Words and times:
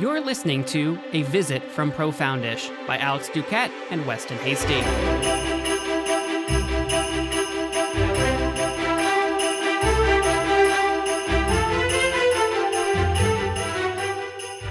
You're 0.00 0.20
listening 0.20 0.62
to 0.66 0.96
A 1.12 1.22
Visit 1.22 1.60
from 1.60 1.90
Profoundish 1.90 2.70
by 2.86 2.98
Alex 2.98 3.28
Duquette 3.30 3.72
and 3.90 4.06
Weston 4.06 4.38
Hasty. 4.38 4.80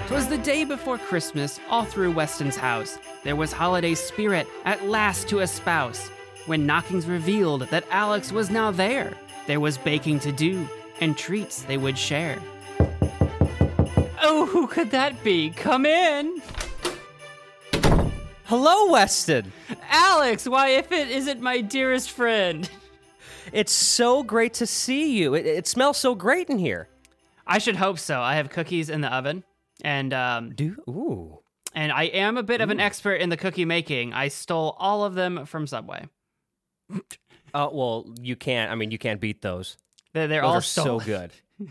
'Twas 0.06 0.28
the 0.28 0.38
day 0.38 0.64
before 0.64 0.96
Christmas, 0.96 1.60
all 1.68 1.84
through 1.84 2.12
Weston's 2.12 2.56
house. 2.56 2.98
There 3.22 3.36
was 3.36 3.52
holiday 3.52 3.94
spirit 3.94 4.46
at 4.64 4.86
last 4.86 5.28
to 5.28 5.40
espouse. 5.40 6.08
When 6.46 6.64
knockings 6.64 7.04
revealed 7.04 7.68
that 7.68 7.84
Alex 7.90 8.32
was 8.32 8.48
now 8.48 8.70
there, 8.70 9.12
there 9.46 9.60
was 9.60 9.76
baking 9.76 10.20
to 10.20 10.32
do 10.32 10.66
and 11.02 11.18
treats 11.18 11.64
they 11.64 11.76
would 11.76 11.98
share. 11.98 12.38
Oh, 14.20 14.46
who 14.46 14.66
could 14.66 14.90
that 14.90 15.22
be? 15.22 15.50
Come 15.50 15.86
in. 15.86 16.42
Hello, 18.44 18.90
Weston. 18.90 19.52
Alex, 19.90 20.48
why, 20.48 20.70
if 20.70 20.90
it 20.90 21.08
isn't 21.08 21.40
my 21.40 21.60
dearest 21.60 22.10
friend. 22.10 22.68
It's 23.52 23.72
so 23.72 24.22
great 24.22 24.54
to 24.54 24.66
see 24.66 25.16
you. 25.18 25.34
It, 25.34 25.46
it 25.46 25.66
smells 25.66 25.98
so 25.98 26.14
great 26.14 26.48
in 26.48 26.58
here. 26.58 26.88
I 27.46 27.58
should 27.58 27.76
hope 27.76 27.98
so. 27.98 28.20
I 28.20 28.36
have 28.36 28.50
cookies 28.50 28.90
in 28.90 29.00
the 29.00 29.12
oven, 29.14 29.42
and 29.82 30.12
um, 30.12 30.50
Do 30.54 30.76
ooh. 30.88 31.38
and 31.74 31.90
I 31.92 32.04
am 32.04 32.36
a 32.36 32.42
bit 32.42 32.60
of 32.60 32.68
an 32.68 32.78
expert 32.80 33.14
in 33.14 33.30
the 33.30 33.38
cookie 33.38 33.64
making. 33.64 34.12
I 34.12 34.28
stole 34.28 34.76
all 34.78 35.04
of 35.04 35.14
them 35.14 35.46
from 35.46 35.66
Subway. 35.66 36.08
Oh 37.54 37.70
well, 37.72 38.14
you 38.20 38.36
can't. 38.36 38.70
I 38.70 38.74
mean, 38.74 38.90
you 38.90 38.98
can't 38.98 39.20
beat 39.20 39.40
those. 39.40 39.78
They're, 40.12 40.28
they're 40.28 40.42
Those 40.42 40.78
all 40.78 41.00
so 41.00 41.00
good. 41.00 41.30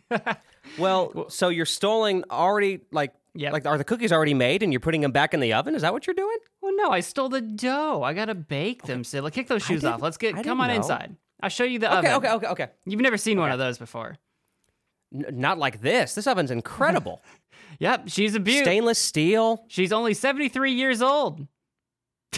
well, 0.78 1.30
so 1.30 1.50
you're 1.50 1.66
stalling 1.66 2.24
already 2.30 2.82
like 2.92 3.14
Yep. 3.36 3.54
like 3.54 3.66
are 3.68 3.78
the 3.78 3.84
cookies 3.84 4.12
already 4.12 4.34
made 4.34 4.64
and 4.64 4.74
you're 4.74 4.80
putting 4.80 5.02
them 5.02 5.12
back 5.12 5.34
in 5.36 5.40
the 5.40 5.54
oven? 5.54 5.76
Is 5.76 5.84
that 5.84 5.94
what 5.94 6.08
you're 6.08 6.16
doing? 6.16 6.38
Well, 6.62 6.76
no, 6.76 6.90
I 6.90 7.02
stole 7.02 7.30
the 7.30 7.42
dough. 7.42 8.02
I 8.04 8.14
gotta 8.14 8.34
bake 8.34 8.84
them 8.84 9.04
still. 9.04 9.24
Like, 9.24 9.34
kick 9.34 9.48
those 9.48 9.64
shoes 9.64 9.86
off. 9.86 10.02
Let's 10.02 10.18
get. 10.18 10.44
Come 10.44 10.60
on 10.60 10.70
know. 10.70 10.74
inside. 10.76 11.16
I'll 11.44 11.50
show 11.50 11.64
you 11.64 11.78
the 11.78 11.88
Okay, 12.00 12.12
oven. 12.12 12.30
okay, 12.32 12.36
okay, 12.36 12.48
okay. 12.48 12.68
You've 12.88 13.00
never 13.02 13.18
seen 13.18 13.40
one 13.40 13.52
of 13.52 13.60
those 13.60 13.78
before. 13.78 14.18
N- 15.14 15.26
not 15.34 15.60
like 15.60 15.82
this. 15.82 16.16
This 16.16 16.26
oven's 16.28 16.52
incredible. 16.52 17.22
Yep, 17.80 18.06
she's 18.08 18.34
a 18.34 18.40
beaut. 18.40 18.64
Stainless 18.64 18.98
steel. 18.98 19.64
She's 19.68 19.94
only 19.94 20.16
73 20.16 20.72
years 20.74 21.00
old. 21.04 21.46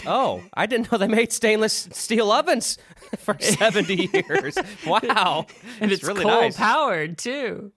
Oh, 0.04 0.42
I 0.52 0.66
didn't 0.66 0.92
know 0.92 0.98
they 0.98 1.08
made 1.08 1.32
stainless 1.32 1.88
steel 1.92 2.30
ovens 2.30 2.76
for 3.18 3.36
70 3.40 4.10
years. 4.28 4.58
Wow. 4.86 5.46
And 5.80 5.90
it's, 5.92 6.02
really 6.04 6.22
coal 6.24 6.42
nice. 6.42 6.56
powered 6.58 7.16
too. 7.16 7.72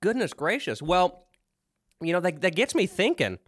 Goodness 0.00 0.32
gracious. 0.32 0.80
Well, 0.82 1.26
you 2.00 2.12
know 2.12 2.20
that 2.20 2.40
that 2.42 2.54
gets 2.54 2.74
me 2.74 2.86
thinking, 2.86 3.38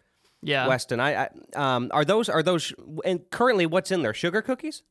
Yeah. 0.42 0.66
Weston. 0.68 1.00
I, 1.00 1.24
I 1.24 1.28
um 1.54 1.90
are 1.92 2.04
those 2.04 2.28
are 2.28 2.42
those 2.42 2.72
and 3.04 3.20
currently 3.30 3.66
what's 3.66 3.90
in 3.90 4.02
there? 4.02 4.14
Sugar 4.14 4.42
cookies? 4.42 4.82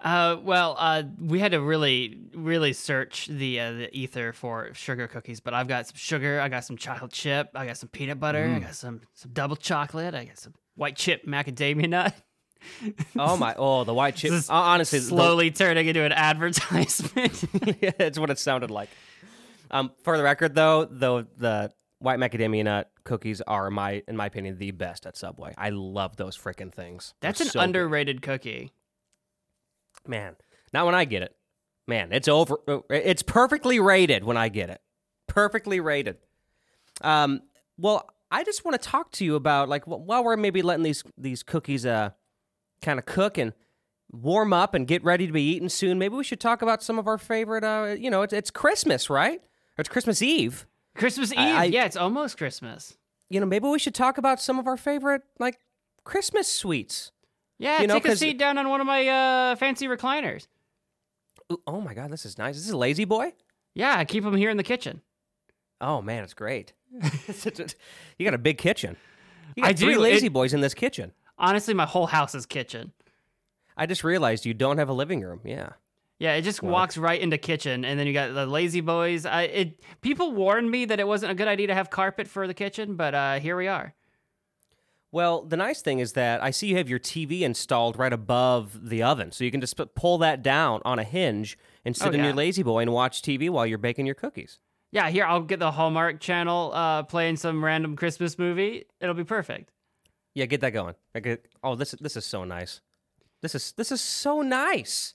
Uh, 0.00 0.36
well, 0.44 0.76
uh, 0.78 1.02
we 1.20 1.40
had 1.40 1.50
to 1.50 1.60
really, 1.60 2.16
really 2.32 2.72
search 2.72 3.26
the 3.26 3.58
uh, 3.58 3.72
the 3.72 3.98
ether 3.98 4.32
for 4.32 4.72
sugar 4.72 5.08
cookies. 5.08 5.40
But 5.40 5.54
I've 5.54 5.66
got 5.66 5.88
some 5.88 5.96
sugar. 5.96 6.40
I 6.40 6.48
got 6.48 6.64
some 6.64 6.76
chocolate 6.76 7.10
chip. 7.10 7.50
I 7.54 7.66
got 7.66 7.78
some 7.78 7.88
peanut 7.88 8.20
butter. 8.20 8.46
Mm. 8.46 8.56
I 8.56 8.58
got 8.60 8.74
some 8.76 9.00
some 9.14 9.32
double 9.32 9.56
chocolate. 9.56 10.14
I 10.14 10.26
got 10.26 10.38
some 10.38 10.54
white 10.76 10.94
chip 10.94 11.26
macadamia 11.26 11.88
nut. 11.88 12.14
Oh 13.16 13.36
my! 13.36 13.54
Oh, 13.56 13.84
the 13.84 13.94
white 13.94 14.14
chip. 14.20 14.32
Uh, 14.32 14.42
honestly, 14.52 14.98
the- 14.98 15.04
Slowly 15.06 15.50
turning 15.52 15.86
into 15.86 16.02
an 16.02 16.12
advertisement. 16.12 17.44
yeah, 17.80 17.92
it's 18.00 18.18
what 18.18 18.30
it 18.30 18.38
sounded 18.38 18.70
like. 18.70 18.88
Um, 19.70 19.92
for 20.02 20.16
the 20.16 20.22
record, 20.22 20.54
though, 20.54 20.84
though 20.84 21.22
the 21.22 21.70
white 21.98 22.18
macadamia 22.18 22.64
nut 22.64 22.90
cookies 23.04 23.40
are 23.42 23.70
my, 23.70 24.02
in 24.08 24.16
my 24.16 24.26
opinion, 24.26 24.58
the 24.58 24.70
best 24.70 25.04
at 25.06 25.16
Subway. 25.16 25.54
I 25.58 25.70
love 25.70 26.16
those 26.16 26.36
freaking 26.36 26.72
things. 26.72 27.14
They're 27.20 27.30
That's 27.30 27.40
an 27.40 27.48
so 27.48 27.60
underrated 27.60 28.22
cookie. 28.22 28.72
man. 30.06 30.36
Not 30.72 30.86
when 30.86 30.94
I 30.94 31.04
get 31.06 31.22
it. 31.22 31.34
Man, 31.86 32.12
it's 32.12 32.28
over. 32.28 32.58
uh, 32.68 32.80
It's 32.90 33.22
perfectly 33.22 33.80
rated 33.80 34.22
when 34.24 34.36
I 34.36 34.48
get 34.50 34.68
it. 34.68 34.80
Perfectly 35.26 35.80
rated. 35.80 36.18
Um, 37.00 37.40
well, 37.78 38.06
I 38.30 38.44
just 38.44 38.64
want 38.64 38.80
to 38.80 38.88
talk 38.88 39.10
to 39.12 39.24
you 39.24 39.34
about 39.34 39.68
like 39.70 39.84
wh- 39.84 40.06
while 40.06 40.22
we're 40.22 40.36
maybe 40.36 40.60
letting 40.60 40.82
these 40.82 41.02
these 41.16 41.42
cookies 41.42 41.86
uh 41.86 42.10
kind 42.82 42.98
of 42.98 43.06
cook 43.06 43.38
and 43.38 43.54
warm 44.12 44.52
up 44.52 44.74
and 44.74 44.86
get 44.86 45.02
ready 45.02 45.26
to 45.26 45.32
be 45.32 45.42
eaten 45.42 45.70
soon. 45.70 45.98
Maybe 45.98 46.14
we 46.14 46.24
should 46.24 46.40
talk 46.40 46.60
about 46.60 46.82
some 46.82 46.98
of 46.98 47.06
our 47.06 47.16
favorite. 47.18 47.64
Uh, 47.64 47.94
you 47.98 48.10
know, 48.10 48.20
it's, 48.22 48.32
it's 48.34 48.50
Christmas, 48.50 49.08
right? 49.08 49.40
It's 49.78 49.88
Christmas 49.88 50.22
Eve. 50.22 50.66
Christmas 50.94 51.32
Eve. 51.32 51.38
I- 51.38 51.60
I- 51.60 51.64
yeah, 51.64 51.84
it's 51.84 51.96
almost 51.96 52.36
Christmas. 52.38 52.96
You 53.30 53.40
know, 53.40 53.46
maybe 53.46 53.68
we 53.68 53.78
should 53.78 53.94
talk 53.94 54.18
about 54.18 54.40
some 54.40 54.58
of 54.58 54.66
our 54.66 54.76
favorite 54.76 55.22
like 55.38 55.58
Christmas 56.04 56.48
sweets. 56.52 57.12
Yeah, 57.58 57.80
You 57.82 57.86
know, 57.88 57.94
take 57.94 58.06
a 58.06 58.16
seat 58.16 58.38
down 58.38 58.56
on 58.56 58.68
one 58.68 58.80
of 58.80 58.86
my 58.86 59.06
uh, 59.08 59.56
fancy 59.56 59.86
recliners. 59.86 60.46
Ooh, 61.52 61.60
oh 61.66 61.80
my 61.80 61.92
God, 61.92 62.10
this 62.10 62.24
is 62.24 62.38
nice. 62.38 62.54
This 62.56 62.64
is 62.66 62.70
a 62.70 62.76
lazy 62.76 63.04
boy. 63.04 63.32
Yeah, 63.74 63.96
I 63.96 64.04
keep 64.04 64.22
them 64.24 64.36
here 64.36 64.48
in 64.50 64.56
the 64.56 64.62
kitchen. 64.62 65.02
Oh 65.80 66.00
man, 66.02 66.22
it's 66.24 66.34
great. 66.34 66.72
you 68.18 68.24
got 68.24 68.34
a 68.34 68.38
big 68.38 68.58
kitchen. 68.58 68.96
You 69.56 69.62
got 69.62 69.70
I 69.70 69.74
three 69.74 69.94
do. 69.94 70.00
lazy 70.00 70.26
It- 70.26 70.32
boys 70.32 70.54
in 70.54 70.60
this 70.60 70.74
kitchen. 70.74 71.12
Honestly, 71.38 71.74
my 71.74 71.86
whole 71.86 72.06
house 72.06 72.34
is 72.34 72.46
kitchen. 72.46 72.92
I 73.76 73.86
just 73.86 74.02
realized 74.02 74.44
you 74.46 74.54
don't 74.54 74.78
have 74.78 74.88
a 74.88 74.92
living 74.92 75.20
room. 75.20 75.40
Yeah. 75.44 75.70
Yeah, 76.18 76.34
it 76.34 76.42
just 76.42 76.62
walks 76.64 76.96
right 76.96 77.20
into 77.20 77.38
kitchen, 77.38 77.84
and 77.84 77.98
then 77.98 78.06
you 78.08 78.12
got 78.12 78.34
the 78.34 78.44
lazy 78.44 78.80
boys. 78.80 79.24
I 79.24 79.42
it 79.42 79.80
people 80.00 80.32
warned 80.32 80.70
me 80.70 80.84
that 80.84 80.98
it 80.98 81.06
wasn't 81.06 81.30
a 81.30 81.34
good 81.34 81.46
idea 81.48 81.68
to 81.68 81.74
have 81.74 81.90
carpet 81.90 82.26
for 82.26 82.46
the 82.48 82.54
kitchen, 82.54 82.96
but 82.96 83.14
uh, 83.14 83.38
here 83.38 83.56
we 83.56 83.68
are. 83.68 83.94
Well, 85.10 85.42
the 85.42 85.56
nice 85.56 85.80
thing 85.80 86.00
is 86.00 86.12
that 86.14 86.42
I 86.42 86.50
see 86.50 86.66
you 86.66 86.76
have 86.76 86.88
your 86.88 86.98
TV 86.98 87.40
installed 87.40 87.98
right 87.98 88.12
above 88.12 88.88
the 88.90 89.02
oven, 89.02 89.32
so 89.32 89.42
you 89.44 89.50
can 89.50 89.60
just 89.60 89.80
pull 89.94 90.18
that 90.18 90.42
down 90.42 90.82
on 90.84 90.98
a 90.98 91.04
hinge 91.04 91.56
and 91.84 91.96
sit 91.96 92.08
Oh, 92.08 92.10
in 92.10 92.22
your 92.24 92.34
lazy 92.34 92.62
boy 92.62 92.80
and 92.80 92.92
watch 92.92 93.22
TV 93.22 93.48
while 93.48 93.64
you're 93.64 93.78
baking 93.78 94.04
your 94.04 94.14
cookies. 94.14 94.58
Yeah, 94.90 95.08
here 95.08 95.24
I'll 95.24 95.42
get 95.42 95.60
the 95.60 95.70
Hallmark 95.70 96.20
Channel 96.20 96.72
uh, 96.74 97.02
playing 97.04 97.36
some 97.36 97.64
random 97.64 97.94
Christmas 97.96 98.38
movie. 98.38 98.84
It'll 99.00 99.14
be 99.14 99.24
perfect. 99.24 99.70
Yeah, 100.34 100.46
get 100.46 100.60
that 100.60 100.70
going. 100.72 100.94
Get, 101.22 101.46
oh, 101.62 101.74
this 101.74 101.92
this 102.00 102.16
is 102.16 102.26
so 102.26 102.44
nice. 102.44 102.80
This 103.40 103.54
is 103.54 103.72
this 103.72 103.90
is 103.92 104.00
so 104.00 104.42
nice. 104.42 105.14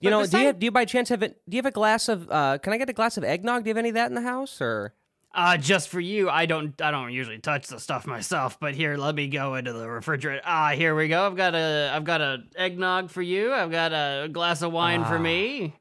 You 0.00 0.10
But 0.10 0.16
know, 0.18 0.26
do 0.26 0.38
you 0.38 0.46
have, 0.46 0.58
do 0.58 0.64
you 0.66 0.70
by 0.70 0.84
chance 0.84 1.08
have 1.08 1.22
it? 1.22 1.40
Do 1.48 1.56
you 1.56 1.58
have 1.58 1.66
a 1.66 1.70
glass 1.70 2.08
of? 2.08 2.30
Uh, 2.30 2.58
can 2.58 2.72
I 2.72 2.78
get 2.78 2.90
a 2.90 2.92
glass 2.92 3.16
of 3.16 3.24
eggnog? 3.24 3.64
Do 3.64 3.68
you 3.68 3.74
have 3.74 3.78
any 3.78 3.88
of 3.88 3.94
that 3.94 4.08
in 4.08 4.14
the 4.14 4.20
house? 4.22 4.60
Or 4.60 4.92
Uh, 5.34 5.56
just 5.56 5.88
for 5.88 6.00
you, 6.00 6.28
I 6.28 6.44
don't 6.46 6.78
I 6.82 6.90
don't 6.90 7.12
usually 7.12 7.38
touch 7.38 7.66
the 7.68 7.80
stuff 7.80 8.06
myself, 8.06 8.60
but 8.60 8.74
here, 8.74 8.96
let 8.96 9.14
me 9.14 9.26
go 9.28 9.54
into 9.54 9.72
the 9.72 9.88
refrigerator. 9.88 10.42
Ah, 10.44 10.72
here 10.74 10.94
we 10.94 11.08
go. 11.08 11.26
I've 11.26 11.36
got 11.36 11.54
a 11.54 11.92
I've 11.94 12.04
got 12.04 12.20
a 12.20 12.42
eggnog 12.56 13.10
for 13.10 13.22
you. 13.22 13.52
I've 13.54 13.70
got 13.70 13.92
a 13.92 14.28
glass 14.30 14.60
of 14.62 14.72
wine 14.72 15.04
for 15.04 15.16
Ah. 15.16 15.18
me. 15.18 15.74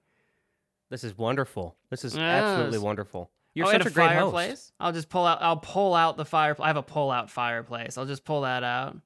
this 0.91 1.03
is 1.03 1.17
wonderful. 1.17 1.75
This 1.89 2.05
is 2.05 2.15
Yes. 2.15 2.43
absolutely 2.43 2.79
wonderful. 2.79 3.31
You're 3.53 3.67
oh, 3.67 3.71
such 3.71 3.81
and 3.81 3.87
a 3.89 3.93
great 3.93 4.11
host. 4.11 4.33
fireplace. 4.33 4.71
I'll 4.79 4.91
just 4.93 5.09
pull 5.09 5.25
out. 5.25 5.41
I'll 5.41 5.57
pull 5.57 5.93
out 5.93 6.15
the 6.15 6.25
fire. 6.25 6.55
I 6.59 6.67
have 6.67 6.77
a 6.77 6.83
pull 6.83 7.11
out 7.11 7.29
fireplace. 7.29 7.97
I'll 7.97 8.05
just 8.05 8.23
pull 8.23 8.41
that 8.41 8.63
out. 8.63 8.97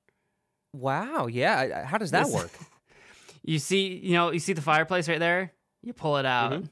Wow. 0.74 1.28
Yeah. 1.28 1.86
How 1.86 1.98
does 1.98 2.12
that 2.12 2.26
This- 2.26 2.36
work? 2.36 2.52
You 3.50 3.58
see, 3.58 3.98
you 3.98 4.14
know, 4.14 4.32
you 4.32 4.38
see 4.38 4.54
the 4.54 4.62
fireplace 4.62 5.10
right 5.10 5.18
there. 5.20 5.54
You 5.82 5.92
pull 5.94 6.18
it 6.18 6.26
out. 6.26 6.52
Mhm. 6.54 6.70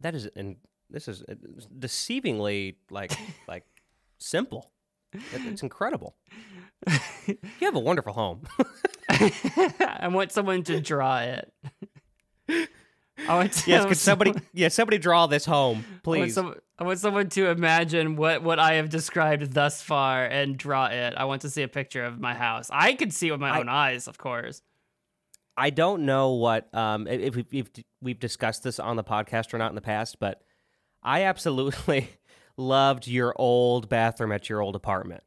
that 0.00 0.14
is, 0.14 0.26
and 0.36 0.56
this 0.90 1.08
is 1.08 1.22
uh, 1.22 1.34
deceivingly 1.78 2.74
like 2.90 3.12
like 3.48 3.64
simple. 4.18 4.70
It's 5.32 5.62
incredible. 5.62 6.16
you 7.26 7.38
have 7.62 7.76
a 7.76 7.80
wonderful 7.80 8.12
home. 8.12 8.42
I 9.08 10.08
want 10.08 10.32
someone 10.32 10.62
to 10.64 10.82
draw 10.82 11.20
it. 11.20 11.50
I 13.26 13.34
want 13.34 13.52
to, 13.52 13.70
yes. 13.70 13.86
Could 13.86 13.96
somebody? 13.96 14.34
Yeah. 14.52 14.68
Somebody 14.68 14.98
draw 14.98 15.26
this 15.26 15.46
home, 15.46 15.78
I 15.78 15.90
want, 15.92 16.02
please. 16.02 16.34
some, 16.34 16.54
I 16.78 16.84
want 16.84 16.98
someone 16.98 17.30
to 17.30 17.48
imagine 17.48 18.16
what, 18.16 18.42
what 18.42 18.58
I 18.58 18.74
have 18.74 18.90
described 18.90 19.54
thus 19.54 19.80
far 19.80 20.26
and 20.26 20.58
draw 20.58 20.88
it. 20.88 21.14
I 21.16 21.24
want 21.24 21.40
to 21.42 21.48
see 21.50 21.62
a 21.62 21.68
picture 21.68 22.04
of 22.04 22.20
my 22.20 22.34
house. 22.34 22.68
I 22.70 22.92
could 22.92 23.14
see 23.14 23.30
with 23.30 23.40
my 23.40 23.50
I- 23.56 23.60
own 23.60 23.70
eyes, 23.70 24.08
of 24.08 24.18
course. 24.18 24.60
I 25.56 25.70
don't 25.70 26.04
know 26.04 26.32
what 26.32 26.72
um 26.74 27.06
if 27.06 27.36
we've, 27.36 27.46
if 27.52 27.66
we've 28.02 28.20
discussed 28.20 28.62
this 28.62 28.78
on 28.78 28.96
the 28.96 29.04
podcast 29.04 29.54
or 29.54 29.58
not 29.58 29.70
in 29.70 29.74
the 29.74 29.80
past, 29.80 30.18
but 30.20 30.42
I 31.02 31.22
absolutely 31.24 32.08
loved 32.56 33.06
your 33.06 33.34
old 33.36 33.88
bathroom 33.88 34.32
at 34.32 34.48
your 34.48 34.60
old 34.62 34.76
apartment, 34.76 35.22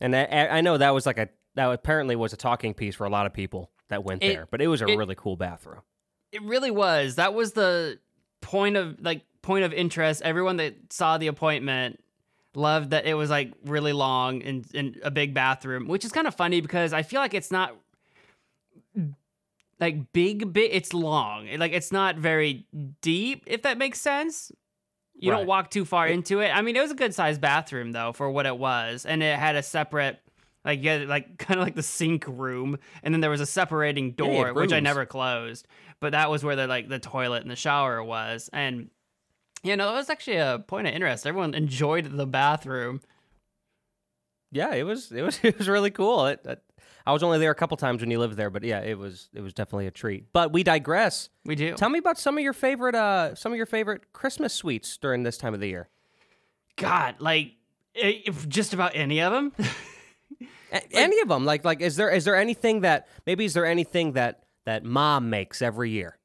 and 0.00 0.14
I, 0.14 0.24
I 0.26 0.60
know 0.60 0.76
that 0.78 0.94
was 0.94 1.06
like 1.06 1.18
a 1.18 1.28
that 1.56 1.70
apparently 1.70 2.16
was 2.16 2.32
a 2.32 2.36
talking 2.36 2.74
piece 2.74 2.94
for 2.96 3.04
a 3.04 3.10
lot 3.10 3.26
of 3.26 3.32
people 3.32 3.70
that 3.88 4.04
went 4.04 4.22
It- 4.22 4.34
there, 4.34 4.48
but 4.50 4.60
it 4.60 4.66
was 4.68 4.82
a 4.82 4.86
it- 4.86 4.96
really 4.96 5.14
cool 5.14 5.36
bathroom. 5.36 5.82
It 6.32 6.42
really 6.42 6.70
was. 6.72 7.14
That 7.14 7.32
was 7.32 7.52
the 7.52 8.00
point 8.42 8.76
of 8.76 8.96
like 9.00 9.22
point 9.42 9.64
of 9.64 9.72
interest. 9.72 10.20
Everyone 10.22 10.56
that 10.56 10.92
saw 10.92 11.16
the 11.16 11.28
appointment 11.28 12.00
loved 12.56 12.90
that 12.90 13.06
it 13.06 13.14
was 13.14 13.30
like 13.30 13.52
really 13.64 13.92
long 13.92 14.42
and 14.42 14.66
in 14.74 14.96
a 15.04 15.10
big 15.12 15.32
bathroom, 15.34 15.86
which 15.86 16.04
is 16.04 16.10
kind 16.12 16.26
of 16.26 16.34
funny 16.34 16.60
because 16.60 16.92
I 16.92 17.02
feel 17.02 17.20
like 17.20 17.34
it's 17.34 17.50
not 17.52 17.76
like 19.80 20.12
big 20.12 20.52
bit 20.52 20.70
it's 20.72 20.92
long. 20.94 21.48
Like 21.58 21.72
it's 21.72 21.92
not 21.92 22.16
very 22.16 22.66
deep 23.02 23.44
if 23.46 23.62
that 23.62 23.78
makes 23.78 24.00
sense. 24.00 24.50
You 25.16 25.30
Right. 25.30 25.38
don't 25.38 25.46
walk 25.46 25.70
too 25.70 25.84
far 25.84 26.08
into 26.08 26.40
it. 26.40 26.48
I 26.50 26.60
mean, 26.62 26.74
it 26.76 26.80
was 26.80 26.90
a 26.90 26.94
good 26.94 27.14
sized 27.14 27.40
bathroom 27.40 27.92
though 27.92 28.12
for 28.12 28.28
what 28.30 28.46
it 28.46 28.58
was, 28.58 29.06
and 29.06 29.22
it 29.22 29.38
had 29.38 29.54
a 29.54 29.62
separate, 29.62 30.18
like, 30.64 30.82
had, 30.82 31.06
like 31.08 31.38
kind 31.38 31.60
of 31.60 31.64
like 31.64 31.76
the 31.76 31.82
sink 31.84 32.24
room, 32.26 32.78
and 33.02 33.14
then 33.14 33.20
there 33.20 33.30
was 33.30 33.40
a 33.40 33.46
separating 33.46 34.06
Yeah, 34.08 34.12
door 34.16 34.52
which 34.54 34.72
I 34.72 34.80
never 34.80 35.06
closed. 35.06 35.66
But 36.00 36.12
that 36.12 36.30
was 36.30 36.42
where 36.44 36.56
the 36.56 36.66
like 36.66 36.88
the 36.88 36.98
toilet 36.98 37.42
and 37.42 37.50
the 37.50 37.56
shower 37.56 38.02
was, 38.02 38.50
and 38.52 38.90
you 39.62 39.76
know 39.76 39.86
that 39.92 39.94
was 39.96 40.10
actually 40.10 40.36
a 40.38 40.62
point 40.66 40.88
of 40.88 40.92
interest. 40.94 41.26
Everyone 41.26 41.54
enjoyed 41.54 42.16
the 42.16 42.26
bathroom. 42.26 43.00
Yeah, 44.50 44.72
it 44.74 44.82
was 44.82 45.12
it 45.12 45.22
was 45.22 45.38
it 45.44 45.56
was 45.58 45.68
really 45.68 45.90
cool. 45.92 46.26
It, 46.26 46.40
it- 46.44 46.63
I 47.06 47.12
was 47.12 47.22
only 47.22 47.38
there 47.38 47.50
a 47.50 47.54
couple 47.54 47.76
times 47.76 48.00
when 48.00 48.10
you 48.10 48.18
lived 48.18 48.36
there, 48.36 48.48
but 48.50 48.62
yeah, 48.62 48.80
it 48.80 48.98
was 48.98 49.28
it 49.34 49.40
was 49.42 49.52
definitely 49.52 49.86
a 49.86 49.90
treat. 49.90 50.32
But 50.32 50.52
we 50.52 50.62
digress. 50.62 51.28
We 51.44 51.54
do. 51.54 51.74
Tell 51.74 51.90
me 51.90 51.98
about 51.98 52.18
some 52.18 52.38
of 52.38 52.42
your 52.44 52.54
favorite 52.54 52.94
uh 52.94 53.34
some 53.34 53.52
of 53.52 53.56
your 53.56 53.66
favorite 53.66 54.12
Christmas 54.12 54.54
sweets 54.54 54.96
during 54.96 55.22
this 55.22 55.36
time 55.36 55.52
of 55.54 55.60
the 55.60 55.68
year. 55.68 55.88
God, 56.76 57.16
like 57.18 57.52
if 57.94 58.48
just 58.48 58.72
about 58.74 58.92
any 58.94 59.20
of 59.20 59.32
them. 59.32 59.52
A- 60.72 60.96
any 60.96 61.20
of 61.20 61.28
them? 61.28 61.44
Like 61.44 61.64
like 61.64 61.80
is 61.80 61.96
there 61.96 62.10
is 62.10 62.24
there 62.24 62.36
anything 62.36 62.80
that 62.80 63.06
maybe 63.26 63.44
is 63.44 63.52
there 63.54 63.66
anything 63.66 64.12
that 64.12 64.44
that 64.64 64.82
mom 64.84 65.30
makes 65.30 65.60
every 65.62 65.90
year? 65.90 66.18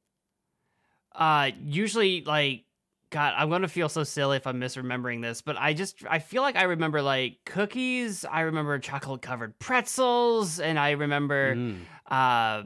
uh 1.14 1.52
usually 1.66 2.22
like 2.24 2.64
god 3.12 3.34
i'm 3.38 3.50
gonna 3.50 3.68
feel 3.68 3.90
so 3.90 4.04
silly 4.04 4.38
if 4.38 4.46
i'm 4.46 4.60
misremembering 4.60 5.22
this 5.22 5.42
but 5.42 5.56
i 5.58 5.74
just 5.74 6.04
i 6.10 6.20
feel 6.20 6.42
like 6.42 6.56
i 6.56 6.64
remember 6.64 7.02
like 7.02 7.38
cookies 7.46 8.24
i 8.26 8.42
remember 8.42 8.78
chocolate 8.80 9.22
covered 9.22 9.58
pretzels 9.60 10.60
and 10.60 10.78
i 10.80 10.92
remember 10.92 11.56
Mm. 11.56 11.80
uh 12.10 12.64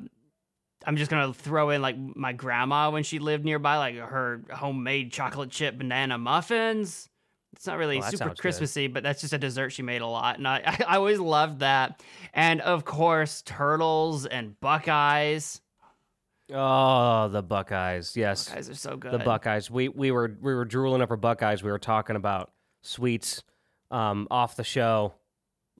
i'm 0.86 0.98
just 0.98 1.10
gonna 1.10 1.34
throw 1.34 1.69
in 1.69 1.81
like 1.81 1.95
my 1.98 2.34
grandma 2.34 2.90
when 2.92 3.04
she 3.04 3.19
lived 3.19 3.45
nearby 3.45 3.78
like 3.78 3.95
her 3.95 4.44
homemade 4.51 5.12
chocolate 5.12 5.50
chip 5.50 5.78
banana 5.78 6.18
muffins 6.18 7.10
it's 7.56 7.68
not 7.68 7.78
really 7.78 8.00
that 8.00 8.10
super 8.10 8.18
sounds 8.18 8.30
good. 8.31 8.38
Christmassy, 8.42 8.88
but 8.88 9.04
that's 9.04 9.22
just 9.22 9.31
a 9.31 9.38
dessert 9.38 9.69
she 9.69 9.84
made 9.84 10.01
a 10.01 10.07
lot, 10.07 10.40
and 10.40 10.48
I, 10.48 10.62
I 10.88 10.95
always 10.95 11.19
loved 11.19 11.60
that. 11.60 12.01
And 12.34 12.60
of 12.62 12.84
course, 12.84 13.44
turtles 13.44 14.25
and 14.25 14.60
Buckeyes. 14.60 15.62
Oh, 16.54 17.30
the 17.30 17.42
Buckeyes. 17.42 18.16
Yes. 18.16 18.48
Buckeyes 18.48 18.70
are 18.70 18.76
so 18.76 18.96
good. 18.96 19.12
the 19.12 19.20
Buckeyes. 19.20 19.72
We 19.72 19.90
we 19.90 20.12
were 20.12 20.38
we 20.42 20.54
were 20.54 20.66
drooling 20.66 21.02
over 21.02 21.18
Buckeyes. 21.18 21.64
We 21.64 21.72
were 21.72 21.80
talking 21.80 22.16
about 22.16 22.52
sweets 22.84 23.44
um, 23.92 24.28
off 24.30 24.56
the 24.56 24.64
show, 24.64 25.14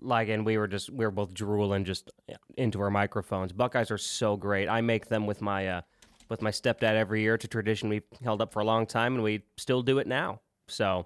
like, 0.02 0.30
and 0.30 0.46
we 0.46 0.58
were 0.58 0.68
just 0.68 0.90
we 0.90 1.06
were 1.06 1.12
both 1.12 1.34
drooling 1.34 1.86
just 1.86 2.12
into 2.58 2.82
our 2.82 2.90
microphones. 2.90 3.52
Buckeyes 3.52 3.92
are 3.92 3.98
so 3.98 4.36
great. 4.36 4.68
I 4.68 4.82
make 4.82 5.08
them 5.08 5.28
with 5.28 5.42
my 5.42 5.68
uh, 5.68 5.82
with 6.30 6.42
my 6.42 6.52
stepdad 6.52 6.96
every 6.96 7.22
year. 7.22 7.36
It's 7.36 7.46
a 7.46 7.50
tradition 7.50 7.90
we 7.90 8.02
held 8.24 8.42
up 8.42 8.52
for 8.52 8.60
a 8.62 8.66
long 8.66 8.88
time, 8.88 9.16
and 9.16 9.24
we 9.24 9.44
still 9.58 9.84
do 9.84 10.00
it 10.00 10.08
now. 10.08 10.42
So 10.68 11.06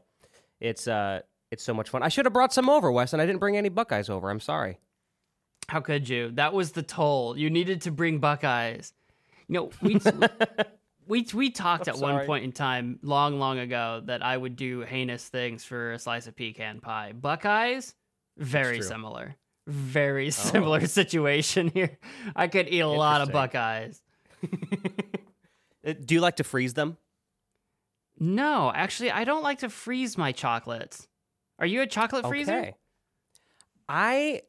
it's 0.62 0.88
uh 0.88 1.22
it's 1.52 1.64
so 1.64 1.74
much 1.74 1.90
fun. 1.90 2.04
I 2.04 2.10
should 2.10 2.26
have 2.26 2.34
brought 2.34 2.54
some 2.54 2.70
over, 2.70 2.92
Wes, 2.92 3.14
and 3.14 3.22
I 3.22 3.26
didn't 3.26 3.40
bring 3.40 3.58
any 3.58 3.70
Buckeyes 3.70 4.10
over. 4.10 4.30
I'm 4.30 4.40
sorry. 4.40 4.80
How 5.70 5.82
could 5.82 6.08
you? 6.08 6.32
That 6.32 6.54
was 6.54 6.72
the 6.72 6.84
toll. 6.84 7.38
You 7.38 7.50
needed 7.50 7.82
to 7.82 7.92
bring 7.92 8.20
Buckeyes. 8.20 8.94
You 9.48 9.54
know, 9.54 9.72
we 9.82 10.00
we 11.08 11.26
we 11.34 11.50
talked 11.50 11.88
I'm 11.88 11.96
at 11.96 12.02
one 12.02 12.26
point 12.26 12.44
in 12.44 12.52
time, 12.52 13.00
long, 13.02 13.40
long 13.40 13.60
ago, 13.60 14.02
that 14.06 14.24
I 14.24 14.36
would 14.36 14.56
do 14.56 14.82
heinous 14.82 15.28
things 15.28 15.64
for 15.64 15.94
a 15.94 16.00
slice 16.00 16.28
of 16.28 16.36
pecan 16.36 16.80
pie. 16.80 17.14
Buckeyes, 17.14 17.96
very. 18.38 18.80
Oh. 18.80 18.82
similar, 18.82 19.36
very 19.68 20.32
similar 20.32 20.86
situation 20.88 21.70
here. 21.70 21.98
I 22.36 22.48
could 22.48 22.68
eat 22.68 22.80
a 22.80 22.88
lot 22.88 23.22
of 23.22 23.32
Buckeyes. 23.32 24.02
Uh, 25.86 25.94
Do 26.06 26.16
you 26.16 26.22
like 26.22 26.36
to 26.38 26.44
freeze 26.44 26.74
them? 26.74 26.98
No, 28.20 28.72
actually, 28.74 29.12
I 29.12 29.24
don't 29.24 29.44
like 29.44 29.60
to 29.60 29.70
freeze 29.70 30.18
my 30.18 30.32
chocolates. 30.32 31.08
Are 31.60 31.66
you 31.66 31.82
a 31.82 31.88
chocolate 31.88 32.26
freezer? 32.28 32.58
Okay. 32.58 32.76
I 33.88 34.42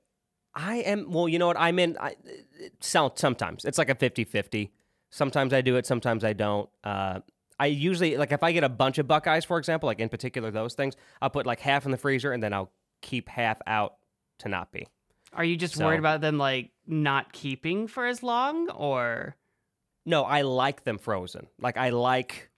I 0.54 0.76
am 0.76 1.12
well, 1.12 1.28
you 1.28 1.38
know 1.38 1.46
what? 1.46 1.58
I'm 1.58 1.78
in 1.78 1.96
I 1.98 2.16
it 2.58 2.82
sound 2.82 3.12
sometimes. 3.16 3.64
It's 3.64 3.78
like 3.78 3.90
a 3.90 3.94
50-50. 3.94 4.70
Sometimes 5.10 5.52
I 5.52 5.60
do 5.60 5.76
it, 5.76 5.86
sometimes 5.86 6.24
I 6.24 6.32
don't. 6.32 6.68
Uh 6.84 7.20
I 7.60 7.66
usually 7.66 8.16
like 8.16 8.30
if 8.32 8.42
I 8.42 8.52
get 8.52 8.62
a 8.64 8.68
bunch 8.68 8.98
of 8.98 9.08
Buckeyes, 9.08 9.44
for 9.44 9.58
example, 9.58 9.88
like 9.88 10.00
in 10.00 10.08
particular 10.08 10.50
those 10.50 10.74
things, 10.74 10.94
I'll 11.20 11.30
put 11.30 11.46
like 11.46 11.60
half 11.60 11.84
in 11.86 11.90
the 11.90 11.96
freezer 11.98 12.32
and 12.32 12.42
then 12.42 12.52
I'll 12.52 12.70
keep 13.02 13.28
half 13.28 13.60
out 13.66 13.94
to 14.40 14.48
not 14.48 14.70
be. 14.70 14.86
Are 15.32 15.44
you 15.44 15.56
just 15.56 15.74
So- 15.74 15.84
worried 15.86 15.98
about 15.98 16.20
them 16.20 16.38
like 16.38 16.70
not 16.86 17.32
keeping 17.32 17.86
for 17.88 18.06
as 18.06 18.22
long, 18.22 18.70
or 18.70 19.36
No, 20.06 20.22
I 20.24 20.42
like 20.42 20.84
them 20.84 20.98
frozen. 20.98 21.48
Like 21.60 21.76
I 21.76 21.90
like 21.90 22.50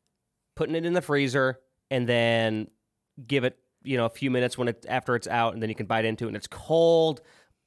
putting 0.54 0.74
it 0.76 0.84
in 0.84 0.92
the 0.92 1.00
freezer 1.02 1.58
and 1.90 2.06
then 2.08 2.68
give 3.26 3.44
it, 3.44 3.58
you 3.82 3.96
know, 3.96 4.04
a 4.04 4.10
few 4.10 4.30
minutes 4.30 4.56
when 4.58 4.68
it 4.68 4.84
after 4.88 5.16
it's 5.16 5.26
out 5.26 5.54
and 5.54 5.62
then 5.62 5.68
you 5.70 5.74
can 5.74 5.86
bite 5.86 6.04
into 6.04 6.26
it 6.26 6.28
and 6.28 6.36
it's 6.36 6.46
cold. 6.46 7.22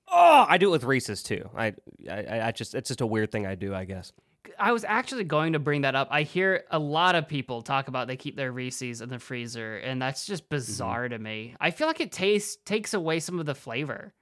Oh, 0.08 0.46
I 0.48 0.58
do 0.60 0.68
it 0.70 0.72
with 0.72 0.84
Reese's 0.84 1.24
too. 1.24 1.50
I, 1.58 1.74
I, 2.10 2.42
I 2.48 2.52
just 2.52 2.76
it's 2.76 2.90
just 2.90 3.02
a 3.02 3.06
weird 3.08 3.32
thing 3.32 3.48
I 3.48 3.56
do, 3.56 3.74
I 3.74 3.86
guess. 3.86 4.14
I 4.60 4.72
was 4.72 4.84
actually 4.84 5.24
going 5.26 5.54
to 5.54 5.60
bring 5.60 5.82
that 5.82 5.96
up. 5.96 6.08
I 6.12 6.24
hear 6.24 6.64
a 6.72 6.80
lot 6.80 7.16
of 7.16 7.28
people 7.28 7.62
talk 7.62 7.88
about 7.88 8.08
they 8.08 8.18
keep 8.18 8.36
their 8.36 8.52
Reese's 8.52 9.02
in 9.02 9.10
the 9.10 9.20
freezer, 9.20 9.78
and 9.78 10.02
that's 10.02 10.26
just 10.26 10.44
Mm-hmm. 10.44 10.56
bizarre 10.56 11.10
to 11.10 11.18
me. 11.20 11.56
I 11.60 11.72
feel 11.72 11.88
like 11.88 12.00
it 12.02 12.12
tastes 12.12 12.58
takes 12.66 12.94
away 12.94 13.20
some 13.20 13.40
of 13.40 13.46
the 13.46 13.56
flavor. 13.56 14.14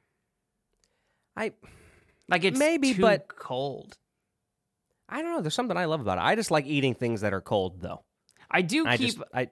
I 1.35 1.53
Like 2.27 2.43
it's 2.43 2.59
Maybe, 2.59 2.93
too 2.93 3.01
but- 3.01 3.27
cold. 3.27 3.97
I 5.09 5.21
don't 5.21 5.31
know. 5.33 5.41
There's 5.41 5.53
something 5.55 5.75
I 5.75 5.85
love 5.85 5.99
about 5.99 6.17
it. 6.17 6.21
I 6.21 6.35
just 6.35 6.51
like 6.51 6.65
eating 6.65 6.93
things 6.95 7.19
that 7.21 7.33
are 7.33 7.41
cold 7.41 7.81
though. 7.81 8.03
I 8.49 8.61
do 8.61 8.85
I 8.87 8.95
keep 8.97 9.07
just 9.15 9.21
I 9.33 9.49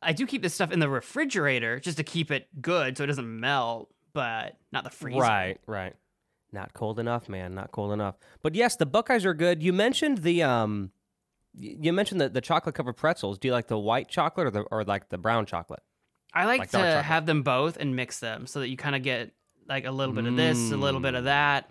I 0.00 0.12
do 0.12 0.24
keep 0.26 0.40
this 0.42 0.54
stuff 0.54 0.70
in 0.70 0.78
the 0.78 0.88
refrigerator 0.88 1.80
just 1.80 1.96
to 1.96 2.04
keep 2.04 2.30
it 2.30 2.46
good 2.62 2.96
so 2.96 3.02
it 3.04 3.08
doesn't 3.08 3.40
melt, 3.40 3.90
but 4.12 4.56
not 4.72 4.84
the 4.84 4.90
freezer. 4.90 5.18
right, 5.20 5.58
right. 5.66 5.94
Not 6.52 6.72
cold 6.72 6.98
enough, 6.98 7.28
man. 7.28 7.54
Not 7.54 7.70
cold 7.70 7.92
enough. 7.92 8.16
But 8.42 8.54
yes, 8.54 8.76
the 8.76 8.86
Buckeyes 8.86 9.24
are 9.24 9.34
good. 9.34 9.62
You 9.62 9.72
mentioned 9.72 10.18
the 10.18 10.42
um, 10.42 10.90
you 11.54 11.92
mentioned 11.92 12.20
the, 12.20 12.28
the 12.28 12.40
chocolate 12.40 12.74
covered 12.74 12.96
pretzels. 12.96 13.38
Do 13.38 13.48
you 13.48 13.52
like 13.52 13.68
the 13.68 13.78
white 13.78 14.08
chocolate 14.08 14.46
or 14.46 14.50
the 14.50 14.60
or 14.62 14.84
like 14.84 15.08
the 15.08 15.18
brown 15.18 15.46
chocolate? 15.46 15.82
I 16.32 16.44
like, 16.46 16.60
Like 16.60 16.70
to 16.70 17.02
have 17.02 17.26
them 17.26 17.42
both 17.42 17.76
and 17.76 17.96
mix 17.96 18.20
them 18.20 18.46
so 18.46 18.60
that 18.60 18.68
you 18.68 18.76
kind 18.76 18.94
of 18.94 19.02
get 19.02 19.32
like 19.68 19.84
a 19.84 19.90
little 19.90 20.14
bit 20.14 20.26
of 20.26 20.36
this, 20.36 20.70
a 20.70 20.76
little 20.76 21.00
bit 21.00 21.14
of 21.14 21.24
that. 21.24 21.70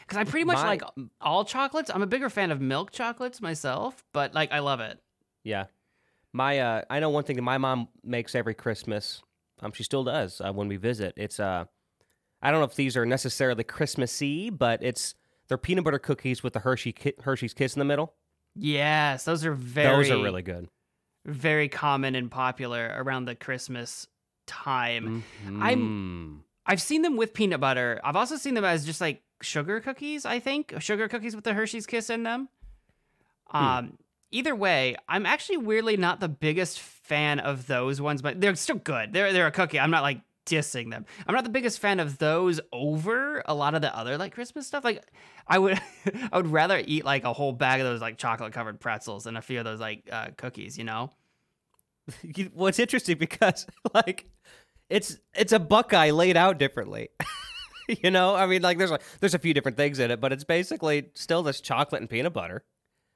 Because 0.00 0.18
I 0.18 0.24
pretty 0.24 0.44
much 0.44 0.56
My- 0.56 0.66
like 0.66 0.82
all 1.20 1.44
chocolates. 1.44 1.90
I'm 1.92 2.02
a 2.02 2.06
bigger 2.06 2.28
fan 2.28 2.50
of 2.50 2.60
milk 2.60 2.90
chocolates 2.90 3.40
myself, 3.40 4.04
but 4.12 4.34
like 4.34 4.52
I 4.52 4.58
love 4.58 4.80
it. 4.80 4.98
Yeah. 5.44 5.66
My 6.32 6.58
uh 6.58 6.82
I 6.90 7.00
know 7.00 7.10
one 7.10 7.24
thing 7.24 7.36
that 7.36 7.42
my 7.42 7.58
mom 7.58 7.88
makes 8.02 8.34
every 8.34 8.54
Christmas. 8.54 9.22
Um 9.60 9.72
she 9.72 9.82
still 9.84 10.04
does 10.04 10.40
uh, 10.40 10.52
when 10.52 10.68
we 10.68 10.76
visit. 10.76 11.14
It's 11.16 11.38
uh 11.40 11.64
I 12.44 12.50
don't 12.50 12.60
know 12.60 12.66
if 12.66 12.76
these 12.76 12.96
are 12.96 13.06
necessarily 13.06 13.64
Christmassy, 13.64 14.50
but 14.50 14.82
it's 14.82 15.14
they're 15.48 15.58
peanut 15.58 15.84
butter 15.84 15.98
cookies 15.98 16.42
with 16.42 16.52
the 16.52 16.60
Hershey 16.60 16.92
ki- 16.92 17.14
Hershey's 17.22 17.54
Kiss 17.54 17.74
in 17.74 17.78
the 17.80 17.84
middle. 17.84 18.14
Yes, 18.54 19.24
those 19.24 19.44
are 19.44 19.52
very 19.54 19.88
Those 19.96 20.10
are 20.10 20.22
really 20.22 20.42
good. 20.42 20.68
very 21.26 21.68
common 21.68 22.14
and 22.14 22.30
popular 22.30 22.94
around 22.98 23.24
the 23.24 23.34
Christmas 23.34 24.06
time. 24.46 25.24
I'm- 25.60 25.80
Mm. 25.80 26.44
I've 26.66 26.80
seen 26.82 27.02
them 27.02 27.16
with 27.16 27.34
peanut 27.34 27.60
butter. 27.60 28.00
I've 28.04 28.16
also 28.16 28.36
seen 28.36 28.54
them 28.54 28.64
as 28.64 28.84
just 28.86 29.00
like 29.00 29.22
sugar 29.42 29.80
cookies, 29.80 30.24
I 30.24 30.38
think. 30.38 30.74
Sugar 30.80 31.08
cookies 31.08 31.34
with 31.34 31.44
the 31.44 31.54
Hershey's 31.54 31.86
Kiss 31.86 32.08
in 32.10 32.22
them. 32.22 32.48
Um 33.50 33.98
either 34.30 34.54
way, 34.54 34.96
I'm 35.08 35.26
actually 35.26 35.58
weirdly 35.58 35.96
not 35.96 36.20
the 36.20 36.28
biggest 36.28 36.80
fan 36.80 37.38
of 37.40 37.66
those 37.66 38.00
ones, 38.00 38.20
but 38.22 38.40
they're 38.40 38.54
still 38.56 38.76
good. 38.76 39.12
They're 39.12 39.32
they're 39.32 39.46
a 39.46 39.52
cookie. 39.52 39.78
I'm 39.80 39.90
not 39.90 40.02
like 40.02 40.20
dissing 40.46 40.90
them. 40.90 41.06
I'm 41.26 41.34
not 41.34 41.44
the 41.44 41.50
biggest 41.50 41.78
fan 41.80 42.00
of 42.00 42.18
those 42.18 42.60
over 42.72 43.42
a 43.46 43.54
lot 43.54 43.74
of 43.74 43.82
the 43.82 43.96
other 43.96 44.18
like 44.18 44.34
Christmas 44.34 44.66
stuff. 44.66 44.84
Like 44.84 45.02
I 45.46 45.58
would 45.58 45.80
I 46.32 46.36
would 46.36 46.48
rather 46.48 46.82
eat 46.84 47.04
like 47.04 47.24
a 47.24 47.32
whole 47.32 47.52
bag 47.52 47.80
of 47.80 47.86
those 47.86 48.00
like 48.00 48.18
chocolate 48.18 48.52
covered 48.52 48.80
pretzels 48.80 49.24
than 49.24 49.36
a 49.36 49.42
few 49.42 49.58
of 49.58 49.64
those 49.64 49.80
like 49.80 50.08
uh, 50.10 50.28
cookies, 50.36 50.76
you 50.78 50.84
know? 50.84 51.10
Well, 52.54 52.66
it's 52.68 52.78
interesting 52.78 53.18
because 53.18 53.66
like 53.94 54.26
it's 54.90 55.16
it's 55.34 55.52
a 55.52 55.58
Buckeye 55.58 56.10
laid 56.10 56.36
out 56.36 56.58
differently. 56.58 57.08
you 57.88 58.10
know, 58.10 58.34
I 58.34 58.46
mean, 58.46 58.62
like 58.62 58.78
there's 58.78 58.90
a, 58.90 58.98
there's 59.20 59.34
a 59.34 59.38
few 59.38 59.54
different 59.54 59.76
things 59.76 59.98
in 59.98 60.10
it, 60.10 60.20
but 60.20 60.32
it's 60.32 60.44
basically 60.44 61.06
still 61.14 61.42
this 61.42 61.60
chocolate 61.62 62.00
and 62.02 62.10
peanut 62.10 62.32
butter, 62.34 62.62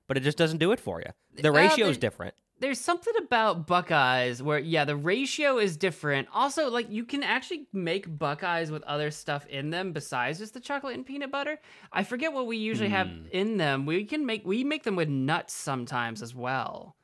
but 0.07 0.17
it 0.17 0.21
just 0.21 0.39
doesn't 0.39 0.59
do 0.59 0.73
it 0.73 0.81
for 0.81 1.01
you. 1.01 1.11
The 1.43 1.51
Uh, 1.51 1.53
ratio 1.53 1.87
is 1.89 1.99
there- 1.99 2.11
different. 2.11 2.35
There's 2.61 2.81
something 2.81 3.13
about 3.19 3.67
Buckeyes 3.67 4.43
where 4.43 4.59
yeah, 4.59 4.85
the 4.85 4.97
ratio 4.97 5.59
is 5.59 5.77
different. 5.77 6.29
Also, 6.35 6.69
like 6.71 6.91
you 6.91 7.05
can 7.05 7.23
actually 7.23 7.67
make 7.73 8.19
Buckeyes 8.19 8.71
with 8.71 8.83
other 8.83 9.11
stuff 9.11 9.47
in 9.47 9.71
them 9.71 9.93
besides 9.93 10.39
just 10.39 10.55
the 10.55 10.61
chocolate 10.61 10.95
and 10.97 11.07
peanut 11.07 11.31
butter. 11.31 11.59
I 11.93 12.03
forget 12.05 12.33
what 12.33 12.47
we 12.47 12.57
usually 12.57 12.89
have 12.91 13.07
Hmm. 13.09 13.27
in 13.33 13.57
them. 13.59 13.87
We 13.87 14.05
can 14.05 14.27
make 14.27 14.45
we 14.47 14.65
make 14.65 14.83
them 14.83 14.97
with 14.97 15.09
nuts 15.09 15.55
sometimes 15.55 16.21
as 16.23 16.35
well. 16.35 16.97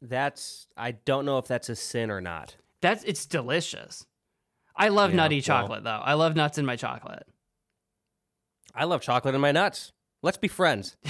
That's 0.00 0.66
I 0.76 0.92
don't 0.92 1.24
know 1.24 1.38
if 1.38 1.46
that's 1.48 1.68
a 1.68 1.76
sin 1.76 2.10
or 2.10 2.20
not. 2.20 2.56
That's 2.80 3.04
it's 3.04 3.26
delicious. 3.26 4.06
I 4.76 4.88
love 4.88 5.10
Yeah, 5.10 5.16
nutty 5.16 5.36
well- 5.36 5.42
chocolate 5.42 5.84
though. 5.84 5.90
I 6.02 6.14
love 6.14 6.36
nuts 6.36 6.56
in 6.58 6.64
my 6.64 6.76
chocolate. 6.76 7.26
I 8.74 8.84
love 8.84 9.02
chocolate 9.02 9.34
in 9.34 9.40
my 9.40 9.50
nuts. 9.52 9.92
Let's 10.22 10.36
be 10.38 10.48
friends. 10.48 10.96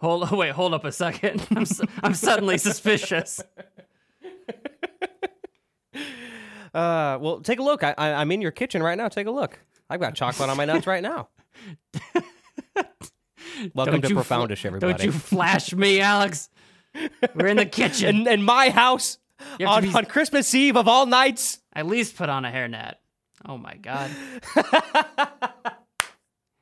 Hold 0.00 0.30
wait, 0.32 0.52
hold 0.52 0.74
up 0.74 0.84
a 0.84 0.92
second. 0.92 1.46
I'm 1.56 1.66
su- 1.66 1.86
I'm 2.02 2.14
suddenly 2.14 2.58
suspicious. 2.68 3.40
Uh, 6.74 7.16
well, 7.20 7.40
take 7.40 7.58
a 7.58 7.62
look. 7.62 7.82
I, 7.82 7.94
I, 7.96 8.12
I'm 8.14 8.30
in 8.32 8.42
your 8.42 8.50
kitchen 8.50 8.82
right 8.82 8.98
now. 8.98 9.08
Take 9.08 9.26
a 9.26 9.30
look. 9.30 9.58
I've 9.88 10.00
got 10.00 10.14
chocolate 10.14 10.50
on 10.50 10.56
my 10.56 10.66
nuts 10.66 10.86
right 10.86 11.02
now. 11.02 11.28
Welcome 13.74 13.94
Don't 13.94 14.02
to 14.02 14.08
you 14.08 14.14
fl- 14.22 14.34
Profoundish, 14.34 14.66
everybody. 14.66 14.92
Don't 14.92 15.04
you 15.04 15.12
flash 15.12 15.72
me, 15.72 16.00
Alex. 16.00 16.50
We're 17.34 17.46
in 17.46 17.56
the 17.56 17.64
kitchen. 17.66 18.22
in, 18.22 18.28
in 18.28 18.42
my 18.42 18.68
house 18.68 19.16
on, 19.64 19.84
be- 19.84 19.94
on 19.94 20.04
Christmas 20.04 20.54
Eve 20.54 20.76
of 20.76 20.86
all 20.88 21.06
nights. 21.06 21.60
At 21.72 21.86
least 21.86 22.16
put 22.16 22.28
on 22.28 22.44
a 22.44 22.50
hairnet. 22.50 22.94
Oh 23.48 23.56
my 23.56 23.76
god. 23.76 24.10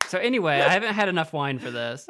so 0.08 0.18
anyway, 0.18 0.60
I 0.60 0.68
haven't 0.68 0.94
had 0.94 1.08
enough 1.08 1.32
wine 1.32 1.58
for 1.58 1.70
this. 1.72 2.08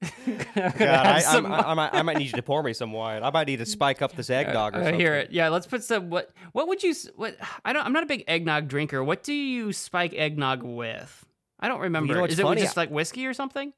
God, 0.26 0.78
I, 0.78 1.22
I, 1.26 1.38
I, 1.38 1.38
I 1.70 1.74
might, 1.74 1.94
I 1.94 2.02
might 2.02 2.18
need 2.18 2.26
you 2.26 2.32
to 2.32 2.42
pour 2.42 2.62
me 2.62 2.72
some 2.72 2.92
wine. 2.92 3.22
I 3.22 3.30
might 3.30 3.46
need 3.46 3.58
to 3.58 3.66
spike 3.66 4.00
up 4.00 4.14
this 4.14 4.30
eggnog 4.30 4.74
or 4.74 4.78
I 4.78 4.82
something. 4.82 5.00
hear 5.00 5.14
it. 5.14 5.30
Yeah, 5.32 5.48
let's 5.48 5.66
put 5.66 5.82
some. 5.82 6.10
What? 6.10 6.30
What 6.52 6.68
would 6.68 6.82
you? 6.82 6.94
What? 7.16 7.36
I 7.64 7.72
don't. 7.72 7.84
I'm 7.84 7.92
not 7.92 8.04
a 8.04 8.06
big 8.06 8.24
eggnog 8.28 8.68
drinker. 8.68 9.02
What 9.02 9.22
do 9.22 9.32
you 9.32 9.72
spike 9.72 10.14
eggnog 10.14 10.62
with? 10.62 11.24
I 11.60 11.68
don't 11.68 11.80
remember. 11.80 12.14
You 12.14 12.20
what's 12.20 12.34
Is 12.34 12.38
it 12.38 12.58
just 12.58 12.76
like 12.76 12.90
whiskey 12.90 13.26
or 13.26 13.34
something? 13.34 13.72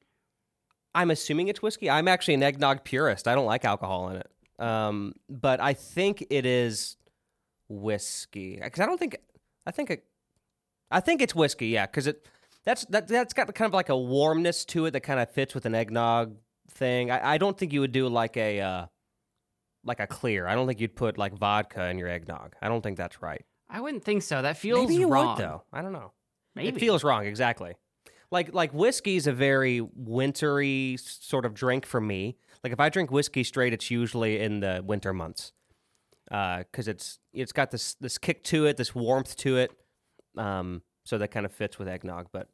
I'm 0.93 1.09
assuming 1.09 1.47
it's 1.47 1.61
whiskey. 1.61 1.89
I'm 1.89 2.07
actually 2.07 2.35
an 2.35 2.43
eggnog 2.43 2.83
purist. 2.83 3.27
I 3.27 3.35
don't 3.35 3.45
like 3.45 3.65
alcohol 3.65 4.09
in 4.09 4.17
it. 4.17 4.29
Um, 4.59 5.13
but 5.29 5.59
I 5.59 5.73
think 5.73 6.25
it 6.29 6.45
is 6.45 6.97
whiskey 7.69 8.59
because 8.61 8.79
I 8.79 8.85
don't 8.85 8.99
think 8.99 9.17
I 9.65 9.71
think 9.71 9.89
it, 9.89 10.03
I 10.91 10.99
think 10.99 11.21
it's 11.21 11.33
whiskey. 11.33 11.67
Yeah, 11.67 11.85
because 11.87 12.07
it 12.07 12.27
that's 12.65 12.85
that 12.85 13.07
that's 13.07 13.33
got 13.33 13.53
kind 13.55 13.67
of 13.67 13.73
like 13.73 13.89
a 13.89 13.97
warmness 13.97 14.65
to 14.65 14.85
it 14.85 14.91
that 14.91 15.01
kind 15.01 15.19
of 15.19 15.29
fits 15.31 15.53
with 15.53 15.65
an 15.65 15.75
eggnog 15.75 16.35
thing. 16.69 17.11
I, 17.11 17.33
I 17.33 17.37
don't 17.37 17.57
think 17.57 17.73
you 17.73 17.81
would 17.81 17.91
do 17.91 18.07
like 18.07 18.37
a 18.37 18.61
uh, 18.61 18.85
like 19.83 19.99
a 19.99 20.07
clear. 20.07 20.47
I 20.47 20.55
don't 20.55 20.67
think 20.67 20.79
you'd 20.79 20.95
put 20.95 21.17
like 21.17 21.33
vodka 21.33 21.87
in 21.87 21.97
your 21.97 22.07
eggnog. 22.09 22.55
I 22.61 22.67
don't 22.69 22.81
think 22.81 22.97
that's 22.97 23.21
right. 23.21 23.43
I 23.69 23.79
wouldn't 23.81 24.03
think 24.03 24.23
so. 24.23 24.41
That 24.41 24.57
feels 24.57 24.81
Maybe 24.81 24.95
you 24.95 25.07
wrong. 25.07 25.35
would 25.35 25.43
though. 25.43 25.63
I 25.71 25.81
don't 25.81 25.93
know. 25.93 26.11
Maybe 26.55 26.69
It 26.69 26.79
feels 26.79 27.03
wrong, 27.03 27.25
exactly. 27.25 27.75
Like 28.29 28.53
like 28.53 28.73
whiskey's 28.73 29.27
a 29.27 29.33
very 29.33 29.81
wintry 29.81 30.97
sort 30.99 31.45
of 31.45 31.53
drink 31.53 31.85
for 31.85 32.01
me. 32.01 32.37
Like 32.63 32.73
if 32.73 32.79
I 32.79 32.89
drink 32.89 33.11
whiskey 33.11 33.43
straight, 33.43 33.73
it's 33.73 33.89
usually 33.89 34.39
in 34.39 34.59
the 34.59 34.83
winter 34.85 35.13
months, 35.13 35.51
because 36.25 36.87
it's 36.87 37.19
it's 37.33 37.51
got 37.51 37.71
this 37.71 37.95
this 37.95 38.17
kick 38.17 38.43
to 38.45 38.65
it, 38.65 38.77
this 38.77 38.93
warmth 38.93 39.35
to 39.37 39.57
it. 39.57 39.71
Um, 40.37 40.81
so 41.11 41.17
that 41.17 41.27
kind 41.29 41.45
of 41.45 41.51
fits 41.51 41.77
with 41.77 41.89
eggnog. 41.89 42.27
But 42.31 42.47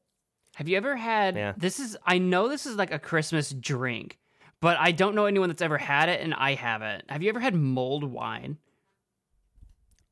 Have 0.56 0.68
you 0.68 0.76
ever 0.78 0.96
had 0.96 1.36
Yeah. 1.36 1.54
this 1.56 1.80
is 1.80 1.96
I 2.06 2.18
know 2.18 2.50
this 2.50 2.66
is 2.66 2.76
like 2.76 2.92
a 2.92 2.98
Christmas 2.98 3.52
drink, 3.52 4.18
but 4.60 4.78
I 4.80 4.92
don't 4.92 5.14
know 5.14 5.26
anyone 5.28 5.50
that's 5.50 5.62
ever 5.62 5.78
had 5.78 6.10
it 6.10 6.22
and 6.22 6.34
I 6.34 6.56
haven't. 6.56 7.10
Have 7.12 7.22
you 7.22 7.30
ever 7.30 7.40
had 7.40 7.54
mulled 7.56 8.04
wine? 8.04 8.58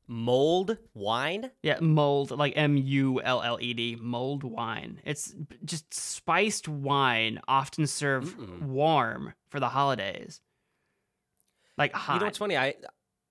mold 0.08 0.78
wine. 0.94 1.50
Yeah, 1.64 1.80
mold 1.80 2.30
like 2.30 2.52
M 2.56 2.76
U 2.76 3.20
L 3.22 3.42
L 3.42 3.58
E 3.60 3.74
D, 3.74 3.96
mold 4.00 4.44
wine. 4.44 5.00
It's 5.04 5.34
just 5.64 5.92
spiced 5.92 6.68
wine 6.68 7.40
often 7.48 7.88
served 7.88 8.38
Mm. 8.38 8.62
warm 8.68 9.34
for 9.48 9.58
the 9.58 9.70
holidays. 9.70 10.40
Like 11.76 11.92
hot. 11.92 12.14
You 12.14 12.20
know 12.20 12.26
what's 12.26 12.38
funny? 12.38 12.56
I 12.56 12.74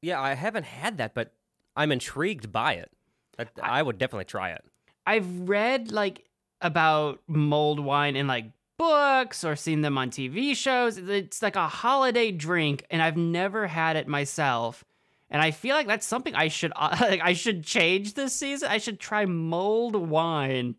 yeah, 0.01 0.19
I 0.21 0.33
haven't 0.33 0.65
had 0.65 0.97
that, 0.97 1.13
but 1.13 1.33
I'm 1.77 1.93
intrigued 1.93 2.51
by 2.51 2.73
it. 2.73 2.91
I, 3.39 3.45
I 3.61 3.81
would 3.81 3.97
definitely 3.97 4.25
try 4.25 4.51
it. 4.51 4.63
I've 5.05 5.47
read 5.47 5.91
like 5.91 6.25
about 6.61 7.21
mulled 7.27 7.79
wine 7.79 8.15
in 8.15 8.27
like 8.27 8.45
books 8.77 9.43
or 9.43 9.55
seen 9.55 9.81
them 9.81 9.97
on 9.97 10.09
TV 10.09 10.55
shows. 10.55 10.97
It's 10.97 11.41
like 11.41 11.55
a 11.55 11.67
holiday 11.67 12.31
drink, 12.31 12.85
and 12.89 13.01
I've 13.01 13.17
never 13.17 13.67
had 13.67 13.95
it 13.95 14.07
myself. 14.07 14.83
And 15.29 15.41
I 15.41 15.51
feel 15.51 15.75
like 15.75 15.87
that's 15.87 16.05
something 16.05 16.35
I 16.35 16.47
should 16.47 16.73
like. 16.79 17.21
I 17.21 17.33
should 17.33 17.63
change 17.63 18.13
this 18.13 18.33
season. 18.33 18.69
I 18.69 18.77
should 18.77 18.99
try 18.99 19.25
mulled 19.25 19.95
wine, 19.95 20.75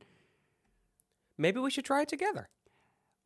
Maybe 1.38 1.60
we 1.60 1.70
should 1.70 1.84
try 1.84 2.02
it 2.02 2.08
together. 2.08 2.48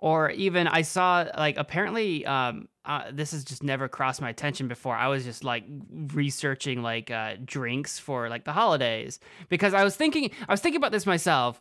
Or 0.00 0.30
even 0.30 0.66
I 0.66 0.83
saw 0.83 1.26
like 1.37 1.57
apparently 1.57 2.26
um 2.26 2.69
uh, 2.85 3.04
this 3.12 3.33
has 3.33 3.45
just 3.45 3.62
never 3.62 3.88
crossed 3.88 4.21
my 4.21 4.30
attention 4.30 4.66
before. 4.66 4.97
I 4.97 5.09
was 5.09 5.25
just 5.25 5.45
like 5.45 5.64
researching 6.12 6.83
like 6.83 7.11
uh, 7.11 7.35
drinks 7.45 7.99
for 7.99 8.28
like 8.28 8.45
the 8.45 8.52
holidays 8.52 9.21
because 9.49 9.75
I 9.75 9.85
was 9.85 9.97
thinking 9.97 10.30
I 10.49 10.52
was 10.52 10.61
thinking 10.61 10.78
about 10.78 10.92
this 10.92 11.07
myself. 11.07 11.61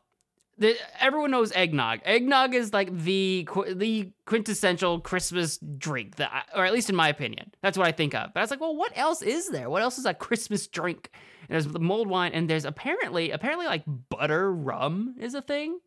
The, 0.58 0.76
everyone 1.00 1.32
knows 1.32 1.54
eggnog. 1.54 2.00
Eggnog 2.04 2.54
is 2.54 2.74
like 2.74 2.98
the 2.98 3.48
the 3.74 4.12
quintessential 4.26 5.00
Christmas 5.00 5.58
drink, 5.78 6.16
that 6.16 6.48
or 6.56 6.66
at 6.66 6.74
least 6.74 6.90
in 6.90 6.96
my 6.96 7.10
opinion, 7.10 7.54
that's 7.62 7.78
what 7.78 7.88
I 7.88 7.92
think 7.92 8.14
of. 8.16 8.34
But 8.34 8.40
I 8.40 8.44
was 8.44 8.52
like, 8.52 8.62
well, 8.62 8.76
what 8.76 8.92
else 8.98 9.22
is 9.22 9.50
there? 9.50 9.70
What 9.70 9.82
else 9.82 9.98
is 9.98 10.06
a 10.06 10.14
Christmas 10.14 10.68
drink? 10.68 11.12
And 11.48 11.56
there's 11.56 11.68
the 11.68 11.80
mulled 11.80 12.08
wine, 12.08 12.32
and 12.34 12.50
there's 12.50 12.66
apparently 12.66 13.32
apparently 13.32 13.68
like 13.68 13.84
butter 14.10 14.52
rum 14.54 15.16
is 15.20 15.34
a 15.34 15.42
thing. 15.42 15.80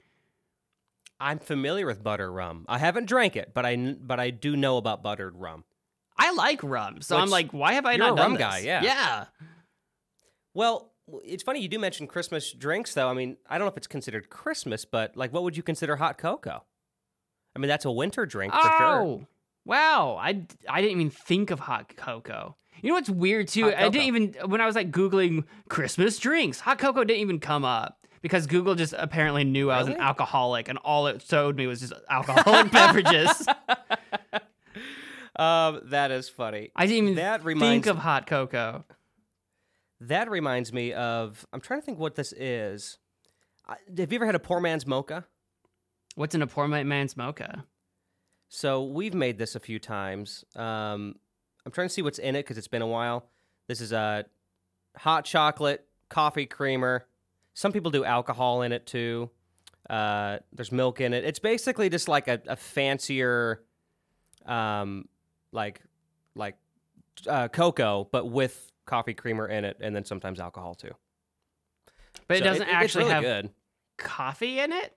I'm 1.22 1.38
familiar 1.38 1.86
with 1.86 2.02
butter 2.02 2.30
rum. 2.30 2.66
I 2.68 2.78
haven't 2.78 3.06
drank 3.06 3.36
it, 3.36 3.52
but 3.54 3.64
I 3.64 3.76
but 3.76 4.18
I 4.18 4.30
do 4.30 4.56
know 4.56 4.76
about 4.76 5.02
buttered 5.02 5.36
rum. 5.36 5.64
I 6.18 6.32
like 6.32 6.62
rum, 6.62 7.00
so 7.00 7.16
I'm 7.16 7.30
like, 7.30 7.52
why 7.52 7.74
have 7.74 7.86
I 7.86 7.96
not 7.96 8.12
a 8.12 8.16
done 8.16 8.24
rum 8.24 8.32
this? 8.34 8.40
guy, 8.40 8.58
yeah. 8.58 8.82
yeah. 8.82 9.24
Well, 10.52 10.92
it's 11.24 11.42
funny 11.42 11.60
you 11.60 11.68
do 11.68 11.78
mention 11.78 12.06
Christmas 12.06 12.52
drinks, 12.52 12.92
though. 12.94 13.08
I 13.08 13.14
mean, 13.14 13.36
I 13.48 13.56
don't 13.56 13.66
know 13.66 13.70
if 13.70 13.76
it's 13.76 13.86
considered 13.86 14.30
Christmas, 14.30 14.84
but 14.84 15.16
like, 15.16 15.32
what 15.32 15.44
would 15.44 15.56
you 15.56 15.62
consider 15.62 15.96
hot 15.96 16.18
cocoa? 16.18 16.64
I 17.54 17.58
mean, 17.58 17.68
that's 17.68 17.84
a 17.84 17.90
winter 17.90 18.26
drink 18.26 18.52
for 18.52 18.60
oh, 18.62 18.78
sure. 18.78 19.28
wow! 19.64 20.16
I 20.20 20.44
I 20.68 20.80
didn't 20.80 20.98
even 20.98 21.10
think 21.10 21.50
of 21.50 21.60
hot 21.60 21.96
cocoa. 21.96 22.56
You 22.80 22.88
know 22.88 22.94
what's 22.94 23.10
weird 23.10 23.46
too? 23.46 23.72
I 23.72 23.88
didn't 23.88 24.08
even 24.08 24.34
when 24.46 24.60
I 24.60 24.66
was 24.66 24.74
like 24.74 24.90
googling 24.90 25.44
Christmas 25.68 26.18
drinks, 26.18 26.58
hot 26.58 26.78
cocoa 26.78 27.04
didn't 27.04 27.20
even 27.20 27.38
come 27.38 27.64
up 27.64 28.01
because 28.22 28.46
Google 28.46 28.74
just 28.74 28.94
apparently 28.96 29.44
knew 29.44 29.70
I 29.70 29.78
was 29.78 29.88
an 29.88 29.94
Really? 29.94 30.04
alcoholic, 30.04 30.68
and 30.68 30.78
all 30.78 31.06
it 31.08 31.20
showed 31.22 31.56
me 31.56 31.66
was 31.66 31.80
just 31.80 31.92
alcoholic 32.08 32.70
beverages. 32.72 33.46
Um, 35.34 35.80
that 35.84 36.10
is 36.10 36.28
funny. 36.28 36.70
I 36.76 36.86
didn't 36.86 37.04
even 37.04 37.14
That 37.16 37.38
think 37.38 37.46
reminds 37.46 37.88
of 37.88 37.96
hot 37.96 38.26
cocoa. 38.26 38.84
that 40.02 40.30
reminds 40.30 40.72
me 40.74 40.92
of. 40.92 41.46
I'm 41.54 41.60
trying 41.60 41.80
to 41.80 41.86
think 41.86 41.98
what 41.98 42.16
this 42.16 42.32
is. 42.34 42.98
I, 43.66 43.76
have 43.98 44.12
you 44.12 44.16
ever 44.16 44.26
had 44.26 44.34
a 44.34 44.38
poor 44.40 44.60
man's 44.60 44.86
mocha? 44.86 45.24
What's 46.16 46.34
in 46.34 46.42
a 46.42 46.46
poor 46.46 46.68
man's 46.68 47.16
mocha? 47.16 47.64
So 48.50 48.84
we've 48.84 49.14
made 49.14 49.38
this 49.38 49.54
a 49.54 49.60
few 49.60 49.78
times. 49.78 50.44
Um, 50.54 51.14
I'm 51.64 51.72
trying 51.72 51.88
to 51.88 51.94
see 51.94 52.02
what's 52.02 52.18
in 52.18 52.36
it 52.36 52.42
because 52.42 52.58
it's 52.58 52.68
been 52.68 52.82
a 52.82 52.86
while. 52.86 53.24
This 53.68 53.80
is 53.80 53.92
a 53.92 54.26
hot 54.98 55.24
chocolate 55.24 55.86
coffee 56.10 56.44
creamer. 56.44 57.06
Some 57.54 57.72
people 57.72 57.90
do 57.90 58.04
alcohol 58.04 58.62
in 58.62 58.72
it 58.72 58.86
too. 58.86 59.30
Uh, 59.90 60.38
there's 60.52 60.72
milk 60.72 61.00
in 61.00 61.12
it. 61.12 61.24
It's 61.24 61.38
basically 61.38 61.88
just 61.90 62.08
like 62.08 62.28
a, 62.28 62.40
a 62.46 62.56
fancier, 62.56 63.62
um, 64.46 65.08
like 65.52 65.82
like 66.34 66.56
uh, 67.26 67.48
cocoa, 67.48 68.08
but 68.10 68.26
with 68.30 68.70
coffee 68.86 69.14
creamer 69.14 69.46
in 69.48 69.64
it, 69.64 69.76
and 69.80 69.94
then 69.94 70.04
sometimes 70.04 70.40
alcohol 70.40 70.74
too. 70.74 70.92
But 72.28 72.38
So 72.38 72.44
it 72.44 72.46
doesn't 72.46 72.62
it's 72.62 72.72
actually 72.72 73.04
really 73.04 73.14
have 73.14 73.22
good. 73.22 73.50
coffee 73.98 74.60
in 74.60 74.72
it, 74.72 74.96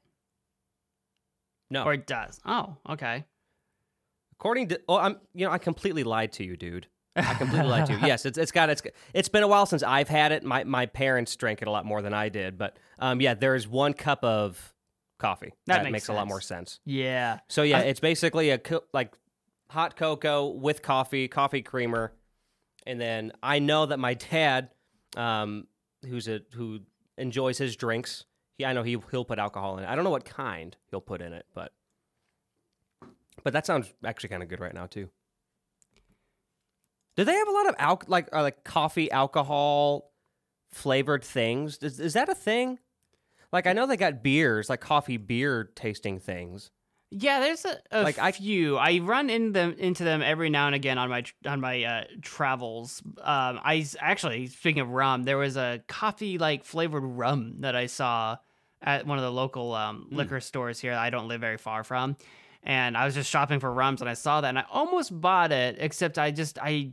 No, 1.69 1.83
or 1.83 1.93
it 1.93 2.07
does. 2.07 2.39
Oh, 2.45 2.77
okay. 2.89 3.25
According 4.33 4.67
to, 4.69 4.81
oh, 4.87 4.97
I'm, 4.97 5.17
you 5.33 5.45
know, 5.45 5.51
I 5.51 5.57
completely 5.57 6.03
lied 6.03 6.31
to 6.33 6.43
you, 6.43 6.55
dude. 6.57 6.87
I 7.15 7.33
completely 7.35 7.67
lied 7.69 7.85
to 7.87 7.93
you. 7.93 7.99
Yes, 8.05 8.25
it's 8.25 8.37
it's 8.37 8.51
got 8.51 8.69
it's 8.69 8.81
it's 9.13 9.29
been 9.29 9.43
a 9.43 9.47
while 9.47 9.65
since 9.65 9.83
I've 9.83 10.09
had 10.09 10.31
it. 10.31 10.43
My 10.43 10.63
my 10.63 10.85
parents 10.85 11.35
drank 11.35 11.61
it 11.61 11.67
a 11.67 11.71
lot 11.71 11.85
more 11.85 12.01
than 12.01 12.13
I 12.13 12.29
did, 12.29 12.57
but 12.57 12.77
um, 12.99 13.21
yeah, 13.21 13.33
there's 13.33 13.67
one 13.67 13.93
cup 13.93 14.23
of 14.23 14.73
coffee. 15.17 15.53
That 15.67 15.83
makes 15.91 16.07
a 16.09 16.13
lot 16.13 16.27
more 16.27 16.41
sense. 16.41 16.79
Yeah. 16.85 17.39
So 17.47 17.63
yeah, 17.63 17.77
I- 17.79 17.81
it's 17.83 17.99
basically 17.99 18.49
a 18.49 18.57
co- 18.57 18.83
like 18.93 19.13
hot 19.69 19.95
cocoa 19.95 20.47
with 20.47 20.81
coffee, 20.81 21.27
coffee 21.27 21.61
creamer, 21.61 22.13
and 22.85 22.99
then 22.99 23.31
I 23.41 23.59
know 23.59 23.85
that 23.85 23.97
my 23.97 24.13
dad, 24.15 24.69
um, 25.15 25.67
who's 26.07 26.27
a 26.27 26.41
who 26.53 26.81
enjoys 27.17 27.57
his 27.57 27.75
drinks, 27.77 28.25
he 28.57 28.65
I 28.65 28.73
know 28.73 28.83
he 28.83 28.97
he'll 29.11 29.23
put 29.25 29.39
alcohol 29.39 29.77
in 29.77 29.85
it. 29.85 29.87
I 29.89 29.95
don't 29.95 30.03
know 30.03 30.09
what 30.09 30.25
kind 30.25 30.75
he'll 30.91 30.99
put 31.01 31.21
in 31.21 31.31
it, 31.31 31.45
but 31.53 31.71
but 33.43 33.53
that 33.53 33.65
sounds 33.65 33.93
actually 34.03 34.29
kind 34.29 34.43
of 34.43 34.49
good 34.49 34.59
right 34.59 34.73
now 34.73 34.85
too. 34.85 35.09
Do 37.15 37.23
they 37.23 37.33
have 37.33 37.47
a 37.47 37.51
lot 37.51 37.69
of 37.69 37.75
al- 37.79 38.01
like 38.07 38.29
uh, 38.33 38.41
like 38.41 38.63
coffee 38.63 39.09
alcohol 39.11 40.11
flavored 40.71 41.23
things? 41.23 41.77
Is, 41.81 41.99
is 41.99 42.13
that 42.13 42.29
a 42.29 42.35
thing? 42.35 42.79
Like 43.51 43.67
I 43.67 43.73
know 43.73 43.87
they 43.87 43.97
got 43.97 44.21
beers, 44.23 44.69
like 44.69 44.81
coffee 44.81 45.17
beer 45.17 45.71
tasting 45.75 46.19
things. 46.19 46.71
Yeah, 47.11 47.39
there's 47.39 47.63
a, 47.63 47.77
a 47.91 48.03
Like, 48.03 48.17
I- 48.19 48.31
few. 48.33 48.75
I 48.77 48.97
run 48.99 49.29
in 49.29 49.53
them 49.53 49.75
into 49.77 50.03
them 50.03 50.21
every 50.21 50.49
now 50.49 50.65
and 50.65 50.75
again 50.75 50.97
on 50.97 51.09
my 51.09 51.23
on 51.45 51.61
my 51.61 51.83
uh, 51.83 52.03
travels. 52.21 53.01
Um, 53.19 53.59
I 53.63 53.85
actually 53.99 54.47
speaking 54.47 54.81
of 54.81 54.89
rum, 54.89 55.23
there 55.23 55.37
was 55.37 55.55
a 55.55 55.81
coffee 55.87 56.37
like 56.37 56.65
flavored 56.65 57.03
rum 57.03 57.57
that 57.61 57.75
I 57.75 57.85
saw 57.85 58.37
at 58.81 59.07
one 59.07 59.17
of 59.17 59.23
the 59.23 59.31
local 59.31 59.73
um, 59.73 60.07
Hmm. 60.09 60.15
liquor 60.17 60.39
stores 60.41 60.79
here. 60.79 60.91
that 60.91 60.99
I 60.99 61.09
don't 61.09 61.29
live 61.29 61.39
very 61.39 61.57
far 61.57 61.85
from, 61.85 62.17
and 62.63 62.97
I 62.97 63.05
was 63.05 63.13
just 63.15 63.29
shopping 63.29 63.61
for 63.61 63.71
rums 63.71 64.01
and 64.01 64.09
I 64.09 64.15
saw 64.15 64.41
that 64.41 64.49
and 64.49 64.59
I 64.59 64.65
almost 64.69 65.17
bought 65.21 65.53
it, 65.53 65.77
except 65.79 66.19
I 66.19 66.31
just 66.31 66.59
I 66.59 66.91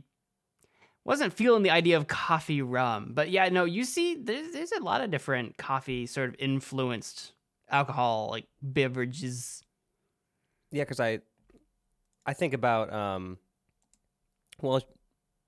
wasn't 1.05 1.33
feeling 1.33 1.63
the 1.63 1.69
idea 1.69 1.97
of 1.97 2.07
coffee 2.07 2.61
rum. 2.61 3.11
But 3.13 3.29
yeah, 3.29 3.49
no, 3.49 3.65
you 3.65 3.83
see, 3.83 4.15
there's 4.15 4.53
there's 4.53 4.71
a 4.71 4.81
lot 4.81 5.01
of 5.01 5.11
different 5.11 5.57
coffee 5.57 6.05
sort 6.05 6.29
of 6.29 6.35
influenced 6.39 7.33
alcohol 7.69 8.29
like 8.31 8.45
beverages. 8.61 9.63
Yeah, 10.71 10.83
because 10.83 10.99
I, 10.99 11.19
I 12.25 12.33
think 12.33 12.53
about 12.53 12.91
um, 12.93 13.37
well, 14.61 14.81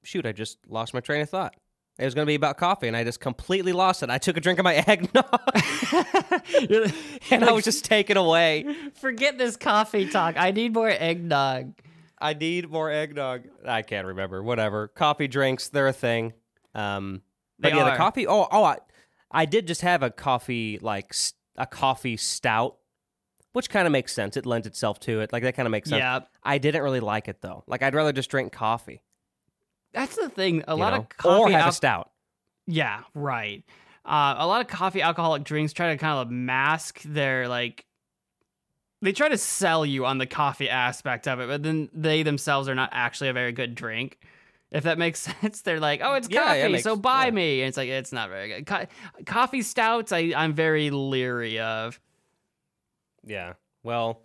shoot, 0.04 0.26
I 0.26 0.32
just 0.32 0.58
lost 0.68 0.94
my 0.94 1.00
train 1.00 1.22
of 1.22 1.30
thought. 1.30 1.56
It 1.98 2.04
was 2.04 2.14
going 2.14 2.26
to 2.26 2.30
be 2.30 2.36
about 2.36 2.58
coffee, 2.58 2.90
and 2.90 2.98
I 2.98 3.06
just 3.06 3.22
completely 3.22 3.72
lost 3.72 4.04
it. 4.04 4.10
I 4.10 4.18
took 4.18 4.36
a 4.36 4.42
drink 4.42 4.60
of 4.60 4.66
my 4.66 4.76
eggnog, 4.88 5.26
and 7.32 7.46
I 7.46 7.52
was 7.54 7.64
just 7.64 7.86
taken 7.86 8.18
away. 8.18 8.66
Forget 8.96 9.38
this 9.38 9.56
coffee 9.56 10.10
talk. 10.10 10.36
I 10.38 10.52
need 10.52 10.74
more 10.74 10.90
eggnog. 10.90 11.74
I 12.20 12.34
need 12.34 12.70
more 12.70 12.90
eggnog. 12.90 13.44
I 13.66 13.82
can't 13.82 14.08
remember. 14.08 14.42
Whatever. 14.42 14.88
Coffee 14.88 15.28
drinks, 15.28 15.68
they're 15.70 15.88
a 15.88 15.94
thing. 15.94 16.34
Um, 16.74 17.22
but 17.60 17.72
They 17.72 17.78
yeah, 17.78 17.84
are. 17.84 17.92
the 17.92 17.98
coffee. 17.98 18.28
Oh, 18.28 18.48
oh, 18.52 18.64
I, 18.64 18.78
I 19.32 19.46
did 19.46 19.68
just 19.68 19.82
have 19.82 20.02
a 20.04 20.10
coffee 20.10 20.80
like 20.82 21.14
a 21.58 21.66
coffee 21.66 22.18
stout, 22.18 22.78
which 23.54 23.70
kind 23.70 23.86
of 23.88 23.92
makes 23.92 24.14
sense. 24.14 24.38
It 24.38 24.46
lends 24.46 24.68
itself 24.68 25.00
to 25.02 25.22
it. 25.22 25.32
Like 25.34 25.44
that 25.44 25.56
kind 25.56 25.68
of 25.68 25.72
makes 25.72 25.90
sense. 25.90 26.00
Yeah, 26.00 26.20
I 26.44 26.58
didn't 26.58 26.84
really 26.84 27.00
like 27.00 27.28
it 27.28 27.42
though. 27.42 27.64
Like 27.68 27.82
I'd 27.84 27.94
rather 27.96 28.12
just 28.14 28.30
drink 28.30 28.52
coffee. 28.52 29.02
that's 29.94 30.16
the 30.16 30.30
thing. 30.30 30.64
A 30.68 30.74
you 30.74 30.80
lot 30.80 30.94
know? 30.94 31.00
of 31.00 31.10
coffee. 31.10 31.30
or 31.30 31.52
have 31.52 31.62
al- 31.64 31.70
a 31.70 31.74
stout. 31.74 32.12
Yeah, 32.68 33.02
right. 33.14 33.64
Uh, 34.06 34.36
a 34.38 34.48
lot 34.48 34.62
of 34.62 34.68
coffee 34.68 35.02
alcoholic 35.02 35.44
drinks 35.44 35.74
try 35.74 35.90
to 35.92 35.98
kind 35.98 36.20
of 36.20 36.32
mask 36.32 37.02
their 37.04 37.48
like. 37.48 37.86
They 39.06 39.12
try 39.14 39.30
to 39.30 39.38
sell 39.38 39.86
you 39.86 40.06
on 40.06 40.18
the 40.18 40.26
coffee 40.26 40.70
aspect 40.70 41.28
of 41.28 41.40
it, 41.40 41.48
but 41.48 41.64
then 41.64 41.90
they 41.94 42.24
themselves 42.24 42.68
are 42.68 42.76
not 42.76 42.90
actually 42.92 43.30
a 43.30 43.34
very 43.34 43.52
good 43.54 43.74
drink. 43.76 44.20
If 44.72 44.84
that 44.84 44.98
makes 44.98 45.20
sense, 45.42 45.62
they're 45.62 45.80
like, 45.80 46.02
"Oh, 46.04 46.14
it's 46.16 46.28
Yeah, 46.30 46.44
coffee, 46.44 46.60
yeah, 46.60 46.68
makes- 46.68 46.84
so 46.84 46.96
buy 46.96 47.26
yeah. 47.26 47.32
me." 47.32 47.62
And 47.62 47.70
it's 47.70 47.78
like 47.78 47.88
it's 47.90 48.12
not 48.12 48.30
very 48.30 48.50
good. 48.50 48.66
Co- 48.66 48.86
coffee 49.26 49.62
stouts, 49.62 50.12
I 50.12 50.34
I'm 50.36 50.54
very 50.54 50.90
leery 50.90 51.60
of. 51.60 52.00
Yeah. 53.24 53.54
Well, 53.84 54.22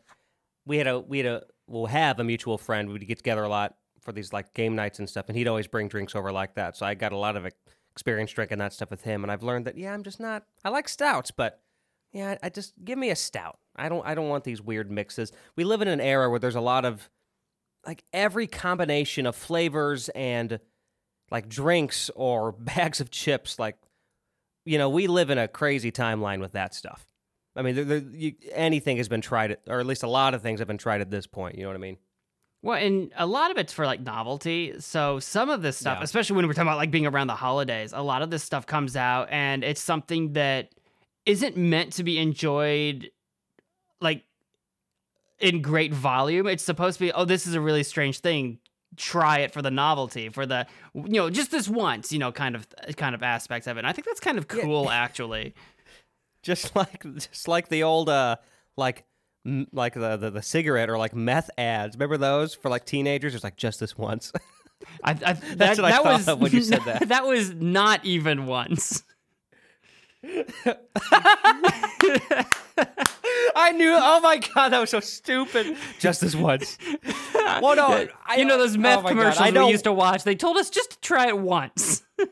we 0.66 0.78
had 0.78 0.86
a 0.86 0.98
we 1.00 1.18
had 1.18 1.26
a 1.26 1.42
we'll 1.66 1.86
have 1.86 2.18
a 2.20 2.24
mutual 2.24 2.58
friend. 2.58 2.90
We'd 2.90 3.06
get 3.06 3.18
together 3.18 3.42
a 3.44 3.48
lot 3.48 3.76
for 4.00 4.12
these 4.12 4.32
like 4.32 4.52
game 4.54 4.74
nights 4.74 4.98
and 4.98 5.08
stuff, 5.08 5.26
and 5.28 5.36
he'd 5.36 5.48
always 5.48 5.66
bring 5.66 5.88
drinks 5.88 6.14
over 6.14 6.32
like 6.32 6.54
that. 6.54 6.76
So 6.76 6.86
I 6.86 6.94
got 6.94 7.12
a 7.12 7.16
lot 7.16 7.36
of 7.36 7.46
experience 7.92 8.32
drinking 8.32 8.58
that 8.58 8.72
stuff 8.72 8.90
with 8.90 9.02
him, 9.02 9.22
and 9.24 9.30
I've 9.30 9.42
learned 9.42 9.66
that 9.66 9.76
yeah, 9.76 9.92
I'm 9.92 10.02
just 10.02 10.20
not. 10.20 10.44
I 10.64 10.70
like 10.70 10.88
stouts, 10.88 11.30
but 11.30 11.60
yeah, 12.12 12.36
I, 12.42 12.46
I 12.46 12.48
just 12.48 12.72
give 12.84 12.98
me 12.98 13.10
a 13.10 13.16
stout. 13.16 13.58
I 13.80 13.88
don't 13.88 14.06
I 14.06 14.14
don't 14.14 14.28
want 14.28 14.44
these 14.44 14.60
weird 14.62 14.90
mixes. 14.90 15.32
We 15.56 15.64
live 15.64 15.82
in 15.82 15.88
an 15.88 16.00
era 16.00 16.28
where 16.30 16.38
there's 16.38 16.54
a 16.54 16.60
lot 16.60 16.84
of 16.84 17.08
like 17.86 18.04
every 18.12 18.46
combination 18.46 19.26
of 19.26 19.34
flavors 19.34 20.08
and 20.10 20.60
like 21.30 21.48
drinks 21.48 22.10
or 22.14 22.52
bags 22.58 23.00
of 23.00 23.10
chips 23.10 23.58
like 23.58 23.76
you 24.66 24.76
know 24.78 24.88
we 24.90 25.06
live 25.06 25.30
in 25.30 25.38
a 25.38 25.48
crazy 25.48 25.90
timeline 25.90 26.40
with 26.40 26.52
that 26.52 26.74
stuff 26.74 27.06
i 27.56 27.62
mean 27.62 27.74
there, 27.74 27.84
there, 27.84 27.98
you, 28.12 28.34
anything 28.52 28.98
has 28.98 29.08
been 29.08 29.22
tried 29.22 29.52
at, 29.52 29.60
or 29.66 29.80
at 29.80 29.86
least 29.86 30.02
a 30.02 30.08
lot 30.08 30.34
of 30.34 30.42
things 30.42 30.58
have 30.58 30.68
been 30.68 30.76
tried 30.76 31.00
at 31.00 31.10
this 31.10 31.26
point 31.26 31.56
you 31.56 31.62
know 31.62 31.68
what 31.70 31.76
i 31.76 31.78
mean 31.78 31.96
Well, 32.62 32.76
and 32.76 33.10
a 33.16 33.24
lot 33.26 33.50
of 33.50 33.56
it's 33.56 33.72
for 33.72 33.86
like 33.86 34.00
novelty. 34.02 34.74
So 34.80 35.18
some 35.18 35.48
of 35.48 35.62
this 35.62 35.78
stuff, 35.78 35.98
Yeah. 35.98 36.04
especially 36.04 36.36
when 36.36 36.46
we're 36.46 36.52
talking 36.52 36.68
about 36.68 36.76
like 36.76 36.90
being 36.90 37.06
around 37.06 37.28
the 37.28 37.34
holidays, 37.46 37.94
a 37.94 38.02
lot 38.02 38.20
of 38.20 38.28
this 38.30 38.42
stuff 38.44 38.66
comes 38.66 38.96
out 38.96 39.28
and 39.30 39.64
it's 39.64 39.80
something 39.80 40.34
that 40.34 40.74
isn't 41.24 41.56
meant 41.56 41.94
to 41.94 42.04
be 42.04 42.18
enjoyed 42.18 43.10
like 44.00 44.24
in 45.38 45.62
great 45.62 45.92
volume. 45.94 46.46
It's 46.46 46.64
supposed 46.64 46.98
to 46.98 47.04
be, 47.06 47.12
oh, 47.12 47.24
this 47.24 47.46
is 47.46 47.54
a 47.54 47.60
really 47.60 47.82
strange 47.82 48.20
thing. 48.20 48.58
Try 48.96 49.38
it 49.40 49.52
for 49.52 49.62
the 49.62 49.70
novelty, 49.70 50.28
for 50.30 50.46
the 50.46 50.66
you 50.94 51.02
know, 51.12 51.30
just 51.30 51.50
this 51.50 51.68
once, 51.68 52.12
you 52.12 52.18
know, 52.18 52.32
kind 52.32 52.56
of 52.56 52.66
kind 52.96 53.14
of 53.14 53.22
aspects 53.22 53.66
of 53.66 53.76
it. 53.76 53.80
And 53.80 53.86
I 53.86 53.92
think 53.92 54.06
that's 54.06 54.20
kind 54.20 54.36
of 54.38 54.46
Yeah. 54.52 54.62
cool 54.62 54.90
actually. 54.90 55.54
just 56.42 56.74
like 56.74 57.04
just 57.14 57.46
like 57.48 57.68
the 57.68 57.82
old 57.82 58.08
uh 58.08 58.36
like 58.76 59.04
m- 59.46 59.68
like 59.72 59.94
the, 59.94 60.16
the 60.16 60.30
the 60.30 60.42
cigarette 60.42 60.88
or 60.90 60.96
like 60.98 61.14
meth 61.14 61.50
ads 61.58 61.94
remember 61.96 62.16
those 62.16 62.54
for 62.54 62.70
like 62.70 62.84
teenagers 62.86 63.34
it's 63.34 63.44
like 63.44 63.56
just 63.56 63.78
this 63.78 63.96
once 63.98 64.32
I, 65.04 65.10
I, 65.10 65.14
that, 65.34 65.58
That's 65.58 65.78
what 65.78 65.84
I 65.84 65.90
that 65.90 66.02
thought 66.02 66.26
was 66.26 66.38
when 66.38 66.52
you 66.52 66.62
said 66.62 66.80
that. 66.86 67.08
that 67.08 67.26
was 67.26 67.52
not 67.52 68.02
even 68.06 68.46
once. 68.46 69.04
i 73.56 73.72
knew 73.74 73.92
oh 73.94 74.20
my 74.20 74.38
god 74.54 74.68
that 74.68 74.78
was 74.80 74.90
so 74.90 75.00
stupid 75.00 75.76
just 75.98 76.20
this 76.20 76.34
once 76.34 76.76
well 77.34 77.74
no 77.74 78.06
I, 78.26 78.36
you 78.36 78.44
know 78.44 78.58
those 78.58 78.76
oh 78.76 78.80
meth 78.80 79.02
God, 79.02 79.08
commercials 79.08 79.40
I 79.40 79.50
we 79.50 79.70
used 79.70 79.84
to 79.84 79.92
watch. 79.92 80.24
They 80.24 80.34
told 80.34 80.56
us 80.56 80.70
just 80.70 80.90
to 80.92 81.00
try 81.00 81.28
it 81.28 81.38
once. 81.38 82.02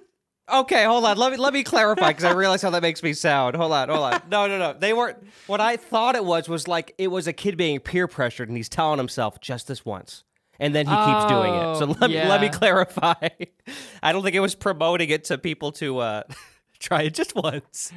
Okay, 0.51 0.85
hold 0.85 1.05
on. 1.05 1.18
Let 1.18 1.33
me 1.33 1.37
let 1.37 1.53
me 1.53 1.62
clarify 1.62 2.09
because 2.09 2.24
I 2.24 2.33
realize 2.33 2.62
how 2.62 2.70
that 2.70 2.81
makes 2.81 3.03
me 3.03 3.12
sound. 3.12 3.55
Hold 3.55 3.70
on, 3.70 3.90
hold 3.90 4.01
on. 4.01 4.22
No, 4.31 4.46
no, 4.46 4.59
no. 4.59 4.72
They 4.72 4.94
weren't. 4.94 5.18
What 5.46 5.61
I 5.61 5.77
thought 5.77 6.16
it 6.16 6.24
was 6.24 6.48
was 6.48 6.66
like 6.66 6.94
it 6.96 7.09
was 7.09 7.27
a 7.27 7.35
kid 7.35 7.59
being 7.59 7.81
peer 7.81 8.09
pressured, 8.09 8.48
and 8.48 8.57
he's 8.57 8.68
telling 8.70 8.96
himself 8.98 9.40
just 9.42 9.68
this 9.68 9.85
once, 9.85 10.24
and 10.59 10.74
then 10.74 10.87
he 10.87 10.92
keeps 10.92 11.27
doing 11.27 11.53
it. 11.53 11.77
So 11.77 11.88
Oh, 11.88 11.96
let 12.01 12.11
me 12.11 12.16
let 12.27 12.40
me 12.40 12.48
clarify. 12.48 13.29
I 14.03 14.12
don't 14.12 14.22
think 14.22 14.37
it 14.37 14.40
was 14.40 14.55
promoting 14.55 15.11
it 15.11 15.24
to 15.24 15.37
people 15.37 15.70
to 15.72 15.98
uh, 15.98 16.22
try 16.81 17.03
it 17.03 17.14
just 17.14 17.35
once. 17.35 17.93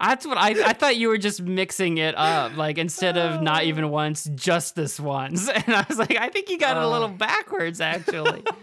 That's 0.00 0.26
what 0.26 0.36
I 0.38 0.50
I 0.68 0.72
thought 0.72 0.96
you 0.96 1.08
were 1.08 1.18
just 1.18 1.40
mixing 1.42 1.98
it 1.98 2.14
up, 2.16 2.56
like 2.56 2.78
instead 2.78 3.16
of 3.16 3.40
not 3.42 3.64
even 3.64 3.90
once, 3.90 4.24
just 4.34 4.74
this 4.74 4.98
once. 4.98 5.48
And 5.54 5.74
I 5.74 5.84
was 5.88 5.98
like, 5.98 6.16
I 6.16 6.28
think 6.28 6.48
you 6.50 6.58
got 6.58 6.76
it 6.76 6.82
a 6.82 6.88
little 6.88 7.08
backwards, 7.08 7.80
actually. 7.80 8.42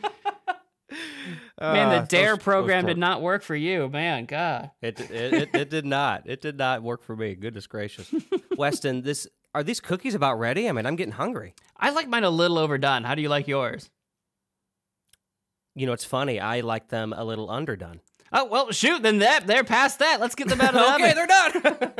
Man, 1.59 1.89
the 1.89 1.95
Uh, 1.97 2.05
Dare 2.05 2.29
those- 2.31 2.37
those 2.37 2.43
program 2.43 2.83
were- 2.83 2.89
did 2.89 2.97
not 2.97 3.21
work 3.21 3.41
for 3.41 3.55
you, 3.55 3.87
man. 3.89 4.25
God. 4.25 4.71
It, 4.81 4.99
it, 4.99 5.33
it, 5.33 5.49
it 5.55 5.69
did 5.69 5.85
not. 5.85 6.23
It 6.29 6.41
did 6.41 6.57
not 6.57 6.83
work 6.83 7.01
for 7.03 7.15
me. 7.15 7.35
Goodness 7.35 7.67
gracious, 7.67 8.13
Weston. 8.57 9.01
This 9.01 9.27
are 9.55 9.63
these 9.63 9.79
cookies 9.79 10.13
about 10.15 10.39
ready? 10.39 10.67
I 10.67 10.71
mean, 10.71 10.85
I'm 10.85 10.95
getting 10.95 11.13
hungry. 11.13 11.53
I 11.77 11.91
like 11.91 12.07
mine 12.07 12.23
a 12.23 12.29
little 12.29 12.57
overdone. 12.57 13.03
How 13.03 13.15
do 13.15 13.21
you 13.21 13.29
like 13.29 13.47
yours? 13.47 13.89
You 15.75 15.85
know, 15.87 15.93
it's 15.93 16.05
funny. 16.05 16.39
I 16.39 16.59
like 16.61 16.89
them 16.89 17.13
a 17.15 17.23
little 17.23 17.49
underdone. 17.49 18.01
Oh 18.33 18.45
well, 18.45 18.71
shoot. 18.71 19.03
Then 19.03 19.19
that 19.19 19.47
they're 19.47 19.63
past 19.63 19.99
that. 19.99 20.19
Let's 20.19 20.35
get 20.35 20.47
them 20.47 20.59
out 20.61 20.73
of 20.75 20.81
the 20.81 20.93
okay, 20.95 21.11
oven. 21.11 21.93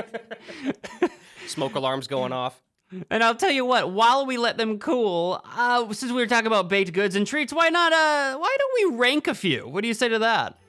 they're 0.52 0.72
done. 1.02 1.10
Smoke 1.48 1.76
alarms 1.76 2.08
going 2.08 2.32
off. 2.32 2.62
And 3.10 3.24
I'll 3.24 3.36
tell 3.36 3.52
you 3.52 3.66
what, 3.66 3.92
while 3.92 4.26
we 4.26 4.38
let 4.38 4.58
them 4.58 4.78
cool, 4.78 5.42
uh, 5.56 5.92
since 5.94 6.12
we 6.12 6.22
were 6.22 6.28
talking 6.28 6.46
about 6.48 6.70
baked 6.70 6.94
goods 6.94 7.16
and 7.16 7.26
treats, 7.26 7.52
why 7.52 7.70
not? 7.70 7.92
Uh, 7.92 8.38
why 8.38 8.56
don't 8.60 8.92
we 8.92 8.98
rank 8.98 9.28
a 9.28 9.34
few? 9.34 9.68
What 9.68 9.82
do 9.82 9.88
you 9.88 9.96
say 9.96 10.10
to 10.10 10.20
that? 10.20 10.60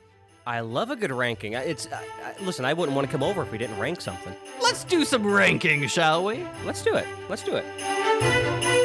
I 0.47 0.61
love 0.61 0.91
a 0.91 0.97
good 0.97 1.11
ranking. 1.11 1.55
It's 1.55 1.89
I, 1.91 2.05
I, 2.23 2.45
listen. 2.45 2.65
I 2.65 2.75
wouldn't 2.75 2.95
want 2.95 3.07
to 3.09 3.13
come 3.13 3.23
over 3.23 3.43
if 3.43 3.51
we 3.51 3.59
didn't 3.59 3.79
rank 3.79 4.01
something. 4.01 4.35
Let's 4.63 4.85
do 4.85 5.05
some 5.05 5.27
ranking, 5.27 5.87
shall 5.87 6.25
we? 6.25 6.47
Let's 6.65 6.83
do 6.83 6.95
it. 6.97 7.07
Let's 7.29 7.43
do 7.43 7.57
it. 7.57 8.84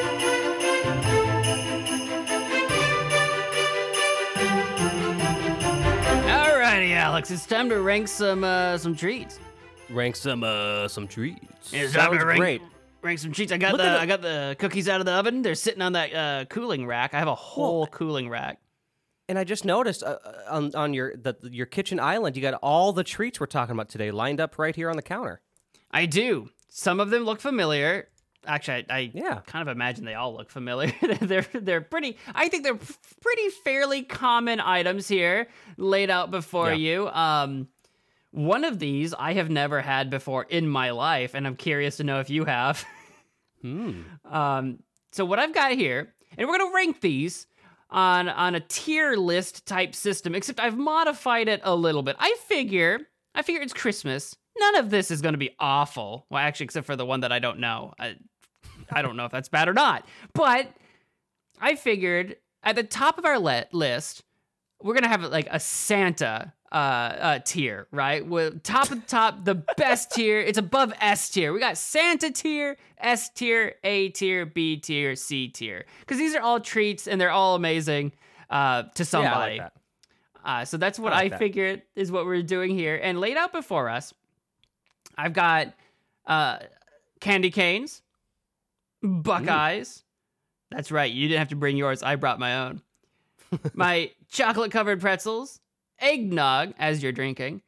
Alex, 6.99 7.31
it's 7.31 7.45
time 7.45 7.69
to 7.69 7.79
rank 7.79 8.09
some 8.09 8.43
uh, 8.43 8.77
some 8.77 8.93
treats. 8.93 9.39
Rank 9.89 10.17
some 10.17 10.43
uh 10.43 10.85
some 10.89 11.07
treats. 11.07 11.71
It's 11.71 11.93
time 11.93 12.11
Sounds 12.11 12.19
to 12.19 12.25
rank, 12.25 12.39
great. 12.39 12.61
rank 13.01 13.19
some 13.19 13.31
treats. 13.31 13.53
I 13.53 13.57
got 13.57 13.71
Look 13.71 13.79
the 13.79 13.85
the- 13.89 13.99
I 14.01 14.05
got 14.05 14.21
the 14.21 14.57
cookies 14.59 14.89
out 14.89 14.99
of 14.99 15.05
the 15.05 15.13
oven. 15.13 15.41
They're 15.41 15.55
sitting 15.55 15.81
on 15.81 15.93
that 15.93 16.13
uh, 16.13 16.45
cooling 16.49 16.85
rack. 16.85 17.13
I 17.13 17.19
have 17.19 17.29
a 17.29 17.35
whole 17.35 17.87
cooling 17.87 18.27
rack. 18.27 18.59
And 19.29 19.39
I 19.39 19.45
just 19.45 19.63
noticed 19.63 20.03
uh, 20.03 20.17
uh, 20.25 20.33
on 20.49 20.75
on 20.75 20.93
your 20.93 21.15
the, 21.15 21.35
your 21.43 21.67
kitchen 21.67 22.01
island, 22.01 22.35
you 22.35 22.41
got 22.41 22.55
all 22.55 22.91
the 22.91 23.05
treats 23.05 23.39
we're 23.39 23.45
talking 23.45 23.73
about 23.73 23.87
today 23.87 24.11
lined 24.11 24.41
up 24.41 24.59
right 24.59 24.75
here 24.75 24.89
on 24.89 24.97
the 24.97 25.01
counter. 25.01 25.39
I 25.91 26.05
do. 26.05 26.49
Some 26.67 26.99
of 26.99 27.11
them 27.11 27.23
look 27.23 27.39
familiar. 27.39 28.09
Actually, 28.45 28.85
I, 28.89 28.95
I 28.97 29.11
Yeah. 29.13 29.39
kind 29.45 29.67
of 29.67 29.75
imagine 29.75 30.05
they 30.05 30.13
all 30.15 30.33
look 30.35 30.49
familiar. 30.49 30.91
they're 31.21 31.45
they're 31.53 31.81
pretty. 31.81 32.17
I 32.33 32.47
think 32.49 32.63
they're 32.63 32.75
pretty 32.75 33.49
fairly 33.63 34.03
common 34.03 34.59
items 34.59 35.07
here 35.07 35.47
laid 35.77 36.09
out 36.09 36.31
before 36.31 36.69
Yeah. 36.69 36.75
you. 36.75 37.07
Um, 37.09 37.67
one 38.31 38.63
of 38.63 38.79
these 38.79 39.13
I 39.13 39.33
have 39.33 39.49
never 39.49 39.81
had 39.81 40.09
before 40.09 40.43
in 40.49 40.67
my 40.69 40.91
life, 40.91 41.33
and 41.33 41.45
I'm 41.47 41.55
curious 41.55 41.97
to 41.97 42.03
know 42.03 42.19
if 42.19 42.29
you 42.29 42.45
have. 42.45 42.85
Hmm. 43.61 44.03
Um, 44.23 44.79
so 45.11 45.25
what 45.25 45.37
I've 45.37 45.53
got 45.53 45.73
here, 45.73 46.13
and 46.37 46.47
we're 46.47 46.57
gonna 46.57 46.73
rank 46.73 47.01
these 47.01 47.45
on 47.89 48.29
on 48.29 48.55
a 48.55 48.61
tier 48.61 49.17
list 49.17 49.65
type 49.65 49.93
system, 49.95 50.33
except 50.33 50.61
I've 50.61 50.77
modified 50.77 51.49
it 51.49 51.59
a 51.65 51.75
little 51.75 52.01
bit. 52.01 52.15
I 52.19 52.37
figure, 52.47 53.01
I 53.35 53.41
figure 53.41 53.61
it's 53.61 53.73
Christmas. 53.73 54.33
None 54.59 54.75
of 54.77 54.89
this 54.89 55.11
is 55.11 55.21
gonna 55.21 55.37
be 55.37 55.55
awful. 55.59 56.25
Well, 56.29 56.41
actually, 56.41 56.65
except 56.65 56.85
for 56.85 56.95
the 56.95 57.05
one 57.05 57.21
that 57.21 57.31
I 57.31 57.39
don't 57.39 57.59
know. 57.59 57.93
I, 57.99 58.15
I 58.91 59.01
don't 59.01 59.15
know 59.15 59.25
if 59.25 59.31
that's 59.31 59.49
bad 59.49 59.67
or 59.69 59.73
not. 59.73 60.05
But 60.33 60.71
I 61.61 61.75
figured 61.75 62.35
at 62.63 62.75
the 62.75 62.83
top 62.83 63.17
of 63.17 63.25
our 63.25 63.39
le- 63.39 63.65
list, 63.71 64.23
we're 64.81 64.93
gonna 64.93 65.07
have 65.09 65.23
like 65.23 65.47
a 65.51 65.59
Santa 65.59 66.53
uh, 66.71 66.75
uh 66.75 67.39
tier, 67.39 67.87
right? 67.91 68.25
With 68.25 68.61
top 68.63 68.91
of 68.91 69.01
the 69.01 69.07
top, 69.07 69.43
the 69.45 69.55
best 69.77 70.11
tier. 70.15 70.39
It's 70.39 70.57
above 70.57 70.93
S 71.01 71.29
tier. 71.29 71.51
We 71.53 71.59
got 71.59 71.77
Santa 71.77 72.31
tier, 72.31 72.77
S 72.97 73.29
tier, 73.29 73.75
A 73.83 74.09
tier, 74.09 74.45
B 74.45 74.77
tier, 74.77 75.15
C 75.15 75.47
tier. 75.47 75.85
Because 76.01 76.17
these 76.17 76.35
are 76.35 76.41
all 76.41 76.59
treats 76.59 77.07
and 77.07 77.19
they're 77.19 77.31
all 77.31 77.55
amazing 77.55 78.13
uh, 78.49 78.83
to 78.83 78.89
Yeah, 78.97 79.01
I 79.01 79.03
somebody. 79.03 79.57
like 79.59 79.61
that. 79.61 79.73
Uh, 80.45 80.65
so 80.65 80.77
that's 80.77 80.97
what 80.97 81.11
I 81.11 81.17
I, 81.17 81.21
like 81.23 81.31
that. 81.31 81.39
figured 81.39 81.81
is 81.95 82.11
what 82.11 82.25
we're 82.25 82.41
doing 82.41 82.71
here. 82.71 82.99
And 83.01 83.19
laid 83.19 83.35
out 83.35 83.51
before 83.51 83.89
us, 83.89 84.13
I've 85.19 85.33
got 85.33 85.73
uh, 86.25 86.59
candy 87.19 87.51
canes, 87.51 88.01
Buckeyes. 89.03 90.03
That's 90.71 90.91
right. 90.91 91.11
You 91.11 91.27
didn't 91.27 91.39
have 91.39 91.49
to 91.49 91.55
bring 91.55 91.75
yours. 91.75 92.03
I 92.03 92.15
brought 92.15 92.39
my 92.39 92.65
own. 92.65 92.81
my 93.73 94.11
chocolate 94.29 94.71
covered 94.71 95.01
pretzels, 95.01 95.59
eggnog 95.99 96.73
as 96.79 97.03
you're 97.03 97.11
drinking, 97.11 97.61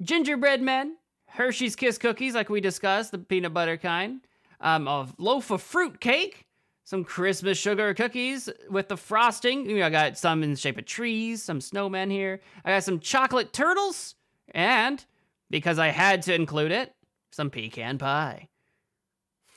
gingerbread 0.00 0.60
men, 0.60 0.96
Hershey's 1.26 1.74
Kiss 1.74 1.98
cookies, 1.98 2.34
like 2.34 2.48
we 2.48 2.60
discussed, 2.60 3.10
the 3.10 3.18
peanut 3.18 3.54
butter 3.54 3.76
kind, 3.76 4.20
um, 4.60 4.86
a 4.86 5.08
loaf 5.18 5.50
of 5.50 5.62
fruit 5.62 6.00
cake, 6.00 6.46
some 6.84 7.04
Christmas 7.04 7.58
sugar 7.58 7.92
cookies 7.92 8.48
with 8.70 8.88
the 8.88 8.96
frosting. 8.96 9.68
You 9.68 9.78
know, 9.78 9.86
I 9.86 9.90
got 9.90 10.16
some 10.16 10.42
in 10.42 10.50
the 10.50 10.56
shape 10.56 10.78
of 10.78 10.84
trees, 10.84 11.42
some 11.42 11.58
snowmen 11.58 12.10
here. 12.10 12.40
I 12.64 12.70
got 12.70 12.84
some 12.84 13.00
chocolate 13.00 13.52
turtles, 13.52 14.14
and 14.52 15.04
because 15.50 15.78
I 15.78 15.88
had 15.88 16.22
to 16.22 16.34
include 16.34 16.72
it, 16.72 16.94
some 17.30 17.50
pecan 17.50 17.98
pie. 17.98 18.48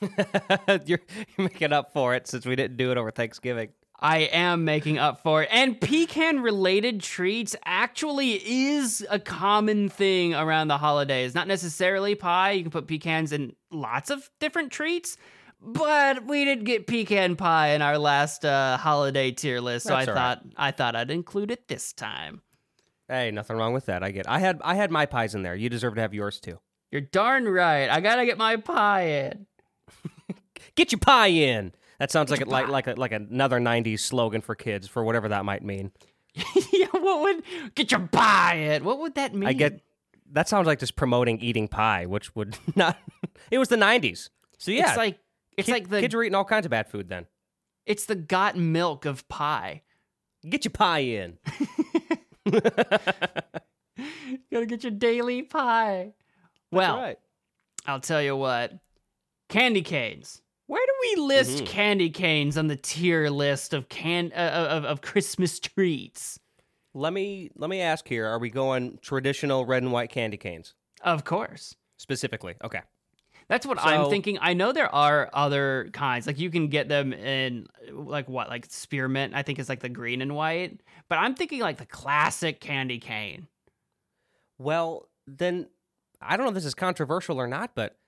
you're, 0.00 0.08
you're 0.86 0.98
making 1.38 1.72
up 1.72 1.92
for 1.92 2.14
it 2.14 2.26
since 2.26 2.44
we 2.44 2.56
didn't 2.56 2.76
do 2.76 2.90
it 2.90 2.98
over 2.98 3.10
Thanksgiving. 3.10 3.68
I 4.02 4.18
am 4.32 4.64
making 4.64 4.98
up 4.98 5.22
for 5.22 5.44
it. 5.44 5.48
And 5.52 5.80
pecan 5.80 6.40
related 6.40 7.00
treats 7.00 7.54
actually 7.64 8.32
is 8.44 9.06
a 9.08 9.20
common 9.20 9.88
thing 9.88 10.34
around 10.34 10.68
the 10.68 10.78
holidays. 10.78 11.36
Not 11.36 11.46
necessarily 11.46 12.16
pie. 12.16 12.50
You 12.50 12.62
can 12.62 12.72
put 12.72 12.88
pecans 12.88 13.30
in 13.30 13.54
lots 13.70 14.10
of 14.10 14.28
different 14.40 14.72
treats. 14.72 15.16
But 15.64 16.26
we 16.26 16.44
did 16.44 16.64
get 16.64 16.88
pecan 16.88 17.36
pie 17.36 17.68
in 17.68 17.82
our 17.82 17.96
last 17.96 18.44
uh, 18.44 18.76
holiday 18.78 19.30
tier 19.30 19.60
list, 19.60 19.86
so 19.86 19.94
That's 19.94 20.08
I 20.08 20.10
all 20.10 20.16
right. 20.16 20.38
thought 20.38 20.46
I 20.56 20.70
thought 20.72 20.96
I'd 20.96 21.12
include 21.12 21.52
it 21.52 21.68
this 21.68 21.92
time. 21.92 22.42
Hey, 23.08 23.30
nothing 23.30 23.56
wrong 23.56 23.72
with 23.74 23.86
that. 23.86 24.02
I 24.02 24.10
get. 24.10 24.28
I 24.28 24.38
had 24.38 24.60
I 24.64 24.74
had 24.74 24.90
my 24.90 25.06
pies 25.06 25.34
in 25.34 25.42
there. 25.42 25.54
You 25.54 25.68
deserve 25.68 25.94
to 25.96 26.00
have 26.00 26.14
yours 26.14 26.40
too. 26.40 26.58
You're 26.90 27.00
darn 27.00 27.46
right. 27.48 27.88
I 27.88 28.00
gotta 28.00 28.24
get 28.26 28.38
my 28.38 28.56
pie 28.56 29.02
in. 29.02 29.46
Get 30.74 30.92
your 30.92 31.00
pie 31.00 31.26
in. 31.26 31.72
That 31.98 32.10
sounds 32.10 32.30
like 32.30 32.40
a, 32.40 32.44
like 32.48 32.68
like 32.68 32.86
a, 32.86 32.94
like 32.96 33.12
another 33.12 33.58
'90s 33.60 34.00
slogan 34.00 34.40
for 34.40 34.54
kids 34.54 34.88
for 34.88 35.04
whatever 35.04 35.28
that 35.28 35.44
might 35.44 35.62
mean. 35.62 35.90
yeah, 36.72 36.86
what 36.92 37.20
would 37.22 37.74
get 37.74 37.90
your 37.90 38.08
pie 38.08 38.54
in? 38.54 38.84
What 38.84 38.98
would 39.00 39.14
that 39.16 39.34
mean? 39.34 39.48
I 39.48 39.52
get 39.52 39.80
that 40.30 40.48
sounds 40.48 40.66
like 40.66 40.78
just 40.78 40.96
promoting 40.96 41.40
eating 41.40 41.68
pie, 41.68 42.06
which 42.06 42.34
would 42.34 42.56
not. 42.76 42.96
it 43.50 43.58
was 43.58 43.68
the 43.68 43.76
'90s, 43.76 44.30
so 44.58 44.70
yeah, 44.70 44.88
It's 44.88 44.96
like 44.96 45.18
it's 45.58 45.66
kid- 45.66 45.72
like 45.72 45.88
the 45.90 46.00
kids 46.00 46.14
were 46.14 46.22
eating 46.24 46.34
all 46.36 46.44
kinds 46.44 46.64
of 46.64 46.70
bad 46.70 46.88
food 46.88 47.08
then. 47.08 47.26
it's 47.84 48.06
the 48.06 48.14
got 48.14 48.56
milk 48.56 49.04
of 49.04 49.28
pie. 49.28 49.82
Get 50.48 50.64
your 50.64 50.72
pie 50.72 51.00
in. 51.00 51.38
Gotta 54.50 54.66
get 54.66 54.82
your 54.84 54.90
daily 54.92 55.42
pie. 55.42 56.14
Well, 56.70 56.96
right. 56.96 57.18
I'll 57.86 58.00
tell 58.00 58.22
you 58.22 58.36
what. 58.36 58.72
Candy 59.48 59.82
canes. 59.82 60.40
Where 60.66 60.84
do 60.84 60.92
we 61.02 61.22
list 61.22 61.64
Mhm. 61.64 61.66
candy 61.66 62.10
canes 62.10 62.56
on 62.56 62.68
the 62.68 62.76
tier 62.76 63.28
list 63.28 63.74
of 63.74 63.88
can 63.88 64.32
uh, 64.34 64.68
of, 64.70 64.84
of 64.84 65.00
Christmas 65.02 65.58
treats? 65.60 66.38
Let 66.94 67.12
me 67.12 67.50
let 67.56 67.68
me 67.70 67.80
ask 67.80 68.06
here: 68.08 68.26
Are 68.26 68.38
we 68.38 68.48
going 68.50 68.98
traditional 69.02 69.66
red 69.66 69.82
and 69.82 69.92
white 69.92 70.10
candy 70.10 70.36
canes 70.36 70.74
Of 71.02 71.24
course. 71.24 71.74
specifically? 71.98 72.54
Okay. 72.64 72.80
That's 73.52 73.66
what 73.66 73.84
I'm 73.84 74.08
thinking. 74.08 74.38
I 74.40 74.54
know 74.54 74.72
there 74.72 74.92
are 74.94 75.28
other 75.34 75.90
kinds. 75.92 76.26
Like 76.26 76.38
you 76.38 76.48
can 76.48 76.68
get 76.68 76.88
them 76.88 77.12
in 77.12 77.66
like 77.92 78.26
what? 78.26 78.48
Like 78.48 78.64
spearmint, 78.70 79.34
I 79.34 79.42
think 79.42 79.58
is 79.58 79.68
like 79.68 79.80
the 79.80 79.90
green 79.90 80.22
and 80.22 80.34
white. 80.34 80.80
But 81.10 81.16
I'm 81.16 81.34
thinking 81.34 81.60
like 81.60 81.76
the 81.76 81.84
classic 81.84 82.60
candy 82.60 82.98
cane. 82.98 83.48
Well, 84.56 85.06
then 85.26 85.66
I 86.18 86.38
don't 86.38 86.46
know 86.46 86.48
if 86.48 86.54
this 86.54 86.64
is 86.64 86.74
controversial 86.74 87.36
or 87.36 87.46
not, 87.46 87.74
but 87.74 87.98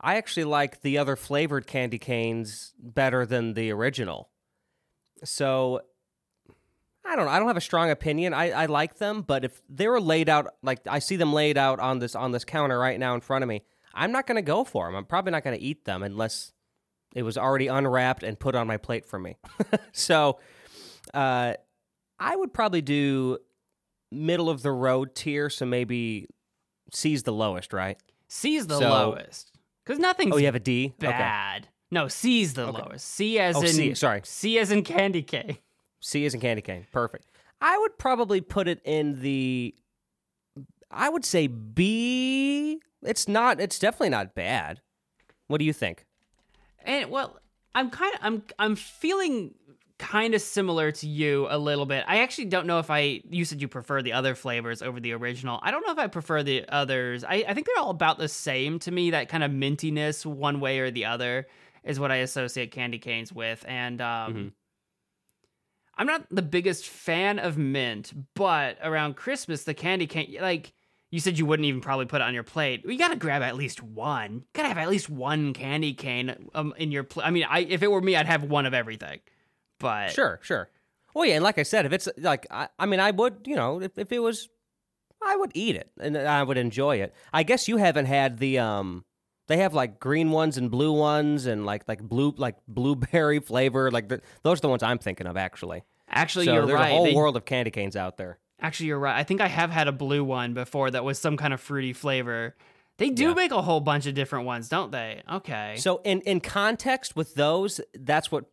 I 0.00 0.14
actually 0.14 0.44
like 0.44 0.82
the 0.82 0.98
other 0.98 1.16
flavored 1.16 1.66
candy 1.66 1.98
canes 1.98 2.72
better 2.78 3.26
than 3.26 3.54
the 3.54 3.72
original. 3.72 4.30
So 5.24 5.80
I 7.04 7.16
don't 7.16 7.24
know. 7.24 7.32
I 7.32 7.40
don't 7.40 7.48
have 7.48 7.56
a 7.56 7.60
strong 7.60 7.90
opinion. 7.90 8.32
I, 8.32 8.50
I 8.52 8.66
like 8.66 8.98
them, 8.98 9.22
but 9.22 9.44
if 9.44 9.60
they 9.68 9.88
were 9.88 10.00
laid 10.00 10.28
out 10.28 10.54
like 10.62 10.86
I 10.86 11.00
see 11.00 11.16
them 11.16 11.32
laid 11.32 11.58
out 11.58 11.80
on 11.80 11.98
this 11.98 12.14
on 12.14 12.30
this 12.30 12.44
counter 12.44 12.78
right 12.78 13.00
now 13.00 13.16
in 13.16 13.20
front 13.20 13.42
of 13.42 13.48
me, 13.48 13.64
I'm 13.94 14.12
not 14.12 14.26
going 14.26 14.36
to 14.36 14.42
go 14.42 14.64
for 14.64 14.86
them. 14.86 14.96
I'm 14.96 15.04
probably 15.04 15.32
not 15.32 15.44
going 15.44 15.56
to 15.58 15.62
eat 15.64 15.84
them 15.84 16.02
unless 16.02 16.52
it 17.14 17.22
was 17.22 17.38
already 17.38 17.68
unwrapped 17.68 18.22
and 18.22 18.38
put 18.38 18.54
on 18.54 18.66
my 18.66 18.76
plate 18.76 19.06
for 19.06 19.18
me. 19.18 19.36
so 19.92 20.38
uh, 21.12 21.54
I 22.18 22.36
would 22.36 22.52
probably 22.52 22.82
do 22.82 23.38
middle 24.10 24.50
of 24.50 24.62
the 24.62 24.72
road 24.72 25.14
tier, 25.14 25.48
so 25.50 25.64
maybe 25.66 26.26
C's 26.92 27.22
the 27.22 27.32
lowest, 27.32 27.72
right? 27.72 27.98
C's 28.28 28.66
the 28.66 28.78
So- 28.78 28.88
lowest. 28.88 29.50
Because 29.84 29.98
nothing's 29.98 30.34
Oh, 30.34 30.38
you 30.38 30.46
have 30.46 30.54
a 30.54 30.60
D. 30.60 30.94
Okay, 30.98 31.08
bad. 31.08 31.68
No, 31.90 32.08
C's 32.08 32.54
the 32.54 32.66
Okay. 32.68 32.82
lowest. 32.82 33.06
C 33.06 33.38
as 33.38 33.54
Oh, 33.54 33.60
in 33.60 33.68
C, 33.68 33.94
sorry. 33.94 34.22
C 34.24 34.58
as 34.58 34.70
in 34.72 34.82
candy 34.82 35.22
cane. 35.22 35.58
C 36.00 36.24
is 36.24 36.32
in 36.34 36.40
candy 36.40 36.62
cane. 36.62 36.86
Perfect. 36.90 37.26
I 37.60 37.76
would 37.78 37.98
probably 37.98 38.40
put 38.40 38.66
it 38.66 38.80
in 38.84 39.20
the. 39.20 39.74
I 40.94 41.08
would 41.08 41.24
say 41.24 41.46
B. 41.46 42.80
It's 43.02 43.28
not. 43.28 43.60
It's 43.60 43.78
definitely 43.78 44.10
not 44.10 44.34
bad. 44.34 44.80
What 45.48 45.58
do 45.58 45.64
you 45.64 45.72
think? 45.72 46.06
And 46.84 47.10
well, 47.10 47.38
I'm 47.74 47.90
kind 47.90 48.14
of 48.14 48.20
I'm 48.22 48.42
I'm 48.58 48.76
feeling 48.76 49.54
kind 49.98 50.34
of 50.34 50.40
similar 50.42 50.90
to 50.90 51.06
you 51.06 51.46
a 51.50 51.56
little 51.58 51.86
bit. 51.86 52.04
I 52.08 52.18
actually 52.18 52.46
don't 52.46 52.66
know 52.66 52.78
if 52.78 52.90
I 52.90 53.20
you 53.30 53.44
said 53.44 53.60
you 53.60 53.68
prefer 53.68 54.02
the 54.02 54.12
other 54.12 54.34
flavors 54.34 54.82
over 54.82 55.00
the 55.00 55.12
original. 55.12 55.60
I 55.62 55.70
don't 55.70 55.86
know 55.86 55.92
if 55.92 55.98
I 55.98 56.06
prefer 56.08 56.42
the 56.42 56.64
others. 56.68 57.24
I, 57.24 57.44
I 57.48 57.54
think 57.54 57.66
they're 57.66 57.82
all 57.82 57.90
about 57.90 58.18
the 58.18 58.28
same 58.28 58.78
to 58.80 58.90
me. 58.90 59.10
That 59.10 59.28
kind 59.28 59.44
of 59.44 59.50
mintiness 59.50 60.26
one 60.26 60.60
way 60.60 60.78
or 60.80 60.90
the 60.90 61.04
other 61.06 61.46
is 61.84 62.00
what 62.00 62.10
I 62.10 62.16
associate 62.16 62.70
candy 62.70 62.98
canes 62.98 63.32
with. 63.32 63.64
And 63.68 64.00
um 64.00 64.34
Mhm. 64.34 64.52
I'm 65.96 66.06
not 66.08 66.26
the 66.28 66.42
biggest 66.42 66.88
fan 66.88 67.38
of 67.38 67.56
mint, 67.56 68.12
but 68.34 68.78
around 68.82 69.14
Christmas 69.16 69.62
the 69.64 69.74
candy 69.74 70.06
cane 70.06 70.36
like 70.40 70.72
you 71.14 71.20
said 71.20 71.38
you 71.38 71.46
wouldn't 71.46 71.64
even 71.66 71.80
probably 71.80 72.06
put 72.06 72.20
it 72.20 72.24
on 72.24 72.34
your 72.34 72.42
plate. 72.42 72.82
You 72.84 72.98
gotta 72.98 73.14
grab 73.16 73.40
at 73.40 73.54
least 73.54 73.82
one. 73.82 74.32
You 74.34 74.42
gotta 74.52 74.68
have 74.68 74.78
at 74.78 74.88
least 74.88 75.08
one 75.08 75.52
candy 75.52 75.94
cane 75.94 76.50
um, 76.54 76.74
in 76.76 76.90
your. 76.90 77.04
Pl- 77.04 77.22
I 77.24 77.30
mean, 77.30 77.44
I 77.48 77.60
if 77.60 77.82
it 77.82 77.90
were 77.90 78.00
me, 78.00 78.16
I'd 78.16 78.26
have 78.26 78.42
one 78.42 78.66
of 78.66 78.74
everything. 78.74 79.20
But 79.78 80.10
Sure, 80.10 80.40
sure. 80.42 80.68
Well, 81.14 81.24
yeah, 81.24 81.34
and 81.36 81.44
like 81.44 81.58
I 81.58 81.62
said, 81.62 81.86
if 81.86 81.92
it's 81.92 82.08
like, 82.18 82.46
I, 82.50 82.68
I 82.78 82.86
mean, 82.86 82.98
I 82.98 83.12
would, 83.12 83.46
you 83.46 83.54
know, 83.54 83.80
if, 83.80 83.96
if 83.96 84.10
it 84.10 84.18
was, 84.18 84.48
I 85.24 85.36
would 85.36 85.52
eat 85.54 85.76
it 85.76 85.88
and 86.00 86.16
I 86.18 86.42
would 86.42 86.56
enjoy 86.58 86.96
it. 86.96 87.14
I 87.32 87.44
guess 87.44 87.68
you 87.68 87.76
haven't 87.76 88.06
had 88.06 88.38
the, 88.38 88.58
um, 88.58 89.04
they 89.46 89.58
have 89.58 89.72
like 89.74 90.00
green 90.00 90.30
ones 90.32 90.58
and 90.58 90.70
blue 90.72 90.92
ones 90.92 91.46
and 91.46 91.64
like 91.64 91.86
like 91.86 92.02
blue 92.02 92.34
like 92.36 92.56
blueberry 92.66 93.38
flavor. 93.50 93.90
Like 93.92 94.08
the, 94.08 94.20
those 94.42 94.58
are 94.58 94.62
the 94.62 94.68
ones 94.68 94.82
I'm 94.82 94.98
thinking 94.98 95.26
of 95.28 95.36
actually. 95.36 95.84
actually, 96.08 96.46
so 96.46 96.54
you're 96.54 96.66
there's 96.66 96.78
right. 96.80 96.90
a 96.90 96.94
whole 96.94 97.04
They- 97.04 97.14
world 97.14 97.36
of 97.36 97.44
candy 97.44 97.70
canes 97.70 97.94
out 97.94 98.16
there. 98.16 98.38
Actually, 98.60 98.86
you're 98.86 98.98
right. 98.98 99.16
I 99.16 99.24
think 99.24 99.40
I 99.40 99.48
have 99.48 99.70
had 99.70 99.88
a 99.88 99.92
blue 99.92 100.24
one 100.24 100.54
before 100.54 100.90
that 100.90 101.04
was 101.04 101.18
some 101.18 101.36
kind 101.36 101.52
of 101.52 101.60
fruity 101.60 101.92
flavor. 101.92 102.54
They 102.98 103.10
do 103.10 103.28
Yeah. 103.28 103.34
make 103.34 103.50
a 103.50 103.60
whole 103.62 103.80
bunch 103.80 104.06
of 104.06 104.14
different 104.14 104.46
ones, 104.46 104.68
don't 104.68 104.92
they? 104.92 105.22
Okay. 105.30 105.74
So 105.76 106.00
in 106.04 106.20
in 106.22 106.40
context 106.40 107.16
with 107.16 107.34
those, 107.34 107.80
that's 107.98 108.30
what 108.30 108.44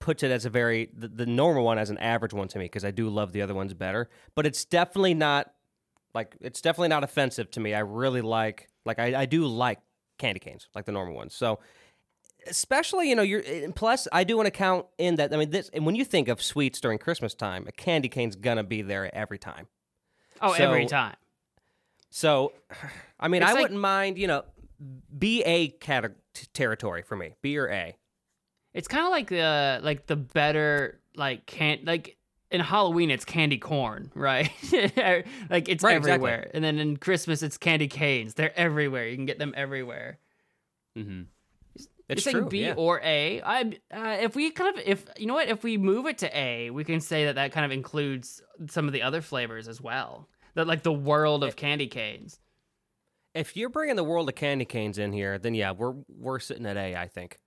puts 0.00 0.22
it 0.22 0.30
as 0.30 0.44
a 0.46 0.50
very 0.50 0.90
the, 0.92 1.08
the 1.08 1.26
normal 1.26 1.64
one 1.64 1.78
as 1.78 1.90
an 1.90 1.98
average 1.98 2.32
one 2.32 2.48
to 2.48 2.58
me 2.58 2.64
because 2.64 2.84
I 2.84 2.90
do 2.90 3.08
love 3.08 3.32
the 3.32 3.42
other 3.42 3.54
ones 3.54 3.72
better. 3.74 4.10
But 4.34 4.46
it's 4.46 4.64
definitely 4.64 5.14
not 5.14 5.52
like 6.14 6.36
it's 6.40 6.60
definitely 6.60 6.88
not 6.88 7.04
offensive 7.04 7.50
to 7.52 7.60
me. 7.60 7.72
I 7.74 7.80
really 7.80 8.22
like 8.22 8.68
like 8.84 8.98
I, 8.98 9.20
I 9.22 9.26
do 9.26 9.46
like 9.46 9.78
candy 10.18 10.40
canes 10.40 10.68
like 10.74 10.84
the 10.86 10.92
normal 10.92 11.14
ones. 11.14 11.34
So 11.34 11.60
especially 12.46 13.08
you 13.08 13.14
know 13.14 13.22
you're 13.22 13.40
and 13.40 13.74
plus 13.74 14.06
I 14.12 14.24
do 14.24 14.36
want 14.36 14.46
to 14.46 14.50
count 14.50 14.86
in 14.98 15.16
that 15.16 15.32
I 15.32 15.36
mean 15.36 15.50
this 15.50 15.70
and 15.72 15.84
when 15.86 15.94
you 15.94 16.04
think 16.04 16.28
of 16.28 16.42
sweets 16.42 16.80
during 16.80 16.98
Christmas 16.98 17.34
time, 17.34 17.64
a 17.68 17.72
candy 17.72 18.08
cane's 18.08 18.36
gonna 18.36 18.64
be 18.64 18.82
there 18.82 19.14
every 19.14 19.38
time. 19.38 19.66
oh, 20.40 20.52
every 20.52 20.86
time. 20.86 21.16
So, 22.10 22.52
I 23.20 23.28
mean, 23.28 23.42
It's 23.42 23.50
I 23.50 23.54
like- 23.54 23.62
wouldn't 23.62 23.80
mind, 23.80 24.18
you 24.18 24.26
know, 24.26 24.44
B 25.16 25.42
A 25.44 25.68
cate- 25.68 26.10
territory 26.54 27.02
for 27.02 27.14
me, 27.16 27.34
B 27.42 27.56
or 27.58 27.68
A. 27.68 27.96
It's 28.74 28.88
kind 28.88 29.04
of 29.04 29.10
like 29.10 29.28
the 29.28 29.80
like 29.82 30.06
the 30.06 30.16
better 30.16 31.00
like 31.16 31.44
can't 31.46 31.84
like 31.84 32.16
in 32.50 32.60
Halloween 32.60 33.10
it's 33.10 33.24
candy 33.24 33.58
corn, 33.58 34.10
right? 34.14 34.50
like 35.50 35.68
it's 35.68 35.84
Right, 35.84 35.96
exactly. 35.96 36.30
everywhere. 36.30 36.50
And 36.54 36.64
then 36.64 36.78
in 36.78 36.96
Christmas 36.96 37.42
it's 37.42 37.56
candy 37.58 37.86
canes. 37.88 38.34
They're 38.34 38.56
everywhere. 38.58 39.06
You 39.06 39.16
can 39.16 39.26
get 39.26 39.38
them 39.38 39.54
everywhere. 39.56 40.18
Mm-hmm. 40.98 41.22
You're 42.10 42.14
It's 42.14 42.24
saying 42.24 42.36
true. 42.36 42.48
B 42.48 42.64
yeah. 42.66 42.74
or 42.76 43.00
A. 43.04 43.40
I 43.42 43.60
uh, 43.94 44.16
if 44.20 44.34
we 44.34 44.50
kind 44.50 44.76
of 44.76 44.82
if 44.84 45.06
you 45.16 45.26
know 45.26 45.34
what 45.34 45.48
if 45.48 45.62
we 45.62 45.78
move 45.78 46.06
it 46.06 46.18
to 46.18 46.38
A, 46.38 46.70
we 46.70 46.82
can 46.84 47.00
say 47.00 47.26
that 47.26 47.36
that 47.36 47.52
kind 47.52 47.64
of 47.64 47.70
includes 47.72 48.42
some 48.68 48.86
of 48.86 48.92
the 48.92 49.02
other 49.02 49.22
flavors 49.22 49.68
as 49.68 49.80
well. 49.80 50.28
That 50.54 50.66
like 50.66 50.82
the 50.82 50.92
world 50.92 51.44
of 51.44 51.54
candy 51.56 51.86
canes. 51.86 52.40
If 53.34 53.56
you're 53.56 53.68
bringing 53.68 53.94
the 53.96 54.02
world 54.04 54.28
of 54.28 54.34
candy 54.34 54.64
canes 54.64 54.98
in 54.98 55.12
here, 55.12 55.38
then 55.38 55.54
yeah, 55.54 55.70
we're 55.70 55.94
we're 56.08 56.40
sitting 56.40 56.66
at 56.66 56.76
A. 56.76 56.96
I 56.96 57.06
think. 57.06 57.38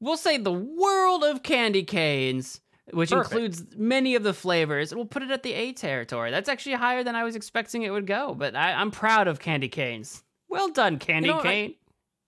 We'll 0.00 0.16
say 0.18 0.36
the 0.38 0.52
world 0.52 1.24
of 1.24 1.42
candy 1.42 1.82
canes. 1.82 2.60
which 2.92 3.10
Perfect. 3.10 3.32
includes 3.32 3.64
many 3.76 4.14
of 4.16 4.22
the 4.22 4.34
flavors. 4.34 4.94
We'll 4.94 5.04
put 5.06 5.22
it 5.22 5.30
at 5.30 5.42
the 5.42 5.52
A 5.54 5.72
territory. 5.72 6.30
That's 6.30 6.48
actually 6.48 6.74
higher 6.74 7.04
than 7.04 7.14
I 7.14 7.24
was 7.24 7.36
expecting 7.36 7.82
it 7.82 7.90
would 7.90 8.06
go. 8.06 8.34
But 8.34 8.54
I, 8.56 8.72
I'm 8.72 8.90
proud 8.90 9.28
of 9.28 9.38
candy 9.40 9.68
canes. 9.68 10.22
Well 10.48 10.68
done, 10.70 10.98
candy 10.98 11.28
know, 11.28 11.38
I- 11.38 11.42
cane. 11.42 11.74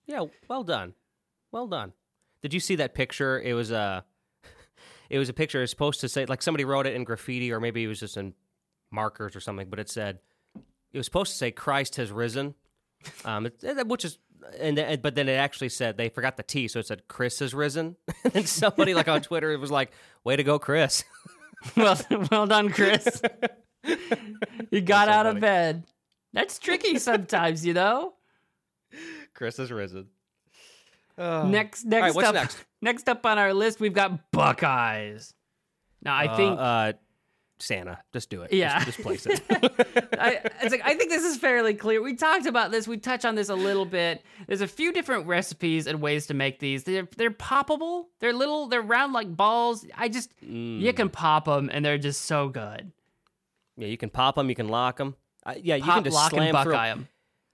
Yeah, 0.07 0.25
well 0.49 0.63
done. 0.63 0.93
Well 1.53 1.67
done. 1.67 1.93
Did 2.41 2.51
you 2.53 2.59
see 2.59 2.75
that 2.77 2.95
picture? 2.95 3.39
It 3.39 3.53
was 3.53 3.69
a 3.69 4.03
it 5.09 5.19
was 5.19 5.29
a 5.29 5.33
picture 5.33 5.61
it's 5.61 5.69
supposed 5.69 6.01
to 6.01 6.09
say 6.09 6.25
like 6.25 6.41
somebody 6.41 6.65
wrote 6.65 6.87
it 6.87 6.95
in 6.95 7.03
graffiti 7.03 7.51
or 7.53 7.59
maybe 7.59 7.83
it 7.83 7.87
was 7.87 7.99
just 7.99 8.17
in 8.17 8.33
markers 8.91 9.35
or 9.35 9.39
something, 9.39 9.69
but 9.69 9.79
it 9.79 9.87
said 9.87 10.19
it 10.91 10.97
was 10.97 11.05
supposed 11.05 11.31
to 11.31 11.37
say 11.37 11.51
Christ 11.51 11.95
has 11.97 12.11
risen. 12.11 12.55
Um 13.23 13.45
it, 13.45 13.87
which 13.87 14.03
is 14.03 14.17
and 14.59 14.77
then, 14.77 14.99
but 14.99 15.13
then 15.13 15.29
it 15.29 15.33
actually 15.33 15.69
said 15.69 15.95
they 15.95 16.09
forgot 16.09 16.37
the 16.37 16.43
T, 16.43 16.67
so 16.67 16.79
it 16.79 16.87
said 16.87 17.07
Chris 17.07 17.37
has 17.39 17.53
risen. 17.53 17.97
and 18.33 18.49
somebody 18.49 18.95
like 18.95 19.07
on 19.07 19.21
Twitter 19.21 19.51
it 19.51 19.59
was 19.59 19.71
like, 19.71 19.91
"Way 20.23 20.35
to 20.35 20.43
go, 20.43 20.57
Chris!" 20.59 21.03
well, 21.77 21.99
well 22.29 22.47
done, 22.47 22.69
Chris. 22.71 23.21
you 24.71 24.81
got 24.81 25.07
so 25.07 25.13
out 25.13 25.25
of 25.27 25.39
bed. 25.39 25.83
That's 26.33 26.57
tricky 26.59 26.97
sometimes, 26.97 27.65
you 27.65 27.73
know. 27.73 28.15
Chris 29.33 29.57
has 29.57 29.71
risen. 29.71 30.07
Next, 31.17 31.85
next 31.85 32.01
right, 32.01 32.15
what's 32.15 32.27
up, 32.27 32.35
next? 32.35 32.57
next 32.81 33.09
up 33.09 33.25
on 33.25 33.37
our 33.37 33.53
list, 33.53 33.79
we've 33.79 33.93
got 33.93 34.31
Buckeyes. 34.31 35.33
Now, 36.01 36.15
I 36.15 36.25
Uh, 36.27 36.35
think 36.37 36.59
uh, 36.59 36.93
Santa, 37.59 37.99
just 38.11 38.29
do 38.29 38.41
it. 38.41 38.51
Yeah. 38.51 38.83
just, 38.83 38.97
just 38.97 39.01
place 39.01 39.25
it. 39.27 39.41
I, 40.19 40.39
it's 40.61 40.71
like 40.71 40.81
I 40.83 40.95
think 40.95 41.09
this 41.11 41.23
is 41.23 41.37
fairly 41.37 41.73
clear. 41.75 42.01
We 42.01 42.15
talked 42.15 42.45
about 42.45 42.71
this. 42.71 42.87
We 42.87 42.97
touched 42.97 43.25
on 43.25 43.35
this 43.35 43.49
a 43.49 43.55
little 43.55 43.85
bit. 43.85 44.23
There's 44.47 44.61
a 44.61 44.67
few 44.67 44.91
different 44.91 45.27
recipes 45.27 45.87
and 45.87 46.01
ways 46.01 46.27
to 46.27 46.33
make 46.33 46.59
these. 46.59 46.83
They're 46.83 47.07
they're 47.15 47.31
poppable. 47.31 48.05
They're 48.19 48.33
little. 48.33 48.67
They're 48.67 48.81
round 48.81 49.13
like 49.13 49.33
balls. 49.35 49.85
I 49.95 50.09
just 50.09 50.31
you 50.41 50.91
Mm. 50.91 50.95
can 50.95 51.09
pop 51.09 51.45
them 51.45 51.69
and 51.71 51.85
they're 51.85 51.97
just 51.97 52.23
so 52.23 52.49
good. 52.49 52.91
yeah, 53.77 53.87
you 53.87 53.97
can 53.97 54.09
pop 54.09 54.35
them, 54.35 54.49
you 54.49 54.55
can 54.55 54.67
lock 54.67 54.97
them. 54.97 55.15
Uh, 55.45 55.53
yeah, 55.61 55.75
you 55.75 55.83
can 55.83 56.03
just 56.03 56.15
lock, 56.15 56.31
slam 56.31 56.53
and 56.55 56.63
through. 56.63 56.73
Buckeye 56.73 56.89
them. 56.89 57.07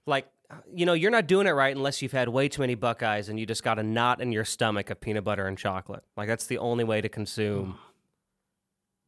like 0.06 0.26
you 0.74 0.84
know 0.86 0.92
you're 0.92 1.10
not 1.10 1.26
doing 1.26 1.46
it 1.46 1.50
right 1.52 1.74
unless 1.76 2.02
you've 2.02 2.12
had 2.12 2.28
way 2.28 2.48
too 2.48 2.60
many 2.62 2.74
buckeyes 2.74 3.28
and 3.28 3.38
you 3.38 3.46
just 3.46 3.62
got 3.62 3.78
a 3.78 3.82
knot 3.82 4.20
in 4.20 4.32
your 4.32 4.44
stomach 4.44 4.90
of 4.90 5.00
peanut 5.00 5.24
butter 5.24 5.46
and 5.46 5.56
chocolate 5.58 6.02
like 6.16 6.28
that's 6.28 6.46
the 6.46 6.58
only 6.58 6.84
way 6.84 7.00
to 7.00 7.08
consume 7.08 7.78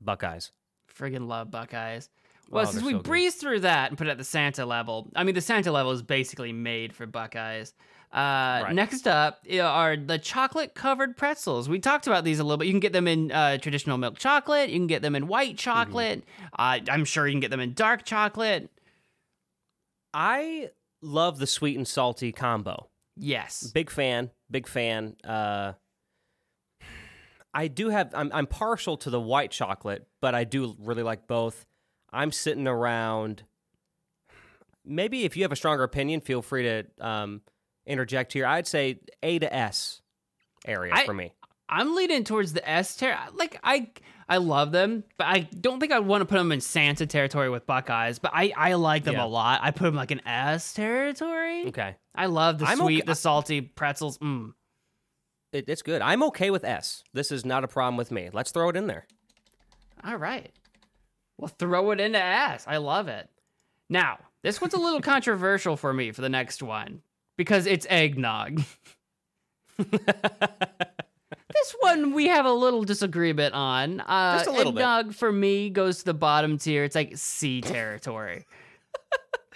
buckeyes 0.01 0.53
Friggin' 0.95 1.27
love 1.27 1.51
Buckeyes. 1.51 2.09
Well, 2.51 2.67
Oh, 2.67 2.71
since 2.71 2.85
we 2.85 2.93
so 2.93 2.99
breezed 2.99 3.39
through 3.39 3.61
that 3.61 3.91
and 3.91 3.97
put 3.99 4.09
it 4.09 4.11
at 4.11 4.19
the 4.19 4.25
Santa 4.25 4.67
level, 4.67 5.09
I 5.17 5.25
mean, 5.25 5.35
the 5.35 5.41
Santa 5.41 5.73
level 5.73 5.93
is 5.93 6.03
basically 6.03 6.53
made 6.53 6.95
for 6.95 7.07
Buckeyes. 7.07 7.73
Uh, 8.13 8.61
Right. 8.65 8.75
Next 8.75 9.09
up 9.09 9.47
are 9.51 9.97
the 9.97 10.19
chocolate 10.19 10.75
covered 10.75 11.17
pretzels. 11.17 11.69
We 11.69 11.79
talked 11.79 12.07
about 12.07 12.25
these 12.25 12.41
a 12.41 12.45
little 12.45 12.59
bit. 12.59 12.67
You 12.67 12.73
can 12.75 12.81
get 12.81 12.93
them 12.93 13.09
in 13.09 13.33
uh, 13.33 13.57
traditional 13.57 13.97
milk 13.97 14.19
chocolate. 14.19 14.69
You 14.69 14.79
can 14.79 14.87
get 14.87 15.01
them 15.01 15.15
in 15.15 15.29
white 15.29 15.57
chocolate. 15.57 16.25
Uh, 16.53 16.81
I'm 16.91 17.07
sure 17.07 17.27
you 17.27 17.33
can 17.33 17.41
get 17.41 17.51
them 17.51 17.61
in 17.61 17.73
dark 17.73 18.05
chocolate. 18.05 18.71
i 20.13 20.69
love 21.03 21.39
the 21.39 21.47
sweet 21.47 21.77
and 21.77 21.87
salty 21.87 22.33
combo. 22.33 22.89
Yes. 23.17 23.65
big 23.75 23.91
fan 23.91 24.31
big 24.51 24.67
fan. 24.67 25.17
Uh 25.25 25.73
i 27.55 27.69
do 27.69 27.91
have 27.91 28.11
I'm, 28.15 28.31
I'm 28.33 28.47
partial 28.47 28.97
to 28.99 29.11
the 29.11 29.21
white 29.21 29.51
chocolate 29.51 30.07
but 30.23 30.35
i 30.35 30.45
do 30.45 30.75
really 30.81 31.03
like 31.03 31.27
both. 31.27 31.67
I'm 32.13 32.33
sitting 32.33 32.67
around 32.67 33.43
maybe 34.85 35.25
if 35.25 35.37
you 35.37 35.43
have 35.45 35.53
a 35.53 35.57
stronger 35.57 35.83
opinion 35.83 36.21
feel 36.21 36.43
free 36.43 36.63
to 36.65 36.85
um 37.01 37.43
interject 37.87 38.33
here. 38.33 38.47
I'd 38.47 38.67
say 38.67 39.01
a 39.23 39.39
to 39.41 39.53
s 39.55 40.01
area 40.65 40.93
I- 40.95 41.05
for 41.05 41.15
me. 41.15 41.33
I'm 41.69 41.95
leaning 41.95 42.23
towards 42.25 42.53
the 42.53 42.69
S 42.69 42.97
ter 42.97 43.17
Like 43.35 43.59
I, 43.65 43.91
I 44.33 44.39
love 44.39 44.73
them, 44.73 45.05
but 45.19 45.27
I 45.27 45.41
don't 45.41 45.79
think 45.81 45.93
I 45.93 45.99
want 45.99 46.23
to 46.23 46.25
put 46.25 46.39
them 46.39 46.53
in 46.53 46.61
Santa 46.61 47.07
territory 47.07 47.51
with 47.51 47.67
Buckeyes. 47.67 48.19
But 48.19 48.33
I, 48.35 48.53
I 48.57 48.75
like 48.75 49.05
them 49.05 49.15
Yeah. 49.15 49.25
a 49.25 49.27
lot. 49.27 49.61
I 49.63 49.71
put 49.71 49.85
them 49.85 49.95
like 49.95 50.11
in 50.11 50.27
S 50.27 50.73
territory. 50.73 51.67
okay 51.69 51.97
I 52.15 52.27
love 52.27 52.59
the 52.59 52.67
I'm 52.67 52.79
sweet, 52.79 53.03
okay- 53.03 53.07
the 53.07 53.15
salty 53.15 53.61
pretzels. 53.61 54.19
Mm. 54.19 54.53
it, 55.53 55.69
it's 55.69 55.83
good 55.83 56.01
i'm 56.03 56.23
okay 56.25 56.51
with 56.51 56.65
s 56.65 57.05
this 57.13 57.31
is 57.31 57.45
not 57.45 57.63
a 57.65 57.69
problem 57.69 57.97
with 57.99 58.11
me 58.11 58.31
let's 58.33 58.51
throw 58.53 58.69
it 58.71 58.77
in 58.77 58.87
there 58.87 59.07
All 60.05 60.17
right. 60.17 60.51
Well, 61.39 61.49
throw 61.59 61.91
it 61.93 62.01
into 62.01 62.19
S. 62.23 62.65
I 62.69 62.77
love 62.79 63.09
it. 63.09 63.29
Now, 63.91 64.19
this 64.43 64.61
one's 64.61 64.75
a 64.75 64.79
little 64.79 65.01
controversial 65.15 65.77
for 65.77 65.93
me 65.93 66.13
for 66.13 66.21
the 66.23 66.29
next 66.29 66.63
one 66.63 67.03
because 67.37 67.67
it's 67.67 67.87
eggnog. 67.91 68.63
this 71.53 71.75
one 71.81 72.13
we 72.13 72.29
have 72.29 72.47
a 72.47 72.53
little 72.53 72.85
disagreement 72.85 73.55
on. 73.55 74.01
Uh, 74.01 74.37
Just 74.39 74.49
a 74.49 74.53
little 74.53 74.73
bit. 74.73 74.81
eggnog 74.81 75.15
for 75.15 75.31
me 75.33 75.71
goes 75.71 75.99
to 75.99 76.05
the 76.07 76.15
bottom 76.15 76.59
tier. 76.59 76.85
It's 76.85 76.95
like 76.97 77.13
C 77.17 77.61
territory. 77.61 78.47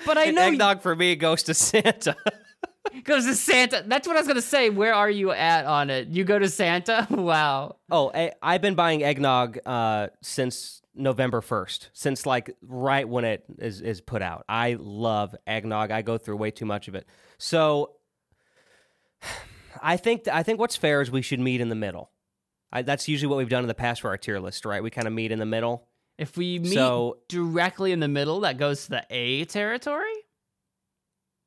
But 0.05 0.19
I 0.19 0.25
And 0.25 0.37
know 0.37 0.43
eggnog 0.43 0.83
for 0.83 0.95
me 0.95 1.17
goes 1.17 1.43
to 1.45 1.55
santa 1.55 2.15
goes 3.05 3.25
to 3.25 3.35
Santa. 3.35 3.83
That's 3.87 4.07
what 4.07 4.17
I 4.17 4.21
was 4.21 4.29
gonna 4.29 4.43
say. 4.43 4.69
Where 4.71 4.95
are 4.95 5.09
you 5.11 5.31
at 5.33 5.65
on 5.65 5.91
it? 5.91 6.09
You 6.09 6.23
go 6.25 6.39
to 6.39 6.49
Santa? 6.49 7.07
Wow. 7.17 7.77
Oh, 7.91 8.11
I, 8.15 8.33
I've 8.43 8.61
been 8.61 8.75
buying 8.75 9.03
eggnog 9.03 9.59
uh, 9.65 10.09
since 10.23 10.83
November 10.95 11.41
first, 11.41 11.89
since 11.93 12.27
like 12.27 12.55
right 12.63 13.09
when 13.09 13.25
it 13.25 13.45
is 13.59 13.81
is 13.81 14.01
put 14.01 14.23
out. 14.23 14.45
I 14.49 14.77
love 14.79 15.35
eggnog. 15.47 15.91
I 15.91 16.03
go 16.03 16.19
through 16.19 16.37
way 16.37 16.51
too 16.51 16.67
much 16.67 16.89
of 16.89 16.95
it. 16.95 17.07
So, 17.39 17.93
I 19.83 19.97
think 19.97 20.29
I 20.29 20.43
think 20.43 20.59
what's 20.59 20.77
fair 20.77 21.01
is 21.01 21.11
we 21.11 21.23
should 21.23 21.41
meet 21.41 21.61
in 21.61 21.69
the 21.69 21.75
middle. 21.75 22.11
I, 22.73 22.83
that's 22.83 23.09
usually 23.09 23.29
what 23.29 23.39
we've 23.39 23.49
done 23.49 23.63
in 23.65 23.69
the 23.69 23.75
past 23.75 24.01
for 24.01 24.09
our 24.09 24.17
tier 24.19 24.39
list, 24.41 24.65
right? 24.65 24.83
We 24.83 24.91
kind 24.91 25.07
of 25.07 25.13
meet 25.13 25.31
in 25.33 25.39
the 25.39 25.47
middle. 25.47 25.87
If 26.19 26.37
we 26.37 26.59
meet 26.59 26.75
So- 26.75 27.19
directly 27.29 27.93
in 27.93 28.01
the 28.01 28.09
middle, 28.09 28.41
that 28.41 28.59
goes 28.59 28.85
to 28.85 28.91
the 28.91 29.07
A 29.11 29.45
territory. 29.45 30.13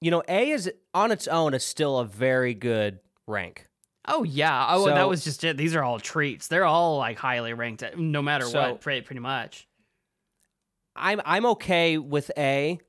You 0.01 0.11
know, 0.11 0.23
A 0.29 0.51
is 0.51 0.71
on 0.93 1.11
its 1.11 1.27
own 1.27 1.53
is 1.53 1.63
still 1.63 1.97
a 1.99 2.05
very 2.05 2.53
good 2.53 2.99
rank. 3.27 3.67
Oh 4.07 4.23
yeah. 4.23 4.65
Oh, 4.69 4.85
that 4.85 5.09
was 5.09 5.23
just 5.23 5.43
it. 5.43 5.57
These 5.57 5.75
are 5.75 5.83
all 5.83 5.99
treats. 5.99 6.47
They're 6.47 6.65
all 6.65 6.97
like 6.97 7.17
highly 7.17 7.53
ranked, 7.53 7.83
uh, 7.83 7.89
no 7.97 8.21
matter 8.21 8.45
So- 8.45 8.61
what. 8.71 8.81
Pretty, 8.81 9.01
pretty 9.01 9.19
much. 9.19 9.67
I'm 10.95 11.21
I'm 11.25 11.45
okay 11.47 11.97
with 11.97 12.31
A, 12.37 12.79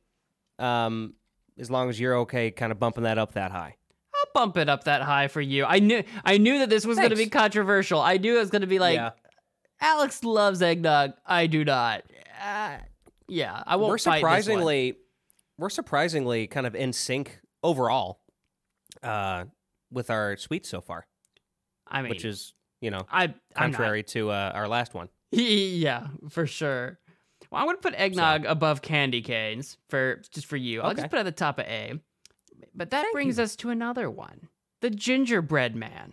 um, 0.59 1.15
as 1.59 1.71
long 1.71 1.89
as 1.91 1.99
you're 2.01 2.17
okay, 2.21 2.51
kind 2.51 2.73
of 2.73 2.79
bumping 2.79 3.05
that 3.05 3.19
up 3.19 3.33
that 3.33 3.51
high. 3.51 3.77
Bump 4.35 4.57
it 4.57 4.69
up 4.69 4.85
that 4.85 5.03
high 5.03 5.29
for 5.29 5.41
you. 5.41 5.65
I 5.65 5.79
knew, 5.81 6.03
I 6.25 6.39
knew 6.39 6.59
that 6.61 6.69
this 6.71 6.87
was 6.87 6.99
going 6.99 7.11
to 7.11 7.17
be 7.17 7.27
controversial. 7.27 8.01
I 8.01 8.17
knew 8.17 8.37
it 8.37 8.41
was 8.41 8.51
going 8.51 8.61
to 8.63 8.67
be 8.69 8.79
like, 8.79 8.95
yeah. 8.97 9.11
Alex 9.81 10.23
loves 10.25 10.63
eggnog. 10.63 11.13
I 11.27 11.47
do 11.47 11.65
not. 11.65 12.05
Uh, 12.43 12.79
yeah, 13.29 13.63
I 13.67 13.77
won't. 13.77 13.91
we're 13.91 13.99
fight 13.99 13.99
this 13.99 14.13
one. 14.13 14.19
surprisingly 14.21 14.97
we're 15.59 15.71
surprisingly 15.71 16.47
kind 16.47 16.67
of 16.67 16.75
in 16.75 16.93
sync 16.93 17.39
overall 17.63 18.21
uh 19.03 19.45
with 19.93 20.09
our 20.11 20.37
sweets 20.37 20.69
so 20.71 20.81
far 20.81 21.07
I 21.87 22.01
mean, 22.03 22.09
which 22.11 22.25
is 22.25 22.55
you 22.81 22.91
know 22.91 23.03
I, 23.11 23.35
contrary 23.55 24.03
to 24.05 24.31
uh, 24.31 24.53
our 24.55 24.67
last 24.69 24.95
one 24.95 25.09
yeah, 25.33 26.09
for 26.31 26.47
sure. 26.47 26.99
Well, 27.51 27.61
I'm 27.61 27.67
gonna 27.69 27.79
put 27.79 27.95
eggnog 27.95 28.47
above 28.47 28.81
candy 28.83 29.23
canes 29.23 29.77
for 29.89 30.23
just 30.33 30.47
for 30.47 30.57
you. 30.57 30.81
I'll 30.81 30.91
Okay. 30.91 31.03
just 31.03 31.11
put 31.11 31.17
it 31.19 31.21
at 31.21 31.25
the 31.27 31.33
top 31.33 31.59
of 31.61 31.67
A. 31.67 32.01
But 32.75 32.91
that 32.91 33.03
Thank 33.03 33.13
brings 33.13 33.39
you. 33.39 33.45
us 33.45 33.57
to 33.57 33.71
another 33.71 34.09
one: 34.11 34.49
the 34.81 34.91
gingerbread 34.91 35.75
man, 35.77 36.13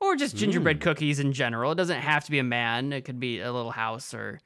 or 0.00 0.16
just 0.16 0.36
gingerbread 0.36 0.78
Mm. 0.78 0.82
cookies 0.82 1.18
in 1.18 1.32
general. 1.32 1.72
It 1.72 1.76
doesn't 1.76 2.00
have 2.00 2.24
to 2.24 2.30
be 2.30 2.38
a 2.38 2.44
man. 2.44 2.92
It 2.92 3.04
could 3.04 3.18
be 3.20 3.40
a 3.40 3.52
little 3.52 3.72
house 3.72 4.14
or 4.14 4.40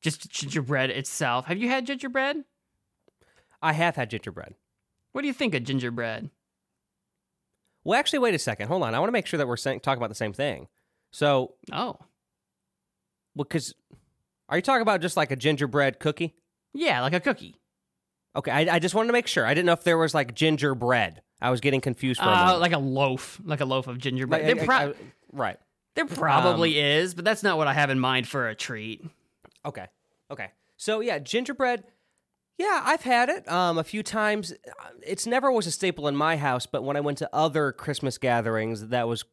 just 0.00 0.28
gingerbread 0.30 0.90
itself. 0.90 1.46
Have 1.46 1.58
you 1.58 1.68
had 1.68 1.86
gingerbread? 1.86 2.44
i 3.62 3.72
have 3.72 3.96
had 3.96 4.10
gingerbread 4.10 4.54
What 5.12 5.22
do 5.22 5.26
you 5.26 5.32
think 5.32 5.54
of 5.54 5.64
gingerbread? 5.64 6.28
well 7.82 7.98
actually 7.98 8.18
wait 8.18 8.34
a 8.34 8.38
second 8.38 8.68
hold 8.68 8.82
on 8.82 8.94
i 8.94 8.98
want 8.98 9.08
to 9.08 9.12
make 9.12 9.26
sure 9.26 9.38
that 9.38 9.48
we're 9.48 9.56
saying, 9.56 9.80
talking 9.80 9.96
about 9.98 10.10
the 10.10 10.14
same 10.14 10.34
thing 10.34 10.68
so 11.12 11.54
Oh, 11.72 11.96
because 13.34 13.74
are 14.50 14.58
you 14.58 14.62
talking 14.62 14.82
about 14.82 15.00
just 15.00 15.16
like 15.16 15.30
a 15.30 15.36
gingerbread 15.36 15.98
cookie 15.98 16.34
yeah, 16.76 17.00
like 17.02 17.14
a 17.14 17.20
cookie. 17.20 17.54
Okay 18.36 18.50
I, 18.50 18.76
I 18.76 18.78
just 18.78 18.94
wanted 18.94 19.08
to 19.08 19.12
make 19.12 19.26
sure 19.26 19.46
i 19.46 19.54
didn't 19.54 19.66
know 19.66 19.72
if 19.72 19.84
there 19.84 19.98
was 19.98 20.14
like 20.14 20.34
gingerbread 20.34 21.20
i 21.40 21.50
was 21.50 21.60
getting 21.60 21.80
confused 21.80 22.20
for 22.20 22.26
a 22.28 22.32
Uh, 22.32 22.36
moment 22.44 22.60
like 22.60 22.72
a 22.72 22.78
loaf, 22.78 23.40
like 23.44 23.60
a 23.60 23.64
loaf 23.64 23.86
of 23.86 23.98
gingerbread. 23.98 24.44
Like, 24.46 24.54
there, 24.54 24.62
I- 24.62 24.66
pro- 24.66 24.90
I- 24.90 24.94
right 25.32 25.58
there 25.94 26.06
probably 26.06 26.78
Um, 26.80 26.86
is, 26.86 27.14
but 27.14 27.24
that's 27.24 27.42
not 27.44 27.56
what 27.56 27.68
I 27.68 27.72
have 27.72 27.88
in 27.90 28.00
mind 28.00 28.26
for 28.26 28.48
a 28.48 28.54
treat. 28.56 29.04
Okay. 29.64 29.86
Okay. 30.30 30.50
So 30.76 30.98
yeah, 31.00 31.20
gingerbread. 31.20 31.84
Yeah, 32.58 32.82
I've 32.84 33.02
had 33.02 33.28
it 33.28 33.48
um, 33.48 33.78
a 33.78 33.84
few 33.84 34.02
times. 34.02 34.52
It's 35.06 35.24
never 35.26 35.52
was 35.52 35.66
a 35.68 35.70
staple 35.70 36.08
in 36.08 36.16
my 36.16 36.36
house, 36.36 36.66
but 36.66 36.82
when 36.82 36.96
I 36.96 37.00
went 37.00 37.18
to 37.18 37.30
other 37.32 37.70
Christmas 37.70 38.18
gatherings, 38.18 38.88
that 38.88 39.06
was 39.06 39.24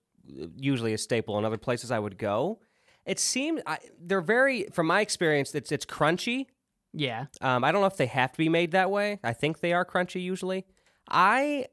usually 0.56 0.94
a 0.94 0.98
staple. 1.00 1.38
In 1.40 1.46
other 1.46 1.58
places 1.58 1.90
I 1.92 1.98
would 2.00 2.18
go, 2.20 2.60
it 3.06 3.20
seemed 3.20 3.64
I, 3.66 3.80
they're 4.00 4.22
very, 4.22 4.66
from 4.72 4.86
my 4.88 5.02
experience, 5.02 5.56
it's 5.56 5.72
it's 5.72 5.86
crunchy. 5.86 6.46
Yeah. 6.94 7.26
Um, 7.42 7.64
I 7.64 7.72
don't 7.72 7.82
know 7.82 7.88
if 7.88 7.98
they 7.98 8.06
have 8.08 8.32
to 8.34 8.38
be 8.38 8.50
made 8.50 8.72
that 8.72 8.92
way. 8.92 9.20
I 9.24 9.34
think 9.34 9.60
they 9.60 9.74
are 9.74 9.86
crunchy 9.86 10.22
usually. 10.22 10.66
I 11.10 11.68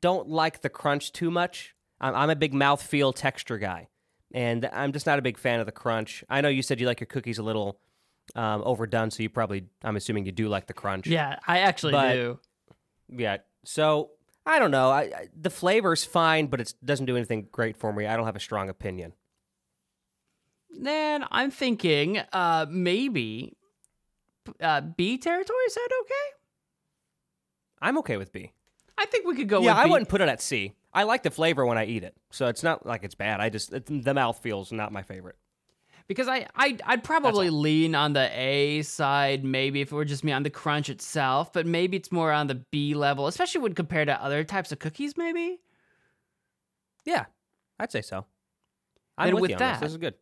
don't 0.00 0.28
like 0.28 0.60
the 0.62 0.68
crunch 0.68 1.12
too 1.12 1.30
much. 1.30 1.74
I'm, 2.00 2.14
I'm 2.14 2.30
a 2.30 2.36
big 2.36 2.52
mouthfeel 2.54 3.14
texture 3.14 3.58
guy. 3.58 3.88
and 4.32 4.68
I'm 4.72 4.92
just 4.92 5.06
not 5.06 5.18
a 5.18 5.22
big 5.22 5.38
fan 5.38 5.58
of 5.60 5.66
the 5.66 5.72
crunch. 5.72 6.22
I 6.28 6.40
know 6.40 6.48
you 6.48 6.62
said 6.62 6.80
you 6.80 6.86
like 6.86 7.00
your 7.00 7.06
cookies 7.06 7.38
a 7.38 7.42
little 7.42 7.80
um, 8.36 8.62
overdone, 8.64 9.10
so 9.10 9.22
you 9.22 9.28
probably, 9.30 9.64
I'm 9.82 9.96
assuming 9.96 10.26
you 10.26 10.32
do 10.32 10.48
like 10.48 10.66
the 10.66 10.74
crunch. 10.74 11.06
Yeah, 11.06 11.38
I 11.46 11.60
actually 11.60 11.92
But- 11.92 12.12
do. 12.12 12.38
Yeah. 13.08 13.38
So 13.64 14.10
I 14.46 14.58
don't 14.58 14.70
know. 14.70 14.90
I, 14.90 15.00
I, 15.02 15.28
the 15.38 15.50
flavor's 15.50 16.04
fine, 16.04 16.46
but 16.46 16.60
it 16.60 16.74
doesn't 16.84 17.06
do 17.06 17.16
anything 17.16 17.48
great 17.50 17.76
for 17.76 17.92
me. 17.92 18.06
I 18.06 18.16
don't 18.16 18.26
have 18.26 18.36
a 18.36 18.40
strong 18.40 18.68
opinion. 18.68 19.14
Then 20.70 21.24
I'm 21.30 21.50
thinking 21.50 22.18
uh, 22.32 22.66
maybe 22.68 23.56
uh, 24.60 24.80
B 24.80 25.18
territory. 25.18 25.58
Is 25.66 25.74
that 25.74 25.88
okay? 26.02 26.14
I'm 27.80 27.98
okay 27.98 28.16
with 28.16 28.32
B. 28.32 28.52
I 28.96 29.06
think 29.06 29.26
we 29.26 29.36
could 29.36 29.48
go 29.48 29.60
yeah, 29.60 29.72
with 29.72 29.78
I 29.78 29.84
B. 29.84 29.90
wouldn't 29.90 30.08
put 30.08 30.20
it 30.20 30.28
at 30.28 30.42
C. 30.42 30.72
I 30.92 31.04
like 31.04 31.22
the 31.22 31.30
flavor 31.30 31.64
when 31.66 31.78
I 31.78 31.84
eat 31.86 32.02
it, 32.02 32.16
so 32.30 32.46
it's 32.46 32.62
not 32.62 32.84
like 32.86 33.04
it's 33.04 33.14
bad. 33.14 33.40
I 33.40 33.48
just 33.50 33.72
it, 33.72 33.86
the 34.04 34.14
mouth 34.14 34.38
feels 34.42 34.72
not 34.72 34.90
my 34.90 35.02
favorite. 35.02 35.36
because 36.08 36.26
I, 36.26 36.46
I 36.56 36.76
I'd 36.84 37.04
probably 37.04 37.50
lean 37.50 37.94
on 37.94 38.14
the 38.14 38.28
A 38.32 38.82
side 38.82 39.44
maybe 39.44 39.80
if 39.82 39.92
it 39.92 39.94
were 39.94 40.04
just 40.06 40.24
me 40.24 40.32
on 40.32 40.42
the 40.42 40.50
crunch 40.50 40.88
itself, 40.88 41.52
but 41.52 41.66
maybe 41.66 41.96
it's 41.96 42.10
more 42.10 42.32
on 42.32 42.46
the 42.48 42.56
B 42.72 42.94
level, 42.94 43.26
especially 43.28 43.60
when 43.60 43.74
compared 43.74 44.08
to 44.08 44.20
other 44.22 44.42
types 44.42 44.72
of 44.72 44.78
cookies. 44.80 45.16
Maybe 45.16 45.60
Yeah, 47.04 47.26
I'd 47.78 47.92
say 47.92 48.02
so. 48.02 48.24
I'm 49.16 49.26
Then 49.28 49.34
with, 49.36 49.42
with 49.50 49.58
that- 49.58 49.74
this. 49.74 49.80
This 49.80 49.90
is 49.92 49.98
good. 49.98 50.14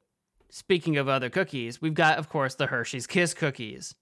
speaking 0.51 0.97
of 0.99 1.09
other 1.09 1.31
cookies, 1.31 1.81
we've 1.81 1.95
got 1.95 2.19
of 2.19 2.29
course 2.29 2.57
the 2.57 2.67
Hershey's 2.67 3.07
Kiss 3.07 3.33
cookies, 3.33 3.95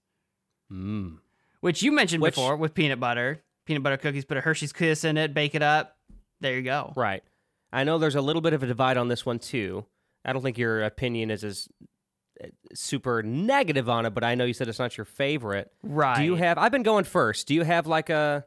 Mm. 0.71 1.17
which 1.61 1.83
you 1.83 1.91
mentioned 1.91 2.21
Which- 2.21 2.35
before 2.35 2.55
with 2.57 2.73
peanut 2.73 2.99
butter, 2.99 3.41
peanut 3.65 3.83
butter 3.83 3.97
cookies. 3.97 4.25
Put 4.25 4.37
a 4.37 4.41
Hershey's 4.41 4.73
Kiss 4.73 5.03
in 5.03 5.17
it, 5.17 5.33
bake 5.33 5.55
it 5.55 5.61
up. 5.61 5.95
There 6.41 6.55
you 6.55 6.63
go. 6.63 6.93
Right. 6.95 7.23
I 7.71 7.83
know 7.83 7.97
there's 7.97 8.15
a 8.15 8.21
little 8.21 8.41
bit 8.41 8.53
of 8.53 8.63
a 8.63 8.67
divide 8.67 8.97
on 8.97 9.07
this 9.07 9.25
one 9.25 9.39
too. 9.39 9.85
I 10.23 10.33
don't 10.33 10.41
think 10.41 10.57
your 10.57 10.83
opinion 10.83 11.29
is 11.29 11.43
as 11.43 11.67
uh, 12.43 12.47
super 12.73 13.21
negative 13.21 13.87
on 13.89 14.05
it, 14.05 14.13
but 14.13 14.23
I 14.23 14.35
know 14.35 14.45
you 14.45 14.53
said 14.53 14.67
it's 14.67 14.79
not 14.79 14.97
your 14.97 15.05
favorite. 15.05 15.71
Right. 15.83 16.17
Do 16.17 16.23
you 16.23 16.35
have? 16.35 16.57
I've 16.57 16.71
been 16.71 16.83
going 16.83 17.03
first. 17.05 17.47
Do 17.47 17.53
you 17.53 17.63
have 17.63 17.85
like 17.87 18.09
a 18.09 18.45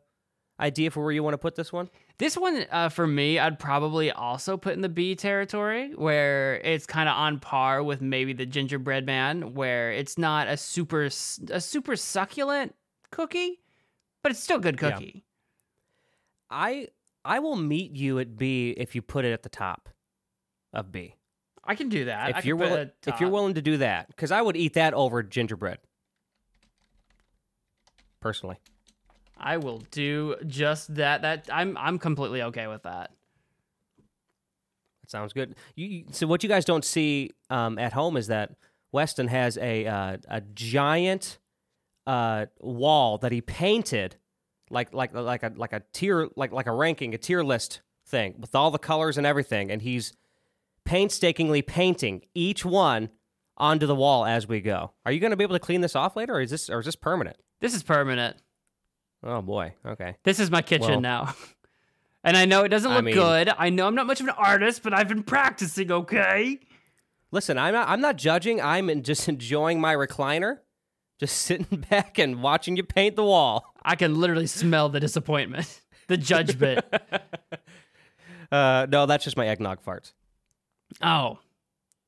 idea 0.61 0.91
for 0.91 1.03
where 1.03 1.13
you 1.13 1.23
want 1.23 1.35
to 1.35 1.39
put 1.39 1.55
this 1.55 1.73
one? 1.73 1.89
This 2.19 2.37
one, 2.37 2.67
uh, 2.73 2.89
for 2.89 3.07
me, 3.07 3.39
I'd 3.39 3.61
probably 3.61 4.11
also 4.11 4.57
put 4.57 4.75
in 4.75 4.81
the 4.81 4.89
B 4.89 5.15
territory, 5.15 5.93
where 5.95 6.57
it's 6.57 6.85
kind 6.85 7.09
of 7.09 7.17
on 7.17 7.39
par 7.39 7.81
with 7.83 8.01
maybe 8.01 8.33
the 8.33 8.45
gingerbread 8.45 9.07
man, 9.07 9.55
where 9.55 9.93
it's 9.93 10.19
not 10.19 10.49
a 10.49 10.57
super 10.57 11.05
a 11.05 11.61
super 11.61 11.95
succulent 11.95 12.75
cookie, 13.13 13.61
but 14.23 14.33
it's 14.33 14.41
still 14.41 14.59
good 14.59 14.81
Yeah. 14.83 14.93
cookie. 14.93 15.25
I 16.51 16.89
I 17.25 17.39
will 17.39 17.57
meet 17.57 17.93
you 17.93 18.19
at 18.19 18.37
B 18.37 18.71
if 18.77 18.97
you 18.97 19.03
put 19.03 19.25
it 19.25 19.33
at 19.33 19.45
the 19.45 19.49
top 19.49 19.89
of 20.73 20.91
B. 20.91 21.15
I 21.63 21.77
can 21.77 21.89
do 21.89 22.07
that. 22.07 22.31
If 22.31 22.37
can 22.37 22.47
you're 22.47 22.57
willing, 22.57 22.91
if 23.07 23.21
you're 23.21 23.31
willing 23.31 23.55
to 23.55 23.63
do 23.63 23.77
that, 23.77 24.09
because 24.09 24.33
I 24.33 24.43
would 24.43 24.57
eat 24.57 24.75
that 24.75 24.93
over 24.93 25.23
gingerbread. 25.23 25.79
Personally, 28.21 28.57
I 29.41 29.57
will 29.59 29.83
do 29.91 30.37
just 30.47 30.95
that. 30.97 31.23
That 31.23 31.49
I'm 31.53 31.77
I'm 31.79 31.99
completely 31.99 32.43
okay 32.43 32.67
with 32.67 32.83
that. 32.85 33.11
that 35.03 35.11
sounds 35.11 35.33
good. 35.33 35.55
You, 35.77 35.87
you- 35.87 36.05
so 36.13 36.27
what 36.27 36.43
you 36.43 36.49
guys 36.49 36.65
don't 36.65 36.85
see 36.85 37.31
um, 37.51 37.79
at 37.79 37.93
home 37.93 38.17
is 38.17 38.27
that 38.29 38.53
Weston 38.93 39.29
has 39.29 39.57
a 39.59 39.87
uh, 39.87 40.17
a 40.29 40.41
giant 40.41 41.39
uh, 42.07 42.47
wall 42.61 43.19
that 43.19 43.33
he 43.33 43.41
painted 43.41 44.17
like 44.71 44.93
like 44.93 45.13
like 45.15 45.43
a 45.43 45.53
like 45.57 45.73
a 45.73 45.83
tier 45.93 46.29
like 46.37 46.53
like 46.53 46.67
a 46.67 46.73
ranking 46.73 47.15
a 47.15 47.19
tier 47.19 47.43
list 47.43 47.81
thing 48.07 48.35
with 48.39 48.55
all 48.55 48.71
the 48.71 48.79
colors 48.79 49.19
and 49.19 49.27
everything, 49.27 49.71
and 49.71 49.83
he's 49.83 50.13
painstakingly 50.85 51.61
painting 51.63 52.23
each 52.35 52.65
one 52.65 53.11
onto 53.59 53.87
the 53.87 53.95
wall 53.95 54.25
as 54.25 54.47
we 54.49 54.61
go. 54.61 54.93
Are 55.05 55.13
you 55.13 55.21
going 55.21 55.33
to 55.33 55.37
be 55.37 55.45
able 55.45 55.57
to 55.57 55.61
clean 55.61 55.81
this 55.83 55.95
off 55.97 56.17
later, 56.17 56.35
or 56.37 56.41
is 56.41 56.51
this 56.51 56.71
or 56.71 56.81
is 56.81 56.87
this 56.87 56.97
permanent? 56.97 57.37
This 57.61 57.75
is 57.75 57.83
permanent. 57.83 58.37
Oh 59.23 59.43
boy. 59.43 59.75
Okay. 59.85 60.17
This 60.25 60.39
is 60.41 60.51
my 60.51 60.63
kitchen 60.63 60.89
Well- 60.91 61.01
now. 61.01 61.35
And 62.25 62.37
I 62.37 62.47
know 62.47 62.65
it 62.65 62.69
doesn't 62.69 62.91
I 62.91 62.97
look 62.97 63.05
mean- 63.05 63.15
good. 63.15 63.49
I 63.57 63.71
know 63.71 63.87
I'm 63.87 63.95
not 63.95 64.07
much 64.09 64.21
of 64.21 64.27
an 64.27 64.35
artist, 64.37 64.83
but 64.83 64.93
I've 64.93 65.07
been 65.09 65.23
practicing, 65.23 65.91
okay? 65.93 66.59
Listen, 67.31 67.57
I'm 67.57 67.73
not. 67.73 67.89
I'm 67.89 68.01
not 68.01 68.17
judging. 68.17 68.61
I'm 68.61 69.03
just 69.05 69.29
enjoying 69.29 69.81
my 69.81 69.95
recliner, 69.95 70.59
just 71.21 71.37
sitting 71.43 71.85
back 71.89 72.19
and 72.19 72.43
watching 72.43 72.77
you 72.77 72.83
paint 72.83 73.15
the 73.15 73.23
wall. 73.25 73.73
I 73.85 73.95
can 73.95 74.17
literally 74.17 74.49
smell 74.49 74.89
the 74.89 74.99
disappointment, 74.99 75.81
the 76.09 76.17
judgment. 76.17 76.85
Uh, 78.51 78.87
no, 78.91 79.07
that's 79.07 79.25
just 79.25 79.37
my 79.37 79.47
eggnog 79.47 79.83
farts. 79.85 80.13
oh, 81.01 81.39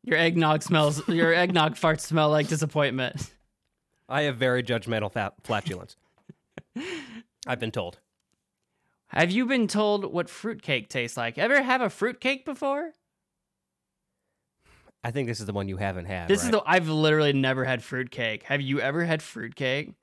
your 0.02 0.18
eggnog 0.18 0.62
smells. 0.62 1.06
Your 1.08 1.32
eggnog 1.32 1.76
farts 1.76 2.00
smell 2.00 2.30
like 2.30 2.48
disappointment. 2.48 3.30
I 4.08 4.22
have 4.22 4.36
very 4.36 4.62
judgmental 4.64 5.12
fa- 5.12 5.32
flatulence. 5.44 5.96
I've 7.46 7.60
been 7.60 7.70
told. 7.70 7.98
Have 9.08 9.30
you 9.30 9.46
been 9.46 9.66
told 9.66 10.12
what 10.12 10.30
fruitcake 10.30 10.88
tastes 10.88 11.16
like? 11.16 11.36
Ever 11.36 11.62
have 11.62 11.80
a 11.80 11.90
fruitcake 11.90 12.44
before? 12.44 12.92
I 15.02 15.10
think 15.10 15.28
this 15.28 15.40
is 15.40 15.46
the 15.46 15.52
one 15.52 15.68
you 15.68 15.78
haven't 15.78 16.04
had. 16.04 16.28
This 16.28 16.44
is 16.44 16.50
the 16.50 16.62
I've 16.66 16.88
literally 16.88 17.32
never 17.32 17.64
had 17.64 17.82
fruitcake. 17.82 18.44
Have 18.44 18.60
you 18.60 18.80
ever 18.80 19.04
had 19.04 19.22
fruitcake? 19.22 19.94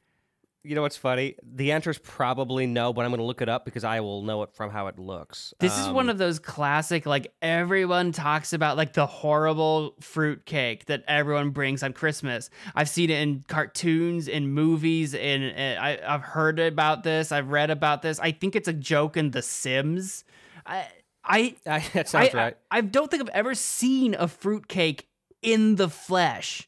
You 0.68 0.76
know 0.76 0.82
what's 0.82 0.98
funny? 0.98 1.36
The 1.42 1.72
answer 1.72 1.90
is 1.90 1.98
probably 1.98 2.68
no, 2.68 2.92
but 2.92 3.06
I'm 3.06 3.12
going 3.12 3.20
to 3.20 3.26
look 3.26 3.42
it 3.42 3.48
up 3.48 3.64
because 3.64 3.86
I 3.86 4.02
will 4.02 4.22
know 4.22 4.44
it 4.44 4.54
from 4.54 4.70
how 4.70 4.88
it 4.88 5.00
looks. 5.00 5.54
This 5.60 5.78
is 5.78 5.88
one 5.88 6.08
Um, 6.08 6.10
of 6.10 6.18
those 6.18 6.40
classic, 6.40 7.06
like 7.06 7.34
everyone 7.42 8.12
talks 8.12 8.52
about, 8.52 8.76
like 8.76 8.92
the 8.92 9.06
horrible 9.06 9.96
fruit 10.02 10.46
cake 10.46 10.86
that 10.88 11.06
everyone 11.08 11.52
brings 11.52 11.84
on 11.84 11.94
Christmas. 11.94 12.50
I've 12.76 12.90
seen 12.90 13.10
it 13.10 13.22
in 13.22 13.46
cartoons, 13.48 14.28
in 14.28 14.50
movies, 14.50 15.16
and 15.16 15.42
and 15.44 15.80
I, 15.80 16.00
I've 16.06 16.24
heard 16.24 16.60
about 16.60 17.04
this. 17.04 17.32
I've 17.32 17.48
read 17.48 17.70
about 17.70 18.02
this. 18.02 18.20
I 18.20 18.32
think 18.34 18.58
it's 18.58 18.68
a 18.68 18.74
joke 18.74 19.16
in 19.16 19.32
The 19.32 19.42
Sims. 19.42 20.26
I, 20.66 20.88
I, 21.24 21.56
that 21.94 22.10
sounds 22.10 22.36
I, 22.36 22.38
right. 22.38 22.58
I, 22.70 22.80
I 22.80 22.82
don't 22.82 23.10
think 23.10 23.24
I've 23.24 23.30
ever 23.30 23.56
seen 23.56 24.16
a 24.16 24.28
fruit 24.28 24.68
cake 24.68 25.08
in 25.42 25.76
the 25.78 25.88
flesh. 25.88 26.68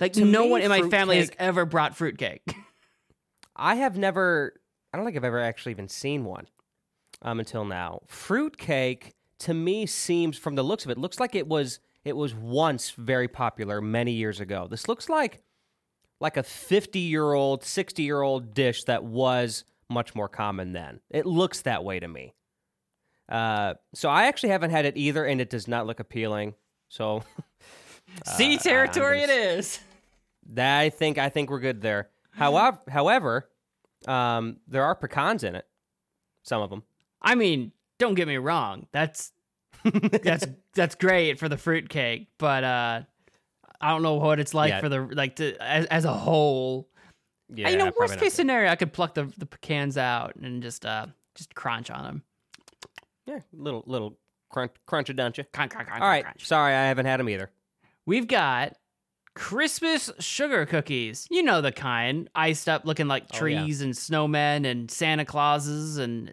Like 0.00 0.14
To 0.14 0.24
no 0.24 0.44
me, 0.44 0.50
one 0.50 0.62
in 0.62 0.68
my 0.70 0.88
family 0.88 1.18
has 1.18 1.30
ever 1.38 1.66
brought 1.66 1.96
fruitcake. 1.96 2.42
I 3.56 3.76
have 3.76 3.96
never. 3.96 4.52
I 4.92 4.96
don't 4.96 5.04
think 5.06 5.16
I've 5.16 5.24
ever 5.24 5.40
actually 5.40 5.72
even 5.72 5.88
seen 5.88 6.24
one 6.24 6.46
um, 7.22 7.40
until 7.40 7.64
now. 7.64 8.00
Fruitcake 8.06 9.14
to 9.40 9.54
me 9.54 9.86
seems, 9.86 10.38
from 10.38 10.54
the 10.54 10.62
looks 10.62 10.84
of 10.84 10.90
it, 10.90 10.98
looks 10.98 11.20
like 11.20 11.34
it 11.34 11.48
was 11.48 11.80
it 12.04 12.16
was 12.16 12.34
once 12.34 12.90
very 12.90 13.28
popular 13.28 13.80
many 13.80 14.12
years 14.12 14.40
ago. 14.40 14.66
This 14.70 14.88
looks 14.88 15.08
like 15.08 15.42
like 16.20 16.36
a 16.36 16.42
fifty 16.42 17.00
year 17.00 17.32
old, 17.32 17.64
sixty 17.64 18.02
year 18.02 18.22
old 18.22 18.54
dish 18.54 18.84
that 18.84 19.04
was 19.04 19.64
much 19.88 20.14
more 20.14 20.28
common 20.28 20.72
then. 20.72 21.00
It 21.10 21.26
looks 21.26 21.62
that 21.62 21.84
way 21.84 22.00
to 22.00 22.08
me. 22.08 22.34
Uh, 23.28 23.74
so 23.92 24.08
I 24.08 24.26
actually 24.26 24.50
haven't 24.50 24.70
had 24.70 24.84
it 24.84 24.96
either, 24.96 25.24
and 25.24 25.40
it 25.40 25.50
does 25.50 25.66
not 25.66 25.86
look 25.86 26.00
appealing. 26.00 26.54
So 26.88 27.22
sea 28.36 28.54
I'm 28.54 28.58
territory 28.58 29.22
it 29.22 29.30
is. 29.30 29.80
that 30.50 30.78
I 30.78 30.90
think 30.90 31.18
I 31.18 31.28
think 31.28 31.50
we're 31.50 31.60
good 31.60 31.82
there. 31.82 32.08
However, 32.36 32.78
however, 32.88 33.48
um, 34.06 34.58
there 34.68 34.84
are 34.84 34.94
pecans 34.94 35.42
in 35.44 35.54
it. 35.54 35.66
Some 36.42 36.62
of 36.62 36.70
them. 36.70 36.82
I 37.20 37.34
mean, 37.34 37.72
don't 37.98 38.14
get 38.14 38.28
me 38.28 38.36
wrong. 38.36 38.86
That's 38.92 39.32
that's 39.84 40.46
that's 40.74 40.94
great 40.94 41.38
for 41.38 41.48
the 41.48 41.56
fruitcake, 41.56 42.28
but 42.38 42.62
uh 42.64 43.02
I 43.80 43.90
don't 43.90 44.02
know 44.02 44.14
what 44.14 44.38
it's 44.40 44.54
like 44.54 44.70
Yeah. 44.70 44.80
for 44.80 44.88
the 44.88 45.00
like 45.02 45.36
to 45.36 45.56
as, 45.62 45.86
as 45.86 46.04
a 46.04 46.12
whole. 46.12 46.88
Yeah, 47.48 47.68
you 47.68 47.76
know, 47.76 47.92
worst 47.98 48.14
case 48.14 48.20
good. 48.20 48.32
scenario, 48.32 48.70
I 48.70 48.76
could 48.76 48.92
pluck 48.92 49.14
the 49.14 49.24
the 49.38 49.46
pecans 49.46 49.96
out 49.98 50.34
and 50.36 50.62
just 50.62 50.84
uh 50.86 51.06
just 51.34 51.54
crunch 51.54 51.90
on 51.90 52.04
them. 52.04 52.22
Yeah, 53.26 53.40
little 53.52 53.82
little 53.86 54.16
crunch 54.50 54.72
crunch 54.86 55.08
a 55.10 55.14
dunch 55.14 55.36
Crunch, 55.52 55.70
crunch, 55.72 55.88
crunch, 55.88 56.02
All 56.02 56.08
right, 56.08 56.24
crunch. 56.24 56.46
sorry, 56.46 56.74
I 56.74 56.86
haven't 56.86 57.06
had 57.06 57.18
them 57.20 57.28
either. 57.28 57.50
We've 58.06 58.26
got 58.28 58.74
Christmas 59.36 60.10
sugar 60.18 60.66
cookies. 60.66 61.26
You 61.30 61.42
know 61.42 61.60
the 61.60 61.70
kind, 61.70 62.28
iced 62.34 62.68
up, 62.68 62.84
looking 62.84 63.06
like 63.06 63.24
Oh, 63.24 63.44
yeah. 63.46 63.60
trees 63.60 63.80
and 63.82 63.92
snowmen 63.94 64.64
and 64.66 64.90
Santa 64.90 65.24
Clauses 65.24 65.98
and 65.98 66.32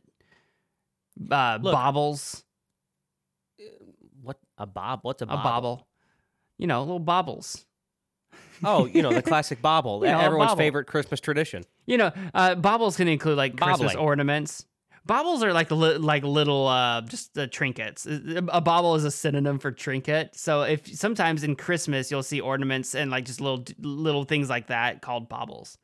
uh, 1.30 1.60
Look, 1.62 1.74
baubles. 1.74 2.44
What 4.22 4.38
a 4.58 4.66
bob? 4.66 5.00
What's 5.04 5.22
a 5.22 5.26
bobble? 5.26 5.40
A 5.40 5.44
bob? 5.44 5.64
bauble. 5.64 5.88
You 6.58 6.68
know, 6.68 6.80
little 6.82 7.00
baubles. 7.00 7.66
Oh, 8.64 8.86
you 8.86 9.02
know 9.02 9.12
the 9.14 9.22
classic 9.32 9.62
bobble, 9.62 10.06
You 10.06 10.12
know, 10.12 10.20
everyone's 10.20 10.52
bobble. 10.52 10.60
favorite 10.62 10.86
Christmas 10.88 11.20
tradition. 11.20 11.64
You 11.86 11.98
know, 11.98 12.12
uh, 12.34 12.56
baubles 12.56 12.96
can 12.96 13.08
include 13.08 13.38
like 13.38 13.58
Christmas 13.58 13.96
ornaments. 13.96 14.66
Baubles 15.06 15.44
are 15.44 15.52
like 15.52 15.70
li- 15.70 15.98
like 15.98 16.24
little 16.24 16.68
uh, 16.68 17.02
just 17.02 17.38
uh, 17.38 17.48
trinkets. 17.48 18.08
A 18.08 18.62
bauble 18.62 18.96
is 18.96 19.04
a 19.04 19.12
synonym 19.12 19.60
for 19.60 19.72
trinket. 19.72 20.36
So 20.36 20.62
if 20.62 20.88
sometimes 20.96 21.44
in 21.44 21.56
Christmas 21.58 22.10
you'll 22.10 22.24
see 22.24 22.40
ornaments 22.40 22.96
and 22.96 23.12
like 23.12 23.26
just 23.26 23.42
little 23.42 23.66
little 23.80 24.24
things 24.24 24.50
like 24.50 24.68
that 24.68 25.02
called 25.02 25.28
baubles. 25.28 25.78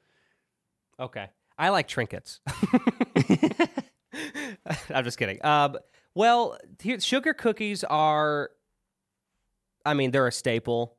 Okay, 0.99 1.27
I 1.57 1.69
like 1.69 1.87
trinkets. 1.87 2.39
I'm 4.89 5.03
just 5.03 5.17
kidding. 5.17 5.43
Um, 5.45 5.77
well, 6.15 6.57
here, 6.81 6.99
sugar 6.99 7.33
cookies 7.33 7.83
are 7.83 8.51
I 9.85 9.93
mean, 9.93 10.11
they're 10.11 10.27
a 10.27 10.31
staple. 10.31 10.97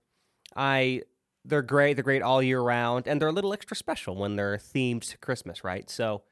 I 0.56 1.02
they're 1.44 1.62
great. 1.62 1.94
They're 1.94 2.04
great 2.04 2.22
all 2.22 2.42
year 2.42 2.60
round, 2.60 3.06
and 3.06 3.20
they're 3.20 3.28
a 3.28 3.32
little 3.32 3.52
extra 3.52 3.76
special 3.76 4.14
when 4.16 4.36
they're 4.36 4.56
themed 4.56 5.08
to 5.10 5.18
Christmas, 5.18 5.64
right? 5.64 5.88
So 5.88 6.22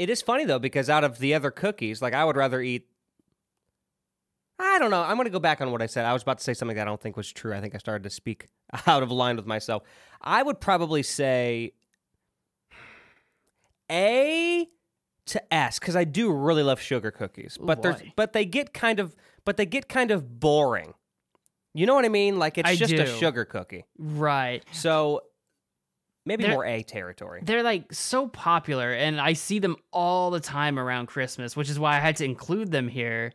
it 0.00 0.08
is 0.08 0.22
funny 0.22 0.46
though 0.46 0.58
because 0.58 0.88
out 0.88 1.04
of 1.04 1.18
the 1.18 1.34
other 1.34 1.50
cookies, 1.50 2.00
like 2.00 2.14
I 2.14 2.24
would 2.24 2.34
rather 2.36 2.62
eat. 2.62 2.86
I 4.58 4.78
don't 4.78 4.90
know. 4.90 5.02
I'm 5.02 5.16
going 5.16 5.26
to 5.26 5.30
go 5.30 5.38
back 5.38 5.60
on 5.60 5.70
what 5.72 5.82
I 5.82 5.86
said. 5.86 6.06
I 6.06 6.14
was 6.14 6.22
about 6.22 6.38
to 6.38 6.44
say 6.44 6.54
something 6.54 6.76
that 6.76 6.82
I 6.82 6.84
don't 6.86 7.00
think 7.00 7.16
was 7.16 7.30
true. 7.30 7.54
I 7.54 7.60
think 7.60 7.74
I 7.74 7.78
started 7.78 8.02
to 8.04 8.10
speak 8.10 8.46
out 8.86 9.02
of 9.02 9.10
line 9.10 9.36
with 9.36 9.46
myself. 9.46 9.82
I 10.22 10.42
would 10.42 10.58
probably 10.58 11.02
say 11.02 11.72
A 13.90 14.66
to 15.26 15.54
S 15.54 15.78
because 15.78 15.96
I 15.96 16.04
do 16.04 16.32
really 16.32 16.62
love 16.62 16.80
sugar 16.80 17.10
cookies, 17.10 17.58
Ooh, 17.60 17.66
but 17.66 17.82
they're 17.82 17.92
boy. 17.92 18.12
but 18.16 18.32
they 18.32 18.46
get 18.46 18.72
kind 18.72 19.00
of 19.00 19.14
but 19.44 19.58
they 19.58 19.66
get 19.66 19.86
kind 19.86 20.10
of 20.10 20.40
boring. 20.40 20.94
You 21.74 21.84
know 21.84 21.94
what 21.94 22.06
I 22.06 22.08
mean? 22.08 22.38
Like 22.38 22.56
it's 22.56 22.68
I 22.68 22.74
just 22.74 22.94
a 22.94 23.06
sugar 23.06 23.44
cookie. 23.44 23.84
Right. 23.98 24.64
So 24.72 25.24
maybe 26.30 26.44
They're- 26.44 26.52
more 26.52 26.64
A 26.64 26.82
territory. 26.82 27.40
They're 27.44 27.62
like 27.62 27.92
so 27.92 28.28
popular, 28.28 28.92
and 28.92 29.20
I 29.20 29.32
see 29.32 29.58
them 29.58 29.76
all 29.92 30.30
the 30.30 30.40
time 30.40 30.78
around 30.78 31.06
Christmas, 31.06 31.56
which 31.56 31.68
is 31.68 31.78
why 31.78 31.96
I 31.96 32.00
had 32.00 32.16
to 32.16 32.24
include 32.24 32.70
them 32.70 32.86
here. 32.88 33.32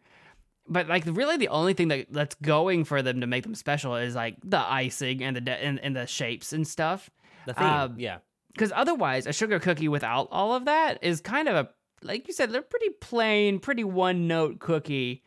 But 0.68 0.88
like, 0.88 1.04
really, 1.06 1.38
the 1.38 1.50
only 1.50 1.74
thing 1.74 1.89
that 1.89 2.08
that's 2.10 2.36
going 2.36 2.86
for 2.86 3.02
them 3.02 3.22
to 3.22 3.28
make 3.28 3.43
them 3.43 3.54
special 3.56 3.96
is 3.96 4.16
like 4.16 4.38
the 4.43 4.60
icing 4.60 5.24
and 5.24 5.36
the 5.36 5.41
de- 5.41 5.64
and, 5.64 5.80
and 5.80 5.96
the 5.96 6.08
shapes 6.08 6.54
and 6.54 6.68
stuff. 6.68 7.10
The 7.46 7.54
theme, 7.54 7.68
um, 7.68 7.96
yeah. 7.98 8.20
Because 8.54 8.72
otherwise, 8.74 9.28
a 9.28 9.34
sugar 9.34 9.60
cookie 9.60 9.89
without 9.89 10.30
all 10.32 10.54
of 10.56 10.66
that 10.66 11.04
is 11.04 11.20
kind 11.22 11.48
of 11.50 11.56
a 11.56 11.70
like 12.02 12.28
you 12.28 12.34
said, 12.34 12.52
they're 12.52 12.62
pretty 12.62 12.89
plain, 13.02 13.60
pretty 13.60 13.84
one 13.84 14.28
note 14.28 14.60
cookie. 14.60 15.24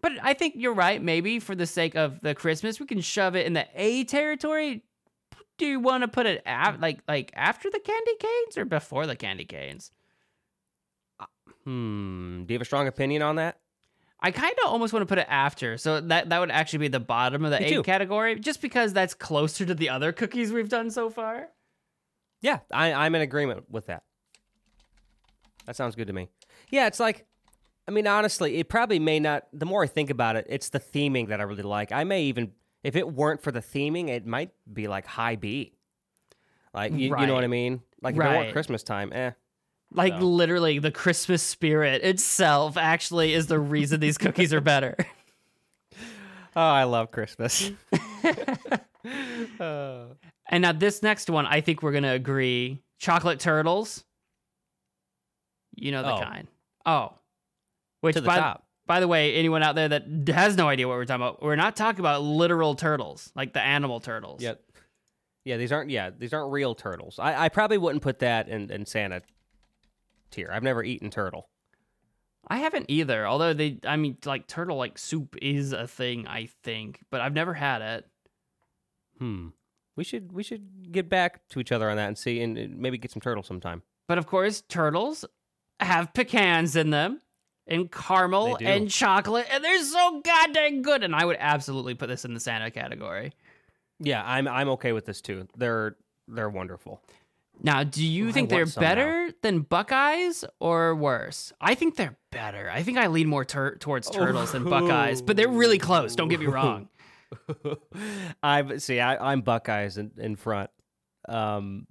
But 0.00 0.12
I 0.22 0.34
think 0.34 0.54
you're 0.56 0.74
right. 0.74 1.02
Maybe 1.02 1.38
for 1.40 1.54
the 1.54 1.66
sake 1.66 1.96
of 1.96 2.20
the 2.20 2.34
Christmas, 2.34 2.78
we 2.78 2.86
can 2.86 3.00
shove 3.00 3.34
it 3.34 3.46
in 3.46 3.52
the 3.52 3.66
A 3.74 4.04
territory. 4.04 4.84
Do 5.58 5.66
you 5.66 5.80
want 5.80 6.02
to 6.02 6.08
put 6.08 6.26
it 6.26 6.42
af- 6.46 6.80
like 6.80 7.00
like 7.06 7.30
after 7.34 7.68
the 7.70 7.80
candy 7.80 8.12
canes 8.18 8.56
or 8.56 8.64
before 8.64 9.06
the 9.06 9.16
candy 9.16 9.44
canes? 9.44 9.90
Hmm. 11.64 12.44
Do 12.44 12.52
you 12.52 12.56
have 12.56 12.62
a 12.62 12.64
strong 12.64 12.86
opinion 12.86 13.22
on 13.22 13.36
that? 13.36 13.58
I 14.20 14.30
kind 14.32 14.54
of 14.64 14.72
almost 14.72 14.92
want 14.92 15.02
to 15.02 15.06
put 15.06 15.18
it 15.18 15.26
after, 15.28 15.76
so 15.78 16.00
that 16.00 16.30
that 16.30 16.40
would 16.40 16.50
actually 16.50 16.80
be 16.80 16.88
the 16.88 16.98
bottom 17.00 17.44
of 17.44 17.50
the 17.52 17.60
Me 17.60 17.68
too. 17.68 17.82
category, 17.82 18.38
just 18.38 18.60
because 18.60 18.92
that's 18.92 19.14
closer 19.14 19.64
to 19.66 19.74
the 19.74 19.90
other 19.90 20.12
cookies 20.12 20.52
we've 20.52 20.68
done 20.68 20.90
so 20.90 21.08
far. 21.10 21.48
Yeah, 22.40 22.60
I, 22.72 22.92
I'm 22.92 23.14
in 23.14 23.22
agreement 23.22 23.70
with 23.70 23.86
that. 23.86 24.02
That 25.66 25.76
sounds 25.76 25.94
good 25.94 26.06
to 26.06 26.12
me. 26.12 26.28
Yeah, 26.70 26.86
it's 26.86 26.98
like, 26.98 27.26
I 27.86 27.90
mean, 27.90 28.06
honestly, 28.06 28.56
it 28.56 28.68
probably 28.68 28.98
may 28.98 29.20
not. 29.20 29.46
The 29.52 29.66
more 29.66 29.84
I 29.84 29.86
think 29.86 30.10
about 30.10 30.34
it, 30.36 30.46
it's 30.48 30.68
the 30.70 30.80
theming 30.80 31.28
that 31.28 31.40
I 31.40 31.44
really 31.44 31.62
like. 31.62 31.92
I 31.92 32.04
may 32.04 32.22
even, 32.24 32.52
if 32.82 32.96
it 32.96 33.12
weren't 33.12 33.42
for 33.42 33.50
the 33.52 33.60
theming, 33.60 34.08
it 34.08 34.26
might 34.26 34.50
be 34.72 34.86
like 34.88 35.06
high 35.06 35.36
B. 35.36 35.74
Like, 36.74 36.92
you, 36.92 37.16
you 37.18 37.26
know 37.26 37.34
what 37.34 37.44
I 37.44 37.48
mean? 37.48 37.80
Like, 38.02 38.14
if 38.14 38.20
it 38.20 38.24
weren't 38.24 38.52
Christmas 38.52 38.82
time, 38.82 39.12
eh. 39.12 39.32
Like 39.92 40.12
So. 40.14 40.18
literally, 40.20 40.78
the 40.78 40.90
Christmas 40.92 41.42
spirit 41.42 42.02
itself 42.04 42.76
actually 42.76 43.32
is 43.32 43.46
the 43.46 43.58
reason 43.58 44.00
these 44.00 44.18
cookies 44.18 44.52
are 44.52 44.60
better. 44.60 44.96
Oh, 46.56 46.60
I 46.60 46.84
love 46.84 47.10
Christmas. 47.12 47.70
Uh, 49.60 50.06
And 50.50 50.62
now 50.62 50.72
this 50.72 51.02
next 51.02 51.30
one, 51.30 51.46
I 51.46 51.60
think 51.60 51.82
we're 51.82 51.92
gonna 51.92 52.12
agree: 52.14 52.82
chocolate 52.98 53.38
turtles. 53.40 54.04
You 55.76 55.92
know 55.92 56.02
the 56.02 56.14
Oh. 56.14 56.20
kind. 56.22 56.48
Oh, 56.84 57.12
which 58.00 58.14
to 58.16 58.20
the 58.20 58.26
by 58.26 58.38
top. 58.38 58.66
By 58.88 58.98
the 59.00 59.06
way, 59.06 59.34
anyone 59.34 59.62
out 59.62 59.76
there 59.76 59.88
that 59.88 60.28
has 60.28 60.56
no 60.56 60.66
idea 60.66 60.88
what 60.88 60.96
we're 60.96 61.04
talking 61.04 61.22
about, 61.22 61.42
we're 61.42 61.56
not 61.56 61.76
talking 61.76 62.00
about 62.00 62.22
literal 62.22 62.74
turtles, 62.74 63.30
like 63.36 63.52
the 63.52 63.60
animal 63.60 64.00
turtles. 64.00 64.42
Yep. 64.42 64.60
Yeah, 65.44 65.56
these 65.56 65.70
aren't 65.70 65.90
yeah, 65.90 66.10
these 66.10 66.32
aren't 66.32 66.50
real 66.50 66.74
turtles. 66.74 67.18
I, 67.18 67.44
I 67.44 67.48
probably 67.48 67.78
wouldn't 67.78 68.02
put 68.02 68.18
that 68.18 68.48
in, 68.48 68.70
in 68.70 68.84
Santa 68.86 69.22
tier. 70.30 70.50
I've 70.52 70.62
never 70.62 70.82
eaten 70.82 71.10
turtle. 71.10 71.48
I 72.48 72.58
haven't 72.58 72.86
either. 72.88 73.26
Although 73.26 73.52
they, 73.52 73.78
I 73.84 73.96
mean, 73.96 74.16
like 74.24 74.46
turtle 74.46 74.76
like 74.76 74.98
soup 74.98 75.36
is 75.40 75.72
a 75.72 75.86
thing, 75.86 76.26
I 76.26 76.48
think, 76.64 77.00
but 77.10 77.20
I've 77.20 77.34
never 77.34 77.54
had 77.54 77.82
it. 77.82 78.06
Hmm. 79.18 79.48
We 79.96 80.04
should 80.04 80.32
we 80.32 80.42
should 80.42 80.92
get 80.92 81.08
back 81.08 81.46
to 81.48 81.60
each 81.60 81.72
other 81.72 81.90
on 81.90 81.96
that 81.96 82.08
and 82.08 82.16
see 82.16 82.40
and 82.40 82.56
and 82.56 82.78
maybe 82.78 82.98
get 82.98 83.10
some 83.10 83.20
turtle 83.20 83.42
sometime. 83.42 83.82
But 84.06 84.16
of 84.16 84.26
course, 84.26 84.62
turtles 84.62 85.24
have 85.80 86.12
pecans 86.14 86.76
in 86.76 86.90
them, 86.90 87.20
and 87.68 87.90
caramel 87.90 88.58
and 88.60 88.90
chocolate, 88.90 89.46
and 89.50 89.62
they're 89.62 89.82
so 89.84 90.20
goddamn 90.24 90.82
good. 90.82 91.04
And 91.04 91.14
I 91.14 91.24
would 91.24 91.36
absolutely 91.38 91.94
put 91.94 92.08
this 92.08 92.24
in 92.24 92.34
the 92.34 92.40
Santa 92.40 92.70
category. 92.70 93.32
Yeah, 94.00 94.22
I'm 94.24 94.48
I'm 94.48 94.68
okay 94.70 94.92
with 94.92 95.06
this 95.06 95.20
too. 95.20 95.46
They're 95.56 95.96
they're 96.26 96.50
wonderful. 96.50 97.00
Now, 97.60 97.82
do 97.82 98.04
you 98.06 98.28
I 98.28 98.32
think 98.32 98.50
they're 98.50 98.66
some 98.66 98.82
now. 98.82 98.88
better 98.88 99.30
than 99.42 99.60
Buckeyes 99.60 100.44
or 100.60 100.94
worse? 100.94 101.52
I 101.60 101.74
think 101.74 101.96
they're 101.96 102.16
better. 102.30 102.70
I 102.70 102.82
think 102.84 102.98
I 102.98 103.08
lean 103.08 103.26
more 103.26 103.44
tur- 103.44 103.76
towards 103.76 104.08
turtles 104.08 104.52
than 104.52 104.64
Buckeyes, 104.64 105.22
but 105.22 105.36
they're 105.36 105.48
really 105.48 105.78
close. 105.78 106.14
Don't 106.14 106.28
get 106.28 106.38
me 106.38 106.46
wrong. 106.46 106.88
I 108.42 108.76
see. 108.78 109.00
I, 109.00 109.32
I'm 109.32 109.40
Buckeyes 109.40 109.98
in, 109.98 110.12
in 110.18 110.36
front. 110.36 110.70
Um, 111.28 111.86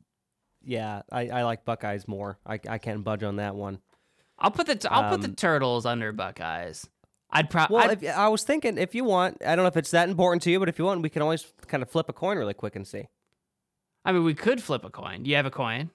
yeah, 0.63 1.01
I, 1.11 1.27
I 1.29 1.43
like 1.43 1.65
Buckeyes 1.65 2.07
more. 2.07 2.39
I 2.45 2.59
I 2.67 2.77
can't 2.77 3.03
budge 3.03 3.23
on 3.23 3.35
that 3.37 3.55
one. 3.55 3.79
I'll 4.39 4.51
put 4.51 4.67
the 4.67 4.75
t- 4.75 4.87
I'll 4.89 5.09
put 5.09 5.21
the 5.21 5.29
Um, 5.29 5.35
turtles 5.35 5.85
under 5.85 6.11
Buckeyes. 6.11 6.87
I'd 7.29 7.49
probably 7.49 7.75
Well, 7.75 7.89
if, 7.89 8.03
I 8.15 8.27
was 8.29 8.43
thinking 8.43 8.77
if 8.77 8.95
you 8.95 9.03
want, 9.03 9.37
I 9.45 9.55
don't 9.55 9.63
know 9.63 9.67
if 9.67 9.75
it's 9.77 9.91
that 9.91 10.07
important 10.09 10.41
to 10.43 10.51
you, 10.51 10.59
but 10.59 10.69
if 10.69 10.79
you 10.79 10.85
want, 10.85 11.01
we 11.01 11.09
can 11.09 11.21
always 11.21 11.51
kind 11.67 11.83
of 11.83 11.89
flip 11.89 12.07
a 12.07 12.13
coin 12.13 12.37
really 12.37 12.53
quick 12.53 12.75
and 12.75 12.87
see. 12.87 13.07
I 14.05 14.11
mean, 14.13 14.23
we 14.23 14.33
could 14.33 14.61
flip 14.63 14.85
a 14.85 14.89
coin. 14.89 15.23
Do 15.23 15.29
you 15.29 15.35
have 15.35 15.45
a 15.45 15.51
coin? 15.51 15.89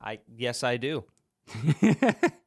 I 0.00 0.20
yes, 0.36 0.62
I 0.62 0.76
do. 0.76 1.04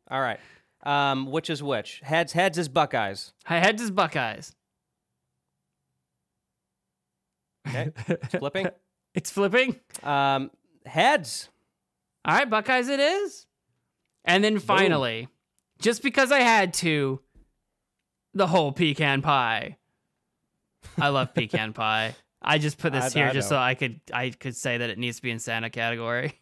All 0.10 0.22
right. 0.22 0.39
Um, 0.84 1.32
which 1.32 1.49
is 1.49 1.62
which? 1.64 1.99
Heads 2.03 2.32
heads 2.34 2.58
is 2.58 2.70
Buckeyes. 2.70 3.34
Heads 3.43 3.82
is 3.82 3.91
Buckeyes. 3.91 4.56
Okay, 7.68 7.91
it's 8.08 8.36
flipping. 8.36 8.68
It's 9.16 9.32
flipping. 9.32 9.80
Um, 10.03 10.51
heads. 10.86 11.47
All 12.26 12.36
right, 12.36 12.49
Buckeyes 12.49 12.89
it 12.89 12.99
is. 12.99 13.47
And 14.26 14.44
then 14.44 14.60
finally, 14.60 15.28
just 15.80 16.02
because 16.04 16.32
I 16.32 16.40
had 16.40 16.74
to, 16.76 17.22
the 18.34 18.48
whole 18.48 18.72
pecan 18.72 19.22
pie. 19.22 19.78
I 21.00 21.10
love 21.10 21.34
pecan 21.34 21.74
pie. 21.82 22.16
I 22.42 22.58
just 22.58 22.78
put 22.78 22.92
this 22.94 23.16
I- 23.16 23.20
here 23.20 23.28
I 23.30 23.34
just 23.34 23.50
know. 23.50 23.58
so 23.58 23.60
I 23.60 23.76
could 23.76 24.02
I 24.14 24.30
could 24.32 24.56
say 24.56 24.78
that 24.78 24.90
it 24.90 24.98
needs 24.98 25.18
to 25.18 25.24
be 25.24 25.32
in 25.32 25.40
Santa 25.40 25.70
category. 25.70 26.40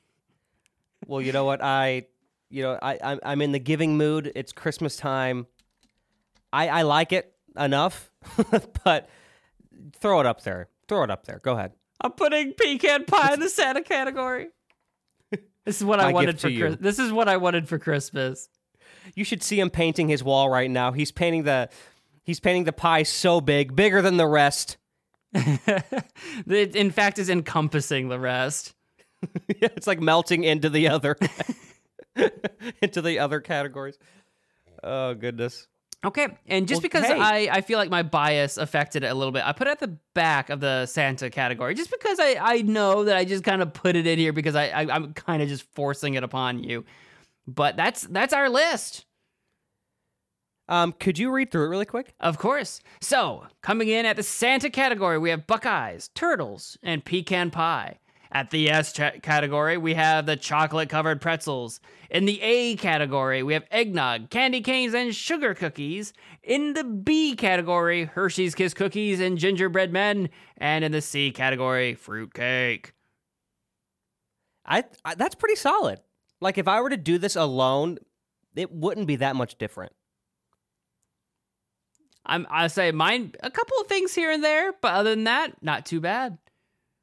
Well, 1.08 1.22
you 1.22 1.32
know 1.34 1.44
what? 1.46 1.62
I, 1.62 2.06
you 2.50 2.64
know, 2.64 2.80
I 2.82 2.98
I'm, 3.04 3.20
I'm 3.24 3.42
in 3.42 3.52
the 3.52 3.60
giving 3.60 3.98
mood. 3.98 4.32
It's 4.36 4.52
Christmas 4.54 4.96
time. 4.96 5.48
I 6.52 6.68
I 6.70 6.82
like 6.84 7.12
it 7.12 7.34
enough, 7.58 8.12
but 8.86 9.10
throw 10.00 10.20
it 10.22 10.26
up 10.26 10.44
there. 10.44 10.70
Throw 10.88 11.04
it 11.04 11.12
up 11.12 11.26
there. 11.26 11.40
Go 11.44 11.54
ahead. 11.54 11.74
I'm 12.02 12.12
putting 12.12 12.54
pecan 12.54 13.06
pie 13.06 13.34
in 13.34 13.40
the 13.40 13.50
Santa 13.50 13.82
category. 13.82 14.48
This 15.66 15.78
is 15.78 15.86
what 15.86 15.99
I 15.99 16.11
wanted 16.11 16.39
for. 16.39 16.49
Chris- 16.49 16.78
this 16.80 16.99
is 16.99 17.11
what 17.11 17.30
I 17.30 17.38
wanted 17.38 17.68
for 17.68 17.80
Christmas. 17.80 18.49
You 19.16 19.24
should 19.24 19.43
see 19.43 19.59
him 19.59 19.70
painting 19.70 20.09
his 20.09 20.24
wall 20.24 20.49
right 20.49 20.70
now. 20.70 20.91
He's 20.91 21.11
painting 21.11 21.43
the 21.43 21.70
he's 22.24 22.39
painting 22.39 22.66
the 22.66 22.74
pie 22.74 23.03
so 23.03 23.41
big, 23.41 23.76
bigger 23.76 24.01
than 24.01 24.18
the 24.18 24.28
rest. 24.28 24.78
it 25.34 26.76
in 26.76 26.91
fact 26.91 27.20
is 27.20 27.30
encompassing 27.30 28.09
the 28.09 28.20
rest. 28.20 28.74
it's 29.47 29.88
like 29.88 30.01
melting 30.01 30.43
into 30.43 30.70
the 30.70 30.89
other 30.89 31.18
into 32.82 33.01
the 33.01 33.20
other 33.20 33.39
categories. 33.39 33.97
Oh 34.84 35.14
goodness. 35.14 35.68
Okay, 36.06 36.28
and 36.47 36.68
just 36.68 36.80
Well, 36.80 36.82
because 36.82 37.06
hey. 37.06 37.18
I, 37.18 37.58
I 37.58 37.62
feel 37.62 37.78
like 37.78 37.89
my 37.89 38.04
bias 38.04 38.58
affected 38.58 39.04
it 39.04 39.08
a 39.08 39.14
little 39.16 39.32
bit, 39.32 39.43
I 39.45 39.54
put 39.54 39.68
it 39.68 39.72
at 39.72 39.80
the 39.80 39.97
back 40.14 40.49
of 40.49 40.60
the 40.60 40.86
Santa 40.86 41.30
category 41.30 41.76
just 41.76 41.91
because 41.91 42.20
I, 42.20 42.38
I 42.39 42.62
know 42.62 43.06
that 43.06 43.16
I 43.16 43.24
just 43.24 43.43
kind 43.43 43.62
of 43.62 43.74
put 43.74 43.95
it 43.95 44.06
in 44.06 44.20
here 44.20 44.34
because 44.34 44.56
I, 44.56 44.68
I 44.68 44.82
I'm 44.93 45.14
kind 45.14 45.41
of 45.41 45.47
just 45.47 45.64
forcing 45.74 46.16
it 46.16 46.24
upon 46.24 46.64
you. 46.64 46.84
But 47.47 47.78
that's 47.78 48.04
that's 48.04 48.34
our 48.34 48.49
list. 48.49 49.06
Um, 50.70 50.93
could 50.93 51.20
you 51.20 51.32
read 51.32 51.51
through 51.51 51.66
it 51.66 51.70
really 51.70 51.86
quick? 51.86 52.14
Of 52.20 52.38
course. 52.38 52.80
So, 53.01 53.47
coming 53.62 53.89
in 53.89 54.06
at 54.06 54.16
the 54.16 54.24
Santa 54.24 54.70
category, 54.70 55.18
we 55.18 55.30
have 55.30 55.45
Buckeyes, 55.45 56.10
Turtles, 56.16 56.78
and 56.82 57.04
Pecan 57.04 57.51
Pie. 57.51 57.99
At 58.34 58.50
the 58.50 58.72
S 58.72 58.94
cha- 58.94 59.12
category, 59.22 59.78
we 59.78 59.94
have 59.94 60.26
the 60.26 60.36
chocolate 60.36 60.90
covered 60.90 61.22
pretzels. 61.22 61.80
In 62.10 62.26
the 62.26 62.42
A 62.42 62.76
category, 62.78 63.44
we 63.44 63.54
have 63.54 63.64
eggnog, 63.70 64.32
candy 64.32 64.60
canes, 64.60 64.96
and 64.96 65.16
sugar 65.16 65.54
cookies. 65.54 66.14
In 66.42 66.74
the 66.74 66.84
B 66.84 67.36
category, 67.36 68.06
Hershey's 68.06 68.56
Kiss 68.56 68.74
cookies 68.74 69.20
and 69.20 69.38
gingerbread 69.38 69.94
men. 69.94 70.30
And 70.58 70.84
in 70.84 70.92
the 70.92 71.02
C 71.02 71.30
category, 71.30 71.94
fruitcake. 71.94 72.94
I, 74.66 74.86
I 75.06 75.14
that's 75.14 75.36
pretty 75.36 75.56
solid. 75.56 76.00
Like 76.42 76.58
if 76.58 76.68
I 76.68 76.82
were 76.82 76.90
to 76.90 76.98
do 76.98 77.20
this 77.20 77.36
alone, 77.36 78.00
it 78.56 78.72
wouldn't 78.72 79.08
be 79.08 79.18
that 79.18 79.36
much 79.36 79.60
different. 79.60 79.94
I'm 82.26 82.48
I 82.50 82.66
say 82.68 82.92
mine 82.92 83.34
a 83.44 83.52
couple 83.52 83.78
of 83.80 83.88
things 83.88 84.16
here 84.16 84.32
and 84.32 84.44
there, 84.44 84.74
but 84.82 84.94
other 84.94 85.12
than 85.12 85.26
that, 85.26 85.62
not 85.62 85.86
too 85.86 86.02
bad. 86.02 86.40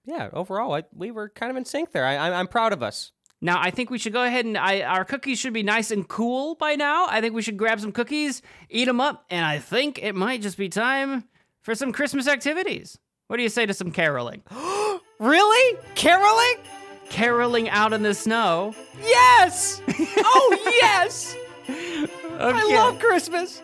Yeah, 0.04 0.30
overall, 0.32 0.74
I, 0.74 0.84
we 0.94 1.10
were 1.10 1.28
kind 1.28 1.50
of 1.50 1.56
in 1.56 1.64
sync 1.64 1.92
there. 1.92 2.04
I, 2.04 2.30
I'm 2.30 2.46
proud 2.46 2.72
of 2.72 2.82
us. 2.82 3.12
Now 3.42 3.58
I 3.60 3.70
think 3.70 3.90
we 3.90 3.98
should 3.98 4.12
go 4.12 4.22
ahead 4.22 4.44
and 4.44 4.58
I, 4.58 4.82
our 4.82 5.04
cookies 5.04 5.38
should 5.38 5.54
be 5.54 5.62
nice 5.62 5.90
and 5.90 6.06
cool 6.06 6.56
by 6.56 6.74
now. 6.74 7.06
I 7.08 7.20
think 7.20 7.34
we 7.34 7.42
should 7.42 7.56
grab 7.56 7.80
some 7.80 7.92
cookies, 7.92 8.42
eat 8.68 8.84
them 8.84 9.00
up, 9.00 9.24
and 9.30 9.44
I 9.44 9.58
think 9.58 9.98
it 10.02 10.14
might 10.14 10.42
just 10.42 10.58
be 10.58 10.68
time 10.68 11.24
for 11.62 11.74
some 11.74 11.92
Christmas 11.92 12.28
activities. 12.28 12.98
What 13.28 13.36
do 13.36 13.42
you 13.42 13.48
say 13.48 13.66
to 13.66 13.74
some 13.74 13.92
caroling? 13.92 14.42
Really? 15.20 15.78
Caroling? 15.96 16.64
caroling 17.10 17.68
out 17.68 17.92
in 17.92 18.02
the 18.02 18.14
snow. 18.14 18.74
Yes! 19.02 19.82
oh, 19.88 20.58
yes! 20.80 21.36
Okay. 21.68 22.38
I 22.40 22.74
love 22.74 22.98
Christmas. 22.98 23.60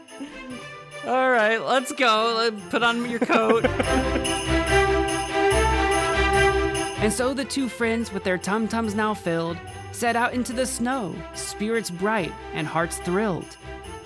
All 1.06 1.30
right, 1.30 1.58
let's 1.58 1.92
go. 1.92 2.52
Put 2.68 2.82
on 2.82 3.08
your 3.08 3.20
coat. 3.20 3.64
and 7.06 7.12
so 7.12 7.32
the 7.32 7.44
two 7.44 7.68
friends, 7.68 8.12
with 8.12 8.24
their 8.24 8.36
tum 8.36 8.66
tums 8.66 8.92
now 8.96 9.14
filled, 9.14 9.56
set 9.92 10.16
out 10.16 10.34
into 10.34 10.52
the 10.52 10.66
snow, 10.66 11.14
spirits 11.34 11.88
bright 11.88 12.32
and 12.52 12.66
hearts 12.66 12.96
thrilled. 12.98 13.56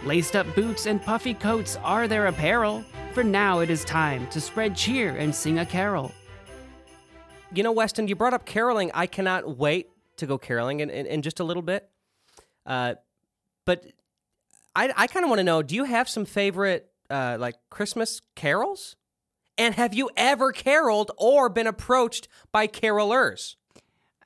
Laced 0.04 0.36
up 0.36 0.54
boots 0.54 0.84
and 0.84 1.02
puffy 1.02 1.32
coats 1.32 1.76
are 1.82 2.06
their 2.06 2.26
apparel, 2.26 2.84
for 3.14 3.24
now 3.24 3.60
it 3.60 3.70
is 3.70 3.86
time 3.86 4.26
to 4.26 4.38
spread 4.38 4.76
cheer 4.76 5.16
and 5.16 5.34
sing 5.34 5.60
a 5.60 5.64
carol. 5.64 6.12
You 7.54 7.62
know, 7.62 7.72
Weston, 7.72 8.06
you 8.06 8.16
brought 8.16 8.34
up 8.34 8.44
caroling. 8.44 8.90
I 8.92 9.06
cannot 9.06 9.56
wait 9.56 9.88
to 10.18 10.26
go 10.26 10.36
caroling 10.36 10.80
in, 10.80 10.90
in, 10.90 11.06
in 11.06 11.22
just 11.22 11.40
a 11.40 11.44
little 11.44 11.62
bit. 11.62 11.88
Uh, 12.66 12.96
but 13.64 13.82
I, 14.76 14.92
I 14.94 15.06
kind 15.06 15.24
of 15.24 15.30
want 15.30 15.38
to 15.38 15.44
know 15.44 15.62
do 15.62 15.74
you 15.74 15.84
have 15.84 16.06
some 16.06 16.26
favorite 16.26 16.90
uh, 17.08 17.38
like 17.40 17.54
Christmas 17.70 18.20
carols? 18.36 18.96
And 19.60 19.74
have 19.74 19.92
you 19.92 20.08
ever 20.16 20.52
caroled 20.52 21.10
or 21.18 21.48
been 21.50 21.66
approached 21.66 22.28
by 22.50 22.66
carolers? 22.66 23.56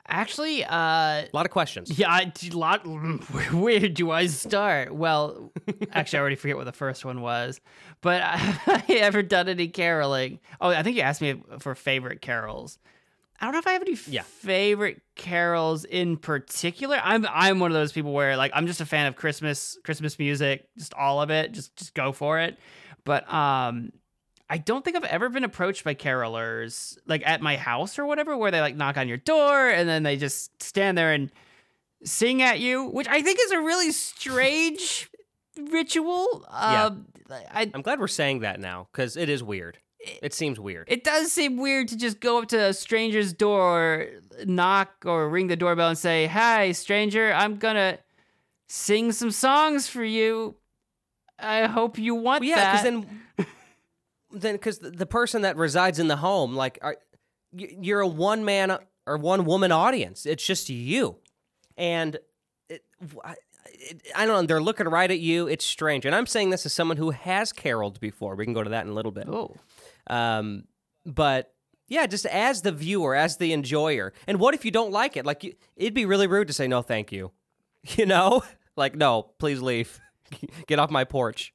Actually, 0.06 0.62
uh, 0.64 0.68
A 0.76 1.28
lot 1.32 1.46
of 1.46 1.50
questions. 1.50 1.98
Yeah, 1.98 2.10
I, 2.10 2.30
a 2.52 2.56
lot. 2.56 2.86
Where 3.52 3.88
do 3.88 4.10
I 4.10 4.26
start? 4.26 4.94
Well, 4.94 5.50
actually, 5.92 6.18
I 6.18 6.20
already 6.20 6.36
forget 6.36 6.56
what 6.56 6.66
the 6.66 6.72
first 6.72 7.04
one 7.04 7.20
was. 7.22 7.60
But 8.02 8.22
have 8.22 8.84
I 8.88 8.92
ever 8.94 9.22
done 9.22 9.48
any 9.48 9.68
caroling? 9.68 10.40
Oh, 10.60 10.68
I 10.68 10.82
think 10.82 10.96
you 10.96 11.02
asked 11.02 11.22
me 11.22 11.42
for 11.58 11.74
favorite 11.74 12.20
carols. 12.20 12.78
I 13.40 13.46
don't 13.46 13.54
know 13.54 13.58
if 13.58 13.66
I 13.66 13.72
have 13.72 13.82
any 13.82 13.96
Yeah. 14.08 14.22
favorite 14.22 15.00
carols 15.16 15.84
in 15.84 16.16
particular. 16.18 17.00
I'm 17.02 17.26
I'm 17.28 17.58
one 17.58 17.70
of 17.70 17.74
those 17.74 17.90
people 17.92 18.12
where 18.12 18.36
like 18.36 18.52
I'm 18.54 18.66
just 18.68 18.80
a 18.80 18.86
fan 18.86 19.06
of 19.06 19.16
Christmas 19.16 19.76
Christmas 19.84 20.18
music, 20.18 20.68
just 20.78 20.94
all 20.94 21.20
of 21.20 21.30
it. 21.30 21.52
Just 21.52 21.74
just 21.76 21.94
go 21.94 22.12
for 22.12 22.38
it. 22.38 22.58
But 23.04 23.30
um 23.32 23.90
I 24.50 24.58
don't 24.58 24.84
think 24.84 24.96
I've 24.96 25.04
ever 25.04 25.28
been 25.28 25.44
approached 25.44 25.84
by 25.84 25.94
carolers 25.94 26.98
like 27.06 27.22
at 27.26 27.40
my 27.40 27.56
house 27.56 27.98
or 27.98 28.04
whatever, 28.06 28.36
where 28.36 28.50
they 28.50 28.60
like 28.60 28.76
knock 28.76 28.96
on 28.96 29.08
your 29.08 29.16
door 29.16 29.68
and 29.68 29.88
then 29.88 30.02
they 30.02 30.16
just 30.16 30.62
stand 30.62 30.98
there 30.98 31.12
and 31.12 31.30
sing 32.04 32.42
at 32.42 32.60
you, 32.60 32.84
which 32.88 33.08
I 33.08 33.22
think 33.22 33.38
is 33.42 33.52
a 33.52 33.60
really 33.60 33.90
strange 33.90 35.10
ritual. 35.70 36.44
Yeah. 36.50 36.84
Um, 36.86 37.06
I, 37.30 37.70
I'm 37.72 37.80
glad 37.82 38.00
we're 38.00 38.08
saying 38.08 38.40
that 38.40 38.60
now 38.60 38.88
because 38.92 39.16
it 39.16 39.28
is 39.30 39.42
weird. 39.42 39.78
It 40.22 40.34
seems 40.34 40.60
weird. 40.60 40.86
it 40.90 41.02
does 41.02 41.32
seem 41.32 41.56
weird 41.56 41.88
to 41.88 41.96
just 41.96 42.20
go 42.20 42.36
up 42.38 42.48
to 42.48 42.58
a 42.66 42.74
stranger's 42.74 43.32
door, 43.32 44.06
knock 44.44 44.90
or 45.06 45.30
ring 45.30 45.46
the 45.46 45.56
doorbell 45.56 45.88
and 45.88 45.96
say, 45.96 46.26
"Hi, 46.26 46.72
stranger, 46.72 47.32
I'm 47.32 47.56
gonna 47.56 47.98
sing 48.68 49.12
some 49.12 49.30
songs 49.30 49.88
for 49.88 50.04
you. 50.04 50.56
I 51.38 51.64
hope 51.64 51.96
you 51.96 52.14
want 52.14 52.40
Well, 52.42 52.50
yeah, 52.50 52.56
that." 52.56 52.84
because 52.84 53.04
then, 53.38 53.46
then 54.34 54.54
because 54.54 54.78
the 54.78 55.06
person 55.06 55.42
that 55.42 55.56
resides 55.56 55.98
in 55.98 56.08
the 56.08 56.16
home, 56.16 56.54
like, 56.54 56.78
are, 56.82 56.96
you're 57.52 58.00
a 58.00 58.08
one 58.08 58.44
man 58.44 58.76
or 59.06 59.16
one 59.16 59.44
woman 59.44 59.72
audience. 59.72 60.26
It's 60.26 60.44
just 60.44 60.68
you, 60.68 61.16
and 61.76 62.18
it, 62.68 62.84
I, 63.24 63.34
it, 63.66 64.02
I 64.14 64.26
don't 64.26 64.42
know. 64.42 64.46
They're 64.46 64.62
looking 64.62 64.88
right 64.88 65.10
at 65.10 65.20
you. 65.20 65.46
It's 65.46 65.64
strange, 65.64 66.04
and 66.04 66.14
I'm 66.14 66.26
saying 66.26 66.50
this 66.50 66.66
as 66.66 66.72
someone 66.72 66.96
who 66.96 67.10
has 67.10 67.52
caroled 67.52 68.00
before. 68.00 68.34
We 68.34 68.44
can 68.44 68.54
go 68.54 68.62
to 68.62 68.70
that 68.70 68.84
in 68.84 68.90
a 68.90 68.94
little 68.94 69.12
bit. 69.12 69.28
oh, 69.28 69.56
Um, 70.08 70.64
but 71.06 71.52
yeah, 71.88 72.06
just 72.06 72.26
as 72.26 72.62
the 72.62 72.72
viewer, 72.72 73.14
as 73.14 73.36
the 73.36 73.52
enjoyer. 73.52 74.12
And 74.26 74.40
what 74.40 74.54
if 74.54 74.64
you 74.64 74.70
don't 74.70 74.90
like 74.90 75.16
it? 75.16 75.24
Like, 75.26 75.44
you, 75.44 75.54
it'd 75.76 75.94
be 75.94 76.06
really 76.06 76.26
rude 76.26 76.48
to 76.48 76.54
say 76.54 76.66
no, 76.66 76.82
thank 76.82 77.12
you. 77.12 77.30
You 77.96 78.06
know, 78.06 78.42
like, 78.76 78.96
no, 78.96 79.30
please 79.38 79.60
leave. 79.60 80.00
Get 80.66 80.78
off 80.78 80.90
my 80.90 81.04
porch. 81.04 81.52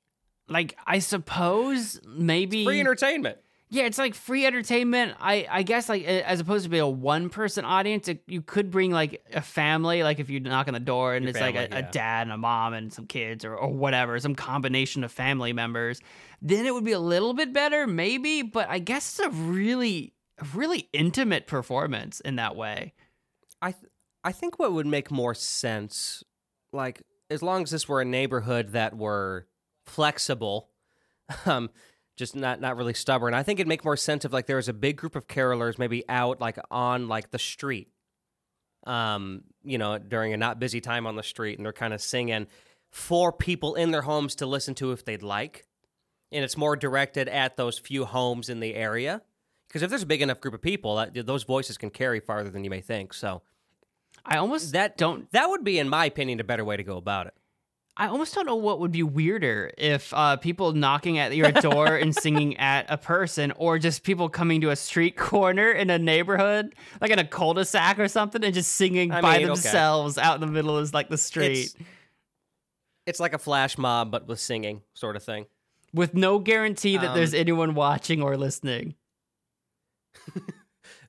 Like 0.49 0.77
I 0.85 0.99
suppose 0.99 1.99
maybe 2.07 2.65
Free 2.65 2.79
entertainment. 2.79 3.37
Yeah, 3.71 3.83
it's 3.83 3.99
like 3.99 4.15
free 4.15 4.47
entertainment. 4.47 5.15
I 5.19 5.47
I 5.49 5.63
guess 5.63 5.89
like 5.89 6.03
as 6.03 6.39
opposed 6.39 6.63
to 6.63 6.69
be 6.69 6.79
a 6.79 6.87
one 6.87 7.29
person 7.29 7.65
audience, 7.65 8.07
it, 8.07 8.23
you 8.25 8.41
could 8.41 8.71
bring 8.71 8.91
like 8.91 9.23
a 9.31 9.41
family. 9.41 10.01
Like 10.01 10.19
if 10.19 10.29
you 10.29 10.39
knock 10.39 10.67
on 10.67 10.73
the 10.73 10.79
door 10.79 11.13
and 11.13 11.23
Your 11.23 11.29
it's 11.29 11.39
like 11.39 11.55
a, 11.55 11.67
family, 11.67 11.77
a 11.77 11.91
dad 11.91 12.23
and 12.23 12.31
a 12.31 12.37
mom 12.37 12.73
and 12.73 12.91
some 12.91 13.05
kids 13.05 13.45
or 13.45 13.55
or 13.55 13.71
whatever, 13.71 14.19
some 14.19 14.33
combination 14.33 15.03
of 15.03 15.11
family 15.11 15.53
members, 15.53 16.01
then 16.41 16.65
it 16.65 16.73
would 16.73 16.83
be 16.83 16.93
a 16.93 16.99
little 16.99 17.33
bit 17.33 17.53
better, 17.53 17.85
maybe. 17.85 18.41
But 18.41 18.69
I 18.69 18.79
guess 18.79 19.19
it's 19.19 19.27
a 19.27 19.29
really 19.29 20.13
a 20.39 20.45
really 20.55 20.89
intimate 20.91 21.45
performance 21.45 22.21
in 22.21 22.37
that 22.37 22.55
way. 22.55 22.93
I 23.61 23.73
th- 23.73 23.91
I 24.23 24.31
think 24.31 24.57
what 24.57 24.73
would 24.73 24.87
make 24.87 25.11
more 25.11 25.35
sense, 25.35 26.23
like 26.73 27.03
as 27.29 27.43
long 27.43 27.63
as 27.63 27.69
this 27.69 27.87
were 27.87 28.01
a 28.01 28.05
neighborhood 28.05 28.69
that 28.69 28.97
were 28.97 29.47
flexible, 29.89 30.69
um, 31.45 31.69
just 32.15 32.35
not 32.35 32.61
not 32.61 32.77
really 32.77 32.93
stubborn. 32.93 33.33
I 33.33 33.43
think 33.43 33.59
it'd 33.59 33.67
make 33.67 33.85
more 33.85 33.97
sense 33.97 34.25
if 34.25 34.33
like 34.33 34.45
there 34.45 34.57
was 34.57 34.69
a 34.69 34.73
big 34.73 34.97
group 34.97 35.15
of 35.15 35.27
carolers 35.27 35.77
maybe 35.77 36.03
out 36.09 36.39
like 36.39 36.57
on 36.69 37.07
like 37.07 37.31
the 37.31 37.39
street, 37.39 37.89
um, 38.85 39.43
you 39.63 39.77
know, 39.77 39.97
during 39.97 40.33
a 40.33 40.37
not 40.37 40.59
busy 40.59 40.81
time 40.81 41.07
on 41.07 41.15
the 41.15 41.23
street, 41.23 41.57
and 41.57 41.65
they're 41.65 41.73
kind 41.73 41.93
of 41.93 42.01
singing 42.01 42.47
for 42.89 43.31
people 43.31 43.75
in 43.75 43.91
their 43.91 44.01
homes 44.01 44.35
to 44.35 44.45
listen 44.45 44.75
to 44.75 44.91
if 44.91 45.05
they'd 45.05 45.23
like, 45.23 45.65
and 46.31 46.43
it's 46.43 46.57
more 46.57 46.75
directed 46.75 47.27
at 47.27 47.57
those 47.57 47.77
few 47.79 48.05
homes 48.05 48.49
in 48.49 48.59
the 48.59 48.75
area. 48.75 49.21
Because 49.67 49.83
if 49.83 49.91
there's 49.91 50.01
a 50.01 50.07
big 50.07 50.23
enough 50.23 50.41
group 50.41 50.55
of 50.55 50.63
people, 50.63 50.95
that, 50.95 51.27
those 51.27 51.43
voices 51.43 51.77
can 51.77 51.91
carry 51.91 52.19
farther 52.19 52.49
than 52.49 52.63
you 52.63 52.71
may 52.71 52.81
think. 52.81 53.13
So 53.13 53.43
I 54.25 54.37
almost 54.37 54.71
that 54.73 54.97
don't 54.97 55.31
that 55.31 55.49
would 55.49 55.63
be, 55.63 55.79
in 55.79 55.89
my 55.89 56.05
opinion, 56.05 56.39
a 56.39 56.43
better 56.43 56.65
way 56.65 56.77
to 56.77 56.83
go 56.83 56.97
about 56.97 57.27
it. 57.27 57.33
I 57.99 58.07
almost 58.07 58.33
don't 58.33 58.45
know 58.45 58.55
what 58.55 58.79
would 58.79 58.91
be 58.91 59.03
weirder 59.03 59.71
if 59.77 60.13
uh, 60.13 60.37
people 60.37 60.71
knocking 60.71 61.17
at 61.19 61.35
your 61.35 61.51
door 61.51 61.95
and 61.95 62.15
singing 62.23 62.55
at 62.57 62.85
a 62.89 62.97
person, 62.97 63.51
or 63.57 63.77
just 63.77 64.03
people 64.03 64.29
coming 64.29 64.61
to 64.61 64.69
a 64.69 64.75
street 64.75 65.17
corner 65.17 65.69
in 65.71 65.89
a 65.89 65.99
neighborhood, 65.99 66.73
like 67.01 67.11
in 67.11 67.19
a 67.19 67.25
cul-de-sac 67.25 67.99
or 67.99 68.07
something, 68.07 68.43
and 68.43 68.53
just 68.53 68.71
singing 68.71 69.11
I 69.11 69.19
by 69.21 69.33
mean, 69.39 69.41
okay. 69.41 69.45
themselves 69.47 70.17
out 70.17 70.35
in 70.35 70.41
the 70.41 70.47
middle 70.47 70.77
of 70.77 70.93
like 70.93 71.09
the 71.09 71.17
street 71.17 71.65
It's, 71.65 71.75
it's 73.05 73.19
like 73.19 73.33
a 73.33 73.37
flash 73.37 73.77
mob, 73.77 74.11
but 74.11 74.27
with 74.27 74.39
singing, 74.39 74.81
sort 74.93 75.15
of 75.17 75.23
thing. 75.23 75.45
with 75.93 76.13
no 76.13 76.39
guarantee 76.39 76.95
that 76.97 77.13
there's 77.15 77.33
Um, 77.33 77.39
anyone 77.41 77.75
watching 77.75 78.21
or 78.21 78.37
listening. 78.37 78.95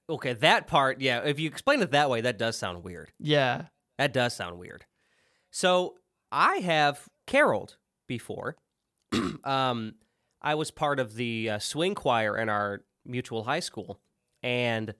Okay, 0.08 0.32
that 0.32 0.66
part, 0.66 1.00
yeah. 1.00 1.20
If 1.22 1.38
you 1.38 1.46
explain 1.48 1.80
it 1.82 1.92
that 1.92 2.10
way, 2.10 2.20
that 2.22 2.36
does 2.36 2.56
sound 2.56 2.82
weird. 2.82 3.12
Yeah. 3.20 3.66
That 3.96 4.12
does 4.12 4.34
sound 4.34 4.58
weird. 4.58 4.84
So 5.52 5.94
I 6.32 6.56
have 6.56 7.08
caroled 7.26 7.76
before. 8.06 8.56
um, 9.44 9.94
I 10.42 10.54
was 10.54 10.70
part 10.70 10.98
of 10.98 11.14
the 11.14 11.50
uh, 11.50 11.58
swing 11.58 11.94
choir 11.94 12.36
in 12.36 12.48
our 12.48 12.82
mutual 13.04 13.44
high 13.44 13.60
school, 13.60 14.00
and 14.42 14.94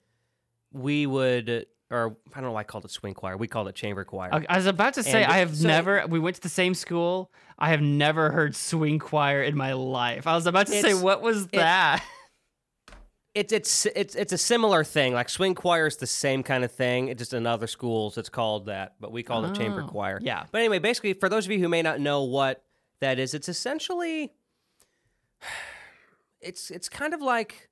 we 0.72 1.06
would, 1.06 1.66
or 1.90 2.16
I 2.32 2.40
don't 2.40 2.44
know 2.44 2.52
why 2.52 2.60
I 2.60 2.64
called 2.64 2.84
it 2.84 2.90
swing 2.90 3.14
choir. 3.14 3.36
We 3.36 3.48
called 3.48 3.68
it 3.68 3.74
chamber 3.74 4.04
choir. 4.04 4.30
I 4.32 4.44
I 4.48 4.56
was 4.56 4.66
about 4.66 4.94
to 4.94 5.02
say 5.02 5.22
And 5.22 5.32
I 5.32 5.38
have 5.38 5.56
so- 5.56 5.68
never. 5.68 6.04
We 6.08 6.18
went 6.18 6.36
to 6.36 6.42
the 6.42 6.48
same 6.48 6.74
school. 6.74 7.30
I 7.58 7.70
have 7.70 7.80
never 7.82 8.30
heard 8.30 8.54
swing 8.56 8.98
choir 8.98 9.42
in 9.42 9.56
my 9.56 9.72
life. 9.74 10.26
I 10.26 10.34
was 10.34 10.46
about 10.46 10.66
to 10.66 10.80
say, 10.80 10.94
what 10.94 11.22
was 11.22 11.46
that? 11.48 12.04
It's 13.34 13.52
it's 13.52 13.86
it's 13.86 14.14
it's 14.16 14.32
a 14.32 14.38
similar 14.38 14.82
thing. 14.82 15.12
Like 15.14 15.28
swing 15.28 15.54
choir 15.54 15.86
is 15.86 15.96
the 15.98 16.06
same 16.06 16.42
kind 16.42 16.64
of 16.64 16.72
thing. 16.72 17.08
It's 17.08 17.18
just 17.18 17.32
in 17.32 17.46
other 17.46 17.68
schools 17.68 18.18
it's 18.18 18.28
called 18.28 18.66
that, 18.66 18.96
but 18.98 19.12
we 19.12 19.22
call 19.22 19.44
it 19.44 19.54
chamber 19.54 19.82
Oh, 19.82 19.88
choir. 19.88 20.18
yeah. 20.20 20.46
But 20.50 20.58
anyway, 20.58 20.80
basically, 20.80 21.12
for 21.12 21.28
those 21.28 21.46
of 21.46 21.52
you 21.52 21.60
who 21.60 21.68
may 21.68 21.80
not 21.82 22.00
know 22.00 22.24
what 22.24 22.64
that 23.00 23.18
is, 23.20 23.32
it's 23.32 23.48
essentially 23.48 24.32
it's 26.40 26.70
it's 26.70 26.88
kind 26.88 27.14
of 27.14 27.20
like 27.20 27.68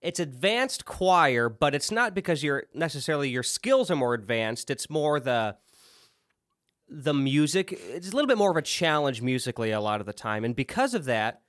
it's 0.00 0.18
advanced 0.18 0.84
choir, 0.84 1.48
but 1.48 1.74
it's 1.74 1.90
not 1.90 2.14
because 2.14 2.42
you're 2.42 2.64
necessarily 2.74 3.28
your 3.28 3.42
skills 3.42 3.90
are 3.90 3.96
more 3.96 4.14
advanced. 4.14 4.70
It's 4.70 4.88
more 4.88 5.20
the 5.20 5.56
the 6.88 7.14
music. 7.14 7.72
It's 7.72 8.08
a 8.10 8.14
little 8.14 8.26
bit 8.28 8.38
more 8.38 8.50
of 8.50 8.56
a 8.56 8.62
challenge 8.62 9.22
musically 9.22 9.70
a 9.70 9.80
lot 9.80 10.00
of 10.00 10.06
the 10.06 10.12
time, 10.12 10.44
and 10.44 10.56
because 10.56 10.94
of 10.94 11.04
that, 11.04 11.42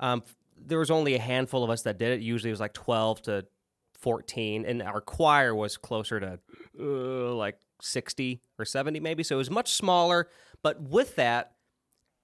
um, 0.00 0.22
there 0.64 0.78
was 0.78 0.90
only 0.90 1.14
a 1.14 1.20
handful 1.20 1.64
of 1.64 1.70
us 1.70 1.82
that 1.82 1.98
did 1.98 2.12
it. 2.12 2.20
Usually, 2.20 2.50
it 2.50 2.52
was 2.52 2.60
like 2.60 2.74
twelve 2.74 3.22
to 3.22 3.46
fourteen, 3.94 4.64
and 4.64 4.82
our 4.82 5.00
choir 5.00 5.54
was 5.54 5.76
closer 5.76 6.20
to 6.20 6.38
uh, 6.80 7.34
like 7.34 7.58
sixty 7.80 8.42
or 8.58 8.64
seventy, 8.64 9.00
maybe. 9.00 9.22
So 9.22 9.36
it 9.36 9.38
was 9.38 9.50
much 9.50 9.72
smaller. 9.72 10.28
But 10.62 10.80
with 10.80 11.16
that 11.16 11.52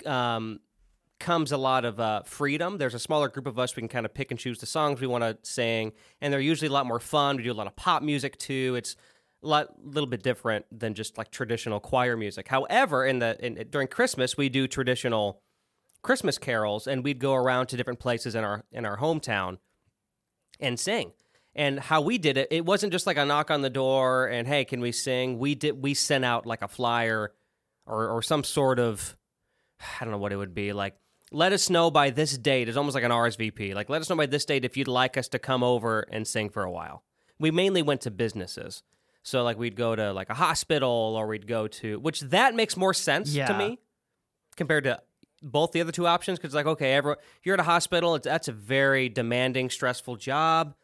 um, 0.07 0.61
comes 1.21 1.53
a 1.53 1.57
lot 1.57 1.85
of 1.85 2.01
uh, 2.01 2.23
freedom. 2.23 2.79
There's 2.79 2.95
a 2.95 2.99
smaller 2.99 3.29
group 3.29 3.47
of 3.47 3.59
us. 3.59 3.77
We 3.77 3.81
can 3.81 3.89
kind 3.89 4.07
of 4.07 4.15
pick 4.15 4.31
and 4.31 4.41
choose 4.41 4.59
the 4.59 4.67
songs 4.67 5.01
we 5.01 5.07
want 5.07 5.23
to 5.23 5.39
sing, 5.43 5.93
and 6.21 6.33
they're 6.33 6.41
usually 6.41 6.69
a 6.69 6.73
lot 6.73 6.87
more 6.87 7.01
fun. 7.01 7.37
We 7.37 7.45
do 7.45 7.53
a 7.53 7.55
lot 7.55 7.67
of 7.67 7.77
pop 7.77 8.03
music 8.03 8.39
too. 8.39 8.75
It's 8.77 8.97
a 9.43 9.47
lot, 9.47 9.69
little 9.85 10.09
bit 10.09 10.23
different 10.23 10.65
than 10.73 10.95
just 10.95 11.19
like 11.19 11.31
traditional 11.31 11.79
choir 11.79 12.17
music. 12.17 12.49
However, 12.49 13.05
in 13.05 13.19
the 13.19 13.37
in, 13.45 13.67
during 13.71 13.89
Christmas, 13.89 14.37
we 14.37 14.49
do 14.49 14.67
traditional 14.67 15.43
Christmas 16.05 16.39
carols, 16.39 16.87
and 16.87 17.03
we'd 17.03 17.19
go 17.19 17.35
around 17.35 17.67
to 17.69 17.77
different 17.77 17.99
places 17.99 18.37
in 18.37 18.45
our 18.45 18.65
in 18.71 18.85
our 18.85 18.99
hometown 18.99 19.59
and 20.61 20.79
sing. 20.79 21.13
And 21.57 21.79
how 21.79 22.01
we 22.01 22.19
did 22.19 22.37
it, 22.37 22.49
it 22.51 22.65
wasn't 22.65 22.93
just 22.93 23.07
like 23.07 23.17
a 23.17 23.25
knock 23.25 23.51
on 23.51 23.63
the 23.63 23.71
door 23.71 24.27
and 24.27 24.47
hey, 24.47 24.65
can 24.65 24.81
we 24.81 24.93
sing? 24.93 25.39
We 25.39 25.55
did 25.55 25.83
we 25.83 25.95
sent 25.95 26.25
out 26.25 26.47
like 26.47 26.63
a 26.63 26.69
flyer 26.69 27.33
or 27.87 28.09
or 28.09 28.23
some 28.23 28.45
sort 28.45 28.79
of 28.79 29.17
I 30.01 30.05
don't 30.05 30.13
know 30.13 30.19
what 30.19 30.33
it 30.33 30.37
would 30.37 30.55
be 30.55 30.73
like. 30.73 30.97
Let 31.33 31.53
us 31.53 31.69
know 31.69 31.91
by 31.91 32.11
this 32.11 32.37
date. 32.39 32.69
It's 32.69 32.77
almost 32.77 32.95
like 32.95 33.03
an 33.03 33.11
RSVP. 33.11 33.75
Like 33.75 33.89
let 33.89 34.01
us 34.01 34.11
know 34.11 34.17
by 34.17 34.27
this 34.27 34.45
date 34.45 34.65
if 34.65 34.77
you'd 34.77 34.89
like 34.89 35.17
us 35.17 35.29
to 35.29 35.39
come 35.39 35.63
over 35.63 36.07
and 36.11 36.27
sing 36.27 36.51
for 36.51 36.63
a 36.63 36.71
while. 36.71 37.03
We 37.39 37.51
mainly 37.51 37.83
went 37.83 38.03
to 38.03 38.11
businesses. 38.11 38.83
So 39.23 39.43
like 39.43 39.59
we'd 39.59 39.77
go 39.77 39.97
to 39.97 40.13
like 40.13 40.31
a 40.31 40.35
hospital 40.35 41.15
or 41.17 41.27
we'd 41.27 41.47
go 41.47 41.67
to 41.67 41.99
which 41.99 42.21
that 42.21 42.55
makes 42.55 42.77
more 42.77 42.93
sense 42.95 43.33
to 43.49 43.57
me 43.57 43.79
compared 44.57 44.85
to 44.85 45.01
both 45.45 45.73
the 45.73 45.81
other 45.81 45.93
two 45.93 46.07
options 46.07 46.39
because 46.39 46.55
like 46.55 46.67
okay 46.67 46.95
everyone, 46.95 47.19
you're 47.43 47.53
at 47.55 47.61
a 47.61 47.65
hospital 47.65 48.15
it's, 48.15 48.25
that's 48.25 48.49
a 48.49 48.53
very 48.53 49.09
demanding 49.11 49.69
stressful 49.69 50.17
job 50.17 50.75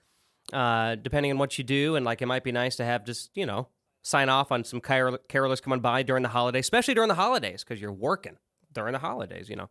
uh, 0.53 0.95
depending 0.97 1.33
on 1.33 1.39
what 1.39 1.57
you 1.59 1.65
do 1.65 1.97
and 1.97 2.05
like 2.05 2.21
it 2.23 2.27
might 2.27 2.45
be 2.45 2.53
nice 2.53 2.77
to 2.77 2.85
have 2.85 3.05
just 3.05 3.31
you 3.35 3.47
know 3.47 3.69
sign 4.03 4.29
off 4.29 4.53
on 4.53 4.63
some 4.65 4.81
carol- 4.81 5.19
carolers 5.29 5.63
coming 5.63 5.81
by 5.81 6.03
during 6.03 6.23
the 6.23 6.29
holidays 6.29 6.65
especially 6.67 6.95
during 6.95 7.09
the 7.09 7.15
holidays 7.15 7.65
because 7.65 7.81
you're 7.81 7.93
working 7.93 8.37
during 8.73 8.93
the 8.93 8.99
holidays 8.99 9.49
you 9.49 9.57
know 9.57 9.69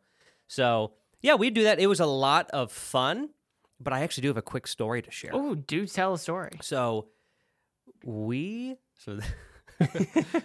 so 0.48 0.92
yeah 1.22 1.36
we 1.36 1.50
do 1.52 1.64
that 1.64 1.80
it 1.80 1.88
was 1.88 2.00
a 2.00 2.06
lot 2.06 2.50
of 2.52 2.72
fun 2.72 3.30
but 3.80 3.94
i 3.94 4.02
actually 4.02 4.22
do 4.24 4.28
have 4.30 4.38
a 4.38 4.42
quick 4.42 4.66
story 4.68 5.02
to 5.02 5.12
share 5.12 5.32
Oh, 5.34 5.54
do 5.56 5.86
tell 5.86 6.14
a 6.14 6.18
story. 6.18 6.58
so 6.62 7.08
we 8.04 8.76
so 8.98 9.20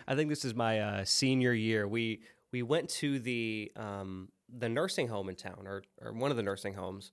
I 0.07 0.15
think 0.15 0.29
this 0.31 0.45
is 0.45 0.55
my 0.55 0.79
uh, 0.81 1.05
senior 1.05 1.53
year. 1.53 1.89
We 1.89 2.21
we 2.53 2.63
went 2.63 2.89
to 2.91 3.19
the 3.19 3.73
um, 3.75 4.29
the 4.57 4.69
nursing 4.69 5.09
home 5.09 5.29
in 5.29 5.37
town, 5.37 5.65
or 5.67 5.83
or 6.01 6.13
one 6.13 6.31
of 6.31 6.37
the 6.37 6.43
nursing 6.43 6.75
homes, 6.75 7.13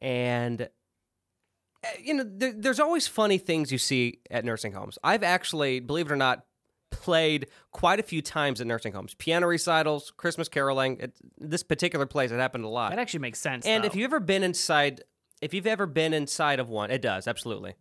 and 0.00 0.62
uh, 0.62 1.88
you 2.02 2.14
know 2.14 2.24
there, 2.26 2.52
there's 2.56 2.80
always 2.80 3.06
funny 3.06 3.38
things 3.38 3.70
you 3.72 3.78
see 3.78 4.20
at 4.30 4.44
nursing 4.44 4.72
homes. 4.72 4.98
I've 5.02 5.22
actually, 5.22 5.80
believe 5.80 6.06
it 6.06 6.12
or 6.12 6.16
not, 6.16 6.44
played 6.90 7.48
quite 7.70 8.00
a 8.00 8.02
few 8.02 8.22
times 8.22 8.60
at 8.60 8.66
nursing 8.66 8.92
homes, 8.92 9.14
piano 9.14 9.46
recitals, 9.46 10.10
Christmas 10.16 10.48
caroling. 10.48 11.00
At 11.00 11.12
this 11.38 11.62
particular 11.62 12.06
place, 12.06 12.30
it 12.30 12.36
happened 12.38 12.64
a 12.64 12.68
lot. 12.68 12.90
That 12.90 12.98
actually 12.98 13.20
makes 13.20 13.38
sense. 13.40 13.66
And 13.66 13.84
though. 13.84 13.88
if 13.88 13.94
you've 13.96 14.04
ever 14.04 14.20
been 14.20 14.42
inside, 14.42 15.02
if 15.42 15.52
you've 15.54 15.66
ever 15.66 15.86
been 15.86 16.14
inside 16.14 16.60
of 16.60 16.68
one, 16.68 16.90
it 16.90 17.02
does 17.02 17.28
absolutely. 17.28 17.74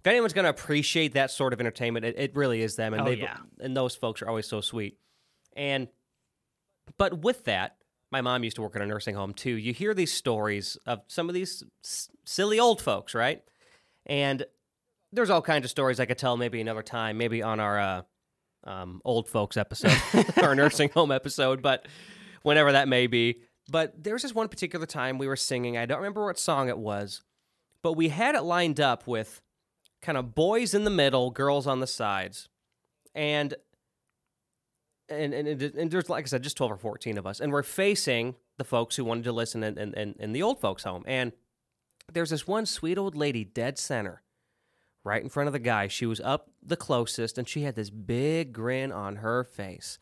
If 0.00 0.06
anyone's 0.10 0.32
going 0.32 0.44
to 0.44 0.50
appreciate 0.50 1.14
that 1.14 1.32
sort 1.32 1.52
of 1.52 1.58
entertainment, 1.60 2.04
it, 2.06 2.14
it 2.16 2.36
really 2.36 2.62
is 2.62 2.76
them, 2.76 2.94
and 2.94 3.02
Oh, 3.02 3.06
they 3.06 3.16
yeah. 3.16 3.38
and 3.60 3.76
those 3.76 3.96
folks 3.96 4.22
are 4.22 4.28
always 4.28 4.46
so 4.46 4.60
sweet. 4.60 4.98
And 5.56 5.88
but 6.96 7.22
with 7.22 7.44
that, 7.44 7.76
my 8.16 8.22
mom 8.22 8.44
used 8.44 8.56
to 8.56 8.62
work 8.62 8.74
in 8.74 8.80
a 8.80 8.86
nursing 8.86 9.14
home 9.14 9.34
too. 9.34 9.50
You 9.50 9.74
hear 9.74 9.92
these 9.92 10.10
stories 10.10 10.78
of 10.86 11.00
some 11.06 11.28
of 11.28 11.34
these 11.34 11.62
s- 11.84 12.08
silly 12.24 12.58
old 12.58 12.80
folks, 12.80 13.14
right? 13.14 13.42
And 14.06 14.46
there's 15.12 15.28
all 15.28 15.42
kinds 15.42 15.66
of 15.66 15.70
stories 15.70 16.00
I 16.00 16.06
could 16.06 16.16
tell 16.16 16.38
maybe 16.38 16.58
another 16.62 16.82
time, 16.82 17.18
maybe 17.18 17.42
on 17.42 17.60
our 17.60 17.78
uh, 17.78 18.02
um, 18.64 19.02
old 19.04 19.28
folks 19.28 19.58
episode, 19.58 19.94
our 20.42 20.54
nursing 20.54 20.88
home 20.88 21.12
episode, 21.12 21.60
but 21.60 21.88
whenever 22.42 22.72
that 22.72 22.88
may 22.88 23.06
be. 23.06 23.42
But 23.68 24.02
there 24.02 24.14
was 24.14 24.22
this 24.22 24.34
one 24.34 24.48
particular 24.48 24.86
time 24.86 25.18
we 25.18 25.28
were 25.28 25.36
singing. 25.36 25.76
I 25.76 25.84
don't 25.84 25.98
remember 25.98 26.24
what 26.24 26.38
song 26.38 26.70
it 26.70 26.78
was, 26.78 27.22
but 27.82 27.92
we 27.94 28.08
had 28.08 28.34
it 28.34 28.44
lined 28.44 28.80
up 28.80 29.06
with 29.06 29.42
kind 30.00 30.16
of 30.16 30.34
boys 30.34 30.72
in 30.72 30.84
the 30.84 30.90
middle, 30.90 31.30
girls 31.30 31.66
on 31.66 31.80
the 31.80 31.86
sides, 31.86 32.48
and 33.14 33.54
and 35.08 35.34
and, 35.34 35.62
and, 35.62 35.90
there's 35.90 36.08
like 36.08 36.24
I 36.24 36.28
said, 36.28 36.42
just 36.42 36.56
twelve 36.56 36.72
or 36.72 36.76
fourteen 36.76 37.18
of 37.18 37.26
us, 37.26 37.40
and 37.40 37.52
we're 37.52 37.62
facing 37.62 38.34
the 38.58 38.64
folks 38.64 38.96
who 38.96 39.04
wanted 39.04 39.24
to 39.24 39.32
listen 39.32 39.62
in 39.62 40.14
in, 40.18 40.32
the 40.32 40.42
old 40.42 40.60
folks' 40.60 40.84
home, 40.84 41.04
and 41.06 41.32
there's 42.12 42.30
this 42.30 42.46
one 42.46 42.66
sweet 42.66 42.98
old 42.98 43.16
lady 43.16 43.44
dead 43.44 43.78
center 43.78 44.22
right 45.06 45.22
in 45.22 45.28
front 45.28 45.46
of 45.46 45.52
the 45.52 45.58
guy. 45.58 45.86
She 45.88 46.04
was 46.04 46.20
up 46.20 46.50
the 46.62 46.76
closest 46.76 47.38
and 47.38 47.48
she 47.48 47.62
had 47.62 47.76
this 47.76 47.90
big 47.90 48.52
grin 48.52 48.90
on 48.90 49.16
her 49.16 49.44
face. 49.44 49.98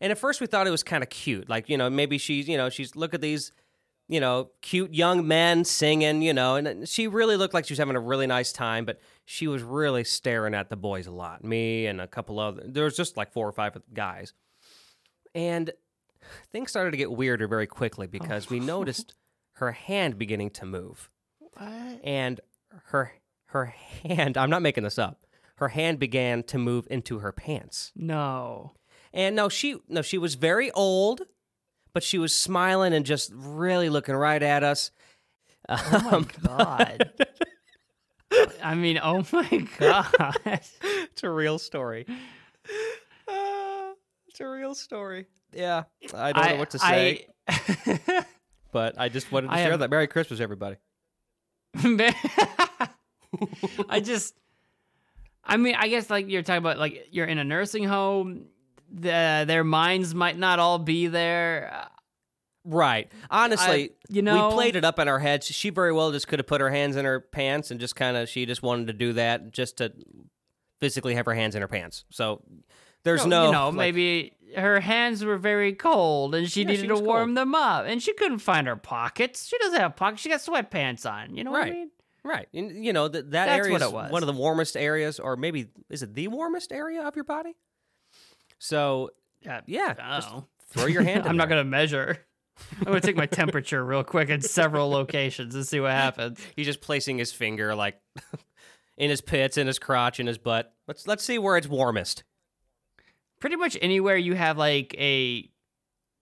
And 0.00 0.10
at 0.10 0.18
first 0.18 0.40
we 0.40 0.46
thought 0.46 0.66
it 0.66 0.70
was 0.70 0.82
kind 0.82 1.02
of 1.02 1.08
cute. 1.10 1.48
Like, 1.48 1.68
you 1.68 1.78
know, 1.78 1.88
maybe 1.88 2.18
she's, 2.18 2.48
you 2.48 2.56
know, 2.56 2.68
she's 2.68 2.96
look 2.96 3.14
at 3.14 3.20
these, 3.20 3.52
you 4.08 4.20
know, 4.20 4.50
cute 4.60 4.92
young 4.92 5.28
men 5.28 5.64
singing, 5.64 6.22
you 6.22 6.34
know, 6.34 6.56
and 6.56 6.88
she 6.88 7.06
really 7.06 7.36
looked 7.36 7.54
like 7.54 7.66
she 7.66 7.72
was 7.72 7.78
having 7.78 7.94
a 7.94 8.00
really 8.00 8.26
nice 8.26 8.52
time, 8.52 8.84
but 8.84 9.00
she 9.24 9.46
was 9.46 9.62
really 9.62 10.02
staring 10.02 10.54
at 10.54 10.70
the 10.70 10.76
boys 10.76 11.06
a 11.06 11.12
lot. 11.12 11.44
Me 11.44 11.86
and 11.86 12.00
a 12.00 12.08
couple 12.08 12.40
other 12.40 12.62
there 12.66 12.84
was 12.84 12.96
just 12.96 13.16
like 13.16 13.32
four 13.32 13.46
or 13.48 13.52
five 13.52 13.76
guys. 13.94 14.32
And 15.38 15.70
things 16.52 16.70
started 16.70 16.90
to 16.90 16.96
get 16.96 17.12
weirder 17.12 17.46
very 17.46 17.66
quickly 17.66 18.06
because 18.06 18.50
we 18.50 18.58
noticed 18.74 19.14
her 19.52 19.72
hand 19.72 20.18
beginning 20.18 20.50
to 20.50 20.66
move 20.66 21.10
what? 21.38 22.00
and 22.04 22.40
her 22.86 23.12
her 23.46 23.64
hand 24.04 24.36
i'm 24.36 24.50
not 24.50 24.62
making 24.62 24.84
this 24.84 24.98
up 24.98 25.24
her 25.56 25.68
hand 25.68 25.98
began 25.98 26.42
to 26.44 26.58
move 26.58 26.86
into 26.90 27.18
her 27.20 27.32
pants 27.32 27.90
No. 27.96 28.74
and 29.12 29.34
no 29.34 29.48
she 29.48 29.76
no 29.88 30.02
she 30.02 30.16
was 30.18 30.34
very 30.36 30.70
old 30.72 31.22
but 31.92 32.02
she 32.04 32.18
was 32.18 32.32
smiling 32.34 32.92
and 32.92 33.04
just 33.04 33.32
really 33.34 33.88
looking 33.88 34.14
right 34.14 34.42
at 34.42 34.62
us 34.62 34.90
Oh 35.68 36.08
um, 36.12 36.28
my 36.42 36.48
god. 36.56 37.10
I 38.62 38.74
mean, 38.74 38.98
oh 39.02 39.24
my 39.32 39.66
god. 39.78 40.14
it's 40.44 41.22
a 41.22 41.30
real 41.30 41.58
story 41.58 42.06
it's 44.28 44.40
a 44.40 44.46
real 44.48 44.74
story 44.74 45.26
yeah 45.52 45.84
i 46.14 46.32
don't 46.32 46.48
know 46.50 46.56
what 46.56 46.70
to 46.70 46.78
say 46.78 47.26
I, 47.48 48.24
but 48.72 48.98
i 48.98 49.08
just 49.08 49.32
wanted 49.32 49.48
to 49.48 49.54
I 49.54 49.58
share 49.58 49.70
have- 49.72 49.80
that 49.80 49.90
merry 49.90 50.06
christmas 50.06 50.40
everybody 50.40 50.76
I 53.88 54.00
just, 54.00 54.34
I 55.44 55.56
mean, 55.56 55.74
I 55.74 55.88
guess 55.88 56.10
like 56.10 56.28
you're 56.28 56.42
talking 56.42 56.58
about, 56.58 56.78
like 56.78 57.08
you're 57.10 57.26
in 57.26 57.38
a 57.38 57.44
nursing 57.44 57.84
home. 57.84 58.46
The, 58.90 59.44
their 59.46 59.64
minds 59.64 60.14
might 60.14 60.38
not 60.38 60.58
all 60.58 60.78
be 60.78 61.08
there. 61.08 61.88
Right. 62.64 63.10
Honestly, 63.30 63.90
you 64.08 64.22
know- 64.22 64.48
we 64.48 64.54
played 64.54 64.76
it 64.76 64.84
up 64.84 64.98
in 64.98 65.08
our 65.08 65.18
heads. 65.18 65.46
She 65.46 65.70
very 65.70 65.92
well 65.92 66.10
just 66.10 66.26
could 66.26 66.38
have 66.38 66.46
put 66.46 66.60
her 66.60 66.70
hands 66.70 66.96
in 66.96 67.04
her 67.04 67.20
pants 67.20 67.70
and 67.70 67.78
just 67.78 67.94
kind 67.96 68.16
of 68.16 68.28
she 68.28 68.46
just 68.46 68.62
wanted 68.62 68.86
to 68.86 68.92
do 68.94 69.12
that 69.14 69.52
just 69.52 69.76
to 69.78 69.92
physically 70.80 71.14
have 71.14 71.26
her 71.26 71.34
hands 71.34 71.54
in 71.54 71.60
her 71.62 71.68
pants. 71.68 72.04
So 72.10 72.42
there's 73.04 73.24
no, 73.26 73.46
you 73.46 73.52
know, 73.52 73.66
like- 73.68 73.76
maybe 73.76 74.32
her 74.56 74.80
hands 74.80 75.24
were 75.24 75.36
very 75.36 75.74
cold 75.74 76.34
and 76.34 76.50
she 76.50 76.62
Yeah, 76.62 76.68
she 76.68 76.82
needed 76.82 76.88
to 76.88 76.94
warm 77.02 77.28
cold. 77.30 77.36
them 77.36 77.54
up, 77.54 77.84
and 77.86 78.02
she 78.02 78.12
couldn't 78.14 78.38
find 78.38 78.66
her 78.66 78.76
pockets. 78.76 79.46
She 79.46 79.58
doesn't 79.58 79.78
have 79.80 79.94
pockets. 79.96 80.22
She 80.22 80.28
got 80.30 80.40
sweatpants 80.40 81.10
on. 81.10 81.34
You 81.36 81.44
know 81.44 81.50
what 81.50 81.58
I 81.58 81.64
Right. 81.64 81.72
mean? 81.72 81.90
right. 82.24 82.48
And, 82.52 82.84
you 82.84 82.92
know 82.92 83.08
that 83.08 83.30
that 83.30 83.46
That's 83.46 83.66
area 83.66 83.76
is 83.76 83.92
one 83.92 84.22
of 84.22 84.26
the 84.26 84.32
warmest 84.32 84.76
areas, 84.76 85.18
or 85.20 85.36
maybe 85.36 85.68
is 85.90 86.02
it 86.02 86.14
the 86.14 86.28
warmest 86.28 86.72
area 86.72 87.02
of 87.02 87.14
your 87.14 87.24
body? 87.24 87.56
So 88.58 89.10
uh, 89.46 89.60
Yeah. 89.66 89.94
yeah, 89.98 90.40
throw 90.70 90.86
your 90.86 91.02
hand. 91.02 91.24
I'm 91.26 91.36
not 91.36 91.48
gonna 91.48 91.64
measure. 91.64 92.18
I'm 92.80 92.84
gonna 92.86 93.00
take 93.00 93.16
my 93.16 93.26
temperature 93.26 93.84
real 93.84 94.02
quick 94.02 94.30
in 94.30 94.40
several 94.40 94.88
locations 94.90 95.54
and 95.54 95.66
see 95.66 95.78
what 95.80 95.92
happens. 95.92 96.40
He's 96.56 96.66
just 96.66 96.80
placing 96.80 97.18
his 97.18 97.32
finger 97.32 97.74
like 97.74 98.00
in 98.96 99.10
his 99.10 99.20
pits, 99.20 99.56
in 99.56 99.66
his 99.66 99.78
crotch, 99.78 100.18
in 100.18 100.26
his 100.26 100.38
butt. 100.38 100.74
Let's 100.88 101.06
let's 101.06 101.22
see 101.24 101.38
where 101.38 101.56
it's 101.56 101.68
warmest. 101.68 102.24
Pretty 103.40 103.56
much 103.56 103.76
anywhere 103.80 104.16
you 104.16 104.34
have 104.34 104.58
like 104.58 104.94
a 104.98 105.48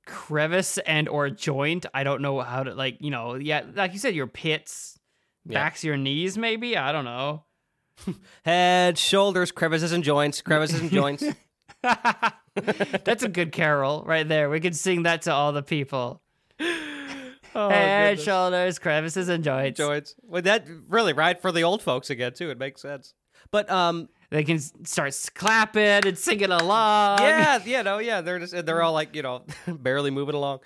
crevice 0.07 0.79
and 0.79 1.09
or 1.09 1.31
joint. 1.31 1.87
I 1.95 2.05
don't 2.05 2.23
know 2.23 2.41
how 2.41 2.63
to 2.63 2.75
like 2.75 2.99
you 3.01 3.11
know 3.11 3.35
yeah 3.35 3.63
like 3.75 3.93
you 3.93 3.99
said 3.99 4.15
your 4.15 4.27
pits, 4.27 4.99
Yeah. 5.45 5.59
backs 5.65 5.83
your 5.85 5.97
knees 5.97 6.37
maybe. 6.39 6.77
I 6.77 6.93
don't 6.93 7.05
know. 7.05 7.45
Head, 8.45 8.99
shoulders, 8.99 9.51
crevices 9.53 9.93
and 9.93 10.05
joints, 10.05 10.43
crevices 10.43 10.81
and 10.81 10.91
joints. 10.91 11.25
That's 11.83 13.23
a 13.23 13.29
good 13.29 13.53
carol 13.53 14.03
right 14.07 14.27
there. 14.29 14.49
We 14.51 14.61
could 14.61 14.77
sing 14.77 15.05
that 15.05 15.23
to 15.23 15.33
all 15.33 15.53
the 15.53 15.63
people. 15.63 16.23
Oh, 17.59 17.71
Head, 17.71 18.11
goodness. 18.19 18.25
shoulders, 18.27 18.79
crevices, 18.79 19.31
and 19.31 19.43
joints. 19.43 19.79
joints. 19.79 20.15
Well, 20.23 20.43
that 20.43 20.67
really 20.89 21.15
right 21.15 21.41
for 21.41 21.51
the 21.53 21.63
old 21.65 21.81
folks 21.81 22.11
again 22.11 22.35
too. 22.35 22.51
It 22.51 22.59
makes 22.59 22.83
sense. 22.83 23.15
But 23.51 23.71
um, 23.71 24.11
They 24.31 24.43
can 24.45 24.59
start 24.85 25.15
clapping 25.35 25.83
and 26.07 26.19
singing 26.19 26.51
along. 26.51 27.19
yeah, 27.21 27.63
you 27.65 27.83
know, 27.83 27.99
yeah, 27.99 28.21
they're 28.21 28.39
just 28.39 28.67
they're 28.67 28.83
all 28.83 28.93
like 28.93 29.15
you 29.15 29.23
know 29.23 29.43
barely 29.69 30.11
moving 30.11 30.35
along. 30.35 30.61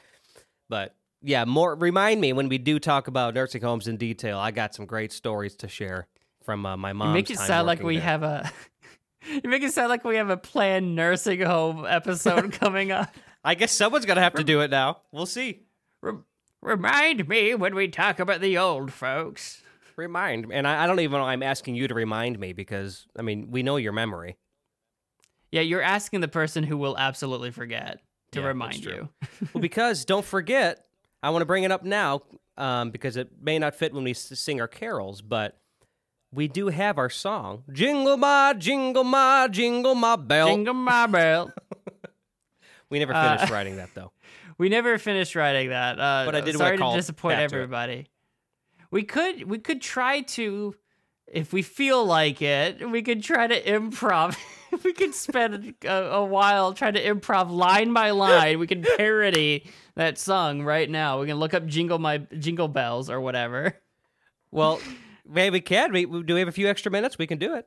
But 0.68 0.94
yeah, 1.22 1.44
more 1.44 1.74
remind 1.74 2.20
me 2.20 2.32
when 2.32 2.48
we 2.48 2.58
do 2.58 2.78
talk 2.78 3.06
about 3.08 3.34
nursing 3.34 3.62
homes 3.62 3.86
in 3.88 3.96
detail. 3.96 4.38
I 4.38 4.50
got 4.50 4.74
some 4.74 4.86
great 4.86 5.12
stories 5.12 5.54
to 5.56 5.68
share 5.68 6.06
from 6.42 6.64
uh, 6.64 6.76
my 6.76 6.90
You 6.90 6.94
mom. 6.94 7.12
make 7.12 7.30
it 7.30 7.38
sound 7.38 7.66
like 7.66 7.82
we 7.82 7.98
have 7.98 8.22
a. 8.22 8.50
You 9.26 9.50
make 9.50 9.62
it 9.62 9.74
sound 9.74 9.90
like 9.90 10.02
we 10.02 10.16
have 10.16 10.30
a 10.30 10.38
planned 10.38 10.96
nursing 10.96 11.42
home 11.42 11.84
episode 11.86 12.52
coming 12.52 12.90
up. 12.90 13.14
I 13.44 13.54
guess 13.54 13.70
someone's 13.70 14.06
gonna 14.06 14.22
have 14.22 14.32
to 14.36 14.44
do 14.44 14.62
it 14.62 14.70
now. 14.70 15.02
We'll 15.12 15.26
see. 15.26 15.61
Remind 16.62 17.28
me 17.28 17.54
when 17.54 17.74
we 17.74 17.88
talk 17.88 18.18
about 18.18 18.40
the 18.40 18.56
old 18.56 18.92
folks. 18.94 19.62
Remind, 20.01 20.46
and 20.51 20.66
I, 20.66 20.84
I 20.84 20.86
don't 20.86 20.98
even 21.01 21.18
know. 21.20 21.26
I'm 21.26 21.42
asking 21.42 21.74
you 21.74 21.86
to 21.88 21.94
remind 21.94 22.38
me 22.38 22.55
because 22.55 23.07
I 23.18 23.22
mean 23.22 23.51
we 23.51 23.62
know 23.62 23.76
your 23.76 23.92
memory. 23.92 24.38
Yeah, 25.53 25.61
you're 25.61 25.82
asking 25.82 26.20
the 26.22 26.28
person 26.28 26.64
who 26.64 26.78
will 26.78 26.96
absolutely 26.96 27.51
forget 27.51 28.01
to 28.32 28.40
Yeah, 28.40 28.46
remind 28.46 28.82
you. 28.84 29.09
well, 29.53 29.61
because 29.61 30.05
don't 30.07 30.24
forget, 30.24 30.86
I 31.22 31.28
want 31.30 31.42
to 31.42 31.46
bring 31.46 31.64
it 31.64 31.70
up 31.72 31.84
now 31.84 32.22
um, 32.57 32.90
because 32.92 33.16
it 33.18 33.28
may 33.42 33.59
not 33.59 33.74
fit 33.74 33.92
when 33.92 34.05
we 34.05 34.12
s- 34.12 34.32
sing 34.40 34.59
our 34.61 34.68
carols, 34.68 35.20
but 35.20 35.59
we 36.32 36.48
do 36.48 36.68
have 36.68 36.96
our 36.96 37.11
song 37.11 37.64
"Jingle 37.70 38.16
My 38.16 38.55
Jingle 38.57 39.05
My 39.05 39.48
Jingle 39.51 39.94
My 39.94 40.16
Bell." 40.16 40.48
Jingle 40.48 40.74
my 40.74 41.07
bell. 41.09 41.53
we 42.90 42.98
never 42.98 43.12
Uh, 43.14 43.36
finished 43.36 43.53
writing 43.53 43.76
that 43.82 43.90
though. 43.94 44.12
We 44.57 44.68
never 44.70 44.96
finished 44.98 45.34
writing 45.36 45.68
that. 45.70 45.98
Uh, 45.98 46.22
But 46.24 46.36
I 46.36 46.40
did 46.40 46.57
sorry 46.57 46.78
to 46.78 46.92
disappoint 46.94 47.36
back 47.38 47.48
to 47.51 47.55
everybody. 47.57 48.07
We 48.91 49.03
could 49.05 49.45
we 49.49 49.59
could 49.59 49.80
try 49.80 50.22
to, 50.22 50.74
if 51.26 51.53
we 51.53 51.62
feel 51.62 52.05
like 52.05 52.43
it, 52.43 52.88
we 52.91 53.03
could 53.03 53.22
try 53.22 53.47
to 53.47 53.62
improv. 53.62 54.36
we 54.84 54.93
could 54.93 55.14
spend 55.14 55.74
a, 55.84 55.88
a 55.93 56.24
while 56.24 56.72
trying 56.74 56.95
to 56.95 57.05
improv 57.05 57.51
line 57.51 57.93
by 57.93 58.11
line. 58.11 58.59
We 58.59 58.66
can 58.66 58.82
parody 58.97 59.66
that 59.97 60.18
song 60.18 60.62
right 60.62 60.88
now. 60.91 61.20
We 61.20 61.26
can 61.26 61.36
look 61.38 61.55
up 61.55 61.66
jingle 61.66 61.99
my 61.99 62.18
jingle 62.18 62.68
bells 62.68 63.11
or 63.11 63.20
whatever. 63.20 63.76
Well, 64.51 64.80
maybe 65.28 65.55
we 65.55 65.61
can. 65.61 65.93
We, 65.93 66.05
do 66.07 66.34
we 66.34 66.41
have 66.41 66.49
a 66.49 66.53
few 66.53 66.68
extra 66.68 66.91
minutes? 66.91 67.18
We 67.18 67.26
can 67.28 67.38
do 67.38 67.55
it. 67.55 67.66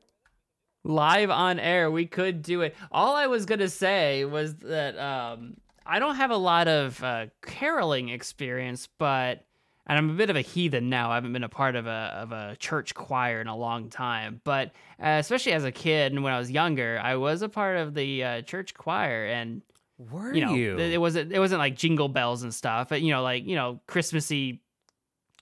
live 0.84 1.30
on 1.30 1.58
air 1.58 1.90
we 1.90 2.04
could 2.04 2.42
do 2.42 2.60
it 2.60 2.76
all 2.92 3.16
i 3.16 3.26
was 3.26 3.46
gonna 3.46 3.70
say 3.70 4.26
was 4.26 4.56
that 4.56 4.98
um 4.98 5.54
i 5.86 5.98
don't 5.98 6.16
have 6.16 6.30
a 6.30 6.36
lot 6.36 6.68
of 6.68 7.02
uh 7.02 7.24
caroling 7.40 8.10
experience 8.10 8.86
but 8.98 9.46
and 9.86 9.98
i'm 9.98 10.10
a 10.10 10.14
bit 10.14 10.30
of 10.30 10.36
a 10.36 10.40
heathen 10.40 10.88
now 10.88 11.10
i 11.10 11.14
haven't 11.14 11.32
been 11.32 11.44
a 11.44 11.48
part 11.48 11.76
of 11.76 11.86
a 11.86 12.12
of 12.16 12.32
a 12.32 12.56
church 12.56 12.94
choir 12.94 13.40
in 13.40 13.46
a 13.46 13.56
long 13.56 13.88
time 13.88 14.40
but 14.44 14.68
uh, 15.02 15.18
especially 15.20 15.52
as 15.52 15.64
a 15.64 15.72
kid 15.72 16.12
and 16.12 16.22
when 16.22 16.32
i 16.32 16.38
was 16.38 16.50
younger 16.50 17.00
i 17.02 17.16
was 17.16 17.42
a 17.42 17.48
part 17.48 17.76
of 17.76 17.94
the 17.94 18.24
uh, 18.24 18.42
church 18.42 18.74
choir 18.74 19.26
and 19.26 19.62
Were 19.98 20.32
you 20.32 20.44
know 20.44 20.54
th- 20.54 20.92
it 20.92 20.98
wasn't 20.98 21.32
it 21.32 21.38
wasn't 21.38 21.58
like 21.58 21.76
jingle 21.76 22.08
bells 22.08 22.42
and 22.42 22.54
stuff 22.54 22.88
but 22.88 23.02
you 23.02 23.12
know 23.12 23.22
like 23.22 23.44
you 23.46 23.56
know 23.56 23.80
christmassy 23.86 24.60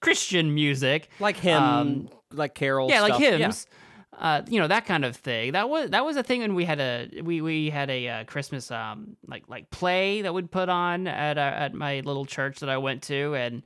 christian 0.01 0.55
music 0.55 1.09
like 1.21 1.37
hymn, 1.37 1.63
um, 1.63 2.09
like 2.33 2.55
carols? 2.55 2.91
yeah, 2.91 3.01
like 3.01 3.15
stuff. 3.15 3.23
Yeah. 3.23 3.37
hymns. 3.39 3.67
Uh, 4.19 4.43
you 4.47 4.61
know 4.61 4.69
that 4.69 4.85
kind 4.85 5.05
of 5.05 5.17
thing. 5.17 5.53
That 5.53 5.71
was 5.71 5.91
that 5.91 6.05
was 6.05 6.17
a 6.17 6.23
thing 6.23 6.43
when 6.43 6.55
we 6.55 6.67
had 6.67 6.81
a 6.81 7.09
we 7.23 7.41
we 7.41 7.71
had 7.71 7.89
a 7.89 8.09
uh, 8.09 8.25
Christmas 8.25 8.71
um 8.71 9.17
like 9.27 9.45
like 9.49 9.71
play 9.71 10.23
that 10.23 10.35
we'd 10.35 10.51
put 10.51 10.69
on 10.69 11.07
at 11.07 11.39
uh, 11.39 11.41
at 11.41 11.73
my 11.73 12.01
little 12.01 12.27
church 12.27 12.61
that 12.61 12.69
I 12.69 12.77
went 12.77 13.03
to, 13.05 13.35
and 13.35 13.63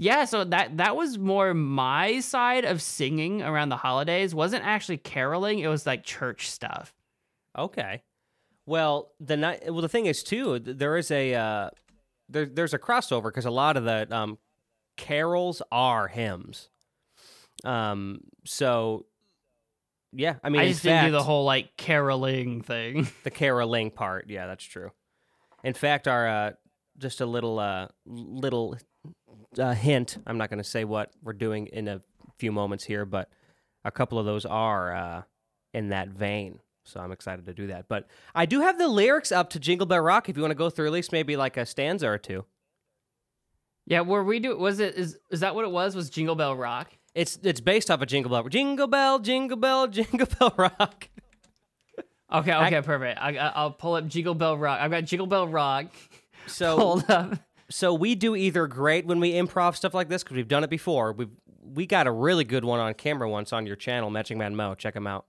yeah, 0.00 0.26
so 0.26 0.44
that 0.44 0.76
that 0.76 0.94
was 0.96 1.18
more 1.18 1.52
my 1.54 2.20
side 2.20 2.64
of 2.64 2.80
singing 2.80 3.42
around 3.42 3.70
the 3.70 3.76
holidays. 3.76 4.32
wasn't 4.32 4.64
actually 4.64 4.98
caroling; 4.98 5.58
it 5.58 5.66
was 5.66 5.86
like 5.86 6.04
church 6.04 6.48
stuff. 6.48 6.94
Okay. 7.58 8.02
Well, 8.64 9.10
the 9.18 9.36
ni- 9.36 9.58
well 9.68 9.80
the 9.80 9.88
thing 9.88 10.06
is 10.06 10.22
too, 10.22 10.60
there 10.60 10.96
is 10.96 11.10
a 11.10 11.34
uh, 11.34 11.70
there, 12.28 12.46
there's 12.46 12.74
a 12.74 12.78
crossover 12.78 13.24
because 13.24 13.44
a 13.44 13.50
lot 13.50 13.76
of 13.76 13.82
the 13.84 14.06
um, 14.16 14.38
carols 14.96 15.62
are 15.72 16.06
hymns. 16.06 16.68
Um. 17.64 18.20
So, 18.44 19.06
yeah, 20.12 20.36
I 20.44 20.48
mean, 20.48 20.60
I 20.62 20.68
just 20.68 20.84
didn't 20.84 21.06
do 21.06 21.10
the 21.10 21.24
whole 21.24 21.44
like 21.44 21.76
caroling 21.76 22.62
thing. 22.62 23.08
the 23.24 23.32
caroling 23.32 23.90
part. 23.90 24.30
Yeah, 24.30 24.46
that's 24.46 24.64
true. 24.64 24.92
In 25.64 25.74
fact, 25.74 26.06
our 26.06 26.28
uh, 26.28 26.52
just 26.98 27.20
a 27.20 27.26
little 27.26 27.58
uh, 27.58 27.88
little 28.06 28.76
uh, 29.58 29.72
hint. 29.74 30.18
I'm 30.26 30.38
not 30.38 30.50
going 30.50 30.58
to 30.58 30.64
say 30.64 30.84
what 30.84 31.12
we're 31.22 31.32
doing 31.32 31.66
in 31.68 31.88
a 31.88 32.00
few 32.38 32.52
moments 32.52 32.84
here, 32.84 33.04
but 33.04 33.30
a 33.84 33.90
couple 33.90 34.18
of 34.18 34.26
those 34.26 34.44
are 34.44 34.94
uh, 34.94 35.22
in 35.74 35.88
that 35.90 36.08
vein. 36.08 36.60
So 36.84 37.00
I'm 37.00 37.12
excited 37.12 37.44
to 37.46 37.52
do 37.52 37.66
that. 37.68 37.86
But 37.88 38.06
I 38.34 38.46
do 38.46 38.60
have 38.60 38.78
the 38.78 38.88
lyrics 38.88 39.30
up 39.30 39.50
to 39.50 39.60
Jingle 39.60 39.86
Bell 39.86 40.00
Rock. 40.00 40.28
If 40.28 40.36
you 40.36 40.42
want 40.42 40.52
to 40.52 40.56
go 40.56 40.70
through 40.70 40.86
at 40.86 40.92
least 40.92 41.12
maybe 41.12 41.36
like 41.36 41.56
a 41.56 41.66
stanza 41.66 42.08
or 42.08 42.16
two. 42.18 42.44
yeah, 43.86 44.00
where 44.00 44.22
we 44.24 44.38
do 44.38 44.56
was 44.56 44.80
it 44.80 44.94
is 44.94 45.18
is 45.30 45.40
that 45.40 45.54
what 45.54 45.64
it 45.64 45.70
was? 45.70 45.94
Was 45.94 46.08
Jingle 46.08 46.34
Bell 46.34 46.56
Rock? 46.56 46.90
It's 47.14 47.38
it's 47.42 47.60
based 47.60 47.90
off 47.90 48.00
of 48.00 48.08
Jingle 48.08 48.30
Bell. 48.30 48.48
Jingle 48.48 48.86
Bell, 48.86 49.18
Jingle 49.18 49.56
Bell, 49.58 49.86
Jingle 49.98 50.26
Bell 50.38 50.54
Rock. 50.56 51.08
Okay, 52.32 52.52
I- 52.52 52.66
okay, 52.68 52.82
perfect. 52.82 53.18
I, 53.20 53.36
I- 53.36 53.48
I'll 53.54 53.70
pull 53.72 53.94
up 53.94 54.06
Jingle 54.06 54.34
Bell 54.34 54.56
Rock. 54.56 54.80
I've 54.80 54.90
got 54.90 55.04
Jingle 55.04 55.26
Bell 55.26 55.46
Rock. 55.48 55.86
So 56.46 56.76
Hold 56.78 57.10
up. 57.10 57.38
So 57.70 57.92
we 57.94 58.14
do 58.14 58.34
either 58.34 58.66
great 58.66 59.06
when 59.06 59.20
we 59.20 59.32
improv 59.32 59.76
stuff 59.76 59.94
like 59.94 60.08
this 60.08 60.22
because 60.22 60.36
we've 60.36 60.48
done 60.48 60.64
it 60.64 60.70
before. 60.70 61.12
We 61.12 61.28
we 61.62 61.86
got 61.86 62.06
a 62.06 62.10
really 62.10 62.44
good 62.44 62.64
one 62.64 62.80
on 62.80 62.94
camera 62.94 63.28
once 63.28 63.52
on 63.52 63.66
your 63.66 63.76
channel, 63.76 64.10
Matching 64.10 64.38
Man 64.38 64.56
Mo. 64.56 64.74
Check 64.74 64.96
him 64.96 65.06
out. 65.06 65.26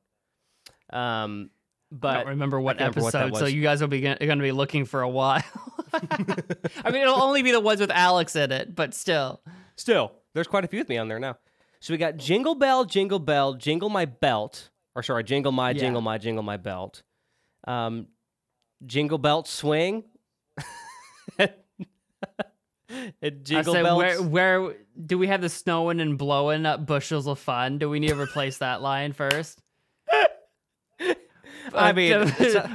Um, 0.91 1.49
I 1.91 1.95
but 1.95 2.13
don't 2.13 2.27
remember 2.29 2.59
what 2.61 2.77
can't 2.77 2.95
remember 2.95 3.17
what 3.17 3.23
episode, 3.23 3.39
so 3.39 3.45
you 3.45 3.61
guys 3.61 3.81
will 3.81 3.87
be 3.87 4.01
going 4.01 4.17
to 4.19 4.37
be 4.37 4.51
looking 4.51 4.85
for 4.85 5.01
a 5.01 5.09
while. 5.09 5.43
I 5.93 6.91
mean, 6.91 7.01
it'll 7.01 7.21
only 7.21 7.41
be 7.41 7.51
the 7.51 7.59
ones 7.59 7.79
with 7.79 7.91
Alex 7.91 8.35
in 8.35 8.51
it, 8.51 8.75
but 8.75 8.93
still. 8.93 9.41
still, 9.75 10.11
there's 10.33 10.47
quite 10.47 10.63
a 10.63 10.67
few 10.67 10.79
with 10.79 10.89
me 10.89 10.97
on 10.97 11.07
there 11.07 11.19
now. 11.19 11.37
So 11.79 11.93
we 11.93 11.97
got 11.97 12.17
Jingle 12.17 12.55
Bell, 12.55 12.85
Jingle 12.85 13.19
Bell, 13.19 13.53
Jingle 13.53 13.89
My 13.89 14.05
Belt, 14.05 14.69
or 14.95 15.01
sorry, 15.03 15.23
Jingle 15.23 15.51
My, 15.51 15.71
Yeah. 15.71 15.79
Jingle 15.79 16.01
My, 16.01 16.17
Jingle 16.17 16.43
My 16.43 16.57
Belt. 16.57 17.03
Um, 17.67 18.07
Jingle 18.85 19.17
Belt 19.17 19.47
Swing. 19.47 20.03
and 22.89 23.13
I 23.23 23.29
Jingle 23.29 23.73
say, 23.73 23.83
Belts. 23.83 23.97
where, 23.97 24.21
where 24.21 24.75
do 25.05 25.17
we 25.17 25.27
have 25.27 25.41
the 25.41 25.49
snowing 25.49 25.99
and 25.99 26.17
blowing 26.17 26.65
up 26.65 26.85
bushels 26.85 27.27
of 27.27 27.39
fun? 27.39 27.77
Do 27.77 27.89
we 27.89 27.99
need 27.99 28.09
to 28.09 28.19
replace 28.19 28.57
that 28.57 28.81
line 28.81 29.13
first? 29.13 29.61
I 31.73 31.93
mean, 31.93 32.33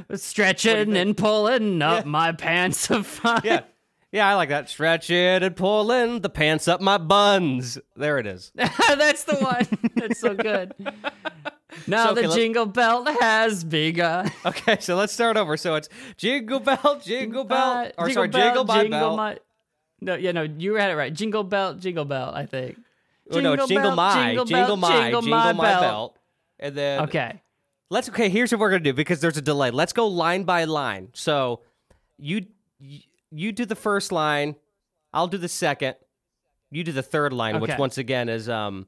stretching 0.15 0.97
and 0.97 1.17
pulling 1.17 1.83
up 1.83 2.07
my 2.07 2.33
pants 2.33 2.91
of 2.91 3.07
fun. 3.07 3.41
yeah. 3.45 3.63
Yeah, 4.15 4.29
I 4.29 4.35
like 4.37 4.49
that. 4.51 4.69
Stretching 4.69 5.17
and 5.43 5.57
pulling 5.57 6.21
the 6.21 6.29
pants 6.31 6.69
up 6.69 6.81
my 6.81 6.99
buns. 6.99 7.79
There 7.97 8.19
it 8.19 8.27
is. 8.29 8.53
That's 8.55 9.25
the 9.25 9.35
one. 9.37 9.91
That's 9.97 10.21
so 10.21 10.35
good. 10.35 10.73
Now 11.89 12.05
So, 12.07 12.12
okay, 12.12 12.23
the 12.23 12.29
let's- 12.29 12.35
jingle 12.41 12.67
bell 12.67 13.05
has 13.21 13.65
begun. 13.65 14.31
Okay, 14.47 14.77
so 14.79 14.95
let's 14.95 15.12
start 15.12 15.37
over. 15.37 15.57
So 15.57 15.75
it's 15.75 15.89
jingle 16.17 16.61
bell, 16.61 17.01
jingle 17.05 17.43
bell, 17.43 17.87
Uh, 17.87 17.91
or 17.99 18.11
sorry, 18.11 18.29
jingle 18.29 18.65
my 18.65 18.87
bell. 18.87 19.17
my- 19.17 19.39
No, 20.01 20.15
yeah, 20.15 20.31
no, 20.31 20.43
you 20.43 20.75
had 20.75 20.93
it 20.93 20.95
right. 20.95 21.12
Jingle 21.12 21.43
bell, 21.43 21.75
jingle 21.75 22.05
bell. 22.05 22.31
I 22.33 22.47
think. 22.47 22.79
Oh, 23.33 23.41
no, 23.41 23.55
it's 23.55 23.67
jingle 23.67 23.91
bell, 23.91 23.97
my, 23.97 24.27
jingle 24.29 24.45
jingle, 24.45 24.67
bell, 24.69 24.77
my, 24.77 24.89
jingle 25.03 25.23
jingle 25.23 25.37
my 25.37 25.53
my 25.53 25.65
bell. 25.65 25.81
belt. 25.81 26.19
And 26.61 26.77
then 26.77 27.01
Okay. 27.09 27.43
let's 27.91 28.09
okay. 28.09 28.29
Here's 28.29 28.53
what 28.53 28.61
we're 28.61 28.71
gonna 28.71 28.85
do 28.85 28.93
because 28.95 29.19
there's 29.21 29.37
a 29.37 29.43
delay. 29.43 29.73
Let's 29.73 29.93
go 29.93 30.07
line 30.07 30.45
by 30.45 30.65
line. 30.65 31.09
So 31.15 31.62
you 32.19 32.47
you, 32.79 33.01
you 33.35 33.53
do 33.53 33.64
the 33.64 33.74
first 33.76 34.12
line, 34.12 34.57
I'll 35.12 35.28
do 35.28 35.39
the 35.39 35.49
second. 35.49 35.97
You 36.70 36.85
do 36.85 36.93
the 36.93 37.03
third 37.03 37.32
line, 37.32 37.61
which 37.61 37.76
once 37.78 37.99
again 37.99 38.28
is 38.28 38.49
um 38.49 38.87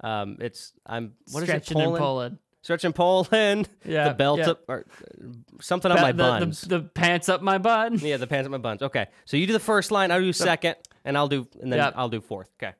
um 0.00 0.36
it's 0.40 0.72
I'm 0.86 1.12
what 1.32 1.42
is 1.42 1.48
it 1.48 1.64
Stretching 1.64 1.78
and 1.78 1.86
pulling? 1.86 2.00
pulling. 2.00 2.38
Stretching 2.62 2.92
pulling. 2.92 3.66
Yeah, 3.84 4.08
the 4.08 4.14
belt 4.14 4.38
yeah. 4.40 4.50
up 4.50 4.60
or 4.68 4.86
something 5.60 5.90
on 5.90 6.00
my 6.00 6.12
the, 6.12 6.16
buns. 6.22 6.62
The, 6.62 6.78
the 6.78 6.84
pants 6.88 7.28
up 7.28 7.42
my 7.42 7.58
bun. 7.58 7.98
Yeah, 8.02 8.16
the 8.16 8.26
pants 8.26 8.46
up 8.46 8.52
my 8.52 8.58
buns. 8.58 8.82
Okay, 8.82 9.06
so 9.24 9.36
you 9.36 9.46
do 9.46 9.52
the 9.52 9.60
first 9.60 9.90
line, 9.90 10.10
I'll 10.10 10.20
do 10.20 10.32
second, 10.32 10.76
and 11.04 11.16
I'll 11.16 11.28
do, 11.28 11.46
and 11.60 11.70
then 11.72 11.78
Yep. 11.78 11.94
I'll 11.96 12.08
do 12.08 12.20
fourth. 12.20 12.50
Okay. 12.62 12.74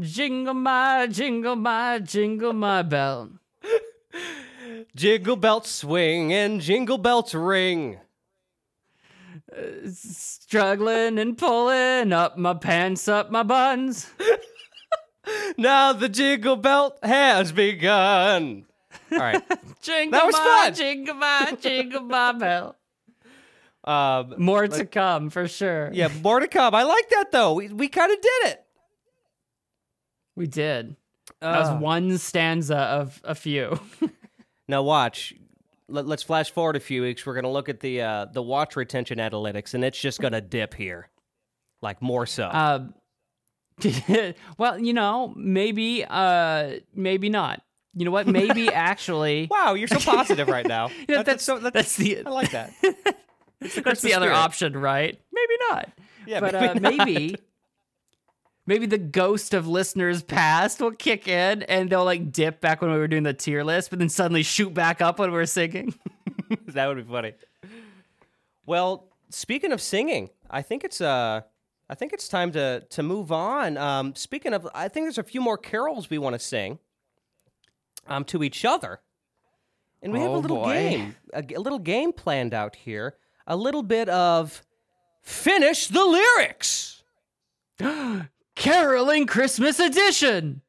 Jingle 0.00 0.54
my, 0.54 1.06
jingle 1.06 1.56
my, 1.56 2.00
jingle 2.00 2.52
my 2.52 2.82
bell. 2.82 3.30
Jingle 4.96 5.36
belts 5.36 5.70
swing 5.70 6.32
and 6.32 6.60
jingle 6.60 6.98
belts 6.98 7.34
ring. 7.34 7.98
Struggling 9.92 11.18
and 11.18 11.36
pulling 11.38 12.12
up 12.12 12.36
my 12.36 12.54
pants 12.54 13.08
up 13.08 13.30
my 13.30 13.42
buns. 13.42 14.10
Now 15.58 15.92
the 15.92 16.08
jingle 16.08 16.54
belt 16.54 16.98
has 17.02 17.50
begun. 17.50 18.64
All 19.10 19.18
right. 19.18 19.42
Jingle 19.82 20.12
That 20.20 20.24
was 20.26 20.34
my, 20.36 20.62
fun. 20.66 20.74
jingle 20.74 21.14
my, 21.16 21.56
jingle 21.60 22.02
my 22.02 22.32
bell. 22.32 22.76
Um, 23.84 24.34
More 24.38 24.66
to 24.68 24.84
come 24.84 25.30
for 25.30 25.46
sure. 25.48 25.90
yeah, 25.92 26.08
more 26.22 26.40
to 26.40 26.48
come. 26.48 26.74
I 26.74 26.82
like 26.82 27.08
that 27.10 27.30
though. 27.32 27.54
We 27.54 27.68
we 27.68 27.86
kind 27.88 28.10
of 28.12 28.20
did 28.20 28.50
it. 28.52 28.64
We 30.34 30.46
did. 30.48 30.96
That 31.40 31.58
was 31.60 31.68
Uh, 31.70 31.76
one 31.78 32.18
stanza 32.18 32.76
of 32.78 33.20
a 33.24 33.34
few. 33.36 33.78
now 34.68 34.82
watch. 34.82 35.34
Let, 35.88 36.06
let's 36.06 36.22
flash 36.22 36.50
forward 36.50 36.76
a 36.76 36.80
few 36.80 37.02
weeks. 37.02 37.24
We're 37.24 37.34
gonna 37.34 37.50
look 37.50 37.68
at 37.68 37.80
the 37.80 38.02
uh, 38.02 38.24
the 38.26 38.42
watch 38.42 38.76
retention 38.76 39.18
analytics, 39.18 39.74
and 39.74 39.84
it's 39.84 40.00
just 40.00 40.20
gonna 40.20 40.40
dip 40.40 40.74
here, 40.74 41.08
like 41.82 42.02
more 42.02 42.26
so. 42.26 42.48
Um, 42.50 42.94
well, 44.58 44.78
you 44.78 44.92
know, 44.92 45.32
maybe, 45.36 46.04
uh, 46.08 46.78
maybe 46.94 47.28
not. 47.28 47.62
You 47.94 48.04
know 48.04 48.10
what? 48.10 48.26
Maybe 48.26 48.68
actually, 48.72 49.48
wow, 49.50 49.74
you're 49.74 49.88
so 49.88 49.98
positive 49.98 50.48
right 50.48 50.66
now. 50.66 50.90
Yeah, 51.08 51.22
that's, 51.22 51.44
so, 51.44 51.58
that's, 51.58 51.74
that's 51.74 51.96
the 51.96 52.26
I 52.26 52.30
like 52.30 52.50
that. 52.50 52.72
that's 53.60 53.74
Christmas 53.74 54.02
the 54.02 54.14
other 54.14 54.32
option, 54.32 54.76
right? 54.76 55.18
Maybe 55.32 55.54
not. 55.70 55.88
Yeah, 56.26 56.40
but 56.40 56.54
maybe 56.54 56.66
uh, 56.66 57.04
maybe 57.04 57.36
maybe 58.66 58.86
the 58.86 58.98
ghost 58.98 59.54
of 59.54 59.66
listeners 59.66 60.22
past 60.22 60.80
will 60.80 60.90
kick 60.92 61.28
in 61.28 61.62
and 61.64 61.88
they'll 61.90 62.04
like 62.04 62.32
dip 62.32 62.60
back 62.60 62.80
when 62.82 62.90
we 62.90 62.98
were 62.98 63.08
doing 63.08 63.22
the 63.22 63.32
tier 63.34 63.62
list, 63.64 63.90
but 63.90 63.98
then 63.98 64.08
suddenly 64.08 64.42
shoot 64.42 64.74
back 64.74 65.00
up 65.00 65.18
when 65.18 65.32
we're 65.32 65.46
singing. 65.46 65.94
that 66.66 66.86
would 66.86 66.96
be 66.96 67.02
funny. 67.02 67.32
Well, 68.66 69.08
speaking 69.30 69.72
of 69.72 69.80
singing, 69.80 70.30
I 70.50 70.62
think 70.62 70.84
it's 70.84 71.00
uh 71.00 71.42
I 71.88 71.94
think 71.94 72.12
it's 72.12 72.28
time 72.28 72.50
to 72.52 72.80
to 72.90 73.02
move 73.02 73.30
on. 73.30 73.76
Um, 73.78 74.14
speaking 74.16 74.52
of, 74.52 74.66
I 74.74 74.88
think 74.88 75.04
there's 75.06 75.18
a 75.18 75.22
few 75.22 75.40
more 75.40 75.56
carols 75.56 76.10
we 76.10 76.18
want 76.18 76.34
to 76.34 76.38
sing 76.40 76.80
um, 78.08 78.24
to 78.24 78.42
each 78.42 78.64
other, 78.64 79.00
and 80.02 80.12
we 80.12 80.18
have 80.20 80.30
a 80.30 80.34
Oh, 80.34 80.38
little 80.40 80.56
boy. 80.56 80.72
game, 80.72 81.16
a, 81.32 81.44
a 81.54 81.60
little 81.60 81.78
game 81.78 82.12
planned 82.12 82.52
out 82.54 82.74
here. 82.74 83.14
A 83.46 83.54
little 83.56 83.84
bit 83.84 84.08
of 84.08 84.64
finish 85.22 85.86
the 85.86 86.04
lyrics. 86.04 87.04
Caroling 88.56 89.26
Christmas 89.26 89.78
edition. 89.78 90.62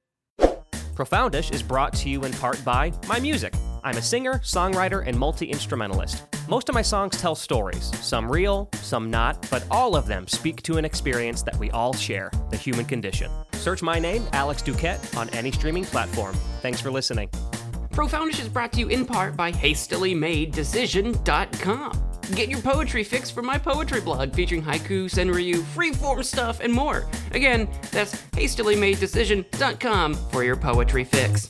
Profoundish 0.93 1.51
is 1.51 1.63
brought 1.63 1.93
to 1.93 2.09
you 2.09 2.25
in 2.25 2.33
part 2.33 2.63
by 2.65 2.91
my 3.07 3.17
music. 3.19 3.53
I'm 3.83 3.95
a 3.95 4.01
singer, 4.01 4.39
songwriter, 4.43 5.07
and 5.07 5.17
multi 5.17 5.45
instrumentalist. 5.45 6.23
Most 6.49 6.67
of 6.67 6.75
my 6.75 6.81
songs 6.81 7.17
tell 7.17 7.33
stories, 7.33 7.85
some 8.05 8.29
real, 8.29 8.69
some 8.73 9.09
not, 9.09 9.47
but 9.49 9.63
all 9.71 9.95
of 9.95 10.05
them 10.05 10.27
speak 10.27 10.61
to 10.63 10.77
an 10.77 10.85
experience 10.85 11.43
that 11.43 11.55
we 11.57 11.71
all 11.71 11.93
share 11.93 12.29
the 12.51 12.57
human 12.57 12.85
condition. 12.85 13.31
Search 13.53 13.81
my 13.81 13.99
name, 13.99 14.27
Alex 14.33 14.61
Duquette, 14.61 15.15
on 15.17 15.29
any 15.29 15.51
streaming 15.51 15.85
platform. 15.85 16.35
Thanks 16.61 16.81
for 16.81 16.91
listening. 16.91 17.29
Profoundish 17.97 18.39
is 18.39 18.47
brought 18.47 18.71
to 18.73 18.79
you 18.79 18.89
in 18.89 19.07
part 19.07 19.35
by 19.35 19.51
HastilyMadeDecision.com. 19.51 22.03
Get 22.35 22.47
your 22.47 22.61
poetry 22.61 23.03
fix 23.03 23.31
from 23.31 23.47
my 23.47 23.57
poetry 23.57 24.01
blog 24.01 24.35
featuring 24.35 24.61
haiku, 24.61 25.05
senryu, 25.05 25.55
freeform 25.73 26.23
stuff, 26.23 26.59
and 26.59 26.71
more. 26.71 27.07
Again, 27.31 27.67
that's 27.89 28.21
HastilyMadeDecision.com 28.33 30.13
for 30.13 30.43
your 30.43 30.55
poetry 30.55 31.05
fix. 31.05 31.49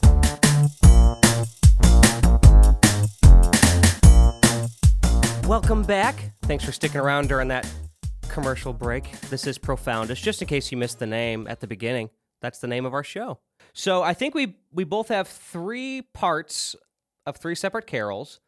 Welcome 5.45 5.83
back. 5.83 6.31
Thanks 6.43 6.63
for 6.63 6.71
sticking 6.71 7.01
around 7.01 7.27
during 7.27 7.49
that 7.49 7.69
commercial 8.29 8.71
break. 8.71 9.19
This 9.29 9.47
is 9.47 9.57
Profoundish. 9.57 10.21
Just 10.21 10.41
in 10.41 10.47
case 10.47 10.71
you 10.71 10.77
missed 10.77 10.99
the 10.99 11.07
name 11.07 11.45
at 11.49 11.59
the 11.59 11.67
beginning, 11.67 12.09
that's 12.39 12.59
the 12.59 12.67
name 12.67 12.85
of 12.85 12.93
our 12.93 13.03
show. 13.03 13.39
So 13.77 14.01
I 14.01 14.15
think 14.15 14.33
we 14.33 14.55
we 14.71 14.85
both 14.85 15.09
have 15.09 15.27
three 15.27 16.01
parts 16.01 16.75
of 17.27 17.37
three 17.37 17.53
separate 17.53 17.85
carols. 17.85 18.39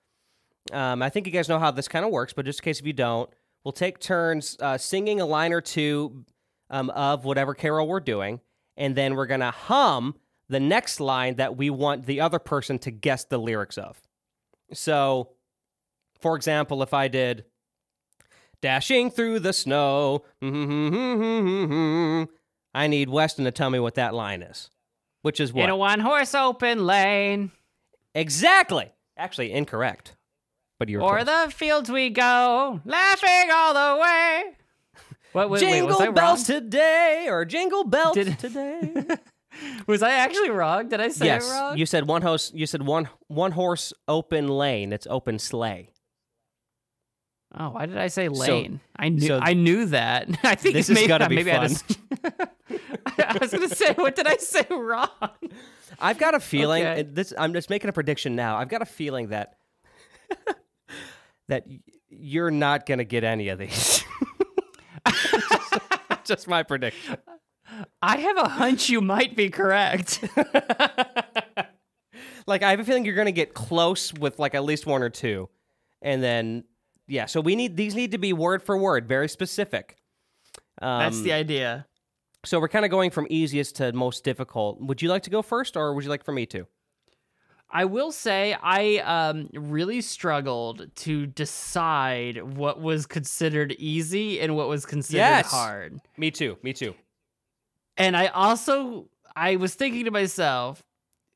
Um, 0.71 1.03
I 1.03 1.09
think 1.09 1.27
you 1.27 1.32
guys 1.32 1.47
know 1.47 1.59
how 1.59 1.69
this 1.69 1.88
kind 1.88 2.03
of 2.03 2.09
works, 2.09 2.34
but 2.34 2.45
just 2.45 2.61
in 2.61 2.63
case 2.63 2.80
if 2.80 2.88
you 2.88 2.93
don't, 2.93 3.30
we'll 3.63 3.71
take 3.71 3.99
turns 3.99 4.57
uh, 4.59 4.80
singing 4.80 5.21
a 5.21 5.27
line 5.27 5.53
or 5.53 5.61
two 5.61 6.25
um, 6.71 6.89
of 6.89 7.25
whatever 7.25 7.53
carol 7.53 7.88
we're 7.88 7.99
doing, 7.99 8.39
and 8.75 8.95
then 8.95 9.13
we're 9.13 9.27
gonna 9.27 9.51
hum 9.51 10.15
the 10.49 10.59
next 10.59 10.99
line 10.99 11.36
that 11.36 11.55
we 11.55 11.69
want 11.69 12.07
the 12.07 12.21
other 12.21 12.39
person 12.39 12.80
to 12.80 12.89
guess 12.89 13.23
the 13.25 13.38
lyrics 13.38 13.77
of. 13.77 14.01
So 14.73 15.30
for 16.19 16.36
example, 16.36 16.82
if 16.82 16.91
I 16.91 17.07
did 17.07 17.45
dashing 18.61 19.11
through 19.11 19.41
the 19.41 19.53
snow, 19.53 20.23
I 22.73 22.88
need 22.88 23.09
Weston 23.09 23.45
to 23.45 23.51
tell 23.51 23.69
me 23.69 23.77
what 23.77 23.93
that 23.93 24.15
line 24.15 24.41
is, 24.41 24.71
which 25.22 25.39
is 25.39 25.51
what? 25.53 25.63
In 25.65 25.70
a 25.70 25.76
one 25.76 25.99
horse 25.99 26.34
open 26.36 26.86
lane, 26.86 27.51
exactly. 28.15 28.91
Actually, 29.17 29.51
incorrect. 29.51 30.15
But 30.80 30.88
you're 30.89 31.01
o'er 31.03 31.24
close. 31.24 31.45
the 31.47 31.51
fields 31.51 31.91
we 31.91 32.09
go, 32.09 32.80
laughing 32.86 33.49
all 33.53 33.74
the 33.74 34.01
way. 34.01 34.43
What, 35.32 35.51
wait, 35.51 35.61
wait, 35.61 35.70
jingle 35.70 35.88
was 35.89 36.01
I 36.01 36.05
wrong? 36.05 36.15
bells 36.15 36.43
today 36.43 37.28
or 37.30 37.45
jingle 37.45 37.84
bells 37.84 38.15
Did- 38.15 38.39
today. 38.39 38.93
Was 39.88 40.01
I 40.03 40.11
actually 40.11 40.49
wrong? 40.51 40.89
Did 40.89 41.01
I 41.01 41.09
say 41.09 41.26
yes, 41.26 41.47
it 41.47 41.51
wrong? 41.51 41.78
you 41.78 41.86
said 41.86 42.07
one 42.07 42.22
horse. 42.22 42.51
You 42.53 42.65
said 42.65 42.82
one 42.84 43.09
one 43.28 43.51
horse 43.51 43.93
open 44.07 44.47
lane. 44.47 44.91
It's 44.93 45.05
open 45.07 45.38
sleigh. 45.38 45.89
Oh, 47.57 47.72
why 47.72 47.88
did 47.88 47.97
I 47.97 48.07
say 48.07 48.30
lane? 48.30 48.80
I 48.95 49.09
knew 49.09 49.28
so- 49.28 49.39
I 49.41 49.53
knew 49.53 49.86
that. 49.88 50.30
I 50.43 50.55
think 50.55 50.76
This 50.76 50.88
has 50.88 50.95
maybe, 50.95 51.07
gotta 51.07 51.28
be 51.30 51.36
maybe 51.36 51.51
I, 51.51 51.67
had 51.67 51.78
to- 51.78 52.49
I 53.18 53.38
was 53.39 53.51
gonna 53.51 53.70
say, 53.70 53.93
what 53.93 54.16
did 54.16 54.28
I 54.28 54.38
say 54.38 54.66
wrong? 54.70 55.10
I've 55.99 56.18
got 56.18 56.36
a 56.36 56.39
feeling. 56.39 56.86
Okay. 56.86 57.03
This 57.03 57.34
I'm 57.38 57.53
just 57.53 57.70
making 57.70 57.89
a 57.89 57.93
prediction 57.93 58.36
now. 58.36 58.57
I've 58.57 58.70
got 58.70 58.82
a 58.82 58.86
feeling 58.86 59.30
that 59.30 59.55
that 61.47 61.66
you're 62.10 62.51
not 62.51 62.86
gonna 62.86 63.03
get 63.03 63.24
any 63.24 63.49
of 63.49 63.60
these. 63.60 64.03
just, 65.07 65.80
just 66.24 66.47
my 66.47 66.64
prediction. 66.64 67.18
I 68.01 68.18
have 68.18 68.38
a 68.38 68.47
hunch 68.49 68.89
you 68.89 69.01
might 69.01 69.36
be 69.36 69.49
correct. 69.49 70.24
Like 72.49 72.64
I 72.64 72.72
have 72.72 72.80
a 72.80 72.84
feeling 72.84 73.05
you're 73.05 73.16
gonna 73.16 73.32
get 73.32 73.53
close 73.53 74.12
with 74.12 74.39
like 74.39 74.55
at 74.55 74.64
least 74.64 74.88
one 74.88 75.03
or 75.03 75.10
two, 75.12 75.49
and 76.01 76.22
then 76.22 76.64
yeah. 77.07 77.28
So 77.28 77.41
we 77.41 77.55
need 77.55 77.78
these 77.78 77.93
need 77.93 78.12
to 78.14 78.18
be 78.18 78.34
word 78.34 78.64
for 78.64 78.76
word, 78.76 79.07
very 79.07 79.30
specific. 79.30 79.97
Um, 80.82 80.99
That's 80.99 81.22
the 81.22 81.32
idea. 81.32 81.86
So 82.46 82.60
we're 82.60 82.70
kind 82.70 82.86
of 82.86 82.92
going 82.92 83.12
from 83.12 83.28
easiest 83.30 83.76
to 83.78 83.92
most 83.94 84.24
difficult. 84.24 84.80
Would 84.82 85.02
you 85.02 85.10
like 85.10 85.24
to 85.24 85.30
go 85.30 85.42
first, 85.42 85.76
or 85.76 85.94
would 85.94 86.04
you 86.04 86.10
like 86.10 86.24
for 86.24 86.32
me 86.32 86.46
to? 86.48 86.66
I 87.72 87.86
will 87.86 88.12
say 88.12 88.56
I 88.62 88.98
um, 88.98 89.50
really 89.54 90.02
struggled 90.02 90.90
to 90.96 91.28
decide 91.28 92.42
what 92.58 92.82
was 92.82 93.06
considered 93.06 93.76
easy 93.78 94.40
and 94.40 94.56
what 94.56 94.68
was 94.68 94.86
considered 94.86 95.20
Yes. 95.20 95.52
hard. 95.52 96.00
Me 96.18 96.32
too. 96.32 96.58
Me 96.64 96.74
too. 96.74 96.96
And 97.96 98.18
I 98.18 98.28
also 98.28 99.10
I 99.36 99.58
was 99.58 99.76
thinking 99.76 100.06
to 100.06 100.12
myself, 100.12 100.82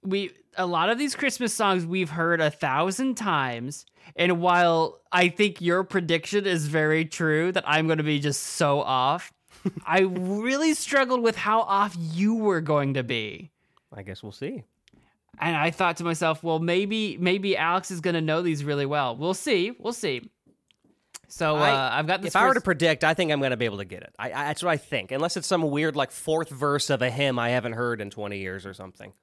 we 0.02 0.32
a 0.58 0.66
lot 0.66 0.90
of 0.90 0.98
these 0.98 1.16
Christmas 1.16 1.54
songs 1.54 1.86
we've 1.86 2.10
heard 2.10 2.42
a 2.42 2.50
thousand 2.50 3.16
times, 3.16 3.86
and 4.16 4.42
while 4.42 5.02
I 5.12 5.30
think 5.30 5.62
your 5.62 5.84
prediction 5.84 6.46
is 6.48 6.68
very 6.68 7.06
true 7.06 7.52
that 7.52 7.64
I'm 7.68 7.86
going 7.88 7.98
to 8.00 8.04
be 8.04 8.20
just 8.20 8.42
so 8.42 8.82
off, 8.82 9.32
I 9.86 10.02
really 10.02 10.74
struggled 10.74 11.22
with 11.22 11.36
how 11.36 11.62
off 11.62 11.96
you 12.00 12.36
were 12.36 12.62
going 12.62 12.96
to 12.96 13.04
be. 13.04 13.52
I 13.94 14.04
guess 14.04 14.22
we'll 14.24 14.32
see. 14.32 14.64
And 15.40 15.56
I 15.56 15.72
thought 15.72 15.98
to 15.98 16.04
myself, 16.04 16.44
well, 16.44 16.60
maybe 16.60 17.18
maybe 17.18 17.58
Alex 17.58 17.90
is 17.92 18.02
going 18.02 18.14
to 18.16 18.22
know 18.22 18.42
these 18.42 18.64
really 18.64 18.86
well. 18.86 19.16
We'll 19.16 19.34
see. 19.34 19.72
We'll 19.80 19.94
see. 19.94 20.30
So 21.28 21.56
uh, 21.56 21.60
I- 21.60 21.98
I've 22.00 22.06
got 22.08 22.22
this. 22.22 22.30
If 22.30 22.36
I 22.36 22.48
were 22.48 22.54
to 22.54 22.62
predict, 22.62 23.04
I 23.04 23.14
think 23.16 23.32
I'm 23.32 23.40
going 23.40 23.52
to 23.52 23.58
be 23.58 23.66
able 23.66 23.80
to 23.80 23.86
get 23.86 24.04
it. 24.04 24.14
I, 24.20 24.28
I, 24.28 24.30
that's 24.46 24.62
what 24.64 24.70
I 24.70 24.78
think, 24.78 25.12
unless 25.12 25.36
it's 25.38 25.48
some 25.48 25.64
weird 25.64 25.96
like 25.96 26.12
fourth 26.12 26.50
verse 26.50 26.90
of 26.92 27.02
a 27.02 27.10
hymn 27.10 27.40
I 27.40 27.50
haven't 27.50 27.74
heard 27.74 28.02
in 28.02 28.10
20 28.12 28.38
years 28.38 28.66
or 28.66 28.74
something. 28.74 29.14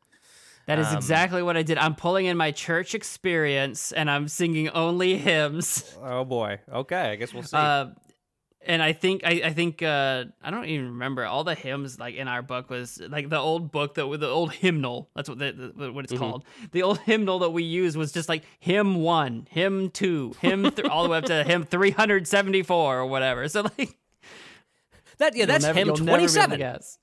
That 0.67 0.79
is 0.81 0.89
Um, 0.89 0.97
exactly 0.97 1.43
what 1.43 1.57
I 1.57 1.63
did. 1.63 1.79
I'm 1.79 1.95
pulling 1.95 2.27
in 2.27 2.37
my 2.37 2.51
church 2.51 2.95
experience 2.95 3.93
and 3.93 4.11
I'm 4.11 4.27
singing 4.29 4.69
only 4.71 5.17
hymns. 5.17 5.97
Oh 6.03 6.25
boy. 6.25 6.59
Okay, 6.73 7.11
I 7.11 7.17
guess 7.17 7.33
we'll 7.33 7.43
see. 7.45 7.57
Uh, 7.57 7.87
and 8.67 8.83
I 8.83 8.93
think 8.93 9.23
I, 9.25 9.41
I 9.45 9.53
think 9.53 9.83
uh, 9.83 10.25
I 10.43 10.51
don't 10.51 10.67
even 10.67 10.87
remember 10.93 11.25
all 11.25 11.45
the 11.45 11.55
hymns 11.55 11.99
like 11.99 12.15
in 12.15 12.29
our 12.29 12.43
book 12.43 12.69
was 12.71 13.01
like 13.09 13.29
the 13.31 13.39
old 13.39 13.73
book 13.73 13.95
that 13.95 14.07
with 14.07 14.21
the 14.21 14.29
old 14.29 14.53
hymnal. 14.53 15.09
That's 15.17 15.29
what 15.29 15.39
the, 15.39 15.73
the- 15.75 15.93
what 15.93 16.05
it's 16.05 16.13
Mm-hmm. 16.13 16.23
called. 16.23 16.45
The 16.73 16.83
old 16.83 16.99
hymnal 17.01 17.39
that 17.41 17.51
we 17.51 17.63
used 17.63 17.97
was 17.97 18.13
just 18.13 18.29
like 18.29 18.43
hymn 18.59 18.97
one, 18.97 19.47
hymn 19.51 19.91
two, 19.91 20.35
hymn 20.41 20.71
th- 20.71 20.89
all 20.89 21.03
the 21.05 21.09
way 21.09 21.19
up 21.19 21.25
to 21.25 21.43
hymn 21.45 21.65
374 21.65 22.99
or 22.99 23.07
whatever. 23.07 23.49
So 23.49 23.63
like 23.63 23.97
that 25.19 25.35
yeah, 25.37 25.47
that's 25.47 25.65
never- 25.65 25.79
hymn 25.79 25.87
you'll 25.89 25.97
never 25.99 26.19
be 26.19 26.25
able 26.25 26.29
to 26.29 26.35
27. 26.35 26.59
guess. 26.59 26.99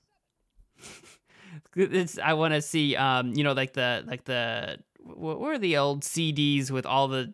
It's, 1.76 2.18
I 2.18 2.32
want 2.32 2.54
to 2.54 2.62
see, 2.62 2.96
um, 2.96 3.34
you 3.34 3.44
know, 3.44 3.52
like 3.52 3.72
the 3.74 4.02
like 4.06 4.24
the 4.24 4.78
what 5.00 5.38
were 5.40 5.58
the 5.58 5.76
old 5.76 6.02
CDs 6.02 6.70
with 6.70 6.86
all 6.86 7.06
the 7.08 7.32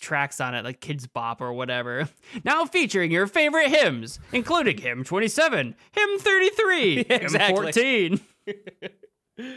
tracks 0.00 0.40
on 0.40 0.54
it, 0.54 0.64
like 0.64 0.80
Kidz 0.80 1.06
Bop 1.12 1.40
or 1.40 1.52
whatever. 1.52 2.08
Now 2.44 2.64
featuring 2.64 3.10
your 3.10 3.26
favorite 3.26 3.68
hymns, 3.68 4.18
including 4.32 4.78
hymn 4.78 5.04
twenty 5.04 5.28
seven, 5.28 5.74
hymn 5.92 6.18
thirty 6.18 6.50
three, 6.50 6.94
hymn 7.08 7.22
exactly. 7.22 7.54
fourteen. 7.72 8.20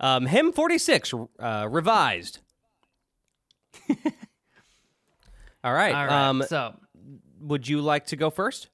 Um, 0.00 0.26
hymn 0.26 0.52
46 0.52 1.14
uh, 1.38 1.68
revised. 1.70 2.40
All 5.62 5.72
right. 5.72 5.94
All 5.94 6.06
right, 6.06 6.28
Um, 6.28 6.42
so 6.42 6.74
would 7.40 7.68
you 7.68 7.80
like 7.80 8.06
to 8.06 8.16
go 8.16 8.28
first? 8.30 8.68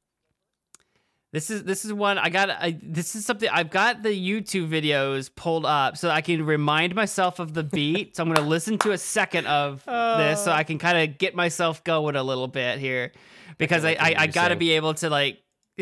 This 1.30 1.50
is 1.50 1.64
this 1.64 1.84
is 1.84 1.92
one 1.92 2.16
I 2.16 2.30
got. 2.30 2.48
I, 2.48 2.78
this 2.82 3.14
is 3.14 3.26
something 3.26 3.50
I've 3.52 3.68
got 3.68 4.02
the 4.02 4.08
YouTube 4.08 4.70
videos 4.70 5.28
pulled 5.34 5.66
up 5.66 5.98
so 5.98 6.08
I 6.08 6.22
can 6.22 6.46
remind 6.46 6.94
myself 6.94 7.38
of 7.38 7.52
the 7.52 7.62
beat. 7.62 8.16
so 8.16 8.22
I'm 8.22 8.30
going 8.32 8.42
to 8.42 8.48
listen 8.48 8.78
to 8.78 8.92
a 8.92 8.98
second 8.98 9.46
of 9.46 9.84
this 9.86 10.42
so 10.42 10.52
I 10.52 10.64
can 10.64 10.78
kind 10.78 10.96
of 10.96 11.18
get 11.18 11.34
myself 11.34 11.84
going 11.84 12.16
a 12.16 12.22
little 12.22 12.48
bit 12.48 12.78
here 12.78 13.12
because 13.58 13.84
I 13.84 13.90
I, 13.90 14.14
I, 14.20 14.26
got 14.26 14.48
to 14.48 14.56
be 14.56 14.70
able 14.72 14.94
to 14.94 15.10
like 15.10 15.42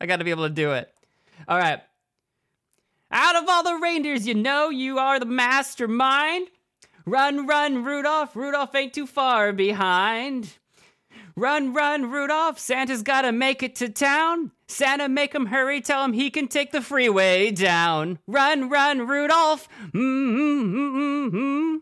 I 0.00 0.06
got 0.06 0.16
to 0.16 0.24
be 0.24 0.30
able 0.30 0.48
to 0.48 0.54
do 0.54 0.72
it. 0.72 0.92
All 1.46 1.56
right. 1.56 1.80
Out 3.12 3.36
of 3.36 3.48
all 3.48 3.62
the 3.62 3.76
reindeers, 3.76 4.26
you 4.26 4.34
know 4.34 4.70
you 4.70 4.98
are 4.98 5.20
the 5.20 5.26
mastermind. 5.26 6.48
Run, 7.06 7.46
run, 7.46 7.84
Rudolph. 7.84 8.34
Rudolph 8.34 8.74
ain't 8.74 8.92
too 8.92 9.06
far 9.06 9.52
behind. 9.52 10.58
Run, 11.38 11.72
run, 11.72 12.10
Rudolph, 12.10 12.58
Santa's 12.58 13.04
gotta 13.04 13.30
make 13.30 13.62
it 13.62 13.76
to 13.76 13.88
town. 13.88 14.50
Santa, 14.66 15.08
make 15.08 15.32
him 15.32 15.46
hurry, 15.46 15.80
tell 15.80 16.04
him 16.04 16.12
he 16.12 16.30
can 16.30 16.48
take 16.48 16.72
the 16.72 16.82
freeway 16.82 17.52
down. 17.52 18.18
Run, 18.26 18.68
run, 18.68 19.06
Rudolph. 19.06 19.68
Mm-hmm. 19.92 21.76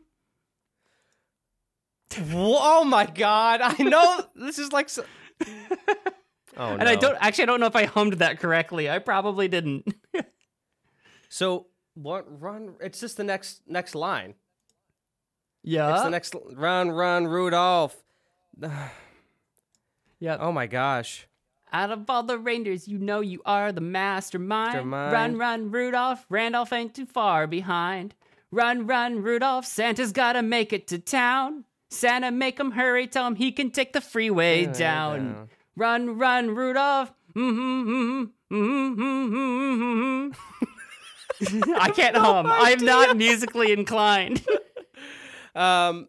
oh 2.35 2.85
my 2.85 3.07
god! 3.07 3.63
I 3.63 3.83
know 3.83 4.27
this 4.35 4.59
is 4.59 4.73
like. 4.73 4.91
So- 4.91 5.07
oh 5.47 5.47
no! 6.59 6.67
And 6.77 6.87
I 6.87 6.97
don't 6.97 7.17
actually 7.19 7.45
I 7.45 7.47
don't 7.47 7.61
know 7.61 7.67
if 7.67 7.77
I 7.77 7.87
hummed 7.87 8.15
that 8.15 8.39
correctly. 8.39 8.91
I 8.91 8.99
probably 8.99 9.49
didn't. 9.49 9.89
So 11.31 11.69
what? 11.95 12.27
Run! 12.43 12.75
It's 12.81 13.01
just 13.01 13.17
the 13.17 13.25
next 13.25 13.63
next 13.67 13.95
line. 13.95 14.35
yeah. 15.63 15.95
It's 15.95 16.03
the 16.03 16.11
next 16.11 16.35
run, 16.53 16.91
run, 16.91 17.27
Rudolph. 17.27 17.97
yeah. 20.21 20.37
Oh 20.41 20.53
my 20.53 20.67
gosh! 20.67 21.27
Out 21.73 21.91
of 21.91 22.09
all 22.09 22.23
the 22.23 22.39
reindeers, 22.39 22.87
you 22.89 22.99
know 22.99 23.21
you 23.21 23.43
are 23.45 23.73
the 23.73 23.81
mastermind. 23.81 24.73
Mastermind. 24.75 25.13
Run, 25.13 25.37
run, 25.39 25.71
Rudolph. 25.71 26.25
Randolph 26.29 26.73
ain't 26.73 26.95
too 26.95 27.07
far 27.07 27.47
behind. 27.47 28.15
Run, 28.51 28.87
run, 28.87 29.23
Rudolph. 29.23 29.67
Santa's 29.67 30.13
gotta 30.13 30.43
make 30.43 30.73
it 30.73 30.87
to 30.89 30.99
town. 30.99 31.65
Santa, 31.91 32.31
make 32.31 32.59
him 32.59 32.73
hurry. 32.73 33.07
Tell 33.07 33.27
him 33.27 33.37
he 33.37 33.53
can 33.53 33.71
take 33.71 33.93
the 33.93 34.01
freeway 34.01 34.65
Freeway 34.65 34.79
down. 34.79 35.19
down. 35.35 35.49
Run, 35.77 36.19
run, 36.19 36.51
Rudolph. 36.55 37.13
Mm-hmm, 37.35 38.25
mm-hmm, 38.55 38.55
mm-hmm, 38.57 40.33
mm-hmm. 41.43 41.73
I 41.81 41.91
can't 41.91 42.17
hum. 42.25 42.47
I'm 42.49 42.85
not 42.85 43.17
musically 43.17 43.73
inclined. 43.73 44.45
Um, 45.55 46.09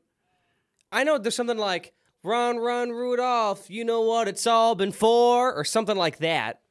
I 0.91 1.05
know 1.05 1.17
there's 1.17 1.33
something 1.33 1.57
like 1.57 1.93
"Run, 2.27 2.57
run, 2.57 2.91
Rudolph." 2.91 3.69
You 3.69 3.85
know 3.85 4.01
what 4.01 4.27
it's 4.27 4.45
all 4.45 4.75
been 4.75 4.91
for, 4.91 5.53
or 5.53 5.63
something 5.63 5.97
like 5.97 6.17
that. 6.19 6.61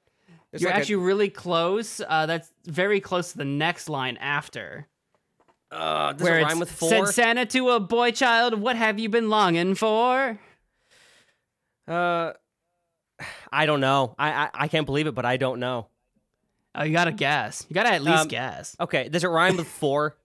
There's 0.51 0.63
You're 0.63 0.71
like 0.71 0.79
a- 0.79 0.81
actually 0.83 0.97
really 0.97 1.29
close. 1.31 2.01
Uh, 2.07 2.27
that's 2.27 2.51
very 2.67 3.01
close 3.01 3.33
to 3.33 3.39
the 3.39 3.45
next 3.45 3.89
line 3.89 4.17
after. 4.19 4.87
uh, 5.73 6.13
does 6.13 6.23
where 6.23 6.39
it 6.39 6.45
rhyme 6.45 6.61
with 6.61 6.71
four? 6.71 6.89
said 6.89 7.07
Santa 7.09 7.47
to 7.47 7.71
a 7.71 7.81
boy 7.81 8.13
child, 8.13 8.55
what 8.61 8.77
have 8.77 8.99
you 9.01 9.09
been 9.09 9.29
longing 9.29 9.75
for? 9.75 10.39
Uh, 11.89 12.33
I 13.53 13.67
don't 13.67 13.81
know. 13.81 14.15
I, 14.19 14.31
I 14.31 14.51
I 14.55 14.69
can't 14.69 14.87
believe 14.87 15.07
it, 15.07 15.15
but 15.15 15.25
I 15.25 15.37
don't 15.37 15.59
know. 15.61 15.89
Oh, 16.75 16.85
you 16.85 16.93
gotta 16.93 17.13
guess. 17.13 17.65
You 17.69 17.75
gotta 17.75 17.91
at 17.93 18.03
least 18.03 18.23
Um, 18.23 18.29
guess. 18.29 18.77
Okay, 18.79 19.09
does 19.09 19.25
it 19.25 19.29
rhyme 19.29 19.57
with 19.57 19.67
four? 19.67 20.17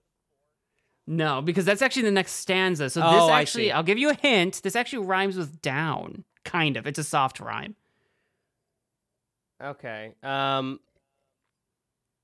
No, 1.14 1.42
because 1.42 1.66
that's 1.66 1.82
actually 1.82 2.04
the 2.04 2.12
next 2.12 2.32
stanza. 2.34 2.90
So 2.90 3.02
Oh, 3.04 3.12
this 3.12 3.22
I 3.24 3.42
actually, 3.42 3.66
see. 3.66 3.72
I'll 3.72 3.84
give 3.84 3.98
you 3.98 4.10
a 4.12 4.14
hint. 4.14 4.62
This 4.64 4.78
actually 4.78 5.06
rhymes 5.06 5.36
with 5.36 5.62
down, 5.62 6.24
kind 6.46 6.78
of. 6.78 6.88
It's 6.88 6.98
a 7.00 7.04
soft 7.04 7.42
rhyme. 7.42 7.76
Okay. 9.62 10.14
Um. 10.24 10.80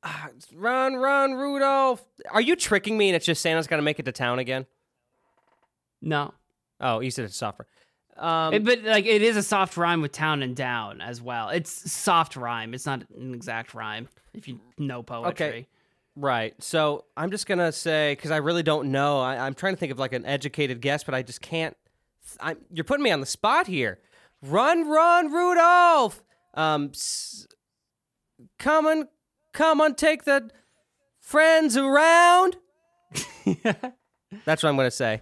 ah, 0.03 0.29
Run, 0.55 0.95
run, 0.95 1.33
Rudolph! 1.33 2.01
Are 2.31 2.39
you 2.39 2.55
tricking 2.55 2.97
me? 2.97 3.09
And 3.09 3.15
it's 3.17 3.25
just 3.25 3.41
Santa's 3.41 3.67
got 3.67 3.75
to 3.75 3.81
make 3.81 3.99
it 3.99 4.03
to 4.05 4.11
town 4.13 4.39
again. 4.39 4.65
No, 6.01 6.33
Oh, 6.79 6.99
you 7.01 7.09
said 7.11 7.25
it's 7.25 7.35
softer. 7.35 7.65
Um, 8.15 8.53
It- 8.53 8.63
but 8.63 8.83
like 8.83 9.05
it 9.05 9.21
is 9.21 9.35
a 9.35 9.43
soft 9.43 9.75
rhyme 9.77 10.01
with 10.01 10.11
town 10.13 10.43
and 10.43 10.55
down 10.55 11.01
as 11.01 11.21
well. 11.21 11.49
It's 11.49 11.91
soft 11.91 12.35
rhyme. 12.37 12.73
It's 12.73 12.85
not 12.85 13.03
an 13.17 13.33
exact 13.33 13.73
rhyme. 13.73 14.07
If 14.33 14.47
you 14.47 14.59
know 14.77 15.03
poetry. 15.03 15.67
Right. 16.17 16.53
So 16.61 17.05
I'm 17.15 17.31
just 17.31 17.45
gonna 17.47 17.71
say 17.71 18.13
because 18.13 18.31
I 18.31 18.37
really 18.37 18.63
don't 18.63 18.91
know. 18.91 19.19
I, 19.21 19.37
I'm 19.45 19.53
trying 19.53 19.73
to 19.73 19.79
think 19.79 19.91
of 19.91 19.99
like 19.99 20.13
an 20.13 20.25
educated 20.25 20.81
guess, 20.81 21.03
but 21.03 21.13
I 21.13 21.21
just 21.21 21.41
can't. 21.41 21.75
I'm, 22.41 22.57
you're 22.71 22.83
putting 22.83 23.03
me 23.03 23.11
on 23.11 23.19
the 23.19 23.25
spot 23.25 23.67
here. 23.67 23.99
Run, 24.41 24.87
run, 24.87 25.31
Rudolph! 25.31 26.21
Um, 26.53 26.89
s- 26.93 27.47
come 28.59 28.85
on, 28.85 29.07
come 29.53 29.79
on, 29.81 29.95
take 29.95 30.23
the 30.25 30.49
friends 31.19 31.77
around. 31.77 32.57
That's 34.45 34.63
what 34.63 34.65
I'm 34.69 34.75
gonna 34.75 34.91
say. 34.91 35.21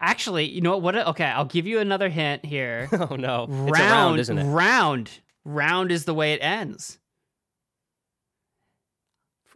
Actually, 0.00 0.48
you 0.50 0.60
know 0.60 0.76
what? 0.76 0.82
what? 0.82 1.06
Okay, 1.08 1.24
I'll 1.24 1.44
give 1.44 1.66
you 1.66 1.78
another 1.78 2.08
hint 2.08 2.44
here. 2.44 2.88
Oh 2.92 3.16
no, 3.16 3.46
round, 3.48 3.68
it's 3.68 3.78
a 3.78 3.82
round, 3.82 4.20
isn't 4.20 4.38
it? 4.38 4.44
Round, 4.44 5.10
round 5.44 5.92
is 5.92 6.04
the 6.04 6.14
way 6.14 6.32
it 6.32 6.38
ends. 6.40 6.98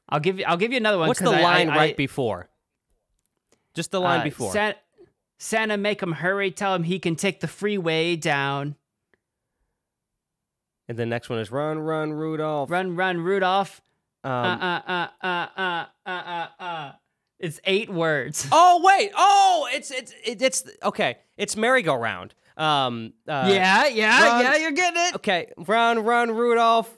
I'll 0.09 0.21
give 0.21 0.39
you. 0.39 0.45
I'll 0.47 0.57
give 0.57 0.73
you 0.73 0.79
another 0.79 0.99
one. 0.99 1.09
What's 1.09 1.21
the 1.21 1.31
I, 1.31 1.43
line 1.43 1.71
I, 1.71 1.77
right 1.77 1.95
I, 1.95 1.97
before? 1.97 2.49
Just 3.75 3.91
the 3.91 4.01
line 4.01 4.21
uh, 4.21 4.25
before. 4.25 4.53
San- 4.53 4.75
Santa, 5.39 5.77
make 5.77 6.03
him 6.03 6.13
hurry. 6.13 6.51
Tell 6.51 6.75
him 6.75 6.83
he 6.83 6.99
can 6.99 7.15
take 7.15 7.41
the 7.41 7.47
freeway 7.47 8.17
down. 8.17 8.75
And 10.89 10.99
the 10.99 11.07
next 11.07 11.29
one 11.29 11.39
is 11.39 11.53
run, 11.53 11.79
run, 11.79 12.13
Rudolph. 12.13 12.71
Run, 12.71 12.97
run, 12.97 13.21
Rudolph. 13.21 13.83
Um, 14.25 14.33
uh, 14.33 14.57
uh, 14.57 14.83
uh, 14.89 15.09
uh, 15.23 15.47
uh, 15.57 15.87
uh, 16.07 16.11
uh. 16.11 16.47
uh. 16.59 16.93
It's 17.39 17.61
eight 17.65 17.89
words. 17.89 18.49
Oh 18.53 18.81
wait. 18.83 19.13
Oh, 19.15 19.69
it's 19.73 19.91
it's 19.91 20.13
it's 20.25 20.65
okay. 20.83 21.19
It's 21.37 21.57
merry-go-round. 21.57 22.35
Um. 22.57 23.13
Uh, 23.29 23.49
yeah, 23.53 23.87
yeah, 23.87 24.25
run, 24.25 24.45
yeah. 24.45 24.57
You're 24.57 24.73
getting 24.73 25.01
it. 25.01 25.15
Okay. 25.17 25.53
Run, 25.57 26.01
run, 26.01 26.33
Rudolph. 26.33 26.93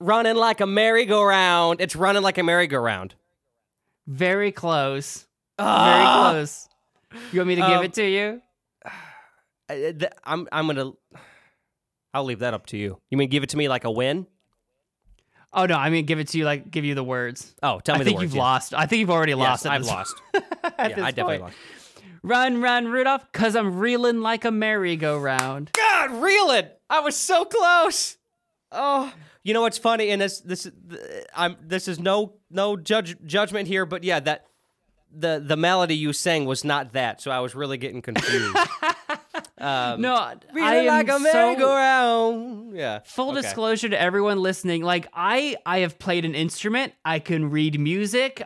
Running 0.00 0.34
like 0.36 0.60
a 0.60 0.66
merry-go-round. 0.66 1.80
It's 1.80 1.94
running 1.96 2.22
like 2.22 2.36
a 2.38 2.42
merry-go-round. 2.42 3.14
Very 4.06 4.52
close. 4.52 5.26
Very 5.58 5.68
Ah! 5.70 6.30
close. 6.32 6.68
You 7.32 7.38
want 7.40 7.48
me 7.48 7.54
to 7.56 7.60
give 7.62 7.70
Um, 7.78 7.84
it 7.84 7.94
to 7.94 8.04
you? 8.08 8.42
I'm 10.24 10.48
I'm 10.52 10.66
gonna. 10.66 10.92
I'll 12.12 12.24
leave 12.24 12.40
that 12.40 12.54
up 12.54 12.66
to 12.66 12.76
you. 12.76 13.00
You 13.10 13.16
mean 13.18 13.28
give 13.30 13.42
it 13.42 13.50
to 13.50 13.56
me 13.56 13.68
like 13.68 13.84
a 13.84 13.90
win? 13.90 14.26
Oh 15.52 15.66
no, 15.66 15.76
I 15.76 15.90
mean 15.90 16.04
give 16.06 16.18
it 16.18 16.28
to 16.28 16.38
you. 16.38 16.44
Like 16.44 16.70
give 16.70 16.84
you 16.84 16.94
the 16.94 17.04
words. 17.04 17.54
Oh, 17.62 17.80
tell 17.80 17.94
me 17.94 18.00
I 18.00 18.04
the 18.04 18.10
think 18.10 18.18
words, 18.18 18.24
you've 18.24 18.34
yeah. 18.36 18.42
lost. 18.42 18.74
I 18.74 18.86
think 18.86 19.00
you've 19.00 19.10
already 19.10 19.32
Yes, 19.32 19.38
lost. 19.38 19.66
at 19.66 19.72
I've 19.72 19.82
this- 19.82 19.90
lost. 19.90 20.16
yeah, 20.34 20.40
I 20.78 20.88
definitely 20.88 21.22
point. 21.38 21.42
lost. 21.42 21.56
Run, 22.22 22.60
run, 22.62 22.88
Rudolph, 22.88 23.30
cause 23.32 23.54
I'm 23.54 23.78
reeling 23.78 24.20
like 24.22 24.44
a 24.46 24.50
merry-go-round. 24.50 25.70
God, 25.74 26.10
reeling! 26.22 26.68
I 26.88 27.00
was 27.00 27.16
so 27.16 27.44
close. 27.44 28.16
Oh, 28.74 29.12
you 29.42 29.54
know 29.54 29.62
what's 29.62 29.78
funny? 29.78 30.10
And 30.10 30.20
this, 30.20 30.40
this, 30.40 30.70
I'm. 31.34 31.56
This 31.62 31.88
is 31.88 31.98
no, 31.98 32.34
no 32.50 32.76
judge 32.76 33.16
judgment 33.24 33.68
here, 33.68 33.86
but 33.86 34.04
yeah, 34.04 34.20
that 34.20 34.46
the 35.16 35.42
the 35.44 35.56
melody 35.56 35.96
you 35.96 36.12
sang 36.12 36.44
was 36.44 36.64
not 36.64 36.92
that, 36.92 37.20
so 37.20 37.30
I 37.30 37.40
was 37.40 37.54
really 37.54 37.78
getting 37.78 38.02
confused. 38.02 38.56
um, 39.58 40.00
No, 40.00 40.14
I 40.14 40.36
reeling 40.52 40.86
like 40.86 41.08
am 41.08 41.24
a 41.24 41.30
so 41.30 41.32
merry-go-round. 41.32 42.76
Yeah. 42.76 43.00
full 43.04 43.30
okay. 43.30 43.42
disclosure 43.42 43.88
to 43.88 44.00
everyone 44.00 44.40
listening. 44.40 44.82
Like 44.82 45.08
I, 45.12 45.56
I 45.64 45.80
have 45.80 45.98
played 45.98 46.24
an 46.24 46.34
instrument. 46.34 46.92
I 47.04 47.18
can 47.18 47.50
read 47.50 47.78
music. 47.78 48.42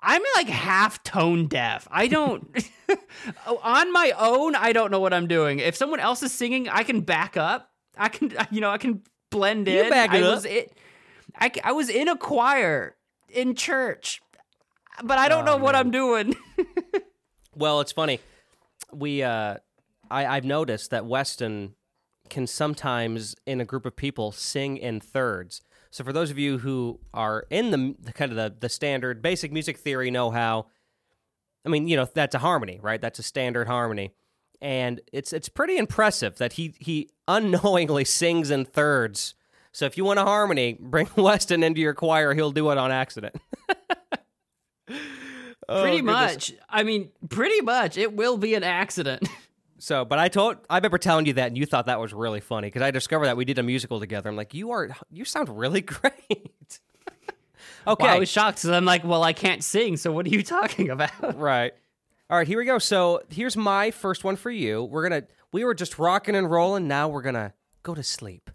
I'm 0.00 0.22
like 0.36 0.48
half 0.48 1.02
tone 1.02 1.46
deaf. 1.46 1.88
I 1.90 2.08
don't. 2.08 2.46
on 3.46 3.92
my 3.92 4.12
own, 4.18 4.54
I 4.54 4.72
don't 4.72 4.90
know 4.90 5.00
what 5.00 5.14
I'm 5.14 5.26
doing. 5.26 5.58
If 5.58 5.76
someone 5.76 6.00
else 6.00 6.22
is 6.22 6.32
singing, 6.32 6.68
I 6.68 6.82
can 6.82 7.00
back 7.00 7.36
up. 7.36 7.70
I 7.96 8.08
can, 8.08 8.32
you 8.50 8.60
know, 8.60 8.70
I 8.70 8.78
can 8.78 9.02
blend 9.34 9.68
You 9.68 9.90
back 9.90 10.14
it 10.14 10.18
I 10.18 10.22
up. 10.22 10.34
was 10.36 10.44
it. 10.44 10.72
I, 11.38 11.50
I 11.64 11.72
was 11.72 11.88
in 11.90 12.08
a 12.08 12.16
choir 12.16 12.94
in 13.28 13.54
church, 13.54 14.22
but 15.02 15.18
I 15.18 15.28
don't 15.28 15.42
Oh, 15.42 15.52
know 15.52 15.56
what. 15.56 15.74
I'm 15.74 15.90
doing. 15.90 16.34
Well, 17.56 17.80
it's 17.80 17.92
funny. 17.92 18.18
We, 18.92 19.22
uh, 19.22 19.58
I, 20.10 20.26
I've 20.26 20.44
noticed 20.44 20.90
that 20.90 21.06
Weston 21.06 21.76
can 22.28 22.48
sometimes, 22.48 23.36
in 23.46 23.60
a 23.60 23.64
group 23.64 23.86
of 23.86 23.94
people, 23.94 24.32
sing 24.32 24.76
in 24.76 24.98
thirds. 25.00 25.60
So, 25.92 26.02
for 26.02 26.12
those 26.12 26.32
of 26.32 26.38
you 26.38 26.58
who 26.58 26.98
are 27.12 27.46
in 27.50 27.70
the, 27.70 27.94
the 28.00 28.12
kind 28.12 28.32
of 28.32 28.36
the, 28.36 28.56
the 28.58 28.68
standard 28.68 29.22
basic 29.22 29.52
music 29.52 29.78
theory 29.78 30.10
know 30.10 30.32
how, 30.32 30.66
I 31.64 31.68
mean, 31.68 31.86
you 31.86 31.96
know, 31.96 32.06
that's 32.12 32.34
a 32.34 32.40
harmony, 32.40 32.80
right? 32.82 33.00
That's 33.00 33.20
a 33.20 33.22
standard 33.22 33.68
harmony, 33.68 34.10
and 34.64 35.00
it's 35.12 35.32
it's 35.34 35.48
pretty 35.50 35.76
impressive 35.76 36.38
that 36.38 36.54
he 36.54 36.74
he 36.80 37.10
unknowingly 37.28 38.04
sings 38.06 38.50
in 38.50 38.64
thirds. 38.64 39.34
So, 39.72 39.84
if 39.86 39.96
you 39.96 40.04
want 40.04 40.18
a 40.18 40.22
harmony, 40.22 40.78
bring 40.80 41.08
Weston 41.16 41.62
into 41.62 41.80
your 41.80 41.94
choir. 41.94 42.32
He'll 42.32 42.50
do 42.52 42.70
it 42.70 42.78
on 42.78 42.90
accident. 42.90 43.36
Oh, 45.66 45.80
pretty 45.80 46.02
goodness. 46.02 46.50
much. 46.50 46.52
I 46.68 46.82
mean, 46.82 47.08
pretty 47.30 47.62
much. 47.62 47.96
It 47.96 48.12
will 48.12 48.36
be 48.36 48.54
an 48.54 48.62
accident. 48.62 49.26
So, 49.78 50.04
but 50.04 50.18
I 50.18 50.28
told 50.28 50.58
I 50.68 50.76
remember 50.76 50.98
telling 50.98 51.24
you 51.24 51.32
that, 51.34 51.48
and 51.48 51.56
you 51.56 51.64
thought 51.64 51.86
that 51.86 51.98
was 51.98 52.12
really 52.12 52.40
funny 52.40 52.66
because 52.68 52.82
I 52.82 52.90
discovered 52.90 53.26
that 53.26 53.36
we 53.38 53.46
did 53.46 53.58
a 53.58 53.62
musical 53.62 53.98
together. 53.98 54.28
I'm 54.28 54.36
like, 54.36 54.52
you 54.52 54.70
are 54.72 54.94
you 55.10 55.24
sound 55.24 55.48
really 55.58 55.80
great. 55.80 56.80
okay, 57.86 58.04
Well, 58.04 58.14
I 58.16 58.18
was 58.18 58.28
shocked 58.28 58.58
because 58.58 58.70
I'm 58.70 58.84
like, 58.84 59.04
well, 59.04 59.22
I 59.22 59.32
can't 59.32 59.64
sing. 59.64 59.96
So 59.96 60.12
what 60.12 60.26
are 60.26 60.30
you 60.30 60.42
talking 60.42 60.90
about? 60.90 61.38
right. 61.38 61.72
All 62.30 62.38
right, 62.38 62.48
here 62.48 62.58
we 62.58 62.64
go. 62.64 62.78
So 62.78 63.22
here's 63.28 63.56
my 63.56 63.90
first 63.90 64.24
one 64.24 64.36
for 64.36 64.50
you. 64.50 64.84
We're 64.84 65.02
gonna 65.08 65.24
we 65.52 65.64
were 65.64 65.74
just 65.74 65.98
rocking 65.98 66.34
and 66.34 66.50
rolling. 66.50 66.88
Now 66.88 67.08
we're 67.08 67.22
gonna 67.22 67.54
go 67.82 67.94
to 67.94 68.02
sleep. 68.02 68.50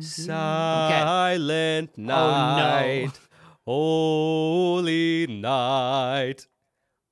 Silent 0.00 1.90
oh, 1.96 2.02
night, 2.02 3.20
holy 3.64 5.26
night, 5.28 6.46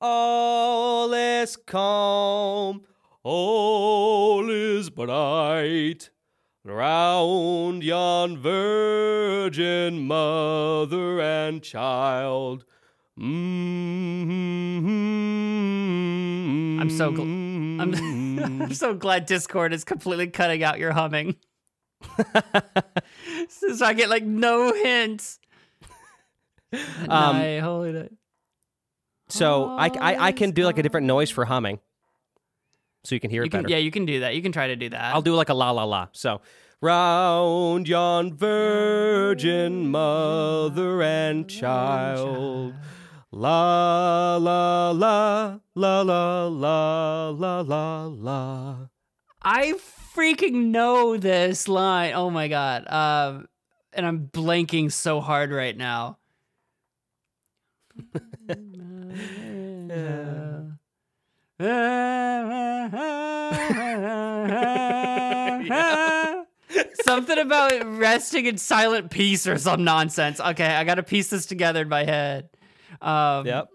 all 0.00 1.12
is 1.12 1.56
calm 1.56 2.82
all 3.30 4.48
is 4.48 4.88
bright 4.88 6.08
round 6.64 7.84
yon 7.84 8.38
virgin 8.38 10.06
mother 10.06 11.20
and 11.20 11.62
child. 11.62 12.64
Mm-hmm. 13.18 14.78
I'm 16.80 16.90
so 16.90 17.12
gl- 17.12 17.80
I'm, 17.80 17.94
I'm 18.62 18.74
so 18.74 18.94
glad 18.94 19.26
Discord 19.26 19.72
is 19.72 19.84
completely 19.84 20.28
cutting 20.28 20.62
out 20.62 20.78
your 20.78 20.92
humming. 20.92 21.36
so 23.48 23.84
I 23.84 23.92
get 23.94 24.08
like 24.08 24.24
no 24.24 24.72
hints. 24.72 25.40
Um, 27.08 27.36
holy 27.60 27.92
night. 27.92 28.12
So 29.28 29.64
I, 29.66 29.86
I, 29.88 30.26
I 30.28 30.32
can 30.32 30.52
do 30.52 30.64
like 30.64 30.78
a 30.78 30.82
different 30.82 31.06
noise 31.06 31.30
for 31.30 31.44
humming, 31.44 31.80
so 33.04 33.14
you 33.14 33.20
can 33.20 33.30
hear 33.30 33.42
You 33.42 33.46
it 33.46 33.50
can, 33.50 33.62
better. 33.62 33.72
yeah, 33.72 33.78
you 33.78 33.90
can 33.90 34.06
do 34.06 34.20
that. 34.20 34.34
You 34.34 34.42
can 34.42 34.52
try 34.52 34.68
to 34.68 34.76
do 34.76 34.88
that. 34.90 35.14
I'll 35.14 35.22
do 35.22 35.34
like 35.34 35.48
a 35.48 35.54
la 35.54 35.70
la 35.72 35.84
la. 35.84 36.08
So 36.12 36.40
round 36.80 37.88
yon 37.88 38.34
virgin 38.34 39.90
mother 39.90 41.02
and 41.02 41.48
child. 41.48 42.74
La 43.30 44.36
la 44.36 44.90
la 44.90 45.58
la 45.74 46.00
la 46.02 46.48
la 46.48 47.28
la 47.28 47.60
la 47.60 48.06
la. 48.06 48.76
I 49.42 49.74
freaking 50.14 50.70
know 50.70 51.18
this 51.18 51.68
line. 51.68 52.14
Oh 52.14 52.30
my 52.30 52.48
god. 52.48 52.86
Um, 52.88 53.46
and 53.92 54.06
I'm 54.06 54.28
blanking 54.28 54.90
so 54.90 55.20
hard 55.20 55.50
right 55.50 55.76
now. 55.76 56.16
Something 67.02 67.38
about 67.38 67.72
resting 67.98 68.46
in 68.46 68.56
silent 68.56 69.10
peace 69.10 69.46
or 69.46 69.58
some 69.58 69.84
nonsense. 69.84 70.40
Okay, 70.40 70.66
I 70.66 70.84
got 70.84 70.94
to 70.94 71.02
piece 71.02 71.28
this 71.28 71.44
together 71.44 71.82
in 71.82 71.88
my 71.88 72.04
head. 72.04 72.48
Um, 73.00 73.46
Yep. 73.46 73.68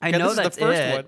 I 0.00 0.08
Yeah, 0.10 0.18
know 0.18 0.24
this 0.24 0.30
is 0.32 0.36
the 0.36 0.42
that's 0.44 0.58
first 0.58 0.80
it. 0.80 0.92
one. 0.94 1.04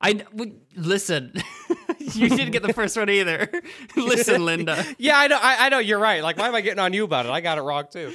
I 0.00 0.12
w- 0.14 0.58
listen. 0.76 1.34
you 1.98 2.28
didn't 2.30 2.52
get 2.52 2.62
the 2.62 2.72
first 2.72 2.96
one 2.96 3.10
either. 3.10 3.50
listen, 3.96 4.44
Linda. 4.46 4.82
Yeah, 4.98 5.18
I 5.18 5.26
know. 5.28 5.38
I, 5.40 5.66
I 5.66 5.68
know. 5.68 5.78
You're 5.78 5.98
right. 5.98 6.22
Like, 6.22 6.38
why 6.38 6.48
am 6.48 6.54
I 6.54 6.62
getting 6.62 6.78
on 6.78 6.94
you 6.94 7.04
about 7.04 7.26
it? 7.26 7.30
I 7.32 7.42
got 7.42 7.58
it 7.58 7.62
wrong 7.62 7.84
too. 7.92 8.10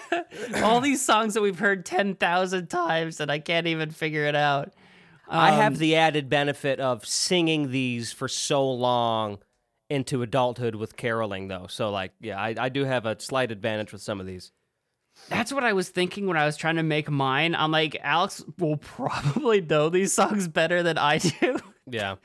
All 0.62 0.80
these 0.80 1.04
songs 1.04 1.34
that 1.34 1.42
we've 1.42 1.58
heard 1.58 1.84
ten 1.84 2.14
thousand 2.14 2.68
times, 2.68 3.20
and 3.20 3.30
I 3.30 3.38
can't 3.38 3.66
even 3.66 3.90
figure 3.90 4.24
it 4.24 4.34
out. 4.34 4.72
I 5.28 5.50
Um, 5.50 5.56
have 5.56 5.78
the 5.78 5.96
added 5.96 6.28
benefit 6.30 6.80
of 6.80 7.06
singing 7.06 7.70
these 7.70 8.12
for 8.12 8.28
so 8.28 8.68
long 8.70 9.38
into 9.90 10.22
adulthood 10.22 10.74
with 10.74 10.96
caroling, 10.96 11.48
though. 11.48 11.66
So, 11.68 11.90
like, 11.90 12.12
yeah, 12.20 12.40
I, 12.40 12.54
I 12.58 12.68
do 12.70 12.84
have 12.84 13.04
a 13.06 13.20
slight 13.20 13.52
advantage 13.52 13.92
with 13.92 14.00
some 14.02 14.20
of 14.20 14.26
these. 14.26 14.50
That's 15.28 15.52
what 15.52 15.64
I 15.64 15.72
was 15.72 15.88
thinking 15.88 16.26
when 16.26 16.36
I 16.36 16.44
was 16.44 16.56
trying 16.56 16.76
to 16.76 16.82
make 16.82 17.10
mine. 17.10 17.54
I'm 17.54 17.70
like, 17.70 17.96
Alex 18.02 18.44
will 18.58 18.76
probably 18.78 19.60
know 19.60 19.88
these 19.88 20.12
songs 20.12 20.48
better 20.48 20.82
than 20.82 20.98
I 20.98 21.18
do. 21.18 21.58
Yeah. 21.90 22.16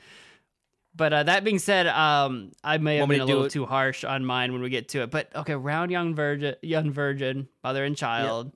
But 0.95 1.13
uh, 1.13 1.23
that 1.23 1.43
being 1.43 1.59
said, 1.59 1.87
um, 1.87 2.51
I 2.63 2.79
may 2.79 2.95
have 2.97 3.01
Want 3.03 3.09
me 3.11 3.15
been 3.17 3.21
a 3.23 3.25
do 3.27 3.31
little 3.33 3.45
it? 3.45 3.51
too 3.51 3.65
harsh 3.65 4.03
on 4.03 4.25
mine 4.25 4.51
when 4.51 4.61
we 4.61 4.69
get 4.69 4.89
to 4.89 5.03
it. 5.03 5.11
But 5.11 5.29
okay, 5.35 5.55
round 5.55 5.91
young 5.91 6.15
virgin, 6.15 6.55
young 6.61 6.91
virgin, 6.91 7.47
mother 7.63 7.83
and 7.85 7.95
child. 7.95 8.51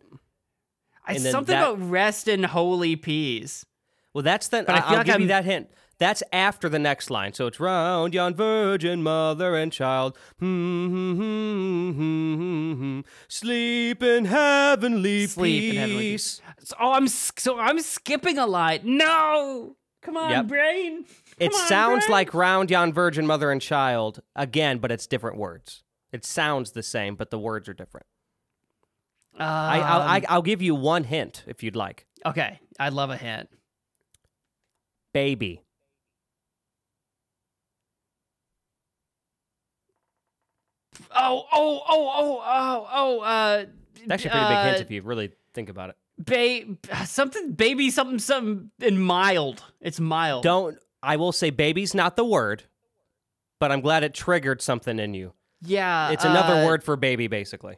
I, 1.05 1.13
And 1.13 1.23
then 1.25 1.31
something 1.31 1.55
that- 1.55 1.71
about 1.71 1.89
rest 1.89 2.27
in 2.27 2.43
holy 2.43 2.95
peace. 2.95 3.65
Well, 4.13 4.23
that's 4.23 4.47
the. 4.49 4.63
But 4.63 4.75
I 4.75 4.77
I 4.77 4.81
feel 4.81 4.89
will 4.89 4.97
like 4.97 5.05
give 5.05 5.15
you 5.15 5.21
I'm- 5.21 5.27
that 5.29 5.45
hint. 5.45 5.69
That's 6.01 6.23
after 6.33 6.67
the 6.67 6.79
next 6.79 7.11
line. 7.11 7.33
So 7.33 7.45
it's 7.45 7.59
round 7.59 8.15
yon 8.15 8.33
virgin 8.33 9.03
mother 9.03 9.55
and 9.55 9.71
child. 9.71 10.17
Hmm, 10.39 10.87
hmm, 10.87 11.91
hmm, 11.93 12.73
hmm 12.73 12.99
Sleep 13.27 14.01
in 14.01 14.25
heavenly 14.25 15.27
Sleep 15.27 15.73
in 15.75 15.79
heavenly 15.79 16.11
peace. 16.13 16.41
So, 16.63 16.75
oh, 16.79 16.93
I'm 16.93 17.07
so 17.07 17.59
I'm 17.59 17.79
skipping 17.81 18.39
a 18.39 18.47
line. 18.47 18.79
No, 18.83 19.75
come 20.01 20.17
on, 20.17 20.31
Yep. 20.31 20.47
brain. 20.47 21.05
It 21.37 21.53
on, 21.53 21.67
sounds 21.67 22.05
brain. 22.05 22.11
like 22.11 22.33
round 22.33 22.71
yon 22.71 22.91
virgin 22.93 23.27
mother 23.27 23.51
and 23.51 23.61
child 23.61 24.23
again, 24.35 24.79
but 24.79 24.91
it's 24.91 25.05
different 25.05 25.37
words. 25.37 25.83
It 26.11 26.25
sounds 26.25 26.71
the 26.71 26.81
same, 26.81 27.15
but 27.15 27.29
the 27.29 27.37
words 27.37 27.69
are 27.69 27.75
different. 27.75 28.07
I, 29.37 29.81
I'll, 29.81 30.01
I, 30.01 30.17
Um, 30.17 30.25
I'll 30.29 30.41
give 30.41 30.63
you 30.63 30.73
one 30.73 31.03
hint 31.03 31.43
if 31.45 31.61
you'd 31.61 31.75
like. 31.75 32.07
okay, 32.25 32.59
I'd 32.79 32.93
love 32.93 33.11
a 33.11 33.17
hint. 33.17 33.49
Baby. 35.13 35.61
Oh, 41.15 41.45
oh, 41.51 41.81
oh, 41.89 42.09
oh, 42.13 42.41
oh, 42.45 42.87
oh. 42.91 43.19
Uh, 43.21 43.65
It's 43.95 44.11
actually 44.11 44.29
a 44.29 44.33
pretty 44.33 44.47
big 44.47 44.63
hint 44.65 44.77
uh, 44.77 44.81
if 44.81 44.91
you 44.91 45.01
really 45.01 45.31
think 45.53 45.69
about 45.69 45.89
it. 45.91 45.95
ba- 46.81 47.05
something, 47.05 47.53
baby, 47.53 47.89
something, 47.89 48.19
something, 48.19 48.71
and 48.81 49.03
mild. 49.03 49.63
It's 49.81 49.99
mild. 49.99 50.43
Don't. 50.43 50.77
I 51.03 51.15
will 51.15 51.31
say 51.31 51.49
baby's 51.49 51.95
not 51.95 52.15
the 52.15 52.25
word, 52.25 52.63
but 53.59 53.71
I'm 53.71 53.81
glad 53.81 54.03
it 54.03 54.13
triggered 54.13 54.61
something 54.61 54.99
in 54.99 55.13
you. 55.13 55.33
Yeah, 55.63 56.09
It's 56.11 56.25
another 56.25 56.61
uh, 56.61 56.65
word 56.65 56.83
for 56.83 56.95
baby, 56.95 57.27
basically. 57.27 57.77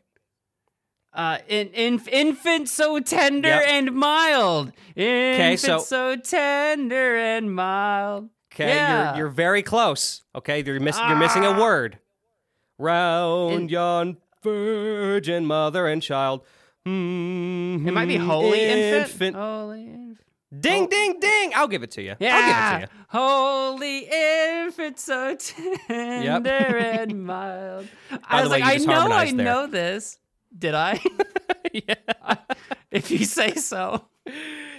Uh, 1.13 1.37
in, 1.47 1.67
in, 1.69 2.01
infant 2.11 2.67
so 2.69 2.99
tender 2.99 3.47
Yep. 3.49 3.63
and 3.67 3.91
mild. 3.93 4.71
Infant 4.95 5.59
so- 5.59 5.79
so 5.79 6.15
tender 6.15 7.15
and 7.17 7.53
mild. 7.53 8.29
Okay, 8.53 8.67
Yeah. 8.69 9.09
you're 9.11 9.17
you're 9.25 9.29
very 9.29 9.61
close. 9.63 10.23
Okay, 10.35 10.63
you're 10.63 10.79
miss, 10.79 10.97
you're 10.97 11.15
missing 11.15 11.43
a 11.45 11.51
Ah. 11.51 11.59
word. 11.61 11.99
Round 12.83 13.53
In- 13.53 13.69
yon 13.69 14.17
virgin 14.43 15.45
mother 15.45 15.87
and 15.87 16.01
child. 16.01 16.41
Mm-hmm. 16.85 17.87
It 17.87 17.91
might 17.93 18.07
be 18.07 18.17
holy 18.17 18.59
infant. 18.61 19.35
Holy 19.37 19.85
infant. 19.85 20.19
Ding, 20.59 20.87
ding, 20.87 21.19
ding! 21.19 21.51
I'll 21.55 21.67
give 21.69 21.81
it 21.81 21.91
to 21.91 22.01
you. 22.03 22.15
Yeah. 22.19 22.35
I'll 22.35 22.79
give 22.79 22.83
it 22.83 22.87
to 22.87 22.93
you. 22.93 23.03
Holy 23.07 23.99
infant 24.65 24.99
so 24.99 25.35
tender 25.35 26.49
and 26.77 27.25
mild. 27.25 27.87
I 28.25 28.41
was 28.41 28.49
the 28.49 28.53
way, 28.55 28.59
like, 28.59 28.79
you 28.81 28.91
I 28.91 29.07
know 29.07 29.11
I 29.15 29.25
there. 29.31 29.33
know 29.45 29.67
this. 29.67 30.19
Did 30.57 30.75
I? 30.75 30.99
yeah. 31.73 31.95
if 32.91 33.09
you 33.09 33.25
say 33.25 33.55
so. 33.55 34.05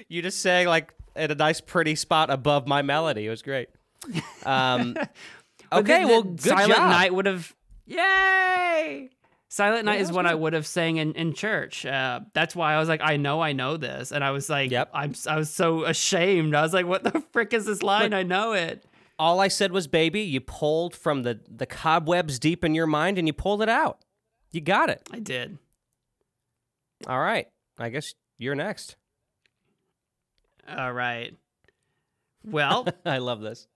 You 0.08 0.22
just 0.22 0.40
sang 0.42 0.66
like 0.68 0.92
at 1.16 1.30
a 1.32 1.34
nice, 1.34 1.60
pretty 1.60 1.94
spot 1.96 2.30
above 2.30 2.68
my 2.68 2.82
melody. 2.82 3.26
It 3.26 3.30
was 3.30 3.42
great. 3.42 3.68
Um, 4.44 4.94
okay, 5.72 6.02
the- 6.02 6.08
well, 6.08 6.22
good 6.22 6.40
Silent 6.42 6.74
job. 6.74 6.90
Night 6.90 7.14
would 7.14 7.26
have. 7.26 7.52
Yay! 7.86 9.10
Silent 9.48 9.84
Night 9.84 9.96
Yeah, 9.96 10.02
is 10.02 10.12
one 10.12 10.26
I 10.26 10.34
would 10.34 10.52
have 10.52 10.66
sang 10.66 10.96
in, 10.96 11.12
in 11.12 11.32
church. 11.32 11.86
Uh, 11.86 12.20
that's 12.32 12.56
why 12.56 12.74
I 12.74 12.78
was 12.80 12.88
like, 12.88 13.00
I 13.02 13.16
know 13.16 13.40
I 13.40 13.52
know 13.52 13.76
this, 13.76 14.10
and 14.10 14.24
I 14.24 14.32
was 14.32 14.48
like, 14.50 14.70
Yep. 14.70 14.90
I'm 14.92 15.14
I 15.28 15.36
was 15.36 15.50
so 15.52 15.84
ashamed. 15.84 16.54
I 16.54 16.62
was 16.62 16.74
like, 16.74 16.86
what 16.86 17.04
the 17.04 17.22
frick 17.32 17.52
is 17.52 17.66
this 17.66 17.82
line? 17.82 18.12
I 18.12 18.22
know 18.24 18.52
it. 18.52 18.84
All 19.16 19.38
I 19.38 19.46
said 19.48 19.70
was, 19.70 19.86
baby, 19.86 20.22
you 20.22 20.40
pulled 20.40 20.96
from 20.96 21.22
the, 21.22 21.38
the 21.48 21.66
cobwebs 21.66 22.40
deep 22.40 22.64
in 22.64 22.74
your 22.74 22.88
mind 22.88 23.16
and 23.16 23.28
you 23.28 23.32
pulled 23.32 23.62
it 23.62 23.68
out. 23.68 23.98
You 24.50 24.60
got 24.60 24.90
it. 24.90 25.02
I 25.12 25.20
did. 25.20 25.58
All 27.06 27.20
right. 27.20 27.46
I 27.78 27.90
guess 27.90 28.14
you're 28.38 28.56
next. 28.56 28.96
All 30.68 30.92
right. 30.92 31.32
Well, 32.44 32.88
I 33.06 33.18
love 33.18 33.40
this. 33.40 33.68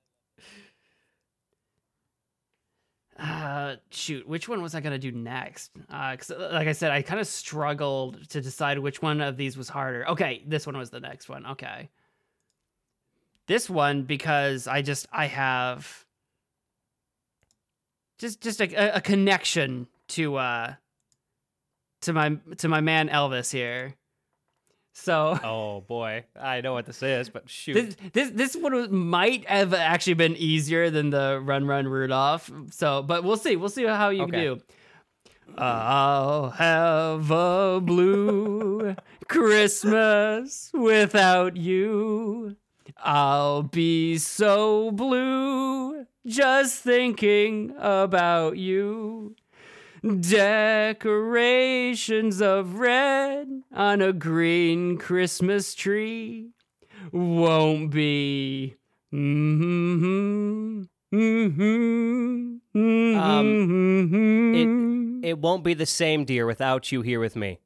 Uh, 3.19 3.77
shoot, 3.90 4.27
which 4.28 4.49
one 4.49 4.62
was 4.62 4.74
I 4.74 4.81
gonna 4.81 4.99
do 4.99 5.11
next? 5.12 5.73
Uh, 5.90 6.16
'cause, 6.16 6.31
uh, 6.31 6.51
like 6.53 6.69
I 6.69 6.73
said, 6.73 6.90
I 6.93 7.03
kind 7.03 7.20
of 7.20 7.27
struggled 7.27 8.28
to 8.31 8.40
decide 8.40 8.78
which 8.78 9.03
one 9.03 9.20
of 9.20 9.36
these 9.36 9.57
was 9.57 9.69
harder. 9.69 10.07
Okay, 10.09 10.43
this 10.47 10.66
one 10.66 10.77
was 10.77 10.90
the 10.90 11.01
next 11.01 11.28
one. 11.28 11.45
Okay, 11.47 11.89
this 13.47 13.69
one 13.69 14.03
because 14.03 14.66
I 14.69 14.82
just 14.82 15.07
I 15.11 15.27
have 15.27 16.05
just 18.19 18.40
just 18.40 18.61
a, 18.61 18.97
a 18.97 19.01
connection 19.01 19.89
to 20.09 20.36
uh 20.36 20.74
to 22.03 22.12
my 22.12 22.36
to 22.59 22.69
my 22.69 22.81
man 22.81 23.09
Elvis 23.09 23.53
here. 23.53 23.95
So 25.01 25.39
Oh, 25.45 25.81
boy. 25.83 26.25
I 26.39 26.61
know 26.61 26.73
what 26.73 26.85
this 26.87 27.03
is, 27.03 27.29
but 27.29 27.49
shoot. 27.49 27.75
this 27.75 27.97
this 28.12 28.31
this 28.31 28.57
one 28.57 28.75
was- 28.75 28.91
might 28.91 29.47
have 29.49 29.73
actually 29.73 30.15
been 30.15 30.37
easier 30.37 30.91
than 30.91 31.11
the 31.11 31.41
Run 31.43 31.66
Run 31.66 31.87
Rudolph. 31.87 32.51
So, 32.73 33.03
but 33.03 33.23
we'll 33.25 33.37
see. 33.37 33.55
We'll 33.57 33.69
see 33.70 33.85
how 33.87 34.09
you 34.11 34.23
Okay. 34.25 34.41
do. 34.41 34.61
I'll 35.57 36.51
have 36.51 37.31
a 37.31 37.81
blue 37.83 38.95
Christmas 39.29 40.70
without 40.75 41.57
you. 41.57 42.57
I'll 43.03 43.62
be 43.62 44.19
so 44.19 44.91
blue 44.91 46.07
just 46.27 46.83
thinking 46.83 47.75
about 47.79 48.57
you. 48.59 49.37
Decorations 50.20 52.41
of 52.41 52.79
red 52.79 53.49
on 53.73 54.01
a 54.01 54.12
green 54.12 54.97
Christmas 54.99 55.75
tree 55.75 56.51
won't 57.12 57.91
be 57.91 58.77
Mm-hmm. 59.12 60.83
Mm-hmm. 61.15 63.19
Um, 63.19 65.20
It 65.25 65.39
won't 65.39 65.65
be 65.65 65.75
the 65.75 65.87
same, 65.87 66.25
dear, 66.25 66.47
without 66.47 66.93
you 66.93 67.03
here 67.03 67.19
with 67.20 67.35
me. 67.35 67.59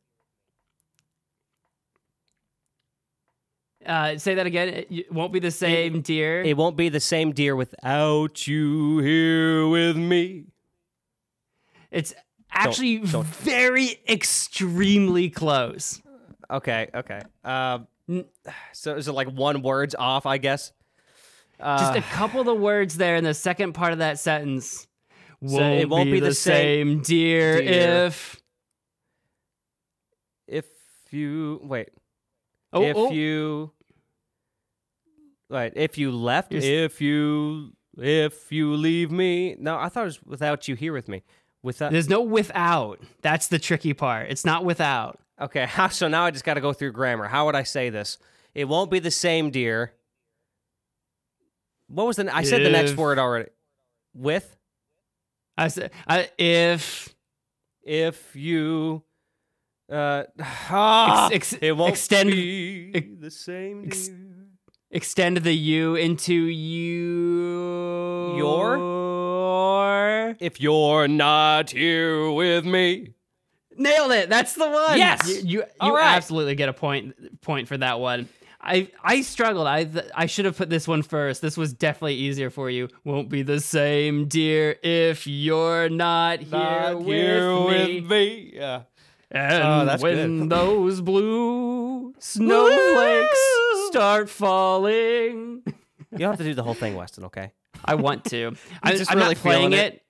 uh, 3.85 4.17
say 4.17 4.37
that 4.37 4.47
again. 4.47 4.85
It 4.89 5.13
won't 5.13 5.33
be 5.33 5.41
the 5.41 5.51
same, 5.51 6.03
dear. 6.03 6.43
It 6.43 6.57
won't 6.57 6.77
be 6.77 6.89
the 6.89 7.01
same, 7.01 7.33
dear, 7.33 7.57
without 7.57 8.47
you 8.47 8.99
here 8.99 9.67
with 9.67 9.97
me. 9.97 10.45
It's 11.93 12.15
actually 12.51 12.99
don't. 12.99 13.27
very 13.27 14.01
extremely 14.09 15.31
close. 15.31 16.03
Okay, 16.51 16.89
okay. 16.95 17.21
Um, 17.45 17.87
so 18.73 18.97
is 18.97 19.09
it 19.09 19.13
like 19.13 19.29
one 19.29 19.63
words 19.63 19.95
off? 19.95 20.27
I 20.27 20.39
guess. 20.39 20.73
Uh, 21.61 21.79
Just 21.79 21.99
a 21.99 22.11
couple 22.11 22.41
of 22.41 22.47
the 22.47 22.55
words 22.55 22.97
there 22.97 23.15
in 23.15 23.25
the 23.25 23.35
second 23.35 23.73
part 23.75 23.93
of 23.93 23.99
that 23.99 24.19
sentence. 24.19 24.89
Won't, 25.41 25.81
it 25.81 25.89
won't 25.89 26.07
be, 26.07 26.13
be 26.13 26.21
the, 26.21 26.27
the 26.27 26.35
same, 26.35 26.97
same, 26.97 27.03
dear, 27.03 27.61
dear. 27.61 28.07
if. 28.07 28.41
if 30.49 30.67
you 31.11 31.61
wait, 31.63 31.91
Oh, 32.73 32.83
if 32.83 32.97
oh. 32.97 33.11
you 33.11 33.73
right, 35.51 35.73
if 35.77 35.99
you 35.99 36.11
left, 36.11 36.53
You're 36.53 36.63
if 36.63 37.01
you 37.01 37.73
if 37.99 38.51
you 38.51 38.75
leave 38.75 39.11
me. 39.11 39.57
No, 39.59 39.77
I 39.77 39.89
thought 39.89 40.03
it 40.03 40.05
was 40.07 40.23
without 40.23 40.69
you 40.69 40.75
here 40.75 40.93
with 40.93 41.09
me. 41.09 41.23
Without 41.63 41.93
There's 41.93 42.09
no 42.09 42.23
without. 42.23 43.01
That's 43.23 43.49
the 43.49 43.59
tricky 43.59 43.95
part. 43.95 44.31
It's 44.31 44.45
not 44.45 44.65
without. 44.65 45.21
okay, 45.41 45.69
so 45.91 46.09
now 46.09 46.25
I 46.25 46.31
just 46.31 46.45
got 46.45 46.55
to 46.55 46.61
go 46.61 46.73
through 46.73 46.93
grammar. 46.93 47.29
How 47.29 47.47
would 47.47 47.55
I 47.55 47.63
say 47.63 47.91
this? 47.91 48.19
It 48.55 48.67
won't 48.67 48.91
be 48.91 48.99
the 48.99 49.11
same, 49.11 49.51
dear. 49.51 49.93
What 51.89 52.07
was 52.07 52.17
the? 52.17 52.35
I 52.35 52.43
said 52.43 52.63
the 52.63 52.71
next 52.71 52.97
word 52.97 53.19
already. 53.19 53.51
With 54.15 54.57
I 55.57 55.69
said, 55.69 55.91
I, 56.07 56.31
if 56.39 57.15
if 57.83 58.35
you. 58.35 59.03
Uh, 59.91 60.25
ah, 60.41 61.29
ex- 61.33 61.53
it 61.55 61.73
won't 61.77 61.93
extend- 61.93 62.31
be 62.31 62.93
ex- 62.95 63.07
the 63.21 63.31
same, 63.31 63.85
ex- 63.87 64.09
dear. 64.09 64.42
Extend 64.93 65.39
the 65.39 65.53
you 65.53 65.97
into 65.97 66.35
you. 66.35 68.37
Your? 68.37 68.93
if 70.41 70.61
you're 70.61 71.09
not 71.09 71.71
here 71.71 72.31
with 72.31 72.65
me. 72.65 73.15
Nailed 73.77 74.13
it. 74.13 74.29
That's 74.29 74.55
the 74.55 74.69
one. 74.69 74.99
Yes! 74.99 75.27
You 75.29 75.43
you, 75.61 75.65
you 75.83 75.97
right. 75.97 76.17
absolutely 76.17 76.55
get 76.55 76.69
a 76.69 76.73
point 76.73 77.41
point 77.41 77.69
for 77.69 77.77
that 77.79 78.01
one. 78.01 78.29
I 78.61 78.89
I 79.03 79.23
struggled. 79.23 79.67
I 79.67 79.89
I 80.15 80.27
should 80.27 80.45
have 80.45 80.57
put 80.57 80.71
this 80.71 80.87
one 80.87 81.03
first. 81.03 81.43
This 81.43 81.57
was 81.57 81.73
definitely 81.73 82.15
easier 82.17 82.51
for 82.51 82.71
you. 82.71 82.89
Won't 83.05 83.29
be 83.29 83.43
the 83.43 83.61
same, 83.61 84.29
dear, 84.29 84.77
if 84.83 85.27
you're 85.27 85.89
not 85.89 86.41
here, 86.41 86.51
Not 86.51 86.99
with, 86.99 87.07
here 87.07 87.51
me. 87.51 88.01
with 88.01 88.11
me. 88.11 88.51
Yeah. 88.55 88.83
And 89.31 89.65
Oh, 89.65 89.85
that's 89.87 90.03
when 90.03 90.49
those 90.51 91.01
blue 91.01 92.15
snowflakes 92.19 93.52
start 93.93 94.29
falling, 94.31 95.63
You 96.13 96.19
don't 96.19 96.31
have 96.31 96.39
to 96.39 96.45
do 96.45 96.55
the 96.55 96.63
whole 96.63 96.75
thing, 96.75 96.95
Weston, 96.95 97.25
okay? 97.27 97.53
I 97.85 97.95
want 97.95 98.25
to. 98.27 98.55
I, 98.83 98.93
just 98.97 99.11
I'm 99.11 99.19
really 99.19 99.35
not 99.35 99.43
playing 99.43 99.71
feeling 99.71 99.87
it. 99.87 100.03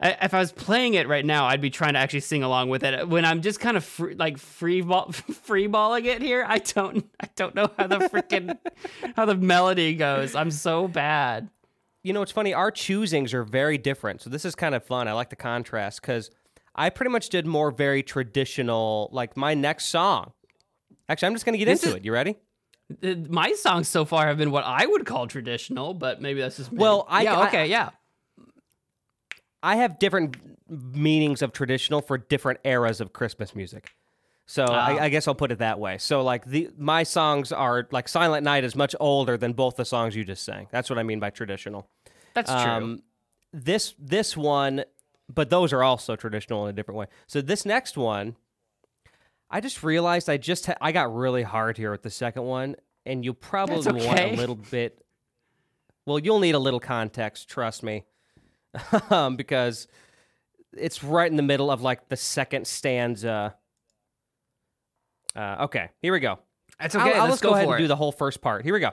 I, 0.00 0.10
if 0.22 0.34
I 0.34 0.38
was 0.40 0.52
playing 0.52 0.94
it 0.94 1.08
right 1.08 1.24
now, 1.24 1.46
I'd 1.46 1.60
be 1.60 1.70
trying 1.70 1.94
to 1.94 1.98
actually 1.98 2.20
sing 2.20 2.42
along 2.42 2.68
with 2.68 2.82
it. 2.84 3.08
When 3.08 3.24
I'm 3.24 3.40
just 3.42 3.60
kind 3.60 3.76
of 3.76 3.84
free, 3.84 4.14
like 4.14 4.38
free 4.38 4.80
ball, 4.82 5.12
free 5.42 5.66
balling 5.66 6.04
it 6.06 6.22
here, 6.22 6.44
I 6.46 6.58
don't, 6.58 7.08
I 7.20 7.28
don't 7.36 7.54
know 7.54 7.70
how 7.78 7.86
the 7.86 7.98
freaking 8.00 8.58
how 9.16 9.24
the 9.26 9.34
melody 9.36 9.94
goes. 9.94 10.34
I'm 10.34 10.50
so 10.50 10.88
bad. 10.88 11.48
You 12.04 12.12
know, 12.12 12.22
it's 12.22 12.32
funny. 12.32 12.52
Our 12.52 12.72
choosings 12.72 13.32
are 13.32 13.44
very 13.44 13.78
different. 13.78 14.22
So 14.22 14.30
this 14.30 14.44
is 14.44 14.54
kind 14.56 14.74
of 14.74 14.84
fun. 14.84 15.06
I 15.06 15.12
like 15.12 15.30
the 15.30 15.36
contrast 15.36 16.00
because 16.02 16.30
I 16.74 16.90
pretty 16.90 17.10
much 17.10 17.28
did 17.28 17.46
more 17.46 17.70
very 17.70 18.02
traditional, 18.02 19.08
like 19.12 19.36
my 19.36 19.54
next 19.54 19.86
song. 19.86 20.32
Actually, 21.08 21.26
I'm 21.26 21.34
just 21.34 21.44
going 21.44 21.52
to 21.54 21.58
get 21.58 21.66
This 21.66 21.82
into 21.84 21.94
is- 21.96 22.00
it. 22.00 22.04
You 22.04 22.12
ready? 22.12 22.36
Uh, 23.02 23.14
My 23.28 23.52
songs 23.52 23.88
so 23.88 24.04
far 24.04 24.26
have 24.26 24.38
been 24.38 24.50
what 24.50 24.64
I 24.64 24.86
would 24.86 25.06
call 25.06 25.26
traditional, 25.26 25.94
but 25.94 26.20
maybe 26.20 26.40
that's 26.40 26.56
just 26.56 26.72
me. 26.72 26.78
Well, 26.78 27.06
I- 27.08 27.22
yeah, 27.22 27.38
I- 27.38 27.46
okay, 27.48 27.66
yeah. 27.66 27.90
I 29.62 29.76
have 29.76 29.98
different 29.98 30.36
meanings 30.68 31.42
of 31.42 31.52
traditional 31.52 32.00
for 32.02 32.18
different 32.18 32.60
eras 32.64 33.00
of 33.00 33.12
Christmas 33.12 33.54
music. 33.54 33.92
So 34.46 34.66
Ah. 34.68 34.86
I, 34.88 35.04
I 35.04 35.08
guess 35.08 35.28
I'll 35.28 35.34
put 35.36 35.52
it 35.52 35.58
that 35.58 35.78
way. 35.78 35.98
So 35.98 36.22
like 36.22 36.44
the 36.46 36.70
my 36.76 37.04
songs 37.04 37.52
are 37.52 37.86
like 37.92 38.08
Silent 38.08 38.44
Night 38.44 38.64
is 38.64 38.74
much 38.74 38.94
older 38.98 39.36
than 39.36 39.52
both 39.52 39.76
the 39.76 39.84
songs 39.84 40.16
you 40.16 40.24
just 40.24 40.44
sang. 40.44 40.66
That's 40.72 40.90
what 40.90 40.98
I 40.98 41.04
mean 41.04 41.20
by 41.20 41.30
traditional. 41.30 41.86
That's 42.34 42.50
true. 42.50 42.58
Um, 42.60 43.02
this 43.52 43.94
this 43.98 44.36
one, 44.36 44.84
but 45.32 45.48
those 45.50 45.72
are 45.72 45.82
also 45.84 46.16
traditional 46.16 46.64
in 46.66 46.70
a 46.70 46.72
different 46.72 46.98
way. 46.98 47.06
So 47.28 47.40
this 47.40 47.64
next 47.64 47.96
one, 47.96 48.34
I 49.52 49.60
just 49.60 49.82
realized 49.82 50.30
I 50.30 50.38
just 50.38 50.66
ha- 50.66 50.76
I 50.80 50.92
got 50.92 51.14
really 51.14 51.42
hard 51.42 51.76
here 51.76 51.90
with 51.90 52.02
the 52.02 52.10
second 52.10 52.44
one, 52.44 52.74
and 53.04 53.22
you 53.22 53.34
probably 53.34 53.82
That's 53.82 54.06
want 54.06 54.18
a 54.18 54.34
little 54.34 54.54
bit. 54.56 55.04
Well, 56.06 56.18
you'll 56.18 56.40
need 56.40 56.54
a 56.54 56.58
little 56.58 56.80
context, 56.80 57.48
trust 57.48 57.82
me, 57.82 58.04
um, 59.10 59.36
because 59.36 59.86
it's 60.72 61.04
right 61.04 61.30
in 61.30 61.36
the 61.36 61.42
middle 61.42 61.70
of 61.70 61.82
like 61.82 62.08
the 62.08 62.16
second 62.16 62.66
stanza. 62.66 63.54
Uh, 65.36 65.56
okay, 65.60 65.90
here 66.00 66.14
we 66.14 66.20
go. 66.20 66.38
That's 66.80 66.96
okay. 66.96 67.12
I'll, 67.12 67.14
I'll 67.14 67.22
let's 67.24 67.34
just 67.34 67.42
go, 67.42 67.50
go 67.50 67.54
ahead 67.56 67.68
and 67.68 67.74
it. 67.74 67.78
do 67.78 67.88
the 67.88 67.96
whole 67.96 68.12
first 68.12 68.40
part. 68.40 68.64
Here 68.64 68.72
we 68.72 68.80
go. 68.80 68.92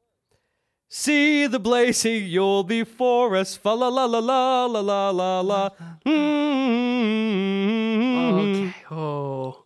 See 0.93 1.47
the 1.47 1.57
blazing 1.57 2.25
Yule 2.25 2.65
before 2.65 3.37
us, 3.37 3.55
fa 3.55 3.69
la 3.69 3.87
la 3.87 4.03
la 4.03 4.19
la 4.19 4.65
la 4.65 4.81
la 4.81 5.09
la 5.11 5.39
la. 5.39 5.69
Mm. 6.05 6.11
Okay. 8.33 8.73
Oh. 8.91 9.63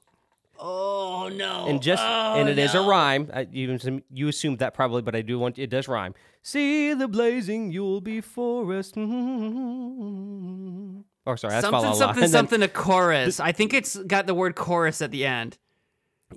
Oh 0.60 1.32
no. 1.34 1.66
And 1.66 1.82
just 1.82 2.04
Oh, 2.06 2.36
and 2.36 2.48
it 2.48 2.60
is 2.60 2.76
a 2.76 2.82
rhyme. 2.82 3.32
I, 3.34 3.48
you 3.52 3.76
you 4.14 4.28
assumed 4.28 4.60
that 4.60 4.76
probably, 4.76 5.02
but 5.02 5.16
I 5.16 5.24
do 5.24 5.40
want 5.40 5.58
it 5.58 5.72
does 5.72 5.88
rhyme. 5.88 6.14
See 6.44 6.94
the 6.94 7.08
blazing 7.08 7.72
Yule 7.72 8.02
before 8.02 8.72
us. 8.76 8.92
Mm. 8.92 10.26
Oh, 11.26 11.36
sorry, 11.36 11.54
that's 11.54 11.68
Something, 11.68 11.96
something, 11.96 12.28
something. 12.28 12.62
A 12.62 12.68
chorus. 12.68 13.40
I 13.40 13.52
think 13.52 13.74
it's 13.74 13.98
got 13.98 14.28
the 14.28 14.36
word 14.36 14.54
chorus 14.54 15.02
at 15.02 15.10
the 15.10 15.26
end. 15.26 15.58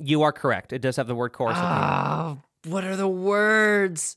You 0.00 0.22
are 0.22 0.32
correct. 0.32 0.72
It 0.72 0.80
does 0.80 0.96
have 0.96 1.08
the 1.08 1.14
word 1.14 1.34
chorus. 1.34 1.58
at 1.58 1.60
the 1.60 1.66
end. 1.66 1.78
Ah, 1.78 2.38
what 2.64 2.84
are 2.84 2.96
the 2.96 3.06
words? 3.06 4.16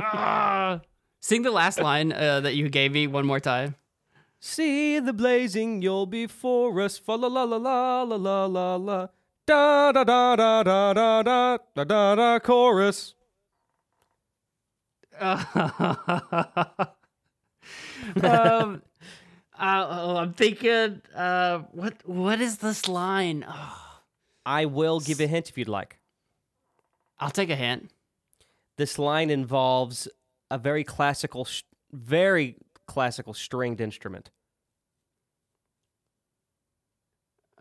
Ah. 0.00 0.80
Sing 1.20 1.42
the 1.42 1.50
last 1.50 1.80
line 1.80 2.12
uh, 2.12 2.40
that 2.40 2.54
you 2.54 2.68
gave 2.68 2.92
me 2.92 3.06
one 3.06 3.24
more 3.24 3.40
time. 3.40 3.76
See 4.40 4.98
the 4.98 5.14
blazing 5.14 5.80
Yule 5.80 6.04
before 6.04 6.78
us. 6.82 6.98
Fa 6.98 7.12
la 7.12 7.28
la 7.28 7.44
la 7.44 7.56
la 7.56 8.02
la 8.02 8.16
la 8.16 8.44
la 8.44 8.76
la. 8.76 9.06
Da 9.46 9.90
da 9.92 10.04
da 10.04 10.36
da 10.36 10.62
da 10.62 10.92
da 10.92 11.22
da 11.22 11.58
da 11.74 11.84
da 11.84 12.14
da 12.14 12.38
chorus. 12.40 13.14
um, 15.20 15.32
uh, 18.22 19.86
oh, 19.88 20.16
I'm 20.16 20.34
thinking. 20.34 21.00
Uh, 21.14 21.60
what 21.72 22.06
what 22.06 22.40
is 22.42 22.58
this 22.58 22.86
line? 22.86 23.46
Oh, 23.48 24.00
I 24.46 24.66
will 24.66 25.00
give 25.00 25.20
a 25.20 25.26
hint 25.26 25.48
if 25.48 25.56
you'd 25.56 25.68
like. 25.68 25.98
I'll 27.18 27.30
take 27.30 27.48
a 27.48 27.56
hint. 27.56 27.90
This 28.76 28.98
line 28.98 29.30
involves 29.30 30.08
a 30.50 30.58
very 30.58 30.84
classical, 30.84 31.46
very 31.92 32.56
classical 32.86 33.32
stringed 33.34 33.80
instrument. 33.80 34.30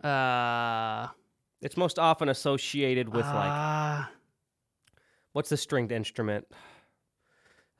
Uh, 0.03 1.07
It's 1.61 1.77
most 1.77 1.98
often 1.98 2.27
associated 2.30 3.10
with 3.10 3.26
like 3.26 3.52
uh, 3.52 4.03
what's 5.31 5.49
the 5.49 5.56
stringed 5.57 5.91
instrument 5.94 6.45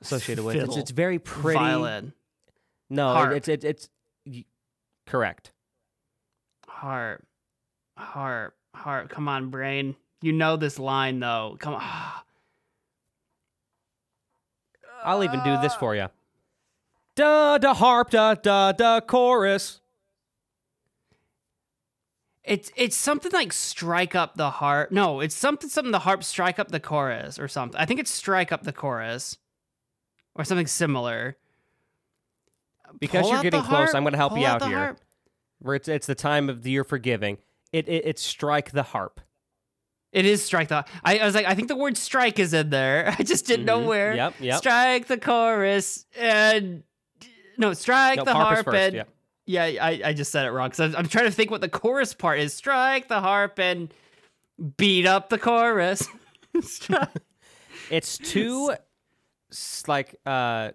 associated 0.01 0.45
with? 0.45 0.55
It's, 0.55 0.77
it's 0.77 0.91
very 0.91 1.19
pretty. 1.19 1.60
violin, 1.60 2.14
No, 2.89 3.14
Harp. 3.14 3.34
it's 3.34 3.47
it's 3.49 3.65
it's 3.65 3.89
y- 4.26 4.45
correct. 5.05 5.51
harp, 6.68 7.26
harp, 7.97 8.55
harp. 8.73 9.10
Come 9.10 9.27
on, 9.27 9.49
brain. 9.49 9.95
You 10.22 10.31
know 10.31 10.55
this 10.55 10.80
line 10.80 11.19
though. 11.19 11.57
Come 11.60 11.73
on. 11.76 11.81
I'll 15.04 15.24
even 15.24 15.44
do 15.44 15.60
this 15.62 15.76
for 15.76 15.96
you. 15.96 16.08
Da 17.16 17.58
da 17.58 17.74
harp 17.74 18.10
da 18.10 18.34
da 18.36 18.72
da 18.72 19.00
chorus. 19.02 19.82
It's 22.44 22.72
it's 22.76 22.98
something 22.98 23.32
like 23.32 23.54
strike 23.54 24.16
up 24.16 24.36
the 24.36 24.50
harp. 24.50 24.92
No, 24.92 25.20
it's 25.22 25.36
something 25.36 25.70
something 25.70 25.92
the 25.92 26.00
harp 26.00 26.24
strike 26.24 26.60
up 26.60 26.70
the 26.70 26.80
chorus 26.80 27.40
or 27.40 27.48
something. 27.48 27.80
I 27.80 27.86
think 27.86 28.00
it's 28.00 28.12
strike 28.12 28.52
up 28.52 28.64
the 28.64 28.74
chorus 28.74 29.38
or 30.36 30.44
something 30.44 30.68
similar. 30.68 31.38
Because 33.00 33.24
Pull 33.24 33.32
you're 33.34 33.44
getting 33.44 33.62
close, 33.62 33.92
harp, 33.92 33.96
I'm 33.96 34.04
going 34.04 34.12
to 34.14 34.18
help 34.18 34.34
pull 34.34 34.42
you 34.42 34.48
out 34.48 34.62
out 34.62 34.68
here. 34.68 34.78
harp. 34.78 35.00
It's 35.76 35.88
it's 35.88 36.08
the 36.08 36.16
time 36.16 36.50
of 36.50 36.64
the 36.64 36.72
year 36.72 36.84
for 36.84 36.98
giving. 36.98 37.38
It, 37.72 37.88
it 37.88 38.06
it's 38.06 38.22
strike 38.22 38.72
the 38.72 38.84
harp. 38.84 39.22
It 40.14 40.26
is 40.26 40.41
strike 40.41 40.69
the. 40.69 40.85
I, 41.03 41.18
I 41.18 41.26
was 41.26 41.35
like, 41.35 41.45
I 41.48 41.56
think 41.56 41.68
the 41.68 41.76
word 41.76 41.98
strike 41.98 42.40
is 42.40 42.53
in 42.53 42.69
there. 42.69 43.14
I 43.19 43.23
just 43.23 43.45
didn't 43.45 43.65
know 43.65 43.81
Mhm. 43.81 43.85
where. 43.88 44.15
Yep, 44.15 44.34
yep. 44.40 44.57
Strike 44.60 45.07
the 45.07 45.18
chorus 45.18 46.06
and 46.18 46.84
no, 47.57 47.73
strike 47.73 48.18
No, 48.18 48.23
the 48.23 48.34
harp 48.34 48.52
is 48.52 48.56
harp 48.57 48.65
first, 48.65 48.77
and 48.77 48.95
yeah. 48.95 49.65
yeah, 49.68 49.84
I, 49.84 50.02
I 50.06 50.14
just 50.14 50.31
said 50.31 50.45
it 50.45 50.52
wrong 50.52 50.69
because 50.69 50.80
I'm, 50.94 50.95
I'm 50.95 51.07
trying 51.07 51.26
to 51.26 51.31
think 51.31 51.52
what 51.52 51.61
the 51.61 51.69
chorus 51.69 52.14
part 52.14 52.40
is. 52.40 52.53
Strike 52.53 53.07
the 53.10 53.19
harp 53.22 53.60
and 53.60 53.94
beat 54.77 55.06
up 55.06 55.30
the 55.30 55.38
chorus. 55.40 56.07
It's 57.90 58.18
two 58.18 58.73
like 59.88 60.15
uh 60.26 60.72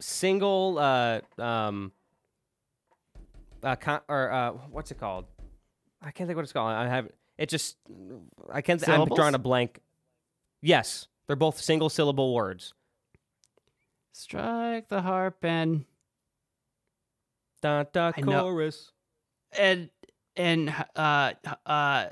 single 0.00 0.78
uh 0.78 1.20
um 1.38 1.92
uh 3.62 3.76
con- 3.76 4.00
or 4.08 4.32
uh 4.32 4.52
what's 4.70 4.90
it 4.90 4.98
called? 4.98 5.26
I 6.02 6.10
can't 6.10 6.26
think 6.26 6.36
what 6.36 6.42
it's 6.44 6.52
called. 6.52 6.70
I 6.72 6.86
have 6.88 7.08
it 7.40 7.48
just 7.48 7.76
I 8.52 8.60
can't 8.60 8.86
I'm 8.86 9.08
drawing 9.08 9.34
a 9.34 9.38
blank. 9.38 9.80
Yes, 10.60 11.08
they're 11.26 11.36
both 11.36 11.58
single 11.58 11.88
syllable 11.88 12.34
words. 12.34 12.74
Strike 14.12 14.88
the 14.88 15.00
harp 15.00 15.42
and 15.42 15.86
Da 17.62 17.84
da 17.84 18.12
chorus. 18.12 18.92
and 19.58 19.88
and 20.36 20.72
uh 20.94 21.32
uh. 21.66 22.10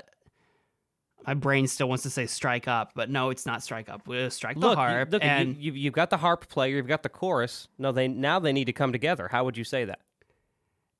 My 1.27 1.33
brain 1.35 1.67
still 1.67 1.87
wants 1.89 2.03
to 2.03 2.09
say 2.09 2.25
strike 2.25 2.67
up, 2.67 2.93
but 2.95 3.09
no, 3.09 3.29
it's 3.29 3.45
not 3.45 3.61
strike 3.61 3.87
up. 3.89 4.07
We'll 4.07 4.31
strike 4.31 4.55
the 4.55 4.61
Look, 4.61 4.71
you, 4.71 4.75
harp 4.83 5.11
look 5.11 5.23
and 5.23 5.57
you, 5.57 5.73
you, 5.73 5.79
you've 5.81 5.93
got 5.93 6.09
the 6.09 6.17
harp 6.17 6.47
player, 6.47 6.77
you've 6.77 6.87
got 6.87 7.03
the 7.03 7.09
chorus. 7.09 7.67
No, 7.77 7.91
they 7.91 8.07
now 8.07 8.39
they 8.39 8.53
need 8.53 8.65
to 8.65 8.73
come 8.73 8.91
together. 8.91 9.27
How 9.27 9.43
would 9.43 9.57
you 9.57 9.63
say 9.63 9.85
that? 9.85 9.99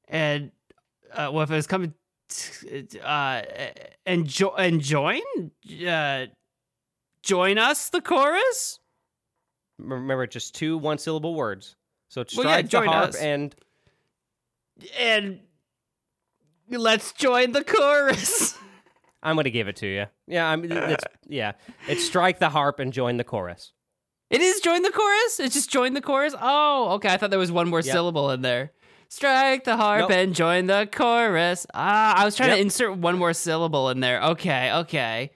and 0.08 0.52
uh, 1.14 1.32
well, 1.34 1.42
if 1.42 1.50
it 1.50 1.56
was 1.56 1.66
coming, 1.66 1.94
uh, 3.04 3.42
and 4.06 4.26
jo- 4.28 4.56
and 4.56 4.82
join, 4.82 5.22
uh, 5.88 6.26
join 7.24 7.58
us, 7.58 7.90
the 7.90 8.02
chorus. 8.02 8.80
Remember, 9.78 10.28
just 10.28 10.56
two 10.56 10.78
one 10.78 10.98
syllable 10.98 11.36
words. 11.36 11.76
So 12.10 12.24
Well, 12.36 12.46
yeah, 12.46 12.52
strike 12.54 12.66
the 12.66 12.70
join 12.70 12.88
harp 12.88 13.10
us. 13.10 13.16
and 13.16 13.56
and 14.98 15.40
let's 16.70 17.12
join 17.14 17.52
the 17.52 17.64
chorus. 17.64 18.58
I'm 19.24 19.36
gonna 19.36 19.50
give 19.50 19.68
it 19.68 19.76
to 19.78 19.88
you. 19.88 20.06
Yeah, 20.28 20.48
I'm. 20.48 20.64
It's 20.72 21.04
yeah. 21.28 21.54
It's 21.88 22.06
strike 22.06 22.40
the 22.40 22.50
harp 22.50 22.80
and 22.80 22.94
join 22.94 23.18
the 23.18 23.24
chorus. 23.24 23.74
It 24.30 24.42
is 24.42 24.62
join 24.62 24.82
the 24.84 24.92
chorus. 24.92 25.40
It's 25.40 25.56
just 25.56 25.70
join 25.70 25.94
the 25.94 26.02
chorus. 26.02 26.36
Oh, 26.40 26.92
okay. 26.94 27.10
I 27.10 27.18
thought 27.18 27.30
there 27.32 27.40
was 27.40 27.52
one 27.52 27.68
more 27.70 27.80
Yep. 27.82 27.92
syllable 27.92 28.30
in 28.32 28.42
there. 28.42 28.72
Strike 29.12 29.64
the 29.64 29.76
harp 29.76 30.02
Nope. 30.02 30.12
and 30.12 30.36
join 30.36 30.68
the 30.68 30.88
chorus. 30.92 31.66
Ah, 31.74 32.14
I 32.16 32.26
was 32.26 32.36
trying 32.36 32.52
to 32.52 32.60
insert 32.60 32.96
one 32.96 33.18
more 33.18 33.34
syllable 33.34 33.90
in 33.90 34.00
there. 34.02 34.22
Okay, 34.22 34.72
okay. 34.72 35.32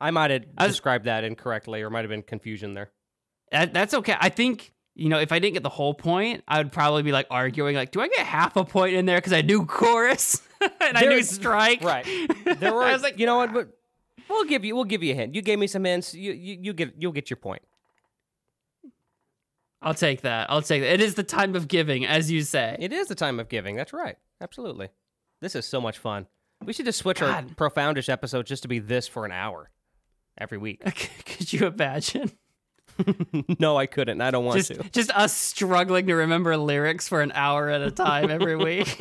I 0.00 0.10
might 0.10 0.32
have 0.32 0.42
I 0.58 0.64
was- 0.66 0.72
described 0.72 1.04
that 1.04 1.22
incorrectly, 1.24 1.82
or 1.82 1.90
might 1.90 2.00
have 2.00 2.10
been 2.10 2.22
confusion 2.24 2.74
there. 2.74 2.90
That, 3.52 3.72
that's 3.72 3.94
okay. 3.94 4.16
I 4.18 4.30
think 4.30 4.72
you 4.96 5.08
know 5.08 5.18
if 5.20 5.30
I 5.30 5.38
didn't 5.38 5.54
get 5.54 5.62
the 5.62 5.68
whole 5.68 5.94
point, 5.94 6.42
I 6.48 6.58
would 6.58 6.72
probably 6.72 7.02
be 7.04 7.12
like 7.12 7.26
arguing, 7.30 7.76
like, 7.76 7.92
do 7.92 8.00
I 8.00 8.08
get 8.08 8.26
half 8.26 8.56
a 8.56 8.64
point 8.64 8.94
in 8.94 9.06
there 9.06 9.18
because 9.18 9.32
I 9.32 9.42
knew 9.42 9.64
chorus 9.64 10.42
and 10.60 10.72
I 10.98 11.02
There- 11.02 11.10
knew 11.10 11.22
strike? 11.22 11.82
Right. 11.84 12.04
There 12.58 12.74
were. 12.74 12.82
I 12.82 12.92
was 12.92 13.02
like, 13.02 13.18
you 13.20 13.26
know 13.26 13.36
what? 13.36 13.52
But 13.54 13.68
we'll 14.28 14.44
give 14.44 14.64
you. 14.64 14.74
We'll 14.74 14.84
give 14.84 15.02
you 15.04 15.12
a 15.12 15.16
hint. 15.16 15.34
You 15.36 15.42
gave 15.42 15.58
me 15.60 15.68
some 15.68 15.84
hints. 15.84 16.14
You 16.14 16.32
you, 16.32 16.58
you 16.60 16.72
get. 16.72 16.94
You'll 16.98 17.12
get 17.12 17.30
your 17.30 17.36
point. 17.36 17.62
I'll 19.82 19.94
take 19.94 20.22
that. 20.22 20.50
I'll 20.50 20.62
take 20.62 20.82
that. 20.82 20.92
It 20.94 21.00
is 21.00 21.14
the 21.14 21.22
time 21.22 21.54
of 21.56 21.68
giving, 21.68 22.06
as 22.06 22.30
you 22.30 22.42
say. 22.42 22.76
It 22.78 22.92
is 22.92 23.08
the 23.08 23.14
time 23.14 23.40
of 23.40 23.48
giving. 23.48 23.76
That's 23.76 23.92
right. 23.92 24.16
Absolutely. 24.40 24.88
This 25.40 25.54
is 25.54 25.66
so 25.66 25.80
much 25.80 25.98
fun. 25.98 26.26
We 26.64 26.72
should 26.72 26.84
just 26.86 27.00
switch 27.00 27.20
our 27.20 27.42
profoundish 27.56 28.08
episode 28.08 28.46
just 28.46 28.62
to 28.62 28.68
be 28.68 28.78
this 28.78 29.08
for 29.08 29.24
an 29.24 29.32
hour 29.32 29.70
every 30.38 30.58
week. 30.58 30.82
Could 31.26 31.52
you 31.52 31.66
imagine? 31.66 32.30
no, 33.58 33.76
I 33.76 33.86
couldn't. 33.86 34.20
I 34.20 34.30
don't 34.30 34.44
want 34.44 34.58
Just, 34.58 34.74
to. 34.80 34.90
just 34.90 35.10
us 35.16 35.32
struggling 35.32 36.06
to 36.08 36.14
remember 36.14 36.56
lyrics 36.56 37.08
for 37.08 37.22
an 37.22 37.32
hour 37.34 37.68
at 37.70 37.80
a 37.82 37.90
time 37.90 38.30
every 38.30 38.54
week. 38.54 38.96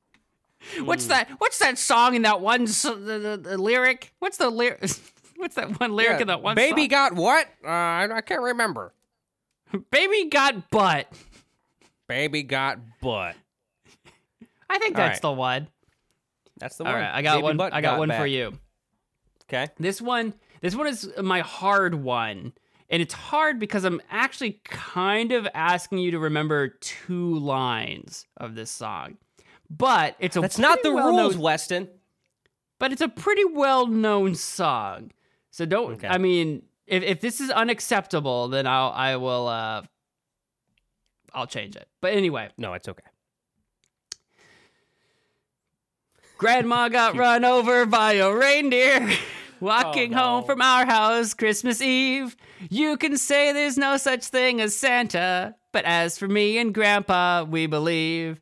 what's 0.84 1.06
that? 1.06 1.30
What's 1.38 1.58
that 1.60 1.78
song 1.78 2.14
in 2.14 2.22
that 2.22 2.40
one 2.40 2.62
s- 2.62 2.82
the, 2.82 2.94
the, 2.94 3.40
the 3.42 3.58
lyric? 3.58 4.12
What's 4.18 4.36
the 4.38 4.50
lyric? 4.50 4.90
What's 5.36 5.54
that 5.54 5.78
one 5.78 5.92
lyric 5.94 6.20
in 6.20 6.28
that 6.28 6.42
one 6.42 6.56
Baby 6.56 6.82
song? 6.82 6.88
got 6.88 7.14
what? 7.14 7.46
Uh, 7.64 7.68
I, 7.68 8.08
I 8.10 8.20
can't 8.22 8.40
remember. 8.42 8.92
Baby 9.90 10.28
got 10.30 10.70
butt. 10.70 11.06
Baby 12.08 12.42
got 12.42 12.78
butt. 13.00 13.36
I 14.68 14.78
think 14.78 14.96
All 14.96 15.04
that's 15.04 15.16
right. 15.16 15.22
the 15.22 15.32
one. 15.32 15.68
That's 16.58 16.76
the 16.76 16.84
All 16.84 16.92
one. 16.92 17.00
right, 17.00 17.14
I 17.14 17.22
got 17.22 17.36
Baby 17.36 17.56
one. 17.58 17.72
I 17.72 17.80
got, 17.80 17.98
one 17.98 18.10
for 18.10 18.26
you. 18.26 18.52
Okay. 19.48 19.68
This 19.78 20.00
one, 20.00 20.34
this 20.60 20.74
one 20.74 20.86
is 20.86 21.08
my 21.22 21.40
hard 21.40 21.94
one, 21.94 22.52
and 22.90 23.02
it's 23.02 23.14
hard 23.14 23.58
because 23.58 23.84
I'm 23.84 24.00
actually 24.10 24.60
kind 24.64 25.32
of 25.32 25.46
asking 25.54 25.98
you 25.98 26.10
to 26.12 26.18
remember 26.18 26.68
two 26.68 27.38
lines 27.38 28.26
of 28.36 28.54
this 28.54 28.70
song. 28.70 29.18
But 29.70 30.16
it's 30.18 30.36
a 30.36 30.40
That's 30.40 30.58
not 30.58 30.78
the 30.82 30.92
well-known- 30.92 31.20
rules, 31.20 31.36
Weston. 31.36 31.88
But 32.78 32.92
it's 32.92 33.00
a 33.00 33.08
pretty 33.08 33.44
well-known 33.44 34.34
song, 34.34 35.10
so 35.50 35.64
don't. 35.64 35.94
Okay. 35.94 36.08
I 36.08 36.18
mean, 36.18 36.62
if 36.86 37.02
if 37.02 37.20
this 37.20 37.40
is 37.40 37.50
unacceptable, 37.50 38.48
then 38.48 38.66
I'll 38.66 38.90
I 38.90 39.16
will 39.16 39.48
uh 39.48 39.82
I'll 41.34 41.46
change 41.46 41.76
it. 41.76 41.88
But 42.00 42.12
anyway, 42.14 42.48
No, 42.56 42.72
it's 42.74 42.88
okay. 42.88 43.02
Grandma 46.38 46.88
got 46.90 47.16
run 47.16 47.44
over 47.44 47.86
by 47.86 48.14
a 48.14 48.32
reindeer. 48.32 49.10
Walking 49.60 50.12
Oh, 50.12 50.16
no. 50.16 50.22
home 50.22 50.44
from 50.44 50.60
our 50.60 50.84
house 50.84 51.32
Christmas 51.32 51.80
Eve. 51.80 52.36
You 52.68 52.98
can 52.98 53.16
say 53.16 53.52
there's 53.52 53.78
no 53.78 53.96
such 53.96 54.26
thing 54.26 54.60
as 54.60 54.76
Santa, 54.76 55.54
but 55.72 55.84
as 55.86 56.18
for 56.18 56.28
me 56.28 56.58
and 56.58 56.74
Grandpa, 56.74 57.44
we 57.44 57.66
believe. 57.66 58.40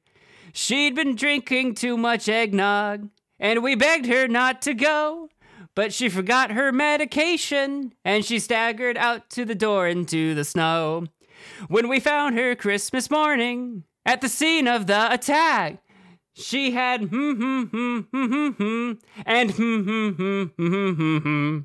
She'd 0.52 0.96
been 0.96 1.14
drinking 1.14 1.76
too 1.76 1.96
much 1.96 2.28
eggnog, 2.28 3.08
and 3.38 3.62
we 3.62 3.76
begged 3.76 4.06
her 4.06 4.26
not 4.26 4.60
to 4.62 4.74
go. 4.74 5.28
But 5.74 5.92
she 5.92 6.08
forgot 6.08 6.52
her 6.52 6.70
medication, 6.70 7.94
and 8.04 8.24
she 8.24 8.38
staggered 8.38 8.96
out 8.96 9.28
to 9.30 9.44
the 9.44 9.54
door 9.56 9.88
into 9.88 10.34
the 10.34 10.44
snow. 10.44 11.06
When 11.68 11.88
we 11.88 11.98
found 12.00 12.38
her 12.38 12.54
Christmas 12.54 13.10
morning 13.10 13.84
at 14.06 14.20
the 14.20 14.28
scene 14.28 14.68
of 14.68 14.86
the 14.86 15.12
attack, 15.12 15.78
she 16.34 16.70
had 16.70 17.02
hmm 17.02 17.32
hmm 17.32 17.62
hmm 17.64 17.98
hmm 18.12 18.26
hmm 18.26 18.48
hmm 18.50 18.92
and 19.26 19.50
hmm 19.50 19.80
hmm 19.80 20.10
hmm 20.10 20.42
hmm 20.56 20.92
hmm 20.94 21.18
hmm. 21.18 21.58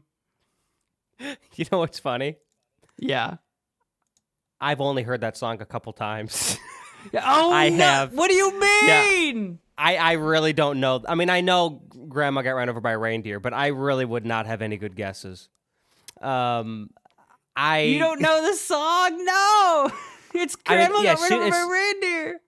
You 1.55 1.65
know 1.71 1.79
what's 1.79 1.99
funny? 1.99 2.37
Yeah. 2.97 3.35
I've 4.61 4.81
only 4.81 5.03
heard 5.03 5.21
that 5.21 5.37
song 5.37 5.61
a 5.61 5.65
couple 5.65 5.93
times. 5.93 6.57
Oh, 7.13 7.51
I 7.53 7.69
no- 7.69 7.77
have- 7.85 8.13
What 8.13 8.29
do 8.29 8.35
you 8.35 8.59
mean? 8.59 9.59
I, 9.79 9.95
I 9.95 10.11
really 10.13 10.51
don't 10.53 10.79
know. 10.81 11.01
I 11.07 11.15
mean, 11.15 11.29
I 11.29 11.39
know 11.41 11.81
Grandma 12.09 12.41
got 12.41 12.51
run 12.51 12.67
over 12.69 12.81
by 12.81 12.91
a 12.91 12.97
reindeer, 12.97 13.39
but 13.39 13.53
I 13.53 13.67
really 13.67 14.03
would 14.03 14.25
not 14.25 14.45
have 14.45 14.61
any 14.61 14.75
good 14.77 14.95
guesses. 14.95 15.47
Um, 16.21 16.89
I 17.55 17.79
You 17.81 17.99
don't 17.99 18.19
know 18.21 18.45
the 18.45 18.55
song? 18.55 19.23
No. 19.25 19.89
It's 20.31 20.55
I 20.67 20.75
mean, 20.77 20.87
Grandma 20.89 21.01
yeah, 21.03 21.15
got 21.15 21.21
rid 21.23 21.31
of 21.31 21.47
it's- 21.47 21.65
a 21.65 21.71
reindeer. 21.71 22.39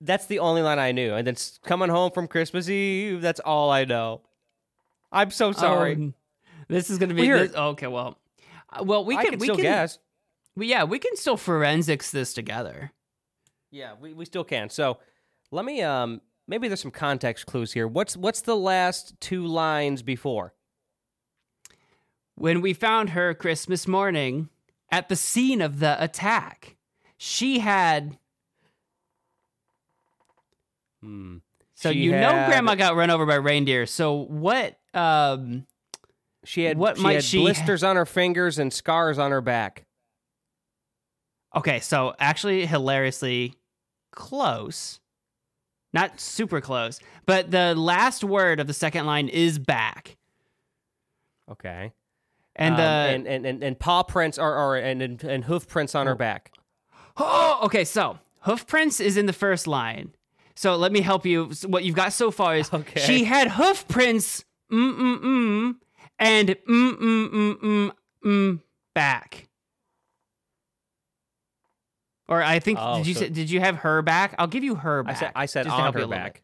That's 0.00 0.26
the 0.26 0.38
only 0.38 0.62
line 0.62 0.78
I 0.78 0.92
knew, 0.92 1.14
and 1.14 1.26
then 1.26 1.34
coming 1.64 1.88
home 1.88 2.12
from 2.12 2.28
Christmas 2.28 2.68
Eve. 2.68 3.20
That's 3.22 3.40
all 3.40 3.70
I 3.72 3.84
know. 3.86 4.20
I'm 5.10 5.32
so 5.32 5.50
sorry. 5.50 5.94
Um, 5.94 6.14
this 6.68 6.90
is 6.90 6.98
gonna 6.98 7.12
be 7.14 7.22
Weird. 7.22 7.48
this, 7.50 7.56
okay. 7.56 7.88
Well, 7.88 8.18
uh, 8.70 8.84
well, 8.84 9.04
we 9.04 9.16
I 9.16 9.22
can 9.22 9.30
can 9.32 9.40
we 9.40 9.46
still 9.46 9.56
can 9.56 9.64
guess. 9.64 9.98
we- 10.54 10.68
yeah 10.68 10.84
we 10.84 11.00
can 11.00 11.16
still 11.16 11.36
forensics 11.36 12.12
this 12.12 12.34
together. 12.34 12.92
Yeah, 13.72 13.94
we, 14.00 14.12
we 14.12 14.24
still 14.26 14.44
can. 14.44 14.70
So 14.70 14.98
let 15.50 15.64
me 15.64 15.82
um 15.82 16.20
maybe 16.46 16.68
there's 16.68 16.80
some 16.82 16.90
context 16.90 17.46
clues 17.46 17.72
here. 17.72 17.86
What's 17.88 18.16
what's 18.16 18.40
the 18.42 18.56
last 18.56 19.14
two 19.20 19.46
lines 19.46 20.02
before? 20.02 20.54
When 22.36 22.60
we 22.60 22.72
found 22.72 23.10
her 23.10 23.32
Christmas 23.34 23.86
morning 23.86 24.48
at 24.90 25.08
the 25.08 25.16
scene 25.16 25.60
of 25.60 25.78
the 25.78 26.02
attack, 26.02 26.76
she 27.16 27.60
had. 27.60 28.18
Hmm. 31.02 31.36
So 31.74 31.92
She 31.92 31.98
you 31.98 32.10
know 32.12 32.30
Grandma 32.48 32.74
got 32.76 32.96
run 32.96 33.10
over 33.10 33.26
by 33.26 33.34
reindeer. 33.36 33.86
So 33.86 34.14
what? 34.14 34.78
Um, 34.94 35.66
She 36.44 36.64
had 36.64 36.78
What 36.78 36.96
she 36.96 37.02
might 37.02 37.12
had 37.14 37.24
she- 37.24 37.38
blisters 37.40 37.82
on 37.82 37.96
her 37.96 38.06
fingers 38.06 38.58
and 38.58 38.72
scars 38.72 39.18
on 39.18 39.30
her 39.30 39.40
back. 39.40 39.84
okay, 41.54 41.80
so 41.80 42.14
actually 42.18 42.66
hilariously 42.66 43.54
close. 44.12 45.00
Not 45.94 46.20
super 46.20 46.60
close, 46.60 47.00
but 47.24 47.50
the 47.50 47.74
last 47.74 48.22
word 48.24 48.60
of 48.60 48.66
the 48.66 48.74
second 48.74 49.06
line 49.06 49.28
is 49.28 49.58
back. 49.58 50.16
Okay. 51.50 51.92
And 52.56 52.74
Um, 52.74 52.80
uh, 52.80 52.84
and, 52.84 53.26
and 53.26 53.46
and 53.46 53.62
and 53.64 53.78
paw 53.78 54.02
prints 54.02 54.36
are 54.38 54.54
or 54.56 54.76
and 54.76 55.00
and, 55.02 55.22
and 55.24 55.44
hoof 55.44 55.66
prints 55.68 55.94
on 55.94 56.06
her 56.06 56.14
back. 56.14 56.52
Oh, 57.16 57.60
okay. 57.64 57.84
So 57.84 58.18
hoof 58.40 58.66
prints 58.66 59.00
is 59.00 59.16
in 59.16 59.26
the 59.26 59.32
first 59.32 59.66
line. 59.66 60.12
So 60.56 60.76
let 60.76 60.92
me 60.92 61.00
help 61.00 61.24
you. 61.26 61.52
So 61.52 61.68
What 61.68 61.84
you've 61.84 61.96
got 61.96 62.12
so 62.12 62.30
far 62.30 62.56
is 62.56 62.68
Okay. 62.72 63.00
she 63.00 63.24
had 63.24 63.52
hoof 63.52 63.86
prints, 63.88 64.44
mm 64.72 64.94
mm 64.96 65.18
mm, 65.20 65.74
and 66.18 66.48
mm 66.48 66.92
mm 66.96 67.28
mm 67.30 67.54
mm 67.60 67.90
mm 68.24 68.60
back. 68.94 69.48
Or 72.28 72.42
I 72.42 72.58
think 72.58 72.78
Oh, 72.80 72.98
did 72.98 73.06
you 73.06 73.14
so- 73.14 73.20
say, 73.20 73.28
did 73.28 73.50
you 73.50 73.60
have 73.60 73.76
her 73.76 74.00
back? 74.02 74.34
I'll 74.38 74.46
give 74.46 74.64
you 74.64 74.76
her 74.76 75.00
I 75.00 75.02
back. 75.02 75.16
said 75.18 75.32
I 75.36 75.46
said 75.46 75.64
just 75.64 75.76
to 75.76 75.82
on 75.82 75.92
her 75.92 76.06
back. 76.06 76.32
bit. 76.34 76.42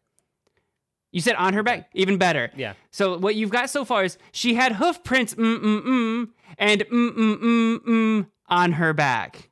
You 1.13 1.19
said 1.21 1.35
on 1.35 1.53
her 1.55 1.63
back, 1.63 1.89
even 1.93 2.17
better. 2.17 2.51
Yeah. 2.55 2.73
So 2.91 3.17
what 3.17 3.35
you've 3.35 3.49
got 3.49 3.69
so 3.69 3.83
far 3.83 4.03
is 4.05 4.17
she 4.31 4.53
had 4.53 4.73
hoof 4.73 5.03
prints, 5.03 5.33
mm 5.35 5.59
mm 5.59 5.81
mm, 5.83 6.27
and 6.57 6.81
mm 6.81 7.11
mm 7.11 7.37
mm 7.41 7.77
mm 7.79 8.27
on 8.47 8.71
her 8.73 8.93
back. 8.93 9.49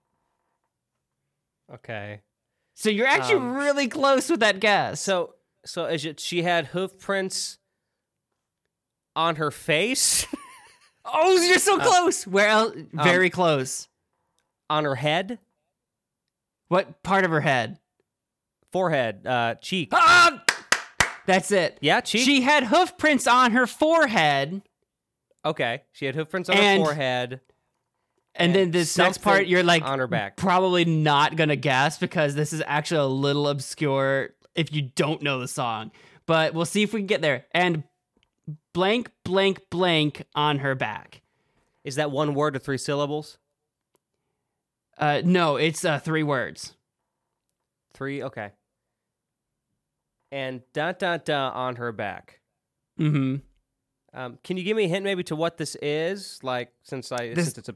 Okay. 1.73 2.21
So 2.75 2.89
you're 2.89 3.07
actually 3.07 3.35
Um, 3.41 3.55
really 3.55 3.87
close 3.87 4.29
with 4.29 4.39
that 4.39 4.59
guess. 4.59 5.01
So 5.01 5.35
so 5.65 5.85
is 5.85 6.05
it 6.05 6.19
she 6.19 6.43
had 6.43 6.67
hoof 6.67 6.97
prints 6.97 7.57
on 9.15 9.35
her 9.35 9.51
face, 9.51 10.25
oh, 11.05 11.35
you're 11.41 11.55
uh, 11.55 11.59
so 11.59 11.77
close. 11.79 12.25
Where 12.25 12.47
else? 12.47 12.73
um, 12.75 12.89
Very 13.03 13.29
close. 13.29 13.89
on 14.69 14.85
her 14.85 14.95
head, 14.95 15.39
What 16.69 17.03
part 17.03 17.25
of 17.25 17.31
her 17.31 17.41
head? 17.41 17.77
forehead, 18.71 19.25
uh, 19.25 19.55
cheek. 19.55 19.89
Ah! 19.91 20.43
That's 21.25 21.51
it. 21.51 21.77
Yeah, 21.81 22.01
cheek. 22.01 22.21
She 22.23 22.41
had 22.41 22.65
hoof 22.65 22.97
prints 22.97 23.25
on 23.27 23.51
her 23.51 23.65
forehead, 23.67 24.61
okay. 25.43 25.81
She 25.91 26.05
had 26.05 26.15
hoof 26.15 26.29
prints 26.29 26.49
on 26.49 26.55
And- 26.57 26.79
her 26.81 26.85
forehead. 26.85 27.41
and, 28.35 28.53
then 28.53 28.69
this 28.71 28.95
next 28.97 29.19
part 29.19 29.37
something 29.37 29.49
you're 29.51 29.63
like 29.63 29.83
on 29.83 29.97
her 29.99 30.07
back. 30.07 30.37
probably 30.37 30.85
not 30.85 31.35
gonna 31.35 31.55
guess 31.55 31.97
because 31.97 32.35
this 32.35 32.53
is 32.53 32.61
actually 32.67 32.99
a 32.99 33.05
little 33.07 33.47
obscure 33.47 34.29
if 34.55 34.71
you 34.71 34.83
don't 34.95 35.21
know 35.23 35.39
the 35.39 35.47
song. 35.47 35.91
But 36.27 36.53
we'll 36.53 36.65
see 36.65 36.83
if 36.83 36.93
we 36.93 36.99
can 36.99 37.07
get 37.07 37.21
there. 37.23 37.45
And 37.53 37.83
blank, 38.73 39.11
blank, 39.25 39.61
blank 39.71 40.23
on 40.35 40.59
her 40.59 40.75
back. 40.75 41.21
Is 41.83 41.95
that 41.95 42.11
one 42.11 42.35
word 42.35 42.55
or 42.55 42.59
three 42.59 42.77
syllables? 42.77 43.39
Uh, 44.99 45.21
no, 45.23 45.55
it's 45.55 45.83
uh, 45.85 45.97
three 45.97 46.23
words. 46.23 46.75
Three. 47.93 48.21
Okay. 48.21 48.51
And 50.31 50.61
dot 50.73 50.99
dot 50.99 51.25
dot 51.25 51.55
on 51.55 51.77
her 51.77 51.91
back. 51.91 52.41
Mm-hmm. 52.99 53.37
Um, 54.13 54.39
can 54.43 54.57
you 54.57 54.63
give 54.63 54.75
me 54.77 54.85
a 54.85 54.87
hint 54.87 55.03
maybe 55.03 55.23
to 55.23 55.35
what 55.35 55.57
this 55.57 55.75
is? 55.81 56.39
Like 56.43 56.71
since 56.83 57.11
I 57.11 57.33
This- 57.33 57.45
since 57.45 57.57
it's 57.59 57.69
a 57.69 57.75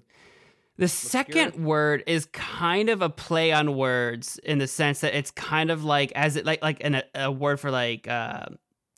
The 0.77 0.87
second 0.87 1.63
word 1.63 2.03
is 2.07 2.25
kind 2.27 2.89
of 2.89 3.01
a 3.01 3.09
play 3.09 3.51
on 3.51 3.75
words 3.77 4.39
in 4.43 4.57
the 4.57 4.67
sense 4.67 4.99
that 5.01 5.15
it's 5.15 5.31
kind 5.31 5.71
of 5.71 5.83
like 5.83 6.11
as 6.13 6.35
it 6.35 6.45
like 6.45 6.61
like 6.61 6.83
an, 6.83 7.01
a 7.15 7.31
word 7.31 7.59
for 7.59 7.71
like 7.71 8.07
uh, 8.07 8.45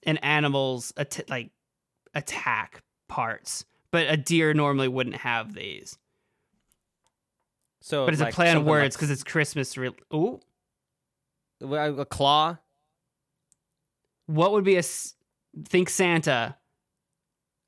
an 0.03 0.17
animal's 0.17 0.93
at- 0.97 1.29
like 1.29 1.51
attack 2.13 2.81
parts, 3.07 3.65
but 3.91 4.07
a 4.09 4.17
deer 4.17 4.53
normally 4.53 4.87
wouldn't 4.87 5.17
have 5.17 5.53
these. 5.53 5.97
So 7.85 8.05
But 8.05 8.15
it's 8.15 8.21
like 8.23 8.33
a 8.33 8.35
play 8.35 8.49
on 8.49 8.65
words 8.65 8.81
like 8.83 8.93
because 8.93 9.11
it's 9.11 9.23
Christmas. 9.23 9.77
Re- 9.77 9.91
Ooh, 10.11 10.39
a 11.61 12.03
claw. 12.05 12.57
what 14.25 14.53
would 14.53 14.63
be 14.63 14.73
a 14.75 14.79
s- 14.79 15.13
think 15.67 15.89
Santa? 15.89 16.55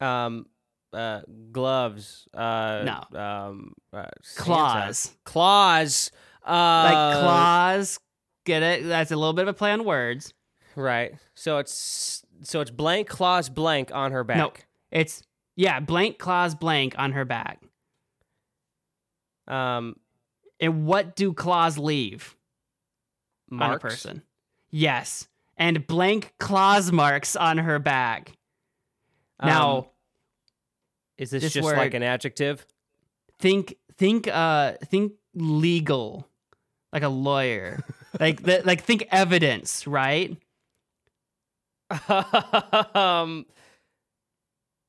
Um, 0.02 0.48
uh, 0.92 1.22
gloves. 1.52 2.28
Uh, 2.34 2.82
No. 3.14 3.20
Um, 3.20 3.74
uh. 3.94 4.06
Claws, 4.36 5.16
Claws. 5.24 6.10
Uh, 6.44 6.50
like 6.52 7.22
claws. 7.22 8.00
Get 8.44 8.64
it? 8.64 8.86
That's 8.88 9.12
a 9.12 9.16
little 9.16 9.34
bit 9.34 9.44
of 9.44 9.50
a 9.50 9.54
play 9.54 9.72
on 9.72 9.86
words. 9.86 10.34
Right. 10.76 11.14
So 11.36 11.60
it's 11.60 12.24
so 12.42 12.62
it's 12.62 12.72
blank 12.72 13.08
claws 13.08 13.50
blank 13.50 13.92
on 13.94 14.12
her 14.14 14.24
back. 14.24 14.38
No, 14.38 14.52
it's 14.90 15.22
yeah, 15.56 15.80
blank 15.80 16.18
claws 16.18 16.56
blank 16.56 16.96
on 16.98 17.12
her 17.12 17.24
back. 17.24 17.62
Um, 19.48 19.96
And 20.60 20.86
what 20.86 21.16
do 21.16 21.34
claws 21.34 21.78
leave? 21.78 22.36
marks. 23.50 23.70
on 23.70 23.76
a 23.76 23.80
person. 23.80 24.22
Yes. 24.70 25.28
And 25.58 25.86
blank 25.88 26.34
claws 26.40 26.92
marks 26.92 27.36
on 27.36 27.58
her 27.58 27.80
back. 27.80 28.34
Now, 29.42 29.78
Um, 29.78 29.86
is 31.18 31.30
this, 31.32 31.44
this 31.44 31.54
just 31.54 31.68
like 31.68 31.94
an 31.94 32.04
adjective? 32.04 32.66
think 33.40 33.76
think 33.98 34.28
uh 34.28 34.74
think 34.86 35.14
legal. 35.34 36.28
Like 36.92 37.04
a 37.04 37.10
lawyer. 37.10 37.84
like 38.20 38.44
the, 38.44 38.62
like 38.66 38.84
think 38.84 39.08
evidence, 39.12 39.86
right? 39.88 40.38
um, 42.96 43.46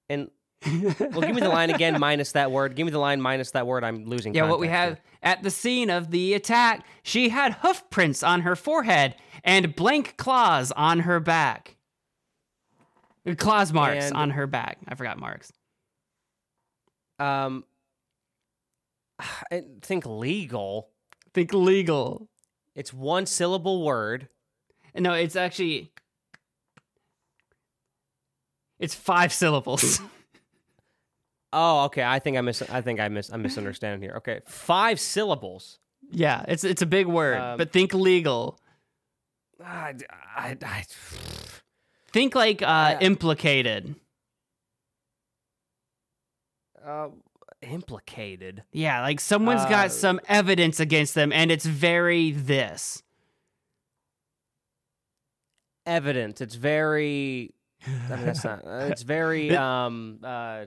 and 0.09 0.31
well, 0.66 1.20
give 1.20 1.35
me 1.35 1.40
the 1.40 1.48
line 1.48 1.70
again 1.70 1.98
minus 2.01 2.32
that 2.32 2.51
word. 2.51 2.74
Give 2.74 2.85
me 2.85 2.90
the 2.90 2.98
line 2.98 3.20
minus 3.20 3.52
that 3.52 3.66
word. 3.66 3.85
I'm 3.85 4.05
losing. 4.06 4.35
Yeah, 4.35 4.48
what 4.48 4.59
we 4.60 4.68
have 4.68 4.89
context 4.97 5.09
at 5.22 5.43
the 5.43 5.51
scene 5.51 5.90
of 5.90 6.10
the 6.10 6.35
attack, 6.35 6.85
she 7.02 7.28
had 7.28 7.55
hoof 7.55 7.82
prints 7.90 8.22
on 8.22 8.43
her 8.43 8.55
forehead 8.56 9.16
and 9.44 9.74
blank 9.74 10.16
claws 10.16 10.72
on 10.72 11.01
her 11.01 11.20
back. 11.20 11.76
Claws 13.36 13.72
marks 13.72 14.06
And- 14.06 14.16
on 14.16 14.30
her 14.30 14.47
back. 14.47 14.78
I 14.86 14.94
forgot 14.94 15.18
marks. 15.18 15.52
Um, 17.18 17.64
I 19.51 19.64
think 19.82 20.06
legal. 20.06 20.90
Think 21.35 21.52
legal. 21.52 22.28
It's 22.74 22.93
one 22.93 23.26
syllable 23.26 23.85
word. 23.85 24.28
No, 24.94 25.12
it's 25.14 25.35
actually 25.36 25.93
it's 28.78 28.94
five 28.94 29.32
syllables. 29.32 30.01
Oh, 31.52 31.84
okay. 31.86 32.02
I 32.02 32.18
think 32.18 32.36
I 32.36 32.40
miss. 32.42 32.60
I 32.62 32.80
think 32.82 33.00
I 33.00 33.08
miss. 33.08 33.30
I'm 33.30 33.42
misunderstanding 33.42 34.02
here. 34.02 34.14
Okay, 34.18 34.40
five 34.46 35.00
syllables. 35.00 35.78
yeah, 36.10 36.44
it's 36.48 36.64
it's 36.64 36.82
a 36.82 36.86
big 36.86 37.06
word, 37.06 37.38
Um, 37.38 37.56
but 37.58 37.72
think 37.72 37.94
legal. 37.94 38.58
I, 39.64 39.94
I, 40.36 40.56
I, 40.62 40.84
Think 42.12 42.34
like 42.34 42.62
uh, 42.62 42.66
Uh, 42.66 42.98
implicated. 43.00 43.94
uh, 46.86 47.08
implicated. 47.62 48.62
Yeah, 48.72 49.02
like 49.02 49.20
someone's 49.20 49.62
uh, 49.62 49.68
got 49.68 49.92
some 49.92 50.20
evidence 50.28 50.80
against 50.80 51.14
them, 51.14 51.32
and 51.32 51.50
it's 51.50 51.66
very 51.66 52.30
this. 52.30 53.02
Evident. 55.86 56.40
It's 56.40 56.54
very. 56.54 57.54
I 57.86 57.90
mean, 58.16 58.26
that's 58.26 58.44
not. 58.44 58.64
uh, 58.66 58.88
It's 58.90 59.02
very. 59.02 59.54
Um. 59.56 60.18
Uh. 60.22 60.66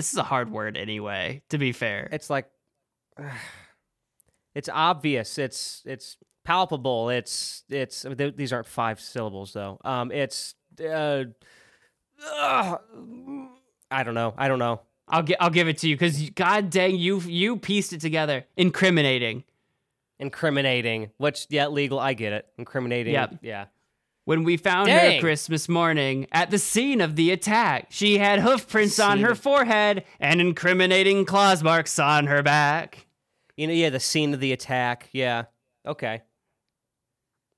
This 0.00 0.12
is 0.12 0.16
a 0.16 0.22
hard 0.22 0.50
word 0.50 0.78
anyway. 0.78 1.42
To 1.50 1.58
be 1.58 1.72
fair, 1.72 2.08
It's 2.10 2.30
like. 2.30 2.46
It's 4.54 4.68
obvious. 4.68 5.38
It's 5.38 5.82
it's 5.84 6.16
palpable. 6.42 7.10
It's 7.10 7.64
it's. 7.68 8.06
I 8.06 8.08
mean, 8.08 8.18
th- 8.18 8.36
these 8.36 8.52
aren't 8.52 8.66
five 8.66 8.98
syllables 8.98 9.52
though. 9.52 9.78
Um. 9.84 10.10
It's. 10.10 10.54
Uh. 10.82 11.24
ugh, 12.32 12.80
I 13.90 14.02
don't 14.02 14.14
know. 14.14 14.32
I 14.38 14.48
don't 14.48 14.58
know. 14.58 14.80
I'll 15.06 15.22
get 15.22 15.36
I'll 15.38 15.50
give 15.50 15.68
it 15.68 15.78
to 15.78 15.88
you 15.88 15.96
because 15.96 16.30
god 16.30 16.70
dang 16.70 16.96
you 16.96 17.20
you 17.20 17.58
pieced 17.58 17.92
it 17.92 18.00
together. 18.00 18.46
Incriminating. 18.56 19.44
Incriminating. 20.18 21.10
Which 21.18 21.46
yeah, 21.50 21.68
legal. 21.68 22.00
I 22.00 22.14
get 22.14 22.32
it. 22.32 22.46
Incriminating. 22.56 23.12
Yep. 23.12 23.40
Yeah. 23.42 23.66
When 24.24 24.44
we 24.44 24.56
found 24.56 24.86
Dang. 24.86 25.14
her 25.14 25.20
Christmas 25.20 25.68
morning 25.68 26.26
at 26.30 26.50
the 26.50 26.58
scene 26.58 27.00
of 27.00 27.16
the 27.16 27.30
attack, 27.30 27.86
she 27.90 28.18
had 28.18 28.40
hoof 28.40 28.68
prints 28.68 29.00
on 29.00 29.18
her 29.20 29.30
of- 29.30 29.40
forehead 29.40 30.04
and 30.20 30.40
incriminating 30.40 31.24
claws 31.24 31.62
marks 31.62 31.98
on 31.98 32.26
her 32.26 32.42
back. 32.42 33.06
You 33.56 33.66
know. 33.66 33.72
Yeah. 33.72 33.90
The 33.90 34.00
scene 34.00 34.34
of 34.34 34.40
the 34.40 34.52
attack. 34.52 35.08
Yeah. 35.12 35.44
Okay. 35.86 36.22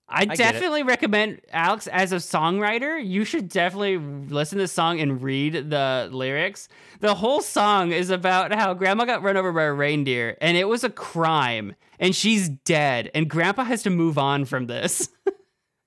I, 0.08 0.24
it. 0.24 0.36
definitely 0.36 0.82
recommend 0.82 1.40
Alex 1.52 1.86
as 1.86 2.12
a 2.12 2.16
songwriter. 2.16 3.02
You 3.04 3.24
should 3.24 3.48
definitely 3.48 3.96
listen 3.96 4.58
to 4.58 4.64
the 4.64 4.68
song 4.68 5.00
and 5.00 5.22
read 5.22 5.70
the 5.70 6.10
lyrics. 6.12 6.68
The 7.00 7.14
whole 7.14 7.40
song 7.40 7.92
is 7.92 8.10
about 8.10 8.52
how 8.52 8.74
grandma 8.74 9.06
got 9.06 9.22
run 9.22 9.38
over 9.38 9.52
by 9.52 9.62
a 9.64 9.72
reindeer 9.72 10.36
and 10.40 10.56
it 10.56 10.68
was 10.68 10.84
a 10.84 10.90
crime 10.90 11.74
and 11.98 12.14
she's 12.14 12.48
dead 12.50 13.10
and 13.14 13.28
grandpa 13.28 13.64
has 13.64 13.82
to 13.84 13.90
move 13.90 14.18
on 14.18 14.44
from 14.44 14.66
this. 14.66 15.08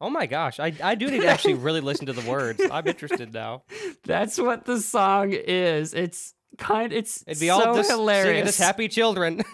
Oh 0.06 0.10
my 0.11 0.27
gosh, 0.27 0.60
I, 0.60 0.72
I 0.84 0.94
do 0.94 1.10
need 1.10 1.22
to 1.22 1.27
actually 1.27 1.56
really 1.56 1.82
listen 1.82 2.06
to 2.06 2.14
the 2.14 2.30
words. 2.30 2.61
I'm 2.72 2.86
interested 2.86 3.34
now. 3.34 3.64
That's 4.06 4.38
what 4.38 4.64
the 4.64 4.80
song 4.80 5.34
is. 5.34 5.95
It's 5.95 6.36
kind 6.60 6.94
it's 6.94 7.23
It'd 7.26 7.40
be 7.40 7.48
so 7.48 7.53
all 7.53 7.73
this 7.73 7.90
hilarious. 7.90 8.49
as 8.49 8.57
happy 8.57 8.88
children. 8.88 9.41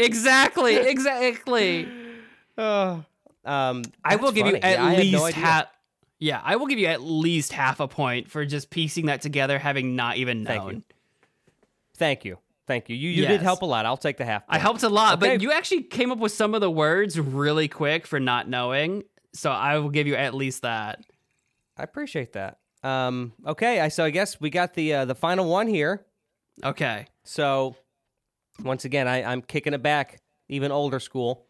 Exactly, 0.00 0.76
exactly. 0.76 1.88
oh. 2.56 3.04
Um, 3.44 3.82
I 4.04 4.16
will 4.16 4.30
give 4.30 4.46
you 4.46 4.56
at 4.56 4.62
Yeah, 4.78 4.90
had 4.90 5.06
no 5.10 5.24
least 5.24 5.36
half. 5.36 5.66
Yeah, 6.18 6.40
I 6.44 6.56
will 6.56 6.66
give 6.66 6.78
you 6.78 6.86
at 6.86 7.00
least 7.00 7.52
half 7.52 7.80
a 7.80 7.88
point 7.88 8.30
for 8.30 8.44
just 8.44 8.68
piecing 8.68 9.06
that 9.06 9.22
together, 9.22 9.58
having 9.58 9.96
not 9.96 10.18
even 10.18 10.42
known. 10.42 10.58
Thank 10.58 10.72
you. 10.74 10.82
Thank 11.96 12.24
you. 12.26 12.38
Thank 12.66 12.88
you. 12.90 12.96
You 12.96 13.08
you 13.08 13.26
did 13.26 13.40
help 13.40 13.62
a 13.62 13.64
lot. 13.64 13.86
I'll 13.86 13.96
take 13.96 14.18
the 14.18 14.26
half. 14.26 14.44
I 14.48 14.58
helped 14.58 14.82
a 14.82 14.90
lot, 14.90 15.18
but 15.18 15.40
you 15.40 15.50
actually 15.50 15.84
came 15.84 16.12
up 16.12 16.18
with 16.18 16.32
some 16.32 16.54
of 16.54 16.60
the 16.60 16.70
words 16.70 17.18
really 17.18 17.66
quick 17.66 18.06
for 18.06 18.20
not 18.20 18.48
knowing. 18.48 19.02
So 19.38 19.52
I 19.52 19.78
will 19.78 19.90
give 19.90 20.08
you 20.08 20.16
at 20.16 20.34
least 20.34 20.62
that. 20.62 21.04
I 21.76 21.84
appreciate 21.84 22.32
that. 22.32 22.58
Um, 22.82 23.32
okay, 23.46 23.78
I 23.78 23.86
so 23.88 24.04
I 24.04 24.10
guess 24.10 24.40
we 24.40 24.50
got 24.50 24.74
the 24.74 24.94
uh, 24.94 25.04
the 25.04 25.14
final 25.14 25.48
one 25.48 25.68
here. 25.68 26.04
Okay. 26.64 27.06
So 27.22 27.76
once 28.64 28.84
again, 28.84 29.06
I, 29.06 29.22
I'm 29.22 29.40
kicking 29.42 29.74
it 29.74 29.82
back, 29.82 30.20
even 30.48 30.72
older 30.72 30.98
school. 30.98 31.46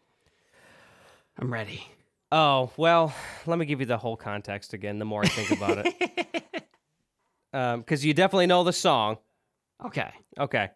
I'm 1.39 1.51
ready. 1.51 1.83
Oh 2.31 2.69
well, 2.77 3.11
let 3.47 3.57
me 3.57 3.65
give 3.65 3.79
you 3.79 3.87
the 3.87 3.97
whole 3.97 4.15
context 4.17 4.73
again. 4.73 4.99
The 4.99 5.05
more 5.05 5.23
I 5.23 5.27
think 5.27 5.49
about 5.49 5.83
it, 5.83 6.63
because 7.79 8.05
you 8.05 8.13
definitely 8.13 8.45
know 8.47 8.63
the 8.63 8.73
song. 8.73 9.17
Okay. 9.83 10.11
Okay. 10.39 10.69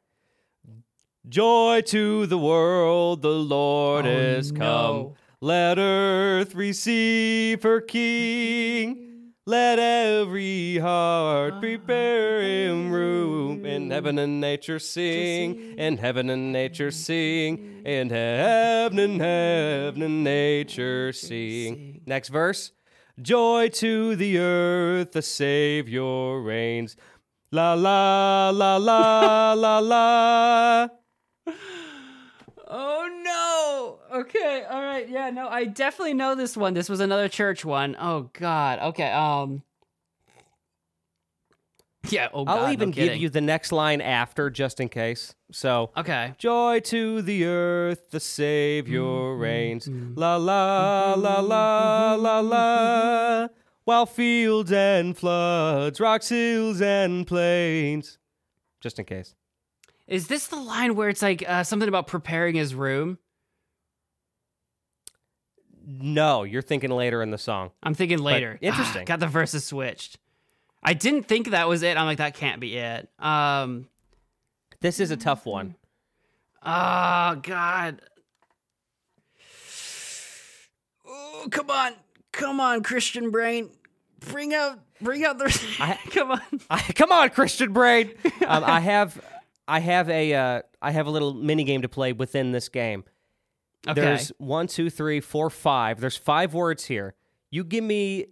Joy 1.29 1.81
to 1.87 2.25
the 2.25 2.37
world, 2.39 3.21
the 3.21 3.29
Lord 3.29 4.05
Oh, 4.07 4.09
is 4.09 4.51
come. 4.51 4.59
no. 4.59 5.15
Let 5.43 5.77
earth 5.77 6.55
receive 6.55 7.63
her 7.63 7.81
King. 7.81 9.33
Let 9.45 9.77
every 9.77 10.77
heart 10.77 11.55
ah, 11.55 11.59
prepare 11.59 12.41
him 12.41 12.93
room. 12.93 13.65
In 13.65 13.91
heaven 13.91 14.19
and 14.19 14.39
nature 14.39 14.79
sing. 14.79 15.77
In 15.77 15.97
heaven 15.97 16.29
and 16.29 16.53
nature 16.53 16.91
sing. 16.91 17.81
In 17.85 18.09
heaven 18.09 18.97
and 18.99 19.19
heaven 19.19 20.01
and 20.03 20.23
nature 20.23 21.11
sing. 21.11 21.99
Next 22.05 22.29
verse. 22.29 22.71
Joy 23.21 23.67
to 23.67 24.15
the 24.15 24.37
earth, 24.37 25.11
the 25.11 25.21
Savior 25.21 26.39
reigns. 26.39 26.95
La 27.51 27.73
la 27.73 28.49
la 28.49 28.77
la 28.77 29.51
la 29.51 29.79
la. 29.79 30.87
Oh 32.75 33.07
no. 33.23 33.52
Okay. 34.13 34.63
All 34.69 34.81
right. 34.81 35.09
Yeah, 35.09 35.29
no, 35.31 35.47
I 35.47 35.65
definitely 35.65 36.13
know 36.13 36.35
this 36.35 36.55
one. 36.55 36.73
This 36.73 36.87
was 36.89 36.99
another 36.99 37.27
church 37.27 37.65
one. 37.65 37.95
Oh 37.99 38.29
god. 38.33 38.79
Okay. 38.79 39.11
Um 39.11 39.63
Yeah, 42.09 42.27
oh 42.33 42.45
god. 42.45 42.57
I'll 42.57 42.65
no 42.67 42.71
even 42.73 42.91
give 42.91 43.15
you 43.15 43.29
the 43.29 43.41
next 43.41 43.71
line 43.71 44.01
after 44.01 44.49
just 44.49 44.79
in 44.79 44.89
case. 44.89 45.33
So, 45.51 45.91
Okay. 45.97 46.33
joy 46.37 46.81
to 46.81 47.21
the 47.21 47.45
earth, 47.45 48.11
the 48.11 48.19
Savior 48.19 49.35
reigns. 49.35 49.87
La 50.15 50.35
la 50.35 51.13
la 51.15 51.39
la 51.39 52.15
la 52.15 52.39
la. 52.39 53.47
While 53.85 54.05
fields 54.05 54.71
and 54.71 55.17
floods, 55.17 55.99
rocks, 55.99 56.29
hills, 56.29 56.81
and 56.81 57.25
plains. 57.27 58.17
Just 58.79 58.99
in 58.99 59.05
case. 59.05 59.33
Is 60.07 60.27
this 60.27 60.47
the 60.47 60.57
line 60.57 60.95
where 60.95 61.09
it's 61.09 61.21
like 61.21 61.43
uh, 61.47 61.63
something 61.63 61.87
about 61.89 62.07
preparing 62.07 62.55
his 62.55 62.75
room? 62.75 63.17
No, 65.85 66.43
you're 66.43 66.61
thinking 66.61 66.89
later 66.91 67.21
in 67.21 67.31
the 67.31 67.37
song. 67.37 67.71
I'm 67.81 67.93
thinking 67.93 68.19
later. 68.19 68.57
interesting. 68.61 69.01
Ah, 69.01 69.05
got 69.05 69.19
the 69.19 69.27
verses 69.27 69.63
switched. 69.65 70.17
I 70.81 70.93
didn't 70.93 71.23
think 71.23 71.49
that 71.51 71.67
was 71.67 71.83
it. 71.83 71.97
I'm 71.97 72.05
like, 72.05 72.17
that 72.19 72.35
can't 72.35 72.59
be 72.59 72.75
it. 72.77 73.09
Um. 73.19 73.87
This 74.81 74.99
is 74.99 75.11
a 75.11 75.17
tough 75.17 75.45
one. 75.45 75.75
Oh 76.61 77.35
God. 77.41 78.01
Oh, 81.05 81.47
come 81.51 81.69
on, 81.69 81.93
come 82.31 82.59
on, 82.59 82.83
Christian 82.83 83.29
brain, 83.31 83.69
bring 84.19 84.53
out, 84.53 84.79
bring 85.01 85.23
out 85.25 85.37
the. 85.37 85.45
I- 85.79 85.99
come 86.11 86.31
on. 86.31 86.41
I, 86.69 86.81
come 86.93 87.11
on, 87.11 87.29
Christian 87.29 87.73
Brain. 87.73 88.11
Um, 88.47 88.63
I 88.63 88.79
have, 88.79 89.23
I 89.67 89.79
have 89.79 90.09
a, 90.09 90.33
uh, 90.33 90.61
I 90.81 90.91
have 90.91 91.07
a 91.07 91.11
little 91.11 91.33
mini 91.33 91.63
game 91.63 91.81
to 91.83 91.89
play 91.89 92.13
within 92.13 92.51
this 92.51 92.69
game. 92.69 93.03
Okay. 93.87 93.99
There's 93.99 94.31
one, 94.37 94.67
two, 94.67 94.89
three, 94.89 95.19
four, 95.19 95.49
five. 95.49 95.99
There's 95.99 96.15
five 96.17 96.53
words 96.53 96.85
here. 96.85 97.15
You 97.51 97.63
give 97.63 97.83
me 97.83 98.27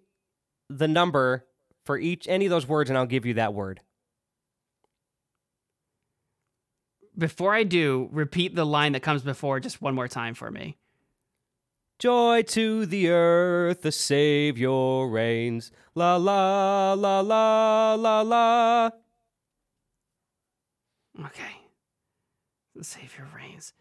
the 0.70 0.88
number 0.88 1.46
for 1.84 1.98
each 1.98 2.28
any 2.28 2.46
of 2.46 2.52
those 2.52 2.68
words, 2.68 2.90
and 2.90 2.98
I'll 2.98 3.06
give 3.06 3.26
you 3.26 3.34
that 3.36 3.54
word. 3.54 3.82
Before 7.18 7.54
I 7.54 7.64
do, 7.64 8.08
repeat 8.12 8.56
the 8.56 8.66
line 8.66 8.94
that 8.94 9.02
comes 9.02 9.22
before 9.24 9.60
just 9.60 9.82
one 9.82 9.94
more 9.94 10.08
time 10.08 10.34
for 10.34 10.50
me. 10.50 10.78
Joy 12.00 12.42
to 12.44 12.86
the 12.86 13.10
earth, 13.10 13.82
the 13.82 13.92
Savior 13.92 15.06
reigns. 15.08 15.72
La 15.94 16.16
la 16.16 16.94
la 16.94 17.20
la 17.20 17.94
la 17.94 18.22
la. 18.22 18.90
Okay. 21.20 21.62
The 22.74 22.84
Savior 22.84 23.28
reigns. 23.36 23.74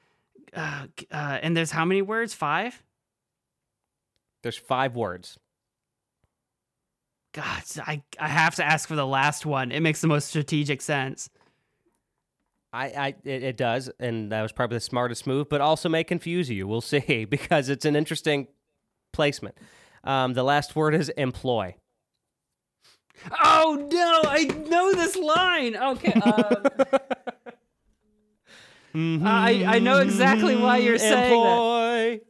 Uh, 0.55 0.86
uh, 1.10 1.39
and 1.43 1.56
there's 1.56 1.70
how 1.70 1.85
many 1.85 2.02
words? 2.02 2.35
Five? 2.35 2.82
There's 4.43 4.56
five 4.56 4.97
words. 4.97 5.39
God, 7.32 7.62
I, 7.86 8.02
I 8.18 8.28
have 8.28 8.56
to 8.56 8.64
ask 8.64 8.89
for 8.89 8.97
the 8.97 9.06
last 9.06 9.47
one. 9.47 9.70
It 9.70 9.81
makes 9.81 10.01
the 10.01 10.09
most 10.09 10.28
strategic 10.28 10.82
sense. 10.82 11.31
I, 12.72 12.86
I 12.86 13.09
it, 13.24 13.43
it 13.43 13.56
does, 13.56 13.90
and 13.98 14.32
that 14.32 14.43
was 14.43 14.52
probably 14.52 14.77
the 14.77 14.81
smartest 14.81 15.27
move, 15.27 15.48
but 15.48 15.60
also 15.60 15.89
may 15.89 16.05
confuse 16.05 16.51
you. 16.51 16.66
We'll 16.66 16.81
see 16.81 17.24
because 17.24 17.68
it's 17.68 17.85
an 17.85 17.97
interesting 17.97 18.48
placement. 19.12 19.56
Um, 20.02 20.35
the 20.35 20.43
last 20.43 20.74
word 20.74 20.94
is 20.94 21.09
employ. 21.10 21.77
Oh 23.43 23.86
no, 23.93 24.22
I 24.31 24.44
know 24.44 24.94
this 24.94 25.16
line. 25.16 25.77
Okay. 25.77 26.14
Uh, 28.95 29.25
I 29.25 29.65
I 29.67 29.79
know 29.79 29.99
exactly 29.99 30.57
why 30.57 30.79
you're 30.79 30.99
saying 30.99 31.31
that. 31.31 31.51
employ. 31.51 32.21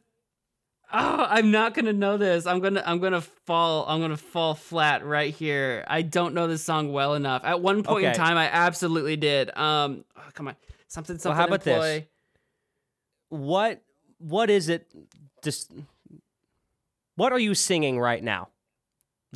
Oh, 0.93 1.27
I'm 1.29 1.51
not 1.53 1.75
gonna 1.75 1.93
know 1.93 2.17
this. 2.17 2.47
I'm 2.47 2.61
gonna 2.61 2.83
I'm 2.85 2.99
gonna 2.99 3.21
fall 3.21 3.87
I'm 3.87 4.01
gonna 4.01 4.17
fall 4.17 4.55
flat 4.55 5.05
right 5.05 5.33
here. 5.33 5.85
I 5.87 6.03
don't 6.03 6.35
know 6.35 6.49
this 6.49 6.65
song 6.65 6.93
well 6.93 7.15
enough. 7.15 7.45
At 7.45 7.61
one 7.61 7.83
point 7.83 8.05
in 8.05 8.15
time, 8.15 8.37
I 8.37 8.49
absolutely 8.51 9.17
did. 9.17 9.57
Um, 9.57 10.05
oh, 10.17 10.23
come 10.35 10.49
on, 10.49 10.57
something 10.89 11.19
something. 11.19 11.37
how 11.37 11.47
about 11.47 11.63
this? 11.63 11.75
employ. 11.75 12.09
What 13.29 13.83
what 14.19 14.51
is 14.51 14.69
it? 14.69 14.93
Just 15.45 15.73
what 17.15 17.33
are 17.33 17.39
you 17.39 17.55
singing 17.55 18.01
right 18.01 18.23
now? 18.23 18.49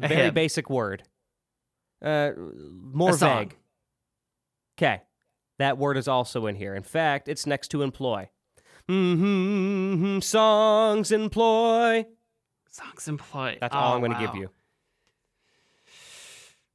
A 0.02 0.08
Very 0.08 0.30
basic 0.30 0.68
word. 0.68 1.04
Uh, 2.02 2.32
more 2.92 3.16
vague. 3.16 3.54
Okay, 4.76 5.02
that 5.58 5.78
word 5.78 5.96
is 5.96 6.08
also 6.08 6.46
in 6.46 6.56
here. 6.56 6.74
In 6.74 6.82
fact, 6.82 7.28
it's 7.28 7.46
next 7.46 7.68
to 7.68 7.82
employ. 7.82 8.28
hmm 8.88 9.94
Hmm. 9.96 10.20
Songs 10.20 11.12
employ. 11.12 12.06
Songs 12.70 13.06
employ. 13.08 13.56
That's 13.60 13.74
all 13.74 13.92
Oh, 13.92 13.94
I'm 13.94 14.00
going 14.00 14.12
to 14.12 14.18
wow. 14.18 14.26
give 14.32 14.34
you. 14.34 14.50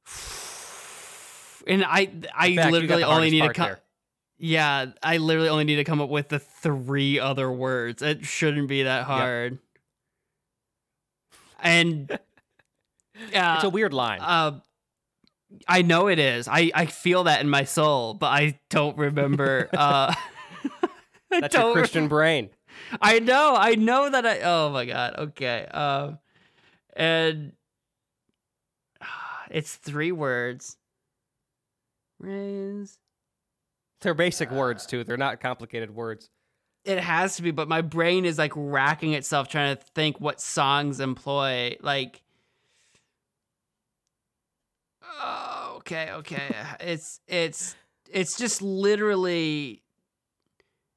And 1.66 1.84
I 1.84 2.10
I 2.34 2.56
fact, 2.56 2.72
literally 2.72 3.04
only 3.04 3.30
need 3.30 3.42
to 3.42 3.52
come. 3.52 3.76
Yeah, 4.38 4.86
I 5.02 5.18
literally 5.18 5.50
only 5.50 5.64
need 5.64 5.76
to 5.76 5.84
come 5.84 6.00
up 6.00 6.08
with 6.08 6.30
the 6.30 6.38
three 6.38 7.20
other 7.20 7.52
words. 7.52 8.00
It 8.00 8.24
shouldn't 8.24 8.66
be 8.66 8.84
that 8.84 9.04
hard. 9.04 9.58
And 11.62 12.10
uh, 12.10 12.16
It's 13.56 13.64
a 13.64 13.68
weird 13.70 13.92
line. 13.92 14.20
uh, 14.22 14.60
I 15.66 15.82
know 15.82 16.08
it 16.08 16.18
is. 16.18 16.48
I, 16.48 16.70
I 16.74 16.86
feel 16.86 17.24
that 17.24 17.40
in 17.40 17.48
my 17.48 17.64
soul, 17.64 18.14
but 18.14 18.26
I 18.28 18.58
don't 18.68 18.96
remember. 18.96 19.68
uh, 19.76 20.14
That's 21.30 21.54
your 21.54 21.62
don't 21.62 21.72
Christian 21.72 22.08
brain. 22.08 22.50
I 23.00 23.18
know, 23.18 23.54
I 23.56 23.74
know 23.74 24.10
that 24.10 24.26
I. 24.26 24.40
Oh 24.40 24.70
my 24.70 24.84
god. 24.84 25.14
Okay. 25.18 25.66
Um, 25.66 26.18
and 26.96 27.52
it's 29.50 29.76
three 29.76 30.12
words. 30.12 30.76
Rains. 32.18 32.98
They're 34.00 34.14
basic 34.14 34.50
words 34.50 34.86
too. 34.86 35.04
They're 35.04 35.16
not 35.16 35.40
complicated 35.40 35.94
words. 35.94 36.30
It 36.84 36.98
has 36.98 37.36
to 37.36 37.42
be, 37.42 37.50
but 37.50 37.68
my 37.68 37.82
brain 37.82 38.24
is 38.24 38.38
like 38.38 38.52
racking 38.56 39.12
itself 39.12 39.48
trying 39.48 39.76
to 39.76 39.82
think 39.94 40.18
what 40.18 40.40
songs 40.40 41.00
employ. 41.00 41.76
Like, 41.80 42.22
oh, 45.22 45.74
okay, 45.78 46.10
okay. 46.12 46.54
it's 46.80 47.20
it's 47.28 47.74
it's 48.10 48.36
just 48.36 48.62
literally. 48.62 49.82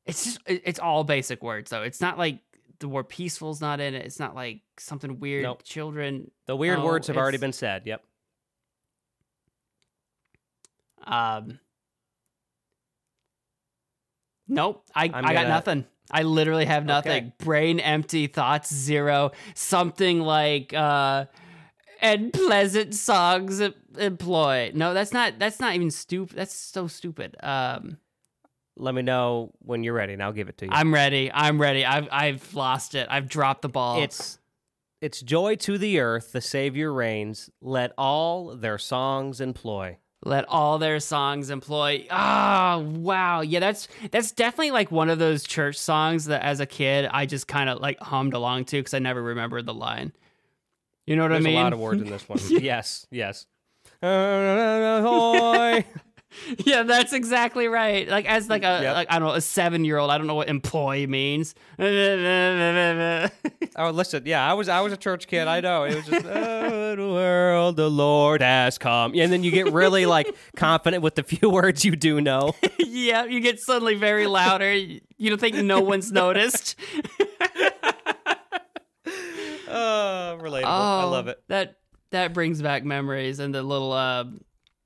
It's 0.06 0.26
just 0.26 0.40
it's 0.45 0.80
all 0.80 1.04
basic 1.04 1.41
words 1.41 1.70
though. 1.72 1.84
It's 1.84 2.02
not 2.02 2.18
like 2.18 2.40
the 2.80 2.88
word 2.90 3.08
peaceful's 3.08 3.62
not 3.62 3.80
in 3.80 3.94
it. 3.94 4.06
It's 4.06 4.20
not 4.20 4.36
like 4.36 4.62
something 4.78 5.20
weird. 5.20 5.44
Nope. 5.44 5.64
Children. 5.64 6.30
The 6.48 6.56
weird 6.56 6.80
Oh, 6.80 6.86
words 6.86 7.08
have 7.08 7.16
already 7.18 7.38
been 7.38 7.54
said. 7.54 7.84
Yep. 7.86 8.04
Um. 11.06 11.60
Nope, 14.48 14.84
I 14.94 15.06
I'm 15.06 15.16
I 15.16 15.22
got 15.22 15.34
gonna- 15.34 15.48
nothing. 15.50 15.86
I 16.12 16.24
literally 16.24 16.66
have 16.66 16.86
nothing. 16.86 17.12
Okay. 17.12 17.34
Brain 17.40 17.80
empty, 17.80 18.28
thoughts 18.28 18.74
zero. 18.74 19.32
Something 19.56 20.20
like 20.20 20.74
uh 20.74 21.26
and 22.02 22.34
pleasant 22.34 22.94
songs 22.94 23.62
em- 23.98 23.99
employ. 24.02 24.72
No, 24.74 24.94
that's 24.94 25.14
not 25.14 25.40
that's 25.40 25.60
not 25.60 25.76
even 25.76 25.91
stupid. 25.91 26.36
That's 26.38 26.53
so 26.53 26.88
stupid. 26.88 27.36
Um 27.41 27.98
Let 28.76 28.95
me 28.95 29.02
know 29.02 29.52
when 29.60 29.84
you're 29.84 29.94
ready, 29.94 30.14
and 30.14 30.24
I'll 30.24 30.34
give 30.34 30.49
it 30.49 30.57
to 30.60 30.65
you. 30.65 30.72
I'm 30.74 30.94
ready. 30.94 31.32
I'm 31.34 31.60
ready. 31.61 31.86
I've 31.86 32.07
I've 32.11 32.53
lost 32.53 32.95
it. 32.95 33.07
I've 33.10 33.28
dropped 33.30 33.61
the 33.61 33.70
ball. 33.70 34.02
It's 34.02 34.40
it's 35.02 35.22
joy 35.22 35.56
to 35.57 35.78
the 35.78 35.99
earth, 35.99 36.32
the 36.32 36.41
Savior 36.41 36.91
reigns. 36.94 37.49
Let 37.61 37.91
all 37.98 38.56
their 38.56 38.78
songs 38.78 39.41
employ. 39.41 39.98
let 40.26 40.45
all 40.48 40.78
their 40.80 41.02
songs 41.02 41.49
employ 41.49 42.07
ah 42.10 42.78
wow 42.80 43.41
yeah 43.41 43.60
that's 43.60 43.90
that's 44.10 44.32
definitely 44.32 44.72
like 44.72 44.90
one 44.90 45.10
of 45.10 45.20
those 45.20 45.44
church 45.44 45.76
songs 45.78 46.24
that 46.28 46.41
as 46.41 46.61
a 46.61 46.65
kid 46.65 47.10
i 47.11 47.26
just 47.26 47.45
kind 47.45 47.70
of 47.70 47.82
like 47.82 47.99
hummed 47.99 48.34
along 48.34 48.64
to 48.64 48.78
because 48.78 48.94
i 48.94 48.99
never 48.99 49.22
remembered 49.22 49.65
the 49.65 49.74
line 49.74 50.14
you 51.06 51.18
know 51.18 51.24
what 51.24 51.32
There's 51.36 51.44
i 51.44 51.49
mean 51.49 51.57
a 51.60 51.61
lot 51.64 51.74
of 51.74 51.80
words 51.80 52.02
in 52.02 52.10
this 52.10 52.24
one. 52.30 52.40
yes, 52.64 53.06
yes. 53.11 53.45
Yeah 56.66 56.82
that's 56.84 57.14
exactly 57.14 57.68
right 57.68 58.08
like 58.08 58.26
as 58.26 58.50
like 58.50 58.64
a 58.64 58.82
Yep. 58.82 58.96
like 58.96 59.08
i 59.12 59.20
don't 59.20 59.28
know 59.30 59.36
a 59.36 59.40
seven 59.42 59.86
year 59.86 60.00
old 60.00 60.10
i 60.10 60.18
don't 60.18 60.26
know 60.26 60.34
what 60.34 60.50
employ 60.50 61.06
means 61.06 61.54
oh, 63.76 63.90
listen. 63.92 64.24
Yeah, 64.26 64.48
I 64.50 64.54
was 64.54 64.70
I 64.70 64.82
was 64.82 64.94
a 64.94 64.98
church 64.98 65.28
kid. 65.28 65.48
I 65.48 65.62
know. 65.62 65.84
It 65.84 65.96
was 65.96 66.06
just 66.06 66.26
oh, 66.26 66.96
the 66.96 67.08
world, 67.08 67.76
the 67.76 67.90
Lord 67.90 68.42
has 68.42 68.78
come, 68.78 69.14
and 69.16 69.32
then 69.32 69.44
you 69.44 69.52
get 69.52 69.72
really 69.72 70.06
like 70.06 70.28
confident 70.56 71.04
with 71.04 71.16
the 71.16 71.24
few 71.24 71.50
words 71.60 71.84
you 71.84 71.96
do 71.96 72.22
know. 72.22 72.54
Yeah, 72.80 73.26
you 73.26 73.40
get 73.40 73.60
suddenly 73.60 73.96
very 73.96 74.28
louder 74.28 74.74
you 74.74 75.30
don't 75.30 75.40
think 75.40 75.56
no 75.56 75.82
one's 75.82 76.12
noticed 76.12 76.76
Oh, 79.76 80.38
relatable. 80.40 80.66
I 80.66 81.04
love 81.06 81.28
oh, 81.28 81.32
it. 81.32 81.44
That 81.48 81.78
that 82.14 82.34
brings 82.34 82.61
back 82.61 82.84
memories 82.84 83.40
and 83.40 83.53
the 83.53 83.61
little 83.61 83.91
uh 83.91 84.23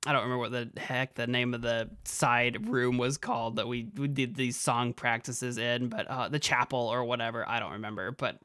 I 0.06 0.14
don't 0.14 0.24
remember 0.24 0.38
what 0.38 0.52
the 0.52 0.80
heck 0.80 1.14
the 1.16 1.28
name 1.28 1.54
of 1.54 1.62
the 1.62 1.90
side 2.06 2.70
room 2.70 2.98
was 2.98 3.18
called 3.18 3.58
that 3.58 3.68
we, 3.68 3.90
we 3.98 4.08
did 4.08 4.36
these 4.36 4.56
song 4.56 4.94
practices 4.94 5.58
in, 5.58 5.90
but 5.90 6.08
uh, 6.08 6.30
the 6.30 6.40
chapel 6.40 6.80
or 6.80 7.04
whatever, 7.04 7.44
I 7.46 7.60
don't 7.60 7.74
remember. 7.74 8.12
But 8.12 8.40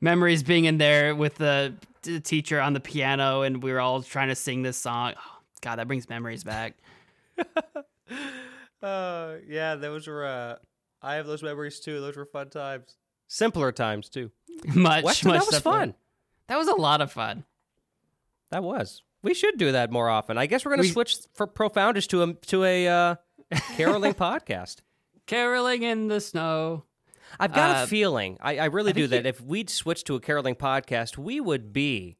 memories 0.00 0.42
being 0.42 0.64
in 0.64 0.78
there 0.78 1.14
with 1.14 1.36
the, 1.36 1.74
the 2.02 2.18
teacher 2.18 2.60
on 2.60 2.72
the 2.72 2.80
piano 2.80 3.42
and 3.42 3.62
we 3.62 3.70
were 3.70 3.78
all 3.78 4.02
trying 4.02 4.28
to 4.28 4.34
sing 4.34 4.62
this 4.62 4.76
song. 4.76 5.12
Oh, 5.16 5.38
God, 5.60 5.76
that 5.76 5.86
brings 5.86 6.08
memories 6.08 6.42
back. 6.42 6.74
Uh, 8.82 9.36
yeah, 9.46 9.76
those 9.76 10.08
were. 10.08 10.26
Uh, 10.26 10.56
I 11.00 11.14
have 11.14 11.26
those 11.26 11.42
memories 11.42 11.78
too. 11.78 12.00
Those 12.00 12.16
were 12.16 12.26
fun 12.26 12.50
times. 12.50 12.96
Simpler 13.28 13.70
times 13.70 14.08
too. 14.08 14.30
much, 14.74 15.04
Weston, 15.04 15.28
much 15.28 15.38
that 15.38 15.46
was 15.46 15.54
simpler. 15.54 15.72
fun. 15.72 15.94
That 16.48 16.58
was 16.58 16.68
a 16.68 16.74
lot 16.74 17.00
of 17.00 17.12
fun. 17.12 17.44
That 18.52 18.62
was. 18.62 19.02
We 19.22 19.34
should 19.34 19.58
do 19.58 19.72
that 19.72 19.90
more 19.90 20.08
often. 20.08 20.38
I 20.38 20.46
guess 20.46 20.64
we're 20.64 20.70
gonna 20.72 20.82
We- 20.82 20.88
switch 20.88 21.16
for 21.34 21.46
profoundish 21.46 22.06
to 22.08 22.22
a 22.22 22.32
to 22.34 22.64
a 22.64 22.88
uh, 22.88 23.14
caroling 23.76 24.14
podcast. 24.14 24.76
Caroling 25.26 25.82
in 25.82 26.08
the 26.08 26.20
snow. 26.20 26.84
I've 27.40 27.52
got 27.54 27.76
Uh, 27.76 27.84
a 27.84 27.86
feeling. 27.86 28.36
I, 28.40 28.58
I 28.58 28.64
really 28.66 28.92
do 28.92 29.08
think 29.08 29.22
that. 29.24 29.28
If 29.28 29.40
we'd 29.40 29.70
switch 29.70 30.04
to 30.04 30.14
a 30.16 30.20
caroling 30.20 30.54
podcast, 30.54 31.16
we 31.18 31.40
would 31.40 31.72
be 31.72 32.18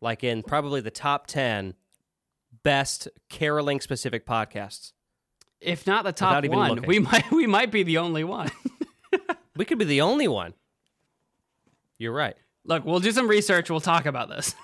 like 0.00 0.24
in 0.24 0.42
probably 0.42 0.80
the 0.80 0.90
top 0.90 1.26
ten 1.26 1.74
best 2.62 3.08
caroling 3.28 3.80
specific 3.80 4.26
podcasts. 4.26 4.92
If 5.60 5.86
not 5.86 6.02
the 6.04 6.12
top 6.12 6.44
one, 6.46 6.70
looking. 6.70 6.88
we 6.88 6.98
might 6.98 7.30
we 7.30 7.46
might 7.46 7.70
be 7.70 7.82
the 7.84 7.98
only 7.98 8.24
one. 8.24 8.50
We 9.54 9.66
could 9.66 9.78
be 9.78 9.84
the 9.84 10.00
only 10.00 10.26
one. 10.28 10.54
You're 11.98 12.12
right. 12.14 12.34
Look, 12.64 12.86
we'll 12.86 13.00
do 13.00 13.12
some 13.12 13.28
research. 13.28 13.68
We'll 13.70 13.80
talk 13.80 14.06
about 14.06 14.30
this. 14.30 14.54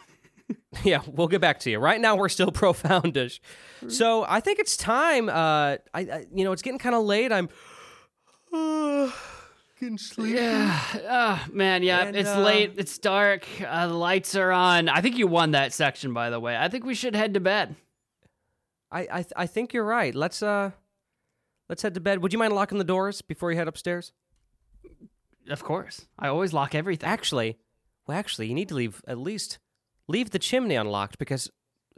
Yeah, 0.85 1.01
we'll 1.07 1.29
get 1.29 1.41
back 1.41 1.61
to 1.61 1.71
you. 1.71 1.79
Right 1.79 2.01
now, 2.01 2.17
we're 2.17 2.29
still 2.29 2.53
profoundish. 2.53 3.41
So 3.89 4.25
I 4.29 4.41
think 4.41 4.59
it's 4.59 4.77
time. 4.77 5.29
Uh, 5.29 5.33
I, 5.33 5.79
I 5.95 6.27
you 6.33 6.45
know, 6.45 6.53
it's 6.53 6.63
getting 6.63 6.79
kind 6.79 6.95
of 6.95 7.05
late. 7.05 7.33
I'm 7.33 7.49
uh, 8.53 9.11
getting 9.81 9.99
sleepy. 9.99 10.37
Yeah. 10.37 10.81
Oh, 11.09 11.47
man. 11.53 11.83
Yeah. 11.83 12.07
And, 12.07 12.17
it's 12.17 12.29
uh, 12.29 12.41
late. 12.41 12.75
It's 12.77 12.99
dark. 12.99 13.47
Uh, 13.67 13.87
the 13.87 13.95
lights 13.95 14.35
are 14.35 14.53
on. 14.53 14.89
I 14.89 15.01
think 15.01 15.17
you 15.17 15.27
won 15.27 15.53
that 15.53 15.73
section, 15.73 16.13
by 16.13 16.31
the 16.31 16.41
way. 16.41 16.57
I 16.57 16.69
think 16.69 16.85
we 16.85 16.95
should 16.95 17.15
head 17.15 17.35
to 17.35 17.41
bed. 17.41 17.75
I, 18.91 19.01
I, 19.01 19.25
I 19.37 19.47
think 19.47 19.73
you're 19.73 19.85
right. 19.85 20.15
Let's 20.15 20.43
uh, 20.43 20.71
let's 21.69 21.83
head 21.83 21.95
to 21.95 22.01
bed. 22.01 22.23
Would 22.23 22.33
you 22.33 22.39
mind 22.39 22.55
locking 22.55 22.79
the 22.79 22.85
doors 22.85 23.23
before 23.23 23.51
you 23.51 23.57
head 23.59 23.69
upstairs? 23.69 24.13
Of 25.49 25.65
course. 25.65 26.07
I 26.19 26.29
always 26.29 26.53
lock 26.53 26.75
everything. 26.75 27.09
Actually, 27.09 27.59
well, 28.07 28.19
actually, 28.19 28.49
you 28.49 28.55
need 28.55 28.69
to 28.69 28.75
leave 28.75 29.03
at 29.07 29.19
least 29.19 29.59
leave 30.09 30.31
the 30.31 30.39
chimney 30.39 30.75
unlocked 30.75 31.19
because 31.19 31.51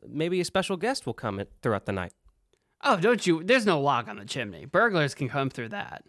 maybe 0.07 0.41
a 0.41 0.45
special 0.45 0.77
guest 0.77 1.07
will 1.07 1.15
come 1.15 1.43
throughout 1.62 1.87
the 1.87 1.93
night. 1.93 2.12
Oh, 2.82 2.99
don't 2.99 3.27
you? 3.27 3.43
There's 3.43 3.66
no 3.66 3.81
lock 3.81 4.09
on 4.09 4.16
the 4.16 4.24
chimney. 4.24 4.65
Burglars 4.65 5.15
can 5.15 5.28
come 5.28 5.51
through 5.51 5.70
that. 5.70 6.05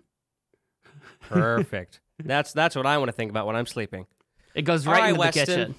Perfect. 1.21 1.99
that's 2.23 2.53
that's 2.53 2.75
what 2.75 2.85
I 2.85 2.97
want 2.97 3.09
to 3.09 3.13
think 3.13 3.29
about 3.29 3.45
when 3.45 3.55
I'm 3.55 3.65
sleeping. 3.65 4.07
It 4.55 4.63
goes 4.63 4.85
right 4.85 4.99
right, 4.99 5.09
into 5.09 5.19
Weston. 5.19 5.45
the 5.45 5.51
kitchen. 5.55 5.75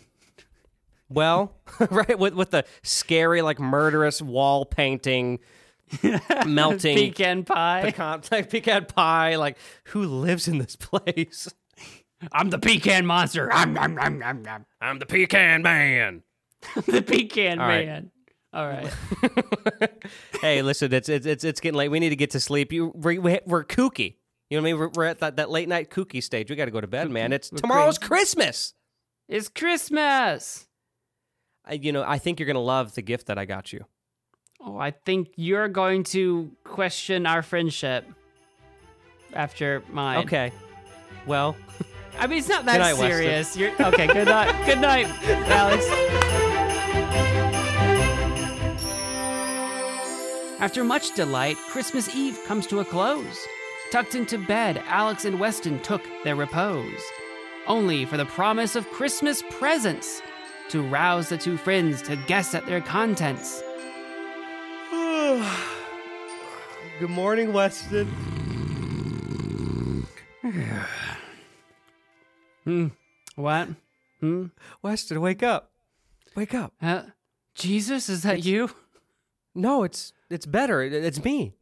Well, 1.09 1.55
right 1.91 2.19
with 2.19 2.35
with 2.35 2.51
the 2.51 2.65
scary 2.83 3.43
like 3.43 3.59
murderous 3.59 4.23
wall 4.23 4.65
painting, 4.65 5.41
melting 6.47 6.97
Pecan 6.97 7.45
pie. 7.45 7.83
pecan 7.83 8.23
like 8.31 8.51
pecan 8.51 8.87
pie. 8.87 9.37
Like 9.37 9.59
who 9.85 10.05
lives 10.05 10.49
in 10.49 10.59
this 10.59 10.77
place? 10.77 11.49
I'm 12.31 12.51
the 12.51 12.59
pecan 12.59 13.07
monster. 13.07 13.53
I'm, 13.53 13.77
I'm, 13.77 13.99
I'm, 13.99 14.23
I'm, 14.23 14.47
I'm. 14.47 14.67
I'm 14.81 14.99
the 14.99 15.07
pecan 15.07 15.63
man. 15.63 16.23
the 16.87 17.03
pecan 17.03 17.59
All 17.61 17.67
right. 17.67 17.87
man. 17.87 18.11
All 18.55 18.67
right. 18.67 18.93
hey, 20.43 20.61
listen, 20.61 20.93
it's 20.93 21.09
it's 21.09 21.25
it's 21.25 21.43
it's 21.43 21.61
getting 21.61 21.79
late. 21.79 21.89
We 21.89 22.01
need 22.01 22.11
to 22.11 22.17
get 22.17 22.33
to 22.33 22.41
sleep. 22.41 22.71
You 22.71 22.93
we, 22.95 23.19
we, 23.19 23.41
we're 23.47 23.65
kooky. 23.65 24.17
You 24.51 24.59
know 24.59 24.63
what 24.63 24.69
I 24.69 24.73
mean? 24.73 24.79
We're, 24.79 24.89
we're 24.89 25.05
at 25.07 25.21
that, 25.21 25.37
that 25.37 25.51
late 25.51 25.69
night 25.69 25.89
kooky 25.89 26.23
stage. 26.23 26.51
We 26.51 26.57
got 26.57 26.67
to 26.67 26.71
go 26.71 26.83
to 26.83 26.87
bed, 26.87 27.11
man. 27.11 27.33
It's 27.33 27.51
We're 27.51 27.59
tomorrow's 27.59 27.99
Christmas. 27.99 28.75
It's 29.27 29.49
Christmas. 29.49 30.69
I, 31.65 31.75
you 31.75 31.93
know, 31.93 32.05
I 32.07 32.19
think 32.19 32.39
you're 32.39 32.47
gonna 32.47 32.61
love 32.61 32.95
the 32.95 33.01
gift 33.01 33.29
that 33.29 33.39
I 33.39 33.47
got 33.47 33.73
you. 33.73 33.87
Oh, 34.61 34.77
I 34.77 34.91
think 34.91 35.31
you're 35.37 35.69
going 35.69 36.05
to 36.05 36.53
question 36.65 37.27
our 37.27 37.43
friendship 37.43 38.07
after 39.33 39.83
mine. 39.91 40.19
Okay. 40.25 40.53
Well, 41.27 41.57
I 42.19 42.27
mean, 42.27 42.39
it's 42.39 42.49
not 42.49 42.65
that 42.67 42.79
night, 42.79 42.93
Weston. 42.93 43.11
serious. 43.11 43.57
You're 43.57 43.73
okay. 43.87 44.07
Good 44.07 44.29
night. 44.29 44.67
good 44.67 44.81
night, 44.81 45.07
Alex. 45.49 45.87
After 50.61 50.85
much 50.85 51.15
delight, 51.17 51.57
Christmas 51.69 52.15
Eve 52.15 52.39
comes 52.47 52.67
to 52.69 52.81
a 52.81 52.85
close. 52.85 53.45
Tucked 53.91 54.15
into 54.15 54.39
bed, 54.39 54.81
Alex 54.87 55.25
and 55.25 55.41
Weston 55.41 55.81
took 55.81 56.03
their 56.23 56.37
repose, 56.37 57.03
only 57.67 58.05
for 58.05 58.17
the 58.17 58.25
promise 58.25 58.77
of 58.77 58.89
Christmas 58.91 59.43
presents 59.51 60.23
to 60.69 60.83
rouse 60.83 61.29
the 61.29 61.37
two 61.37 61.57
friends 61.57 62.01
to 62.03 62.17
guess 62.27 62.55
at 62.55 62.65
their 62.65 62.81
contents. 62.81 63.63
good 67.01 67.11
morning, 67.11 67.53
Weston. 67.53 68.09
Hmm. 72.65 72.89
What? 73.37 73.69
Hmm. 74.21 74.47
Weston, 74.83 75.21
wake 75.21 75.43
up. 75.43 75.71
Wake 76.37 76.55
up. 76.55 76.73
Uh, 76.81 77.03
Jesus, 77.55 78.09
is 78.09 78.23
that 78.23 78.45
you? 78.45 78.71
No, 79.55 79.83
it's 79.83 80.13
it's 80.31 80.47
better. 80.47 80.83
It- 80.83 80.93
It's 80.93 81.23
me. 81.25 81.55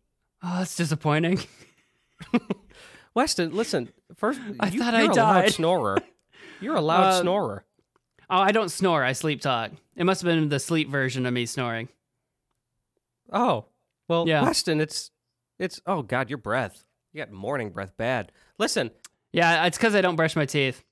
Oh, 0.42 0.58
that's 0.58 0.76
disappointing. 0.76 1.40
Weston, 3.14 3.54
listen. 3.54 3.88
First, 4.14 4.40
I 4.60 4.68
you, 4.68 4.78
thought 4.80 4.94
you're 4.94 5.02
I 5.02 5.12
a 5.12 5.14
loud 5.14 5.50
snorer. 5.50 5.98
You're 6.60 6.76
a 6.76 6.80
loud 6.82 7.04
Uh, 7.04 7.20
snorer. 7.22 7.64
Oh, 8.28 8.36
I 8.38 8.52
don't 8.52 8.68
snore. 8.68 9.02
I 9.02 9.12
sleep 9.12 9.40
talk. 9.40 9.70
It 9.96 10.04
must 10.04 10.20
have 10.20 10.26
been 10.28 10.50
the 10.50 10.60
sleep 10.60 10.90
version 10.90 11.24
of 11.24 11.32
me 11.32 11.46
snoring. 11.46 11.88
Oh, 13.32 13.64
well, 14.08 14.28
yeah. 14.28 14.42
Weston, 14.42 14.80
it's 14.80 15.10
it's. 15.58 15.80
Oh 15.86 16.02
God, 16.02 16.28
your 16.28 16.36
breath. 16.38 16.84
You 17.12 17.22
got 17.24 17.32
morning 17.32 17.70
breath. 17.70 17.96
Bad. 17.96 18.30
Listen. 18.58 18.90
Yeah, 19.32 19.64
it's 19.66 19.78
because 19.78 19.94
I 19.94 20.00
don't 20.02 20.16
brush 20.16 20.36
my 20.36 20.44
teeth. 20.44 20.84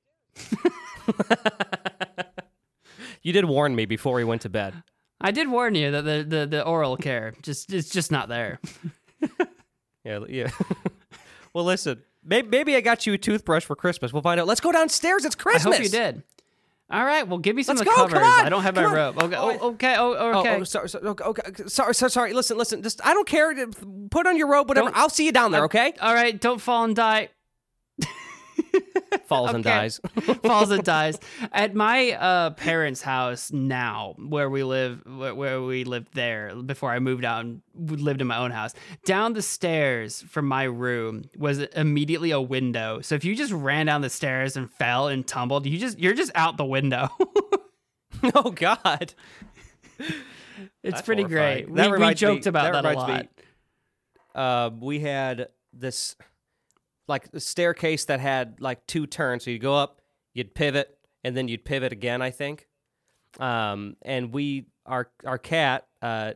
You 3.23 3.33
did 3.33 3.45
warn 3.45 3.75
me 3.75 3.87
before 3.87 4.15
we 4.15 4.25
went 4.25 4.43
to 4.43 4.49
bed. 4.49 4.83
I 5.21 5.31
did 5.33 5.49
warn 5.49 5.75
you 5.75 5.91
that 5.91 6.03
the, 6.03 6.25
the, 6.27 6.47
the 6.47 6.65
oral 6.65 6.97
care 6.97 7.35
just 7.43 7.73
it's 7.73 7.91
just 7.91 8.11
not 8.13 8.29
there. 8.29 8.61
Yeah, 10.05 10.21
yeah. 10.29 10.49
well, 11.53 11.65
listen. 11.65 12.03
Maybe, 12.25 12.49
maybe 12.49 12.77
I 12.77 12.81
got 12.81 13.05
you 13.07 13.13
a 13.13 13.19
toothbrush 13.19 13.65
for 13.65 13.77
Christmas. 13.77 14.11
We'll 14.11 14.23
find 14.23 14.41
out. 14.41 14.47
Let's 14.47 14.61
go 14.61 14.73
downstairs. 14.73 15.27
It's 15.27 15.35
Christmas. 15.35 15.67
I 15.75 15.77
hope 15.77 15.85
you 15.85 15.91
did. 15.91 16.23
All 16.91 17.05
right, 17.05 17.29
well, 17.29 17.37
give 17.39 17.55
me 17.55 17.63
some 17.63 17.77
Let's 17.77 17.91
of 17.91 17.95
the 17.95 18.03
go, 18.03 18.09
covers. 18.09 18.27
I 18.27 18.49
don't 18.49 18.63
have 18.63 18.75
my 18.75 18.85
on. 18.85 18.95
rope. 18.95 19.23
Okay, 19.25 19.37
Oh, 19.37 19.59
oh, 19.61 19.69
okay, 19.73 19.97
oh, 19.99 20.15
Oh, 20.15 20.33
oh 20.33 20.41
okay. 20.41 20.57
oh, 20.61 20.65
sorry, 20.65 20.89
sorry, 20.89 21.05
okay, 21.09 21.25
okay, 21.25 21.53
sorry, 21.67 21.95
sorry, 21.95 22.11
sorry. 22.11 22.33
Listen, 22.33 22.57
listen. 22.57 22.83
Just 22.83 23.05
I 23.05 23.13
don't 23.13 23.29
care. 23.29 23.55
Put 24.11 24.27
on 24.27 24.39
your 24.39 24.49
robe, 24.49 24.69
whatever. 24.71 24.87
Don't- 24.87 24.97
I'll 24.97 25.11
see 25.11 25.27
you 25.27 25.33
down 25.33 25.53
there. 25.53 25.65
Okay. 25.65 25.93
All 26.01 26.15
right, 26.15 26.41
don't 26.41 26.61
fall 26.61 26.85
and 26.85 26.97
die. 26.97 27.29
Falls 29.27 29.53
and 29.53 29.63
dies. 29.63 30.01
falls 30.43 30.71
and 30.71 30.83
dies 30.83 31.19
at 31.53 31.75
my 31.75 32.13
uh, 32.13 32.51
parents' 32.51 33.03
house 33.03 33.53
now, 33.53 34.15
where 34.19 34.49
we 34.49 34.63
live, 34.63 35.03
where, 35.07 35.35
where 35.35 35.63
we 35.63 35.85
lived 35.85 36.15
there 36.15 36.55
before 36.55 36.91
I 36.91 36.99
moved 36.99 37.25
out 37.25 37.45
and 37.45 37.61
lived 37.75 38.21
in 38.23 38.27
my 38.27 38.39
own 38.39 38.51
house. 38.51 38.73
Down 39.05 39.35
the 39.35 39.43
stairs 39.43 40.23
from 40.23 40.47
my 40.47 40.65
room 40.65 41.29
was 41.37 41.59
immediately 41.59 42.31
a 42.31 42.41
window. 42.41 43.01
So 43.03 43.15
if 43.17 43.25
you 43.25 43.35
just 43.35 43.53
ran 43.53 43.87
down 43.87 44.01
the 44.01 44.09
stairs 44.11 44.57
and 44.57 44.71
fell 44.73 45.09
and 45.09 45.27
tumbled, 45.27 45.67
you 45.67 45.79
just 45.79 45.99
you're 45.99 46.15
just 46.15 46.33
out 46.35 46.57
the 46.57 46.65
window. 46.65 47.09
oh 48.35 48.51
God. 48.51 49.13
it's 49.99 50.13
That's 50.83 51.03
pretty 51.03 51.23
horrifying. 51.23 51.67
great. 51.67 51.77
That 51.77 51.87
we, 51.87 51.89
we 51.89 51.93
reminds 51.93 52.23
me- 52.23 52.29
joked 52.29 52.47
about 52.47 52.73
that 52.73 52.83
that, 52.83 52.85
a 52.87 52.91
reminds 52.91 53.09
me- 53.25 53.29
lot. 54.35 54.65
uh, 54.65 54.71
we 54.81 55.01
had 55.01 55.49
this 55.75 56.17
like 57.09 57.29
a 57.33 57.41
staircase 57.41 58.05
that 58.05 58.21
had 58.21 58.61
like 58.61 58.87
two 58.87 59.07
turns. 59.07 59.45
So 59.45 59.51
you'd 59.51 59.63
go 59.63 59.75
up, 59.75 60.01
you'd 60.35 60.55
pivot, 60.55 60.99
and 61.25 61.37
then 61.37 61.49
you'd 61.49 61.65
pivot 61.65 61.93
again. 61.93 62.23
I 62.23 62.31
think. 62.31 62.67
Um, 63.41 63.97
and 64.03 64.33
we 64.33 64.67
our 64.87 65.11
our 65.25 65.39
cat 65.39 65.87
uh, 66.03 66.35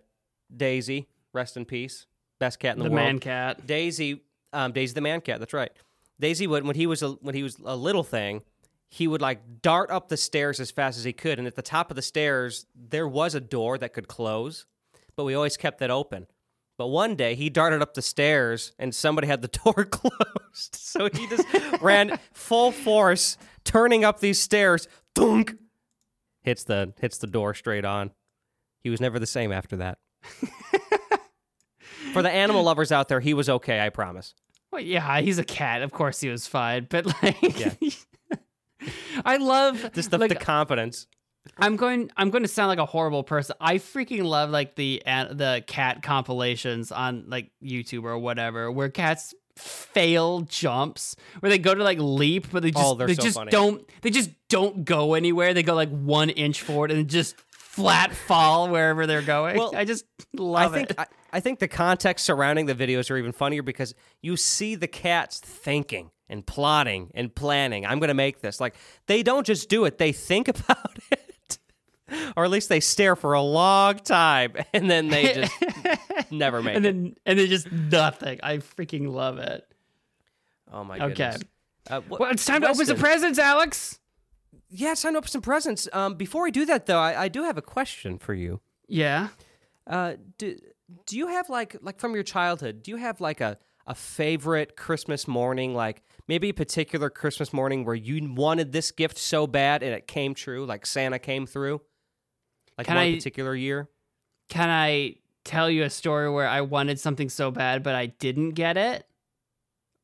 Daisy, 0.54 1.08
rest 1.32 1.56
in 1.56 1.64
peace, 1.64 2.06
best 2.38 2.58
cat 2.58 2.74
in 2.76 2.78
the, 2.82 2.84
The 2.88 2.90
world. 2.90 3.04
man 3.06 3.18
cat. 3.18 3.66
Daisy, 3.66 4.22
um, 4.52 4.72
Daisy 4.72 4.94
the 4.94 5.00
man 5.00 5.20
cat. 5.20 5.38
That's 5.38 5.52
right. 5.54 5.72
Daisy 6.20 6.46
would 6.46 6.64
when 6.66 6.76
he 6.76 6.86
was 6.86 7.02
a, 7.02 7.10
when 7.12 7.34
he 7.34 7.42
was 7.42 7.56
a 7.64 7.74
little 7.76 8.04
thing, 8.04 8.42
he 8.90 9.08
would 9.08 9.22
like 9.22 9.62
dart 9.62 9.90
up 9.90 10.08
the 10.08 10.16
stairs 10.16 10.60
as 10.60 10.70
fast 10.70 10.98
as 10.98 11.04
he 11.04 11.12
could, 11.12 11.38
and 11.38 11.46
at 11.48 11.56
the 11.56 11.62
top 11.62 11.90
of 11.90 11.96
the 11.96 12.02
stairs 12.02 12.66
there 12.76 13.08
was 13.08 13.34
a 13.34 13.40
door 13.40 13.78
that 13.78 13.92
could 13.94 14.06
close, 14.08 14.66
but 15.16 15.24
we 15.24 15.34
always 15.34 15.56
kept 15.56 15.78
that 15.78 15.90
open. 15.90 16.26
But 16.78 16.86
one 16.88 17.16
day 17.16 17.34
he 17.34 17.50
darted 17.50 17.82
up 17.82 17.94
the 17.94 18.02
stairs 18.02 18.72
and 18.78 18.94
somebody 18.94 19.26
had 19.28 19.42
the 19.42 19.48
door 19.64 19.84
closed, 19.84 20.74
so 20.76 21.08
he 21.12 21.26
just 21.28 21.46
ran 21.82 22.18
full 22.32 22.72
force, 22.72 23.36
turning 23.64 24.04
up 24.04 24.20
these 24.20 24.40
stairs. 24.40 24.88
Thunk, 25.14 25.54
hits 26.42 26.64
the 26.64 26.94
hits 27.00 27.18
the 27.18 27.26
door 27.26 27.54
straight 27.54 27.84
on. 27.84 28.10
He 28.82 28.90
was 28.90 29.00
never 29.00 29.18
the 29.18 29.26
same 29.26 29.52
after 29.52 29.76
that. 29.76 29.98
For 32.12 32.22
the 32.22 32.30
animal 32.30 32.62
lovers 32.64 32.92
out 32.92 33.08
there, 33.08 33.20
he 33.20 33.34
was 33.34 33.48
okay. 33.48 33.80
I 33.80 33.88
promise. 33.90 34.34
Well, 34.70 34.80
yeah, 34.80 35.20
he's 35.20 35.38
a 35.38 35.44
cat. 35.44 35.82
Of 35.82 35.92
course, 35.92 36.20
he 36.20 36.28
was 36.28 36.46
fine. 36.46 36.86
But 36.90 37.06
like, 37.22 37.58
Yeah. 37.58 37.74
I 39.24 39.36
love 39.36 39.90
Just 39.92 40.10
the, 40.10 40.18
like, 40.18 40.30
the 40.30 40.34
confidence. 40.34 41.06
I'm 41.58 41.76
going. 41.76 42.10
I'm 42.16 42.30
going 42.30 42.42
to 42.42 42.48
sound 42.48 42.68
like 42.68 42.78
a 42.78 42.86
horrible 42.86 43.24
person. 43.24 43.56
I 43.60 43.76
freaking 43.78 44.24
love 44.24 44.50
like 44.50 44.74
the 44.76 45.02
uh, 45.06 45.32
the 45.32 45.64
cat 45.66 46.02
compilations 46.02 46.92
on 46.92 47.24
like 47.28 47.50
YouTube 47.62 48.04
or 48.04 48.16
whatever, 48.18 48.70
where 48.70 48.88
cats 48.88 49.34
fail 49.56 50.40
jumps, 50.42 51.14
where 51.40 51.50
they 51.50 51.58
go 51.58 51.74
to 51.74 51.82
like 51.84 51.98
leap, 52.00 52.50
but 52.50 52.62
they 52.62 52.70
just 52.70 52.84
Oh, 52.84 52.94
they're 52.94 53.08
so 53.08 53.22
just 53.22 53.36
funny. 53.36 53.50
don't 53.50 53.86
they 54.02 54.10
just 54.10 54.30
don't 54.48 54.84
go 54.84 55.14
anywhere. 55.14 55.52
They 55.54 55.62
go 55.62 55.74
like 55.74 55.90
one 55.90 56.30
inch 56.30 56.62
forward 56.62 56.90
and 56.90 57.08
just 57.08 57.36
flat 57.50 58.12
fall 58.14 58.68
wherever 58.70 59.06
they're 59.06 59.22
going. 59.22 59.56
Well, 59.56 59.74
I 59.74 59.84
just 59.84 60.04
I 60.20 60.26
love 60.42 60.72
think 60.72 60.90
it. 60.90 60.98
I, 60.98 61.06
I 61.32 61.40
think 61.40 61.58
the 61.58 61.68
context 61.68 62.24
surrounding 62.24 62.66
the 62.66 62.74
videos 62.74 63.10
are 63.10 63.16
even 63.16 63.32
funnier 63.32 63.62
because 63.62 63.94
you 64.20 64.36
see 64.36 64.74
the 64.74 64.88
cats 64.88 65.40
thinking 65.40 66.10
and 66.28 66.46
plotting 66.46 67.10
and 67.14 67.34
planning. 67.34 67.84
I'm 67.86 67.98
going 67.98 68.08
to 68.08 68.14
make 68.14 68.40
this. 68.40 68.60
Like 68.60 68.74
they 69.06 69.22
don't 69.22 69.46
just 69.46 69.68
do 69.68 69.84
it; 69.86 69.98
they 69.98 70.12
think 70.12 70.48
about 70.48 70.98
it, 71.10 71.20
or 72.36 72.44
at 72.44 72.50
least 72.50 72.68
they 72.68 72.80
stare 72.80 73.16
for 73.16 73.32
a 73.34 73.42
long 73.42 73.96
time, 73.96 74.54
and 74.72 74.90
then 74.90 75.08
they 75.08 75.32
just 75.34 75.52
never 76.32 76.62
make 76.62 76.76
and 76.76 76.86
it. 76.86 76.92
then 76.92 77.14
and 77.26 77.38
then 77.38 77.46
just 77.48 77.70
nothing. 77.70 78.40
I 78.42 78.58
freaking 78.58 79.08
love 79.10 79.38
it. 79.38 79.64
Oh 80.72 80.84
my 80.84 80.96
Okay. 80.96 81.08
goodness. 81.08 81.42
Uh, 81.90 82.00
wh- 82.00 82.20
Well, 82.20 82.30
it's 82.30 82.44
time 82.44 82.62
to 82.62 82.68
open 82.70 82.86
some 82.86 82.96
presents, 82.96 83.38
Alex. 83.38 83.98
Yeah, 84.68 84.92
it's 84.92 85.02
time 85.02 85.12
to 85.14 85.18
open 85.18 85.30
some 85.30 85.42
presents. 85.42 85.88
Um, 85.92 86.14
before 86.14 86.42
we 86.44 86.50
do 86.50 86.64
that, 86.66 86.86
though, 86.86 86.98
I, 86.98 87.24
I 87.24 87.28
do 87.28 87.42
have 87.44 87.58
a 87.58 87.62
question 87.62 88.18
for 88.18 88.32
you. 88.34 88.60
Yeah. 88.88 89.28
Uh, 89.86 90.14
do 90.38 90.56
do 91.06 91.16
you 91.18 91.26
have 91.28 91.48
like 91.50 91.76
like 91.82 91.98
from 92.00 92.14
your 92.14 92.22
childhood? 92.22 92.82
Do 92.82 92.90
you 92.90 92.96
have 92.98 93.20
like 93.20 93.40
a 93.40 93.58
a 93.86 93.94
favorite 93.94 94.76
Christmas 94.76 95.26
morning? 95.26 95.74
Like 95.74 96.02
maybe 96.28 96.50
a 96.50 96.54
particular 96.54 97.10
Christmas 97.10 97.52
morning 97.52 97.84
where 97.84 97.94
you 97.96 98.32
wanted 98.32 98.72
this 98.72 98.92
gift 98.92 99.18
so 99.18 99.46
bad 99.46 99.82
and 99.82 99.92
it 99.92 100.06
came 100.06 100.34
true, 100.34 100.64
like 100.64 100.86
Santa 100.86 101.18
came 101.18 101.46
through, 101.46 101.80
like 102.78 102.86
Can 102.86 102.96
one 102.96 103.04
I- 103.04 103.14
particular 103.14 103.54
year. 103.54 103.88
Can 104.48 104.68
I 104.68 105.16
tell 105.44 105.70
you 105.70 105.82
a 105.84 105.90
story 105.90 106.30
where 106.30 106.46
I 106.46 106.60
wanted 106.60 107.00
something 107.00 107.28
so 107.28 107.50
bad 107.50 107.82
but 107.82 107.94
I 107.94 108.06
didn't 108.06 108.50
get 108.50 108.76
it? 108.76 109.06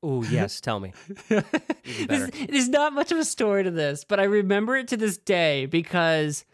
Oh 0.02 0.22
yes, 0.30 0.60
tell 0.60 0.78
me. 0.80 0.92
There's, 1.28 2.30
there's 2.48 2.68
not 2.68 2.92
much 2.92 3.10
of 3.12 3.18
a 3.18 3.24
story 3.24 3.64
to 3.64 3.70
this, 3.70 4.04
but 4.04 4.20
I 4.20 4.24
remember 4.24 4.76
it 4.76 4.88
to 4.88 4.96
this 4.96 5.18
day 5.18 5.66
because 5.66 6.44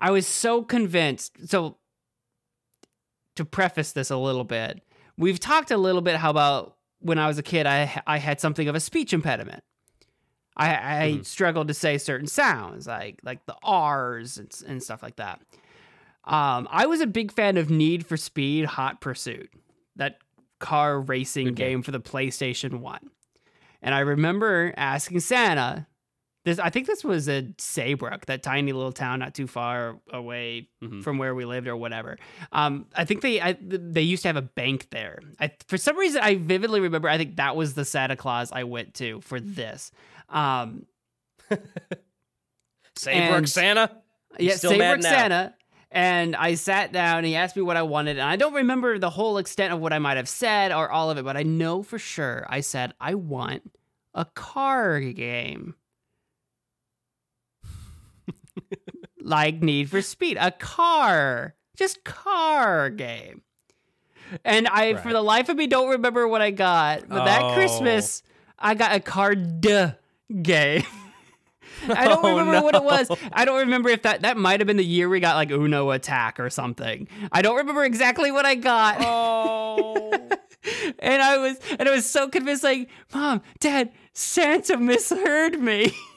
I 0.00 0.10
was 0.12 0.26
so 0.26 0.62
convinced. 0.62 1.48
So, 1.48 1.78
to 3.34 3.44
preface 3.44 3.92
this 3.92 4.10
a 4.10 4.16
little 4.16 4.44
bit, 4.44 4.82
we've 5.18 5.40
talked 5.40 5.70
a 5.70 5.76
little 5.76 6.00
bit 6.00 6.16
how 6.16 6.30
about 6.30 6.76
when 7.00 7.18
I 7.18 7.26
was 7.26 7.38
a 7.38 7.42
kid, 7.42 7.66
I 7.66 8.02
I 8.06 8.18
had 8.18 8.40
something 8.40 8.68
of 8.68 8.74
a 8.74 8.80
speech 8.80 9.12
impediment. 9.12 9.62
I, 10.56 10.74
I 11.04 11.08
Mhm. 11.12 11.26
struggled 11.26 11.68
to 11.68 11.74
say 11.74 11.98
certain 11.98 12.26
sounds, 12.26 12.86
like 12.86 13.20
like 13.22 13.44
the 13.46 13.56
R's 13.62 14.38
and, 14.38 14.50
and 14.66 14.82
stuff 14.82 15.02
like 15.02 15.16
that. 15.16 15.40
Um, 16.24 16.66
I 16.70 16.86
was 16.86 17.00
a 17.00 17.06
big 17.06 17.30
fan 17.32 17.56
of 17.56 17.70
Need 17.70 18.04
for 18.06 18.16
Speed 18.16 18.64
Hot 18.64 19.00
Pursuit, 19.00 19.50
that 19.96 20.18
car 20.58 21.00
racing 21.00 21.46
Good 21.48 21.54
game. 21.56 21.68
game 21.68 21.82
for 21.82 21.90
the 21.92 22.00
PlayStation 22.00 22.80
1. 22.80 23.10
And 23.82 23.94
I 23.94 24.00
remember 24.00 24.72
asking 24.76 25.20
Santa, 25.20 25.86
this 26.46 26.58
I 26.58 26.70
think 26.70 26.86
this 26.86 27.04
was 27.04 27.28
in 27.28 27.54
Saybrook, 27.58 28.24
that 28.26 28.42
tiny 28.42 28.72
little 28.72 28.92
town 28.92 29.18
not 29.18 29.34
too 29.34 29.46
far 29.46 29.98
away 30.10 30.68
Mhm. 30.82 31.02
from 31.02 31.18
where 31.18 31.34
we 31.34 31.44
lived 31.44 31.66
or 31.68 31.76
whatever. 31.76 32.16
Um, 32.52 32.86
I 32.94 33.04
think 33.04 33.20
they 33.20 33.40
I, 33.42 33.58
they 33.60 34.00
used 34.02 34.22
to 34.22 34.28
have 34.28 34.36
a 34.36 34.42
bank 34.42 34.88
there. 34.90 35.18
I, 35.38 35.50
for 35.68 35.76
some 35.76 35.98
reason, 35.98 36.22
I 36.22 36.36
vividly 36.36 36.80
remember. 36.80 37.08
I 37.10 37.18
think 37.18 37.36
that 37.36 37.54
was 37.56 37.74
the 37.74 37.84
Santa 37.84 38.16
Claus 38.16 38.50
I 38.52 38.64
went 38.64 38.94
to 38.94 39.20
for 39.20 39.38
this. 39.40 39.90
Um, 40.30 40.86
Saybrook 42.96 43.46
Santa. 43.48 43.90
Yeah, 44.38 44.54
Saybrook? 44.54 45.02
Santa. 45.02 45.54
And 45.90 46.34
I 46.36 46.54
sat 46.54 46.92
down. 46.92 47.18
And 47.18 47.26
he 47.26 47.36
asked 47.36 47.56
me 47.56 47.62
what 47.62 47.76
I 47.76 47.82
wanted, 47.82 48.18
and 48.18 48.28
I 48.28 48.36
don't 48.36 48.54
remember 48.54 48.98
the 48.98 49.10
whole 49.10 49.38
extent 49.38 49.72
of 49.72 49.80
what 49.80 49.92
I 49.92 49.98
might 49.98 50.16
have 50.16 50.28
said 50.28 50.72
or 50.72 50.90
all 50.90 51.10
of 51.10 51.18
it, 51.18 51.24
but 51.24 51.36
I 51.36 51.42
know 51.42 51.82
for 51.82 51.98
sure 51.98 52.44
I 52.48 52.60
said 52.60 52.92
I 53.00 53.14
want 53.14 53.62
a 54.14 54.24
car 54.24 55.00
game. 55.00 55.74
Like 59.20 59.62
Need 59.62 59.90
for 59.90 60.02
Speed, 60.02 60.36
a 60.40 60.50
car, 60.50 61.54
just 61.76 62.04
car 62.04 62.90
game. 62.90 63.42
And 64.44 64.66
I, 64.66 64.94
for 64.94 65.12
the 65.12 65.22
life 65.22 65.48
of 65.48 65.56
me, 65.56 65.66
don't 65.68 65.88
remember 65.90 66.26
what 66.26 66.42
I 66.42 66.50
got. 66.50 67.08
But 67.08 67.24
that 67.26 67.42
Oh. 67.42 67.54
Christmas, 67.54 68.22
I 68.58 68.74
got 68.74 68.92
a 68.94 69.00
card 69.00 69.60
game. 69.60 70.82
I 71.88 72.08
don't 72.08 72.24
Oh, 72.24 72.36
remember 72.38 72.62
what 72.62 72.74
it 72.74 72.82
was. 72.82 73.10
I 73.32 73.44
don't 73.44 73.60
remember 73.60 73.90
if 73.90 74.02
that 74.02 74.22
that 74.22 74.36
might 74.36 74.60
have 74.60 74.66
been 74.66 74.78
the 74.78 74.84
year 74.84 75.08
we 75.08 75.20
got 75.20 75.36
like 75.36 75.50
Uno 75.50 75.90
Attack 75.90 76.40
or 76.40 76.48
something. 76.50 77.06
I 77.30 77.42
don't 77.42 77.56
remember 77.56 77.84
exactly 77.84 78.32
what 78.32 78.46
I 78.46 78.54
got. 78.54 78.96
Oh. 79.00 80.10
and 80.98 81.22
I 81.22 81.36
was 81.36 81.60
and 81.78 81.88
I 81.88 81.92
was 81.92 82.06
so 82.06 82.28
convinced 82.28 82.64
like, 82.64 82.88
"Mom, 83.14 83.42
Dad, 83.60 83.92
Santa 84.14 84.78
misheard 84.78 85.60
me." 85.60 85.92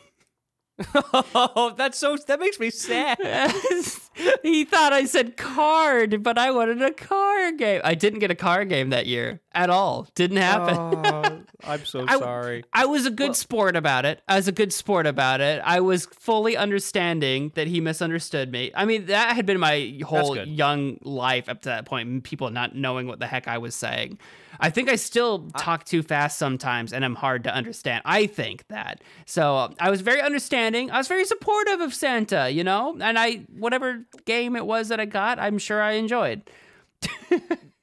oh, 1.13 1.73
that's 1.77 1.97
so. 1.97 2.17
That 2.27 2.39
makes 2.39 2.59
me 2.59 2.69
sad. 2.69 3.17
he 4.43 4.65
thought 4.65 4.93
I 4.93 5.05
said 5.05 5.37
card, 5.37 6.23
but 6.23 6.37
I 6.37 6.51
wanted 6.51 6.81
a 6.81 6.91
car 6.91 7.51
game. 7.53 7.81
I 7.83 7.95
didn't 7.95 8.19
get 8.19 8.31
a 8.31 8.35
car 8.35 8.65
game 8.65 8.89
that 8.89 9.05
year 9.05 9.41
at 9.53 9.69
all. 9.69 10.07
Didn't 10.15 10.37
happen. 10.37 10.75
Oh, 10.77 11.41
I'm 11.63 11.85
so 11.85 12.05
I- 12.07 12.17
sorry. 12.17 12.63
I 12.73 12.85
was 12.85 13.05
a 13.05 13.11
good 13.11 13.35
sport 13.35 13.75
about 13.75 14.05
it. 14.05 14.21
I 14.27 14.35
was 14.35 14.47
a 14.47 14.51
good 14.51 14.73
sport 14.73 15.05
about 15.05 15.41
it. 15.41 15.61
I 15.63 15.79
was 15.81 16.05
fully 16.05 16.55
understanding 16.57 17.51
that 17.55 17.67
he 17.67 17.81
misunderstood 17.81 18.51
me. 18.51 18.71
I 18.75 18.85
mean, 18.85 19.07
that 19.07 19.35
had 19.35 19.45
been 19.45 19.59
my 19.59 19.99
whole 20.05 20.37
young 20.37 20.97
life 21.01 21.49
up 21.49 21.61
to 21.63 21.69
that 21.69 21.85
point, 21.85 22.09
point. 22.09 22.23
people 22.23 22.49
not 22.49 22.75
knowing 22.75 23.07
what 23.07 23.19
the 23.19 23.27
heck 23.27 23.47
I 23.47 23.57
was 23.57 23.75
saying. 23.75 24.19
I 24.59 24.69
think 24.69 24.89
I 24.89 24.95
still 24.95 25.47
talk 25.57 25.85
too 25.85 26.03
fast 26.03 26.37
sometimes 26.37 26.93
and 26.93 27.05
I'm 27.05 27.15
hard 27.15 27.43
to 27.45 27.53
understand. 27.53 28.01
I 28.05 28.27
think 28.27 28.67
that. 28.67 29.01
So 29.25 29.55
uh, 29.55 29.69
I 29.79 29.89
was 29.89 30.01
very 30.01 30.21
understanding. 30.21 30.91
I 30.91 30.97
was 30.97 31.07
very 31.07 31.25
supportive 31.25 31.81
of 31.81 31.93
Santa, 31.93 32.49
you 32.49 32.63
know? 32.63 32.97
And 32.99 33.17
I, 33.17 33.45
whatever 33.57 34.05
game 34.25 34.55
it 34.55 34.65
was 34.65 34.89
that 34.89 34.99
I 34.99 35.05
got, 35.05 35.39
I'm 35.39 35.57
sure 35.57 35.81
I 35.81 35.93
enjoyed. 35.93 36.49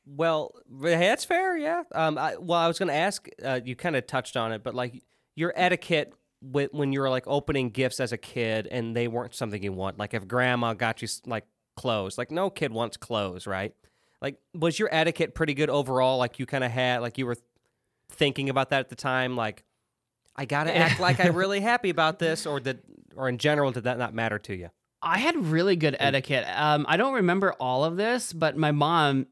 Well, 0.06 0.54
that's 0.70 1.24
fair, 1.24 1.56
yeah. 1.56 1.82
Um, 1.92 2.16
I, 2.16 2.36
well, 2.36 2.58
I 2.58 2.68
was 2.68 2.78
going 2.78 2.88
to 2.88 2.94
ask. 2.94 3.28
Uh, 3.44 3.60
you 3.64 3.74
kind 3.74 3.96
of 3.96 4.06
touched 4.06 4.36
on 4.36 4.52
it, 4.52 4.62
but 4.62 4.74
like 4.74 5.02
your 5.34 5.52
etiquette 5.56 6.14
with, 6.40 6.72
when 6.72 6.92
you 6.92 7.00
were 7.00 7.10
like 7.10 7.24
opening 7.26 7.70
gifts 7.70 7.98
as 7.98 8.12
a 8.12 8.16
kid 8.16 8.68
and 8.68 8.96
they 8.96 9.08
weren't 9.08 9.34
something 9.34 9.62
you 9.62 9.72
want. 9.72 9.98
Like 9.98 10.14
if 10.14 10.26
grandma 10.28 10.74
got 10.74 11.02
you 11.02 11.08
like 11.26 11.44
clothes, 11.74 12.16
like 12.16 12.30
no 12.30 12.50
kid 12.50 12.72
wants 12.72 12.96
clothes, 12.96 13.46
right? 13.46 13.74
Like 14.22 14.38
was 14.54 14.78
your 14.78 14.88
etiquette 14.92 15.34
pretty 15.34 15.54
good 15.54 15.70
overall? 15.70 16.18
Like 16.18 16.38
you 16.38 16.46
kind 16.46 16.64
of 16.64 16.70
had, 16.70 17.00
like 17.00 17.18
you 17.18 17.26
were 17.26 17.36
thinking 18.10 18.48
about 18.48 18.70
that 18.70 18.80
at 18.80 18.88
the 18.88 18.96
time. 18.96 19.36
Like 19.36 19.64
I 20.36 20.44
gotta 20.44 20.74
act 20.76 21.00
like 21.00 21.20
I'm 21.20 21.34
really 21.36 21.60
happy 21.60 21.90
about 21.90 22.18
this, 22.18 22.46
or 22.46 22.60
did, 22.60 22.80
or 23.16 23.28
in 23.28 23.38
general, 23.38 23.70
did 23.72 23.84
that 23.84 23.98
not 23.98 24.14
matter 24.14 24.38
to 24.40 24.54
you? 24.54 24.70
I 25.02 25.18
had 25.18 25.36
really 25.36 25.76
good 25.76 25.96
etiquette. 25.98 26.46
Um, 26.56 26.84
I 26.88 26.96
don't 26.96 27.14
remember 27.14 27.52
all 27.60 27.84
of 27.84 27.96
this, 27.96 28.32
but 28.32 28.56
my 28.56 28.72
mom, 28.72 29.26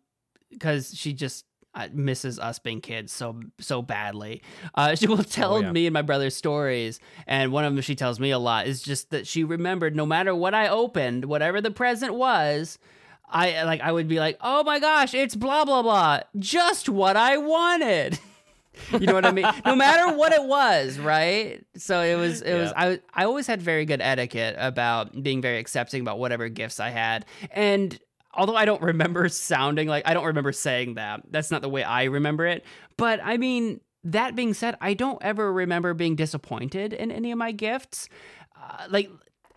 because 0.51 0.93
she 0.97 1.12
just 1.12 1.47
uh, 1.74 1.89
misses 1.93 2.39
us 2.39 2.59
being 2.61 2.81
kids 2.81 3.12
so 3.12 3.40
so 3.59 3.82
badly, 3.82 4.43
uh, 4.77 4.94
she 4.94 5.06
will 5.09 5.24
tell 5.24 5.55
Oh, 5.55 5.61
yeah. 5.61 5.73
me 5.73 5.86
and 5.86 5.93
my 5.94 6.02
brother 6.02 6.31
stories, 6.31 7.01
and 7.27 7.51
one 7.52 7.65
of 7.65 7.74
them 7.74 7.82
she 7.82 7.94
tells 7.97 8.20
me 8.20 8.31
a 8.31 8.39
lot 8.39 8.66
is 8.66 8.82
just 8.82 9.11
that 9.11 9.27
she 9.27 9.43
remembered 9.44 9.97
no 9.97 10.06
matter 10.06 10.35
what 10.35 10.55
I 10.55 10.69
opened, 10.69 11.24
whatever 11.24 11.61
the 11.61 11.70
present 11.73 12.15
was. 12.15 12.78
I 13.35 13.65
like 13.65 13.81
I 13.81 13.90
would 13.90 14.09
be 14.09 14.20
like, 14.20 14.39
"Oh 14.40 14.62
my 14.62 14.78
gosh, 14.78 15.12
it's 15.12 15.35
blah 15.35 15.65
blah 15.65 15.82
blah, 15.82 16.20
just 16.39 16.89
what 16.89 17.16
I 17.16 17.36
wanted." 17.36 18.19
you 18.93 19.01
know 19.01 19.15
what 19.15 19.24
I 19.24 19.32
mean? 19.32 19.47
No 19.65 19.77
matter 19.77 20.16
what 20.16 20.32
it 20.32 20.44
was, 20.44 20.98
right? 20.98 21.65
So 21.77 22.01
it 22.01 22.16
was 22.16 22.43
it 22.43 22.55
was 22.55 22.73
I 22.77 23.01
I 23.12 23.24
always 23.24 23.47
had 23.47 23.61
very 23.61 23.85
good 23.85 24.01
etiquette 24.01 24.56
about 24.59 25.20
being 25.23 25.43
very 25.43 25.59
accepting 25.59 26.01
about 26.01 26.19
whatever 26.19 26.48
gifts 26.48 26.81
I 26.81 26.90
had. 26.90 27.27
And 27.51 27.98
although 28.32 28.56
I 28.56 28.65
don't 28.65 28.82
remember 28.82 29.28
sounding 29.28 29.89
like 29.89 30.06
I 30.06 30.15
don't 30.15 30.27
remember 30.27 30.52
saying 30.52 30.94
that. 30.94 31.23
That's 31.31 31.51
not 31.51 31.62
the 31.62 31.69
way 31.69 31.82
I 31.82 32.05
remember 32.05 32.47
it. 32.47 32.65
But 32.97 33.20
I 33.23 33.36
mean, 33.36 33.81
that 34.05 34.36
being 34.36 34.55
said, 34.55 34.77
I 34.81 34.94
don't 34.94 35.23
ever 35.23 35.52
remember 35.52 35.94
being 35.94 36.15
disappointed 36.15 36.93
in 36.93 37.11
any 37.11 37.32
of 37.32 37.39
my 37.39 37.52
gifts. 37.52 38.09
Uh, 38.56 38.86
like 38.90 39.11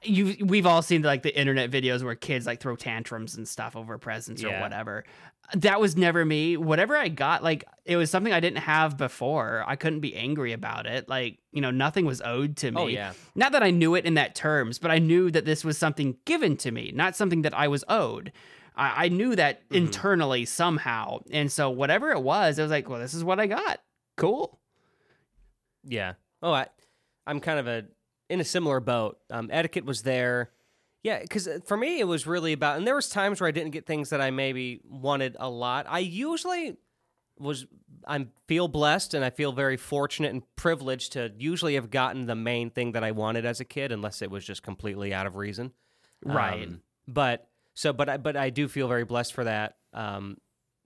you 0.08 0.46
we've 0.46 0.66
all 0.66 0.82
seen 0.82 1.02
like 1.02 1.24
the 1.24 1.38
internet 1.38 1.70
videos 1.72 2.04
where 2.04 2.16
kids 2.16 2.46
like 2.46 2.60
throw 2.60 2.76
tantrums 2.76 3.36
and 3.36 3.48
stuff 3.48 3.76
over 3.76 3.98
presents 3.98 4.44
or 4.44 4.50
whatever. 4.62 5.04
That 5.54 5.80
was 5.80 5.96
never 5.96 6.26
me. 6.26 6.58
Whatever 6.58 6.96
i 6.98 7.08
got 7.08 7.44
like 7.44 7.64
it 7.86 7.96
was 7.98 8.10
something 8.12 8.34
i 8.34 8.40
didn't 8.40 8.60
have 8.60 8.98
before. 8.98 9.64
I 9.68 9.76
couldn't 9.76 10.00
be 10.02 10.16
angry 10.16 10.52
about 10.54 10.86
it. 10.88 11.08
Like 11.08 11.40
you 11.52 11.62
know 11.62 11.72
nothing 11.72 12.06
was 12.06 12.22
owed 12.22 12.58
to 12.58 12.72
me. 12.72 12.82
Oh, 12.82 12.88
yeah. 12.88 13.14
not 13.36 13.52
that 13.54 13.64
i 13.64 13.70
knew 13.72 13.96
it 13.96 14.06
in 14.06 14.16
that 14.16 14.36
terms 14.36 14.80
but 14.80 14.92
i 14.92 14.98
knew 15.00 15.30
that 15.32 15.46
this 15.46 15.64
was 15.64 15.78
something 15.78 16.18
given 16.26 16.58
to 16.58 16.72
me 16.72 16.92
not 16.94 17.16
something 17.16 17.44
that 17.44 17.54
i 17.54 17.68
was 17.68 17.84
owed. 17.88 18.32
I, 18.76 19.06
I 19.06 19.10
knew 19.10 19.36
that 19.36 19.64
Mm-hmm. 19.70 19.76
internally 19.76 20.46
somehow. 20.46 21.20
And 21.32 21.52
so 21.52 21.70
whatever 21.70 22.12
it 22.12 22.22
was 22.22 22.60
I 22.60 22.62
was 22.62 22.72
like 22.72 22.88
well 22.90 23.00
this 23.00 23.14
is 23.14 23.24
what 23.24 23.40
i 23.40 23.48
got. 23.48 23.80
Cool. 24.18 24.60
Yeah. 25.84 26.14
Oh, 26.42 26.52
I, 26.52 26.68
I'm 27.26 27.40
kind 27.40 27.60
of 27.60 27.68
a 27.68 27.86
in 28.30 28.40
a 28.40 28.44
similar 28.44 28.80
boat. 28.80 29.20
Um, 29.30 29.50
etiquette 29.52 29.86
was 29.86 30.04
there. 30.04 30.52
Yeah, 31.04 31.22
because 31.22 31.48
for 31.66 31.78
me 31.78 32.00
it 32.00 32.06
was 32.08 32.28
really 32.28 32.54
about, 32.54 32.78
and 32.78 32.88
there 32.88 32.96
was 32.96 33.10
times 33.10 33.40
where 33.40 33.48
I 33.48 33.52
didn't 33.52 33.72
get 33.72 33.86
things 33.86 34.10
that 34.10 34.20
I 34.20 34.32
maybe 34.32 34.82
wanted 34.84 35.38
a 35.40 35.50
lot. 35.50 35.86
I 35.88 36.00
usually 36.00 36.78
was, 37.40 37.66
I 38.06 38.28
feel 38.48 38.68
blessed 38.68 39.14
and 39.14 39.24
I 39.24 39.30
feel 39.30 39.52
very 39.52 39.78
fortunate 39.78 40.34
and 40.34 40.44
privileged 40.56 41.14
to 41.14 41.32
usually 41.38 41.76
have 41.76 41.90
gotten 41.90 42.26
the 42.26 42.36
main 42.36 42.70
thing 42.70 42.94
that 42.94 43.04
I 43.04 43.12
wanted 43.12 43.46
as 43.46 43.60
a 43.60 43.66
kid, 43.66 43.92
unless 43.92 44.22
it 44.22 44.32
was 44.32 44.44
just 44.44 44.64
completely 44.64 45.14
out 45.14 45.28
of 45.28 45.36
reason. 45.36 45.72
Right. 46.26 46.68
Um, 46.68 46.82
but 47.08 47.48
so, 47.74 47.94
but 47.94 48.10
I, 48.10 48.18
but 48.18 48.36
I 48.36 48.50
do 48.50 48.68
feel 48.68 48.88
very 48.88 49.06
blessed 49.06 49.34
for 49.34 49.44
that. 49.44 49.78
Um, 49.94 50.38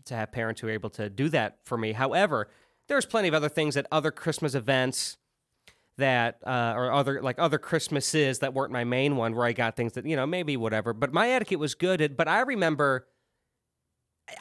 to 0.06 0.16
have 0.16 0.32
parents 0.32 0.62
who 0.62 0.68
are 0.68 0.72
able 0.72 0.90
to 0.90 1.10
do 1.10 1.30
that 1.30 1.60
for 1.64 1.78
me. 1.78 1.94
However, 1.94 2.50
there's 2.88 3.06
plenty 3.06 3.28
of 3.28 3.34
other 3.34 3.50
things 3.50 3.78
at 3.78 3.86
other 3.92 4.12
Christmas 4.12 4.56
events 4.56 5.18
that 6.02 6.40
uh, 6.46 6.74
or 6.76 6.92
other 6.92 7.22
like 7.22 7.40
other 7.40 7.58
Christmases 7.58 8.40
that 8.40 8.54
weren't 8.54 8.72
my 8.72 8.84
main 8.84 9.16
one 9.16 9.34
where 9.34 9.46
I 9.46 9.54
got 9.54 9.76
things 9.76 9.94
that 9.94 10.06
you 10.06 10.16
know 10.16 10.28
maybe 10.28 10.58
whatever. 10.58 10.94
But 10.94 11.14
my 11.14 11.30
etiquette 11.32 11.60
was 11.60 11.74
good. 11.74 12.16
But 12.18 12.28
I 12.28 12.42
remember 12.42 13.08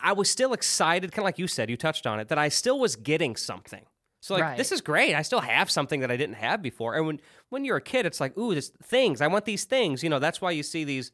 I 0.02 0.12
was 0.12 0.30
still 0.30 0.52
excited, 0.52 1.10
kind 1.12 1.20
of 1.20 1.24
like 1.24 1.38
you 1.38 1.48
said, 1.48 1.68
you 1.70 1.76
touched 1.76 2.06
on 2.06 2.20
it, 2.20 2.28
that 2.28 2.38
I 2.38 2.48
still 2.48 2.78
was 2.78 2.96
getting 2.96 3.34
something. 3.36 3.84
So 4.20 4.34
like 4.34 4.42
Right. 4.42 4.56
this 4.58 4.70
is 4.70 4.80
great. 4.82 5.14
I 5.14 5.22
still 5.22 5.40
have 5.40 5.70
something 5.70 6.00
that 6.00 6.10
I 6.10 6.16
didn't 6.16 6.34
have 6.36 6.62
before. 6.62 6.94
And 6.94 7.06
when 7.06 7.20
when 7.48 7.64
you're 7.64 7.78
a 7.78 7.82
kid, 7.82 8.06
it's 8.06 8.20
like, 8.20 8.36
ooh, 8.36 8.54
this 8.54 8.70
things. 8.82 9.20
I 9.20 9.26
want 9.26 9.44
these 9.46 9.64
things. 9.64 10.02
You 10.02 10.10
know, 10.10 10.18
that's 10.18 10.40
why 10.40 10.50
you 10.50 10.62
see 10.62 10.84
these 10.84 11.12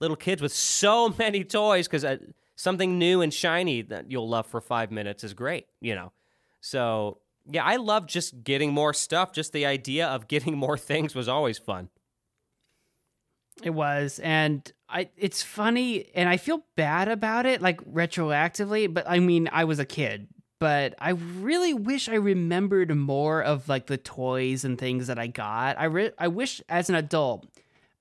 little 0.00 0.16
kids 0.16 0.40
with 0.40 0.52
so 0.52 1.08
many 1.18 1.42
toys 1.44 1.88
because 1.88 2.04
uh, 2.04 2.18
something 2.56 2.98
new 2.98 3.20
and 3.22 3.34
shiny 3.34 3.82
that 3.82 4.10
you'll 4.10 4.28
love 4.28 4.46
for 4.46 4.60
five 4.60 4.90
minutes 4.92 5.24
is 5.24 5.34
great. 5.34 5.66
You 5.80 5.94
know, 5.96 6.12
so 6.60 7.18
yeah, 7.50 7.64
I 7.64 7.76
love 7.76 8.06
just 8.06 8.42
getting 8.44 8.72
more 8.72 8.94
stuff. 8.94 9.32
Just 9.32 9.52
the 9.52 9.66
idea 9.66 10.06
of 10.06 10.28
getting 10.28 10.56
more 10.58 10.78
things 10.78 11.14
was 11.14 11.28
always 11.28 11.58
fun. 11.58 11.88
It 13.62 13.70
was, 13.70 14.18
and 14.22 14.70
I. 14.88 15.10
It's 15.16 15.42
funny, 15.42 16.10
and 16.14 16.28
I 16.28 16.36
feel 16.36 16.64
bad 16.76 17.08
about 17.08 17.46
it, 17.46 17.62
like 17.62 17.80
retroactively. 17.84 18.92
But 18.92 19.08
I 19.08 19.20
mean, 19.20 19.48
I 19.52 19.64
was 19.64 19.78
a 19.78 19.84
kid, 19.84 20.26
but 20.58 20.94
I 20.98 21.10
really 21.10 21.72
wish 21.72 22.08
I 22.08 22.14
remembered 22.14 22.94
more 22.96 23.42
of 23.42 23.68
like 23.68 23.86
the 23.86 23.96
toys 23.96 24.64
and 24.64 24.76
things 24.76 25.06
that 25.06 25.20
I 25.20 25.28
got. 25.28 25.78
I 25.78 25.84
re- 25.84 26.12
I 26.18 26.28
wish 26.28 26.60
as 26.68 26.88
an 26.88 26.96
adult, 26.96 27.46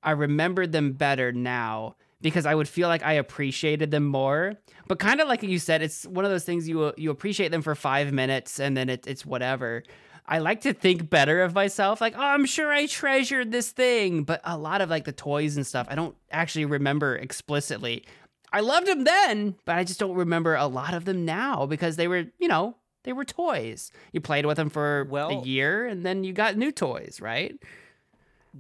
I 0.02 0.12
remembered 0.12 0.72
them 0.72 0.94
better 0.94 1.32
now 1.32 1.98
because 2.24 2.48
I 2.48 2.56
would 2.56 2.68
feel 2.68 2.88
like 2.88 3.04
I 3.04 3.14
appreciated 3.14 3.92
them 3.92 4.06
more. 4.06 4.56
But 4.88 4.98
kind 4.98 5.22
of 5.22 5.28
like 5.28 5.44
you 5.44 5.60
said, 5.60 5.84
it's 5.84 6.08
one 6.08 6.26
of 6.26 6.32
those 6.32 6.46
things 6.46 6.68
you 6.68 6.92
you 6.98 7.12
appreciate 7.12 7.52
them 7.52 7.62
for 7.62 7.76
five 7.76 8.12
minutes 8.12 8.60
and 8.60 8.76
then 8.76 8.90
it, 8.90 9.06
it's 9.06 9.26
whatever. 9.26 9.84
I 10.26 10.40
like 10.40 10.62
to 10.62 10.74
think 10.74 11.10
better 11.10 11.42
of 11.42 11.54
myself, 11.54 12.00
like, 12.00 12.16
oh, 12.16 12.22
I'm 12.22 12.46
sure 12.46 12.72
I 12.72 12.86
treasured 12.88 13.52
this 13.52 13.72
thing. 13.72 14.24
But 14.24 14.40
a 14.46 14.58
lot 14.58 14.80
of 14.80 14.90
like 14.90 15.04
the 15.04 15.12
toys 15.12 15.58
and 15.58 15.68
stuff, 15.68 15.86
I 15.90 15.96
don't 15.96 16.16
actually 16.32 16.66
remember 16.66 17.16
explicitly. 17.18 18.06
I 18.54 18.62
loved 18.62 18.88
them 18.88 19.04
then, 19.04 19.56
but 19.66 19.76
I 19.76 19.84
just 19.84 20.00
don't 20.00 20.16
remember 20.16 20.56
a 20.56 20.68
lot 20.68 20.94
of 20.94 21.06
them 21.06 21.26
now 21.26 21.66
because 21.66 21.98
they 21.98 22.08
were, 22.08 22.26
you 22.40 22.48
know, 22.48 22.78
they 23.04 23.12
were 23.12 23.26
toys. 23.26 23.92
You 24.14 24.22
played 24.22 24.46
with 24.46 24.56
them 24.56 24.70
for 24.70 25.08
a 25.30 25.46
year 25.46 25.88
and 25.88 26.06
then 26.06 26.24
you 26.24 26.32
got 26.32 26.56
new 26.56 26.72
toys, 26.72 27.20
right? 27.20 27.54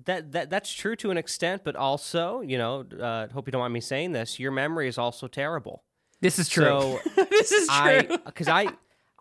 That 0.05 0.31
that 0.31 0.49
that's 0.49 0.73
true 0.73 0.95
to 0.97 1.11
an 1.11 1.17
extent, 1.17 1.63
but 1.63 1.75
also, 1.75 2.41
you 2.41 2.57
know, 2.57 2.83
uh, 2.99 3.27
hope 3.27 3.47
you 3.47 3.51
don't 3.51 3.61
mind 3.61 3.73
me 3.73 3.81
saying 3.81 4.11
this. 4.11 4.39
Your 4.39 4.51
memory 4.51 4.87
is 4.87 4.97
also 4.97 5.27
terrible. 5.27 5.83
This 6.19 6.39
is 6.39 6.49
true. 6.49 6.65
So 6.65 6.99
this 7.29 7.51
is 7.51 7.67
true. 7.67 7.75
I 7.75 8.17
because 8.25 8.47
I 8.47 8.69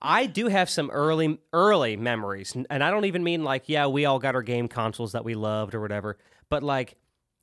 I 0.00 0.26
do 0.26 0.46
have 0.46 0.70
some 0.70 0.90
early 0.90 1.38
early 1.52 1.96
memories, 1.96 2.56
and 2.70 2.82
I 2.82 2.90
don't 2.90 3.04
even 3.04 3.22
mean 3.22 3.44
like 3.44 3.68
yeah 3.68 3.86
we 3.86 4.06
all 4.06 4.18
got 4.18 4.34
our 4.34 4.42
game 4.42 4.66
consoles 4.68 5.12
that 5.12 5.24
we 5.24 5.34
loved 5.34 5.74
or 5.74 5.80
whatever, 5.80 6.16
but 6.48 6.62
like 6.62 6.96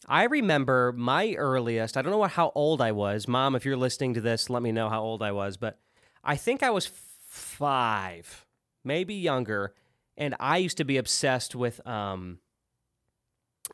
I 0.08 0.24
remember 0.24 0.94
my 0.94 1.34
earliest. 1.34 1.98
I 1.98 2.02
don't 2.02 2.12
know 2.12 2.18
what 2.18 2.32
how 2.32 2.52
old 2.56 2.82
I 2.82 2.94
was, 2.94 3.28
Mom. 3.28 3.56
If 3.56 3.66
you're 3.66 3.78
listening 3.78 4.14
to 4.16 4.22
this, 4.22 4.50
let 4.50 4.64
me 4.64 4.72
know 4.72 4.90
how 4.90 5.02
old 5.02 5.22
I 5.22 5.34
was, 5.34 5.58
but 5.58 5.78
I 6.24 6.36
think 6.36 6.64
I 6.64 6.70
was 6.70 6.90
five, 7.28 8.46
maybe 8.84 9.14
younger, 9.14 9.74
and 10.18 10.36
I 10.40 10.58
used 10.58 10.78
to 10.78 10.86
be 10.86 10.98
obsessed 10.98 11.54
with 11.54 11.86
um 11.86 12.40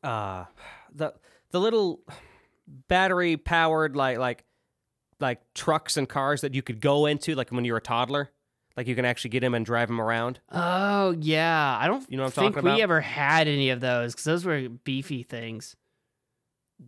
uh 0.06 0.45
the 0.94 1.14
the 1.52 1.60
little 1.60 1.99
battery 2.88 3.38
powered 3.38 3.95
like 3.95 4.18
like 4.18 4.44
like 5.19 5.41
trucks 5.53 5.98
and 5.98 6.07
cars 6.10 6.41
that 6.41 6.53
you 6.53 6.61
could 6.61 6.82
go 6.82 7.06
into 7.06 7.36
like 7.36 7.49
when 7.52 7.65
you're 7.65 7.77
a 7.77 7.82
toddler. 7.82 8.30
Like 8.77 8.88
you 8.88 8.95
can 8.95 9.06
actually 9.06 9.30
get 9.30 9.40
them 9.40 9.53
and 9.53 9.65
drive 9.65 9.88
them 9.88 10.02
around. 10.02 10.41
Oh 10.52 11.15
yeah, 11.22 11.77
I 11.80 11.88
don't 11.88 12.06
You 12.11 12.18
know 12.18 12.23
what 12.23 12.38
I'm 12.38 12.44
think 12.44 12.56
talking 12.56 12.73
we 12.76 12.82
ever 12.82 12.99
had 12.99 13.48
any 13.48 13.69
of 13.69 13.80
those 13.80 14.11
because 14.14 14.26
those 14.26 14.44
were 14.45 14.68
beefy 14.68 15.23
things. 15.23 15.77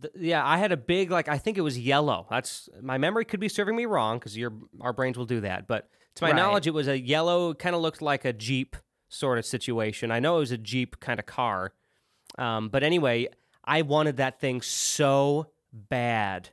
Th- 0.02 0.12
yeah 0.18 0.44
i 0.46 0.58
had 0.58 0.70
a 0.70 0.76
big 0.76 1.10
like 1.10 1.28
i 1.30 1.38
think 1.38 1.56
it 1.56 1.62
was 1.62 1.78
yellow. 1.78 2.26
That's 2.28 2.68
my 2.82 2.98
memory 2.98 3.24
could 3.24 3.40
be 3.40 3.48
serving 3.48 3.74
me 3.74 3.86
wrong 3.86 4.18
because 4.18 4.36
your 4.36 4.52
our 4.82 4.92
brains 4.92 5.16
will 5.16 5.24
do 5.24 5.40
that. 5.40 5.66
But 5.66 5.88
to 6.16 6.24
my 6.24 6.28
Right. 6.30 6.36
knowledge 6.36 6.66
it 6.66 6.74
was 6.74 6.88
a 6.88 6.98
yellow 7.00 7.54
kind 7.54 7.74
of 7.74 7.80
looked 7.80 8.02
like 8.02 8.26
a 8.26 8.34
jeep 8.34 8.76
sort 9.08 9.38
of 9.38 9.46
situation. 9.46 10.10
I 10.10 10.20
know 10.20 10.36
it 10.36 10.40
was 10.40 10.52
a 10.52 10.58
jeep 10.58 11.00
kind 11.00 11.18
of 11.18 11.24
car 11.24 11.72
um, 12.38 12.68
but 12.68 12.82
anyway 12.82 13.28
i 13.64 13.82
wanted 13.82 14.16
that 14.16 14.40
thing 14.40 14.62
so 14.62 15.48
bad. 15.72 16.50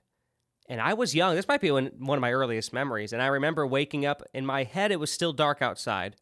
And 0.67 0.81
i 0.81 0.93
was 0.93 1.15
young. 1.15 1.35
This 1.35 1.47
might 1.47 1.61
be 1.61 1.71
one, 1.71 1.91
one 1.99 2.17
of 2.17 2.21
my 2.21 2.33
earliest 2.33 2.73
memories. 2.73 3.13
And 3.13 3.21
i 3.21 3.27
remember 3.27 3.65
waking 3.65 4.05
up 4.05 4.23
in 4.33 4.45
my 4.45 4.63
head 4.63 4.91
it 4.91 4.99
was 4.99 5.11
still 5.11 5.33
dark 5.33 5.61
outside 5.61 6.15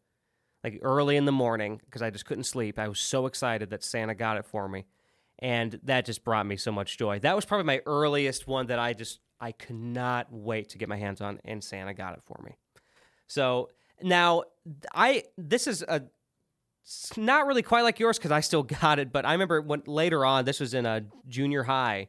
like 0.62 0.78
early 0.82 1.16
in 1.16 1.24
the 1.24 1.32
morning 1.32 1.80
because 1.84 2.02
i 2.02 2.10
just 2.10 2.26
couldn't 2.26 2.44
sleep. 2.44 2.78
I 2.78 2.88
was 2.88 3.00
so 3.00 3.26
excited 3.26 3.70
that 3.70 3.82
santa 3.82 4.14
got 4.14 4.36
it 4.36 4.46
for 4.46 4.68
me. 4.68 4.84
And 5.40 5.80
that 5.82 6.06
just 6.06 6.22
brought 6.22 6.46
me 6.46 6.56
so 6.56 6.70
much 6.70 6.96
joy. 6.96 7.18
That 7.18 7.34
was 7.34 7.44
probably 7.44 7.64
my 7.64 7.80
earliest 7.86 8.46
one 8.46 8.68
that 8.68 8.78
I 8.78 8.92
just 8.92 9.18
I 9.40 9.52
could 9.52 9.76
not 9.76 10.28
wait 10.30 10.70
to 10.70 10.78
get 10.78 10.88
my 10.88 10.96
hands 10.96 11.20
on, 11.20 11.40
and 11.44 11.62
Santa 11.62 11.92
got 11.92 12.14
it 12.14 12.22
for 12.24 12.40
me. 12.42 12.52
So 13.26 13.70
now 14.02 14.44
I 14.94 15.24
this 15.36 15.66
is 15.66 15.82
a 15.82 16.02
it's 16.84 17.16
not 17.16 17.46
really 17.46 17.62
quite 17.62 17.82
like 17.82 17.98
yours 17.98 18.18
because 18.18 18.30
I 18.30 18.40
still 18.40 18.62
got 18.80 18.98
it, 18.98 19.12
but 19.12 19.24
I 19.24 19.32
remember 19.32 19.60
when 19.62 19.82
later 19.86 20.24
on 20.24 20.44
this 20.44 20.60
was 20.60 20.74
in 20.74 20.86
a 20.86 21.02
junior 21.28 21.62
high. 21.64 22.08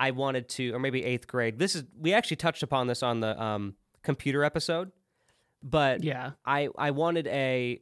I 0.00 0.12
wanted 0.12 0.48
to, 0.50 0.70
or 0.72 0.78
maybe 0.78 1.02
eighth 1.04 1.26
grade. 1.26 1.58
This 1.58 1.74
is 1.74 1.82
we 1.98 2.14
actually 2.14 2.36
touched 2.36 2.62
upon 2.62 2.86
this 2.86 3.02
on 3.02 3.18
the 3.18 3.40
um, 3.42 3.74
computer 4.04 4.44
episode, 4.44 4.92
but 5.60 6.04
Yeah. 6.04 6.32
I 6.46 6.68
I 6.78 6.92
wanted 6.92 7.26
a 7.26 7.80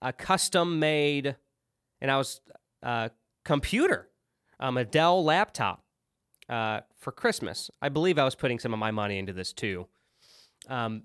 a 0.00 0.12
custom 0.12 0.78
made, 0.78 1.34
and 2.00 2.10
I 2.12 2.16
was 2.16 2.40
uh, 2.84 3.08
computer, 3.44 4.08
um, 4.60 4.76
a 4.76 4.84
Dell 4.84 5.24
laptop 5.24 5.82
uh, 6.48 6.82
for 6.96 7.10
Christmas. 7.10 7.72
I 7.82 7.88
believe 7.88 8.18
I 8.20 8.24
was 8.24 8.36
putting 8.36 8.60
some 8.60 8.72
of 8.72 8.78
my 8.78 8.92
money 8.92 9.18
into 9.18 9.32
this 9.32 9.52
too, 9.52 9.88
um, 10.68 11.02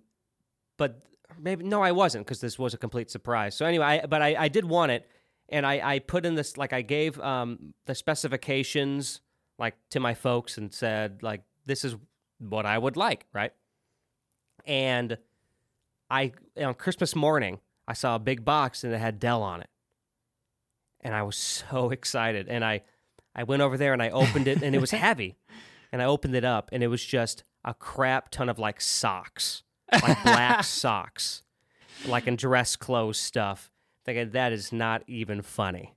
but 0.77 1.01
maybe 1.39 1.63
no, 1.63 1.81
I 1.81 1.91
wasn't 1.91 2.25
because 2.25 2.41
this 2.41 2.57
was 2.57 2.73
a 2.73 2.77
complete 2.77 3.09
surprise. 3.09 3.55
So 3.55 3.65
anyway, 3.65 3.85
I, 3.85 4.05
but 4.05 4.21
I, 4.21 4.35
I 4.37 4.47
did 4.47 4.65
want 4.65 4.91
it, 4.91 5.07
and 5.49 5.65
I, 5.65 5.95
I 5.95 5.99
put 5.99 6.25
in 6.25 6.35
this 6.35 6.57
like 6.57 6.73
I 6.73 6.81
gave 6.81 7.19
um, 7.19 7.73
the 7.85 7.95
specifications 7.95 9.21
like 9.59 9.75
to 9.91 9.99
my 9.99 10.13
folks 10.13 10.57
and 10.57 10.73
said 10.73 11.21
like 11.21 11.41
this 11.65 11.85
is 11.85 11.95
what 12.39 12.65
I 12.65 12.77
would 12.77 12.97
like, 12.97 13.25
right? 13.33 13.53
And 14.65 15.17
I 16.09 16.33
on 16.61 16.73
Christmas 16.75 17.15
morning 17.15 17.59
I 17.87 17.93
saw 17.93 18.15
a 18.15 18.19
big 18.19 18.45
box 18.45 18.83
and 18.83 18.93
it 18.93 18.99
had 18.99 19.19
Dell 19.19 19.43
on 19.43 19.61
it, 19.61 19.69
and 21.01 21.13
I 21.13 21.23
was 21.23 21.35
so 21.71 21.91
excited. 21.91 22.47
And 22.47 22.63
I 22.63 22.81
I 23.35 23.43
went 23.43 23.61
over 23.61 23.77
there 23.77 23.93
and 23.93 24.01
I 24.01 24.09
opened 24.09 24.47
it 24.47 24.61
and 24.61 24.75
it 24.75 24.81
was 24.81 24.91
heavy, 25.07 25.35
and 25.91 26.01
I 26.01 26.05
opened 26.05 26.35
it 26.35 26.45
up 26.45 26.69
and 26.71 26.83
it 26.83 26.87
was 26.87 27.03
just 27.03 27.43
a 27.65 27.73
crap 27.73 28.29
ton 28.29 28.49
of 28.49 28.59
like 28.59 28.81
socks, 28.81 29.63
like 30.01 30.23
black 30.23 30.63
socks, 30.63 31.43
like 32.07 32.27
in 32.27 32.35
dress 32.35 32.75
clothes 32.75 33.19
stuff 33.19 33.69
thinking 34.05 34.31
that 34.31 34.51
is 34.51 34.73
not 34.73 35.01
even 35.07 35.41
funny. 35.41 35.93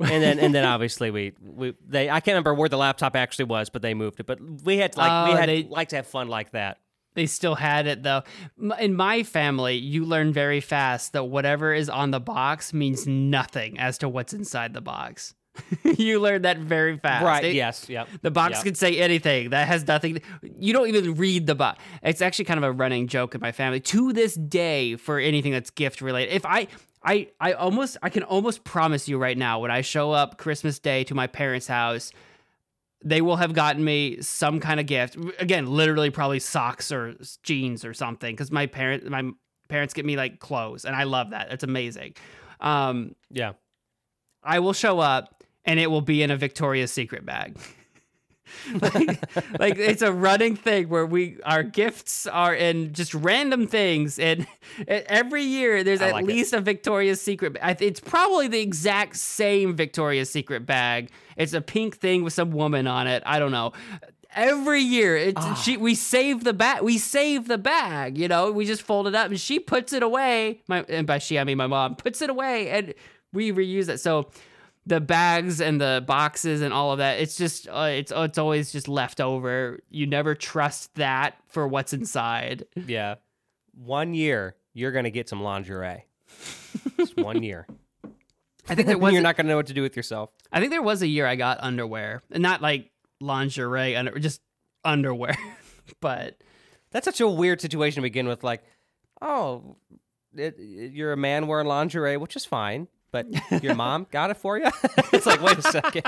and 0.00 0.22
then 0.22 0.38
and 0.38 0.54
then 0.54 0.64
obviously 0.74 1.10
we 1.10 1.32
we 1.42 1.74
they 1.86 2.08
I 2.10 2.20
can't 2.20 2.34
remember 2.34 2.54
where 2.54 2.68
the 2.68 2.76
laptop 2.78 3.16
actually 3.16 3.46
was, 3.46 3.68
but 3.70 3.82
they 3.82 3.94
moved 3.94 4.20
it. 4.20 4.26
But 4.26 4.38
we 4.64 4.78
had 4.78 4.96
like 4.96 5.28
we 5.28 5.34
Oh, 5.34 5.36
had 5.36 5.48
they- 5.48 5.64
like 5.64 5.88
to 5.88 5.96
have 5.96 6.06
fun 6.06 6.28
like 6.28 6.50
that. 6.52 6.78
They 7.14 7.26
still 7.26 7.56
had 7.56 7.88
it 7.88 8.04
though. 8.04 8.22
In 8.78 8.94
my 8.94 9.24
family, 9.24 9.74
you 9.76 10.04
learn 10.04 10.32
very 10.32 10.60
fast 10.60 11.14
that 11.14 11.24
whatever 11.24 11.74
is 11.74 11.88
on 11.88 12.12
the 12.12 12.20
box 12.20 12.72
means 12.72 13.08
nothing 13.08 13.76
as 13.80 13.98
to 13.98 14.08
what's 14.08 14.32
inside 14.32 14.72
the 14.72 14.80
box. 14.80 15.34
you 15.84 16.20
learn 16.20 16.42
that 16.42 16.58
very 16.58 16.96
fast. 16.98 17.24
Right? 17.24 17.44
It- 17.44 17.54
yes. 17.54 17.88
Yep. 17.88 18.08
The 18.22 18.30
box 18.30 18.56
Yep. 18.56 18.64
can 18.64 18.74
say 18.74 18.98
anything. 18.98 19.50
That 19.50 19.68
has 19.68 19.86
nothing. 19.86 20.20
You 20.42 20.72
don't 20.72 20.88
even 20.88 21.14
read 21.14 21.46
the 21.46 21.54
box. 21.54 21.82
It's 22.02 22.20
actually 22.22 22.46
kind 22.46 22.58
of 22.58 22.64
a 22.64 22.72
running 22.72 23.06
joke 23.08 23.34
in 23.34 23.40
my 23.40 23.52
family 23.52 23.80
to 23.80 24.12
this 24.12 24.34
day 24.34 24.96
for 24.96 25.18
anything 25.18 25.52
that's 25.52 25.70
gift 25.70 26.00
related. 26.00 26.32
If 26.34 26.44
I, 26.46 26.68
I, 27.02 27.28
I 27.40 27.52
almost, 27.52 27.96
I 28.02 28.10
can 28.10 28.22
almost 28.24 28.64
promise 28.64 29.08
you 29.08 29.18
right 29.18 29.36
now, 29.38 29.60
when 29.60 29.70
I 29.70 29.80
show 29.82 30.12
up 30.12 30.36
Christmas 30.38 30.78
Day 30.78 31.04
to 31.04 31.14
my 31.14 31.26
parents' 31.26 31.66
house, 31.68 32.12
they 33.04 33.20
will 33.20 33.36
have 33.36 33.52
gotten 33.54 33.84
me 33.84 34.20
some 34.22 34.58
kind 34.58 34.80
of 34.80 34.86
gift. 34.86 35.16
Again, 35.38 35.66
literally 35.66 36.10
probably 36.10 36.40
socks 36.40 36.90
or 36.90 37.14
jeans 37.44 37.84
or 37.84 37.94
something, 37.94 38.34
because 38.34 38.50
my 38.50 38.66
parent, 38.66 39.08
my 39.08 39.30
parents 39.68 39.94
get 39.94 40.04
me 40.04 40.16
like 40.16 40.40
clothes, 40.40 40.84
and 40.84 40.96
I 40.96 41.04
love 41.04 41.30
that. 41.30 41.52
It's 41.52 41.62
amazing. 41.62 42.14
Um, 42.60 43.14
Yeah. 43.30 43.52
I 44.42 44.60
will 44.60 44.72
show 44.72 44.98
up 44.98 45.37
and 45.68 45.78
it 45.78 45.90
will 45.90 46.00
be 46.00 46.22
in 46.22 46.30
a 46.30 46.36
Victoria's 46.36 46.90
Secret 46.90 47.24
bag. 47.26 47.56
like, 48.80 49.60
like 49.60 49.76
it's 49.78 50.00
a 50.00 50.10
running 50.10 50.56
thing 50.56 50.88
where 50.88 51.04
we 51.04 51.36
our 51.44 51.62
gifts 51.62 52.26
are 52.26 52.54
in 52.54 52.94
just 52.94 53.12
random 53.12 53.66
things 53.66 54.18
and 54.18 54.46
every 54.88 55.42
year 55.42 55.84
there's 55.84 56.00
at 56.00 56.12
like 56.12 56.24
it. 56.24 56.28
least 56.28 56.54
a 56.54 56.60
Victoria's 56.60 57.20
Secret 57.20 57.58
it's 57.80 58.00
probably 58.00 58.48
the 58.48 58.60
exact 58.60 59.16
same 59.16 59.76
Victoria's 59.76 60.30
Secret 60.30 60.64
bag 60.64 61.10
it's 61.36 61.52
a 61.52 61.60
pink 61.60 61.98
thing 61.98 62.24
with 62.24 62.32
some 62.32 62.50
woman 62.50 62.86
on 62.86 63.06
it 63.06 63.22
I 63.26 63.38
don't 63.38 63.52
know 63.52 63.72
every 64.34 64.80
year 64.80 65.14
it's 65.14 65.42
Ah. 65.44 65.54
she 65.54 65.76
we 65.76 65.94
save 65.94 66.42
the 66.42 66.54
bag 66.54 66.82
we 66.82 66.96
save 66.96 67.48
the 67.48 67.58
bag 67.58 68.16
you 68.16 68.28
know 68.28 68.50
we 68.50 68.64
just 68.64 68.80
fold 68.82 69.06
it 69.06 69.14
up 69.14 69.28
and 69.28 69.38
she 69.38 69.58
puts 69.58 69.92
it 69.92 70.02
away 70.02 70.62
my 70.68 70.84
and 70.88 71.06
by 71.06 71.18
she 71.18 71.38
I 71.38 71.44
mean 71.44 71.58
my 71.58 71.66
mom 71.66 71.96
puts 71.96 72.22
it 72.22 72.30
away 72.30 72.70
and 72.70 72.94
we 73.34 73.52
reuse 73.52 73.90
it 73.90 73.98
so 74.00 74.30
the 74.88 75.00
bags 75.00 75.60
and 75.60 75.80
the 75.80 76.02
boxes 76.06 76.60
and 76.62 76.72
all 76.72 76.92
of 76.92 76.98
that 76.98 77.20
it's 77.20 77.36
just 77.36 77.68
uh, 77.68 77.88
it's 77.90 78.12
it's 78.14 78.38
always 78.38 78.72
just 78.72 78.88
left 78.88 79.20
over 79.20 79.78
you 79.90 80.06
never 80.06 80.34
trust 80.34 80.94
that 80.96 81.34
for 81.48 81.66
what's 81.68 81.92
inside 81.92 82.64
Yeah. 82.86 83.16
One 83.74 84.14
year 84.14 84.56
you're 84.74 84.92
gonna 84.92 85.10
get 85.10 85.28
some 85.28 85.42
lingerie. 85.42 86.04
Just 86.96 87.16
one 87.30 87.42
year. 87.42 87.66
i 88.68 88.74
think 88.74 88.86
there 88.88 88.98
was 89.04 89.12
you're 89.12 89.22
not 89.22 89.36
gonna 89.36 89.48
know 89.48 89.56
what 89.56 89.66
to 89.66 89.74
do 89.74 89.82
with 89.82 89.96
yourself. 89.96 90.30
i 90.52 90.58
think 90.60 90.70
there 90.70 90.82
was 90.82 91.02
a 91.02 91.06
year 91.06 91.26
i 91.26 91.36
got 91.36 91.58
underwear 91.60 92.22
and 92.30 92.42
not 92.42 92.60
like 92.62 92.90
lingerie 93.20 93.94
under 93.96 94.18
just 94.18 94.40
underwear 94.84 95.36
but 96.00 96.36
That's 96.90 97.04
such 97.04 97.20
a 97.20 97.28
weird 97.28 97.60
situation 97.60 97.96
to 97.96 98.02
begin 98.02 98.26
with. 98.28 98.42
Like, 98.42 98.62
oh, 99.20 99.76
it, 100.34 100.56
it- 100.58 100.92
you're 100.92 101.12
a 101.12 101.16
man 101.18 101.46
wearing 101.46 101.66
lingerie, 101.66 102.16
which 102.16 102.34
is 102.36 102.46
fine, 102.46 102.88
but 103.10 103.26
your 103.62 103.74
mom 103.74 104.06
got 104.10 104.30
it 104.30 104.36
for 104.36 104.58
you. 104.58 104.64
it's 105.12 105.26
like, 105.26 105.42
wait 105.42 105.58
a 105.58 105.62
second, 105.62 106.04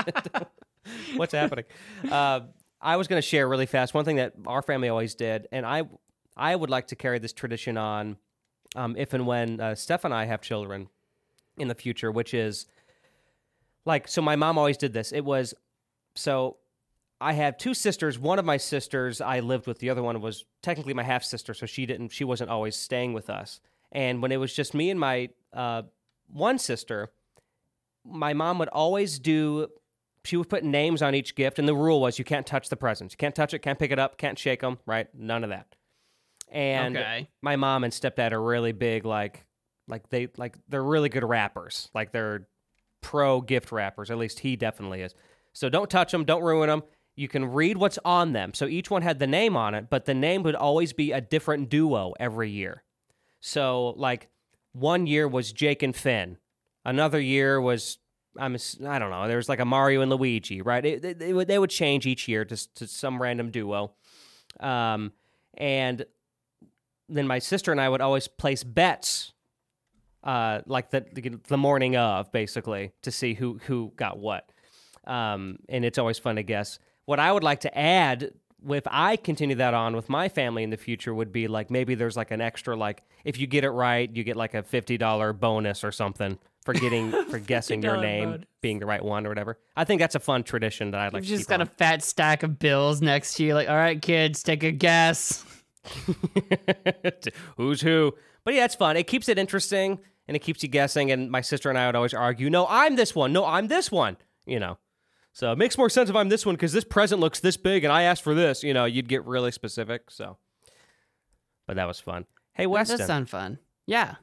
what's 1.15 1.33
happening? 1.33 1.65
Uh, 2.09 2.41
I 2.81 2.97
was 2.97 3.07
going 3.07 3.21
to 3.21 3.27
share 3.27 3.47
really 3.47 3.65
fast 3.65 3.93
one 3.93 4.05
thing 4.05 4.15
that 4.15 4.33
our 4.47 4.61
family 4.61 4.89
always 4.89 5.15
did, 5.15 5.47
and 5.51 5.65
I, 5.65 5.83
I 6.35 6.55
would 6.55 6.69
like 6.69 6.87
to 6.87 6.95
carry 6.95 7.19
this 7.19 7.33
tradition 7.33 7.77
on, 7.77 8.17
um, 8.75 8.95
if 8.97 9.13
and 9.13 9.27
when 9.27 9.59
uh, 9.59 9.75
Steph 9.75 10.05
and 10.05 10.13
I 10.13 10.25
have 10.25 10.41
children 10.41 10.89
in 11.57 11.67
the 11.67 11.75
future, 11.75 12.11
which 12.11 12.33
is 12.33 12.65
like, 13.85 14.07
so 14.07 14.21
my 14.21 14.35
mom 14.35 14.57
always 14.57 14.77
did 14.77 14.93
this. 14.93 15.11
It 15.11 15.25
was 15.25 15.53
so 16.15 16.57
I 17.21 17.33
have 17.33 17.57
two 17.57 17.75
sisters. 17.75 18.17
One 18.17 18.39
of 18.39 18.45
my 18.45 18.57
sisters 18.57 19.21
I 19.21 19.41
lived 19.41 19.67
with. 19.67 19.77
The 19.77 19.91
other 19.91 20.01
one 20.01 20.19
was 20.21 20.43
technically 20.63 20.95
my 20.95 21.03
half 21.03 21.23
sister, 21.23 21.53
so 21.53 21.67
she 21.67 21.85
didn't. 21.85 22.09
She 22.09 22.23
wasn't 22.23 22.49
always 22.49 22.75
staying 22.75 23.13
with 23.13 23.29
us. 23.29 23.59
And 23.91 24.23
when 24.23 24.31
it 24.31 24.37
was 24.37 24.53
just 24.55 24.73
me 24.73 24.89
and 24.89 24.99
my 24.99 25.29
uh, 25.53 25.83
one 26.31 26.57
sister, 26.59 27.11
my 28.05 28.33
mom 28.33 28.57
would 28.59 28.69
always 28.69 29.19
do. 29.19 29.67
She 30.23 30.37
would 30.37 30.49
put 30.49 30.63
names 30.63 31.01
on 31.01 31.15
each 31.15 31.33
gift, 31.35 31.57
and 31.57 31.67
the 31.67 31.73
rule 31.75 31.99
was 31.99 32.19
you 32.19 32.25
can't 32.25 32.45
touch 32.45 32.69
the 32.69 32.75
presents. 32.75 33.13
You 33.13 33.17
can't 33.17 33.33
touch 33.33 33.53
it, 33.53 33.59
can't 33.59 33.79
pick 33.79 33.91
it 33.91 33.97
up, 33.99 34.17
can't 34.17 34.37
shake 34.37 34.61
them. 34.61 34.77
Right? 34.85 35.07
None 35.15 35.43
of 35.43 35.49
that. 35.49 35.75
And 36.51 36.97
Okay. 36.97 37.29
my 37.41 37.55
mom 37.55 37.83
and 37.83 37.93
stepdad 37.93 38.31
are 38.31 38.41
really 38.41 38.71
big, 38.71 39.05
like, 39.05 39.45
like 39.87 40.09
they 40.09 40.27
like 40.37 40.57
they're 40.69 40.83
really 40.83 41.09
good 41.09 41.23
wrappers. 41.23 41.89
Like 41.93 42.11
they're 42.11 42.47
pro 43.01 43.41
gift 43.41 43.71
wrappers. 43.71 44.11
At 44.11 44.17
least 44.17 44.39
he 44.39 44.55
definitely 44.55 45.01
is. 45.01 45.15
So 45.53 45.69
don't 45.69 45.89
touch 45.89 46.11
them, 46.11 46.23
don't 46.23 46.43
ruin 46.43 46.69
them. 46.69 46.83
You 47.15 47.27
can 47.27 47.45
read 47.45 47.77
what's 47.77 47.99
on 48.05 48.31
them. 48.33 48.53
So 48.53 48.67
each 48.67 48.89
one 48.89 49.01
had 49.01 49.19
the 49.19 49.27
name 49.27 49.57
on 49.57 49.73
it, 49.75 49.89
but 49.89 50.05
the 50.05 50.13
name 50.13 50.43
would 50.43 50.55
always 50.55 50.93
be 50.93 51.11
a 51.11 51.19
different 51.19 51.69
duo 51.69 52.13
every 52.19 52.49
year. 52.49 52.83
So 53.41 53.95
like 53.97 54.29
one 54.73 55.07
year 55.07 55.27
was 55.27 55.51
Jake 55.51 55.83
and 55.83 55.95
Finn. 55.95 56.37
Another 56.85 57.19
year 57.19 57.59
was 57.59 57.97
I'm 58.37 58.55
I 58.87 58.99
don't 58.99 59.11
know. 59.11 59.27
There 59.27 59.37
was 59.37 59.49
like 59.49 59.59
a 59.59 59.65
Mario 59.65 60.01
and 60.01 60.11
Luigi, 60.11 60.61
right? 60.61 60.85
It, 60.85 61.01
they, 61.01 61.13
they 61.13 61.33
would 61.33 61.47
they 61.47 61.59
would 61.59 61.69
change 61.69 62.05
each 62.07 62.27
year 62.27 62.45
to 62.45 62.73
to 62.75 62.87
some 62.87 63.21
random 63.21 63.51
duo. 63.51 63.93
Um, 64.59 65.11
and 65.57 66.05
then 67.09 67.27
my 67.27 67.39
sister 67.39 67.71
and 67.71 67.81
I 67.81 67.89
would 67.89 68.01
always 68.01 68.27
place 68.27 68.63
bets 68.63 69.33
uh, 70.23 70.61
like 70.65 70.91
the, 70.91 71.05
the 71.13 71.39
the 71.47 71.57
morning 71.57 71.95
of, 71.97 72.31
basically, 72.31 72.91
to 73.01 73.11
see 73.11 73.33
who 73.33 73.59
who 73.65 73.91
got 73.95 74.17
what. 74.17 74.51
Um, 75.05 75.57
and 75.67 75.83
it's 75.83 75.97
always 75.97 76.19
fun 76.19 76.35
to 76.35 76.43
guess. 76.43 76.79
What 77.05 77.19
I 77.19 77.31
would 77.31 77.43
like 77.43 77.61
to 77.61 77.77
add, 77.77 78.31
if 78.69 78.83
I 78.87 79.15
continue 79.15 79.55
that 79.55 79.73
on 79.73 79.95
with 79.95 80.09
my 80.09 80.29
family 80.29 80.63
in 80.63 80.69
the 80.69 80.77
future, 80.77 81.13
would 81.13 81.31
be 81.31 81.47
like 81.47 81.69
maybe 81.71 81.95
there's 81.95 82.15
like 82.17 82.31
an 82.31 82.41
extra 82.41 82.75
like 82.75 83.03
if 83.23 83.39
you 83.39 83.47
get 83.47 83.63
it 83.63 83.71
right, 83.71 84.09
you 84.15 84.23
get 84.23 84.35
like 84.35 84.53
a 84.53 84.63
fifty 84.63 84.97
dollar 84.97 85.33
bonus 85.33 85.83
or 85.83 85.91
something 85.91 86.37
for 86.63 86.73
getting 86.73 87.11
for 87.29 87.39
guessing 87.39 87.81
your 87.81 87.97
name 87.97 88.31
bonus. 88.31 88.45
being 88.61 88.79
the 88.79 88.85
right 88.85 89.03
one 89.03 89.25
or 89.25 89.29
whatever. 89.29 89.57
I 89.75 89.83
think 89.83 89.99
that's 89.99 90.15
a 90.15 90.19
fun 90.19 90.43
tradition 90.43 90.91
that 90.91 91.01
I'd 91.01 91.13
like 91.13 91.23
You've 91.23 91.37
just 91.39 91.49
got 91.49 91.61
on. 91.61 91.67
a 91.67 91.71
fat 91.71 92.03
stack 92.03 92.43
of 92.43 92.59
bills 92.59 93.01
next 93.01 93.35
to 93.35 93.43
you 93.43 93.53
like 93.55 93.67
all 93.69 93.75
right 93.75 93.99
kids 94.01 94.43
take 94.43 94.63
a 94.63 94.71
guess 94.71 95.43
Who's 97.57 97.81
who? 97.81 98.13
But 98.43 98.53
yeah, 98.53 98.65
it's 98.65 98.75
fun. 98.75 98.97
It 98.97 99.07
keeps 99.07 99.29
it 99.29 99.37
interesting 99.37 99.99
and 100.27 100.35
it 100.35 100.39
keeps 100.41 100.63
you 100.63 100.69
guessing. 100.69 101.11
And 101.11 101.29
my 101.31 101.41
sister 101.41 101.69
and 101.69 101.77
I 101.77 101.87
would 101.87 101.95
always 101.95 102.13
argue, 102.13 102.49
no, 102.49 102.67
I'm 102.69 102.95
this 102.95 103.15
one. 103.15 103.33
No, 103.33 103.45
I'm 103.45 103.67
this 103.67 103.91
one. 103.91 104.17
You 104.45 104.59
know. 104.59 104.77
So 105.33 105.51
it 105.51 105.57
makes 105.57 105.77
more 105.77 105.89
sense 105.89 106.09
if 106.09 106.15
I'm 106.15 106.29
this 106.29 106.45
one 106.45 106.55
because 106.55 106.73
this 106.73 106.83
present 106.83 107.21
looks 107.21 107.39
this 107.39 107.57
big 107.57 107.83
and 107.83 107.93
I 107.93 108.03
asked 108.03 108.21
for 108.23 108.33
this. 108.35 108.63
You 108.63 108.73
know, 108.73 108.85
you'd 108.85 109.07
get 109.07 109.25
really 109.25 109.51
specific. 109.51 110.11
So, 110.11 110.37
but 111.67 111.77
that 111.77 111.87
was 111.87 111.99
fun. 111.99 112.25
Hey, 112.53 112.63
that 112.65 112.69
Weston, 112.69 112.97
does 112.97 113.07
sound 113.07 113.29
fun 113.29 113.59
yeah 113.87 114.15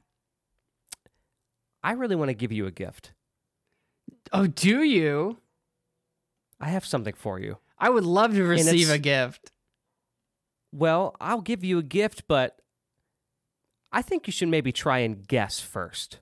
I 1.83 1.93
really 1.93 2.17
want 2.17 2.29
to 2.29 2.35
give 2.35 2.53
you 2.53 2.67
a 2.67 2.71
gift. 2.71 3.13
oh 4.33 4.47
do 4.47 4.83
you 4.83 5.39
I 6.61 6.69
have 6.69 6.85
something 6.85 7.15
for 7.15 7.39
you. 7.41 7.59
i 7.79 7.89
would 7.89 8.05
love 8.05 8.35
to 8.35 8.45
receive 8.45 8.91
a 8.91 8.99
gift 8.99 9.51
Well, 10.73 11.17
I'll 11.21 11.41
give 11.41 11.65
you 11.65 11.79
a 11.79 11.83
gift, 11.83 12.25
but 12.29 12.59
I 13.91 14.03
think 14.03 14.27
you 14.27 14.33
should 14.33 14.49
maybe 14.49 14.71
try 14.71 14.99
and 14.99 15.27
guess 15.27 15.61
first. 15.61 16.19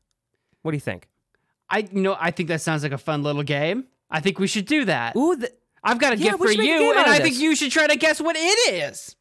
What 0.63 0.71
do 0.71 0.77
you 0.77 0.81
think? 0.81 1.09
i 1.69 1.79
you 1.91 2.01
know 2.01 2.17
i 2.21 2.31
think 2.31 2.49
that 2.49 2.61
sounds 2.61 2.85
like 2.85 2.93
a 2.93 2.99
fun 2.99 3.25
little 3.25 3.43
game 3.43 3.85
i 4.11 4.21
think 4.21 4.39
we 4.39 4.47
should 4.47 4.67
do 4.67 4.85
that 4.85 5.17
Ooh, 5.17 5.37
the, 5.37 5.53
i've 5.83 5.99
got 5.99 6.13
a 6.13 6.17
Yeah, 6.17 6.31
gift 6.33 6.39
for 6.43 6.49
should 6.49 6.59
make 6.59 6.69
a 6.69 6.83
you 6.83 6.91
and 6.93 7.07
i 7.07 7.19
think 7.19 7.39
you 7.39 7.55
should 7.57 7.71
try 7.71 7.87
to 7.87 7.97
guess 7.97 8.21
what 8.21 8.37
it 8.37 8.73
is 8.73 9.17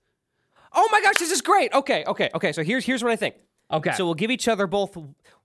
oh 0.78 0.90
my 0.92 1.00
gosh, 1.02 1.16
this 1.20 1.32
is 1.32 1.42
great. 1.42 1.74
Okay, 1.74 2.04
okay, 2.06 2.30
okay. 2.36 2.52
So 2.52 2.62
here's 2.62 2.84
here's 2.86 3.02
what 3.02 3.14
I 3.14 3.16
think. 3.16 3.36
okay 3.72 3.94
So 3.94 4.04
we'll 4.04 4.14
give 4.14 4.30
each 4.30 4.50
other 4.50 4.68
both. 4.68 4.98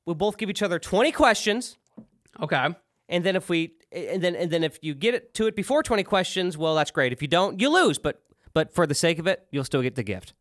We'll 0.05 0.17
both 0.17 0.37
give 0.39 0.51
each 0.51 0.61
other 0.61 0.81
twenty 0.81 1.12
questions, 1.12 1.79
okay 2.43 2.69
and 3.09 3.23
then 3.25 3.37
if 3.37 3.49
we, 3.49 3.75
and 3.93 4.21
then 4.23 4.35
and 4.35 4.51
then 4.51 4.65
if 4.65 4.81
you 4.83 4.93
get 4.93 5.15
it 5.15 5.33
to 5.35 5.47
it 5.47 5.55
before 5.55 5.85
twenty 5.85 6.03
questions, 6.03 6.59
well, 6.59 6.75
that's 6.75 6.91
great. 6.91 7.12
If 7.12 7.23
you 7.23 7.29
don't, 7.29 7.61
you 7.61 7.69
lose. 7.69 7.97
But 7.99 8.23
but 8.53 8.75
for 8.75 8.89
the 8.89 8.95
sake 8.95 9.21
of 9.21 9.29
it, 9.29 9.47
you'll 9.53 9.62
still 9.65 9.83
get 9.83 9.95
the 9.95 10.03
gift. 10.03 10.35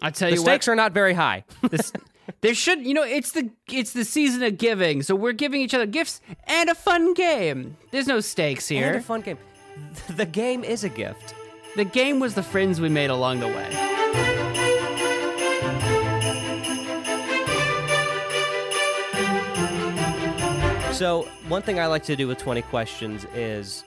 i 0.00 0.10
tell 0.10 0.28
The 0.28 0.34
you 0.34 0.40
the 0.40 0.42
stakes 0.42 0.66
are 0.66 0.74
not 0.74 0.92
very 0.92 1.14
high. 1.14 1.44
this, 1.70 1.92
There 2.40 2.54
should, 2.54 2.86
you 2.86 2.94
know, 2.94 3.02
it's 3.02 3.32
the 3.32 3.50
it's 3.68 3.92
the 3.92 4.04
season 4.04 4.42
of 4.42 4.58
giving, 4.58 5.02
so 5.02 5.14
we're 5.14 5.32
giving 5.32 5.60
each 5.60 5.74
other 5.74 5.86
gifts 5.86 6.20
and 6.46 6.68
a 6.68 6.74
fun 6.74 7.14
game. 7.14 7.76
There's 7.90 8.06
no 8.06 8.20
stakes 8.20 8.68
here. 8.68 8.88
And 8.88 8.96
a 8.96 9.02
fun 9.02 9.20
game. 9.22 9.38
The 10.16 10.26
game 10.26 10.64
is 10.64 10.84
a 10.84 10.88
gift. 10.88 11.34
The 11.76 11.84
game 11.84 12.20
was 12.20 12.34
the 12.34 12.42
friends 12.42 12.80
we 12.80 12.88
made 12.90 13.10
along 13.10 13.40
the 13.40 13.48
way. 13.48 13.92
So 20.92 21.26
one 21.48 21.62
thing 21.62 21.80
I 21.80 21.86
like 21.86 22.04
to 22.04 22.14
do 22.16 22.28
with 22.28 22.38
20 22.38 22.62
questions 22.62 23.26
is 23.34 23.82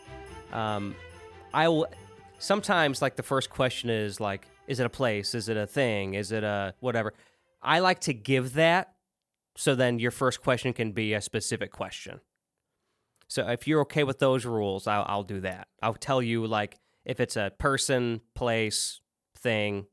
um, 0.51 0.95
I 1.53 1.67
will 1.67 1.87
sometimes 2.39 3.01
like 3.01 3.15
the 3.15 3.23
first 3.23 3.49
question 3.49 3.89
is 3.89 4.19
like 4.19 4.47
is 4.67 4.79
it 4.79 4.85
a 4.85 4.89
place 4.89 5.33
is 5.33 5.47
it 5.47 5.55
a 5.55 5.65
thing 5.65 6.15
is 6.15 6.31
it 6.33 6.43
a 6.43 6.73
whatever 6.81 7.13
I 7.65 7.79
like 7.79 8.01
to 8.01 8.13
give 8.13 8.53
that 8.53 8.95
so 9.57 9.73
then 9.75 9.99
your 9.99 10.11
first 10.11 10.41
question 10.41 10.73
can 10.73 10.91
be 10.91 11.13
a 11.13 11.21
specific 11.21 11.71
question. 11.71 12.19
So 13.27 13.47
if 13.47 13.67
you're 13.67 13.81
okay 13.81 14.03
with 14.03 14.19
those 14.19 14.45
rules, 14.45 14.85
I'll, 14.85 15.05
I'll 15.07 15.23
do 15.23 15.41
that. 15.41 15.67
I'll 15.81 15.93
tell 15.93 16.21
you 16.21 16.45
like 16.45 16.77
if 17.05 17.19
it's 17.19 17.37
a 17.37 17.51
person, 17.57 18.21
place, 18.35 19.01
thing, 19.37 19.87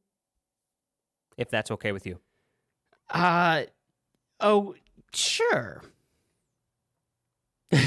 if 1.36 1.48
that's 1.48 1.70
okay 1.70 1.92
with 1.92 2.06
you. 2.06 2.18
Uh 3.08 3.64
oh, 4.40 4.74
sure. 5.14 5.82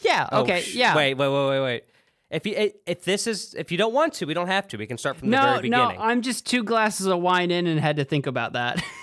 yeah, 0.00 0.28
Oh, 0.32 0.42
okay, 0.42 0.62
sh- 0.62 0.74
yeah. 0.74 0.96
Wait, 0.96 1.14
wait, 1.14 1.28
wait, 1.28 1.48
wait, 1.48 1.60
wait. 1.60 1.84
If 2.30 2.46
you 2.46 2.72
if 2.86 3.04
this 3.04 3.26
is 3.26 3.54
if 3.54 3.70
you 3.72 3.78
don't 3.78 3.92
want 3.92 4.14
to, 4.14 4.24
we 4.24 4.34
don't 4.34 4.46
have 4.46 4.68
to. 4.68 4.76
We 4.76 4.86
can 4.86 4.98
start 4.98 5.16
from 5.16 5.30
the 5.30 5.36
no, 5.36 5.42
very 5.42 5.68
no, 5.68 5.88
beginning. 5.88 6.00
I'm 6.00 6.22
just 6.22 6.46
two 6.46 6.62
glasses 6.62 7.06
of 7.06 7.20
wine 7.20 7.50
in 7.50 7.66
and 7.66 7.78
had 7.78 7.96
to 7.96 8.04
think 8.04 8.26
about 8.26 8.54
that. 8.54 8.82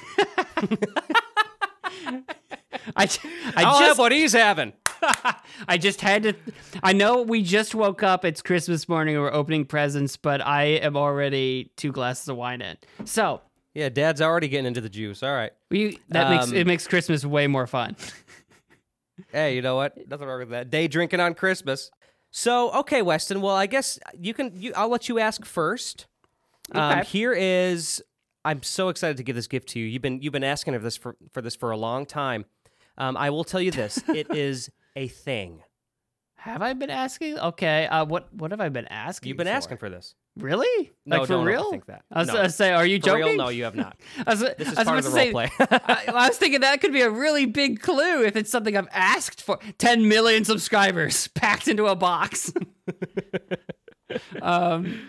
I, 2.95 3.07
I 3.55 3.63
I'll 3.63 3.79
have 3.79 3.87
just 3.87 3.99
what 3.99 4.11
he's 4.11 4.33
having. 4.33 4.73
I 5.67 5.77
just 5.77 6.01
had 6.01 6.23
to 6.23 6.33
I 6.81 6.93
know 6.93 7.21
we 7.21 7.43
just 7.43 7.75
woke 7.75 8.01
up 8.03 8.25
it's 8.25 8.41
Christmas 8.41 8.89
morning 8.89 9.15
we're 9.19 9.31
opening 9.31 9.65
presents 9.65 10.17
but 10.17 10.41
I 10.45 10.63
am 10.63 10.97
already 10.97 11.71
two 11.77 11.91
glasses 11.91 12.27
of 12.29 12.37
wine 12.37 12.61
in. 12.61 12.77
So, 13.05 13.41
Yeah, 13.75 13.89
Dad's 13.89 14.21
already 14.21 14.47
getting 14.47 14.65
into 14.65 14.81
the 14.81 14.89
juice. 14.89 15.21
All 15.21 15.33
right. 15.33 15.51
we 15.69 15.99
that 16.09 16.29
makes 16.29 16.47
Um, 16.47 16.55
it 16.55 16.65
makes 16.67 16.87
Christmas 16.87 17.25
way 17.25 17.47
more 17.47 17.67
fun. 17.67 17.95
Hey, 19.31 19.55
you 19.55 19.63
know 19.63 19.75
what? 19.75 19.97
Nothing 20.07 20.27
wrong 20.27 20.37
with 20.39 20.49
that. 20.51 20.69
Day 20.69 20.87
drinking 20.87 21.19
on 21.19 21.33
Christmas. 21.33 21.89
So, 22.29 22.71
okay, 22.71 23.01
Weston. 23.01 23.41
Well, 23.41 23.55
I 23.55 23.65
guess 23.65 23.97
you 24.15 24.31
can. 24.35 24.51
You, 24.55 24.73
I'll 24.75 24.89
let 24.89 25.09
you 25.09 25.17
ask 25.17 25.43
first. 25.43 26.05
Um, 26.71 26.99
Okay. 26.99 27.03
here 27.07 27.33
is. 27.33 28.01
I'm 28.47 28.63
so 28.63 28.89
excited 28.89 29.17
to 29.17 29.23
give 29.23 29.35
this 29.35 29.47
gift 29.47 29.69
to 29.69 29.79
you. 29.79 29.85
You've 29.85 30.01
been 30.01 30.21
you've 30.21 30.33
been 30.33 30.43
asking 30.43 30.73
for 30.73 30.79
this 30.79 30.97
for, 30.97 31.15
for 31.33 31.41
this 31.41 31.55
for 31.55 31.71
a 31.71 31.77
long 31.77 32.05
time. 32.05 32.45
Um, 32.97 33.15
I 33.17 33.29
will 33.29 33.43
tell 33.43 33.61
you 33.61 33.71
this. 33.71 34.01
it 34.07 34.27
is 34.35 34.71
a 34.95 35.07
thing. 35.07 35.61
Have 36.37 36.61
I 36.61 36.73
been 36.73 36.89
asking? 36.89 37.37
Okay. 37.39 37.87
Uh 37.87 38.05
what 38.05 38.33
what 38.33 38.51
have 38.51 38.61
I 38.61 38.69
been 38.69 38.87
asking? 38.87 39.27
You've 39.27 39.37
been 39.37 39.47
for? 39.47 39.53
asking 39.53 39.77
for 39.77 39.89
this. 39.89 40.15
Really? 40.37 40.91
No, 41.05 41.17
like 41.17 41.27
for 41.27 41.33
don't 41.33 41.45
real? 41.45 41.71
overthink 41.71 41.85
that. 41.87 42.03
I 42.11 42.19
was 42.19 42.27
No. 42.27 42.35
gonna 42.35 42.49
say, 42.51 42.71
are 42.71 42.85
you 42.85 42.99
For 42.99 43.07
joking? 43.07 43.25
real? 43.25 43.35
No, 43.37 43.49
you 43.49 43.63
have 43.65 43.75
not. 43.75 43.97
I 44.25 44.29
was, 44.29 44.39
This 44.57 44.71
is 44.71 44.77
I 44.77 44.81
was 44.81 44.85
part 44.85 44.97
of 44.99 45.03
the 45.05 45.09
to 45.09 45.15
role 45.17 45.31
play. 45.31 45.49
I, 45.59 46.03
I 46.07 46.27
was 46.29 46.37
thinking 46.37 46.61
that 46.61 46.79
could 46.79 46.93
be 46.93 47.01
a 47.01 47.09
really 47.09 47.47
big 47.47 47.81
clue 47.81 48.23
if 48.23 48.35
it's 48.35 48.49
something 48.51 48.77
I've 48.77 48.87
asked 48.91 49.41
for. 49.41 49.57
10 49.79 50.07
million 50.07 50.45
subscribers 50.45 51.27
packed 51.29 51.67
into 51.67 51.87
a 51.87 51.95
box. 51.95 52.53
um, 54.41 54.99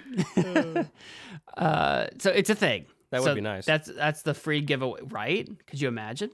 uh, 1.57 2.07
so 2.19 2.31
it's 2.31 2.51
a 2.51 2.55
thing. 2.55 2.87
That 3.11 3.21
would 3.21 3.29
So 3.29 3.35
be 3.35 3.41
nice. 3.41 3.65
That's 3.65 3.89
that's 3.89 4.23
the 4.23 4.35
free 4.35 4.61
giveaway, 4.61 5.01
right? 5.05 5.49
Could 5.67 5.81
you 5.81 5.89
imagine? 5.89 6.31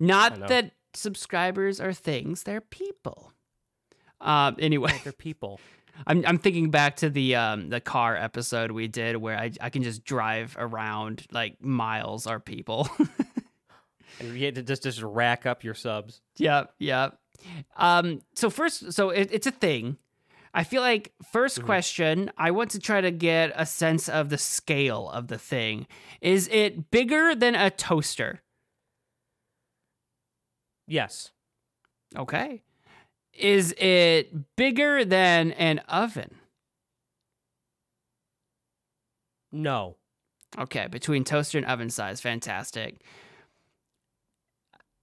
Not 0.00 0.48
that 0.48 0.72
subscribers 0.94 1.80
are 1.80 1.92
things; 1.92 2.42
they're 2.42 2.60
people. 2.60 3.32
Um, 4.20 4.56
anyway, 4.58 5.00
They're 5.04 5.12
people. 5.12 5.60
I'm 6.06 6.24
I'm 6.26 6.38
thinking 6.38 6.70
back 6.70 6.96
to 6.96 7.10
the 7.10 7.34
um 7.36 7.70
the 7.70 7.80
car 7.80 8.16
episode 8.16 8.70
we 8.70 8.86
did 8.86 9.16
where 9.16 9.36
I 9.36 9.50
I 9.60 9.70
can 9.70 9.82
just 9.82 10.04
drive 10.04 10.56
around 10.58 11.26
like 11.32 11.62
miles 11.62 12.26
are 12.26 12.40
people. 12.40 12.88
And 14.20 14.36
you 14.36 14.46
had 14.46 14.56
to 14.56 14.62
just 14.64 14.82
just 14.82 15.00
rack 15.00 15.46
up 15.46 15.62
your 15.62 15.74
subs. 15.74 16.20
yep, 16.38 16.72
yep. 16.80 17.18
Um 17.76 18.22
so 18.34 18.50
first 18.50 18.92
so 18.92 19.10
it, 19.10 19.28
it's 19.30 19.46
a 19.46 19.52
thing. 19.52 19.96
I 20.54 20.64
feel 20.64 20.82
like 20.82 21.12
1st 21.32 21.58
mm-hmm. 21.58 21.66
question, 21.66 22.30
I 22.36 22.50
want 22.50 22.70
to 22.72 22.80
try 22.80 23.00
to 23.00 23.10
get 23.10 23.52
a 23.54 23.66
sense 23.66 24.08
of 24.08 24.28
the 24.28 24.38
scale 24.38 25.10
of 25.10 25.28
the 25.28 25.38
thing. 25.38 25.86
Is 26.20 26.48
it 26.50 26.90
bigger 26.90 27.34
than 27.34 27.54
a 27.54 27.70
toaster? 27.70 28.42
Yes. 30.86 31.30
Okay. 32.16 32.62
Is 33.34 33.72
it 33.78 34.56
bigger 34.56 35.04
than 35.04 35.52
an 35.52 35.80
oven? 35.88 36.36
No. 39.52 39.96
Okay, 40.58 40.86
between 40.88 41.24
toaster 41.24 41.58
and 41.58 41.66
oven 41.66 41.90
size, 41.90 42.20
fantastic. 42.20 43.02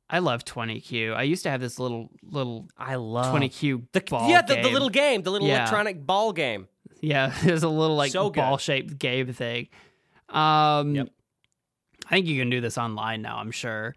I 0.10 0.20
love 0.20 0.46
20Q. 0.46 1.16
I 1.16 1.24
used 1.24 1.44
to 1.44 1.50
have 1.50 1.62
this 1.62 1.80
little 1.80 2.10
little 2.24 2.68
I 2.78 2.96
love 2.96 3.34
20Q 3.36 3.86
the 3.92 4.02
ball 4.02 4.30
yeah 4.30 4.42
the, 4.44 4.56
the 4.56 4.70
little 4.70 4.90
game, 4.90 5.24
the 5.24 5.32
little 5.32 5.48
Yeah. 5.48 5.58
electronic 5.62 6.06
ball 6.06 6.32
game. 6.34 6.68
yeah, 7.02 7.34
there's 7.44 7.64
a 7.64 7.70
little 7.70 7.96
like 7.96 8.12
So 8.12 8.30
ball 8.30 8.58
shaped 8.58 8.98
game 9.00 9.34
thing. 9.34 9.68
Um, 10.30 10.96
Yep. 10.96 11.08
I 12.08 12.10
think 12.10 12.28
you 12.28 12.40
can 12.40 12.50
do 12.52 12.62
this 12.62 12.78
online 12.78 13.22
now. 13.24 13.38
I'm 13.38 13.50
sure. 13.52 13.96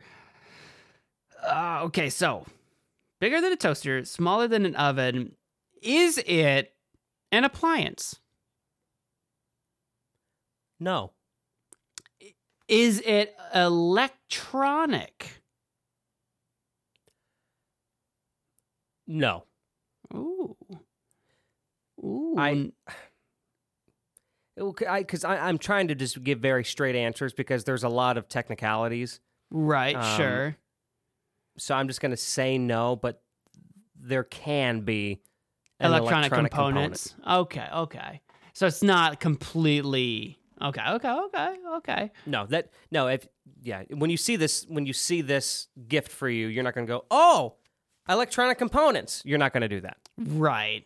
Uh, 1.46 1.80
okay, 1.84 2.08
so 2.08 2.46
bigger 3.20 3.40
than 3.40 3.52
a 3.52 3.56
toaster, 3.56 4.04
smaller 4.04 4.48
than 4.48 4.64
an 4.64 4.74
oven. 4.76 5.34
Is 5.82 6.18
it 6.26 6.72
an 7.32 7.44
appliance? 7.44 8.18
No. 10.80 11.12
Is 12.66 13.00
it 13.04 13.36
electronic? 13.54 15.37
No. 19.08 19.44
Ooh. 20.14 20.56
Ooh. 22.04 22.34
I- 22.38 22.70
Because 24.98 25.24
I, 25.24 25.36
I'm 25.48 25.56
trying 25.58 25.88
to 25.88 25.94
just 25.94 26.22
give 26.22 26.40
very 26.40 26.64
straight 26.64 26.94
answers 26.96 27.32
because 27.32 27.64
there's 27.64 27.84
a 27.84 27.88
lot 27.88 28.16
of 28.18 28.28
technicalities. 28.28 29.20
right, 29.50 29.96
um, 29.96 30.16
sure. 30.16 30.56
So 31.58 31.74
I'm 31.74 31.88
just 31.88 32.00
going 32.00 32.10
to 32.10 32.16
say 32.16 32.58
no, 32.58 32.94
but 32.96 33.22
there 34.00 34.24
can 34.24 34.82
be 34.82 35.20
Electronic, 35.80 36.32
electronic, 36.32 36.52
components. 36.52 37.14
Okay, 37.26 37.66
okay. 37.72 38.20
So 38.52 38.66
it's 38.66 38.82
not 38.82 39.20
completely 39.20 40.38
Okay, 40.60 40.80
okay, 40.90 41.08
okay, 41.10 41.54
okay. 41.76 42.10
No, 42.26 42.44
that 42.46 42.70
no. 42.90 43.06
If 43.06 43.28
yeah, 43.62 43.84
when 43.90 44.10
you 44.10 44.16
see 44.16 44.34
this, 44.34 44.64
when 44.68 44.86
you 44.86 44.92
see 44.92 45.20
this 45.20 45.68
gift 45.86 46.10
for 46.10 46.28
you, 46.28 46.48
you're 46.48 46.64
not 46.64 46.74
going 46.74 46.84
to 46.86 46.92
go, 46.92 47.04
oh, 47.12 47.54
electronic 48.08 48.58
components. 48.58 49.22
You're 49.24 49.38
not 49.38 49.52
going 49.52 49.62
to 49.62 49.68
do 49.68 49.80
that. 49.80 49.98
Right. 50.16 50.84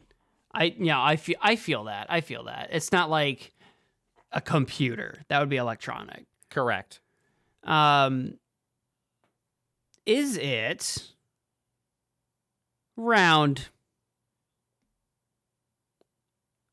I 0.54 0.74
yeah, 0.78 1.02
I 1.02 1.16
feel 1.16 1.36
I 1.40 1.56
feel 1.56 1.84
that. 1.84 2.06
I 2.10 2.20
feel 2.20 2.44
that. 2.44 2.68
It's 2.72 2.92
not 2.92 3.08
like 3.08 3.54
a 4.32 4.40
computer. 4.40 5.22
That 5.28 5.40
would 5.40 5.48
be 5.48 5.56
electronic. 5.56 6.26
Correct. 6.50 7.00
Um 7.64 8.34
is 10.04 10.36
it 10.36 11.12
round? 12.96 13.68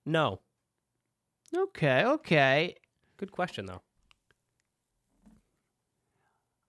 No. 0.06 0.40
Okay, 1.56 2.04
okay. 2.04 2.76
Good 3.18 3.32
question 3.32 3.66
though. 3.66 3.82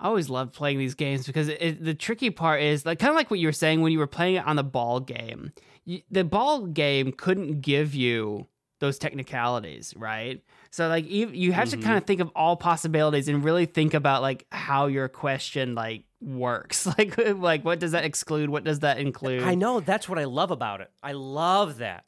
I 0.00 0.06
always 0.06 0.30
love 0.30 0.52
playing 0.52 0.78
these 0.78 0.94
games 0.94 1.26
because 1.26 1.48
it, 1.48 1.58
it- 1.60 1.84
the 1.84 1.94
tricky 1.94 2.30
part 2.30 2.62
is 2.62 2.86
like 2.86 2.98
kind 2.98 3.10
of 3.10 3.16
like 3.16 3.30
what 3.30 3.38
you 3.38 3.46
were 3.48 3.52
saying 3.52 3.82
when 3.82 3.92
you 3.92 3.98
were 3.98 4.06
playing 4.06 4.36
it 4.36 4.46
on 4.46 4.56
the 4.56 4.64
ball 4.64 4.98
game. 5.00 5.52
You, 5.84 6.00
the 6.10 6.24
ball 6.24 6.66
game 6.66 7.12
couldn't 7.12 7.60
give 7.60 7.94
you 7.94 8.46
those 8.80 8.98
technicalities, 8.98 9.92
right? 9.96 10.42
So 10.70 10.88
like 10.88 11.08
you, 11.10 11.28
you 11.28 11.52
have 11.52 11.68
Mhm. 11.68 11.72
to 11.72 11.76
kind 11.78 11.98
of 11.98 12.04
think 12.04 12.20
of 12.20 12.30
all 12.34 12.56
possibilities 12.56 13.28
and 13.28 13.44
really 13.44 13.66
think 13.66 13.92
about 13.92 14.22
like 14.22 14.46
how 14.50 14.86
your 14.86 15.08
question 15.08 15.74
like 15.74 16.04
works. 16.22 16.86
Like 16.98 17.18
like 17.18 17.62
what 17.64 17.78
does 17.78 17.92
that 17.92 18.04
exclude? 18.04 18.48
What 18.48 18.64
does 18.64 18.78
that 18.80 18.98
include? 18.98 19.42
I 19.42 19.54
know 19.54 19.80
that's 19.80 20.08
what 20.08 20.18
I 20.18 20.24
love 20.24 20.50
about 20.50 20.80
it. 20.80 20.90
I 21.02 21.12
love 21.12 21.76
that. 21.78 22.04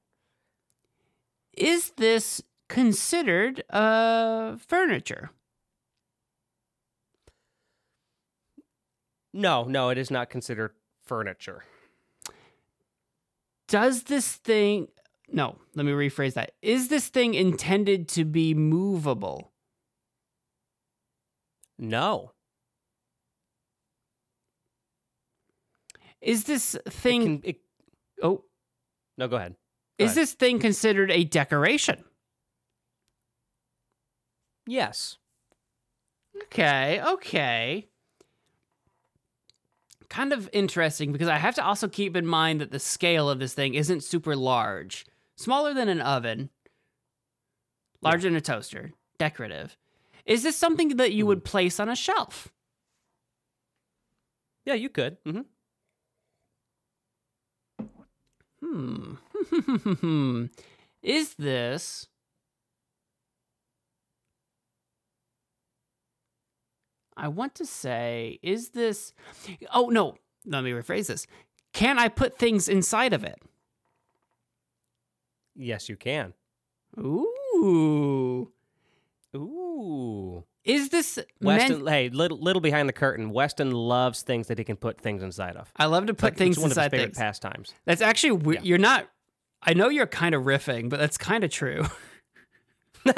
Is 1.56 1.90
this 1.98 2.43
considered 2.69 3.62
uh 3.70 4.56
furniture? 4.56 5.31
No, 9.32 9.64
no, 9.64 9.88
it 9.88 9.98
is 9.98 10.10
not 10.10 10.30
considered 10.30 10.72
furniture. 11.04 11.64
Does 13.68 14.04
this 14.04 14.36
thing. 14.36 14.88
No, 15.30 15.56
let 15.74 15.86
me 15.86 15.92
rephrase 15.92 16.34
that. 16.34 16.52
Is 16.60 16.88
this 16.88 17.09
thing 17.09 17.32
intended 17.32 18.09
to 18.10 18.24
be 18.24 18.52
movable? 18.52 19.52
No. 21.78 22.32
Is 26.20 26.44
this 26.44 26.76
thing. 26.88 27.22
It 27.22 27.24
can, 27.24 27.40
it... 27.44 27.60
Oh. 28.22 28.44
No, 29.16 29.26
go 29.26 29.36
ahead. 29.36 29.56
Go 29.98 30.04
is 30.04 30.12
ahead. 30.12 30.22
this 30.22 30.32
thing 30.34 30.59
considered 30.59 31.10
a 31.10 31.24
decoration? 31.24 32.04
Yes. 34.66 35.16
Okay, 36.44 37.02
okay. 37.02 37.88
Kind 40.12 40.34
of 40.34 40.47
interesting 40.52 41.10
because 41.10 41.28
I 41.28 41.39
have 41.39 41.55
to 41.55 41.64
also 41.64 41.89
keep 41.89 42.16
in 42.16 42.26
mind 42.26 42.60
that 42.60 42.70
the 42.70 42.78
scale 42.78 43.30
of 43.30 43.39
this 43.39 43.55
thing 43.55 43.72
isn't 43.72 44.05
super 44.05 44.36
large. 44.36 45.06
Smaller 45.36 45.72
than 45.72 45.89
an 45.89 46.02
oven, 46.02 46.51
larger 48.02 48.28
than 48.28 48.36
a 48.36 48.43
toaster, 48.43 48.93
decorative. 49.16 49.78
Is 50.26 50.43
this 50.43 50.55
something 50.55 50.98
that 50.98 51.12
you 51.12 51.24
would 51.24 51.47
place 51.47 51.80
on 51.80 51.89
a 51.89 51.97
shelf? 51.97 52.52
Yeah, 54.66 54.74
you 54.74 54.90
could. 54.90 55.16
hmm 55.24 55.40
Hmm. 59.40 60.44
Is 61.02 61.34
this 61.39 62.09
I 67.16 67.28
want 67.28 67.55
to 67.56 67.66
say, 67.66 68.39
is 68.43 68.70
this 68.70 69.12
Oh 69.72 69.86
no, 69.89 70.16
let 70.47 70.64
me 70.64 70.70
rephrase 70.72 71.06
this. 71.09 71.26
Can 71.72 71.98
I 71.98 72.09
put 72.09 72.39
things 72.39 72.68
inside 72.68 73.12
of 73.12 73.24
it? 73.24 73.39
Yes, 75.55 75.89
you 75.89 75.97
can. 75.97 76.32
Ooh. 76.98 78.51
Ooh. 79.36 80.44
Is 80.64 80.90
this 80.90 81.18
Weston, 81.40 81.84
meant 81.84 81.89
hey, 81.89 82.09
little 82.10 82.39
little 82.39 82.60
behind 82.60 82.89
the 82.89 82.93
curtain. 82.93 83.30
Weston 83.30 83.70
loves 83.72 84.22
things 84.22 84.47
that 84.48 84.59
he 84.59 84.64
can 84.64 84.76
put 84.76 85.01
things 85.01 85.22
inside 85.22 85.56
of. 85.56 85.72
I 85.76 85.86
love 85.86 86.06
to 86.06 86.14
put 86.14 86.32
Like, 86.32 86.36
things 86.39 86.56
it's 86.56 86.62
one 86.62 86.70
inside 86.70 86.86
of 86.86 86.93
his 86.93 86.98
favorite 87.01 87.14
things. 87.16 87.18
pastimes. 87.18 87.74
That's 87.84 88.01
actually 88.02 88.32
we- 88.32 88.55
Yeah. 88.56 88.60
you're 88.62 88.78
not 88.78 89.09
I 89.62 89.74
know 89.74 89.89
you're 89.89 90.06
kind 90.06 90.34
of 90.34 90.43
riffing, 90.44 90.89
but 90.89 90.98
that's 91.01 91.16
kind 91.18 91.44
of 91.44 91.51
true. 91.51 91.84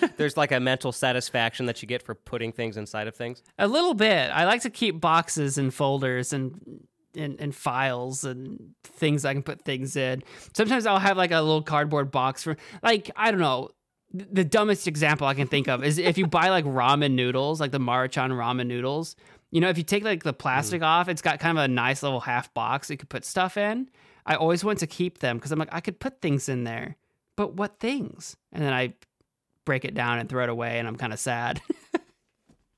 There's 0.16 0.36
like 0.36 0.52
a 0.52 0.60
mental 0.60 0.92
satisfaction 0.92 1.66
that 1.66 1.82
you 1.82 1.88
get 1.88 2.02
for 2.02 2.14
putting 2.14 2.52
things 2.52 2.76
inside 2.76 3.08
of 3.08 3.14
things. 3.14 3.42
A 3.58 3.68
little 3.68 3.94
bit. 3.94 4.30
I 4.30 4.44
like 4.44 4.62
to 4.62 4.70
keep 4.70 5.00
boxes 5.00 5.58
and 5.58 5.72
folders 5.72 6.32
and 6.32 6.86
and, 7.16 7.40
and 7.40 7.54
files 7.54 8.24
and 8.24 8.74
things 8.84 9.24
I 9.24 9.32
can 9.32 9.42
put 9.42 9.62
things 9.62 9.96
in. 9.96 10.22
Sometimes 10.54 10.86
I'll 10.86 10.98
have 10.98 11.16
like 11.16 11.30
a 11.30 11.40
little 11.40 11.62
cardboard 11.62 12.10
box 12.10 12.42
for 12.42 12.56
like 12.82 13.10
I 13.16 13.30
don't 13.30 13.40
know. 13.40 13.70
The 14.12 14.44
dumbest 14.44 14.86
example 14.86 15.26
I 15.26 15.34
can 15.34 15.48
think 15.48 15.68
of 15.68 15.84
is 15.84 15.98
if 15.98 16.16
you 16.16 16.26
buy 16.26 16.48
like 16.48 16.64
ramen 16.64 17.12
noodles, 17.12 17.60
like 17.60 17.72
the 17.72 17.80
Maruchan 17.80 18.30
ramen 18.30 18.66
noodles. 18.66 19.16
You 19.50 19.60
know, 19.60 19.68
if 19.68 19.78
you 19.78 19.84
take 19.84 20.04
like 20.04 20.22
the 20.22 20.32
plastic 20.32 20.82
mm. 20.82 20.86
off, 20.86 21.08
it's 21.08 21.22
got 21.22 21.38
kind 21.38 21.56
of 21.58 21.64
a 21.64 21.68
nice 21.68 22.02
little 22.02 22.20
half 22.20 22.52
box 22.54 22.90
you 22.90 22.96
could 22.96 23.08
put 23.08 23.24
stuff 23.24 23.56
in. 23.56 23.88
I 24.24 24.34
always 24.34 24.64
want 24.64 24.80
to 24.80 24.86
keep 24.86 25.18
them 25.18 25.38
because 25.38 25.52
I'm 25.52 25.58
like 25.58 25.72
I 25.72 25.80
could 25.80 26.00
put 26.00 26.20
things 26.20 26.48
in 26.48 26.64
there, 26.64 26.96
but 27.36 27.54
what 27.54 27.78
things? 27.78 28.36
And 28.52 28.62
then 28.62 28.72
I 28.72 28.94
break 29.66 29.84
it 29.84 29.92
down 29.92 30.18
and 30.18 30.26
throw 30.30 30.42
it 30.44 30.48
away, 30.48 30.78
and 30.78 30.88
I'm 30.88 30.96
kind 30.96 31.12
of 31.12 31.18
sad. 31.18 31.60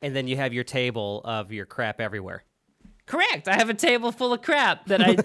And 0.01 0.15
then 0.15 0.28
you 0.28 0.36
have 0.36 0.52
your 0.52 0.62
table 0.62 1.23
of 1.24 1.51
your 1.52 1.66
crap 1.66 2.01
everywhere. 2.01 2.44
Correct. 3.06 3.48
I 3.48 3.55
have 3.56 3.69
a 3.69 3.74
table 3.74 4.12
full 4.12 4.32
of 4.32 4.43
crap 4.43 4.86
that 4.86 5.01
I. 5.02 5.16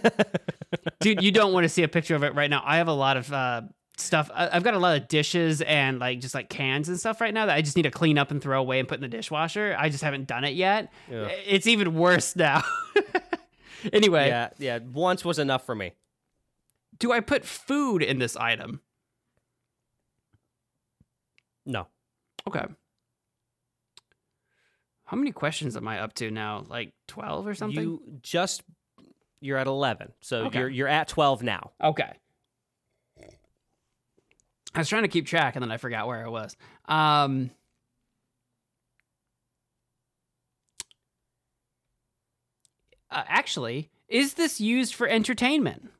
Dude, 1.00 1.22
you 1.22 1.32
don't 1.32 1.54
want 1.54 1.64
to 1.66 1.70
see 1.70 1.84
a 1.84 1.88
picture 1.88 2.16
of 2.16 2.24
it 2.24 2.34
right 2.34 2.50
now. 2.50 2.64
I 2.66 2.78
have 2.78 2.88
a 2.88 2.94
lot 2.94 3.16
of 3.16 3.32
uh, 3.32 3.62
stuff. 3.98 4.32
I- 4.34 4.50
I've 4.52 4.64
got 4.64 4.74
a 4.74 4.80
lot 4.80 5.00
of 5.00 5.08
dishes 5.08 5.62
and 5.62 6.00
like 6.00 6.22
just 6.22 6.34
like 6.34 6.50
cans 6.50 6.90
and 6.90 7.00
stuff 7.00 7.22
right 7.22 7.32
now 7.36 7.46
that 7.46 7.54
I 7.56 7.62
just 7.62 7.76
need 7.76 7.84
to 7.84 7.92
clean 7.92 8.18
up 8.18 8.32
and 8.32 8.42
throw 8.42 8.60
away 8.60 8.80
and 8.80 8.88
put 8.88 8.96
in 8.96 9.02
the 9.02 9.08
dishwasher. 9.08 9.76
I 9.78 9.90
just 9.90 10.04
haven't 10.04 10.26
done 10.26 10.44
it 10.44 10.56
yet. 10.56 10.92
It's 11.08 11.68
even 11.68 11.94
worse 11.94 12.36
now. 12.36 12.64
anyway, 13.94 14.28
Yeah, 14.30 14.50
yeah. 14.58 14.80
Once 14.92 15.24
was 15.24 15.38
enough 15.38 15.68
for 15.68 15.76
me. 15.76 15.94
do 16.98 17.12
I 17.12 17.20
put 17.20 17.46
food 17.46 18.02
in 18.02 18.18
this 18.18 18.36
item? 18.36 18.82
No. 21.66 21.88
Okay. 22.48 22.66
How 25.06 25.18
many 25.18 25.32
questions 25.32 25.76
am 25.78 25.88
I 25.88 26.00
up 26.00 26.14
to 26.16 26.32
now? 26.32 26.64
Like 26.68 26.94
12 27.08 27.48
or 27.48 27.56
something? 27.56 27.84
You 27.84 28.02
just 28.22 28.64
you're 29.40 29.58
at 29.58 29.68
11. 29.68 30.14
So 30.22 30.46
Okay. 30.46 30.60
you're 30.60 30.70
you're 30.70 30.88
at 30.88 31.08
12 31.08 31.44
now. 31.44 31.72
Okay. 31.84 32.12
I 34.76 34.80
was 34.80 34.90
trying 34.90 35.04
to 35.04 35.08
keep 35.08 35.28
track 35.28 35.56
and 35.56 35.62
then 35.62 35.72
I 35.72 35.78
forgot 35.78 36.08
where 36.08 36.26
I 36.26 36.30
was. 36.30 36.56
Um, 36.86 37.52
uh, 43.12 43.24
actually, 43.28 43.92
is 44.08 44.34
this 44.34 44.60
used 44.60 44.96
for 44.96 45.08
entertainment? 45.08 45.92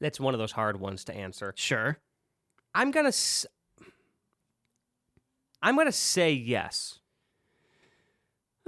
That's 0.00 0.20
one 0.20 0.34
of 0.34 0.38
those 0.38 0.52
hard 0.52 0.78
ones 0.80 1.04
to 1.04 1.14
answer. 1.14 1.52
Sure. 1.56 1.98
I'm 2.74 2.90
going 2.90 3.04
to 3.04 3.08
s- 3.08 3.46
I'm 5.62 5.76
to 5.86 5.92
say 5.92 6.32
yes. 6.32 7.00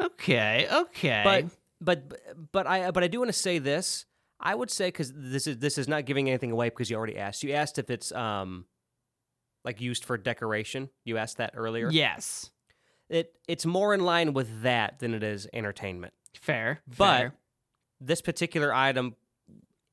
Okay. 0.00 0.66
Okay. 0.72 1.22
But 1.24 1.44
but 1.80 2.50
but 2.52 2.66
I 2.66 2.90
but 2.90 3.04
I 3.04 3.08
do 3.08 3.18
want 3.20 3.28
to 3.28 3.32
say 3.38 3.58
this. 3.58 4.06
I 4.40 4.54
would 4.54 4.70
say 4.70 4.90
cuz 4.90 5.12
this 5.14 5.46
is 5.46 5.58
this 5.58 5.76
is 5.78 5.86
not 5.88 6.06
giving 6.06 6.28
anything 6.28 6.50
away 6.50 6.70
because 6.70 6.90
you 6.90 6.96
already 6.96 7.18
asked. 7.18 7.42
You 7.42 7.52
asked 7.52 7.78
if 7.78 7.90
it's 7.90 8.10
um 8.12 8.66
like 9.64 9.80
used 9.80 10.04
for 10.04 10.16
decoration. 10.16 10.88
You 11.04 11.18
asked 11.18 11.36
that 11.36 11.52
earlier. 11.54 11.90
yes. 11.90 12.50
It 13.08 13.34
it's 13.46 13.66
more 13.66 13.92
in 13.92 14.00
line 14.00 14.32
with 14.32 14.62
that 14.62 15.00
than 15.00 15.14
it 15.14 15.22
is 15.22 15.46
entertainment. 15.52 16.14
Fair. 16.34 16.80
But 16.86 17.18
fair. 17.18 17.34
this 18.00 18.20
particular 18.22 18.72
item 18.74 19.16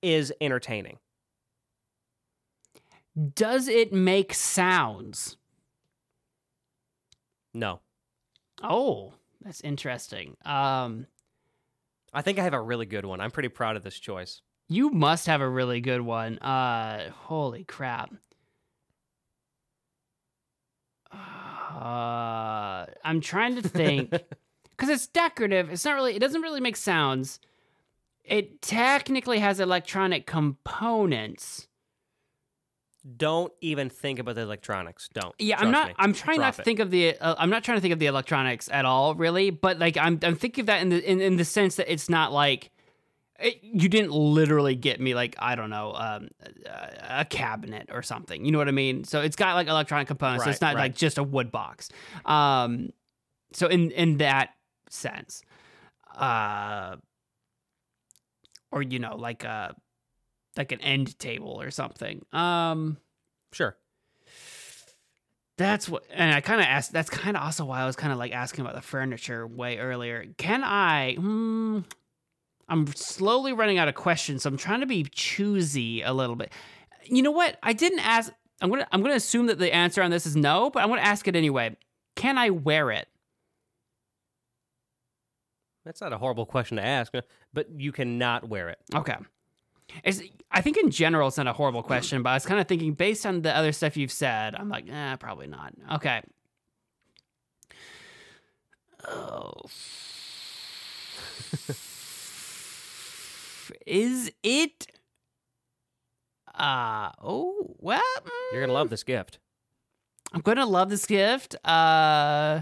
is 0.01 0.31
entertaining. 0.39 0.99
Does 3.33 3.67
it 3.67 3.91
make 3.91 4.33
sounds? 4.33 5.37
No. 7.53 7.81
Oh, 8.61 9.13
that's 9.41 9.61
interesting. 9.61 10.37
Um, 10.45 11.07
I 12.13 12.21
think 12.21 12.39
I 12.39 12.43
have 12.43 12.53
a 12.53 12.61
really 12.61 12.85
good 12.85 13.05
one. 13.05 13.19
I'm 13.19 13.31
pretty 13.31 13.49
proud 13.49 13.75
of 13.75 13.83
this 13.83 13.99
choice. 13.99 14.41
You 14.69 14.89
must 14.89 15.27
have 15.27 15.41
a 15.41 15.49
really 15.49 15.81
good 15.81 16.01
one. 16.01 16.37
Uh, 16.39 17.09
holy 17.11 17.63
crap. 17.63 18.13
Uh, 21.11 22.85
I'm 23.03 23.21
trying 23.21 23.55
to 23.55 23.61
think 23.61 24.09
because 24.71 24.89
it's 24.89 25.07
decorative. 25.07 25.69
It's 25.69 25.85
not 25.85 25.95
really. 25.95 26.15
It 26.15 26.19
doesn't 26.19 26.41
really 26.41 26.61
make 26.61 26.75
sounds. 26.75 27.39
It 28.23 28.61
technically 28.61 29.39
has 29.39 29.59
electronic 29.59 30.25
components. 30.25 31.67
Don't 33.15 33.53
even 33.61 33.89
think 33.89 34.19
about 34.19 34.35
the 34.35 34.41
electronics. 34.41 35.09
Don't. 35.13 35.33
Yeah, 35.39 35.59
I'm 35.59 35.71
not. 35.71 35.89
me. 35.89 35.93
I'm 35.97 36.13
trying 36.13 36.39
not 36.39 36.55
to 36.55 36.63
think 36.63 36.79
of 36.79 36.91
the. 36.91 37.17
Uh, 37.17 37.35
I'm 37.37 37.49
not 37.49 37.63
trying 37.63 37.77
to 37.77 37.81
think 37.81 37.93
of 37.93 37.99
the 37.99 38.07
electronics 38.07 38.69
at 38.71 38.85
all, 38.85 39.15
really. 39.15 39.49
But 39.49 39.79
like, 39.79 39.97
I'm. 39.97 40.19
I'm 40.23 40.35
thinking 40.35 40.63
of 40.63 40.65
that 40.67 40.81
in 40.81 40.89
the 40.89 41.09
in, 41.09 41.21
in 41.21 41.37
the 41.37 41.45
sense 41.45 41.75
that 41.75 41.91
it's 41.91 42.09
not 42.09 42.33
like. 42.33 42.71
It, 43.39 43.59
you 43.61 43.87
didn't 43.87 44.11
literally 44.11 44.73
get 44.73 44.99
me 44.99 45.13
like 45.13 45.35
I 45.37 45.53
don't 45.53 45.69
know 45.69 45.93
um, 45.93 46.29
a, 46.65 47.19
a 47.19 47.25
cabinet 47.25 47.89
or 47.91 48.01
something. 48.01 48.43
You 48.43 48.51
know 48.51 48.57
what 48.57 48.67
I 48.67 48.71
mean? 48.71 49.03
So 49.03 49.21
it's 49.21 49.35
got 49.35 49.53
like 49.53 49.67
electronic 49.67 50.07
components. 50.07 50.43
so 50.43 50.49
it's 50.49 50.59
not 50.59 50.73
right. 50.73 50.81
like 50.81 50.95
just 50.95 51.19
a 51.19 51.23
wood 51.23 51.51
box. 51.51 51.89
Um, 52.25 52.89
so 53.53 53.67
in 53.67 53.91
in 53.91 54.17
that 54.17 54.55
sense, 54.89 55.43
uh, 56.15 56.95
or 58.71 58.81
you 58.81 58.97
know 58.97 59.15
like 59.15 59.43
a 59.43 59.75
like 60.57 60.71
an 60.71 60.81
end 60.81 61.17
table 61.19 61.59
or 61.61 61.71
something. 61.71 62.25
Um, 62.33 62.97
Sure. 63.53 63.77
that's 65.57 65.87
what, 65.89 66.03
and 66.11 66.33
I 66.33 66.41
kind 66.41 66.59
of 66.61 66.67
asked. 66.67 66.91
That's 66.91 67.09
kind 67.09 67.35
of 67.37 67.43
also 67.43 67.65
why 67.65 67.81
I 67.81 67.85
was 67.85 67.95
kind 67.95 68.11
of 68.11 68.19
like 68.19 68.31
asking 68.33 68.61
about 68.63 68.75
the 68.75 68.81
furniture 68.81 69.47
way 69.47 69.77
earlier. 69.79 70.25
Can 70.37 70.63
I? 70.63 71.15
Hmm, 71.15 71.79
I'm 72.67 72.87
slowly 72.87 73.53
running 73.53 73.77
out 73.77 73.87
of 73.87 73.95
questions, 73.95 74.43
so 74.43 74.49
I'm 74.49 74.57
trying 74.57 74.81
to 74.81 74.85
be 74.85 75.03
choosy 75.09 76.01
a 76.01 76.13
little 76.13 76.35
bit. 76.35 76.51
You 77.05 77.23
know 77.23 77.31
what? 77.31 77.57
I 77.63 77.73
didn't 77.73 77.99
ask. 77.99 78.31
I'm 78.61 78.69
gonna. 78.69 78.87
I'm 78.91 79.01
gonna 79.01 79.15
assume 79.15 79.47
that 79.47 79.57
the 79.59 79.73
answer 79.73 80.01
on 80.03 80.11
this 80.11 80.25
is 80.25 80.35
no, 80.35 80.69
but 80.69 80.83
I'm 80.83 80.89
gonna 80.89 81.01
ask 81.01 81.27
it 81.27 81.35
anyway. 81.35 81.75
Can 82.15 82.37
I 82.37 82.49
wear 82.49 82.91
it? 82.91 83.07
That's 85.85 86.01
not 86.01 86.11
a 86.11 86.17
horrible 86.17 86.45
question 86.45 86.77
to 86.77 86.83
ask, 86.83 87.15
uh, 87.15 87.21
but 87.53 87.67
you 87.77 87.91
cannot 87.93 88.49
wear 88.49 88.67
it. 88.69 88.79
Okay. 88.93 89.15
It's, 90.03 90.21
I 90.51 90.61
think 90.61 90.77
in 90.77 90.91
general 90.91 91.27
it's 91.29 91.37
not 91.37 91.47
a 91.47 91.53
horrible 91.53 91.83
question, 91.83 92.21
but 92.23 92.29
I 92.31 92.33
was 92.35 92.45
kind 92.45 92.59
of 92.59 92.67
thinking 92.67 92.93
based 92.93 93.25
on 93.25 93.41
the 93.41 93.55
other 93.55 93.71
stuff 93.71 93.95
you've 93.97 94.11
said, 94.11 94.53
I'm 94.55 94.69
like, 94.69 94.85
eh, 94.89 95.15
probably 95.17 95.47
not. 95.47 95.73
Okay. 95.93 96.21
Oh. 99.07 99.51
Is 103.85 104.31
it? 104.43 104.87
Uh 106.53 107.11
oh. 107.21 107.75
Well. 107.79 108.01
You're 108.51 108.61
gonna 108.61 108.73
love 108.73 108.89
this 108.89 109.03
gift. 109.03 109.39
mm, 110.31 110.35
I'm 110.35 110.41
gonna 110.41 110.65
love 110.65 110.89
this 110.89 111.05
gift. 111.05 111.55
Uh, 111.65 112.61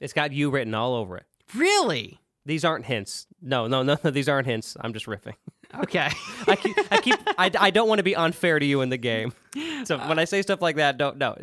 It's 0.00 0.12
got 0.12 0.32
you 0.32 0.50
written 0.50 0.74
all 0.74 0.94
over 0.94 1.16
it. 1.16 1.26
really? 1.54 2.20
These 2.46 2.64
aren't 2.64 2.84
hints. 2.84 3.26
No, 3.40 3.66
no, 3.66 3.82
no, 3.82 3.96
no. 4.04 4.10
These 4.10 4.28
aren't 4.28 4.46
hints. 4.46 4.76
I'm 4.78 4.92
just 4.92 5.06
riffing. 5.06 5.34
Okay. 5.80 6.08
I 6.46 6.56
keep, 6.56 6.76
I 6.90 7.00
keep, 7.00 7.16
I, 7.38 7.50
I 7.58 7.70
don't 7.70 7.88
want 7.88 7.98
to 7.98 8.02
be 8.02 8.14
unfair 8.16 8.58
to 8.58 8.64
you 8.66 8.80
in 8.80 8.88
the 8.90 8.96
game. 8.96 9.32
So 9.84 9.96
uh, 9.96 10.06
when 10.08 10.18
I 10.18 10.24
say 10.24 10.42
stuff 10.42 10.60
like 10.62 10.76
that, 10.76 10.98
don't, 10.98 11.16
no. 11.18 11.36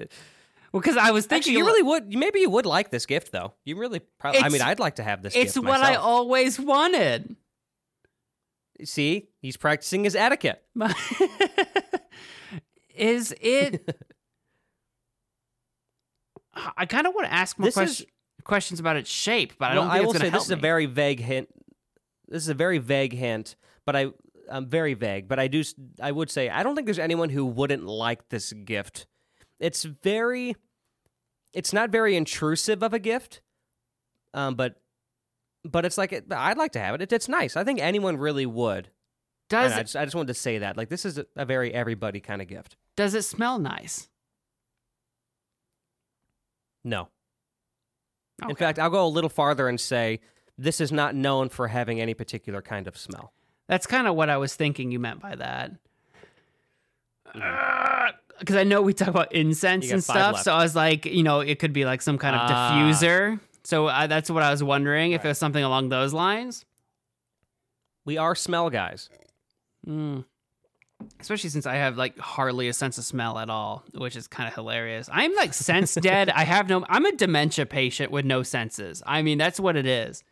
well, 0.71 0.81
because 0.81 0.97
I 0.97 1.11
was 1.11 1.25
thinking 1.25 1.53
Actually, 1.53 1.57
you 1.59 1.65
really 1.65 1.83
would. 1.83 2.13
Maybe 2.13 2.39
you 2.39 2.49
would 2.49 2.65
like 2.65 2.89
this 2.91 3.05
gift, 3.05 3.31
though. 3.31 3.53
You 3.65 3.77
really, 3.77 3.99
probably. 4.19 4.41
I 4.41 4.49
mean, 4.49 4.61
I'd 4.61 4.79
like 4.79 4.95
to 4.95 5.03
have 5.03 5.21
this. 5.21 5.33
Gift. 5.33 5.45
It's 5.45 5.53
gift 5.55 5.65
what 5.67 5.79
I 5.79 5.89
myself. 5.91 6.05
always 6.05 6.59
wanted. 6.59 7.35
see. 8.83 9.29
He's 9.41 9.57
practicing 9.57 10.03
his 10.03 10.15
etiquette. 10.15 10.63
is 12.95 13.33
it? 13.41 13.97
I 16.77 16.85
kind 16.85 17.07
of 17.07 17.13
want 17.15 17.27
to 17.27 17.33
ask 17.33 17.57
more 17.57 17.69
This 17.71 17.77
is- 17.77 18.05
questions 18.43 18.79
about 18.79 18.97
its 18.97 19.09
shape, 19.09 19.53
but 19.57 19.71
I 19.71 19.75
don't 19.75 19.89
think 19.89 20.03
will 20.03 20.11
it's 20.11 20.19
say 20.19 20.23
going 20.23 20.31
to 20.31 20.31
help 20.31 20.41
this 20.41 20.47
is 20.47 20.51
a 20.51 20.55
me. 20.57 20.61
very 20.61 20.85
vague 20.85 21.19
hint. 21.19 21.47
This 22.27 22.43
is 22.43 22.49
a 22.49 22.53
very 22.53 22.77
vague 22.77 23.13
hint, 23.13 23.55
but 23.85 23.95
I, 23.95 24.07
I'm 24.49 24.67
very 24.67 24.93
vague. 24.93 25.27
But 25.27 25.39
I 25.39 25.47
do, 25.47 25.63
I 26.01 26.11
would 26.11 26.29
say 26.29 26.49
I 26.49 26.63
don't 26.63 26.75
think 26.75 26.85
there's 26.85 26.99
anyone 26.99 27.29
who 27.29 27.45
wouldn't 27.45 27.85
like 27.85 28.29
this 28.29 28.53
gift. 28.53 29.07
It's 29.59 29.83
very, 29.83 30.55
it's 31.53 31.73
not 31.73 31.89
very 31.89 32.15
intrusive 32.15 32.83
of 32.83 32.93
a 32.93 32.99
gift, 32.99 33.41
um, 34.33 34.55
but, 34.55 34.75
but 35.63 35.85
it's 35.85 35.97
like 35.97 36.11
it, 36.11 36.25
I'd 36.31 36.57
like 36.57 36.71
to 36.71 36.79
have 36.79 36.95
it. 36.95 37.01
it. 37.01 37.13
It's 37.13 37.29
nice. 37.29 37.55
I 37.55 37.63
think 37.63 37.79
anyone 37.79 38.17
really 38.17 38.45
would. 38.45 38.89
does 39.49 39.73
I 39.73 39.79
it, 39.79 39.83
just, 39.83 39.95
I 39.95 40.03
just 40.05 40.15
wanted 40.15 40.27
to 40.29 40.33
say 40.33 40.57
that. 40.59 40.77
Like 40.77 40.89
this 40.89 41.05
is 41.05 41.17
a, 41.17 41.25
a 41.35 41.45
very 41.45 41.73
everybody 41.73 42.19
kind 42.19 42.41
of 42.41 42.47
gift. 42.47 42.77
does 42.95 43.13
it 43.13 43.23
smell 43.23 43.59
nice? 43.59 44.09
No. 46.83 47.09
In 48.49 48.55
fact, 48.55 48.79
I'll 48.79 48.89
go 48.89 49.05
a 49.05 49.07
little 49.07 49.29
farther 49.29 49.67
and 49.67 49.79
say 49.79 50.19
this 50.57 50.81
is 50.81 50.91
not 50.91 51.13
known 51.13 51.49
for 51.49 51.67
having 51.67 52.01
any 52.01 52.15
particular 52.15 52.59
kind 52.63 52.87
of 52.87 52.97
smell. 52.97 53.33
That's 53.72 53.88
kind 53.88 54.06
of 54.06 54.15
what 54.15 54.30
I 54.30 54.35
was 54.35 54.53
thinking 54.53 54.91
you 54.91 54.99
meant 54.99 55.22
by 55.22 55.34
that. 55.35 55.72
Because 58.38 58.57
I 58.57 58.65
know 58.65 58.81
we 58.81 58.91
talk 58.93 59.07
about 59.07 59.34
incense 59.34 59.89
and 59.91 60.03
stuff, 60.03 60.34
left. 60.34 60.43
so 60.43 60.52
I 60.52 60.61
was 60.61 60.76
like, 60.76 61.06
you 61.06 61.23
know, 61.23 61.39
it 61.39 61.57
could 61.57 61.72
be 61.72 61.85
like 61.85 62.02
some 62.02 62.18
kind 62.18 62.35
of 62.35 62.41
Ah. 62.43 62.73
diffuser. 62.73 63.39
So 63.64 63.88
uh, 63.88 64.07
that's 64.07 64.30
what 64.30 64.43
I 64.43 64.52
was 64.52 64.61
wondering 64.61 65.14
if 65.14 65.23
it 65.23 65.27
was 65.30 65.38
something 65.38 65.64
along 65.64 65.88
those 65.88 66.11
lines. 66.11 66.65
We 68.03 68.18
are 68.18 68.35
smell 68.35 68.69
guys. 68.69 69.10
Mm. 69.88 70.26
Especially 71.22 71.49
since 71.49 71.65
I 71.65 71.76
have 71.76 71.95
like 71.95 72.18
hardly 72.19 72.68
a 72.68 72.73
sense 72.73 72.98
of 72.98 73.06
smell 73.06 73.39
at 73.39 73.49
all, 73.49 73.85
which 73.95 74.18
is 74.18 74.27
kind 74.27 74.49
of 74.49 74.53
hilarious. 74.53 75.07
I'm 75.14 75.34
like 75.35 75.53
sense 75.53 75.95
dead. 75.95 76.30
I 76.35 76.43
have 76.43 76.68
no. 76.68 76.85
I'm 76.89 77.06
a 77.06 77.14
dementia 77.14 77.65
patient 77.68 78.11
with 78.11 78.26
no 78.26 78.43
senses. 78.43 79.02
I 79.06 79.22
mean, 79.22 79.38
that's 79.38 79.61
what 79.61 79.77
it 79.77 79.85
is. 79.85 80.26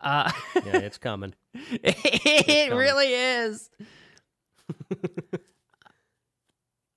Uh, 0.00 0.30
Yeah, 0.54 0.78
it's 0.78 0.98
coming. 0.98 1.34
it 1.54 2.68
coming. 2.68 2.78
really 2.78 3.12
is. 3.12 3.70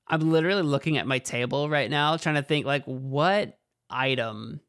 I'm 0.07 0.29
literally 0.31 0.61
looking 0.61 0.97
at 0.97 1.07
my 1.07 1.19
table 1.19 1.69
right 1.69 1.89
now, 1.89 2.17
trying 2.17 2.35
to 2.35 2.43
think 2.43 2.65
like 2.65 2.83
what 2.85 3.57
item. 3.89 4.59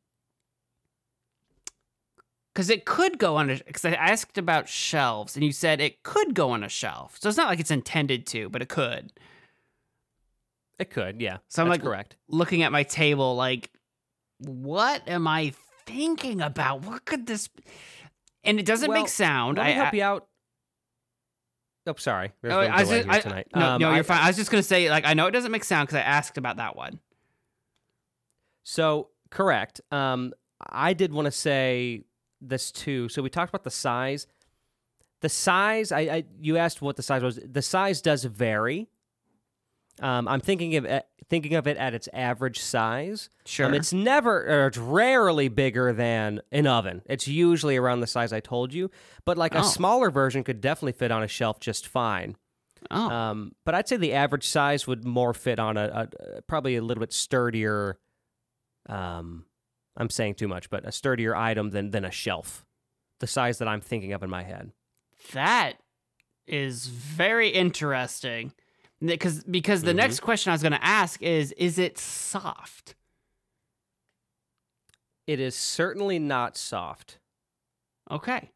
Because 2.55 2.71
it 2.71 2.85
could 2.85 3.19
go 3.19 3.37
on 3.37 3.51
a. 3.51 3.57
Because 3.57 3.85
I 3.85 3.93
asked 3.93 4.39
about 4.39 4.69
shelves, 4.69 5.35
and 5.37 5.45
you 5.45 5.53
said 5.53 5.81
it 5.81 6.03
could 6.03 6.35
go 6.35 6.51
on 6.51 6.63
a 6.63 6.69
shelf. 6.69 7.19
So 7.21 7.29
it's 7.29 7.39
not 7.39 7.49
like 7.49 7.61
it's 7.61 7.71
intended 7.71 8.27
to, 8.29 8.49
but 8.51 8.63
it 8.63 8.69
could. 8.69 9.13
It 10.79 10.91
could, 10.91 11.21
yeah. 11.21 11.39
So 11.49 11.63
I'm 11.63 11.69
like 11.69 11.83
correct. 11.83 12.17
looking 12.29 12.63
at 12.63 12.73
my 12.73 12.83
table, 12.83 13.37
like, 13.37 13.71
what 14.39 15.03
am 15.09 15.27
I 15.27 15.55
thinking 15.87 16.41
about? 16.41 16.83
What 16.83 17.05
could 17.05 17.27
this? 17.27 17.49
And 18.45 18.59
it 18.59 18.67
doesn't 18.67 18.89
Well, 18.89 19.01
make 19.01 19.09
sound. 19.09 19.59
I, 19.59 19.71
help 19.71 19.93
I- 19.93 19.97
you 19.97 20.03
out. 20.03 20.27
Oh, 21.87 21.95
sorry. 21.97 22.33
There's 22.43 22.55
Oh, 22.55 22.61
no 22.63 22.69
I 22.69 22.81
was 22.81 22.89
just, 22.91 23.05
here 23.05 23.13
I, 23.13 23.21
tonight. 23.21 23.47
no, 23.55 23.67
Um, 23.67 23.81
no, 23.81 23.95
you're 23.95 24.05
fine. 24.05 24.19
I 24.21 24.29
was 24.29 24.37
just 24.37 24.51
gonna 24.51 24.63
say, 24.63 24.89
like, 24.89 25.05
I 25.05 25.15
know 25.15 25.27
it 25.27 25.33
doesn't 25.33 25.51
make 25.51 25.65
sound 25.65 25.89
because 25.89 25.99
I 25.99 26.03
asked 26.03 26.39
about 26.39 26.59
that 26.59 26.77
one. 26.77 27.01
So 28.65 29.09
correct. 29.31 29.81
Um, 29.91 30.33
I 30.71 30.93
did 30.93 31.13
want 31.13 31.27
to 31.27 31.33
say 31.33 32.05
this 32.41 32.71
too. 32.71 33.09
So 33.09 33.21
we 33.23 33.31
talked 33.31 33.51
about 33.51 33.65
the 33.65 33.71
size. 33.71 34.27
The 35.23 35.29
size. 35.29 35.91
I, 35.93 36.01
I 36.01 36.25
you 36.41 36.57
asked 36.57 36.83
what 36.83 36.97
the 36.97 37.03
size 37.03 37.23
was. 37.23 37.41
The 37.45 37.63
size 37.63 38.01
does 38.01 38.25
vary. 38.25 38.89
Um, 40.03 40.27
I'm 40.29 40.41
thinking 40.41 40.75
of 40.77 40.85
it, 40.85 41.07
thinking 41.29 41.55
of 41.55 41.67
it 41.67 41.77
at 41.77 41.95
its 41.95 42.09
average 42.13 42.59
size. 42.59 43.31
Sure. 43.47 43.67
Um, 43.67 43.75
it's 43.75 43.93
never, 43.93 44.43
or 44.65 44.67
it's 44.67 44.77
rarely 44.79 45.49
bigger 45.49 45.93
than 45.93 46.41
an 46.51 46.67
oven. 46.67 47.03
It's 47.07 47.29
usually 47.29 47.77
around 47.77 48.01
the 48.01 48.07
size 48.07 48.33
I 48.33 48.41
told 48.41 48.75
you. 48.75 48.91
But 49.25 49.39
like 49.39 49.55
Oh. 49.55 49.61
a 49.61 49.65
smaller 49.65 50.11
version 50.11 50.43
could 50.45 50.61
definitely 50.61 50.93
fit 50.93 51.11
on 51.13 51.23
a 51.23 51.29
shelf 51.29 51.61
just 51.61 51.87
fine. 51.87 52.37
oh, 52.91 53.09
Um, 53.11 53.53
but 53.65 53.75
I'd 53.77 53.87
say 53.89 53.97
the 53.97 54.13
average 54.13 54.47
size 54.49 54.87
would 54.89 55.05
more 55.05 55.33
fit 55.33 55.59
on 55.61 55.77
a, 55.77 56.09
a, 56.21 56.37
a 56.39 56.43
probably 56.43 56.75
a 56.77 56.83
little 56.83 57.01
bit 57.01 57.13
sturdier. 57.13 57.99
Um, 58.89 59.45
I'm 59.97 60.11
saying 60.11 60.35
too 60.35 60.49
much, 60.49 60.69
but 60.69 60.85
a 60.87 60.91
sturdier 60.93 61.37
item 61.37 61.71
than 61.71 61.91
than 61.93 62.05
a 62.05 62.11
shelf. 62.11 62.65
The 63.21 63.27
size 63.29 63.59
that 63.59 63.69
I'm 63.69 63.81
thinking 63.81 64.13
of 64.13 64.23
in 64.25 64.31
my 64.31 64.43
head. 64.43 64.73
that 65.33 65.75
is 66.49 66.89
very 66.89 67.51
interesting. 67.51 68.53
Because 69.05 69.43
because 69.45 69.83
the 69.83 69.93
Mhm. 69.93 69.97
next 69.97 70.21
question 70.21 70.51
I 70.51 70.55
was 70.55 70.63
gonna 70.63 70.79
ask 70.81 71.21
is, 71.23 71.53
is 71.53 71.79
it 71.79 71.99
soft? 71.99 72.95
It 75.27 75.41
is 75.41 75.57
certainly 75.57 76.19
not 76.19 76.57
soft. 76.57 77.19
Okay. 78.11 78.53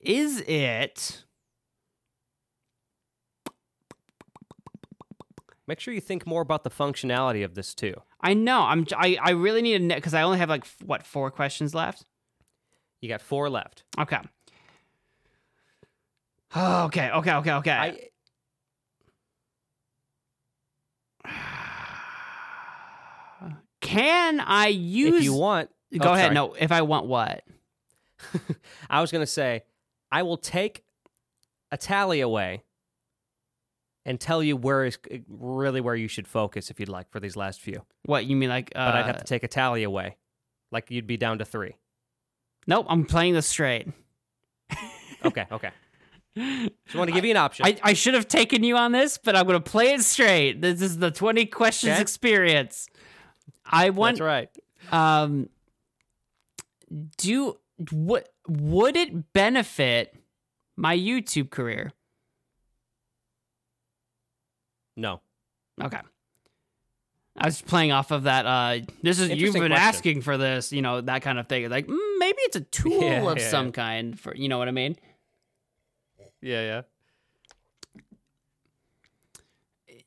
Is 0.00 0.40
it? 0.42 1.24
Make 5.66 5.80
sure 5.80 5.92
you 5.92 6.00
think 6.00 6.26
more 6.26 6.40
about 6.40 6.64
the 6.64 6.70
functionality 6.70 7.44
of 7.44 7.54
this 7.54 7.74
too. 7.74 8.00
I 8.22 8.32
know. 8.32 8.62
I'm. 8.62 8.86
I. 8.96 9.18
I 9.20 9.30
really 9.30 9.60
need 9.60 9.86
to 9.88 9.94
because 9.94 10.14
I 10.14 10.22
only 10.22 10.38
have 10.38 10.48
like 10.48 10.66
what 10.84 11.06
four 11.06 11.30
questions 11.30 11.74
left. 11.74 12.06
You 13.02 13.08
got 13.10 13.20
four 13.20 13.50
left. 13.50 13.84
Okay. 13.98 14.20
Oh, 16.54 16.84
okay. 16.86 17.10
Okay. 17.10 17.32
Okay. 17.32 17.52
Okay. 17.52 17.70
I, 17.70 18.08
Can 23.80 24.40
I 24.40 24.68
use? 24.68 25.16
if 25.18 25.24
you 25.24 25.34
want, 25.34 25.70
Go 25.96 26.08
oh, 26.10 26.12
ahead. 26.12 26.26
sorry. 26.26 26.34
No. 26.34 26.54
If 26.54 26.72
I 26.72 26.82
want 26.82 27.06
what? 27.06 27.44
I 28.90 29.00
was 29.00 29.10
going 29.10 29.22
to 29.22 29.26
say, 29.26 29.62
I 30.10 30.22
will 30.22 30.36
take 30.36 30.84
a 31.70 31.76
tally 31.76 32.20
away 32.20 32.62
and 34.04 34.18
tell 34.18 34.42
you 34.42 34.56
where 34.56 34.84
is 34.84 34.98
really 35.28 35.80
where 35.80 35.94
you 35.94 36.08
should 36.08 36.26
focus 36.26 36.70
if 36.70 36.80
you'd 36.80 36.88
like 36.88 37.10
for 37.10 37.20
these 37.20 37.36
last 37.36 37.60
few. 37.60 37.82
What 38.04 38.26
you 38.26 38.36
mean? 38.36 38.48
Like? 38.48 38.72
Uh, 38.74 38.90
But 38.90 38.94
I'd 38.96 39.06
have 39.06 39.18
to 39.18 39.24
take 39.24 39.42
a 39.44 39.48
tally 39.48 39.82
away, 39.82 40.16
like 40.72 40.90
you'd 40.90 41.06
be 41.06 41.16
down 41.16 41.38
to 41.38 41.44
three. 41.44 41.76
Nope. 42.66 42.86
I'm 42.88 43.04
playing 43.04 43.34
this 43.34 43.46
straight. 43.46 43.88
Okay, 45.24 45.46
okay. 45.50 45.70
Just 46.86 46.94
want 46.94 47.08
to 47.08 47.12
give 47.14 47.24
you 47.24 47.30
an 47.32 47.36
option. 47.36 47.66
I, 47.66 47.76
I 47.82 47.92
should 47.94 48.14
have 48.14 48.28
taken 48.28 48.62
you 48.64 48.76
on 48.76 48.92
this, 48.92 49.18
but 49.18 49.34
I'm 49.36 49.46
going 49.46 49.60
to 49.62 49.70
play 49.70 49.92
it 49.92 50.02
straight. 50.02 50.60
This 50.60 50.80
is 50.80 50.98
the 50.98 51.10
20 51.10 51.46
questions 51.46 51.92
Okay. 51.94 52.00
experience. 52.02 52.88
I 53.66 53.90
want 53.90 54.18
That's 54.18 54.20
right. 54.22 54.50
um 54.92 55.48
do 57.18 57.58
what 57.90 58.28
would 58.48 58.96
it 58.96 59.32
benefit 59.34 60.14
my 60.76 60.96
YouTube 60.96 61.50
career? 61.50 61.92
No. 64.96 65.20
Okay. 65.82 66.00
I 67.40 67.46
was 67.46 67.62
playing 67.62 67.92
off 67.92 68.10
of 68.10 68.24
that. 68.24 68.46
Uh, 68.46 68.80
this 69.02 69.20
is 69.20 69.30
you've 69.30 69.52
been 69.54 69.68
question. 69.68 69.72
asking 69.72 70.20
for 70.22 70.36
this, 70.36 70.72
you 70.72 70.82
know, 70.82 71.00
that 71.02 71.22
kind 71.22 71.38
of 71.38 71.46
thing. 71.46 71.68
Like 71.70 71.86
mm, 71.86 72.18
maybe 72.18 72.38
it's 72.40 72.56
a 72.56 72.60
tool 72.62 73.00
Yeah, 73.02 73.30
of 73.30 73.38
yeah, 73.38 73.48
some 73.50 73.66
yeah. 73.66 73.72
kind 73.72 74.18
for 74.18 74.34
you 74.34 74.48
know 74.48 74.58
what 74.58 74.66
I 74.68 74.72
mean. 74.72 74.96
Yeah, 76.40 76.82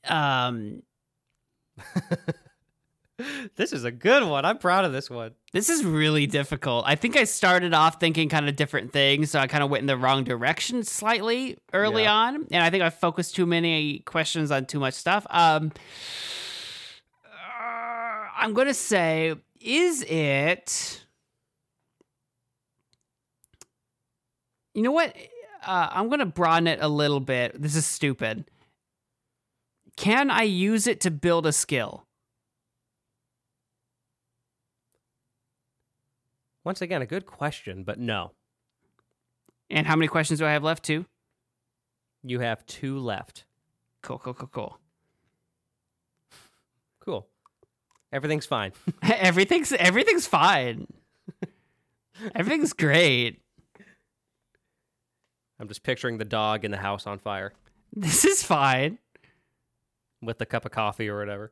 yeah. 0.05 0.49
Um. 0.49 0.83
This 3.55 3.71
is 3.71 3.83
a 3.83 3.91
good 3.91 4.23
one. 4.23 4.45
I'm 4.45 4.57
proud 4.57 4.83
of 4.83 4.93
this 4.93 5.07
one. 5.07 5.33
this 5.53 5.69
is 5.69 5.85
really 5.85 6.25
difficult. 6.25 6.85
I 6.87 6.95
think 6.95 7.15
I 7.15 7.25
started 7.25 7.71
off 7.71 7.99
thinking 7.99 8.29
kind 8.29 8.49
of 8.49 8.55
different 8.55 8.91
things, 8.91 9.29
so 9.29 9.37
I 9.39 9.45
kind 9.45 9.63
of 9.63 9.69
went 9.69 9.81
in 9.81 9.85
the 9.87 9.95
wrong 9.95 10.23
direction 10.23 10.83
slightly 10.83 11.59
early 11.71 12.03
Yeah. 12.03 12.13
on, 12.15 12.47
and 12.49 12.63
I 12.63 12.71
think 12.71 12.81
I 12.81 12.89
focused 12.89 13.35
too 13.35 13.45
many 13.45 13.99
questions 13.99 14.49
on 14.49 14.65
too 14.65 14.79
much 14.79 14.95
stuff. 14.95 15.27
Um, 15.29 15.71
uh, 17.23 17.29
I'm 18.37 18.53
gonna 18.55 18.73
say, 18.73 19.35
is 19.59 20.01
it? 20.01 21.05
You 24.73 24.81
know 24.81 24.91
what? 24.91 25.15
Uh, 25.65 25.89
I'm 25.91 26.09
gonna 26.09 26.25
broaden 26.25 26.67
it 26.67 26.79
a 26.81 26.87
little 26.87 27.19
bit. 27.19 27.61
This 27.61 27.75
is 27.75 27.85
stupid. 27.85 28.45
can 29.97 30.31
I 30.31 30.43
use 30.43 30.87
it 30.87 31.01
to 31.01 31.11
build 31.11 31.45
a 31.45 31.51
skill? 31.51 32.05
Once 36.63 36.81
again, 36.81 37.01
a 37.01 37.05
good 37.05 37.25
question, 37.25 37.83
but 37.83 37.99
no. 37.99 38.31
And 39.69 39.87
how 39.87 39.95
many 39.95 40.07
questions 40.07 40.39
do 40.39 40.45
I 40.45 40.51
have 40.51 40.63
left? 40.63 40.83
Two. 40.83 41.05
You 42.23 42.39
have 42.39 42.65
two 42.65 42.99
left. 42.99 43.45
Cool, 44.03 44.19
cool, 44.19 44.33
cool, 44.33 44.47
cool. 44.51 44.79
Cool. 46.99 47.27
Everything's 48.11 48.45
fine. 48.45 48.73
everything's 49.01 49.71
everything's 49.71 50.27
fine. 50.27 50.87
everything's 52.35 52.73
great. 52.73 53.41
I'm 55.61 55.67
just 55.67 55.83
picturing 55.83 56.17
the 56.17 56.25
dog 56.25 56.65
in 56.65 56.71
the 56.71 56.77
house 56.77 57.05
on 57.05 57.19
fire 57.19 57.53
This 57.93 58.25
is 58.25 58.41
fine. 58.43 58.97
with 60.21 60.39
the 60.39 60.45
cup 60.45 60.65
of 60.65 60.71
coffee 60.71 61.07
or 61.07 61.19
whatever. 61.19 61.51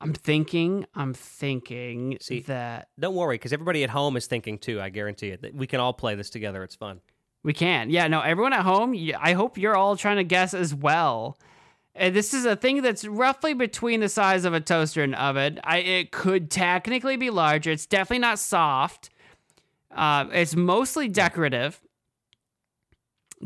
I'm 0.00 0.14
thinking, 0.14 0.86
I'm 0.94 1.12
thinking 1.12 2.16
See- 2.20 2.40
that 2.40 2.88
Don't 2.98 3.14
worry, 3.14 3.34
because 3.36 3.52
everybody 3.52 3.84
at 3.84 3.90
home 3.90 4.16
is 4.16 4.26
thinking 4.26 4.58
too. 4.58 4.80
I 4.80 4.88
guarantee 4.88 5.28
it. 5.28 5.42
That 5.42 5.54
We 5.54 5.66
can 5.66 5.78
all 5.80 5.92
play 5.92 6.14
this 6.14 6.30
together. 6.30 6.62
It's 6.64 6.74
fun. 6.74 7.00
we 7.42 7.52
can. 7.52 7.90
Yeah, 7.90 8.06
no, 8.08 8.20
everyone 8.20 8.52
at 8.52 8.62
home, 8.62 8.94
I 9.18 9.32
hope 9.34 9.56
you're 9.58 9.76
all 9.76 9.96
trying 9.96 10.16
to 10.16 10.24
guess 10.24 10.52
as 10.54 10.74
well. 10.74 11.38
And 12.00 12.16
this 12.16 12.32
is 12.32 12.46
a 12.46 12.56
thing 12.56 12.80
that's 12.80 13.04
roughly 13.06 13.52
between 13.52 14.00
the 14.00 14.08
size 14.08 14.46
of 14.46 14.54
a 14.54 14.60
toaster 14.60 15.02
and 15.02 15.14
oven. 15.14 15.60
I, 15.62 15.80
it 15.80 16.12
could 16.12 16.50
technically 16.50 17.18
be 17.18 17.28
larger. 17.28 17.70
It's 17.72 17.84
definitely 17.84 18.20
not 18.20 18.38
soft. 18.38 19.10
Uh, 19.94 20.24
it's 20.32 20.56
mostly 20.56 21.08
decorative. 21.08 21.78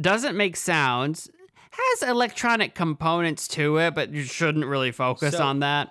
Doesn't 0.01 0.37
make 0.37 0.57
sounds. 0.57 1.29
Has 1.73 2.09
electronic 2.09 2.77
components 2.77 3.49
to 3.49 3.79
it, 3.79 3.93
but 3.97 4.13
you 4.13 4.23
shouldn't 4.23 4.67
really 4.67 4.93
focus 4.93 5.37
So- 5.37 5.43
on 5.43 5.59
that. 5.59 5.89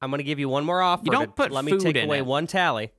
I'm 0.00 0.10
going 0.10 0.18
to 0.18 0.24
give 0.24 0.38
you 0.38 0.48
one 0.48 0.64
more 0.64 0.80
offer. 0.80 1.04
don't 1.06 1.22
to 1.24 1.28
put 1.28 1.50
let 1.50 1.64
me 1.64 1.76
take 1.78 1.96
away 1.96 2.18
it. 2.18 2.26
one 2.26 2.46
tally. 2.46 2.92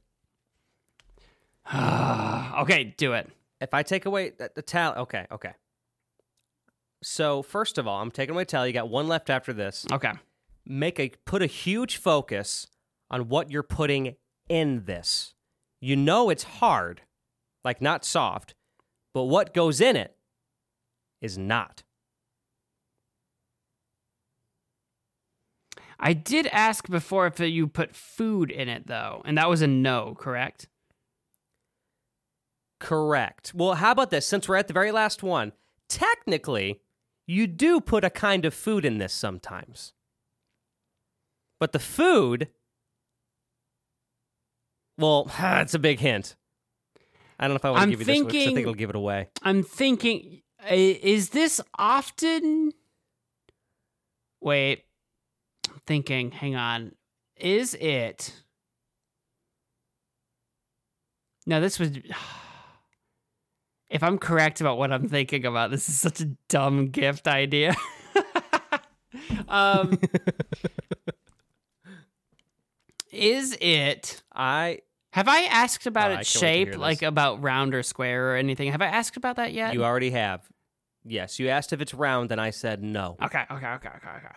okay, 1.74 2.94
do 2.98 3.14
it. 3.14 3.30
If 3.62 3.74
I 3.74 3.84
take 3.84 4.06
away 4.06 4.32
the, 4.32 4.52
the 4.54 4.62
tally, 4.62 4.98
okay, 4.98 5.28
okay. 5.32 5.54
So 7.04 7.42
first 7.42 7.78
of 7.78 7.88
all, 7.88 8.02
I'm 8.02 8.12
taking 8.12 8.36
my 8.36 8.44
tally. 8.44 8.70
You 8.70 8.74
got 8.74 8.90
one 8.90 9.08
left 9.08 9.30
after 9.30 9.54
this. 9.54 9.86
Okay. 9.92 10.14
Make 10.66 11.00
a 11.00 11.12
put 11.26 11.42
a 11.42 11.48
huge 11.48 11.98
focus 11.98 12.68
on 13.12 13.30
what 13.30 13.52
you're 13.52 13.64
putting 13.64 14.16
in 14.50 14.86
this. 14.86 15.34
You 15.82 15.96
know 15.96 16.30
it's 16.30 16.44
hard, 16.44 17.02
like 17.66 17.82
not 17.82 18.06
soft, 18.06 18.56
but 19.14 19.24
what 19.24 19.54
goes 19.54 19.82
in 19.82 19.96
it 19.96 20.16
is 21.22 21.38
not. 21.38 21.84
I 26.00 26.14
did 26.14 26.48
ask 26.48 26.90
before 26.90 27.28
if 27.28 27.40
you 27.40 27.68
put 27.68 27.96
food 27.96 28.52
in 28.52 28.68
it, 28.68 28.88
though, 28.88 29.22
and 29.26 29.38
that 29.38 29.50
was 29.50 29.62
a 29.62 29.68
no, 29.68 30.16
correct? 30.20 30.68
Correct. 32.80 33.54
Well, 33.56 33.76
how 33.76 33.92
about 33.92 34.10
this? 34.10 34.28
Since 34.28 34.50
we're 34.50 34.58
at 34.58 34.68
the 34.68 34.74
very 34.74 34.92
last 34.92 35.24
one, 35.24 35.54
technically, 35.88 36.82
you 37.26 37.48
do 37.48 37.80
put 37.80 38.04
a 38.04 38.10
kind 38.10 38.46
of 38.46 38.54
food 38.54 38.86
in 38.86 38.98
this 38.98 39.14
sometimes. 39.14 39.94
But 41.60 41.72
the 41.72 41.80
food, 41.80 42.50
well, 44.98 45.30
it's 45.40 45.74
a 45.74 45.80
big 45.80 46.00
hint. 46.00 46.36
I 47.40 47.48
don't 47.48 47.54
know 47.54 47.56
if 47.56 47.66
I 47.66 47.72
want 47.72 47.80
to 47.80 47.84
I'm 47.84 47.90
give 47.90 48.00
you 48.00 48.06
this 48.06 48.22
one 48.22 48.28
I 48.28 48.32
think 48.32 48.60
it'll 48.60 48.74
give 48.74 48.90
it 48.90 48.96
away. 48.96 49.30
I'm 49.42 49.64
thinking, 49.64 50.42
is 50.70 51.30
this 51.30 51.60
often? 51.78 52.72
Wait, 54.42 54.84
I'm 55.70 55.82
thinking. 55.88 56.32
Hang 56.32 56.56
on, 56.56 56.94
is 57.38 57.74
it? 57.76 58.34
No, 61.46 61.60
this 61.60 61.80
was. 61.80 61.92
If 63.94 64.02
I'm 64.04 64.18
correct 64.18 64.60
about 64.60 64.78
what 64.80 64.92
I'm 64.92 65.08
thinking 65.08 65.46
about, 65.46 65.70
this 65.72 65.88
is 65.88 66.00
such 66.00 66.20
a 66.20 66.26
dumb 66.50 66.88
gift 66.88 67.28
idea. 67.28 67.76
um, 69.48 70.00
is 73.12 73.56
it? 73.62 74.24
I 74.34 74.80
Have 75.12 75.28
I 75.28 75.42
asked 75.44 75.86
about 75.86 76.12
Oh, 76.12 76.16
its 76.16 76.34
can't 76.34 76.44
wait 76.44 76.66
to 76.66 76.72
shape, 76.72 76.80
like 76.80 77.02
about 77.04 77.42
round 77.44 77.76
or 77.76 77.84
square 77.84 78.32
or 78.32 78.36
anything? 78.36 78.72
Have 78.72 78.82
I 78.82 78.88
asked 78.88 79.16
about 79.16 79.36
that 79.36 79.54
yet? 79.54 79.74
you 79.74 79.86
already 79.86 80.10
have. 80.10 80.42
Yes, 81.06 81.38
you 81.40 81.50
asked 81.50 81.72
if 81.74 81.82
it's 81.82 81.94
round, 81.94 82.32
and 82.32 82.42
I 82.42 82.50
said 82.50 82.82
no. 82.82 83.18
Okay, 83.22 83.44
okay, 83.52 83.68
okay, 83.68 83.90
okay, 83.90 84.10
okay. 84.18 84.36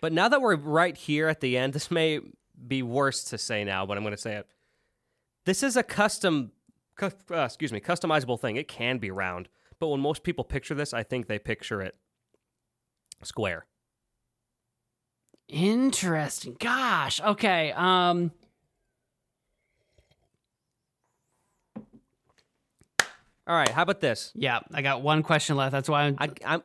But 0.00 0.12
now 0.12 0.28
that 0.28 0.42
we're 0.42 0.56
right 0.56 0.96
here 0.96 1.28
at 1.28 1.40
the 1.40 1.56
end, 1.56 1.72
this 1.72 1.90
may 1.90 2.20
be 2.66 2.82
worse 2.82 3.24
to 3.24 3.38
say 3.38 3.64
now, 3.64 3.86
but 3.86 3.96
I'm 3.96 4.02
going 4.02 4.14
to 4.14 4.20
say 4.20 4.34
it. 4.34 4.46
This 5.46 5.62
is 5.62 5.76
a 5.76 5.82
custom, 5.82 6.52
cu- 6.96 7.10
uh, 7.30 7.44
excuse 7.44 7.72
me, 7.72 7.80
customizable 7.80 8.38
thing. 8.38 8.56
It 8.56 8.68
can 8.68 8.98
be 8.98 9.10
round, 9.10 9.48
but 9.78 9.88
when 9.88 10.00
most 10.00 10.22
people 10.22 10.44
picture 10.44 10.74
this, 10.74 10.92
I 10.92 11.02
think 11.02 11.26
they 11.26 11.38
picture 11.38 11.80
it 11.80 11.96
square. 13.22 13.66
Interesting. 15.48 16.56
Gosh. 16.58 17.20
Okay. 17.20 17.72
Um. 17.72 18.32
All 23.46 23.54
right, 23.54 23.68
how 23.68 23.82
about 23.82 24.00
this? 24.00 24.32
Yeah, 24.34 24.60
I 24.72 24.80
got 24.80 25.02
one 25.02 25.22
question 25.22 25.56
left. 25.56 25.72
That's 25.72 25.88
why 25.88 26.04
I'm. 26.04 26.16
I, 26.18 26.30
I'm 26.46 26.62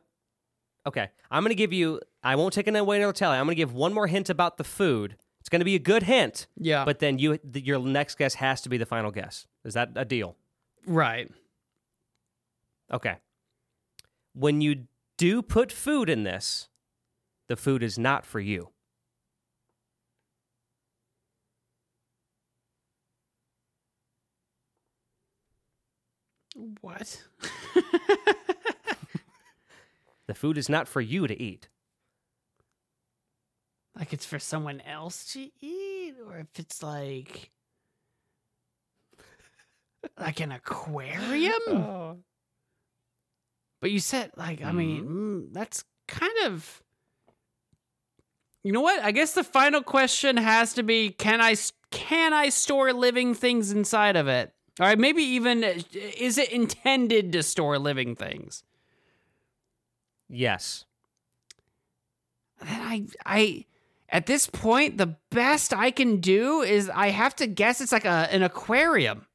okay. 0.87 1.09
I'm 1.29 1.43
going 1.43 1.51
to 1.51 1.55
give 1.55 1.73
you. 1.73 1.99
I 2.23 2.35
won't 2.35 2.53
take 2.53 2.67
it 2.67 2.75
away 2.75 2.97
another 2.97 3.11
tally. 3.11 3.37
I'm 3.37 3.45
going 3.45 3.55
to 3.55 3.59
give 3.59 3.73
one 3.73 3.93
more 3.93 4.07
hint 4.07 4.29
about 4.29 4.57
the 4.57 4.63
food. 4.63 5.17
It's 5.49 5.51
going 5.51 5.61
to 5.61 5.65
be 5.65 5.73
a 5.73 5.79
good 5.79 6.03
hint, 6.03 6.45
yeah. 6.57 6.85
but 6.85 6.99
then 6.99 7.17
you, 7.17 7.39
the, 7.43 7.59
your 7.59 7.79
next 7.79 8.19
guess 8.19 8.35
has 8.35 8.61
to 8.61 8.69
be 8.69 8.77
the 8.77 8.85
final 8.85 9.09
guess. 9.09 9.47
Is 9.65 9.73
that 9.73 9.89
a 9.95 10.05
deal? 10.05 10.35
right. 10.85 11.27
Okay. 12.93 13.15
When 14.35 14.61
you 14.61 14.85
do 15.17 15.41
put 15.41 15.71
food 15.71 16.07
in 16.07 16.21
this, 16.21 16.69
the 17.47 17.55
food 17.55 17.81
is 17.81 17.97
not 17.97 18.27
for 18.27 18.39
you. 18.39 18.69
What? 26.81 27.23
The 30.27 30.35
food 30.35 30.59
is 30.59 30.69
not 30.69 30.87
for 30.87 31.01
you 31.01 31.25
to 31.25 31.41
eat. 31.41 31.69
Like 33.99 34.13
it's 34.13 34.25
for 34.25 34.39
someone 34.39 34.81
else 34.81 35.33
to 35.33 35.49
eat, 35.61 36.15
or 36.25 36.37
if 36.37 36.47
it's 36.57 36.81
like 36.81 37.51
like 40.17 40.39
an 40.39 40.51
aquarium. 40.51 41.53
Oh. 41.67 42.17
But 43.81 43.91
you 43.91 43.99
said 43.99 44.31
like 44.35 44.63
I 44.63 44.71
mean 44.71 45.05
mm, 45.05 45.53
that's 45.53 45.83
kind 46.07 46.33
of. 46.45 46.81
You 48.63 48.73
know 48.73 48.81
what? 48.81 49.01
I 49.01 49.11
guess 49.11 49.33
the 49.33 49.43
final 49.43 49.81
question 49.81 50.35
has 50.35 50.73
to 50.73 50.83
be: 50.83 51.11
Can 51.11 51.39
i 51.39 51.55
can 51.91 52.33
I 52.33 52.49
store 52.49 52.93
living 52.93 53.33
things 53.33 53.71
inside 53.71 54.15
of 54.15 54.27
it? 54.27 54.53
All 54.79 54.87
right, 54.87 54.99
maybe 54.99 55.23
even 55.23 55.63
uh, 55.63 55.79
is 55.93 56.37
it 56.37 56.51
intended 56.51 57.31
to 57.33 57.43
store 57.43 57.79
living 57.79 58.15
things? 58.15 58.63
Yes. 60.29 60.85
Then 62.61 62.81
I 62.81 63.05
I 63.25 63.65
at 64.11 64.25
this 64.25 64.47
point 64.47 64.97
the 64.97 65.15
best 65.31 65.73
I 65.73 65.91
can 65.91 66.17
do 66.19 66.61
is 66.61 66.89
I 66.89 67.09
have 67.09 67.35
to 67.37 67.47
guess 67.47 67.81
it's 67.81 67.91
like 67.91 68.05
a 68.05 68.27
an 68.31 68.43
aquarium. 68.43 69.25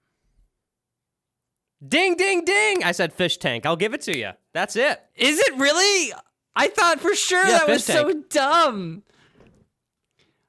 Ding, 1.87 2.17
ding, 2.17 2.45
ding! 2.45 2.83
I 2.83 2.93
said 2.93 3.13
fish 3.13 3.37
tank. 3.37 3.67
I'll 3.67 3.77
give 3.77 3.93
it 3.93 4.01
to 4.03 4.17
you. 4.17 4.31
That's 4.53 4.75
it. 4.77 5.03
Is 5.17 5.39
it 5.39 5.57
really? 5.57 6.13
I 6.57 6.69
thought 6.69 7.01
for 7.01 7.15
sure 7.15 7.45
Yeah, 7.45 7.59
that 7.59 7.69
was 7.69 7.85
fish 7.85 7.95
so 7.95 8.13
dumb. 8.31 9.03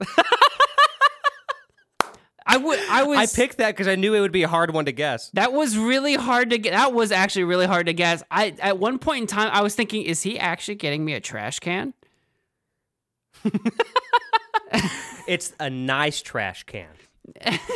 I 2.48 2.58
would 2.58 2.78
I 2.88 3.02
was 3.02 3.18
I 3.18 3.26
picked 3.26 3.58
that 3.58 3.72
because 3.72 3.88
I 3.88 3.96
knew 3.96 4.14
it 4.14 4.20
would 4.20 4.30
be 4.32 4.44
a 4.44 4.48
hard 4.48 4.72
one 4.72 4.84
to 4.84 4.92
guess. 4.92 5.30
That 5.30 5.52
was 5.52 5.76
really 5.76 6.14
hard 6.14 6.50
to 6.50 6.58
get. 6.58 6.72
That 6.72 6.92
was 6.92 7.10
actually 7.10 7.44
really 7.44 7.66
hard 7.66 7.86
to 7.86 7.92
guess. 7.92 8.22
I 8.30 8.54
at 8.60 8.78
one 8.78 8.98
point 8.98 9.22
in 9.22 9.26
time 9.26 9.50
I 9.52 9.62
was 9.62 9.74
thinking, 9.74 10.02
is 10.02 10.22
he 10.22 10.38
actually 10.38 10.76
getting 10.76 11.04
me 11.04 11.14
a 11.14 11.20
trash 11.20 11.58
can? 11.58 11.92
It's 15.26 15.52
a 15.58 15.68
nice 15.68 16.22
trash 16.22 16.62
can, 16.64 16.86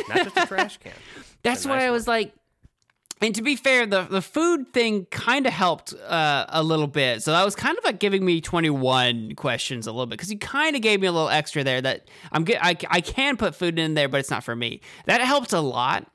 not 0.07 0.23
just 0.23 0.37
a 0.37 0.45
trash 0.47 0.77
can. 0.77 0.93
That's 1.43 1.65
A 1.65 1.67
why 1.69 1.75
nice 1.79 1.87
I 1.87 1.91
was 1.91 2.07
like. 2.07 2.33
And 3.21 3.35
to 3.35 3.41
be 3.41 3.55
fair, 3.57 3.85
the 3.85 4.03
the 4.03 4.21
food 4.21 4.73
thing 4.73 5.05
kind 5.11 5.45
of 5.45 5.51
helped 5.53 5.93
uh, 5.93 6.45
a 6.49 6.63
little 6.63 6.87
bit. 6.87 7.21
So 7.23 7.31
that 7.33 7.43
was 7.43 7.53
kind 7.55 7.77
of 7.77 7.83
like 7.83 7.99
giving 7.99 8.23
me 8.25 8.39
twenty 8.41 8.69
one 8.69 9.33
questions 9.35 9.85
a 9.85 9.91
little 9.91 10.05
bit 10.05 10.11
because 10.17 10.29
he 10.29 10.37
kind 10.37 10.75
of 10.77 10.81
gave 10.81 11.01
me 11.01 11.07
a 11.07 11.11
little 11.11 11.29
extra 11.29 11.63
there. 11.63 11.81
That 11.81 12.07
I'm 12.31 12.45
get 12.45 12.63
I 12.63 12.75
I 12.89 13.01
can 13.01 13.35
put 13.37 13.53
food 13.53 13.77
in 13.77 13.93
there, 13.95 14.07
but 14.07 14.21
it's 14.21 14.31
not 14.31 14.43
for 14.43 14.55
me. 14.55 14.79
That 15.05 15.19
helped 15.21 15.51
a 15.53 15.59
lot. 15.61 16.07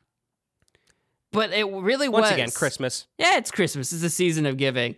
but 1.33 1.53
it 1.53 1.65
really 1.71 2.09
Once 2.09 2.25
was 2.25 2.33
again, 2.33 2.51
Christmas. 2.51 3.07
Yeah, 3.19 3.37
it's 3.37 3.51
Christmas. 3.51 3.93
It's 3.93 4.03
a 4.03 4.11
season 4.11 4.47
of 4.47 4.57
giving. 4.57 4.97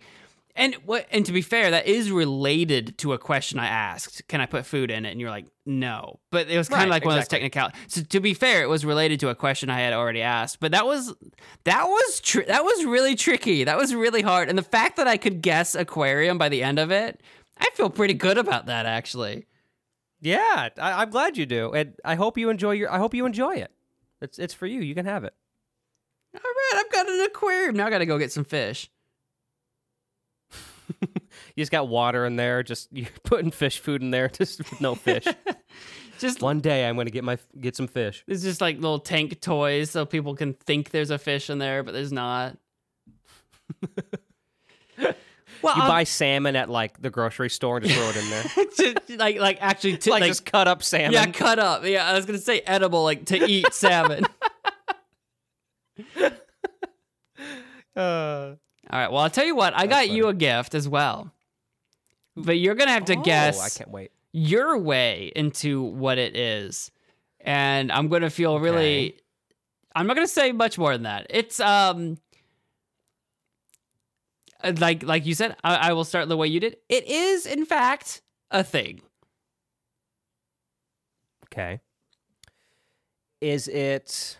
And 0.59 0.75
what 0.85 1.07
and 1.09 1.25
to 1.25 1.31
be 1.31 1.41
fair, 1.41 1.71
that 1.71 1.87
is 1.87 2.11
related 2.11 2.97
to 2.99 3.13
a 3.13 3.17
question 3.17 3.57
I 3.59 3.67
asked. 3.67 4.27
Can 4.27 4.41
I 4.41 4.45
put 4.45 4.65
food 4.65 4.91
in 4.91 5.05
it? 5.05 5.11
And 5.11 5.19
you're 5.21 5.29
like, 5.29 5.45
no. 5.65 6.19
But 6.31 6.49
it 6.49 6.57
was 6.57 6.67
kind 6.67 6.81
of 6.83 6.89
Right, 6.89 6.95
like 6.97 7.05
one 7.05 7.13
of 7.13 7.17
those 7.17 7.25
exactly. 7.27 7.49
technicalities. 7.49 7.81
So 7.87 8.01
to 8.01 8.19
be 8.19 8.33
fair, 8.33 8.61
it 8.61 8.67
was 8.67 8.83
related 8.85 9.21
to 9.21 9.29
a 9.29 9.35
question 9.35 9.69
I 9.69 9.79
had 9.79 9.93
already 9.93 10.21
asked. 10.21 10.59
But 10.59 10.71
that 10.73 10.85
was 10.85 11.15
that 11.63 11.85
was 11.85 12.19
tr- 12.19 12.43
that 12.47 12.63
was 12.63 12.83
really 12.85 13.15
tricky. 13.15 13.63
That 13.63 13.77
was 13.77 13.95
really 13.95 14.21
hard. 14.21 14.49
And 14.49 14.57
the 14.57 14.63
fact 14.63 14.97
that 14.97 15.07
I 15.07 15.15
could 15.17 15.41
guess 15.41 15.75
aquarium 15.75 16.37
by 16.37 16.49
the 16.49 16.61
end 16.61 16.77
of 16.77 16.91
it, 16.91 17.21
I 17.57 17.69
feel 17.73 17.89
pretty 17.89 18.13
good 18.13 18.37
about 18.37 18.65
that 18.65 18.85
actually. 18.85 19.45
Yeah, 20.21 20.69
I, 20.77 21.01
I'm 21.01 21.09
glad 21.09 21.37
you 21.37 21.45
do, 21.45 21.71
and 21.71 21.93
I 22.03 22.15
hope 22.15 22.37
you 22.37 22.49
enjoy 22.49 22.71
your. 22.71 22.91
I 22.91 22.97
hope 22.97 23.13
you 23.13 23.25
enjoy 23.25 23.55
it. 23.55 23.71
It's 24.21 24.37
it's 24.37 24.53
for 24.53 24.67
you. 24.67 24.81
You 24.81 24.93
can 24.93 25.05
have 25.05 25.23
it. 25.23 25.33
All 26.35 26.41
right, 26.43 26.83
I've 26.85 26.91
got 26.91 27.07
an 27.09 27.21
aquarium. 27.21 27.75
Now 27.77 27.87
I 27.87 27.89
got 27.89 27.99
to 27.99 28.05
go 28.05 28.17
get 28.17 28.31
some 28.33 28.43
fish. 28.43 28.89
You 31.55 31.61
just 31.61 31.71
got 31.71 31.87
water 31.87 32.25
in 32.25 32.35
there. 32.35 32.63
Just 32.63 32.89
you're 32.95 33.07
putting 33.23 33.51
fish 33.51 33.79
food 33.79 34.01
in 34.01 34.11
there. 34.11 34.27
Just 34.33 34.57
with 34.59 34.81
no 34.81 34.95
fish. 34.95 35.25
Just 36.17 36.41
One 36.41 36.59
day 36.59 36.87
I'm 36.87 36.97
gonna 36.97 37.11
get 37.11 37.23
my 37.23 37.37
get 37.59 37.75
some 37.75 37.87
fish. 37.87 38.23
it's 38.27 38.43
just 38.43 38.59
like 38.61 38.75
little 38.75 38.99
tank 38.99 39.39
toys 39.39 39.89
so 39.91 40.05
people 40.05 40.35
can 40.35 40.53
think 40.53 40.89
there's 40.89 41.11
a 41.11 41.17
fish 41.17 41.49
in 41.49 41.59
there, 41.59 41.81
but 41.83 41.93
there's 41.93 42.11
not. 42.11 42.57
well, 44.97 45.13
You 45.63 45.81
I'll- 45.83 45.87
buy 45.87 46.03
salmon 46.03 46.55
at 46.55 46.69
like 46.69 47.01
the 47.01 47.09
grocery 47.09 47.49
store 47.49 47.77
and 47.77 47.85
just 47.85 47.97
throw 47.97 48.09
it 48.09 48.17
in 48.17 48.29
there. 48.29 48.95
to- 49.07 49.17
like 49.17 49.37
like 49.39 49.57
actually 49.61 49.97
to, 49.97 50.09
like, 50.11 50.21
like, 50.21 50.29
just 50.31 50.45
cut 50.45 50.67
up 50.67 50.83
salmon. 50.83 51.13
yeah 51.13 51.25
cut 51.27 51.59
up 51.59 51.85
yeah 51.85 52.05
I 52.09 52.13
was 52.13 52.25
gonna 52.25 52.37
say 52.39 52.61
edible 52.61 53.03
like 53.03 53.25
to 53.27 53.37
eat 53.49 53.71
salmon. 53.73 54.25
Uh, 57.95 58.55
All 58.91 58.99
right, 58.99 59.11
well 59.11 59.21
I'll 59.21 59.29
tell 59.29 59.45
you 59.45 59.55
what 59.55 59.73
I 59.73 59.85
That's 59.85 60.07
got 60.07 60.09
you 60.09 60.27
a 60.27 60.33
gift 60.33 60.73
as 60.73 60.87
well, 60.89 61.31
but 62.35 62.57
you're 62.57 62.75
gonna 62.75 62.91
have 62.91 63.05
to 63.05 63.15
oh, 63.15 63.21
guess 63.21 63.59
I 63.59 63.69
can't 63.77 63.91
wait. 63.91 64.11
your 64.31 64.77
way 64.77 65.31
into 65.35 65.81
what 65.83 66.17
it 66.17 66.35
is, 66.35 66.91
and 67.39 67.91
I'm 67.91 68.07
gonna 68.07 68.29
feel 68.29 68.59
really. 68.59 69.09
Okay. 69.09 69.19
I'm 69.95 70.07
not 70.07 70.15
gonna 70.15 70.27
say 70.27 70.51
much 70.51 70.77
more 70.77 70.93
than 70.93 71.03
that. 71.03 71.27
It's 71.29 71.59
um. 71.59 72.17
Like 74.61 75.03
like 75.03 75.25
you 75.25 75.35
said, 75.35 75.55
I, 75.63 75.75
I 75.89 75.93
will 75.93 76.03
start 76.03 76.27
the 76.27 76.35
way 76.35 76.47
you 76.47 76.59
did. 76.59 76.77
It 76.89 77.07
is 77.07 77.45
in 77.45 77.65
fact 77.65 78.21
a 78.51 78.63
thing. 78.63 79.01
Okay. 81.45 81.79
Is 83.41 83.67
it 83.69 84.37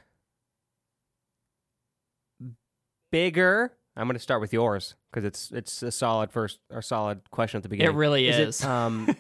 bigger? 3.11 3.71
I'm 3.99 4.07
going 4.07 4.15
to 4.15 4.19
start 4.19 4.39
with 4.39 4.53
yours 4.53 4.95
because 5.11 5.26
it's 5.26 5.51
it's 5.51 5.84
a 5.84 5.91
solid 5.91 6.31
first 6.31 6.59
or 6.71 6.81
solid 6.81 7.30
question 7.31 7.57
at 7.57 7.63
the 7.63 7.69
beginning. 7.69 7.93
It 7.93 7.97
really 7.97 8.30
is. 8.30 8.38
is. 8.38 8.61
It, 8.61 8.67
um, 8.67 9.13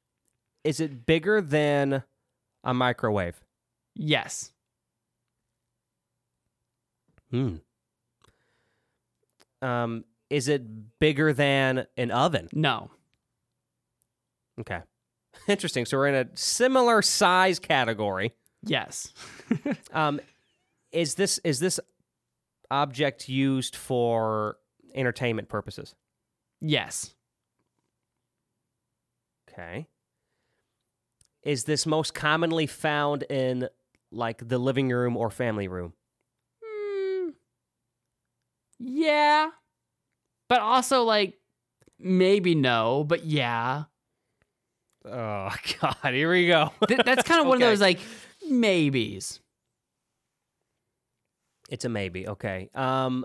is 0.64 0.80
it 0.80 1.06
bigger 1.06 1.40
than 1.40 2.02
a 2.64 2.74
microwave? 2.74 3.40
Yes. 3.94 4.50
Hmm. 7.30 7.56
Um, 9.62 10.04
is 10.28 10.48
it 10.48 10.98
bigger 10.98 11.32
than 11.32 11.86
an 11.96 12.10
oven? 12.10 12.48
No. 12.52 12.90
Okay. 14.60 14.80
Interesting. 15.46 15.86
So 15.86 15.98
we're 15.98 16.08
in 16.08 16.14
a 16.14 16.36
similar 16.36 17.00
size 17.00 17.60
category. 17.60 18.34
Yes. 18.62 19.12
Um, 19.92 20.20
is 20.92 21.14
this 21.14 21.38
is 21.38 21.60
this 21.60 21.78
object 22.70 23.28
used 23.28 23.76
for 23.76 24.56
entertainment 24.94 25.48
purposes? 25.48 25.94
yes. 26.60 27.12
Okay. 29.50 29.86
Is 31.42 31.64
this 31.64 31.86
most 31.86 32.12
commonly 32.12 32.66
found 32.66 33.22
in 33.24 33.68
like 34.10 34.46
the 34.46 34.58
living 34.58 34.90
room 34.90 35.16
or 35.16 35.30
family 35.30 35.66
room? 35.66 35.94
Mm, 36.62 37.32
yeah. 38.78 39.50
But 40.48 40.60
also 40.60 41.04
like 41.04 41.38
maybe 41.98 42.54
no, 42.54 43.04
but 43.04 43.24
yeah. 43.24 43.84
Oh 45.04 45.54
God! 45.80 46.12
Here 46.12 46.30
we 46.30 46.48
go. 46.48 46.72
Th- 46.86 47.00
that's 47.04 47.22
kind 47.22 47.40
of 47.40 47.46
one 47.46 47.62
of 47.62 47.68
those 47.68 47.80
like 47.80 48.00
maybes. 48.46 49.40
It's 51.68 51.84
a 51.84 51.88
maybe. 51.88 52.28
Okay. 52.28 52.70
Um, 52.74 53.24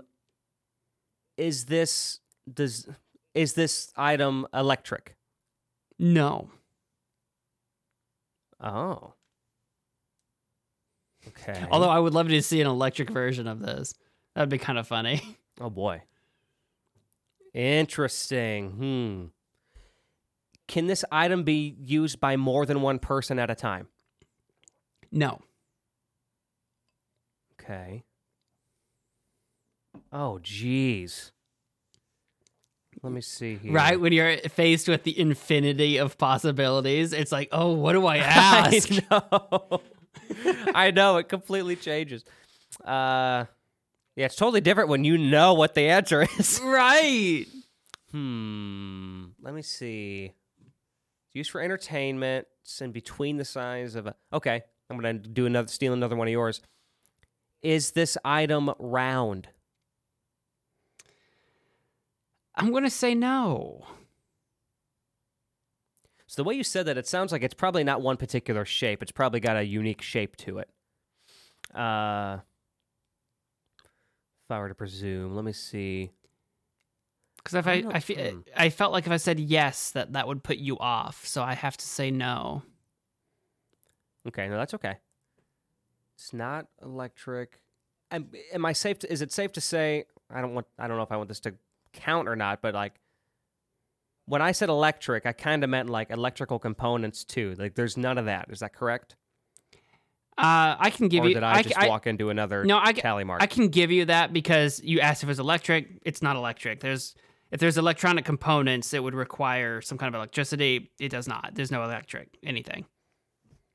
is 1.36 1.64
this 1.66 2.20
does 2.52 2.88
is 3.34 3.54
this 3.54 3.92
item 3.96 4.46
electric? 4.52 5.16
No. 5.98 6.50
Oh. 8.60 9.14
Okay. 11.28 11.64
Although 11.70 11.88
I 11.88 11.98
would 11.98 12.14
love 12.14 12.28
to 12.28 12.42
see 12.42 12.60
an 12.60 12.66
electric 12.66 13.10
version 13.10 13.46
of 13.46 13.60
this. 13.60 13.94
That'd 14.34 14.48
be 14.48 14.58
kind 14.58 14.78
of 14.78 14.86
funny. 14.86 15.38
Oh 15.60 15.68
boy. 15.68 16.02
Interesting. 17.52 18.70
Hmm. 18.70 19.24
Can 20.66 20.86
this 20.86 21.04
item 21.12 21.44
be 21.44 21.76
used 21.78 22.18
by 22.20 22.36
more 22.38 22.64
than 22.64 22.80
one 22.80 22.98
person 22.98 23.38
at 23.38 23.50
a 23.50 23.54
time? 23.54 23.88
No. 25.12 25.40
Okay. 27.60 28.02
Oh, 30.12 30.38
jeez. 30.42 31.30
Let 33.02 33.12
me 33.12 33.20
see 33.22 33.56
here. 33.56 33.72
Right 33.72 33.98
when 33.98 34.12
you're 34.12 34.36
faced 34.38 34.86
with 34.86 35.02
the 35.02 35.18
infinity 35.18 35.96
of 35.96 36.18
possibilities, 36.18 37.12
it's 37.12 37.32
like, 37.32 37.48
"Oh, 37.50 37.72
what 37.72 37.94
do 37.94 38.06
I 38.06 38.16
ask?" 38.18 38.90
I 38.92 39.02
know. 39.40 39.80
I 40.74 40.90
know 40.90 41.16
it 41.16 41.28
completely 41.28 41.74
changes. 41.74 42.24
Uh, 42.84 43.46
yeah, 44.14 44.26
it's 44.26 44.36
totally 44.36 44.60
different 44.60 44.88
when 44.90 45.04
you 45.04 45.16
know 45.18 45.54
what 45.54 45.74
the 45.74 45.88
answer 45.88 46.22
is. 46.38 46.60
right. 46.62 47.46
Hmm. 48.12 49.24
Let 49.40 49.54
me 49.54 49.62
see. 49.62 50.32
It's 50.60 51.34
used 51.34 51.50
for 51.50 51.60
entertainment. 51.60 52.46
It's 52.62 52.80
in 52.82 52.92
between 52.92 53.38
the 53.38 53.44
size 53.44 53.94
of 53.94 54.06
a. 54.06 54.14
Okay, 54.32 54.62
I'm 54.90 54.96
gonna 54.96 55.14
do 55.14 55.46
another 55.46 55.68
steal 55.68 55.94
another 55.94 56.14
one 56.14 56.28
of 56.28 56.32
yours. 56.32 56.60
Is 57.62 57.92
this 57.92 58.18
item 58.24 58.70
round? 58.78 59.48
I'm 62.54 62.70
going 62.70 62.84
to 62.84 62.90
say 62.90 63.14
no. 63.14 63.86
So 66.26 66.42
the 66.42 66.48
way 66.48 66.54
you 66.54 66.64
said 66.64 66.86
that, 66.86 66.96
it 66.96 67.06
sounds 67.06 67.32
like 67.32 67.42
it's 67.42 67.54
probably 67.54 67.84
not 67.84 68.00
one 68.00 68.16
particular 68.16 68.64
shape. 68.64 69.02
It's 69.02 69.12
probably 69.12 69.40
got 69.40 69.56
a 69.56 69.62
unique 69.62 70.00
shape 70.00 70.36
to 70.38 70.58
it. 70.58 70.70
Uh, 71.74 72.38
if 74.44 74.50
I 74.50 74.58
were 74.58 74.68
to 74.68 74.74
presume, 74.74 75.34
let 75.34 75.44
me 75.44 75.52
see. 75.52 76.10
Because 77.36 77.54
if 77.54 77.66
I 77.66 77.72
I, 77.72 77.84
I, 77.94 78.00
fe-. 78.00 78.34
I 78.56 78.70
felt 78.70 78.92
like 78.92 79.06
if 79.06 79.12
I 79.12 79.16
said 79.16 79.40
yes, 79.40 79.90
that 79.90 80.12
that 80.12 80.26
would 80.26 80.42
put 80.42 80.58
you 80.58 80.78
off. 80.78 81.26
So 81.26 81.42
I 81.42 81.54
have 81.54 81.76
to 81.76 81.86
say 81.86 82.10
no. 82.10 82.62
Okay, 84.28 84.48
no, 84.48 84.56
that's 84.56 84.74
okay. 84.74 84.98
It's 86.14 86.32
not 86.32 86.66
electric. 86.82 87.60
Am, 88.10 88.30
am 88.52 88.64
I 88.64 88.72
safe? 88.72 89.00
To, 89.00 89.12
is 89.12 89.22
it 89.22 89.32
safe 89.32 89.52
to 89.52 89.60
say? 89.60 90.04
I 90.30 90.40
don't 90.40 90.54
want. 90.54 90.66
I 90.78 90.86
don't 90.86 90.96
know 90.96 91.02
if 91.02 91.12
I 91.12 91.16
want 91.16 91.28
this 91.28 91.40
to 91.40 91.54
count 91.92 92.28
or 92.28 92.36
not, 92.36 92.62
but 92.62 92.74
like 92.74 92.94
when 94.26 94.40
I 94.42 94.52
said 94.52 94.68
electric, 94.68 95.26
I 95.26 95.32
kind 95.32 95.64
of 95.64 95.70
meant 95.70 95.90
like 95.90 96.10
electrical 96.10 96.58
components 96.58 97.24
too. 97.24 97.54
Like 97.58 97.74
there's 97.74 97.96
none 97.96 98.18
of 98.18 98.26
that. 98.26 98.46
Is 98.50 98.60
that 98.60 98.72
correct? 98.74 99.16
Uh, 100.38 100.76
I 100.78 100.90
can 100.90 101.08
give 101.08 101.24
or 101.24 101.28
you. 101.28 101.34
did 101.34 101.42
I, 101.42 101.56
I, 101.56 101.62
just 101.62 101.76
I- 101.76 101.88
walk 101.88 102.06
into 102.06 102.30
another 102.30 102.64
no, 102.64 102.80
I, 102.82 102.92
tally 102.92 103.24
mark? 103.24 103.42
I 103.42 103.46
can 103.46 103.68
give 103.68 103.90
you 103.90 104.06
that 104.06 104.32
because 104.32 104.80
you 104.82 105.00
asked 105.00 105.22
if 105.22 105.28
it 105.28 105.30
was 105.30 105.38
electric. 105.38 106.00
It's 106.06 106.22
not 106.22 106.36
electric. 106.36 106.80
There's 106.80 107.14
if 107.50 107.60
there's 107.60 107.76
electronic 107.76 108.24
components, 108.24 108.94
it 108.94 109.02
would 109.02 109.14
require 109.14 109.82
some 109.82 109.98
kind 109.98 110.08
of 110.08 110.18
electricity. 110.18 110.90
It 110.98 111.10
does 111.10 111.28
not. 111.28 111.50
There's 111.54 111.70
no 111.70 111.84
electric 111.84 112.38
anything. 112.42 112.86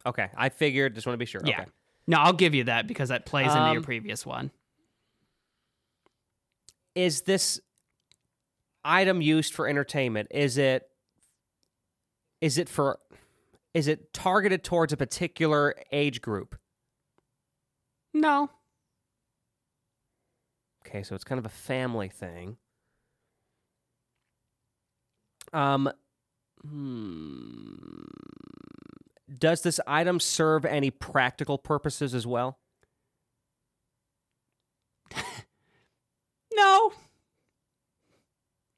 okay, 0.05 0.29
I 0.35 0.49
figured. 0.49 0.95
Just 0.95 1.05
want 1.05 1.13
to 1.13 1.19
be 1.19 1.25
sure. 1.27 1.41
Yeah. 1.45 1.61
Okay. 1.61 1.69
No, 2.07 2.17
I'll 2.17 2.33
give 2.33 2.55
you 2.55 2.63
that 2.63 2.87
because 2.87 3.09
that 3.09 3.25
plays 3.25 3.47
into 3.47 3.67
your 3.67 3.77
Um, 3.77 3.83
previous 3.83 4.25
one. 4.25 4.49
Is 6.95 7.21
this 7.21 7.59
item 8.87 9.21
used 9.21 9.53
for 9.53 9.67
entertainment? 9.67 10.29
Is 10.31 10.57
it? 10.57 10.89
Is 12.41 12.57
it 12.57 12.69
for? 12.69 12.99
Is 13.73 13.87
it 13.87 14.13
targeted 14.13 14.63
towards 14.63 14.93
a 14.93 14.97
particular 14.97 15.75
age 15.91 16.21
group? 16.21 16.55
No. 18.13 18.49
Okay, 20.85 21.03
so 21.03 21.13
it's 21.13 21.23
kind 21.23 21.37
of 21.37 21.45
a 21.45 21.49
family 21.49 22.07
thing. 22.07 22.57
Um, 25.53 25.91
hmm. 26.67 27.75
Does 29.37 29.61
this 29.61 29.79
item 29.85 30.19
serve 30.19 30.65
any 30.65 30.89
practical 30.89 31.57
purposes 31.57 32.15
as 32.15 32.25
well? 32.25 32.57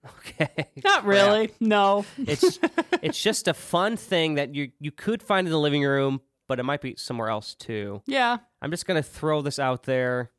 Okay. 0.07 0.67
Not 0.83 1.05
really. 1.05 1.51
No. 1.59 2.05
It's 2.17 2.57
it's 3.01 3.21
just 3.21 3.47
a 3.47 3.53
fun 3.53 3.97
thing 3.97 4.35
that 4.35 4.55
you 4.55 4.71
you 4.79 4.91
could 4.91 5.21
find 5.21 5.45
in 5.47 5.51
the 5.51 5.59
living 5.59 5.83
room, 5.83 6.21
but 6.47 6.59
it 6.59 6.63
might 6.63 6.81
be 6.81 6.95
somewhere 6.97 7.29
else 7.29 7.53
too. 7.55 8.01
Yeah. 8.05 8.37
I'm 8.61 8.71
just 8.71 8.85
gonna 8.85 9.03
throw 9.03 9.41
this 9.41 9.59
out 9.59 9.83
there. 9.83 10.31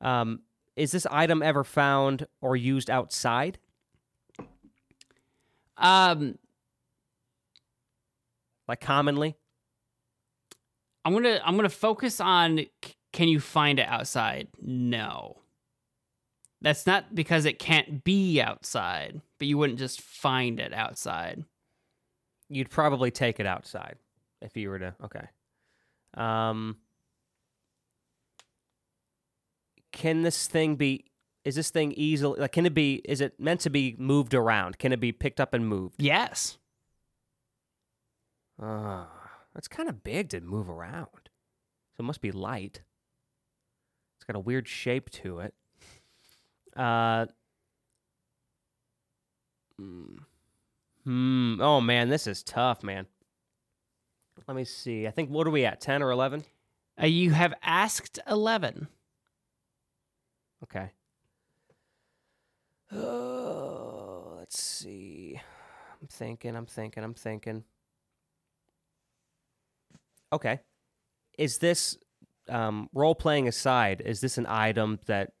Um, 0.00 0.40
is 0.76 0.92
this 0.92 1.06
item 1.10 1.42
ever 1.42 1.64
found 1.64 2.26
or 2.40 2.56
used 2.56 2.90
outside? 2.90 3.58
Um, 5.78 6.38
Like 8.68 8.80
commonly? 8.80 9.36
I'm 11.04 11.12
gonna 11.14 11.40
I'm 11.44 11.56
gonna 11.56 11.68
focus 11.68 12.20
on 12.20 12.58
c- 12.84 12.94
can 13.12 13.28
you 13.28 13.40
find 13.40 13.78
it 13.78 13.86
outside? 13.88 14.48
No. 14.60 15.38
That's 16.62 16.86
not 16.86 17.12
because 17.12 17.44
it 17.44 17.58
can't 17.58 18.04
be 18.04 18.40
outside, 18.40 19.20
but 19.38 19.48
you 19.48 19.58
wouldn't 19.58 19.80
just 19.80 20.00
find 20.00 20.60
it 20.60 20.72
outside. 20.72 21.44
You'd 22.48 22.70
probably 22.70 23.10
take 23.10 23.40
it 23.40 23.46
outside 23.46 23.96
if 24.40 24.56
you 24.56 24.70
were 24.70 24.78
to. 24.78 24.94
Okay. 25.04 25.26
Um, 26.14 26.76
can 29.90 30.22
this 30.22 30.46
thing 30.46 30.76
be? 30.76 31.06
Is 31.44 31.56
this 31.56 31.70
thing 31.70 31.92
easily 31.96 32.38
like? 32.38 32.52
Can 32.52 32.64
it 32.64 32.74
be? 32.74 33.02
Is 33.04 33.20
it 33.20 33.40
meant 33.40 33.60
to 33.62 33.70
be 33.70 33.96
moved 33.98 34.32
around? 34.32 34.78
Can 34.78 34.92
it 34.92 35.00
be 35.00 35.10
picked 35.10 35.40
up 35.40 35.54
and 35.54 35.66
moved? 35.66 35.96
Yes. 35.98 36.58
Uh, 38.62 39.06
that's 39.52 39.66
kind 39.66 39.88
of 39.88 40.04
big 40.04 40.28
to 40.28 40.40
move 40.40 40.70
around. 40.70 41.08
So 41.96 42.00
it 42.00 42.04
must 42.04 42.20
be 42.20 42.30
light. 42.30 42.82
It's 44.16 44.24
got 44.24 44.36
a 44.36 44.40
weird 44.40 44.68
shape 44.68 45.10
to 45.10 45.40
it. 45.40 45.54
Uh. 46.76 47.26
Hmm. 51.04 51.60
Oh 51.60 51.80
man, 51.80 52.08
this 52.08 52.26
is 52.26 52.42
tough, 52.42 52.82
man. 52.82 53.06
Let 54.46 54.56
me 54.56 54.64
see. 54.64 55.06
I 55.06 55.10
think 55.10 55.30
what 55.30 55.46
are 55.46 55.50
we 55.50 55.64
at? 55.64 55.80
Ten 55.80 56.02
or 56.02 56.10
eleven? 56.10 56.44
Uh, 57.00 57.06
you 57.06 57.30
have 57.30 57.54
asked 57.62 58.18
11. 58.28 58.88
Okay. 60.62 60.90
Oh, 62.92 64.34
let's 64.38 64.60
see. 64.60 65.40
I'm 66.00 66.08
thinking, 66.08 66.54
I'm 66.54 66.66
thinking, 66.66 67.02
I'm 67.02 67.14
thinking. 67.14 67.64
Okay. 70.32 70.60
Is 71.38 71.58
this 71.58 71.96
um, 72.48 72.88
role 72.92 73.14
playing 73.14 73.48
aside, 73.48 74.02
is 74.04 74.20
this 74.20 74.36
an 74.36 74.46
item 74.46 75.00
that 75.06 75.32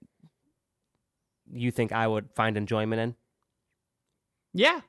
you 1.52 1.70
think 1.70 1.92
I 1.92 2.06
would 2.06 2.30
find 2.34 2.56
enjoyment 2.56 3.00
in? 3.00 3.14
Yeah. 4.54 4.80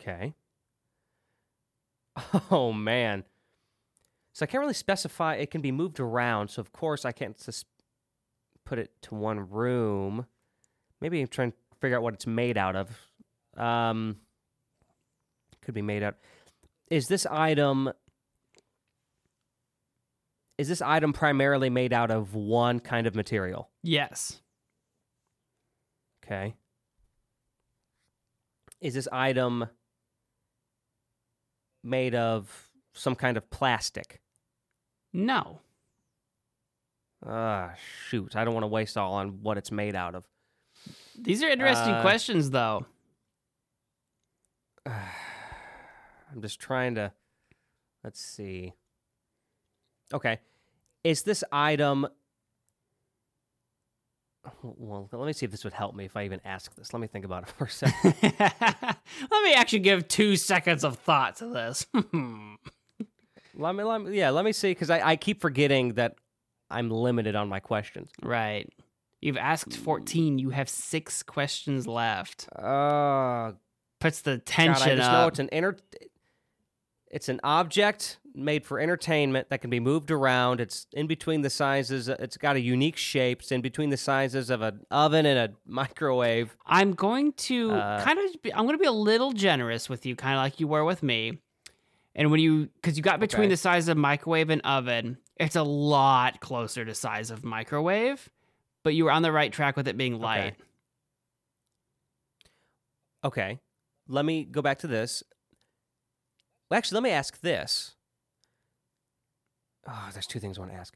Okay. 0.00 0.34
Oh 2.50 2.72
man. 2.72 3.24
So 4.32 4.44
I 4.44 4.46
can't 4.46 4.60
really 4.60 4.74
specify. 4.74 5.34
It 5.36 5.50
can 5.50 5.60
be 5.60 5.72
moved 5.72 6.00
around. 6.00 6.48
So 6.48 6.60
of 6.60 6.72
course 6.72 7.04
I 7.04 7.12
can't 7.12 7.38
just 7.42 7.66
put 8.64 8.78
it 8.78 8.90
to 9.02 9.14
one 9.14 9.48
room. 9.48 10.26
Maybe 11.00 11.20
I'm 11.20 11.28
trying 11.28 11.52
to 11.52 11.56
figure 11.80 11.96
out 11.96 12.02
what 12.02 12.14
it's 12.14 12.26
made 12.26 12.58
out 12.58 12.76
of. 12.76 12.90
Um, 13.56 14.16
could 15.62 15.74
be 15.74 15.82
made 15.82 16.02
out. 16.02 16.16
Is 16.90 17.08
this 17.08 17.26
item? 17.26 17.90
Is 20.60 20.68
this 20.68 20.82
item 20.82 21.14
primarily 21.14 21.70
made 21.70 21.94
out 21.94 22.10
of 22.10 22.34
one 22.34 22.80
kind 22.80 23.06
of 23.06 23.14
material? 23.14 23.70
Yes. 23.82 24.42
Okay. 26.22 26.54
Is 28.78 28.92
this 28.92 29.08
item 29.10 29.64
made 31.82 32.14
of 32.14 32.68
some 32.92 33.14
kind 33.14 33.38
of 33.38 33.48
plastic? 33.48 34.20
No. 35.14 35.60
Ah, 37.26 37.72
shoot. 38.10 38.36
I 38.36 38.44
don't 38.44 38.52
want 38.52 38.64
to 38.64 38.68
waste 38.68 38.98
all 38.98 39.14
on 39.14 39.40
what 39.42 39.56
it's 39.56 39.72
made 39.72 39.94
out 39.96 40.14
of. 40.14 40.26
These 41.18 41.42
are 41.42 41.48
interesting 41.48 41.94
Uh, 41.94 42.02
questions, 42.02 42.50
though. 42.50 42.84
I'm 44.84 46.42
just 46.42 46.60
trying 46.60 46.96
to. 46.96 47.14
Let's 48.04 48.20
see. 48.20 48.74
Okay. 50.12 50.38
Is 51.04 51.22
this 51.22 51.42
item. 51.50 52.06
Well, 54.62 55.08
let 55.12 55.26
me 55.26 55.32
see 55.32 55.44
if 55.44 55.50
this 55.52 55.64
would 55.64 55.72
help 55.74 55.94
me 55.94 56.06
if 56.06 56.16
I 56.16 56.24
even 56.24 56.40
ask 56.44 56.74
this. 56.74 56.92
Let 56.92 57.00
me 57.00 57.06
think 57.06 57.24
about 57.24 57.44
it 57.44 57.48
for 57.58 57.64
a 57.64 57.70
second. 57.70 58.14
let 58.22 59.44
me 59.44 59.54
actually 59.54 59.80
give 59.80 60.08
two 60.08 60.36
seconds 60.36 60.82
of 60.84 60.98
thought 60.98 61.36
to 61.36 61.46
this. 61.46 61.86
let 61.94 63.74
me, 63.74 63.82
let 63.84 64.00
me, 64.02 64.18
yeah, 64.18 64.30
let 64.30 64.44
me 64.44 64.52
see 64.52 64.70
because 64.70 64.90
I, 64.90 65.10
I 65.10 65.16
keep 65.16 65.40
forgetting 65.40 65.94
that 65.94 66.16
I'm 66.70 66.90
limited 66.90 67.34
on 67.36 67.48
my 67.48 67.60
questions. 67.60 68.10
right. 68.22 68.68
You've 69.22 69.36
asked 69.36 69.76
14. 69.76 70.38
You 70.38 70.48
have 70.48 70.70
six 70.70 71.22
questions 71.22 71.86
left. 71.86 72.48
Uh, 72.56 73.52
Puts 74.00 74.22
the 74.22 74.36
God, 74.38 74.46
tension 74.46 74.92
I 74.92 74.96
just 74.96 75.12
know 75.12 75.26
it's 75.26 75.38
an 75.38 75.50
inter- 75.52 75.76
It's 77.10 77.28
an 77.28 77.38
object 77.44 78.16
made 78.34 78.64
for 78.64 78.78
entertainment 78.80 79.48
that 79.50 79.60
can 79.60 79.70
be 79.70 79.80
moved 79.80 80.10
around. 80.10 80.60
It's 80.60 80.86
in 80.92 81.06
between 81.06 81.42
the 81.42 81.50
sizes. 81.50 82.08
It's 82.08 82.36
got 82.36 82.56
a 82.56 82.60
unique 82.60 82.96
shape. 82.96 83.40
It's 83.42 83.52
in 83.52 83.60
between 83.60 83.90
the 83.90 83.96
sizes 83.96 84.50
of 84.50 84.62
an 84.62 84.84
oven 84.90 85.26
and 85.26 85.38
a 85.38 85.54
microwave. 85.66 86.56
I'm 86.66 86.92
going 86.92 87.32
to 87.34 87.72
Uh, 87.72 88.04
kind 88.04 88.18
of 88.18 88.42
be, 88.42 88.52
I'm 88.52 88.64
going 88.66 88.74
to 88.76 88.80
be 88.80 88.86
a 88.86 88.92
little 88.92 89.32
generous 89.32 89.88
with 89.88 90.06
you, 90.06 90.16
kind 90.16 90.34
of 90.34 90.42
like 90.42 90.60
you 90.60 90.68
were 90.68 90.84
with 90.84 91.02
me. 91.02 91.40
And 92.14 92.30
when 92.30 92.40
you 92.40 92.68
because 92.74 92.96
you 92.96 93.02
got 93.02 93.20
between 93.20 93.42
Okay. 93.44 93.50
the 93.50 93.56
size 93.56 93.88
of 93.88 93.96
microwave 93.96 94.50
and 94.50 94.60
oven, 94.62 95.18
it's 95.36 95.56
a 95.56 95.62
lot 95.62 96.40
closer 96.40 96.84
to 96.84 96.94
size 96.94 97.30
of 97.30 97.44
microwave, 97.44 98.28
but 98.82 98.94
you 98.94 99.04
were 99.04 99.12
on 99.12 99.22
the 99.22 99.30
right 99.32 99.52
track 99.52 99.76
with 99.76 99.86
it 99.86 99.96
being 99.96 100.18
light. 100.20 100.54
Okay, 103.24 103.60
let 104.08 104.24
me 104.24 104.44
go 104.44 104.62
back 104.62 104.78
to 104.80 104.86
this. 104.86 105.22
Well, 106.70 106.78
actually, 106.78 106.96
let 106.96 107.02
me 107.04 107.10
ask 107.10 107.40
this. 107.40 107.94
Oh, 109.88 110.08
there's 110.12 110.26
two 110.26 110.38
things 110.40 110.58
I 110.58 110.62
want 110.62 110.72
to 110.72 110.78
ask. 110.78 110.94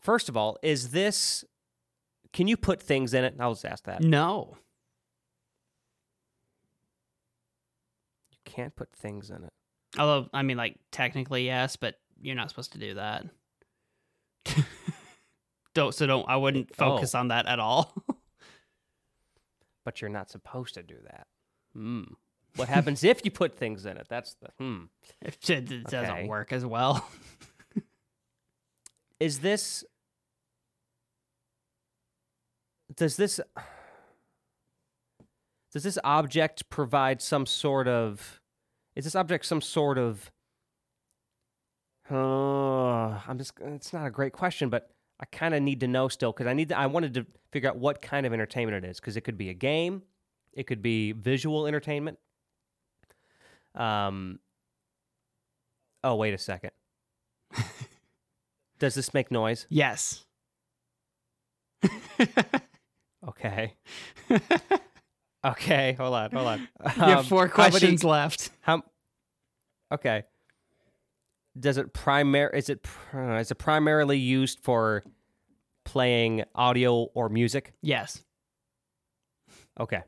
First 0.00 0.28
of 0.28 0.36
all, 0.36 0.58
is 0.62 0.90
this? 0.90 1.44
Can 2.32 2.46
you 2.48 2.56
put 2.56 2.82
things 2.82 3.14
in 3.14 3.24
it? 3.24 3.34
I'll 3.40 3.54
just 3.54 3.64
ask 3.64 3.84
that. 3.84 4.02
No. 4.02 4.56
You 8.30 8.38
can't 8.44 8.74
put 8.76 8.92
things 8.94 9.30
in 9.30 9.44
it. 9.44 9.52
Although 9.98 10.28
I 10.32 10.42
mean 10.42 10.56
like 10.56 10.76
technically 10.92 11.46
yes, 11.46 11.76
but 11.76 11.94
you're 12.20 12.34
not 12.34 12.50
supposed 12.50 12.72
to 12.72 12.78
do 12.78 12.94
that. 12.94 13.24
don't 15.74 15.94
so 15.94 16.06
don't 16.06 16.28
I 16.28 16.36
wouldn't 16.36 16.74
focus 16.74 17.14
Oh. 17.14 17.20
on 17.20 17.28
that 17.28 17.46
at 17.46 17.58
all. 17.58 17.94
but 19.84 20.00
you're 20.00 20.10
not 20.10 20.30
supposed 20.30 20.74
to 20.74 20.82
do 20.82 20.96
that. 21.04 21.26
Hmm. 21.74 22.02
What 22.56 22.68
happens 22.68 23.04
if 23.04 23.24
you 23.24 23.30
put 23.30 23.56
things 23.56 23.86
in 23.86 23.96
it? 23.96 24.06
That's 24.08 24.34
the 24.34 24.48
hmm. 24.58 24.84
If 25.22 25.38
it 25.50 25.70
it 25.70 25.84
doesn't 25.84 26.16
Okay. 26.16 26.26
work 26.26 26.52
as 26.52 26.64
well. 26.64 27.06
Is 29.20 29.38
this 29.38 29.84
does 32.94 33.16
this 33.16 33.40
does 35.72 35.82
this 35.82 35.98
object 36.04 36.68
provide 36.70 37.20
some 37.20 37.46
sort 37.46 37.88
of 37.88 38.40
is 38.94 39.04
this 39.04 39.14
object 39.14 39.44
some 39.46 39.60
sort 39.60 39.98
of 39.98 40.30
uh, 42.10 43.20
I'm 43.26 43.38
just 43.38 43.52
it's 43.60 43.92
not 43.92 44.06
a 44.06 44.10
great 44.10 44.32
question, 44.32 44.68
but 44.68 44.90
I 45.18 45.24
kind 45.26 45.54
of 45.54 45.62
need 45.62 45.80
to 45.80 45.88
know 45.88 46.08
still 46.08 46.32
because 46.32 46.46
I 46.46 46.52
need 46.52 46.68
to, 46.68 46.78
I 46.78 46.86
wanted 46.86 47.14
to 47.14 47.26
figure 47.50 47.68
out 47.68 47.78
what 47.78 48.00
kind 48.00 48.26
of 48.26 48.32
entertainment 48.32 48.84
it 48.84 48.88
is 48.88 49.00
because 49.00 49.16
it 49.16 49.22
could 49.22 49.36
be 49.36 49.50
a 49.50 49.54
game, 49.54 50.02
it 50.52 50.66
could 50.66 50.82
be 50.82 51.12
visual 51.12 51.66
entertainment. 51.66 52.18
Um. 53.76 54.38
Oh 56.04 56.14
wait 56.16 56.34
a 56.34 56.38
second. 56.38 56.70
Does 58.78 58.94
this 58.94 59.12
make 59.14 59.30
noise? 59.30 59.66
yes. 59.68 60.24
Okay. 63.26 63.74
Okay. 65.44 65.92
Hold 65.92 66.14
on. 66.14 66.30
Hold 66.32 66.46
on. 66.48 66.58
you 66.60 66.88
have 66.90 67.18
Um, 67.18 67.24
four 67.24 67.42
many- 67.42 67.52
questions 67.52 68.02
left. 68.02 68.50
How? 68.62 68.82
Okay. 69.92 70.24
Does 71.56 71.76
it 71.78 71.94
primar? 71.94 72.52
Is 72.52 72.68
it 72.68 72.82
pr- 72.82 73.36
is 73.36 73.52
it 73.52 73.54
primarily 73.54 74.18
used 74.18 74.58
for 74.64 75.04
playing 75.84 76.42
audio 76.56 76.94
or 77.14 77.28
music? 77.28 77.74
Yes. 77.80 78.24
Okay. 79.78 80.02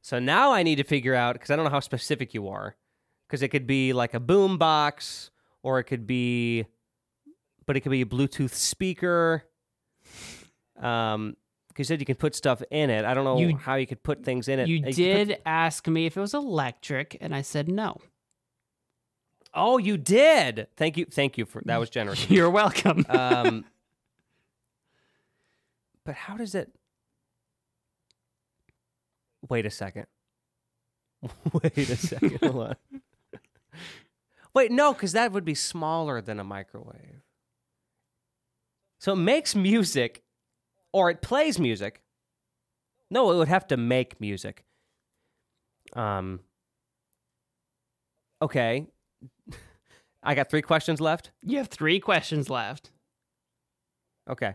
So 0.00 0.20
now 0.20 0.52
I 0.52 0.62
need 0.62 0.76
to 0.76 0.84
figure 0.84 1.14
out 1.16 1.32
because 1.32 1.50
I 1.50 1.56
don't 1.56 1.64
know 1.64 1.72
how 1.72 1.80
specific 1.80 2.32
you 2.32 2.46
are, 2.46 2.76
because 3.28 3.42
it 3.42 3.48
could 3.48 3.66
be 3.66 3.92
like 3.92 4.14
a 4.14 4.20
boom 4.20 4.58
box 4.58 5.30
or 5.62 5.78
it 5.78 5.84
could 5.84 6.06
be, 6.06 6.64
but 7.66 7.76
it 7.76 7.80
could 7.80 7.92
be 7.92 8.00
a 8.00 8.06
Bluetooth 8.06 8.52
speaker. 8.54 9.44
Um, 10.80 11.36
you 11.76 11.84
said 11.84 12.00
you 12.00 12.06
can 12.06 12.16
put 12.16 12.34
stuff 12.34 12.60
in 12.72 12.90
it. 12.90 13.04
I 13.04 13.14
don't 13.14 13.22
know 13.24 13.38
You- 13.38 13.56
how 13.56 13.76
you 13.76 13.86
could 13.86 14.02
put 14.02 14.24
things 14.24 14.48
in 14.48 14.58
it. 14.58 14.66
You 14.68 14.82
put- 14.82 14.94
did 14.96 15.38
ask 15.46 15.86
me 15.86 16.06
if 16.06 16.16
it 16.16 16.20
was 16.20 16.34
electric, 16.34 17.16
and 17.20 17.32
I 17.34 17.42
said 17.42 17.68
no. 17.68 17.98
oh, 19.54 19.78
you 19.78 19.96
did. 19.96 20.68
Thank 20.76 20.96
you. 20.96 21.04
Thank 21.06 21.38
you 21.38 21.44
for 21.44 21.62
that. 21.66 21.78
Was 21.78 21.90
generous. 21.90 22.28
You're 22.30 22.50
welcome. 22.50 23.04
um, 23.08 23.64
but 26.04 26.14
how 26.14 26.36
does 26.36 26.54
it? 26.54 26.72
Wait 29.48 29.66
a 29.66 29.70
second. 29.70 30.06
Wait 31.52 31.76
a 31.76 31.96
second. 31.96 32.38
Hold 32.42 32.68
on. 32.68 32.76
Wait, 34.54 34.70
no, 34.70 34.92
because 34.92 35.12
that 35.12 35.32
would 35.32 35.44
be 35.44 35.54
smaller 35.54 36.20
than 36.20 36.40
a 36.40 36.44
microwave. 36.44 37.22
So 39.00 39.12
it 39.12 39.16
makes 39.16 39.54
music, 39.54 40.22
or 40.92 41.10
it 41.10 41.22
plays 41.22 41.58
music. 41.58 42.00
No, 43.10 43.30
it 43.30 43.36
would 43.36 43.48
have 43.48 43.66
to 43.68 43.76
make 43.76 44.20
music. 44.20 44.64
Um. 45.94 46.40
Okay. 48.42 48.86
I 50.22 50.34
got 50.34 50.50
three 50.50 50.62
questions 50.62 51.00
left. 51.00 51.30
you 51.42 51.58
have 51.58 51.68
three 51.68 52.00
questions 52.00 52.50
left. 52.50 52.90
Okay. 54.28 54.54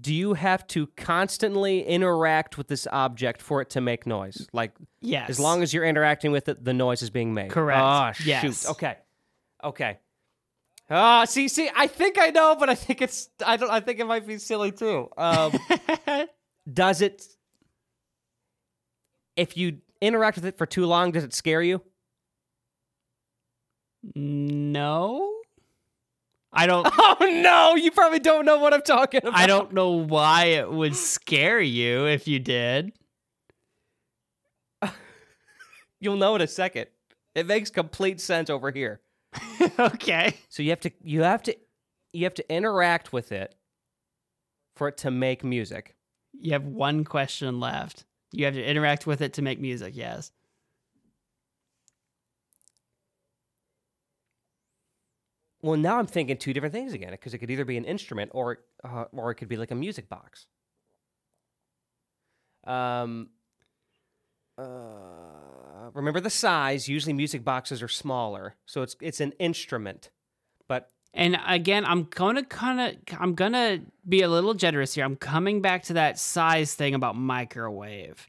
Do 0.00 0.14
you 0.14 0.32
have 0.34 0.66
to 0.68 0.86
constantly 0.96 1.82
interact 1.84 2.56
with 2.56 2.68
this 2.68 2.86
object 2.90 3.42
for 3.42 3.60
it 3.60 3.70
to 3.70 3.80
make 3.82 4.06
noise? 4.06 4.46
Like, 4.52 4.72
Yes. 5.00 5.28
as 5.28 5.38
long 5.38 5.62
as 5.62 5.74
you're 5.74 5.84
interacting 5.84 6.32
with 6.32 6.48
it, 6.48 6.64
the 6.64 6.72
noise 6.72 7.02
is 7.02 7.10
being 7.10 7.34
made. 7.34 7.50
Correct. 7.50 7.80
Oh, 7.82 8.12
shoot. 8.12 8.64
Okay. 8.70 8.96
Okay. 9.62 9.98
Ah, 10.88 11.24
see, 11.26 11.48
see, 11.48 11.70
I 11.74 11.86
think 11.86 12.18
I 12.18 12.28
know, 12.30 12.56
but 12.58 12.68
I 12.70 12.74
think 12.74 13.02
it's, 13.02 13.28
I 13.44 13.56
don't, 13.56 13.70
I 13.70 13.80
think 13.80 14.00
it 14.00 14.06
might 14.06 14.26
be 14.26 14.38
silly 14.38 14.72
too. 14.72 15.08
Um, 15.18 15.52
does 16.72 17.00
it, 17.02 17.24
if 19.36 19.56
you 19.56 19.78
interact 20.00 20.36
with 20.36 20.46
it 20.46 20.56
for 20.58 20.66
too 20.66 20.86
long, 20.86 21.10
does 21.10 21.24
it 21.24 21.34
scare 21.34 21.62
you? 21.62 21.82
no. 24.14 25.30
I 26.54 26.66
don't. 26.66 26.86
Oh 26.96 27.16
no, 27.20 27.74
you 27.74 27.90
probably 27.90 28.18
don't 28.18 28.44
know 28.44 28.58
what 28.58 28.74
I'm 28.74 28.82
talking 28.82 29.20
about. 29.22 29.38
I 29.38 29.46
don't 29.46 29.72
know 29.72 29.90
why 29.90 30.46
it 30.46 30.70
would 30.70 30.96
scare 30.96 31.60
you 31.60 32.06
if 32.06 32.26
you 32.26 32.38
did. 32.38 32.92
You'll 36.00 36.16
know 36.16 36.34
in 36.34 36.40
a 36.40 36.46
second. 36.46 36.86
It 37.34 37.46
makes 37.46 37.70
complete 37.70 38.20
sense 38.20 38.50
over 38.50 38.70
here. 38.70 39.00
okay. 39.78 40.34
So 40.48 40.62
you 40.62 40.70
have 40.70 40.80
to 40.80 40.92
you 41.02 41.22
have 41.22 41.42
to 41.44 41.56
you 42.12 42.24
have 42.24 42.34
to 42.34 42.52
interact 42.52 43.12
with 43.12 43.32
it 43.32 43.54
for 44.76 44.88
it 44.88 44.96
to 44.98 45.10
make 45.10 45.44
music. 45.44 45.94
You 46.32 46.52
have 46.52 46.64
one 46.64 47.04
question 47.04 47.60
left. 47.60 48.04
You 48.32 48.44
have 48.46 48.54
to 48.54 48.64
interact 48.64 49.06
with 49.06 49.20
it 49.20 49.34
to 49.34 49.42
make 49.42 49.60
music. 49.60 49.94
Yes. 49.96 50.32
Well, 55.64 55.78
now 55.78 55.98
I'm 55.98 56.06
thinking 56.06 56.36
two 56.36 56.52
different 56.52 56.74
things 56.74 56.92
again 56.92 57.12
because 57.12 57.32
it 57.32 57.38
could 57.38 57.50
either 57.50 57.64
be 57.64 57.78
an 57.78 57.86
instrument 57.86 58.30
or 58.34 58.58
uh, 58.84 59.04
or 59.12 59.30
it 59.30 59.36
could 59.36 59.48
be 59.48 59.56
like 59.56 59.70
a 59.70 59.74
music 59.74 60.10
box. 60.10 60.46
Um. 62.64 63.30
Uh, 64.58 65.88
remember 65.94 66.20
the 66.20 66.28
size. 66.28 66.86
Usually, 66.86 67.14
music 67.14 67.44
boxes 67.44 67.82
are 67.82 67.88
smaller, 67.88 68.56
so 68.66 68.82
it's 68.82 68.94
it's 69.00 69.20
an 69.20 69.32
instrument. 69.38 70.10
But 70.68 70.90
And 71.14 71.38
again, 71.46 71.86
I'm 71.86 72.04
gonna 72.04 72.44
kind 72.44 72.80
of, 72.80 73.18
I'm 73.18 73.34
gonna 73.34 73.80
be 74.06 74.20
a 74.20 74.28
little 74.28 74.52
generous 74.52 74.92
here. 74.94 75.04
I'm 75.04 75.16
coming 75.16 75.62
back 75.62 75.84
to 75.84 75.94
that 75.94 76.18
size 76.18 76.74
thing 76.74 76.94
about 76.94 77.16
microwave. 77.16 78.28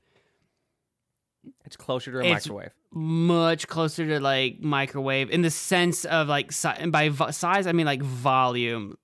it's 1.65 1.75
closer 1.75 2.11
to 2.13 2.19
a 2.19 2.23
It's- 2.23 2.45
microwave. 2.47 2.71
Much 2.97 3.67
closer 3.67 4.07
to 4.07 4.19
like 4.21 4.61
microwave 4.61 5.29
in 5.29 5.41
the 5.41 5.49
sense 5.51 6.05
of 6.05 6.29
like, 6.29 6.51
si- 6.53 6.69
and 6.77 6.91
by 6.93 7.09
vo- 7.09 7.29
size 7.31 7.67
I 7.67 7.73
mean 7.73 7.85
like 7.85 8.01
volume. 8.01 8.97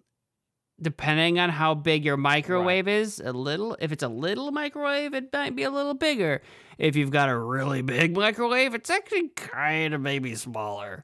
Depending 0.81 1.37
on 1.39 1.49
how 1.49 1.75
big 1.75 2.03
your 2.03 2.17
microwave 2.17 2.87
is, 2.87 3.19
a 3.19 3.31
little. 3.33 3.77
If 3.79 3.91
it's 3.91 4.01
a 4.01 4.07
little 4.07 4.51
microwave, 4.51 5.13
it 5.13 5.31
might 5.31 5.55
be 5.55 5.61
a 5.63 5.69
little 5.69 5.93
bigger. 5.93 6.41
If 6.79 6.95
you've 6.95 7.11
got 7.11 7.29
a 7.29 7.37
really 7.37 7.83
big 7.83 8.15
microwave, 8.17 8.73
it's 8.73 8.89
actually 8.89 9.27
kind 9.29 9.93
of 9.93 10.01
maybe 10.01 10.33
smaller. 10.33 11.03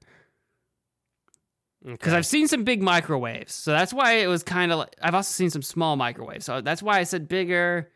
because 1.85 2.07
Okay. 2.13 2.17
I've 2.17 2.25
seen 2.25 2.47
some 2.47 2.63
big 2.63 2.81
microwaves, 2.81 3.53
so 3.53 3.71
that's 3.71 3.93
why 3.93 4.13
it 4.13 4.27
was 4.27 4.41
kind 4.41 4.71
of. 4.71 4.79
Like, 4.79 4.95
I've 5.01 5.13
also 5.13 5.31
seen 5.31 5.51
some 5.51 5.61
small 5.61 5.95
microwaves, 5.95 6.45
so 6.45 6.61
that's 6.61 6.81
why 6.81 6.97
I 6.97 7.03
said 7.03 7.27
bigger. 7.27 7.91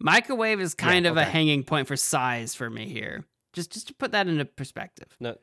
Microwave 0.00 0.60
is 0.60 0.74
kind 0.74 1.04
Yeah, 1.04 1.10
of 1.12 1.16
a 1.16 1.24
hanging 1.24 1.62
point 1.62 1.86
for 1.86 1.96
size 1.96 2.54
for 2.54 2.68
me 2.70 2.88
here. 2.88 3.24
Just 3.52 3.72
just 3.72 3.88
to 3.88 3.94
put 3.94 4.12
that 4.12 4.26
into 4.28 4.44
perspective. 4.44 5.08
No, 5.20 5.36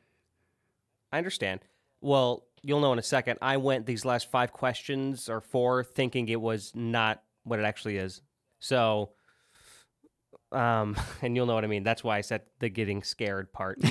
I 1.12 1.18
understand. 1.18 1.60
Well, 2.00 2.44
you'll 2.62 2.80
know 2.80 2.92
in 2.92 2.98
a 2.98 3.02
second. 3.02 3.38
I 3.42 3.56
went 3.58 3.86
these 3.86 4.04
last 4.04 4.30
five 4.30 4.52
questions 4.52 5.28
or 5.28 5.40
four 5.40 5.84
thinking 5.84 6.28
it 6.28 6.40
was 6.40 6.72
not 6.74 7.22
what 7.44 7.58
it 7.58 7.64
actually 7.64 7.96
is. 7.98 8.20
So, 8.60 9.10
um, 10.52 10.96
and 11.22 11.36
you'll 11.36 11.46
know 11.46 11.54
what 11.54 11.64
I 11.64 11.68
mean. 11.68 11.82
That's 11.84 12.02
why 12.02 12.16
I 12.18 12.22
said 12.22 12.42
the 12.58 12.68
getting 12.68 13.02
scared 13.02 13.52
part. 13.52 13.78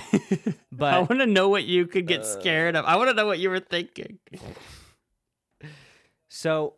But 0.71 0.93
I 0.93 0.99
want 0.99 1.21
to 1.21 1.25
know 1.25 1.49
what 1.49 1.63
you 1.63 1.87
could 1.87 2.05
get 2.05 2.21
Uh, 2.21 2.23
scared 2.39 2.75
of. 2.75 2.85
I 2.85 2.97
want 2.97 3.09
to 3.09 3.15
know 3.15 3.25
what 3.25 3.39
you 3.39 3.49
were 3.49 3.59
thinking. 3.59 4.19
so, 6.29 6.75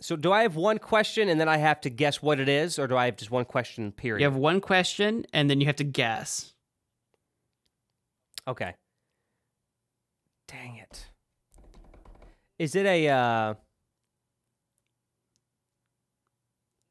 so 0.00 0.16
do 0.16 0.32
I 0.32 0.42
have 0.42 0.56
one 0.56 0.78
question 0.78 1.28
and 1.28 1.40
then 1.40 1.48
I 1.48 1.58
have 1.58 1.80
to 1.82 1.90
guess 1.90 2.22
what 2.22 2.40
it 2.40 2.48
is, 2.48 2.78
or 2.78 2.86
do 2.86 2.96
I 2.96 3.06
have 3.06 3.16
just 3.16 3.30
one 3.30 3.44
question? 3.44 3.92
Period. 3.92 4.20
You 4.20 4.30
have 4.30 4.36
one 4.36 4.60
question, 4.60 5.26
and 5.32 5.48
then 5.48 5.60
you 5.60 5.66
have 5.66 5.76
to 5.76 5.84
guess. 5.84 6.54
Okay. 8.48 8.74
Dang 10.48 10.76
it. 10.76 11.06
Is 12.58 12.74
it 12.74 12.86
a 12.86 13.08
uh 13.08 13.54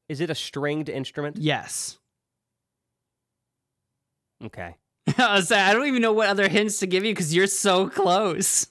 Is 0.08 0.22
it 0.22 0.32
a 0.32 0.36
stringed 0.36 0.90
instrument? 0.90 1.38
Yes. 1.38 2.00
Okay. 4.44 4.76
I 5.18 5.36
was 5.36 5.48
saying, 5.48 5.64
I 5.64 5.74
don't 5.74 5.86
even 5.88 6.02
know 6.02 6.14
what 6.14 6.28
other 6.28 6.48
hints 6.48 6.80
to 6.80 6.88
give 6.88 7.06
you 7.06 7.14
because 7.14 7.34
you're 7.34 7.48
so 7.48 7.90
close. 7.90 8.68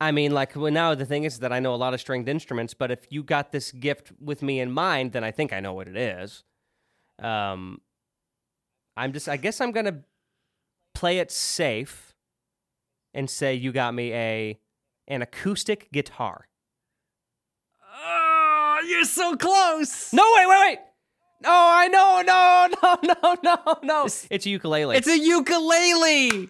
I 0.00 0.12
mean, 0.12 0.32
like, 0.32 0.56
well, 0.56 0.72
now 0.72 0.94
the 0.94 1.04
thing 1.04 1.24
is 1.24 1.40
that 1.40 1.52
I 1.52 1.60
know 1.60 1.74
a 1.74 1.76
lot 1.76 1.92
of 1.92 2.00
stringed 2.00 2.28
instruments, 2.28 2.72
but 2.72 2.90
if 2.90 3.06
you 3.10 3.22
got 3.22 3.52
this 3.52 3.70
gift 3.70 4.12
with 4.18 4.42
me 4.42 4.58
in 4.58 4.70
mind, 4.72 5.12
then 5.12 5.22
I 5.22 5.30
think 5.30 5.52
I 5.52 5.60
know 5.60 5.74
what 5.74 5.88
it 5.88 5.96
is. 5.96 6.42
Um, 7.18 7.82
I'm 8.96 9.12
just, 9.12 9.28
I 9.28 9.36
guess 9.36 9.60
I'm 9.60 9.72
gonna 9.72 10.00
play 10.94 11.18
it 11.18 11.30
safe 11.30 12.14
and 13.12 13.28
say 13.28 13.54
you 13.54 13.72
got 13.72 13.94
me 13.94 14.12
a 14.14 14.58
an 15.06 15.22
acoustic 15.22 15.90
guitar. 15.92 16.46
Oh, 18.02 18.80
you're 18.88 19.04
so 19.04 19.36
close. 19.36 20.12
No, 20.12 20.22
wait, 20.36 20.48
wait, 20.48 20.60
wait. 20.60 20.78
No, 21.42 21.50
I 21.52 21.88
know, 21.88 22.22
no, 22.24 22.68
no, 23.02 23.16
no, 23.22 23.36
no, 23.42 23.78
no. 23.82 24.04
It's 24.04 24.46
a 24.46 24.50
ukulele. 24.50 24.96
It's 24.96 25.08
a 25.08 25.18
ukulele. 25.18 26.48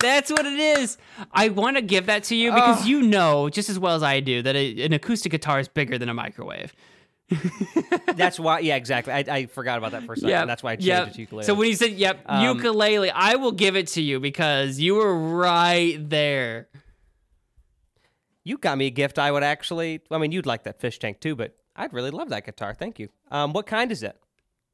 That's 0.00 0.30
what 0.30 0.46
it 0.46 0.58
is. 0.58 0.98
I 1.32 1.48
want 1.50 1.76
to 1.76 1.82
give 1.82 2.06
that 2.06 2.24
to 2.24 2.36
you 2.36 2.50
because 2.52 2.80
Ugh. 2.82 2.86
you 2.86 3.02
know 3.02 3.48
just 3.48 3.68
as 3.68 3.78
well 3.78 3.94
as 3.94 4.02
I 4.02 4.20
do 4.20 4.42
that 4.42 4.56
a, 4.56 4.84
an 4.84 4.92
acoustic 4.92 5.32
guitar 5.32 5.60
is 5.60 5.68
bigger 5.68 5.98
than 5.98 6.08
a 6.08 6.14
microwave. 6.14 6.74
That's 8.16 8.40
why. 8.40 8.58
Yeah, 8.58 8.74
exactly. 8.76 9.12
I, 9.12 9.18
I 9.28 9.46
forgot 9.46 9.78
about 9.78 9.92
that 9.92 10.02
for 10.04 10.14
a 10.14 10.16
second. 10.16 10.30
Yep, 10.30 10.46
That's 10.48 10.62
why 10.64 10.72
I 10.72 10.76
changed 10.76 10.86
yep. 10.88 11.08
it 11.08 11.14
to 11.14 11.20
ukulele. 11.20 11.44
So 11.44 11.54
when 11.54 11.68
you 11.68 11.76
said 11.76 11.92
"yep, 11.92 12.22
Um, 12.26 12.44
ukulele," 12.56 13.10
I 13.10 13.36
will 13.36 13.52
give 13.52 13.76
it 13.76 13.86
to 13.88 14.02
you 14.02 14.18
because 14.18 14.80
you 14.80 14.96
were 14.96 15.16
right 15.16 15.96
there. 16.10 16.68
you 18.42 18.58
got 18.58 18.78
me 18.78 18.86
a 18.86 18.90
gift, 18.90 19.18
I 19.18 19.30
would 19.30 19.44
actually. 19.44 20.00
I 20.10 20.18
mean, 20.18 20.32
you'd 20.32 20.46
like 20.46 20.64
that 20.64 20.80
fish 20.80 20.98
tank 20.98 21.20
too, 21.20 21.36
but 21.36 21.56
I'd 21.76 21.92
really 21.92 22.10
love 22.10 22.30
that 22.30 22.44
guitar. 22.46 22.74
Thank 22.74 22.98
you. 22.98 23.08
Um, 23.30 23.52
what 23.52 23.66
kind 23.66 23.92
is 23.92 24.02
it? 24.02 24.16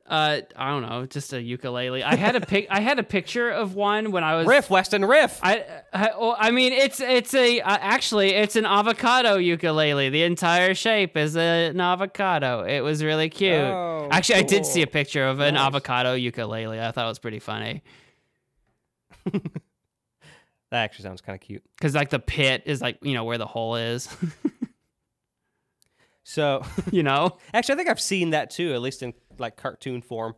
Uh, 0.09 0.41
I 0.55 0.71
don't 0.71 0.83
know, 0.83 1.05
just 1.05 1.33
a 1.33 1.43
ukulele. 1.43 2.05
I 2.05 2.15
had 2.15 2.37
a 2.37 2.41
pic. 2.41 2.69
I 2.71 2.81
had 2.81 3.01
a 3.01 3.03
picture 3.03 3.51
of 3.51 3.75
one 3.75 4.13
when 4.13 4.23
I 4.23 4.37
was 4.37 4.47
Riff, 4.47 4.71
Weston, 4.71 5.05
riff. 5.05 5.41
I, 5.43 5.65
I, 5.93 6.11
well, 6.17 6.37
I 6.39 6.53
mean, 6.53 6.73
it's 6.73 7.01
it's 7.01 7.35
a 7.35 7.61
uh, 7.61 7.79
actually 7.81 8.31
it's 8.31 8.55
an 8.55 8.67
avocado 8.67 9.37
ukulele. 9.37 10.09
The 10.11 10.23
entire 10.23 10.75
shape 10.75 11.17
is 11.17 11.37
a, 11.37 11.69
an 11.71 11.81
avocado. 11.81 12.63
It 12.63 12.81
was 12.81 13.03
really 13.03 13.29
cute. 13.29 13.55
Oh, 13.55 14.09
actually, 14.13 14.37
I 14.37 14.43
did 14.43 14.65
see 14.65 14.83
a 14.83 14.87
picture 14.87 15.27
of 15.27 15.41
an 15.41 15.55
Nice. 15.55 15.67
avocado 15.67 16.15
ukulele. 16.15 16.81
I 16.81 16.93
thought 16.93 17.07
it 17.07 17.09
was 17.09 17.19
pretty 17.19 17.41
funny 17.41 17.83
that 19.33 19.43
actually 20.71 21.03
sounds 21.03 21.21
kind 21.21 21.35
of 21.35 21.41
cute. 21.41 21.65
because 21.77 21.95
like 21.97 22.11
the 22.11 22.21
pit 22.21 22.63
is 22.67 22.81
like 22.81 22.99
you 23.03 23.15
know 23.15 23.25
where 23.25 23.39
the 23.39 23.47
hole 23.47 23.75
is. 23.75 24.09
So, 26.29 26.65
you 26.91 27.05
know, 27.05 27.39
actually, 27.55 27.75
I 27.75 27.77
think 27.77 27.89
I've 27.89 28.01
seen 28.01 28.31
that 28.31 28.51
too, 28.51 28.75
at 28.75 28.81
least 28.83 29.01
in 29.05 29.15
like 29.39 29.57
cartoon 29.57 30.03
form. 30.03 30.35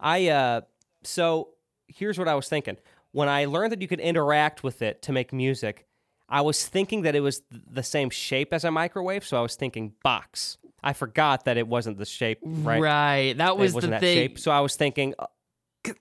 I 0.00 0.28
uh, 0.28 0.60
so 1.02 1.50
here's 1.86 2.18
what 2.18 2.28
I 2.28 2.34
was 2.34 2.48
thinking 2.48 2.76
when 3.12 3.28
I 3.28 3.44
learned 3.44 3.72
that 3.72 3.82
you 3.82 3.88
could 3.88 4.00
interact 4.00 4.62
with 4.62 4.82
it 4.82 5.02
to 5.02 5.12
make 5.12 5.32
music. 5.32 5.86
I 6.28 6.40
was 6.40 6.66
thinking 6.66 7.02
that 7.02 7.14
it 7.14 7.20
was 7.20 7.42
the 7.50 7.82
same 7.82 8.08
shape 8.08 8.54
as 8.54 8.64
a 8.64 8.70
microwave, 8.70 9.24
so 9.24 9.36
I 9.36 9.42
was 9.42 9.54
thinking 9.54 9.92
box. 10.02 10.56
I 10.82 10.94
forgot 10.94 11.44
that 11.44 11.56
it 11.56 11.68
wasn't 11.68 11.98
the 11.98 12.06
shape, 12.06 12.38
right? 12.42 12.80
Right. 12.80 13.36
That 13.36 13.58
was 13.58 13.74
wasn't 13.74 13.90
the 13.90 13.94
that 13.96 14.00
thing. 14.00 14.16
shape. 14.16 14.38
So 14.38 14.50
I 14.50 14.60
was 14.60 14.74
thinking 14.74 15.14
uh, 15.18 15.26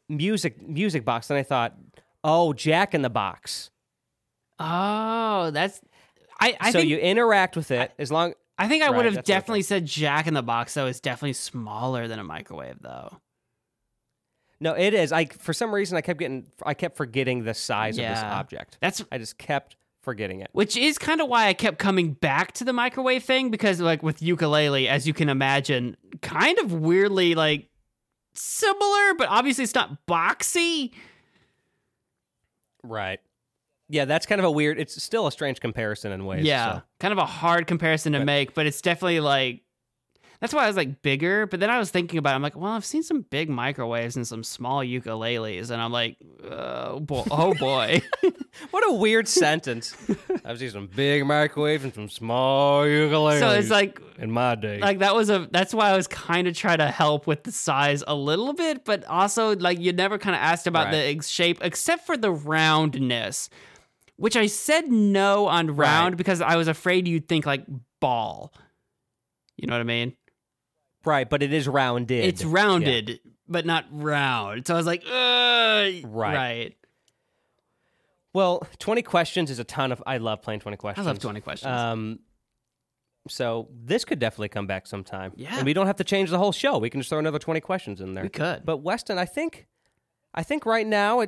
music 0.09 0.67
music 0.67 1.05
box. 1.05 1.27
Then 1.27 1.38
I 1.38 1.43
thought, 1.43 1.75
oh, 2.23 2.53
Jack 2.53 2.93
in 2.93 3.01
the 3.01 3.09
Box. 3.09 3.69
Oh, 4.59 5.51
that's. 5.51 5.81
I, 6.39 6.57
I 6.59 6.71
so 6.71 6.80
think 6.80 6.89
you 6.89 6.97
interact 6.97 7.55
with 7.55 7.69
it 7.71 7.91
as 7.99 8.11
long. 8.11 8.33
I 8.61 8.67
think 8.67 8.83
I 8.83 8.88
Right, 8.88 8.95
would 8.98 9.06
have 9.06 9.15
that's 9.15 9.27
what 9.27 9.33
I 9.33 9.40
definitely 9.40 9.61
said 9.64 9.85
Jack 9.88 10.27
in 10.27 10.35
the 10.35 10.43
Box. 10.43 10.75
Though 10.75 10.85
it's 10.85 10.99
definitely 10.99 11.33
smaller 11.33 12.07
than 12.07 12.19
a 12.19 12.23
microwave, 12.23 12.77
though. 12.80 13.17
No, 14.59 14.73
it 14.73 14.93
is. 14.93 15.11
I 15.11 15.25
for 15.25 15.53
some 15.53 15.73
reason 15.73 15.98
I 15.98 16.01
kept 16.01 16.19
getting 16.19 16.45
I 16.64 16.75
kept 16.75 16.95
forgetting 16.95 17.43
the 17.43 17.56
size 17.56 17.98
of 17.98 18.06
this 18.06 18.19
object. 18.19 18.77
That's 18.80 19.03
I 19.11 19.17
just 19.17 19.40
kept 19.40 19.77
forgetting 20.03 20.41
it. 20.41 20.49
which 20.53 20.77
is 20.77 20.99
kind 20.99 21.22
of 21.22 21.27
why 21.27 21.48
I 21.48 21.53
kept 21.53 21.80
coming 21.80 22.14
back 22.14 22.51
to 22.53 22.64
the 22.64 22.73
microwave 22.73 23.23
thing 23.23 23.49
because, 23.51 23.80
like, 23.81 24.01
with 24.03 24.22
ukulele, 24.22 24.88
as 24.88 25.07
you 25.07 25.14
can 25.14 25.30
imagine, 25.30 25.98
kind 26.22 26.57
of 26.59 26.73
weirdly 26.73 27.33
like 27.33 27.69
similar, 28.33 29.15
but 29.15 29.27
obviously 29.30 29.64
it's 29.64 29.75
not 29.75 30.06
boxy. 30.07 30.91
Right. 32.83 33.19
Yeah, 33.91 34.05
that's 34.05 34.25
kind 34.25 34.39
of 34.39 34.45
a 34.45 34.51
weird. 34.51 34.79
It's 34.79 35.01
still 35.03 35.27
a 35.27 35.31
strange 35.31 35.59
comparison 35.59 36.11
in 36.11 36.25
ways. 36.25 36.45
yeah, 36.45 36.75
so. 36.77 36.81
kind 36.99 37.11
of 37.11 37.17
a 37.17 37.25
hard 37.25 37.67
comparison 37.67 38.13
to 38.13 38.19
But- 38.19 38.25
make, 38.25 38.53
but 38.53 38.65
it's 38.65 38.81
definitely 38.81 39.19
like 39.19 39.61
that's 40.39 40.55
why 40.55 40.63
I 40.63 40.67
was 40.67 40.75
like 40.75 41.03
bigger. 41.03 41.45
But 41.45 41.59
then 41.59 41.69
I 41.69 41.77
was 41.77 41.91
thinking 41.91 42.17
about, 42.17 42.31
it, 42.31 42.35
I'm 42.37 42.41
like, 42.41 42.55
well, 42.57 42.71
I've 42.71 42.83
seen 42.83 43.03
some 43.03 43.21
big 43.29 43.47
microwaves 43.47 44.15
and 44.15 44.25
some 44.27 44.43
small 44.43 44.79
ukuleles, 44.83 45.69
and 45.69 45.79
I'm 45.79 45.91
like, 45.91 46.17
oh, 46.43 46.95
oh 46.95 46.99
boy, 47.05 47.23
oh 47.29 47.53
boy. 47.59 48.01
What 48.71 48.89
a 48.89 48.93
weird 48.93 49.27
sentence. 49.27 49.95
I've 50.45 50.57
seen 50.57 50.71
some 50.71 50.87
big 50.87 51.25
microwaves 51.27 51.83
and 51.83 51.93
some 51.93 52.09
small 52.09 52.83
ukuleles. 52.85 53.39
so 53.39 53.51
it's 53.51 53.69
like 53.69 54.01
in 54.17 54.31
my 54.31 54.55
day. 54.55 54.79
like 54.79 54.99
that 54.99 55.13
was 55.15 55.29
a 55.29 55.47
that's 55.51 55.73
why 55.75 55.89
I 55.91 55.95
was 55.95 56.07
kind 56.07 56.47
of 56.47 56.55
trying 56.55 56.79
to 56.79 56.87
help 56.89 57.27
with 57.27 57.43
the 57.43 57.51
size 57.51 58.03
a 58.07 58.15
little 58.15 58.53
bit, 58.53 58.83
but 58.83 59.05
also 59.05 59.55
like 59.55 59.79
you 59.79 59.93
never 59.93 60.17
kind 60.17 60.35
of 60.35 60.41
asked 60.41 60.65
about 60.65 60.89
the 60.91 60.97
Right. 60.97 61.15
ex- 61.17 61.27
shape 61.27 61.59
except 61.61 62.05
for 62.07 62.17
the 62.17 62.31
roundness, 62.31 63.49
which 64.22 64.35
I 64.38 64.45
said 64.48 64.88
no 64.91 65.48
on 65.48 65.75
round 65.75 66.14
Right. 66.14 66.17
because 66.17 66.41
I 66.41 66.56
was 66.56 66.67
afraid 66.67 67.08
you'd 67.08 67.27
think 67.27 67.45
like 67.45 67.66
ball. 68.00 68.53
You 69.58 69.67
know 69.67 69.74
what 69.74 69.82
I 69.82 69.83
mean? 69.83 70.16
right, 71.03 71.27
but 71.30 71.41
it 71.41 71.51
is 71.51 71.67
rounded. 71.67 72.24
It's 72.24 72.43
rounded, 72.45 73.19
but 73.48 73.66
not 73.66 73.85
round. 73.91 74.67
So 74.67 74.74
I 74.75 74.77
was 74.77 74.85
like, 74.85 75.01
Ugh. 75.06 75.11
Right. 76.06 76.35
right. 76.35 76.75
Well, 78.33 78.66
twenty 78.80 79.01
questions 79.01 79.50
is 79.51 79.59
a 79.59 79.64
ton 79.64 79.91
of. 79.91 80.01
I 80.08 80.17
love 80.17 80.41
playing 80.41 80.61
twenty 80.61 80.77
questions. 80.77 81.06
I 81.06 81.09
love 81.09 81.19
twenty 81.19 81.41
questions. 81.41 81.72
Um, 81.75 82.19
so 83.27 83.67
this 83.83 84.06
could 84.06 84.19
definitely 84.19 84.50
come 84.50 84.67
back 84.67 84.88
sometime. 84.88 85.33
Yeah. 85.35 85.58
and 85.58 85.66
we 85.66 85.74
don't 85.74 85.88
have 85.88 85.98
to 85.98 86.03
change 86.03 86.30
the 86.30 86.38
whole 86.38 86.51
show. 86.53 86.77
We 86.77 86.90
can 86.90 87.01
just 87.01 87.09
throw 87.09 87.19
another 87.19 87.40
twenty 87.40 87.59
questions 87.59 88.00
in 88.00 88.14
there. 88.14 88.24
we 88.24 88.30
could. 88.30 88.64
But 88.66 88.77
Weston, 88.77 89.17
I 89.17 89.25
think, 89.25 89.67
I 90.34 90.43
think 90.43 90.66
right 90.66 90.88
now 90.88 91.22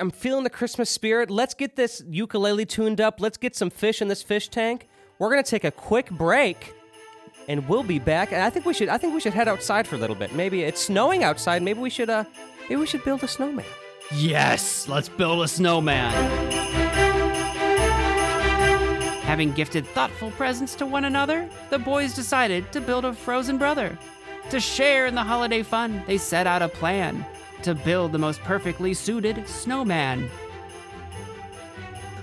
I'm 0.00 0.10
feeling 0.10 0.42
the 0.42 0.50
Christmas 0.50 0.90
spirit. 0.90 1.30
Let's 1.30 1.54
get 1.54 1.76
this 1.76 2.02
ukulele 2.08 2.66
tuned 2.66 3.00
up. 3.00 3.20
Let's 3.20 3.38
get 3.38 3.54
some 3.54 3.70
fish 3.70 4.02
in 4.02 4.08
this 4.08 4.20
fish 4.20 4.48
tank. 4.48 4.88
We're 5.20 5.30
gonna 5.30 5.44
take 5.44 5.62
a 5.62 5.70
quick 5.70 6.10
break, 6.10 6.74
and 7.46 7.68
we'll 7.68 7.84
be 7.84 8.00
back. 8.00 8.32
And 8.32 8.42
I 8.42 8.50
think 8.50 8.66
we 8.66 8.74
should. 8.74 8.88
I 8.88 8.98
think 8.98 9.14
we 9.14 9.20
should 9.20 9.32
head 9.32 9.46
outside 9.46 9.86
for 9.86 9.94
a 9.94 9.98
little 9.98 10.16
bit. 10.16 10.34
Maybe 10.34 10.62
it's 10.62 10.80
snowing 10.80 11.22
outside. 11.22 11.62
Maybe 11.62 11.78
we 11.78 11.88
should. 11.88 12.10
Uh, 12.10 12.24
maybe 12.68 12.80
we 12.80 12.86
should 12.86 13.04
build 13.04 13.22
a 13.22 13.28
snowman. 13.28 13.64
Yes, 14.12 14.88
let's 14.88 15.08
build 15.08 15.44
a 15.44 15.48
snowman. 15.48 16.12
Having 19.22 19.52
gifted 19.52 19.86
thoughtful 19.86 20.32
presents 20.32 20.74
to 20.74 20.84
one 20.84 21.04
another, 21.04 21.48
the 21.70 21.78
boys 21.78 22.12
decided 22.12 22.72
to 22.72 22.80
build 22.80 23.04
a 23.04 23.12
frozen 23.12 23.56
brother. 23.56 23.96
To 24.50 24.58
share 24.58 25.06
in 25.06 25.14
the 25.14 25.22
holiday 25.22 25.62
fun, 25.62 26.02
they 26.08 26.18
set 26.18 26.48
out 26.48 26.60
a 26.60 26.68
plan 26.68 27.24
to 27.64 27.74
build 27.74 28.12
the 28.12 28.18
most 28.18 28.40
perfectly 28.40 28.94
suited 28.94 29.48
snowman. 29.48 30.28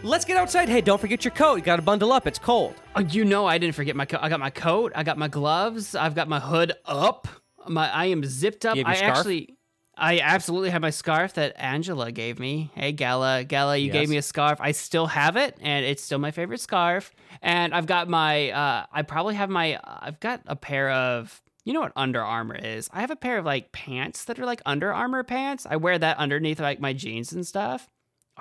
Let's 0.02 0.24
get 0.24 0.38
outside. 0.38 0.70
Hey, 0.70 0.80
don't 0.80 1.00
forget 1.00 1.26
your 1.26 1.34
coat. 1.34 1.56
You 1.56 1.62
got 1.62 1.76
to 1.76 1.82
bundle 1.82 2.14
up. 2.14 2.26
It's 2.26 2.40
cold. 2.40 2.76
Oh, 2.96 3.02
you 3.02 3.26
know 3.26 3.46
I 3.46 3.58
didn't 3.58 3.76
forget 3.76 3.96
my 3.96 4.06
coat. 4.06 4.20
I 4.22 4.30
got 4.30 4.40
my 4.40 4.50
coat, 4.50 4.94
I 4.96 5.04
got 5.04 5.18
my 5.18 5.28
gloves, 5.28 5.94
I've 5.94 6.16
got 6.16 6.30
my 6.30 6.40
hood 6.40 6.74
up. 6.86 7.28
My 7.68 7.90
I 7.92 8.06
am 8.06 8.24
zipped 8.24 8.66
up. 8.66 8.78
You 8.78 8.84
I 8.86 8.96
scarf? 8.96 9.18
actually 9.18 9.58
I 9.98 10.20
absolutely 10.22 10.70
have 10.70 10.82
my 10.82 10.92
scarf 10.92 11.34
that 11.34 11.54
Angela 11.58 12.12
gave 12.14 12.40
me. 12.40 12.72
Hey 12.74 12.94
Gala, 12.94 13.44
Gala, 13.44 13.76
you 13.76 13.92
gave 13.92 14.10
me 14.10 14.16
a 14.16 14.22
scarf. 14.22 14.60
I 14.62 14.72
still 14.72 15.08
have 15.08 15.36
it 15.36 15.58
and 15.60 15.86
it's 15.86 16.02
still 16.02 16.20
my 16.20 16.32
favorite 16.32 16.62
scarf. 16.62 17.12
And 17.42 17.74
I've 17.74 17.86
got 17.86 18.08
my 18.08 18.52
uh 18.52 18.86
I 18.92 19.02
probably 19.02 19.36
have 19.36 19.50
my 19.50 19.80
I've 19.84 20.20
got 20.22 20.42
a 20.48 20.56
pair 20.56 20.90
of 20.90 21.42
you 21.70 21.74
know 21.76 21.82
what 21.82 21.94
Under 21.96 22.24
Armour 22.24 22.56
is? 22.56 22.90
I 22.92 23.02
have 23.02 23.12
a 23.12 23.16
pair 23.16 23.38
of 23.38 23.46
like 23.46 23.72
pants 23.72 24.26
that 24.26 24.40
are 24.40 24.46
like 24.46 24.60
Under 24.66 24.92
Armour 24.92 25.24
pants. 25.24 25.68
I 25.70 25.76
wear 25.76 26.00
that 26.00 26.18
underneath 26.18 26.60
like 26.60 26.80
my 26.80 26.94
jeans 26.94 27.32
and 27.32 27.46
stuff. 27.46 27.88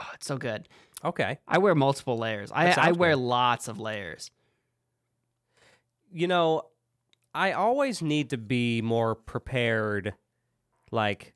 Oh, 0.00 0.08
it's 0.14 0.26
so 0.26 0.38
good. 0.38 0.66
Okay. 1.04 1.38
I 1.46 1.58
wear 1.58 1.74
multiple 1.74 2.16
layers. 2.16 2.50
I, 2.54 2.64
That 2.64 2.78
I 2.78 2.92
wear 2.92 3.12
good. 3.12 3.20
lots 3.20 3.68
of 3.68 3.78
layers. 3.78 4.30
you 6.10 6.26
know, 6.26 6.62
I 7.34 7.52
always 7.52 8.00
need 8.00 8.30
to 8.30 8.38
be 8.38 8.80
more 8.80 9.14
prepared, 9.14 10.14
like, 10.90 11.34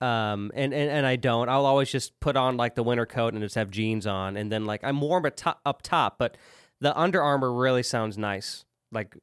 um, 0.00 0.50
and, 0.54 0.74
and 0.74 0.90
and 0.90 1.06
I 1.06 1.14
don't. 1.16 1.48
I'll 1.48 1.64
always 1.66 1.90
just 1.92 2.18
put 2.18 2.36
on 2.36 2.56
like 2.56 2.74
the 2.74 2.82
winter 2.82 3.06
coat 3.06 3.32
and 3.34 3.42
just 3.42 3.54
have 3.54 3.70
jeans 3.70 4.04
on, 4.06 4.36
and 4.36 4.50
then 4.50 4.64
like 4.66 4.82
I'm 4.82 5.00
warm 5.00 5.24
at 5.26 5.36
to- 5.38 5.56
up 5.64 5.82
top, 5.82 6.18
but 6.18 6.36
the 6.80 6.98
Under 6.98 7.22
Armour 7.22 7.52
really 7.52 7.84
sounds 7.84 8.18
nice, 8.18 8.64
like 8.90 9.16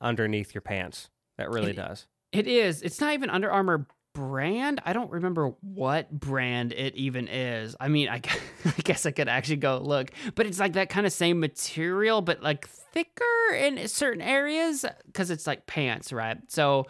underneath 0.00 0.54
your 0.54 0.62
pants. 0.62 1.10
That 1.38 1.50
really 1.50 1.70
It- 1.72 1.76
does. 1.76 2.06
It 2.32 2.46
is. 2.46 2.82
It's 2.82 3.00
not 3.00 3.14
even 3.14 3.30
Under 3.30 3.50
Armour 3.50 3.86
brand. 4.12 4.80
I 4.84 4.92
don't 4.92 5.10
remember 5.10 5.54
what 5.60 6.10
brand 6.10 6.72
it 6.72 6.94
even 6.96 7.28
is. 7.28 7.76
I 7.78 7.88
mean, 7.88 8.08
I, 8.08 8.20
I 8.64 8.72
guess 8.82 9.06
I 9.06 9.10
could 9.10 9.28
actually 9.28 9.56
go 9.56 9.78
look, 9.78 10.10
but 10.34 10.46
it's 10.46 10.58
like 10.58 10.72
that 10.74 10.88
kind 10.90 11.06
of 11.06 11.12
same 11.12 11.38
material, 11.40 12.22
but 12.22 12.42
like 12.42 12.66
thicker 12.68 13.54
in 13.54 13.86
certain 13.88 14.20
areas 14.22 14.84
because 15.06 15.30
it's 15.30 15.46
like 15.46 15.66
pants, 15.66 16.12
right? 16.12 16.38
So 16.48 16.86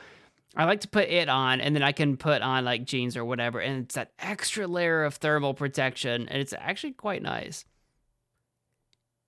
I 0.56 0.64
like 0.64 0.80
to 0.80 0.88
put 0.88 1.08
it 1.08 1.28
on, 1.28 1.60
and 1.60 1.74
then 1.76 1.82
I 1.82 1.92
can 1.92 2.16
put 2.16 2.42
on 2.42 2.64
like 2.64 2.84
jeans 2.84 3.16
or 3.16 3.24
whatever, 3.24 3.60
and 3.60 3.84
it's 3.84 3.94
that 3.96 4.12
extra 4.18 4.66
layer 4.66 5.04
of 5.04 5.14
thermal 5.16 5.52
protection, 5.52 6.28
and 6.28 6.40
it's 6.40 6.54
actually 6.56 6.92
quite 6.92 7.22
nice. 7.22 7.64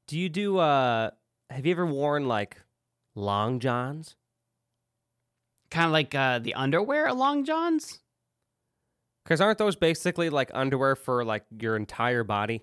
Do 0.07 0.19
you 0.19 0.29
do? 0.29 0.59
uh 0.59 1.11
Have 1.51 1.67
you 1.67 1.73
ever 1.73 1.87
worn 1.87 2.27
like 2.29 2.57
long 3.15 3.61
johns? 3.61 4.17
Kind 5.71 5.87
of 5.87 5.93
like 5.93 6.15
uh, 6.15 6.39
the 6.39 6.55
underwear 6.55 7.13
Long 7.13 7.45
Johns. 7.45 8.01
Because 9.25 9.41
aren't 9.41 9.59
those 9.59 9.77
basically 9.77 10.31
like 10.31 10.51
underwear 10.55 10.97
for 10.97 11.25
like 11.25 11.45
your 11.61 11.77
entire 11.77 12.25
body? 12.25 12.63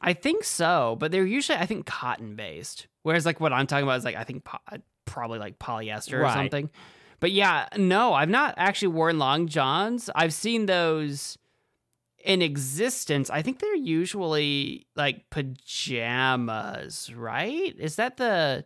I 0.00 0.14
think 0.14 0.42
so, 0.42 0.96
but 0.98 1.12
they're 1.12 1.24
usually 1.24 1.58
I 1.58 1.66
think 1.66 1.86
cotton 1.86 2.34
based. 2.34 2.88
Whereas 3.04 3.24
like 3.24 3.38
what 3.38 3.52
I'm 3.52 3.66
talking 3.66 3.84
about 3.84 3.98
is 3.98 4.04
like 4.04 4.16
I 4.16 4.24
think 4.24 4.44
po- 4.44 4.58
uh, 4.70 4.78
probably 5.04 5.38
like 5.38 5.58
polyester 5.58 6.24
or 6.24 6.30
something. 6.30 6.70
But 7.20 7.30
yeah, 7.30 7.68
no, 7.76 8.14
I've 8.14 8.28
not 8.28 8.54
actually 8.56 8.88
worn 8.88 9.20
long 9.20 9.46
johns. 9.46 10.10
I've 10.12 10.34
seen 10.34 10.66
those 10.66 11.38
in 12.24 12.42
existence. 12.42 13.30
I 13.30 13.42
think 13.42 13.60
they're 13.60 13.76
usually 13.76 14.88
like 14.96 15.30
pajamas, 15.30 17.12
right? 17.14 17.76
Is 17.78 17.94
that 17.96 18.16
the 18.16 18.64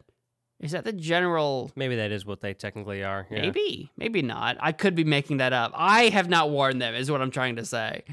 is 0.60 0.73
that 0.73 0.85
the 0.85 0.93
general 0.93 1.70
Maybe 1.76 1.97
that 1.97 2.12
is 2.12 2.25
what 2.25 2.41
they 2.41 2.55
technically 2.55 3.05
are. 3.05 3.26
Yeah. 3.31 3.43
Maybe, 3.43 3.91
maybe 3.97 4.23
not. 4.23 4.57
I 4.60 4.73
could 4.73 4.94
be 4.94 5.05
making 5.05 5.39
that 5.39 5.52
up. 5.52 5.73
I 5.75 6.05
have 6.09 6.28
not 6.28 6.51
worn 6.51 6.78
them, 6.78 6.94
is 6.94 7.10
what 7.10 7.20
I'm 7.20 7.31
trying 7.31 7.57
to 7.57 7.65
say. 7.65 8.05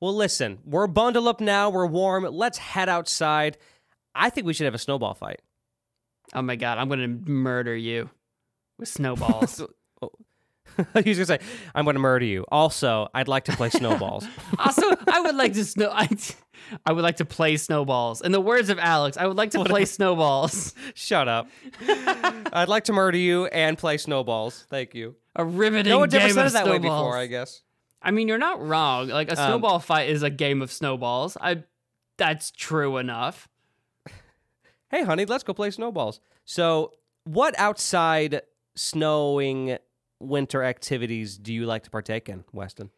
Well, 0.00 0.14
listen, 0.14 0.58
we're 0.64 0.88
bundled 0.88 1.28
up 1.28 1.40
now. 1.40 1.70
We're 1.70 1.86
warm. 1.86 2.24
Let's 2.24 2.58
head 2.58 2.88
outside. 2.88 3.56
I 4.14 4.30
think 4.30 4.46
we 4.46 4.52
should 4.52 4.64
have 4.64 4.74
a 4.74 4.78
snowball 4.78 5.14
fight. 5.14 5.40
Oh 6.34 6.42
my 6.42 6.56
god, 6.56 6.78
I'm 6.78 6.88
gonna 6.88 7.08
murder 7.08 7.76
you 7.76 8.10
with 8.78 8.88
snowballs. 8.88 9.62
Was 10.94 11.04
gonna 11.04 11.26
say, 11.26 11.38
I'm 11.74 11.84
going 11.84 11.94
to 11.94 12.00
murder 12.00 12.24
you. 12.24 12.44
Also, 12.50 13.08
I'd 13.14 13.28
like 13.28 13.44
to 13.44 13.52
play 13.56 13.70
snowballs. 13.80 14.26
also, 14.58 14.82
I 15.06 15.20
would 15.20 15.34
like 15.34 15.52
to 15.54 15.64
snow. 15.74 15.90
I, 15.92 16.08
I 16.86 16.92
would 16.92 17.02
like 17.02 17.16
to 17.16 17.24
play 17.24 17.56
snowballs. 17.56 18.20
In 18.22 18.32
the 18.32 18.40
words 18.40 18.70
of 18.70 18.78
Alex, 18.78 19.16
I 19.16 19.26
would 19.26 19.36
like 19.36 19.50
to 19.50 19.64
play 19.64 19.84
snowballs. 19.84 20.74
Shut 20.94 21.28
up. 21.28 21.48
I'd 21.86 22.68
like 22.68 22.84
to 22.84 22.92
murder 22.92 23.18
you 23.18 23.46
and 23.46 23.76
play 23.76 23.98
snowballs. 23.98 24.66
Thank 24.70 24.94
you. 24.94 25.16
A 25.36 25.44
riveting 25.44 25.90
No 25.90 25.98
one's 25.98 26.12
game 26.12 26.22
ever 26.22 26.32
said 26.32 26.46
it 26.46 26.52
that 26.52 26.66
way 26.66 26.78
before, 26.78 27.16
I 27.16 27.26
guess. 27.26 27.62
I 28.02 28.10
mean, 28.10 28.28
you're 28.28 28.38
not 28.38 28.60
wrong. 28.66 29.08
Like 29.08 29.28
a 29.28 29.32
Um, 29.40 29.46
snowball 29.48 29.78
fight 29.78 30.08
is 30.08 30.22
a 30.22 30.30
game 30.30 30.62
of 30.62 30.70
snowballs. 30.72 31.36
I. 31.40 31.64
That's 32.18 32.50
true 32.50 32.98
enough. 32.98 33.48
Hey, 34.90 35.02
honey, 35.02 35.24
let's 35.24 35.42
go 35.42 35.54
play 35.54 35.70
snowballs. 35.70 36.20
So, 36.44 36.92
what 37.24 37.58
outside 37.58 38.42
snowing 38.74 39.78
winter 40.22 40.62
activities 40.64 41.36
do 41.36 41.52
you 41.52 41.66
like 41.66 41.82
to 41.84 41.90
partake 41.90 42.28
in, 42.28 42.44
Weston? 42.52 42.90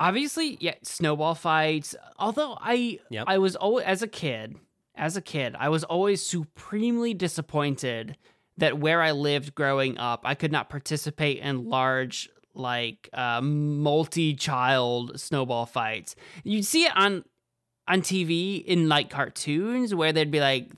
obviously, 0.00 0.56
yeah, 0.60 0.74
snowball 0.82 1.34
fights. 1.34 1.96
Although 2.18 2.56
I, 2.60 3.00
Yep. 3.10 3.24
I 3.26 3.38
was 3.38 3.56
always 3.56 3.84
as 3.84 4.00
a 4.00 4.06
kid, 4.06 4.56
as 4.94 5.16
a 5.16 5.20
kid, 5.20 5.56
I 5.58 5.68
was 5.70 5.82
always 5.82 6.24
supremely 6.24 7.14
disappointed 7.14 8.16
that 8.58 8.78
where 8.78 9.02
I 9.02 9.10
lived 9.10 9.56
growing 9.56 9.98
up, 9.98 10.20
I 10.24 10.34
could 10.36 10.52
not 10.52 10.68
participate 10.68 11.38
in 11.38 11.68
large, 11.68 12.28
like, 12.54 13.08
uh, 13.12 13.40
multi-child 13.40 15.18
snowball 15.20 15.66
fights. 15.66 16.14
You'd 16.44 16.64
see 16.64 16.84
it 16.84 16.92
on 16.96 17.24
on 17.88 18.02
TV 18.02 18.62
in 18.64 18.88
like 18.88 19.10
cartoons 19.10 19.94
where 19.94 20.12
there'd 20.12 20.30
be 20.30 20.40
like. 20.40 20.70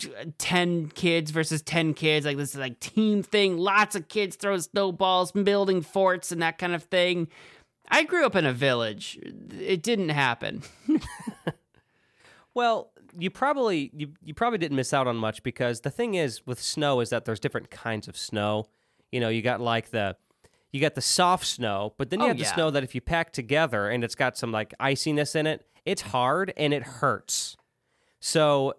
T- 0.00 0.12
10 0.38 0.88
kids 0.88 1.30
versus 1.30 1.62
10 1.62 1.94
kids 1.94 2.26
like 2.26 2.36
this 2.36 2.50
is 2.54 2.60
like 2.60 2.80
team 2.80 3.22
thing 3.22 3.56
lots 3.56 3.94
of 3.94 4.08
kids 4.08 4.34
throw 4.36 4.58
snowballs 4.58 5.32
building 5.32 5.82
forts 5.82 6.32
and 6.32 6.42
that 6.42 6.58
kind 6.58 6.74
of 6.74 6.82
thing 6.84 7.28
I 7.92 8.04
grew 8.04 8.24
up 8.24 8.36
in 8.36 8.46
a 8.46 8.52
village. 8.52 9.18
It 9.58 9.82
didn't 9.82 10.10
happen. 10.10 10.62
Well, 12.54 12.90
you 13.18 13.30
probably 13.30 13.90
you, 13.94 14.12
you 14.24 14.34
probably 14.34 14.58
didn't 14.58 14.76
miss 14.76 14.92
out 14.92 15.06
on 15.06 15.16
much 15.16 15.42
because 15.42 15.80
the 15.80 15.90
thing 15.90 16.14
is 16.14 16.46
with 16.46 16.60
snow 16.60 17.00
is 17.00 17.10
that 17.10 17.24
there's 17.24 17.40
different 17.40 17.70
kinds 17.70 18.08
of 18.08 18.16
snow. 18.16 18.66
You 19.12 19.20
know, 19.20 19.28
you 19.28 19.42
got 19.42 19.60
like 19.60 19.90
the 19.90 20.16
you 20.72 20.80
got 20.80 20.94
the 20.94 21.00
soft 21.00 21.46
snow, 21.46 21.94
but 21.96 22.10
then 22.10 22.20
you 22.20 22.26
Oh, 22.26 22.28
have 22.28 22.38
the 22.38 22.44
snow 22.44 22.70
that 22.70 22.82
if 22.84 22.94
you 22.94 23.00
pack 23.00 23.32
together 23.32 23.88
and 23.88 24.02
it's 24.04 24.14
got 24.14 24.36
some 24.36 24.52
like 24.52 24.74
iciness 24.80 25.34
in 25.34 25.46
it, 25.46 25.64
it's 25.84 26.02
hard 26.02 26.52
and 26.56 26.72
it 26.72 26.82
hurts. 26.82 27.56
So 28.20 28.74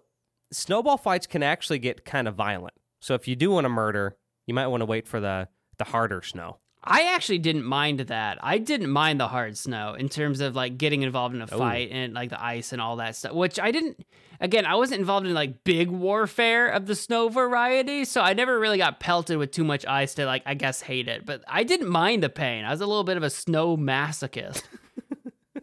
snowball 0.52 0.96
fights 0.96 1.26
can 1.26 1.42
actually 1.42 1.78
get 1.78 2.04
kind 2.04 2.28
of 2.28 2.34
violent. 2.34 2.74
So 3.00 3.14
if 3.14 3.26
you 3.26 3.36
do 3.36 3.50
want 3.50 3.64
to 3.64 3.68
murder, 3.68 4.16
you 4.46 4.54
might 4.54 4.68
want 4.68 4.80
to 4.80 4.86
wait 4.86 5.06
for 5.08 5.20
the 5.20 5.48
the 5.78 5.84
harder 5.84 6.22
snow. 6.22 6.58
I 6.84 7.14
actually 7.14 7.38
didn't 7.38 7.64
mind 7.64 8.00
that. 8.00 8.38
I 8.42 8.58
didn't 8.58 8.90
mind 8.90 9.20
the 9.20 9.28
hard 9.28 9.56
snow 9.56 9.94
in 9.94 10.08
terms 10.08 10.40
of 10.40 10.56
like 10.56 10.78
getting 10.78 11.02
involved 11.02 11.34
in 11.34 11.40
a 11.40 11.46
fight 11.46 11.90
and 11.92 12.12
like 12.12 12.30
the 12.30 12.44
ice 12.44 12.72
and 12.72 12.82
all 12.82 12.96
that 12.96 13.14
stuff, 13.14 13.32
which 13.32 13.60
I 13.60 13.70
didn't. 13.70 14.04
Again, 14.40 14.66
I 14.66 14.74
wasn't 14.74 14.98
involved 14.98 15.26
in 15.26 15.34
like 15.34 15.62
big 15.62 15.88
warfare 15.88 16.68
of 16.68 16.86
the 16.86 16.96
snow 16.96 17.28
variety, 17.28 18.04
so 18.04 18.20
I 18.20 18.32
never 18.32 18.58
really 18.58 18.78
got 18.78 18.98
pelted 18.98 19.38
with 19.38 19.52
too 19.52 19.62
much 19.62 19.86
ice 19.86 20.14
to 20.14 20.26
like, 20.26 20.42
I 20.44 20.54
guess, 20.54 20.80
hate 20.80 21.06
it. 21.06 21.24
But 21.24 21.44
I 21.46 21.62
didn't 21.62 21.88
mind 21.88 22.24
the 22.24 22.28
pain. 22.28 22.64
I 22.64 22.70
was 22.70 22.80
a 22.80 22.86
little 22.86 23.04
bit 23.04 23.16
of 23.16 23.22
a 23.22 23.30
snow 23.30 23.76
masochist. 23.76 24.62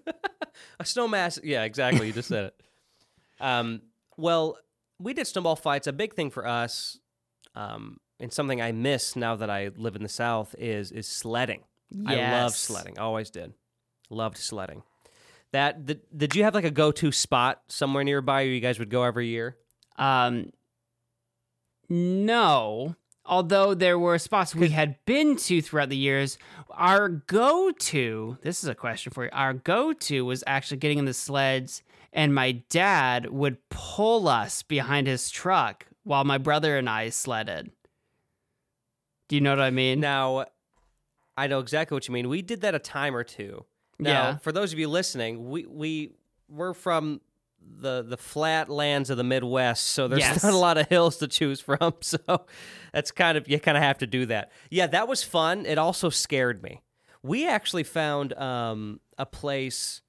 A 0.80 0.86
snow 0.86 1.08
mass. 1.08 1.40
Yeah, 1.44 1.64
exactly. 1.64 2.08
You 2.08 2.14
just 2.14 2.30
said 2.30 2.46
it. 2.46 2.62
Um, 3.40 3.82
well, 4.18 4.58
we 5.00 5.14
did 5.14 5.26
snowball 5.28 5.56
fights. 5.56 5.88
A 5.88 5.94
big 5.94 6.14
thing 6.14 6.30
for 6.30 6.46
us, 6.46 7.00
um, 7.56 8.00
and 8.20 8.32
something 8.34 8.62
I 8.62 8.72
miss 8.72 9.16
now 9.16 9.36
that 9.36 9.50
I 9.50 9.70
live 9.78 9.96
in 9.96 10.04
the 10.04 10.10
South 10.10 10.54
is 10.58 10.92
is 10.92 11.08
sledding. 11.08 11.62
I 12.06 12.12
love 12.16 12.52
Yes. 12.52 12.58
sledding. 12.58 13.00
Always 13.00 13.30
did. 13.30 13.54
Loved 14.10 14.38
sledding. 14.38 14.84
That 15.52 15.86
did, 15.86 16.02
did 16.16 16.36
you 16.36 16.44
have 16.44 16.54
like 16.54 16.66
a 16.66 16.70
go 16.72 16.92
to 16.92 17.12
spot 17.12 17.62
somewhere 17.68 18.04
nearby 18.04 18.44
where 18.44 18.54
you 18.54 18.60
guys 18.60 18.78
would 18.78 18.90
go 18.92 19.04
every 19.04 19.28
year? 19.28 19.58
Um, 19.98 20.52
no. 21.90 22.96
Although 23.26 23.74
there 23.76 24.00
were 24.00 24.18
spots 24.18 24.56
we 24.56 24.70
had 24.70 24.96
been 25.06 25.36
to 25.38 25.62
throughout 25.62 25.90
the 25.90 25.98
years, 25.98 26.38
our 26.72 27.10
go 27.10 27.72
to, 27.72 28.38
this 28.42 28.64
is 28.64 28.70
a 28.70 28.74
question 28.76 29.12
for 29.14 29.26
you, 29.26 29.30
our 29.34 29.54
go 29.54 29.94
to 29.94 30.26
was 30.26 30.44
actually 30.48 30.78
getting 30.78 30.98
in 30.98 31.06
the 31.06 31.14
sleds, 31.14 31.84
and 32.14 32.34
my 32.34 32.52
dad 32.70 33.30
would 33.30 33.58
pull 33.70 34.28
us 34.28 34.64
behind 34.64 35.08
his 35.08 35.30
truck 35.30 35.86
while 36.04 36.24
my 36.24 36.38
brother 36.38 36.78
and 36.78 36.90
I 36.90 37.10
sledded. 37.10 37.72
Do 39.28 39.36
you 39.36 39.42
know 39.42 39.52
what 39.52 39.60
I 39.60 39.70
mean? 39.70 40.00
Now, 40.00 40.46
I 41.38 41.48
know 41.48 41.60
exactly 41.60 41.96
what 41.96 42.08
you 42.08 42.14
mean. 42.14 42.30
We 42.30 42.42
did 42.42 42.62
that 42.62 42.74
a 42.76 42.80
time 42.80 43.16
or 43.16 43.24
two. 43.24 43.66
Now, 44.00 44.12
Yeah. 44.12 44.38
for 44.38 44.52
those 44.52 44.74
of 44.74 44.80
you 44.80 44.88
listening, 44.88 45.50
we 45.50 45.66
we 45.66 46.14
we're 46.50 46.74
from 46.74 47.22
the 47.62 48.02
the 48.02 48.18
flat 48.18 48.70
lands 48.70 49.10
of 49.10 49.18
the 49.18 49.24
Midwest, 49.24 49.86
so 49.88 50.08
there's 50.08 50.22
Yes. 50.22 50.44
not 50.44 50.54
a 50.54 50.58
lot 50.58 50.78
of 50.78 50.88
hills 50.88 51.18
to 51.18 51.28
choose 51.28 51.62
from. 51.62 51.94
So 52.02 52.18
that's 52.94 53.12
kind 53.12 53.38
of 53.38 53.48
you 53.48 53.60
kind 53.60 53.78
of 53.78 53.84
have 53.84 54.00
to 54.00 54.08
do 54.08 54.26
that. 54.28 54.52
Yeah, 54.72 54.88
that 54.88 55.08
was 55.08 55.24
fun. 55.24 55.66
It 55.66 55.78
also 55.78 56.10
scared 56.10 56.64
me. 56.64 56.82
We 57.22 57.48
actually 57.48 57.84
found 57.84 58.34
um, 58.34 59.00
a 59.18 59.26
place. 59.26 60.02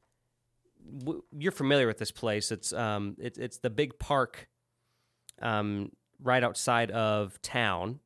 W- 0.99 1.23
you're 1.39 1.52
familiar 1.52 1.86
with 1.86 1.99
this 1.99 2.10
place? 2.10 2.51
It's 2.51 2.73
um, 2.73 3.17
it, 3.19 3.39
it's 3.39 3.59
the 3.59 3.70
big 3.70 3.99
park, 3.99 4.49
um, 5.41 5.93
right 6.23 6.43
outside 6.43 6.91
of 6.91 7.41
town, 7.43 8.01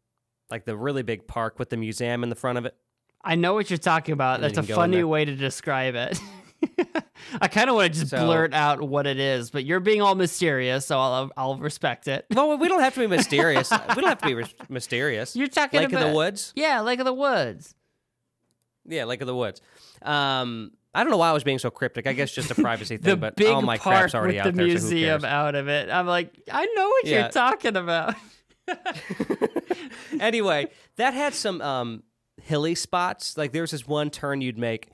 like 0.50 0.64
the 0.64 0.76
really 0.76 1.02
big 1.02 1.26
park 1.26 1.58
with 1.58 1.70
the 1.70 1.76
museum 1.76 2.22
in 2.22 2.28
the 2.28 2.36
front 2.36 2.58
of 2.58 2.64
it. 2.66 2.74
I 3.22 3.34
know 3.36 3.54
what 3.54 3.70
you're 3.70 3.78
talking 3.78 4.12
about. 4.12 4.36
And 4.36 4.44
That's 4.44 4.58
a 4.58 4.62
can 4.62 4.66
go 4.68 4.74
in 4.74 4.76
funny 4.76 5.04
way 5.04 5.24
to 5.24 5.34
describe 5.34 5.94
it. 5.94 6.18
I 7.40 7.48
kind 7.48 7.68
of 7.70 7.76
want 7.76 7.92
to 7.92 7.98
just 8.00 8.10
So- 8.10 8.24
blurt 8.24 8.52
out 8.54 8.80
what 8.82 9.06
it 9.06 9.18
is, 9.18 9.50
but 9.50 9.64
you're 9.64 9.80
being 9.80 10.00
all 10.02 10.14
mysterious, 10.14 10.86
so 10.86 10.98
I'll 10.98 11.30
I'll 11.36 11.56
respect 11.58 12.06
it. 12.08 12.26
Well, 12.34 12.56
we 12.58 12.68
don't 12.68 12.80
have 12.80 12.94
to 12.94 13.00
be 13.00 13.06
mysterious. 13.16 13.70
we 13.70 13.94
don't 13.94 14.04
have 14.08 14.18
to 14.20 14.26
be 14.26 14.34
ris- 14.34 14.54
mysterious. 14.68 15.34
You're 15.36 15.46
talking 15.48 15.80
Lake 15.80 15.88
about 15.90 16.02
of 16.02 16.08
the 16.10 16.14
Woods. 16.16 16.52
Yeah, 16.56 16.80
Lake 16.82 17.00
of 17.00 17.06
the 17.06 17.14
Woods. 17.14 17.74
Yeah, 18.86 19.04
Lake 19.04 19.20
of 19.22 19.26
the 19.26 19.34
Woods. 19.34 19.60
Um, 20.02 20.72
I 20.94 21.02
don't 21.02 21.10
know 21.10 21.16
why 21.16 21.30
I 21.30 21.32
was 21.32 21.44
being 21.44 21.58
so 21.58 21.70
cryptic. 21.70 22.06
I 22.06 22.12
guess 22.12 22.30
just 22.32 22.50
a 22.50 22.54
privacy 22.62 22.96
thing, 22.98 23.18
but 23.18 23.36
big 23.36 23.48
all 23.48 23.62
my 23.62 23.78
crap's 23.78 24.14
already 24.14 24.34
with 24.38 24.46
out 24.46 24.52
the 24.52 24.56
there. 24.56 24.78
so 24.78 24.84
museum 24.88 25.20
cares? 25.22 25.24
out 25.24 25.54
of 25.54 25.68
it. 25.68 25.90
I'm 25.90 26.06
like, 26.06 26.32
I 26.50 26.64
know 26.74 26.88
what 26.88 27.06
Yeah. 27.06 27.20
you're 27.20 27.28
talking 27.30 27.76
about. 27.76 28.14
anyway, 30.20 30.68
that 30.96 31.14
had 31.14 31.34
some 31.34 31.60
um, 31.60 32.02
hilly 32.42 32.74
spots. 32.74 33.36
Like 33.36 33.52
there's 33.52 33.70
this 33.72 33.86
one 33.86 34.10
turn 34.10 34.40
you'd 34.40 34.58
make 34.58 34.88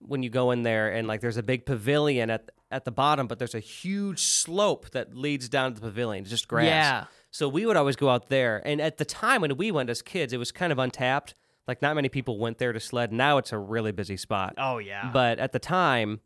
when 0.00 0.22
you 0.22 0.30
go 0.30 0.50
in 0.50 0.62
there, 0.62 0.90
and 0.92 1.08
like 1.08 1.20
there's 1.20 1.36
a 1.36 1.42
big 1.42 1.66
pavilion 1.66 2.30
at 2.30 2.50
at 2.70 2.84
the 2.84 2.90
bottom, 2.90 3.26
but 3.26 3.38
there's 3.38 3.54
a 3.54 3.60
huge 3.60 4.20
slope 4.20 4.90
that 4.90 5.14
leads 5.14 5.48
down 5.48 5.74
to 5.74 5.80
the 5.80 5.86
pavilion, 5.86 6.22
It's 6.22 6.30
just 6.30 6.48
grass. 6.48 6.66
Yeah. 6.66 7.04
So 7.30 7.48
we 7.48 7.66
would 7.66 7.76
always 7.76 7.96
go 7.96 8.08
out 8.08 8.28
there, 8.28 8.62
and 8.64 8.80
at 8.80 8.96
the 8.96 9.04
time 9.04 9.40
when 9.42 9.56
we 9.56 9.70
went 9.70 9.90
as 9.90 10.02
kids, 10.02 10.32
it 10.32 10.38
was 10.38 10.50
kind 10.52 10.72
of 10.72 10.78
untapped. 10.78 11.34
Like 11.66 11.80
not 11.82 11.94
many 11.94 12.08
people 12.08 12.38
went 12.38 12.58
there 12.58 12.72
to 12.72 12.80
sled. 12.80 13.12
Now 13.12 13.38
it's 13.38 13.52
a 13.52 13.58
really 13.58 13.92
busy 13.92 14.16
spot. 14.16 14.54
Oh 14.58 14.78
yeah. 14.78 15.10
But 15.12 15.38
at 15.38 15.52
the 15.52 15.58
time, 15.58 16.20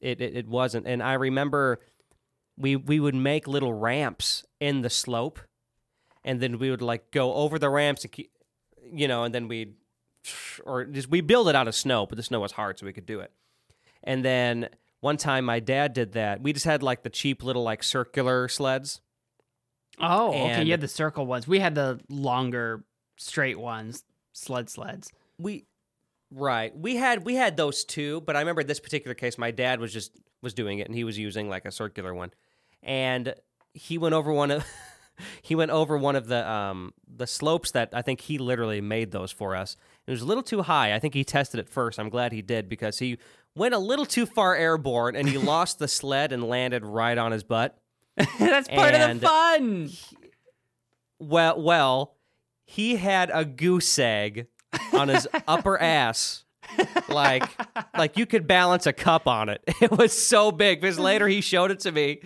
it, 0.00 0.20
it 0.20 0.36
it 0.36 0.48
wasn't. 0.48 0.86
And 0.86 1.02
I 1.02 1.14
remember 1.14 1.78
we 2.58 2.76
we 2.76 3.00
would 3.00 3.14
make 3.14 3.46
little 3.48 3.72
ramps 3.72 4.44
in 4.60 4.82
the 4.82 4.90
slope, 4.90 5.40
and 6.24 6.40
then 6.40 6.58
we 6.58 6.70
would 6.70 6.82
like 6.82 7.10
go 7.10 7.34
over 7.34 7.58
the 7.58 7.70
ramps 7.70 8.04
and 8.04 8.12
keep, 8.12 8.30
you 8.92 9.08
know, 9.08 9.24
and 9.24 9.34
then 9.34 9.48
we'd 9.48 9.74
or 10.64 10.84
just 10.84 11.08
we 11.10 11.20
build 11.22 11.48
it 11.48 11.54
out 11.56 11.66
of 11.68 11.74
snow, 11.74 12.06
but 12.06 12.16
the 12.16 12.22
snow 12.22 12.40
was 12.40 12.52
hard, 12.52 12.78
so 12.78 12.84
we 12.86 12.92
could 12.92 13.06
do 13.06 13.20
it. 13.20 13.32
And 14.02 14.22
then 14.24 14.68
one 15.00 15.16
time, 15.16 15.44
my 15.46 15.60
dad 15.60 15.94
did 15.94 16.12
that. 16.12 16.42
We 16.42 16.52
just 16.52 16.66
had 16.66 16.82
like 16.82 17.02
the 17.02 17.10
cheap 17.10 17.42
little 17.42 17.62
like 17.62 17.82
circular 17.82 18.48
sleds. 18.48 19.00
oh, 19.98 20.28
okay. 20.28 20.38
and- 20.40 20.66
You 20.68 20.72
had 20.72 20.80
the 20.80 20.88
circle 20.88 21.26
ones. 21.26 21.46
We 21.48 21.58
had 21.58 21.74
the 21.74 22.00
longer, 22.08 22.84
straight 23.16 23.58
ones, 23.58 24.02
sled 24.34 24.68
sleds. 24.68 25.10
we 25.38 25.64
right. 26.30 26.76
We 26.76 26.96
had 26.96 27.24
we 27.24 27.34
had 27.36 27.56
those 27.56 27.84
two, 27.84 28.20
but 28.22 28.36
i 28.36 28.40
remember 28.40 28.62
this 28.62 28.80
particular 28.80 29.14
case 29.14 29.38
my 29.38 29.50
dad 29.50 29.80
was 29.80 29.92
just 29.92 30.12
was 30.42 30.52
doing 30.52 30.78
it 30.80 30.86
and 30.86 30.94
he 30.94 31.04
was 31.04 31.18
using 31.18 31.48
like 31.48 31.64
a 31.64 31.72
circular 31.72 32.12
one. 32.14 32.30
And 32.82 33.34
he 33.72 33.96
went 33.96 34.14
over 34.14 34.32
one 34.32 34.50
of 34.50 34.66
he 35.42 35.54
went 35.54 35.70
over 35.70 35.96
one 35.96 36.16
of 36.16 36.26
the 36.26 36.48
um 36.48 36.92
the 37.16 37.26
slopes 37.26 37.70
that 37.70 37.90
i 37.92 38.02
think 38.02 38.20
he 38.20 38.36
literally 38.36 38.80
made 38.80 39.10
those 39.12 39.32
for 39.32 39.56
us. 39.56 39.76
It 40.06 40.10
was 40.10 40.20
a 40.22 40.26
little 40.26 40.42
too 40.42 40.62
high. 40.62 40.94
I 40.94 40.98
think 40.98 41.14
he 41.14 41.24
tested 41.24 41.60
it 41.60 41.68
first. 41.68 41.98
I'm 41.98 42.10
glad 42.10 42.32
he 42.32 42.42
did 42.42 42.68
because 42.68 42.98
he 42.98 43.18
went 43.56 43.72
a 43.74 43.78
little 43.78 44.04
too 44.06 44.26
far 44.26 44.54
airborne 44.54 45.16
and 45.16 45.28
he 45.28 45.38
lost 45.52 45.78
the 45.78 45.88
sled 45.88 46.32
and 46.32 46.44
landed 46.44 46.84
right 46.84 47.16
on 47.16 47.32
his 47.32 47.44
butt. 47.44 47.78
That's 48.38 48.68
part 48.68 48.94
of 48.94 49.20
the 49.20 49.26
fun. 49.26 49.90
well 51.18 51.60
well 51.60 52.16
he 52.64 52.96
had 52.96 53.30
a 53.32 53.44
goose 53.44 53.98
egg 53.98 54.46
on 54.92 55.08
his 55.08 55.28
upper 55.48 55.80
ass 55.80 56.44
like 57.08 57.48
like 57.96 58.16
you 58.16 58.26
could 58.26 58.46
balance 58.46 58.86
a 58.86 58.92
cup 58.92 59.28
on 59.28 59.48
it 59.48 59.62
it 59.80 59.90
was 59.90 60.12
so 60.12 60.50
big 60.50 60.80
because 60.80 60.98
later 60.98 61.28
he 61.28 61.40
showed 61.40 61.70
it 61.70 61.80
to 61.80 61.92
me 61.92 62.20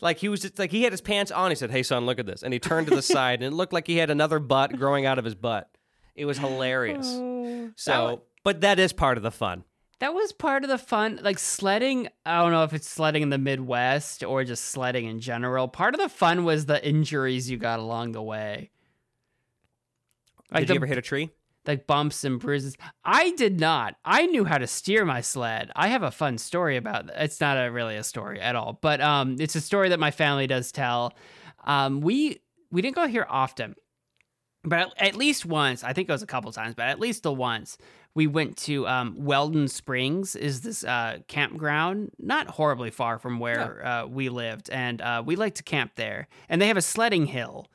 like 0.00 0.18
he 0.18 0.28
was 0.28 0.40
just 0.40 0.58
like 0.58 0.70
he 0.70 0.84
had 0.84 0.92
his 0.92 1.00
pants 1.00 1.30
on 1.32 1.50
he 1.50 1.56
said 1.56 1.70
hey 1.70 1.82
son 1.82 2.06
look 2.06 2.18
at 2.18 2.26
this 2.26 2.42
and 2.42 2.52
he 2.52 2.58
turned 2.60 2.86
to 2.86 2.94
the 2.94 3.02
side 3.16 3.42
and 3.42 3.52
it 3.52 3.56
looked 3.56 3.72
like 3.72 3.86
he 3.86 3.96
had 3.96 4.08
another 4.10 4.38
butt 4.38 4.76
growing 4.76 5.06
out 5.06 5.18
of 5.18 5.24
his 5.24 5.34
butt 5.34 5.68
it 6.14 6.24
was 6.24 6.38
hilarious 6.38 7.06
oh, 7.08 7.70
so 7.76 8.22
but 8.44 8.60
that 8.60 8.78
is 8.78 8.92
part 8.92 9.16
of 9.16 9.22
the 9.24 9.30
fun 9.30 9.64
That 9.98 10.14
was 10.14 10.32
part 10.32 10.64
of 10.64 10.70
the 10.70 10.78
fun. 10.78 11.20
Like 11.22 11.38
sledding, 11.38 12.08
I 12.24 12.38
don't 12.38 12.52
know 12.52 12.64
if 12.64 12.72
it's 12.72 12.88
sledding 12.88 13.22
in 13.22 13.28
the 13.28 13.36
Midwest 13.36 14.24
or 14.24 14.44
just 14.44 14.64
sledding 14.64 15.04
in 15.04 15.20
general. 15.20 15.68
Part 15.68 15.94
of 15.94 16.00
the 16.00 16.08
fun 16.08 16.44
was 16.44 16.64
the 16.64 16.82
injuries 16.82 17.50
you 17.50 17.58
got 17.58 17.80
along 17.80 18.12
the 18.12 18.22
way. 18.22 18.70
Like 20.52 20.62
did 20.62 20.68
the, 20.68 20.74
you 20.74 20.78
ever 20.78 20.86
hit 20.86 20.98
a 20.98 21.02
tree 21.02 21.30
like 21.66 21.86
bumps 21.86 22.24
and 22.24 22.40
bruises. 22.40 22.76
I 23.04 23.32
did 23.32 23.60
not. 23.60 23.96
I 24.04 24.26
knew 24.26 24.44
how 24.44 24.58
to 24.58 24.66
steer 24.66 25.04
my 25.04 25.20
sled. 25.20 25.70
I 25.76 25.88
have 25.88 26.02
a 26.02 26.10
fun 26.10 26.38
story 26.38 26.76
about 26.76 27.06
that. 27.06 27.22
It's 27.22 27.40
not 27.40 27.56
a, 27.56 27.70
really 27.70 27.96
a 27.96 28.02
story 28.02 28.40
at 28.40 28.56
all, 28.56 28.78
but 28.80 29.00
um, 29.00 29.36
it's 29.38 29.54
a 29.54 29.60
story 29.60 29.90
that 29.90 30.00
my 30.00 30.10
family 30.10 30.46
does 30.46 30.72
tell. 30.72 31.14
Um, 31.64 32.00
we 32.00 32.40
we 32.70 32.82
didn't 32.82 32.96
go 32.96 33.06
here 33.06 33.26
often, 33.28 33.74
but 34.64 34.78
at, 34.78 35.08
at 35.08 35.14
least 35.16 35.44
once, 35.44 35.84
I 35.84 35.92
think 35.92 36.08
it 36.08 36.12
was 36.12 36.22
a 36.22 36.26
couple 36.26 36.50
times, 36.52 36.74
but 36.74 36.88
at 36.88 37.00
least 37.00 37.22
the 37.22 37.32
once 37.32 37.76
we 38.14 38.26
went 38.26 38.56
to 38.56 38.88
um, 38.88 39.14
Weldon 39.18 39.68
Springs. 39.68 40.34
Is 40.34 40.62
this 40.62 40.82
uh, 40.82 41.18
campground 41.28 42.10
not 42.18 42.48
horribly 42.48 42.90
far 42.90 43.18
from 43.18 43.38
where 43.38 43.86
uh, 43.86 44.06
we 44.06 44.28
lived, 44.28 44.70
and 44.70 45.00
uh, 45.02 45.22
we 45.24 45.36
like 45.36 45.54
to 45.56 45.62
camp 45.62 45.92
there. 45.96 46.26
And 46.48 46.60
they 46.60 46.68
have 46.68 46.76
a 46.76 46.82
sledding 46.82 47.26
hill, 47.26 47.68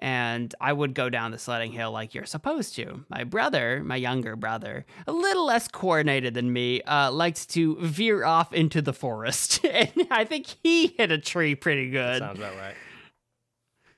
and 0.00 0.54
I 0.60 0.72
would 0.72 0.94
go 0.94 1.08
down 1.10 1.30
the 1.30 1.38
sledding 1.38 1.72
hill 1.72 1.92
like 1.92 2.14
you're 2.14 2.26
supposed 2.26 2.74
to. 2.76 3.04
My 3.08 3.24
brother, 3.24 3.82
my 3.84 3.96
younger 3.96 4.34
brother, 4.34 4.86
a 5.06 5.12
little 5.12 5.44
less 5.46 5.68
coordinated 5.68 6.34
than 6.34 6.52
me, 6.52 6.82
uh, 6.82 7.12
liked 7.12 7.50
to 7.50 7.76
veer 7.80 8.24
off 8.24 8.52
into 8.52 8.82
the 8.82 8.92
forest, 8.92 9.64
and 9.64 10.08
I 10.10 10.24
think 10.24 10.46
he 10.62 10.88
hit 10.88 11.12
a 11.12 11.18
tree 11.18 11.54
pretty 11.54 11.90
good. 11.90 12.20
That 12.22 12.36
Sounds 12.36 12.38
about 12.38 12.56
right. 12.56 12.74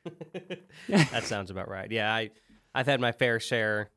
that 0.88 1.24
sounds 1.24 1.50
about 1.50 1.68
right. 1.68 1.90
Yeah, 1.90 2.12
I 2.12 2.30
I've 2.74 2.86
had 2.86 3.00
my 3.00 3.12
fair 3.12 3.38
share 3.38 3.90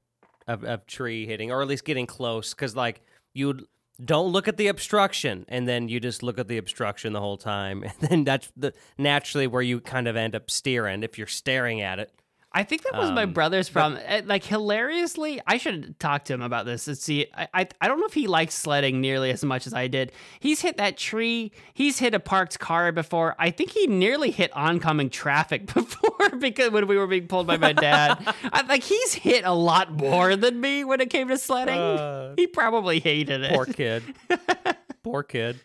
of, 0.48 0.64
of 0.64 0.86
tree 0.86 1.26
hitting, 1.26 1.52
or 1.52 1.62
at 1.62 1.68
least 1.68 1.86
getting 1.86 2.06
close, 2.06 2.54
because 2.54 2.76
like 2.76 3.02
you 3.34 3.68
don't 4.04 4.32
look 4.32 4.48
at 4.48 4.58
the 4.58 4.68
obstruction, 4.68 5.46
and 5.48 5.68
then 5.68 5.88
you 5.88 6.00
just 6.00 6.24
look 6.24 6.38
at 6.38 6.48
the 6.48 6.58
obstruction 6.58 7.14
the 7.14 7.22
whole 7.22 7.38
time, 7.38 7.84
and 8.02 8.10
then 8.10 8.24
that's 8.24 8.52
the 8.58 8.74
naturally 8.98 9.48
where 9.48 9.62
you 9.62 9.80
kind 9.80 10.08
of 10.08 10.16
end 10.16 10.36
up 10.36 10.50
steering 10.50 11.04
if 11.04 11.18
you're 11.18 11.28
staring 11.28 11.82
at 11.82 12.00
it. 12.00 12.12
I 12.58 12.64
think 12.64 12.84
that 12.84 12.94
was 12.98 13.12
my 13.12 13.24
Um, 13.24 13.34
brother's 13.34 13.68
problem. 13.70 14.02
Uh, 14.08 14.22
Like 14.26 14.44
hilariously, 14.46 15.42
I 15.46 15.58
should 15.58 16.00
talk 16.00 16.24
to 16.26 16.34
him 16.34 16.42
about 16.42 16.66
this 16.66 16.88
and 16.88 16.98
see. 16.98 17.28
I, 17.36 17.48
I 17.54 17.68
I 17.82 17.88
don't 17.90 18.00
know 18.00 18.06
if 18.06 18.14
he 18.14 18.28
likes 18.28 18.56
sledding 18.56 19.02
nearly 19.02 19.30
as 19.30 19.44
much 19.44 19.68
as 19.68 19.74
I 19.74 19.88
did. 19.88 20.14
He's 20.40 20.62
hit 20.62 20.78
that 20.78 20.96
tree. 20.98 21.52
He's 21.74 22.00
hit 22.00 22.14
a 22.14 22.20
parked 22.20 22.58
car 22.60 22.92
before. 22.94 23.36
I 23.38 23.52
think 23.52 23.72
he 23.72 23.88
nearly 23.88 24.32
hit 24.32 24.56
oncoming 24.56 25.10
traffic 25.10 25.66
before 25.74 26.30
because 26.40 26.72
when 26.72 26.88
we 26.88 26.98
were 26.98 27.08
being 27.08 27.28
pulled 27.28 27.46
by 27.46 27.58
my 27.58 27.74
dad. 27.74 28.18
I, 28.54 28.62
like 28.68 28.84
he's 28.84 29.14
hit 29.14 29.44
a 29.44 29.54
lot 29.54 29.92
more 29.92 30.38
than 30.38 30.62
me 30.62 30.86
when 30.86 31.02
it 31.02 31.10
came 31.10 31.28
to 31.28 31.38
sledding. 31.38 31.78
Uh, 31.78 32.36
he 32.38 32.48
probably 32.48 33.00
hated 33.02 33.42
it. 33.42 33.54
Poor 33.54 33.66
kid. 33.66 34.02
Poor 35.04 35.24
kid. 35.24 35.60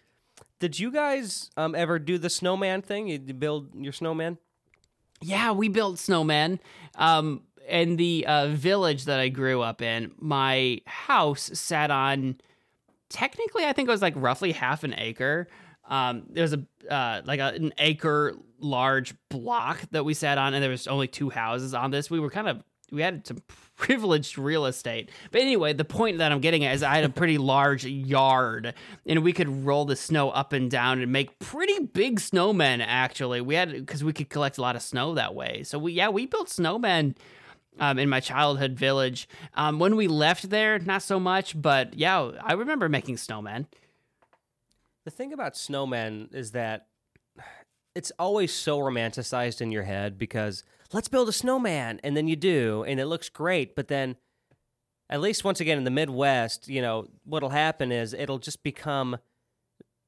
Did 0.58 0.78
you 0.78 0.90
guys 0.90 1.50
um, 1.56 1.74
ever 1.74 1.98
do 1.98 2.18
the 2.18 2.28
snowman 2.28 2.82
thing? 2.82 3.06
You 3.08 3.18
build 3.18 3.74
your 3.74 3.92
snowman? 3.94 4.36
Yeah, 5.22 5.52
we 5.52 5.68
built 5.68 5.96
snowmen. 5.96 6.58
Um, 6.96 7.42
in 7.68 7.96
the 7.96 8.26
uh, 8.26 8.48
village 8.48 9.04
that 9.04 9.20
I 9.20 9.28
grew 9.28 9.62
up 9.62 9.80
in, 9.80 10.12
my 10.18 10.80
house 10.86 11.50
sat 11.54 11.90
on 11.90 12.40
technically, 13.08 13.64
I 13.64 13.72
think 13.72 13.88
it 13.88 13.92
was 13.92 14.02
like 14.02 14.14
roughly 14.16 14.52
half 14.52 14.82
an 14.82 14.94
acre. 14.98 15.48
Um, 15.88 16.24
there 16.30 16.42
was 16.42 16.54
a 16.54 16.64
uh, 16.92 17.22
like 17.24 17.40
a, 17.40 17.54
an 17.54 17.72
acre 17.78 18.34
large 18.58 19.14
block 19.28 19.80
that 19.90 20.04
we 20.04 20.14
sat 20.14 20.38
on, 20.38 20.54
and 20.54 20.62
there 20.62 20.70
was 20.70 20.86
only 20.86 21.08
two 21.08 21.30
houses 21.30 21.74
on 21.74 21.90
this. 21.90 22.10
We 22.10 22.20
were 22.20 22.30
kind 22.30 22.48
of 22.48 22.62
we 22.90 23.02
had 23.02 23.26
some 23.26 23.42
privileged 23.80 24.36
real 24.36 24.66
estate. 24.66 25.10
But 25.30 25.40
anyway, 25.40 25.72
the 25.72 25.86
point 25.86 26.18
that 26.18 26.30
I'm 26.30 26.40
getting 26.40 26.66
at 26.66 26.74
is 26.74 26.82
I 26.82 26.94
had 26.94 27.04
a 27.04 27.08
pretty 27.08 27.38
large 27.38 27.86
yard, 27.86 28.74
and 29.06 29.24
we 29.24 29.32
could 29.32 29.64
roll 29.64 29.86
the 29.86 29.96
snow 29.96 30.28
up 30.28 30.52
and 30.52 30.70
down 30.70 31.00
and 31.00 31.10
make 31.10 31.38
pretty 31.38 31.86
big 31.86 32.20
snowmen. 32.20 32.84
Actually, 32.86 33.40
we 33.40 33.54
had 33.54 33.72
because 33.72 34.04
we 34.04 34.12
could 34.12 34.28
collect 34.28 34.58
a 34.58 34.60
lot 34.60 34.76
of 34.76 34.82
snow 34.82 35.14
that 35.14 35.34
way. 35.34 35.62
So 35.64 35.78
we 35.78 35.92
yeah 35.92 36.10
we 36.10 36.26
built 36.26 36.48
snowmen 36.48 37.16
um, 37.78 37.98
in 37.98 38.10
my 38.10 38.20
childhood 38.20 38.72
village. 38.72 39.26
Um, 39.54 39.78
when 39.78 39.96
we 39.96 40.08
left 40.08 40.50
there, 40.50 40.78
not 40.78 41.02
so 41.02 41.18
much, 41.18 41.60
but 41.60 41.94
yeah, 41.94 42.32
I 42.42 42.52
remember 42.52 42.88
making 42.90 43.16
snowmen. 43.16 43.64
The 45.06 45.10
thing 45.10 45.32
about 45.32 45.54
snowmen 45.54 46.34
is 46.34 46.52
that 46.52 46.88
it's 47.94 48.12
always 48.18 48.52
so 48.52 48.78
romanticized 48.78 49.62
in 49.62 49.72
your 49.72 49.84
head 49.84 50.18
because 50.18 50.64
let's 50.92 51.08
build 51.08 51.28
a 51.28 51.32
snowman 51.32 52.00
and 52.02 52.16
then 52.16 52.26
you 52.28 52.36
do 52.36 52.84
and 52.84 52.98
it 53.00 53.06
looks 53.06 53.28
great 53.28 53.74
but 53.76 53.88
then 53.88 54.16
at 55.08 55.20
least 55.20 55.44
once 55.44 55.60
again 55.60 55.78
in 55.78 55.84
the 55.84 55.90
midwest 55.90 56.68
you 56.68 56.80
know 56.82 57.06
what'll 57.24 57.50
happen 57.50 57.90
is 57.92 58.12
it'll 58.14 58.38
just 58.38 58.62
become 58.62 59.16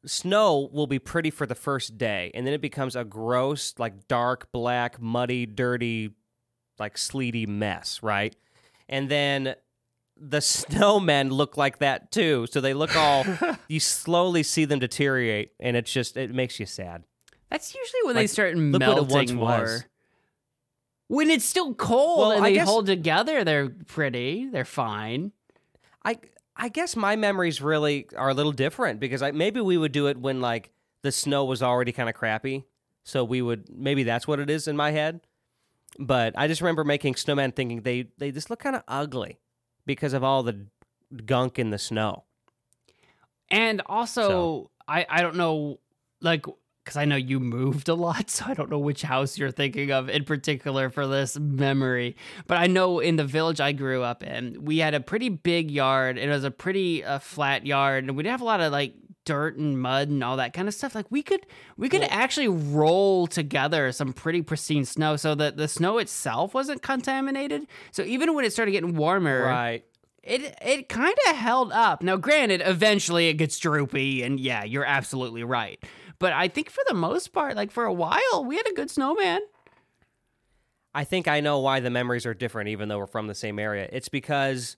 snow 0.05 0.69
will 0.73 0.87
be 0.89 0.99
pretty 0.99 1.31
for 1.31 1.47
the 1.47 1.55
first 1.55 1.97
day 1.97 2.31
and 2.35 2.47
then 2.47 2.53
it 2.55 2.61
becomes 2.61 2.97
a 2.97 3.05
gross 3.05 3.75
like 3.79 4.09
dark 4.09 4.51
black 4.51 5.01
muddy 5.01 5.47
dirty 5.47 6.11
like 6.79 6.99
sleety 6.99 7.47
mess 7.47 8.03
right 8.03 8.35
and 8.89 9.09
then 9.09 9.55
the 10.17 10.39
snowmen 10.41 11.31
look 11.31 11.57
like 11.57 11.79
that 11.79 12.11
too 12.11 12.47
so 12.51 12.61
they 12.61 12.75
look 12.75 12.97
all 12.97 13.25
you 13.69 13.79
slowly 13.79 14.43
see 14.43 14.65
them 14.65 14.81
deteriorate 14.81 15.53
and 15.61 15.77
it's 15.77 15.93
just 15.93 16.17
it 16.17 16.35
makes 16.35 16.59
you 16.59 16.67
sad 16.67 17.05
That's 17.49 17.73
usually 17.73 18.01
when 18.05 18.17
they 18.17 18.23
Like, 18.23 18.31
start 18.31 18.57
it 18.57 18.57
once 18.57 18.79
melting 18.79 19.37
more. 19.37 19.61
was. 19.61 19.85
When 21.13 21.29
it's 21.29 21.45
still 21.45 21.75
cold 21.75 22.21
Well, 22.21 22.31
and 22.31 22.43
I 22.45 22.49
they 22.49 22.55
guess- 22.55 22.67
hold 22.67 22.87
together, 22.87 23.45
they're 23.45 23.69
pretty. 23.69 24.47
They're 24.47 24.65
fine. 24.65 25.33
I 26.03 26.19
I 26.57 26.71
guess 26.71 26.97
my 26.97 27.17
memories 27.17 27.61
really 27.61 28.07
are 28.17 28.31
a 28.31 28.35
little 28.35 28.53
different 28.53 28.99
because 28.99 29.21
I 29.21 29.31
maybe 29.31 29.61
we 29.61 29.77
would 29.77 29.93
do 29.93 30.07
it 30.07 30.17
when 30.17 30.41
like 30.41 30.71
the 31.03 31.13
snow 31.13 31.45
was 31.45 31.63
already 31.63 31.93
kind 31.93 32.09
of 32.09 32.15
crappy. 32.15 32.65
So 33.05 33.25
we 33.25 33.43
would 33.43 33.69
maybe 33.69 34.05
that's 34.05 34.27
what 34.27 34.41
it 34.41 34.49
is 34.49 34.67
in 34.67 34.75
my 34.77 34.91
head. 34.93 35.21
But 35.99 36.33
I 36.39 36.49
just 36.49 36.63
remember 36.63 36.83
making 36.83 37.15
snowmen 37.15 37.55
thinking 37.55 37.83
they 37.83 38.09
they 38.17 38.31
just 38.33 38.49
look 38.49 38.61
kind 38.61 38.75
of 38.77 38.83
ugly 38.89 39.39
because 39.85 40.15
of 40.15 40.25
all 40.25 40.43
the 40.43 40.65
gunk 41.27 41.59
in 41.59 41.69
the 41.69 41.79
snow. 41.79 42.25
And 43.51 43.83
also, 43.85 44.29
So- 44.29 44.71
I 44.89 45.05
I 45.11 45.21
don't 45.21 45.37
know, 45.37 45.79
like, 46.23 46.47
because 46.85 46.97
I 46.97 47.05
know 47.05 47.17
you 47.17 47.39
moved 47.41 47.89
a 47.89 47.95
lot, 47.95 48.29
so 48.37 48.45
I 48.47 48.55
don't 48.55 48.71
know 48.71 48.79
which 48.79 49.03
house 49.03 49.39
you're 49.39 49.51
thinking 49.51 49.91
of 49.93 50.09
in 50.09 50.25
particular 50.25 50.91
for 50.91 51.07
this 51.07 51.39
memory. 51.39 52.17
But 52.47 52.59
I 52.59 52.67
know 52.67 52.99
in 52.99 53.17
the 53.17 53.25
village 53.25 53.61
I 53.61 53.73
grew 53.73 54.03
up 54.03 54.23
in, 54.23 54.65
we 54.65 54.79
had 54.79 54.95
a 54.95 55.01
pretty 55.01 55.29
big 55.29 55.71
yard. 55.71 56.19
It 56.19 56.29
was 56.29 56.45
a 56.45 56.51
pretty 56.51 57.05
uh, 57.05 57.19
flat 57.19 57.67
yard, 57.67 58.05
and 58.05 58.17
we 58.17 58.23
didn't 58.23 58.33
have 58.33 58.41
a 58.43 58.45
lot 58.45 58.61
of 58.61 58.73
like 58.73 58.95
dirt 59.25 59.57
and 59.57 59.81
mud 59.81 60.09
and 60.09 60.25
all 60.25 60.37
that 60.39 60.53
kind 60.53 60.67
of 60.67 60.75
stuff. 60.75 60.97
Like 60.97 61.07
we 61.09 61.23
could 61.23 61.47
we 61.77 61.89
could 61.89 62.03
actually 62.03 62.49
roll 62.49 63.29
together 63.29 63.93
some 63.93 64.13
pretty 64.13 64.43
pristine 64.43 64.85
snow, 64.85 65.17
so 65.17 65.35
that 65.37 65.57
the 65.57 65.69
snow 65.69 65.99
itself 65.99 66.55
wasn't 66.55 66.83
contaminated. 66.83 67.67
So 67.93 68.03
even 68.03 68.35
when 68.35 68.45
it 68.45 68.53
started 68.53 68.73
getting 68.73 68.97
warmer, 68.97 69.45
Right. 69.45 69.85
it 70.25 70.57
it 70.61 70.89
kind 70.89 71.15
of 71.29 71.37
held 71.37 71.71
up. 71.71 72.03
Now, 72.03 72.17
granted, 72.17 72.63
eventually 72.65 73.29
it 73.29 73.35
gets 73.35 73.57
droopy, 73.61 74.23
and 74.25 74.41
yeah, 74.41 74.65
you're 74.65 74.85
absolutely 74.85 75.45
right. 75.45 75.79
But 76.23 76.33
I 76.33 76.47
think 76.47 76.71
for 76.71 76.85
the 76.87 76.95
most 76.95 77.33
part, 77.33 77.57
like 77.57 77.73
for 77.73 77.85
a 77.85 77.93
while, 77.93 78.45
we 78.47 78.55
had 78.57 78.69
a 78.69 78.73
good 78.75 78.89
snowman. 78.89 79.41
I 80.95 81.03
think 81.03 81.27
I 81.27 81.41
know 81.41 81.59
why 81.59 81.81
the 81.81 81.91
memories 81.91 82.27
are 82.27 82.33
different, 82.33 82.69
even 82.69 82.89
though 82.89 82.99
we're 82.99 83.09
from 83.09 83.27
the 83.27 83.35
same 83.35 83.59
area. 83.59 83.89
It's 83.91 84.09
because 84.09 84.77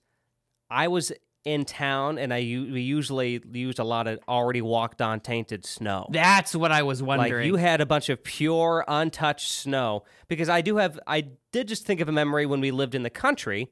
I 0.71 0.87
was 0.87 1.11
in 1.43 1.63
town 1.63 2.17
and 2.17 2.33
I 2.33 2.39
we 2.39 2.81
usually 2.81 3.43
used 3.53 3.77
a 3.77 3.83
lot 3.83 4.07
of 4.07 4.17
already 4.27 4.63
walked 4.63 5.03
on 5.03 5.19
tainted 5.19 5.67
snow. 5.67 6.07
That's 6.09 6.55
what 6.55 6.71
I 6.71 6.81
was 6.81 7.03
wondering. 7.03 7.41
Like 7.43 7.45
you 7.45 7.57
had 7.57 7.79
a 7.79 7.85
bunch 7.85 8.09
of 8.09 8.23
pure, 8.23 8.83
untouched 8.87 9.51
snow. 9.51 10.03
Because 10.27 10.49
I 10.49 10.61
do 10.61 10.77
have, 10.77 10.99
I 11.05 11.27
did 11.51 11.67
just 11.67 11.85
think 11.85 12.01
of 12.01 12.09
a 12.09 12.11
memory 12.11 12.47
when 12.47 12.59
we 12.59 12.71
lived 12.71 12.95
in 12.95 13.03
the 13.03 13.11
country, 13.11 13.69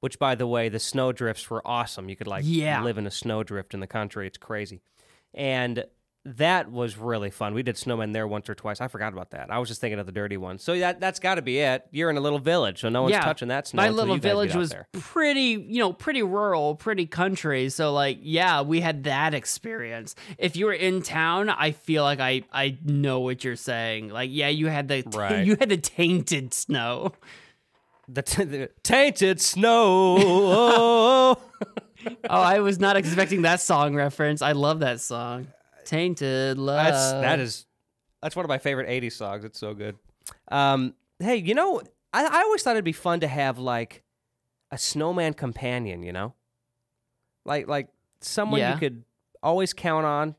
which 0.00 0.18
by 0.18 0.34
the 0.34 0.46
way, 0.46 0.70
the 0.70 0.80
snow 0.80 1.12
drifts 1.12 1.50
were 1.50 1.60
awesome. 1.66 2.08
You 2.08 2.16
could 2.16 2.26
like 2.26 2.44
Yeah. 2.46 2.82
live 2.82 2.96
in 2.96 3.06
a 3.06 3.10
snow 3.10 3.42
drift 3.42 3.74
in 3.74 3.80
the 3.80 3.86
country. 3.86 4.26
It's 4.26 4.38
crazy. 4.38 4.80
And 5.34 5.84
that 6.24 6.70
was 6.70 6.96
really 6.96 7.30
fun. 7.30 7.52
We 7.52 7.64
did 7.64 7.74
snowmen 7.74 8.12
there 8.12 8.28
once 8.28 8.48
or 8.48 8.54
twice. 8.54 8.80
I 8.80 8.86
forgot 8.88 9.12
about 9.12 9.30
that. 9.32 9.50
I 9.50 9.58
was 9.58 9.68
just 9.68 9.80
thinking 9.80 9.98
of 9.98 10.06
the 10.06 10.12
dirty 10.12 10.36
one. 10.36 10.58
So 10.58 10.78
that 10.78 11.00
that's 11.00 11.18
got 11.18 11.34
to 11.34 11.42
be 11.42 11.58
it. 11.58 11.84
You're 11.90 12.10
in 12.10 12.16
a 12.16 12.20
little 12.20 12.38
village, 12.38 12.80
so 12.80 12.88
no 12.88 13.02
one's 13.02 13.12
Yeah. 13.12 13.22
touching 13.22 13.48
that 13.48 13.66
snow. 13.66 13.82
My 13.82 13.88
little 13.88 14.14
you 14.14 14.20
guys 14.20 14.22
get 14.22 14.28
village 14.30 14.54
was 14.54 14.70
there. 14.70 14.86
pretty, 14.92 15.64
you 15.68 15.80
know, 15.80 15.92
pretty 15.92 16.22
rural, 16.22 16.76
pretty 16.76 17.06
country. 17.06 17.68
So 17.70 17.92
like, 17.92 18.18
yeah, 18.22 18.62
we 18.62 18.80
had 18.80 19.02
that 19.04 19.34
experience. 19.34 20.14
If 20.38 20.54
you 20.56 20.66
were 20.66 20.72
in 20.72 21.02
town, 21.02 21.50
I 21.50 21.72
feel 21.72 22.04
like 22.04 22.20
I 22.20 22.42
I 22.52 22.78
know 22.84 23.18
what 23.20 23.42
you're 23.42 23.56
saying. 23.56 24.10
Like, 24.10 24.30
yeah, 24.32 24.48
you 24.48 24.68
had 24.68 24.86
the 24.88 25.02
Right. 25.12 25.44
you 25.44 25.56
had 25.58 25.70
the 25.70 25.76
tainted 25.76 26.54
snow. 26.54 27.12
the, 28.08 28.22
t- 28.22 28.44
the 28.44 28.70
tainted 28.82 29.40
snow. 29.40 31.36
Oh, 32.28 32.40
I 32.40 32.58
was 32.60 32.80
not 32.80 32.96
expecting 32.96 33.42
that 33.42 33.60
song 33.60 33.94
reference. 33.94 34.42
I 34.42 34.52
love 34.52 34.80
that 34.80 35.00
song. 35.00 35.46
Tainted 35.92 36.58
love. 36.58 36.86
That's 36.86 37.12
that 37.12 37.38
is 37.40 37.66
that's 38.22 38.34
one 38.34 38.44
of 38.44 38.48
my 38.48 38.58
favorite 38.58 38.88
'80s 38.88 39.12
songs. 39.12 39.44
It's 39.44 39.58
so 39.58 39.74
good. 39.74 39.96
Um, 40.50 40.94
hey, 41.18 41.36
you 41.36 41.54
know, 41.54 41.82
I, 42.12 42.24
I 42.24 42.40
always 42.42 42.62
thought 42.62 42.72
it'd 42.72 42.84
be 42.84 42.92
fun 42.92 43.20
to 43.20 43.28
have 43.28 43.58
like 43.58 44.02
a 44.70 44.78
snowman 44.78 45.34
companion. 45.34 46.02
You 46.02 46.12
know, 46.12 46.34
like 47.44 47.68
like 47.68 47.88
someone 48.20 48.60
Yeah. 48.60 48.72
you 48.74 48.78
could 48.80 49.04
always 49.42 49.72
count 49.74 50.06
on, 50.06 50.34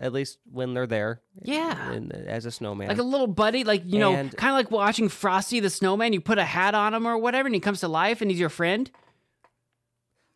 at 0.00 0.12
least 0.12 0.38
when 0.50 0.74
they're 0.74 0.86
there. 0.88 1.20
Yeah. 1.42 1.92
in- 1.92 2.10
as 2.10 2.46
a 2.46 2.50
snowman. 2.50 2.88
like 2.88 2.98
a 2.98 3.02
little 3.02 3.26
buddy, 3.28 3.62
like 3.64 3.82
you 3.84 3.98
know, 3.98 4.14
And- 4.14 4.36
kind 4.36 4.50
of 4.50 4.56
like 4.56 4.70
watching 4.70 5.08
Frosty 5.08 5.60
the 5.60 5.70
Snowman. 5.70 6.12
You 6.14 6.20
put 6.20 6.38
a 6.38 6.44
hat 6.44 6.74
on 6.74 6.94
him 6.94 7.06
or 7.06 7.16
whatever, 7.18 7.46
and 7.46 7.54
he 7.54 7.60
comes 7.60 7.80
to 7.80 7.88
life, 7.88 8.22
and 8.22 8.30
he's 8.30 8.40
your 8.40 8.48
friend. 8.48 8.90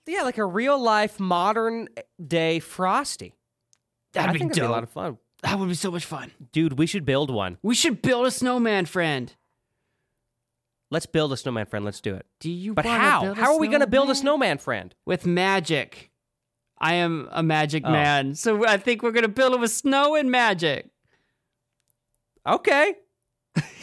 yeah, 0.06 0.22
like 0.22 0.38
a 0.38 0.44
real 0.46 0.78
life 0.78 1.18
modern 1.18 1.88
day 2.24 2.60
Frosty. 2.60 3.34
That'd 4.18 4.30
I 4.30 4.32
be 4.34 4.38
think 4.40 4.52
dope. 4.52 4.62
be 4.62 4.66
a 4.66 4.70
lot 4.70 4.82
of 4.82 4.90
fun, 4.90 5.18
that 5.42 5.58
would 5.58 5.68
be 5.68 5.74
so 5.74 5.90
much 5.90 6.04
fun. 6.04 6.30
dude. 6.52 6.78
We 6.78 6.86
should 6.86 7.04
build 7.04 7.30
one. 7.30 7.58
We 7.62 7.74
should 7.74 8.02
build 8.02 8.26
a 8.26 8.30
snowman 8.30 8.86
friend. 8.86 9.34
Let's 10.90 11.06
build 11.06 11.32
a 11.32 11.36
snowman 11.36 11.66
friend. 11.66 11.84
Let's 11.84 12.00
do 12.00 12.14
it. 12.14 12.24
Do 12.40 12.50
you? 12.50 12.72
But 12.74 12.84
wanna 12.86 12.98
how? 12.98 13.22
build 13.22 13.38
a 13.38 13.40
How 13.42 13.52
are 13.54 13.58
we 13.58 13.68
going 13.68 13.80
to 13.80 13.86
build 13.86 14.10
a 14.10 14.14
snowman? 14.14 14.56
snowman 14.56 14.58
friend? 14.58 14.94
with 15.06 15.26
magic? 15.26 16.10
I 16.80 16.94
am 16.94 17.28
a 17.32 17.42
magic 17.42 17.82
Oh. 17.86 17.90
man, 17.90 18.34
so 18.36 18.64
I 18.66 18.76
think 18.76 19.02
we're 19.02 19.10
gonna 19.12 19.26
build 19.28 19.52
it 19.54 19.58
with 19.60 19.72
snow 19.72 20.14
and 20.14 20.30
magic. 20.30 20.88
Okay. 22.46 22.94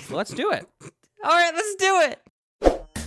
Let's 0.09 0.31
do 0.33 0.51
it. 0.51 0.65
All 1.23 1.31
right, 1.31 1.51
let's 1.53 1.75
do 1.75 1.99
it. 2.01 2.19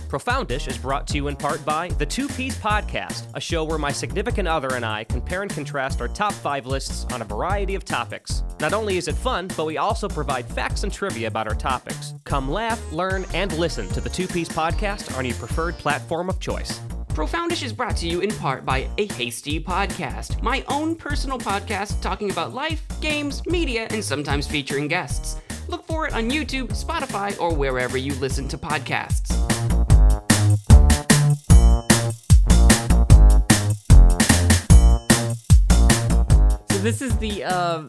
Profoundish 0.09 0.67
is 0.67 0.75
brought 0.75 1.05
to 1.05 1.17
you 1.17 1.27
in 1.27 1.35
part 1.35 1.63
by 1.63 1.87
the 1.99 2.05
Two 2.05 2.27
Peas 2.29 2.57
Podcast, 2.57 3.27
a 3.35 3.39
show 3.39 3.63
where 3.63 3.77
my 3.77 3.91
significant 3.91 4.47
other 4.47 4.73
and 4.73 4.83
I 4.83 5.03
compare 5.03 5.43
and 5.43 5.51
contrast 5.51 6.01
our 6.01 6.07
top 6.07 6.33
five 6.33 6.65
lists 6.65 7.05
on 7.13 7.21
a 7.21 7.25
variety 7.25 7.75
of 7.75 7.85
topics. 7.85 8.43
Not 8.59 8.73
only 8.73 8.97
is 8.97 9.07
it 9.07 9.13
fun, 9.13 9.51
but 9.55 9.65
we 9.65 9.77
also 9.77 10.09
provide 10.09 10.49
facts 10.49 10.83
and 10.83 10.91
trivia 10.91 11.27
about 11.27 11.47
our 11.47 11.53
topics. 11.53 12.15
Come 12.23 12.49
laugh, 12.49 12.81
learn, 12.91 13.23
and 13.35 13.55
listen 13.59 13.87
to 13.89 14.01
the 14.01 14.09
Two 14.09 14.27
Peas 14.27 14.49
Podcast 14.49 15.15
on 15.15 15.25
your 15.25 15.35
preferred 15.35 15.75
platform 15.75 16.27
of 16.27 16.39
choice. 16.39 16.81
Profoundish 17.09 17.61
is 17.61 17.71
brought 17.71 17.97
to 17.97 18.07
you 18.07 18.21
in 18.21 18.31
part 18.31 18.65
by 18.65 18.89
A 18.97 19.05
Hasty 19.13 19.63
Podcast, 19.63 20.41
my 20.41 20.63
own 20.69 20.95
personal 20.95 21.37
podcast 21.37 22.01
talking 22.01 22.31
about 22.31 22.51
life, 22.51 22.83
games, 22.99 23.45
media, 23.45 23.85
and 23.91 24.03
sometimes 24.03 24.47
featuring 24.47 24.87
guests. 24.87 25.35
Look 25.67 25.85
for 25.85 26.07
it 26.07 26.13
on 26.13 26.31
YouTube, 26.31 26.69
Spotify, 26.69 27.39
or 27.39 27.53
wherever 27.53 27.95
you 27.95 28.15
listen 28.15 28.47
to 28.47 28.57
podcasts. 28.57 29.35
So 36.69 36.83
this 36.83 37.01
is 37.01 37.17
the 37.17 37.43
uh, 37.43 37.83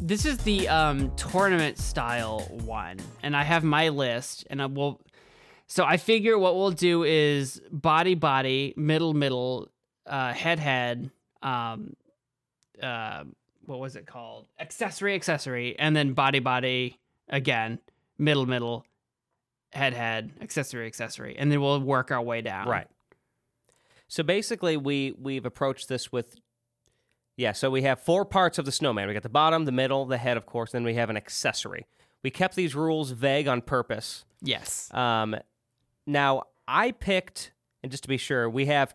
this 0.00 0.24
is 0.24 0.38
the 0.38 0.68
um, 0.68 1.14
tournament 1.16 1.78
style 1.78 2.40
one, 2.64 2.98
and 3.22 3.36
I 3.36 3.42
have 3.42 3.64
my 3.64 3.88
list, 3.88 4.46
and 4.50 4.62
I 4.62 4.66
will. 4.66 5.00
So 5.66 5.84
I 5.84 5.96
figure 5.96 6.38
what 6.38 6.54
we'll 6.54 6.70
do 6.70 7.04
is 7.04 7.60
body 7.70 8.14
body, 8.14 8.74
middle 8.76 9.14
middle, 9.14 9.68
uh, 10.06 10.32
head 10.32 10.58
head, 10.58 11.10
um, 11.42 11.94
uh, 12.82 13.24
what 13.66 13.80
was 13.80 13.96
it 13.96 14.06
called? 14.06 14.46
Accessory 14.58 15.14
accessory, 15.14 15.78
and 15.78 15.94
then 15.94 16.14
body 16.14 16.38
body 16.38 16.98
again, 17.28 17.78
middle 18.18 18.46
middle, 18.46 18.84
head 19.72 19.92
head, 19.94 20.32
accessory 20.40 20.86
accessory, 20.86 21.36
and 21.38 21.52
then 21.52 21.60
we'll 21.60 21.80
work 21.80 22.10
our 22.10 22.22
way 22.22 22.40
down. 22.40 22.68
Right. 22.68 22.86
So 24.08 24.22
basically, 24.22 24.76
we 24.76 25.12
we've 25.18 25.44
approached 25.44 25.88
this 25.88 26.10
with, 26.10 26.36
yeah. 27.36 27.52
So 27.52 27.70
we 27.70 27.82
have 27.82 28.00
four 28.00 28.24
parts 28.24 28.58
of 28.58 28.64
the 28.64 28.72
snowman. 28.72 29.06
We 29.06 29.14
got 29.14 29.22
the 29.22 29.28
bottom, 29.28 29.66
the 29.66 29.72
middle, 29.72 30.06
the 30.06 30.16
head, 30.16 30.36
of 30.36 30.46
course. 30.46 30.72
Then 30.72 30.84
we 30.84 30.94
have 30.94 31.10
an 31.10 31.16
accessory. 31.16 31.86
We 32.22 32.30
kept 32.30 32.56
these 32.56 32.74
rules 32.74 33.10
vague 33.10 33.46
on 33.46 33.60
purpose. 33.60 34.24
Yes. 34.40 34.92
Um, 34.94 35.36
now 36.06 36.44
I 36.66 36.92
picked, 36.92 37.52
and 37.82 37.92
just 37.92 38.02
to 38.04 38.08
be 38.08 38.16
sure, 38.16 38.48
we 38.48 38.66
have, 38.66 38.94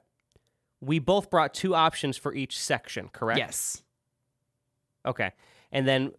we 0.81 0.99
both 0.99 1.29
brought 1.29 1.53
two 1.53 1.75
options 1.75 2.17
for 2.17 2.33
each 2.33 2.59
section. 2.59 3.09
Correct. 3.13 3.37
Yes. 3.37 3.83
Okay. 5.05 5.31
And 5.71 5.87
then, 5.87 6.11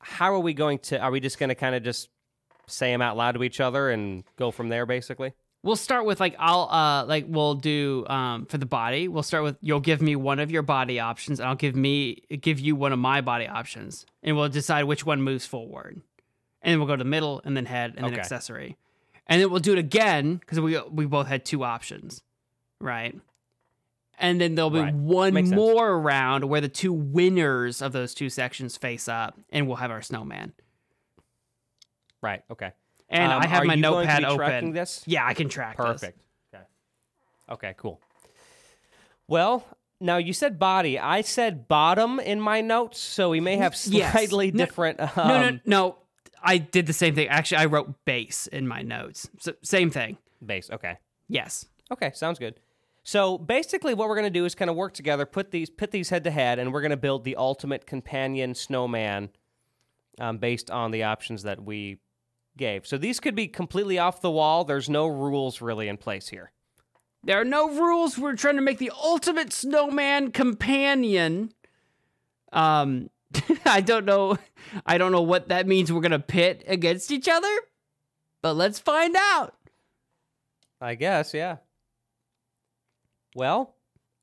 how 0.00 0.32
are 0.32 0.38
we 0.38 0.54
going 0.54 0.78
to? 0.80 1.00
Are 1.00 1.10
we 1.10 1.18
just 1.18 1.38
going 1.38 1.48
to 1.48 1.54
kind 1.54 1.74
of 1.74 1.82
just 1.82 2.08
say 2.68 2.92
them 2.92 3.02
out 3.02 3.16
loud 3.16 3.32
to 3.36 3.42
each 3.44 3.60
other 3.60 3.90
and 3.90 4.24
go 4.36 4.50
from 4.50 4.68
there, 4.68 4.86
basically? 4.86 5.32
We'll 5.64 5.74
start 5.76 6.04
with 6.06 6.20
like 6.20 6.36
I'll 6.38 6.68
uh 6.70 7.04
like 7.06 7.24
we'll 7.28 7.54
do 7.54 8.06
um 8.08 8.46
for 8.46 8.58
the 8.58 8.66
body. 8.66 9.08
We'll 9.08 9.24
start 9.24 9.42
with 9.42 9.56
you'll 9.60 9.80
give 9.80 10.00
me 10.00 10.14
one 10.14 10.38
of 10.38 10.50
your 10.52 10.62
body 10.62 11.00
options, 11.00 11.40
and 11.40 11.48
I'll 11.48 11.56
give 11.56 11.74
me 11.74 12.22
give 12.40 12.60
you 12.60 12.76
one 12.76 12.92
of 12.92 12.98
my 13.00 13.20
body 13.20 13.48
options, 13.48 14.06
and 14.22 14.36
we'll 14.36 14.48
decide 14.48 14.84
which 14.84 15.04
one 15.04 15.20
moves 15.20 15.46
forward, 15.46 16.00
and 16.62 16.72
then 16.72 16.78
we'll 16.78 16.86
go 16.86 16.94
to 16.94 17.02
the 17.02 17.10
middle, 17.10 17.42
and 17.44 17.56
then 17.56 17.66
head, 17.66 17.94
and 17.96 18.06
then 18.06 18.14
accessory, 18.20 18.76
and 19.26 19.42
then 19.42 19.50
we'll 19.50 19.58
do 19.60 19.72
it 19.72 19.78
again 19.80 20.36
because 20.36 20.60
we 20.60 20.78
we 20.92 21.06
both 21.06 21.26
had 21.26 21.44
two 21.44 21.64
options, 21.64 22.22
right? 22.80 23.16
And 24.20 24.40
then 24.40 24.54
there'll 24.56 24.70
be 24.70 24.80
Right. 24.80 24.94
one 24.94 25.34
Makes 25.34 25.50
sense. 25.50 25.56
more 25.56 26.00
round 26.00 26.44
where 26.44 26.60
the 26.60 26.68
two 26.68 26.92
winners 26.92 27.80
of 27.82 27.92
those 27.92 28.14
two 28.14 28.30
sections 28.30 28.76
face 28.76 29.08
up, 29.08 29.38
and 29.50 29.66
we'll 29.66 29.76
have 29.76 29.90
our 29.90 30.02
snowman. 30.02 30.54
Right. 32.22 32.42
Okay. 32.50 32.72
And 33.08 33.32
Um, 33.32 33.42
I 33.42 33.46
have 33.46 33.64
my 33.64 33.74
you 33.74 33.82
going 33.82 34.06
to 34.06 34.20
notepad 34.20 34.24
open. 34.24 34.72
this? 34.72 35.02
Yeah, 35.06 35.26
I 35.26 35.34
can 35.34 35.48
track 35.48 35.76
this. 35.76 35.86
Perfect. 35.86 36.20
Okay. 36.54 36.64
Okay, 37.50 37.74
cool. 37.78 38.00
Well, 39.26 39.64
now 40.00 40.16
you 40.16 40.32
said 40.32 40.58
body. 40.58 40.98
I 40.98 41.20
said 41.22 41.68
bottom 41.68 42.20
in 42.20 42.40
my 42.40 42.60
notes, 42.60 42.98
so 43.00 43.30
we 43.30 43.40
may 43.40 43.56
have 43.56 43.74
Yes. 43.86 44.12
slightly 44.12 44.50
No- 44.52 44.64
different. 44.64 45.00
Um, 45.00 45.10
no, 45.28 45.50
no, 45.50 45.58
no. 45.64 45.96
I 46.42 46.58
did 46.58 46.86
the 46.86 46.92
same 46.92 47.14
thing. 47.14 47.28
Actually, 47.28 47.58
I 47.58 47.64
wrote 47.66 48.04
base 48.04 48.46
in 48.46 48.68
my 48.68 48.82
notes. 48.82 49.28
So, 49.40 49.54
same 49.62 49.90
thing. 49.90 50.18
base. 50.44 50.70
Okay. 50.70 50.98
Yes. 51.28 51.66
Okay, 51.90 52.12
sounds 52.14 52.38
good. 52.38 52.60
So 53.02 53.38
basically, 53.38 53.92
what 53.94 54.08
we're 54.08 54.14
going 54.14 54.32
to 54.32 54.38
do 54.38 54.44
is 54.44 54.54
kind 54.54 54.70
of 54.70 54.76
work 54.76 54.92
together, 54.94 55.26
put 55.26 55.50
these 55.50 55.68
put 55.70 55.90
these 55.90 56.10
head 56.10 56.22
to 56.24 56.30
head, 56.30 56.58
and 56.60 56.72
we're 56.72 56.80
going 56.82 56.90
to 56.90 56.96
build 56.96 57.24
the 57.24 57.34
ultimate 57.36 57.86
companion 57.86 58.54
snowman 58.54 59.30
um, 60.20 60.38
based 60.38 60.70
on 60.70 60.90
the 60.92 61.02
options 61.04 61.42
that 61.42 61.64
we 61.64 61.98
gave. 62.58 62.86
So 62.86 62.98
these 62.98 63.20
could 63.20 63.34
be 63.34 63.48
completely 63.48 63.98
off 63.98 64.20
the 64.20 64.30
wall. 64.30 64.64
There's 64.64 64.90
no 64.90 65.06
rules 65.06 65.62
really 65.62 65.88
in 65.88 65.96
place 65.96 66.28
here. 66.28 66.52
There 67.24 67.40
are 67.40 67.44
no 67.44 67.70
rules. 67.70 68.18
We're 68.18 68.36
trying 68.36 68.56
to 68.56 68.62
make 68.62 68.78
the 68.78 68.92
ultimate 69.02 69.52
snowman 69.52 70.30
companion. 70.30 71.52
Um, 72.52 73.10
I 73.64 73.80
don't 73.80 74.04
know. 74.04 74.38
I 74.86 74.98
don't 74.98 75.12
know 75.12 75.22
what 75.22 75.48
that 75.48 75.66
means. 75.66 75.92
We're 75.92 76.00
gonna 76.00 76.18
pit 76.18 76.64
against 76.66 77.10
each 77.10 77.28
other, 77.28 77.54
but 78.42 78.54
let's 78.54 78.78
find 78.78 79.16
out. 79.16 79.54
I 80.80 80.94
guess, 80.94 81.34
yeah. 81.34 81.56
Well, 83.34 83.74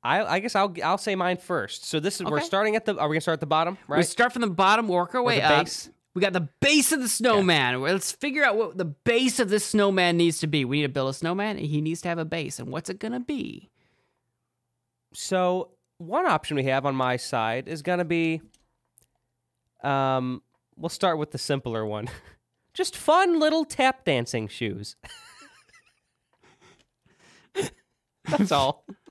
I, 0.03 0.23
I 0.23 0.39
guess 0.39 0.55
I'll 0.55 0.73
I'll 0.83 0.97
say 0.97 1.15
mine 1.15 1.37
first. 1.37 1.85
So 1.85 1.99
this 1.99 2.21
is 2.21 2.25
we're 2.25 2.41
starting 2.41 2.75
at 2.75 2.85
the. 2.85 2.97
Are 2.97 3.09
we 3.09 3.15
gonna 3.15 3.21
start 3.21 3.37
at 3.37 3.39
the 3.41 3.45
bottom? 3.45 3.77
Right. 3.87 3.97
We 3.97 4.03
start 4.03 4.31
from 4.33 4.41
the 4.41 4.49
bottom, 4.49 4.87
work 4.87 5.15
our 5.15 5.23
way 5.23 5.39
the 5.39 5.45
up. 5.45 5.65
base? 5.65 5.89
We 6.15 6.21
got 6.21 6.33
the 6.33 6.49
base 6.61 6.93
of 6.93 7.01
the 7.01 7.09
snowman. 7.09 7.81
Well, 7.81 7.91
Let's 7.91 8.13
figure 8.13 8.43
out 8.45 8.55
what 8.55 8.77
the 8.77 8.85
base 8.85 9.39
of 9.39 9.49
this 9.49 9.65
snowman 9.65 10.15
needs 10.15 10.39
to 10.39 10.47
be. 10.47 10.63
We 10.63 10.77
need 10.77 10.83
to 10.83 10.89
build 10.89 11.09
a 11.09 11.13
snowman, 11.13 11.57
and 11.57 11.65
he 11.65 11.81
needs 11.81 12.01
to 12.01 12.07
have 12.07 12.17
a 12.17 12.25
base. 12.25 12.57
And 12.57 12.69
what's 12.69 12.89
it 12.89 12.99
gonna 12.99 13.19
be? 13.19 13.69
So 15.13 15.71
one 15.97 16.25
option 16.25 16.55
we 16.55 16.63
have 16.63 16.85
on 16.85 16.95
my 16.95 17.17
side 17.17 17.67
is 17.67 17.81
gonna 17.81 18.05
be. 18.05 18.41
Um, 19.83 20.41
we'll 20.77 20.89
start 20.89 21.17
with 21.17 21.31
the 21.31 21.37
simpler 21.37 21.85
one. 21.85 22.07
Just 22.73 22.95
fun 22.95 23.39
little 23.39 23.65
tap 23.65 24.05
dancing 24.05 24.47
shoes. 24.47 24.95
That's 28.25 28.51
all. 28.51 28.85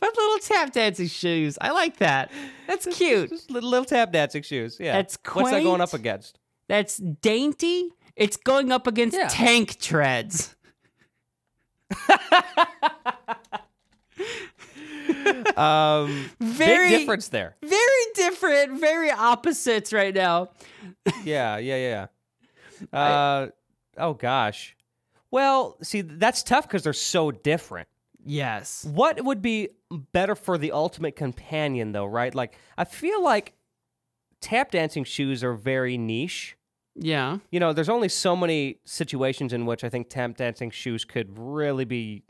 But 0.00 0.16
little 0.16 0.38
tap 0.38 0.72
dancing 0.72 1.08
shoes. 1.08 1.58
I 1.60 1.70
like 1.72 1.98
that. 1.98 2.30
That's 2.66 2.86
cute. 2.86 3.28
Just 3.30 3.50
little, 3.50 3.68
little 3.70 3.84
tap 3.84 4.12
dancing 4.12 4.42
shoes. 4.42 4.78
Yeah. 4.80 4.92
That's 4.92 5.16
quaint. 5.18 5.44
What's 5.44 5.50
that 5.56 5.62
going 5.62 5.80
up 5.82 5.92
against? 5.94 6.38
That's 6.68 6.96
dainty. 6.96 7.90
It's 8.16 8.36
going 8.36 8.72
up 8.72 8.86
against 8.86 9.16
Yeah. 9.16 9.28
tank 9.28 9.78
treads. 9.78 10.56
Um, 15.56 16.30
Very 16.40 16.88
big 16.90 17.00
difference 17.00 17.28
there. 17.28 17.56
Very 17.62 18.04
different, 18.14 18.80
very 18.80 19.10
opposites 19.10 19.92
right 19.92 20.14
now. 20.14 20.50
Yeah, 21.24 21.58
yeah, 21.58 22.06
yeah. 22.92 22.98
Uh, 22.98 23.48
oh 23.98 24.14
gosh. 24.14 24.76
Well, 25.30 25.76
see, 25.82 26.00
that's 26.02 26.42
tough 26.42 26.66
because 26.66 26.82
they're 26.82 26.92
so 26.92 27.30
different. 27.30 27.88
Yes. 28.24 28.84
What 28.84 29.24
would 29.24 29.42
be 29.42 29.68
better 30.12 30.34
for 30.34 30.58
the 30.58 30.72
ultimate 30.72 31.16
companion, 31.16 31.92
though? 31.92 32.06
Right? 32.06 32.34
Like, 32.34 32.56
I 32.76 32.84
feel 32.84 33.22
like 33.22 33.54
tap 34.40 34.70
dancing 34.70 35.04
shoes 35.04 35.42
are 35.44 35.54
very 35.54 35.96
niche. 35.96 36.56
Yeah. 36.94 37.38
You 37.50 37.60
know, 37.60 37.72
there's 37.72 37.88
only 37.88 38.08
so 38.08 38.34
many 38.36 38.80
situations 38.84 39.52
in 39.52 39.64
which 39.66 39.84
I 39.84 39.88
think 39.88 40.08
tap 40.08 40.36
dancing 40.36 40.70
shoes 40.70 41.04
could 41.04 41.38
really 41.38 41.84
be. 41.84 42.24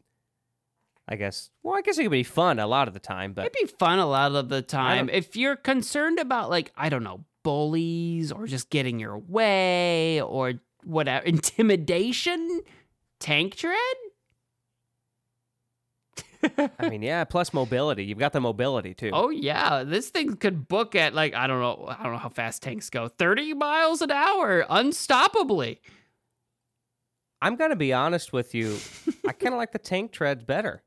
I 1.09 1.17
guess. 1.17 1.51
Well, 1.65 1.77
I 1.77 1.81
guess 1.81 1.99
it 1.99 2.05
could 2.05 2.13
be 2.13 2.23
fun 2.23 2.61
a 2.61 2.69
lot 2.69 2.87
of 2.87 2.95
the 2.95 3.01
time, 3.01 3.33
but 3.33 3.47
It'd 3.47 3.69
be 3.69 3.77
fun 3.79 3.99
a 3.99 4.07
lot 4.07 4.33
of 4.33 4.49
the 4.49 4.63
time. 4.63 5.09
If 5.09 5.35
you're 5.35 5.57
concerned 5.57 6.21
about, 6.21 6.51
like, 6.51 6.73
I 6.77 6.89
don't 6.89 7.03
know, 7.03 7.25
bullies 7.43 8.31
or 8.31 8.47
just 8.47 8.71
getting 8.71 9.01
your 9.01 9.19
way 9.19 10.21
or 10.21 10.55
whatever, 10.85 11.25
intimidation, 11.27 12.61
tank 13.19 13.57
tread? 13.57 13.77
I 16.79 16.89
mean, 16.89 17.03
yeah. 17.03 17.25
Plus 17.25 17.53
mobility. 17.53 18.05
You've 18.05 18.19
got 18.19 18.33
the 18.33 18.41
mobility 18.41 18.95
too. 18.95 19.11
Oh 19.13 19.31
yeah, 19.31 19.85
this 19.85 20.09
thing 20.11 20.37
could 20.37 20.69
book 20.69 20.95
at 20.95 21.15
like 21.15 21.35
I 21.35 21.47
don't 21.47 21.61
know, 21.61 21.87
I 21.89 22.03
don't 22.03 22.13
know 22.13 22.19
how 22.19 22.29
fast 22.29 22.63
tanks 22.63 22.91
go. 22.91 23.09
30 23.09 23.55
miles 23.55 24.03
an 24.03 24.11
hour 24.11 24.65
unstoppably. 24.71 25.79
I'm 27.43 27.57
gonna 27.57 27.77
be 27.77 27.93
honest 27.93 28.33
with 28.33 28.55
you. 28.55 28.79
I 29.27 29.33
kind 29.33 29.55
of 29.55 29.59
like 29.59 29.73
the 29.73 29.79
tank 29.79 30.13
treads 30.13 30.45
better. 30.45 30.83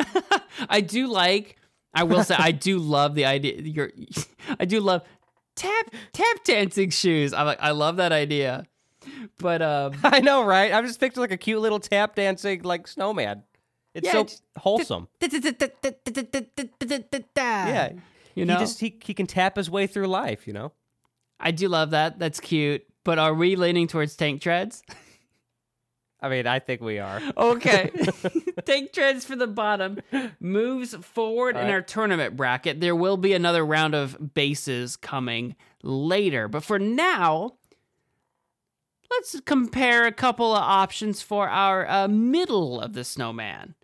I 0.68 0.80
do 0.80 1.06
like. 1.08 1.56
I 1.92 2.02
will 2.02 2.24
say 2.24 2.34
I 2.36 2.50
do 2.50 2.78
love 2.78 3.14
the 3.14 3.24
idea. 3.24 3.60
You're, 3.60 3.92
I 4.58 4.64
do 4.64 4.80
love 4.80 5.02
tap 5.54 5.90
tap 6.12 6.44
dancing 6.44 6.90
shoes. 6.90 7.32
I 7.32 7.42
like. 7.42 7.58
I 7.60 7.70
love 7.70 7.96
that 7.96 8.12
idea. 8.12 8.64
but 9.38 9.62
um, 9.62 9.94
I 10.04 10.20
know, 10.20 10.44
right? 10.44 10.72
I'm 10.72 10.86
just 10.86 10.98
picturing 10.98 11.22
like 11.22 11.32
a 11.32 11.36
cute 11.36 11.60
little 11.60 11.80
tap 11.80 12.14
dancing 12.16 12.62
like 12.62 12.88
snowman. 12.88 13.44
It's 13.94 14.06
Yeah, 14.06 14.12
so 14.12 14.20
it's- 14.20 14.42
wholesome. 14.58 15.08
yeah, 17.66 17.92
you 18.34 18.44
know, 18.44 18.54
he 18.54 18.58
just 18.60 18.80
he, 18.80 18.98
he 19.02 19.14
can 19.14 19.26
tap 19.26 19.56
his 19.56 19.70
way 19.70 19.86
through 19.86 20.08
life. 20.08 20.46
You 20.46 20.52
know. 20.52 20.72
I 21.40 21.50
do 21.50 21.68
love 21.68 21.90
that. 21.90 22.18
That's 22.18 22.40
cute. 22.40 22.84
But 23.04 23.18
are 23.18 23.34
we 23.34 23.54
leaning 23.56 23.86
towards 23.86 24.16
tank 24.16 24.40
treads? 24.40 24.82
I 26.20 26.28
mean, 26.30 26.46
I 26.46 26.58
think 26.58 26.80
we 26.80 26.98
are. 27.00 27.20
Okay. 27.36 27.90
Tank 28.64 28.92
treads 28.94 29.26
for 29.26 29.36
the 29.36 29.46
bottom 29.46 29.98
moves 30.40 30.94
forward 30.94 31.54
in 31.56 31.66
our 31.68 31.82
tournament 31.82 32.34
bracket. 32.34 32.80
There 32.80 32.96
will 32.96 33.18
be 33.18 33.34
another 33.34 33.62
round 33.64 33.94
of 33.94 34.32
bases 34.32 34.96
coming 34.96 35.54
later. 35.82 36.48
But 36.48 36.64
for 36.64 36.78
now, 36.78 37.56
let's 39.10 39.38
compare 39.44 40.06
a 40.06 40.12
couple 40.12 40.52
of 40.54 40.62
options 40.62 41.20
for 41.20 41.48
our 41.48 41.86
uh, 41.88 42.08
middle 42.08 42.80
of 42.80 42.94
the 42.94 43.04
snowman. 43.04 43.74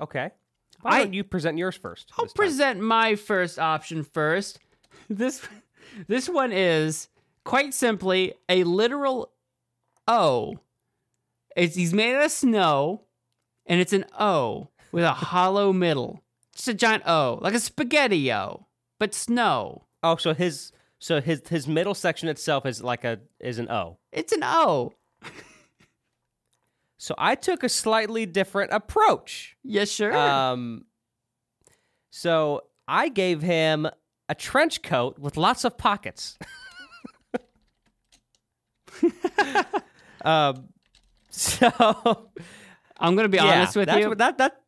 Okay. 0.00 0.30
Why 0.82 0.90
I- 0.92 1.04
don't 1.04 1.12
you 1.14 1.24
present 1.24 1.58
yours 1.58 1.76
first? 1.76 2.10
I'll 2.18 2.26
present 2.26 2.80
my 2.80 3.14
first 3.16 3.58
option 3.58 4.02
first. 4.02 4.58
This 5.08 5.42
this 6.06 6.28
one 6.28 6.52
is 6.52 7.08
quite 7.44 7.74
simply 7.74 8.34
a 8.48 8.62
literal 8.62 9.32
O. 10.06 10.60
It's 11.56 11.74
he's 11.74 11.92
made 11.92 12.14
out 12.14 12.24
of 12.26 12.30
snow, 12.30 13.02
and 13.66 13.80
it's 13.80 13.92
an 13.92 14.04
O 14.18 14.68
with 14.92 15.02
a 15.02 15.12
hollow 15.12 15.72
middle. 15.72 16.22
Just 16.54 16.68
a 16.68 16.74
giant 16.74 17.02
O, 17.06 17.40
like 17.42 17.54
a 17.54 17.60
spaghetti 17.60 18.32
O, 18.32 18.66
but 19.00 19.14
snow. 19.14 19.84
Oh, 20.04 20.14
so 20.16 20.32
his 20.32 20.70
so 21.00 21.20
his 21.20 21.42
his 21.48 21.66
middle 21.66 21.94
section 21.94 22.28
itself 22.28 22.64
is 22.66 22.82
like 22.82 23.02
a 23.04 23.18
is 23.40 23.58
an 23.58 23.68
O. 23.70 23.98
It's 24.12 24.32
an 24.32 24.42
O. 24.44 24.92
So 27.02 27.14
I 27.16 27.34
took 27.34 27.62
a 27.64 27.68
slightly 27.70 28.26
different 28.26 28.72
approach. 28.74 29.56
Yes, 29.64 29.88
sure. 29.90 30.14
Um, 30.14 30.84
so 32.10 32.64
I 32.86 33.08
gave 33.08 33.40
him 33.40 33.88
a 34.28 34.34
trench 34.34 34.82
coat 34.82 35.18
with 35.18 35.38
lots 35.38 35.64
of 35.64 35.78
pockets. 35.78 36.38
um, 40.24 40.68
so 41.30 41.70
I'm 42.98 43.16
gonna 43.16 43.28
be 43.30 43.38
yeah, 43.38 43.44
honest 43.60 43.76
with 43.76 43.86
that's 43.86 43.98
you. 44.00 44.08
what- 44.10 44.18
that 44.18 44.36
that 44.38 44.60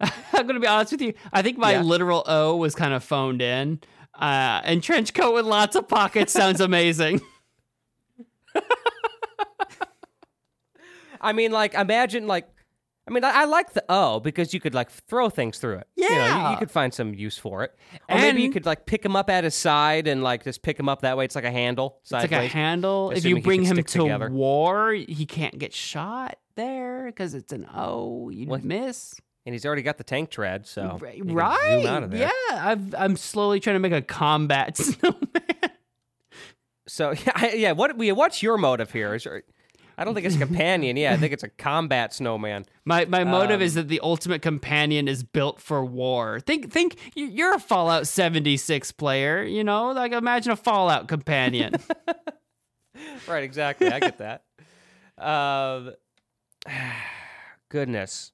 I'm 0.34 0.46
gonna 0.46 0.60
be 0.60 0.66
honest 0.66 0.92
with 0.92 1.00
you. 1.00 1.14
I 1.32 1.40
think 1.40 1.56
my 1.56 1.72
Yeah. 1.72 1.82
literal 1.82 2.22
O 2.26 2.56
was 2.56 2.74
kind 2.74 2.92
of 2.92 3.02
phoned 3.02 3.40
in. 3.40 3.80
Uh, 4.14 4.60
and 4.64 4.82
trench 4.82 5.14
coat 5.14 5.32
with 5.32 5.46
lots 5.46 5.74
of 5.74 5.88
pockets 5.88 6.34
sounds 6.34 6.60
amazing. 6.60 7.22
I 11.22 11.32
mean, 11.32 11.52
like 11.52 11.74
imagine 11.74 12.26
like. 12.26 12.48
I 13.04 13.10
mean, 13.10 13.24
I, 13.24 13.30
I 13.42 13.44
like 13.46 13.72
the 13.72 13.84
O 13.88 14.20
because 14.20 14.54
you 14.54 14.60
could 14.60 14.74
like 14.74 14.88
throw 14.88 15.28
things 15.28 15.58
through 15.58 15.78
it. 15.78 15.88
you, 15.96 16.08
know, 16.08 16.14
you, 16.14 16.20
Yeah. 16.20 16.50
you 16.52 16.56
could 16.58 16.70
find 16.70 16.94
some 16.94 17.12
use 17.14 17.36
for 17.36 17.64
it, 17.64 17.74
or 18.08 18.14
maybe 18.16 18.42
you 18.42 18.44
And- 18.44 18.54
could 18.54 18.64
like 18.64 18.86
pick 18.86 19.04
him 19.04 19.16
up 19.16 19.28
at 19.28 19.42
his 19.42 19.56
side 19.56 20.06
and 20.06 20.22
like 20.22 20.44
just 20.44 20.62
pick 20.62 20.78
him 20.78 20.88
up 20.88 21.00
that 21.00 21.16
way. 21.16 21.24
It's 21.24 21.34
like 21.34 21.42
a 21.42 21.50
handle 21.50 21.98
It's 22.02 22.12
like 22.12 22.26
a 22.26 22.28
sideways. 22.28 22.52
handle. 22.52 23.10
If 23.10 23.18
assuming 23.18 23.30
you 23.30 23.36
he 23.38 23.42
bring 23.42 23.60
can 23.62 23.70
him 23.72 23.76
stick 23.78 23.86
to 23.88 23.98
together. 24.02 24.30
war, 24.30 24.92
he 24.92 25.26
can't 25.26 25.58
get 25.58 25.74
shot 25.74 26.38
there 26.54 27.06
because 27.06 27.34
it's 27.34 27.52
an 27.52 27.66
O. 27.74 28.30
You'd 28.30 28.48
What? 28.48 28.62
miss. 28.62 29.14
and 29.46 29.52
he's 29.52 29.66
already 29.66 29.82
got 29.82 29.98
the 29.98 30.04
tank 30.04 30.30
tread, 30.30 30.68
so 30.68 30.98
Right? 31.00 31.16
you 31.16 31.24
can 31.24 31.30
zoom 31.34 31.86
out 31.88 32.04
of 32.04 32.12
there. 32.12 32.30
Yeah, 32.50 32.68
I've, 32.68 32.94
I'm 32.94 33.16
slowly 33.16 33.58
trying 33.58 33.74
to 33.74 33.80
make 33.80 33.90
a 33.92 34.00
combat 34.00 34.76
snowman. 34.76 35.18
So 36.86 37.10
yeah, 37.26 37.32
I- 37.34 37.52
yeah. 37.54 37.72
What 37.72 37.96
we 37.98 38.12
what's 38.12 38.44
your 38.44 38.58
motive 38.58 38.92
here? 38.92 39.14
Is 39.14 39.26
I 39.98 40.04
don't 40.04 40.14
think 40.14 40.26
it's 40.26 40.36
a 40.36 40.38
companion. 40.38 40.96
Yeah, 40.96 41.12
I 41.12 41.16
think 41.16 41.32
it's 41.32 41.42
a 41.42 41.48
combat 41.48 42.12
snowman. 42.14 42.64
My 42.84 43.04
my 43.04 43.24
motive 43.24 43.56
Um, 43.56 43.62
is 43.62 43.74
that 43.74 43.88
the 43.88 44.00
ultimate 44.02 44.42
companion 44.42 45.06
is 45.08 45.22
built 45.22 45.60
for 45.60 45.84
war. 45.84 46.40
Think 46.40 46.72
think 46.72 46.96
you- 47.14 47.26
you're 47.26 47.54
a 47.54 47.60
Fallout 47.60 48.06
76 48.06 48.90
player. 48.92 49.42
You 49.42 49.64
know, 49.64 49.92
like 49.92 50.12
imagine 50.12 50.52
a 50.52 50.56
Fallout 50.56 51.08
companion. 51.08 51.74
Right, 53.26 53.42
exactly. 53.44 53.88
I 53.90 54.00
get 54.00 54.18
that. 54.18 54.44
Um, 55.18 55.92
goodness. 57.68 58.32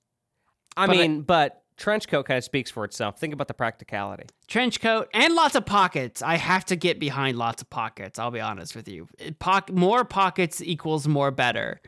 I 0.76 0.86
But 0.86 0.96
I- 0.96 0.98
mean, 1.00 1.22
but 1.22 1.62
trench 1.78 2.06
coat 2.08 2.26
kind 2.26 2.36
of 2.36 2.44
speaks 2.44 2.70
for 2.70 2.84
itself. 2.84 3.18
Think 3.18 3.32
about 3.32 3.48
the 3.48 3.54
practicality. 3.54 4.24
trench 4.48 4.80
coat 4.80 5.08
and 5.14 5.34
lots 5.34 5.54
of 5.54 5.64
pockets. 5.64 6.20
I 6.20 6.36
have 6.36 6.64
to 6.66 6.76
get 6.76 6.98
behind 6.98 7.38
lots 7.38 7.62
of 7.62 7.70
pockets. 7.70 8.18
I'll 8.18 8.30
be 8.30 8.40
honest 8.40 8.76
with 8.76 8.88
you. 8.88 9.08
It- 9.18 9.38
Pock- 9.38 9.72
more 9.72 10.04
pockets 10.04 10.60
equals 10.60 11.08
more 11.08 11.30
better. 11.30 11.80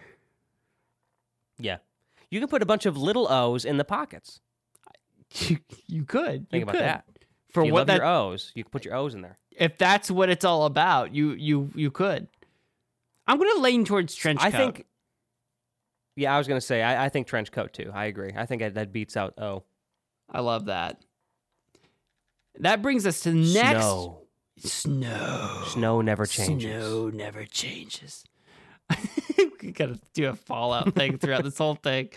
Yeah, 1.58 1.78
you 2.30 2.40
can 2.40 2.48
put 2.48 2.62
a 2.62 2.66
bunch 2.66 2.86
of 2.86 2.96
little 2.96 3.30
O's 3.30 3.64
in 3.66 3.76
the 3.76 3.84
pockets. 3.84 4.40
You, 5.34 5.58
you 5.86 6.04
could 6.04 6.48
Think 6.50 6.60
you 6.60 6.62
about 6.62 6.72
could. 6.74 6.80
that. 6.82 7.04
for 7.52 7.64
what 7.64 7.86
that 7.86 7.98
your 7.98 8.06
O's, 8.06 8.50
you 8.54 8.64
can 8.64 8.70
put 8.70 8.84
your 8.84 8.94
O's 8.96 9.14
in 9.14 9.20
there. 9.22 9.38
if 9.56 9.76
that's 9.78 10.10
what 10.10 10.28
it's 10.30 10.44
all 10.44 10.64
about. 10.64 11.14
You 11.14 11.32
you 11.34 11.70
you 11.74 11.90
could. 11.90 12.26
I'm 13.26 13.38
gonna 13.38 13.60
lean 13.60 13.84
towards 13.84 14.14
trench 14.14 14.40
coat. 14.40 14.46
I 14.46 14.50
think. 14.50 14.86
Yeah, 16.16 16.34
I 16.34 16.38
was 16.38 16.48
gonna 16.48 16.60
say 16.60 16.82
I, 16.82 17.04
I 17.04 17.08
think 17.10 17.26
trench 17.28 17.52
coat 17.52 17.72
too. 17.72 17.90
I 17.94 18.06
agree. 18.06 18.32
I 18.36 18.44
think 18.46 18.60
that 18.74 18.92
beats 18.92 19.16
out 19.16 19.34
O. 19.38 19.62
I 20.30 20.40
love 20.40 20.66
that. 20.66 21.00
That 22.58 22.82
brings 22.82 23.06
us 23.06 23.20
to 23.20 23.32
next 23.32 23.82
Snow. 23.82 24.22
Snow. 24.58 25.62
Snow 25.68 26.00
never 26.00 26.26
changes. 26.26 26.84
Snow 26.84 27.08
never 27.08 27.44
changes. 27.44 28.24
we 29.62 29.72
gotta 29.72 29.98
do 30.14 30.28
a 30.28 30.34
Fallout 30.34 30.94
thing 30.94 31.18
throughout 31.18 31.44
this 31.44 31.58
whole 31.58 31.76
thing. 31.76 32.10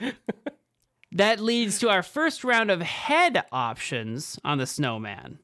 that 1.12 1.40
leads 1.40 1.78
to 1.80 1.88
our 1.88 2.02
first 2.02 2.44
round 2.44 2.70
of 2.70 2.82
head 2.82 3.44
options 3.50 4.38
on 4.44 4.58
the 4.58 4.66
snowman. 4.66 5.40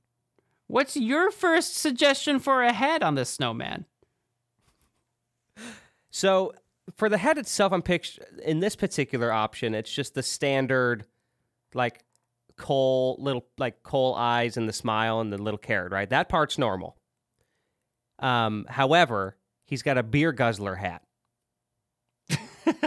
What's 0.68 0.96
your 0.96 1.30
first 1.30 1.76
suggestion 1.76 2.38
for 2.38 2.62
a 2.62 2.72
head 2.72 3.02
on 3.02 3.14
the 3.14 3.24
snowman? 3.24 3.86
So 6.10 6.52
for 6.96 7.08
the 7.08 7.18
head 7.18 7.38
itself, 7.38 7.72
I'm 7.72 7.82
picture 7.82 8.24
in 8.44 8.60
this 8.60 8.76
particular 8.76 9.32
option. 9.32 9.74
It's 9.74 9.92
just 9.92 10.14
the 10.14 10.22
standard, 10.22 11.06
like 11.74 12.04
coal 12.56 13.16
little 13.18 13.46
like 13.58 13.82
coal 13.82 14.14
eyes 14.14 14.56
and 14.56 14.68
the 14.68 14.72
smile 14.72 15.20
and 15.20 15.32
the 15.32 15.38
little 15.38 15.58
carrot. 15.58 15.92
Right, 15.92 16.08
that 16.10 16.28
part's 16.28 16.58
normal. 16.58 16.96
Um, 18.18 18.66
however, 18.68 19.36
he's 19.64 19.82
got 19.82 19.98
a 19.98 20.02
beer 20.02 20.32
guzzler 20.32 20.76
hat 20.76 21.02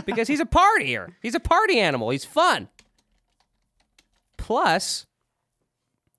because 0.05 0.27
he's 0.27 0.39
a 0.39 0.45
partier. 0.45 1.14
He's 1.22 1.35
a 1.35 1.39
party 1.39 1.80
animal. 1.80 2.09
He's 2.09 2.25
fun. 2.25 2.69
Plus, 4.38 5.05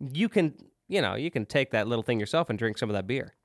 you 0.01 0.29
can 0.29 0.55
you 0.89 1.01
know 1.01 1.15
you 1.15 1.31
can 1.31 1.47
take 1.47 1.71
that 1.71 1.87
little 1.87 2.03
thing 2.03 2.21
yourself 2.21 2.51
and 2.51 2.59
drink 2.59 2.79
some 2.79 2.91
of 2.91 2.95
that 2.95 3.07
beer. 3.07 3.36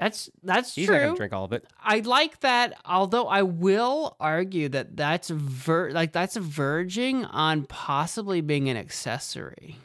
That's 0.00 0.30
that's 0.42 0.74
He's 0.74 0.88
not 0.88 0.94
true. 0.96 1.04
gonna 1.06 1.16
drink 1.16 1.32
all 1.34 1.44
of 1.44 1.52
it. 1.52 1.64
I 1.84 2.00
like 2.00 2.40
that, 2.40 2.74
although 2.86 3.26
I 3.28 3.42
will 3.42 4.16
argue 4.18 4.68
that 4.70 4.96
that's 4.96 5.28
ver- 5.30 5.90
like 5.90 6.12
that's 6.12 6.36
verging 6.36 7.24
on 7.26 7.64
possibly 7.66 8.40
being 8.40 8.68
an 8.70 8.76
accessory 8.78 9.76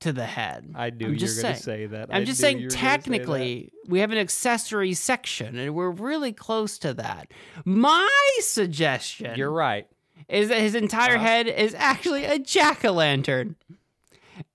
to 0.00 0.14
the 0.14 0.24
head. 0.24 0.72
I 0.74 0.88
knew 0.88 1.08
I'm 1.08 1.12
you 1.12 1.18
just 1.18 1.36
were 1.36 1.42
going 1.42 1.54
to 1.56 1.62
saying. 1.62 1.78
say 1.80 1.86
that. 1.88 2.08
I'm 2.10 2.22
I 2.22 2.24
just 2.24 2.40
saying, 2.40 2.58
you 2.60 2.70
say 2.70 2.76
technically, 2.78 3.70
we 3.86 3.98
have 4.00 4.10
an 4.12 4.16
accessory 4.16 4.94
section, 4.94 5.58
and 5.58 5.74
we're 5.74 5.90
really 5.90 6.32
close 6.32 6.78
to 6.78 6.94
that. 6.94 7.30
My 7.66 8.08
suggestion 8.40 9.36
You're 9.36 9.52
right. 9.52 9.86
is 10.28 10.48
that 10.48 10.58
his 10.60 10.74
entire 10.74 11.16
Uh-huh. 11.16 11.24
head 11.24 11.46
is 11.48 11.74
actually 11.74 12.24
a 12.24 12.38
jack 12.38 12.82
o' 12.84 12.92
lantern. 12.92 13.56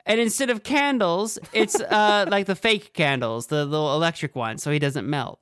And 0.05 0.19
instead 0.19 0.49
of 0.49 0.63
candles, 0.63 1.39
it's 1.53 1.79
uh, 1.79 2.25
like 2.31 2.45
the 2.45 2.55
fake 2.55 2.93
candles, 2.93 3.47
the 3.47 3.65
little 3.65 3.93
electric 3.95 4.35
ones, 4.35 4.63
so 4.63 4.71
he 4.71 4.79
doesn't 4.79 5.09
melt. 5.09 5.39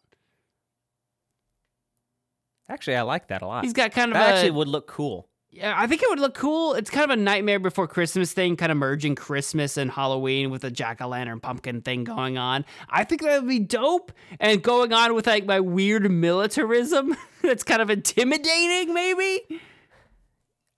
Actually, 2.69 2.95
I 2.95 3.01
like 3.01 3.27
that 3.27 3.41
a 3.41 3.47
lot. 3.47 3.63
He's 3.63 3.73
got 3.73 3.91
kind 3.91 4.11
of 4.11 4.15
that 4.15 4.29
a, 4.29 4.33
actually 4.35 4.51
would 4.51 4.67
look 4.67 4.87
cool. 4.87 5.27
Yeah, 5.51 5.75
I 5.77 5.85
think 5.85 6.01
it 6.01 6.09
would 6.09 6.19
look 6.19 6.33
cool. 6.33 6.73
It's 6.73 6.89
kind 6.89 7.03
of 7.03 7.11
a 7.11 7.21
Nightmare 7.21 7.59
Before 7.59 7.87
Christmas 7.87 8.33
thing, 8.33 8.55
kind 8.55 8.71
of 8.71 8.77
merging 8.79 9.13
Christmas 9.13 9.77
and 9.77 9.91
Halloween 9.91 10.49
with 10.49 10.63
a 10.63 10.71
jack 10.71 10.99
o' 10.99 11.07
lantern 11.07 11.39
pumpkin 11.39 11.81
thing 11.81 12.03
going 12.03 12.39
on. 12.39 12.65
I 12.89 13.03
think 13.03 13.21
that 13.21 13.41
would 13.41 13.49
be 13.49 13.59
dope. 13.59 14.11
And 14.39 14.63
going 14.63 14.93
on 14.93 15.13
with 15.13 15.27
like 15.27 15.45
my 15.45 15.59
weird 15.59 16.09
militarism 16.09 17.15
that's 17.43 17.63
kind 17.63 17.83
of 17.83 17.91
intimidating, 17.91 18.95
maybe. 18.95 19.61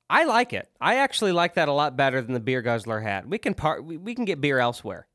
I 0.10 0.26
like 0.26 0.54
it. 0.54 0.70
I 0.80 0.98
actually 0.98 1.32
like 1.32 1.56
that 1.56 1.68
a 1.68 1.72
lot 1.74 1.98
better 1.98 2.22
than 2.22 2.34
the 2.34 2.40
beer 2.40 2.62
guzzler 2.62 3.00
hat. 3.02 3.28
We 3.28 3.38
can 3.38 3.54
part. 3.56 3.84
We, 3.84 3.98
we 3.98 4.14
can 4.16 4.26
get 4.26 4.40
beer 4.42 4.60
elsewhere. 4.60 5.08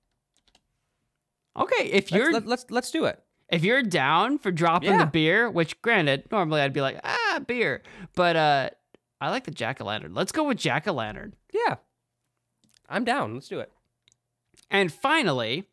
Okay, 1.56 1.84
if 1.86 2.10
Let's, 2.10 2.12
you're 2.12 2.32
let, 2.32 2.46
let's 2.46 2.66
let's 2.70 2.90
do 2.90 3.04
it. 3.06 3.22
if 3.48 3.64
you're 3.64 3.82
down 3.82 4.38
for 4.38 4.50
dropping 4.52 4.90
Yeah. 4.92 4.98
the 5.04 5.10
beer, 5.10 5.50
which 5.50 5.80
granted, 5.82 6.24
normally 6.30 6.60
I'd 6.60 6.72
be 6.72 6.80
like, 6.80 6.98
ah, 7.04 7.40
beer. 7.46 7.82
But 8.14 8.36
uh 8.36 8.70
I 9.20 9.30
like 9.30 9.44
the 9.44 9.50
jack 9.50 9.80
o' 9.80 9.84
lantern. 9.84 10.14
Let's 10.14 10.32
go 10.32 10.44
with 10.44 10.58
jack 10.58 10.88
o' 10.88 10.92
lantern. 10.92 11.34
Yeah, 11.52 11.76
I'm 12.88 13.04
down. 13.04 13.34
Let's 13.34 13.48
do 13.48 13.60
it. 13.60 13.70
And 14.70 14.92
finally, 14.92 15.66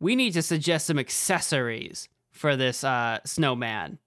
we 0.00 0.14
need 0.16 0.32
to 0.34 0.42
suggest 0.42 0.86
some 0.86 0.98
accessories 0.98 2.08
for 2.32 2.56
this 2.56 2.82
uh, 2.84 3.20
snowman. 3.24 3.98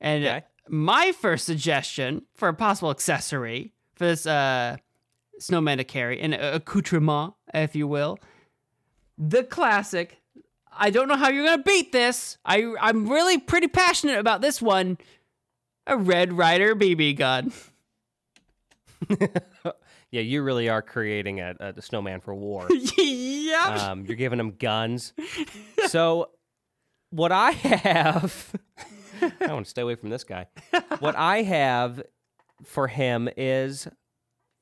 And 0.00 0.24
Okay. 0.24 0.44
My 0.68 1.12
first 1.12 1.46
suggestion 1.46 2.22
for 2.34 2.48
a 2.48 2.54
possible 2.54 2.90
accessory 2.90 3.72
for 3.94 4.06
this 4.06 4.26
uh, 4.26 4.76
snowman 5.38 5.78
to 5.78 5.84
carry, 5.84 6.20
an 6.20 6.32
accoutrement, 6.34 7.34
if 7.54 7.74
you 7.74 7.86
will, 7.86 8.18
the 9.16 9.44
classic. 9.44 10.18
I 10.80 10.90
don't 10.90 11.08
know 11.08 11.16
how 11.16 11.28
you're 11.28 11.44
gonna 11.44 11.62
beat 11.62 11.92
this. 11.92 12.38
I 12.44 12.74
I'm 12.80 13.08
really 13.08 13.38
pretty 13.38 13.68
passionate 13.68 14.18
about 14.18 14.40
this 14.40 14.62
one. 14.62 14.98
A 15.86 15.96
Red 15.96 16.34
Ryder 16.34 16.76
BB 16.76 17.16
gun. 17.16 17.52
Yeah, 20.10 20.22
you 20.22 20.42
really 20.42 20.70
are 20.70 20.80
creating 20.80 21.40
a, 21.40 21.54
a 21.60 21.82
snowman 21.82 22.20
for 22.20 22.34
war. 22.34 22.66
yeah. 22.98 23.88
um, 23.90 24.06
you're 24.06 24.16
giving 24.16 24.40
him 24.40 24.52
guns. 24.52 25.12
So, 25.88 26.30
what 27.10 27.30
I 27.30 27.50
have, 27.50 28.54
I 29.22 29.52
want 29.52 29.66
to 29.66 29.70
stay 29.70 29.82
away 29.82 29.94
from 29.94 30.10
this 30.10 30.24
guy. 30.24 30.46
What 31.00 31.16
I 31.16 31.42
have 31.42 32.02
for 32.64 32.88
him 32.88 33.28
is 33.36 33.88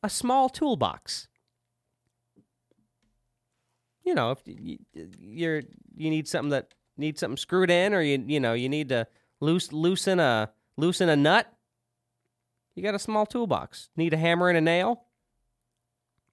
a 0.02 0.10
small 0.10 0.48
toolbox. 0.48 1.28
You 4.04 4.14
know, 4.14 4.30
if 4.32 4.38
you, 4.44 4.78
you're 5.18 5.62
you 5.96 6.10
need 6.10 6.28
something 6.28 6.50
that 6.50 6.74
needs 6.96 7.20
something 7.20 7.36
screwed 7.36 7.70
in, 7.70 7.92
or 7.92 8.00
you 8.00 8.22
you 8.26 8.38
know 8.38 8.52
you 8.52 8.68
need 8.68 8.88
to 8.90 9.06
loose 9.40 9.72
loosen 9.72 10.20
a 10.20 10.50
loosen 10.76 11.08
a 11.08 11.16
nut. 11.16 11.52
You 12.74 12.82
got 12.82 12.94
a 12.94 13.00
small 13.00 13.26
toolbox. 13.26 13.88
Need 13.96 14.12
a 14.14 14.18
hammer 14.18 14.48
and 14.48 14.58
a 14.58 14.60
nail. 14.60 15.04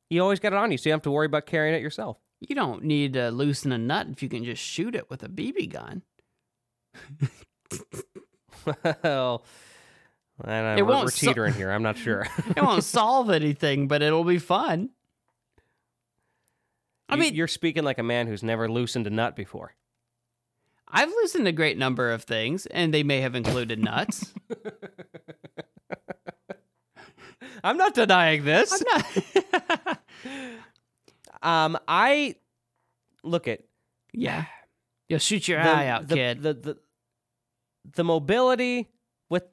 You 0.10 0.22
always 0.22 0.40
got 0.40 0.54
it 0.54 0.60
on 0.60 0.72
you, 0.72 0.78
so 0.78 0.90
you 0.90 0.92
don't 0.92 0.98
have 0.98 1.04
to 1.04 1.12
worry 1.12 1.26
about 1.26 1.46
carrying 1.46 1.74
it 1.74 1.82
yourself. 1.82 2.18
You 2.40 2.56
don't 2.56 2.84
need 2.84 3.14
to 3.14 3.32
loosen 3.32 3.72
a 3.72 3.78
nut 3.78 4.08
if 4.12 4.22
you 4.22 4.30
can 4.30 4.44
just 4.44 4.62
shoot 4.62 4.96
it 4.96 5.10
with 5.10 5.24
a 5.24 5.30
BB 5.30 5.72
gun. 5.72 6.04
well, 8.66 9.44
I 10.44 10.48
don't 10.48 10.64
know, 10.64 10.76
It 10.78 10.82
we're, 10.82 10.92
won't 10.92 11.06
we're 11.06 11.12
so- 11.12 11.28
teetering 11.28 11.54
here. 11.54 11.72
I'm 11.72 11.84
not 11.84 11.98
sure. 11.98 12.28
It 12.56 12.62
won't 12.64 12.84
solve 12.84 13.30
anything, 13.30 13.88
but 13.88 14.02
it'll 14.02 14.24
be 14.24 14.40
fun. 14.40 14.90
I 17.10 17.16
You- 17.16 17.22
mean, 17.22 17.36
you're 17.36 17.48
speaking 17.48 17.84
like 17.84 17.98
a 18.00 18.04
man 18.04 18.28
who's 18.28 18.44
never 18.44 18.70
loosened 18.70 19.08
a 19.08 19.10
nut 19.10 19.36
before. 19.36 19.74
I've 20.96 21.10
loosened 21.10 21.48
a 21.48 21.52
great 21.52 21.78
number 21.78 22.12
of 22.12 22.24
things, 22.24 22.66
and 22.68 22.94
they 22.94 23.02
may 23.04 23.22
have 23.22 23.34
included 23.36 23.80
nuts. 23.80 24.32
I'm 27.64 27.78
not 27.78 27.94
denying 27.94 28.44
this. 28.46 28.84
I'm 28.92 29.04
not. 29.04 30.00
Um, 31.42 31.78
I 31.90 32.36
look 33.22 33.50
at 33.50 33.64
yeah. 34.14 34.46
You'll 35.10 35.20
shoot 35.20 35.46
your 35.46 35.62
the, 35.62 35.70
eye 35.70 35.88
out, 35.88 36.08
the, 36.08 36.16
kid. 36.16 36.42
The, 36.42 36.54
the 36.54 36.78
the 37.96 38.04
mobility 38.04 38.90
with 39.30 39.44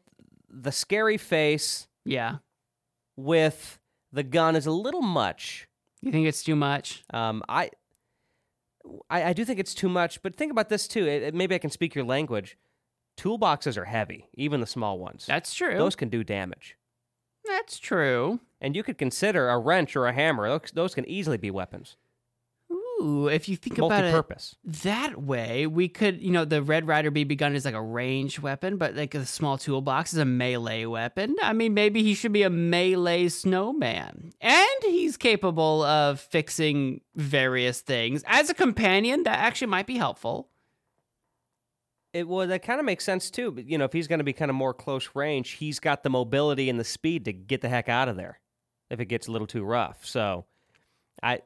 the 0.49 0.73
scary 0.73 1.17
face 1.17 1.89
yeah. 2.05 2.36
with 3.17 3.78
the 4.12 4.23
gun 4.23 4.57
is 4.57 4.67
a 4.67 4.70
little 4.70 5.02
much. 5.02 5.68
You 6.00 6.12
think 6.12 6.26
it's 6.26 6.42
too 6.42 6.57
much? 6.57 7.05
Um, 7.12 7.42
I, 7.49 7.70
I, 9.09 9.25
I 9.25 9.33
do 9.33 9.44
think 9.44 9.59
it's 9.59 9.75
too 9.75 9.89
much, 9.89 10.23
but 10.23 10.36
think 10.36 10.50
about 10.50 10.68
this 10.68 10.89
too. 10.89 11.07
It, 11.07 11.23
it- 11.23 11.34
maybe 11.34 11.55
I 11.55 11.59
can 11.59 11.70
speak 11.70 11.94
your 11.94 12.05
language. 12.05 12.57
Toolboxes 13.18 13.76
are 13.76 13.84
heavy, 13.84 14.28
even 14.34 14.60
the 14.60 14.67
small 14.67 14.99
ones. 14.99 15.26
That's 15.26 15.52
true. 15.52 15.76
Those 15.76 15.94
can 15.97 16.09
do 16.09 16.25
damage. 16.25 16.76
That's 17.44 17.78
true. 17.78 18.41
And 18.60 18.75
you 18.75 18.83
could 18.83 18.97
consider 18.97 19.49
a 19.50 19.59
wrench 19.59 19.94
or 19.94 20.07
a 20.07 20.12
hammer. 20.12 20.49
Those, 20.49 20.70
those 20.73 20.94
can 20.94 21.07
easily 21.09 21.36
be 21.36 21.50
weapons. 21.50 21.97
Ooh, 23.00 23.28
if 23.28 23.48
you 23.48 23.56
think 23.56 23.78
about 23.78 24.04
it 24.04 24.54
that 24.64 25.22
way, 25.22 25.66
we 25.66 25.88
could, 25.88 26.20
you 26.20 26.30
know, 26.30 26.44
the 26.44 26.62
Red 26.62 26.86
Ryder 26.86 27.10
BB 27.10 27.38
gun 27.38 27.54
is 27.54 27.64
like 27.64 27.74
a 27.74 27.82
ranged 27.82 28.40
weapon, 28.40 28.76
but 28.76 28.94
like 28.94 29.14
a 29.14 29.24
small 29.24 29.56
toolbox 29.56 30.12
is 30.12 30.18
a 30.18 30.24
melee 30.24 30.84
weapon. 30.84 31.34
I 31.42 31.52
mean, 31.52 31.72
maybe 31.72 32.02
he 32.02 32.14
should 32.14 32.32
be 32.32 32.42
a 32.42 32.50
melee 32.50 33.28
snowman. 33.28 34.32
And 34.40 34.66
he's 34.82 35.16
capable 35.16 35.82
of 35.82 36.20
fixing 36.20 37.00
various 37.14 37.80
things. 37.80 38.22
As 38.26 38.50
a 38.50 38.54
companion, 38.54 39.22
that 39.22 39.38
actually 39.38 39.68
might 39.68 39.86
be 39.86 39.96
helpful. 39.96 40.50
It 42.12 42.28
well, 42.28 42.46
that 42.48 42.62
kind 42.62 42.80
of 42.80 42.86
makes 42.86 43.04
sense 43.04 43.30
too. 43.30 43.52
But 43.52 43.66
you 43.66 43.78
know, 43.78 43.84
if 43.84 43.92
he's 43.92 44.08
going 44.08 44.18
to 44.18 44.24
be 44.24 44.32
kind 44.32 44.50
of 44.50 44.56
more 44.56 44.74
close 44.74 45.10
range, 45.14 45.52
he's 45.52 45.78
got 45.78 46.02
the 46.02 46.10
mobility 46.10 46.68
and 46.68 46.78
the 46.78 46.84
speed 46.84 47.24
to 47.26 47.32
get 47.32 47.60
the 47.60 47.68
heck 47.68 47.88
out 47.88 48.08
of 48.08 48.16
there 48.16 48.40
if 48.90 49.00
it 49.00 49.06
gets 49.06 49.28
a 49.28 49.32
little 49.32 49.46
too 49.46 49.64
rough. 49.64 50.04
So, 50.04 50.44
I 51.22 51.40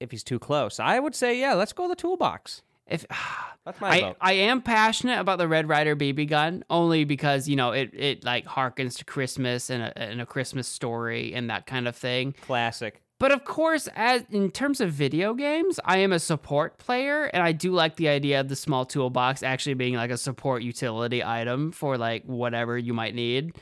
if 0.00 0.10
he's 0.10 0.24
too 0.24 0.38
close, 0.38 0.80
I 0.80 0.98
would 0.98 1.14
say 1.14 1.38
yeah, 1.38 1.54
let's 1.54 1.72
go 1.72 1.88
the 1.88 1.96
toolbox. 1.96 2.62
If 2.86 3.04
That's 3.64 3.80
my 3.80 3.88
I, 3.88 4.00
vote. 4.00 4.16
I 4.20 4.32
am 4.32 4.62
passionate 4.62 5.20
about 5.20 5.38
the 5.38 5.46
Red 5.46 5.68
Ryder 5.68 5.94
BB 5.94 6.28
gun 6.28 6.64
only 6.70 7.04
because 7.04 7.48
you 7.48 7.56
know 7.56 7.72
it, 7.72 7.90
it 7.92 8.24
like 8.24 8.46
harkens 8.46 8.96
to 8.98 9.04
Christmas 9.04 9.68
and 9.68 9.82
a, 9.82 9.98
and 9.98 10.20
a 10.20 10.26
Christmas 10.26 10.66
story 10.66 11.34
and 11.34 11.50
that 11.50 11.66
kind 11.66 11.86
of 11.86 11.94
thing. 11.94 12.34
Classic. 12.46 13.02
But 13.18 13.32
of 13.32 13.44
course, 13.44 13.88
as 13.96 14.22
in 14.30 14.50
terms 14.52 14.80
of 14.80 14.92
video 14.92 15.34
games, 15.34 15.80
I 15.84 15.98
am 15.98 16.12
a 16.12 16.20
support 16.20 16.78
player, 16.78 17.24
and 17.24 17.42
I 17.42 17.50
do 17.50 17.72
like 17.72 17.96
the 17.96 18.08
idea 18.08 18.40
of 18.40 18.48
the 18.48 18.54
small 18.54 18.86
toolbox 18.86 19.42
actually 19.42 19.74
being 19.74 19.94
like 19.94 20.12
a 20.12 20.16
support 20.16 20.62
utility 20.62 21.24
item 21.24 21.72
for 21.72 21.98
like 21.98 22.24
whatever 22.24 22.78
you 22.78 22.94
might 22.94 23.16
need. 23.16 23.56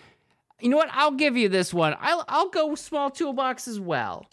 You 0.61 0.69
know 0.69 0.77
what? 0.77 0.91
I'll 0.93 1.13
give 1.13 1.37
you 1.37 1.49
this 1.49 1.73
one. 1.73 1.97
I'll 2.01 2.25
I'll 2.29 2.51
go 2.51 2.75
small 2.75 3.11
toolbox 3.11 3.67
as 3.67 3.81
well. 3.81 4.27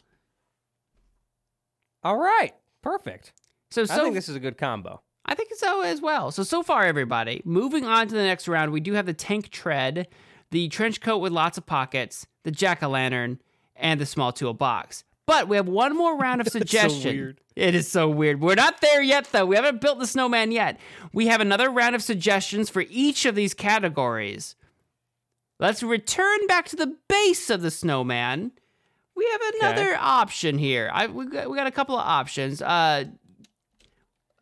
All 2.03 2.17
right, 2.17 2.53
perfect. 2.81 3.33
So 3.71 3.83
I 3.83 3.85
think 3.85 4.13
this 4.13 4.29
is 4.29 4.35
a 4.35 4.39
good 4.39 4.57
combo. 4.57 5.01
I 5.25 5.35
think 5.35 5.49
so 5.55 5.81
as 5.81 6.01
well. 6.01 6.31
So 6.31 6.43
so 6.43 6.63
far, 6.63 6.85
everybody. 6.85 7.41
Moving 7.45 7.85
on 7.85 8.07
to 8.07 8.13
the 8.13 8.23
next 8.23 8.47
round, 8.47 8.71
we 8.71 8.81
do 8.81 8.93
have 8.93 9.05
the 9.05 9.13
tank 9.13 9.49
tread, 9.49 10.07
the 10.51 10.67
trench 10.67 11.01
coat 11.01 11.19
with 11.19 11.31
lots 11.31 11.57
of 11.57 11.65
pockets, 11.65 12.27
the 12.43 12.51
jack 12.51 12.83
o' 12.83 12.89
lantern, 12.89 13.39
and 13.75 13.99
the 13.99 14.05
small 14.05 14.31
toolbox. 14.31 15.03
But 15.25 15.47
we 15.47 15.55
have 15.55 15.67
one 15.67 15.95
more 15.95 16.17
round 16.17 16.41
of 16.41 16.47
so 16.49 16.59
suggestion. 16.59 17.15
weird. 17.15 17.41
It 17.55 17.73
is 17.75 17.89
so 17.89 18.09
weird. 18.09 18.41
We're 18.41 18.55
not 18.55 18.81
there 18.81 19.01
yet, 19.01 19.29
though. 19.31 19.45
We 19.45 19.55
haven't 19.55 19.79
built 19.79 19.99
the 19.99 20.07
snowman 20.07 20.51
yet. 20.51 20.79
We 21.13 21.27
have 21.27 21.39
another 21.39 21.69
round 21.69 21.95
of 21.95 22.03
suggestions 22.03 22.69
for 22.69 22.83
each 22.89 23.25
of 23.25 23.35
these 23.35 23.53
categories. 23.53 24.55
Let's 25.59 25.83
return 25.83 26.47
back 26.47 26.67
to 26.69 26.75
the 26.75 26.97
base 27.07 27.49
of 27.49 27.61
the 27.61 27.71
snowman. 27.71 28.51
We 29.23 29.29
have 29.31 29.41
another 29.75 29.95
option 29.99 30.57
here. 30.57 30.89
I 30.93 31.07
we 31.07 31.27
got, 31.27 31.49
we 31.49 31.55
got 31.57 31.67
a 31.67 31.71
couple 31.71 31.97
of 31.97 32.05
options. 32.05 32.61
Uh, 32.61 33.05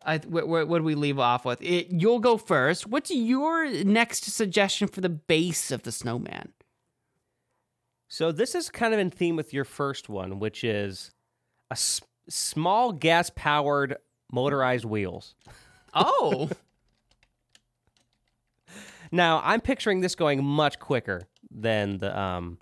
I 0.04 0.18
wh- 0.18 0.42
wh- 0.42 0.68
what 0.68 0.78
do 0.78 0.82
we 0.82 0.94
leave 0.96 1.18
off 1.20 1.44
with? 1.44 1.62
It, 1.62 1.88
you'll 1.90 2.18
go 2.18 2.36
first. 2.36 2.86
What's 2.88 3.10
your 3.10 3.70
next 3.84 4.24
suggestion 4.24 4.88
for 4.88 5.00
the 5.00 5.08
base 5.08 5.70
of 5.70 5.82
the 5.84 5.92
snowman? 5.92 6.52
So 8.08 8.32
this 8.32 8.54
is 8.54 8.68
kind 8.70 8.92
of 8.92 8.98
in 9.00 9.10
theme 9.10 9.36
with 9.36 9.54
your 9.54 9.64
first 9.64 10.08
one, 10.08 10.38
which 10.40 10.64
is 10.64 11.12
a 11.70 11.74
s- 11.74 12.00
small 12.28 12.92
gas-powered 12.92 13.96
motorized 14.32 14.84
wheels. 14.84 15.34
Oh, 15.94 16.50
Now 19.14 19.42
I'm 19.44 19.60
picturing 19.60 20.00
this 20.00 20.14
going 20.14 20.42
much 20.42 20.78
quicker 20.78 21.28
than 21.50 21.98
the 21.98 22.18
um 22.18 22.58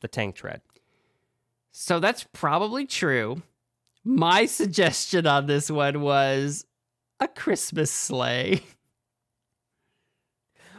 the 0.00 0.08
tank 0.08 0.34
tread. 0.36 0.60
So 1.72 2.00
that's 2.00 2.24
probably 2.32 2.86
true. 2.86 3.42
My 4.04 4.46
suggestion 4.46 5.26
on 5.26 5.46
this 5.46 5.70
one 5.70 6.00
was 6.00 6.64
a 7.20 7.28
Christmas 7.28 7.90
sleigh. 7.90 8.62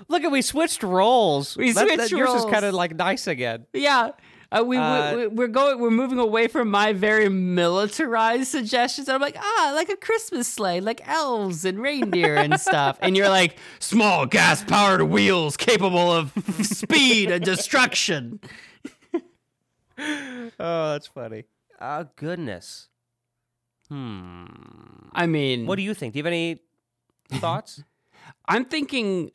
Look 0.08 0.24
at 0.24 0.32
we 0.32 0.42
switched 0.42 0.82
roles. 0.84 1.56
We 1.56 1.72
That- 1.72 1.88
that- 1.88 1.96
switched 2.08 2.12
yours 2.12 2.30
is 2.44 2.46
kind 2.46 2.66
of 2.66 2.74
like 2.74 2.96
nice 2.96 3.28
again. 3.28 3.66
Yeah. 3.74 4.12
Uh, 4.52 4.64
we, 4.66 4.78
Uh, 4.78 5.16
we 5.16 5.28
we're 5.28 5.48
going 5.48 5.78
we're 5.80 5.92
moving 5.92 6.18
away 6.18 6.48
from 6.48 6.72
my 6.72 6.92
very 6.92 7.30
militarized 7.30 8.48
suggestions. 8.48 9.08
I'm 9.08 9.22
like 9.22 9.36
ah 9.40 9.72
like 9.76 9.90
a 9.90 9.96
Christmas 9.96 10.48
sleigh, 10.48 10.80
like 10.80 11.08
elves 11.08 11.66
and 11.66 11.80
reindeer 11.80 12.36
and 12.36 12.60
stuff. 12.68 12.98
And 13.00 13.16
you're 13.16 13.30
like 13.30 13.58
small 13.78 14.26
gas 14.26 14.64
powered 14.64 15.04
wheels 15.04 15.56
capable 15.56 16.12
of 16.12 16.34
speed 16.64 17.30
and 17.30 17.46
destruction. 17.46 18.40
Oh, 20.60 20.92
that's 20.94 21.08
funny. 21.08 21.44
Oh 21.80 22.08
goodness. 22.16 22.88
Hmm. 23.88 24.46
I 25.14 25.26
mean, 25.26 25.66
What 25.66 25.76
do 25.78 25.82
you 25.84 25.94
think? 25.94 26.14
Do 26.14 26.20
you 26.20 26.24
have 26.24 26.32
any 26.32 26.60
thoughts? 27.40 27.84
I'm 28.48 28.66
thinking 28.66 29.32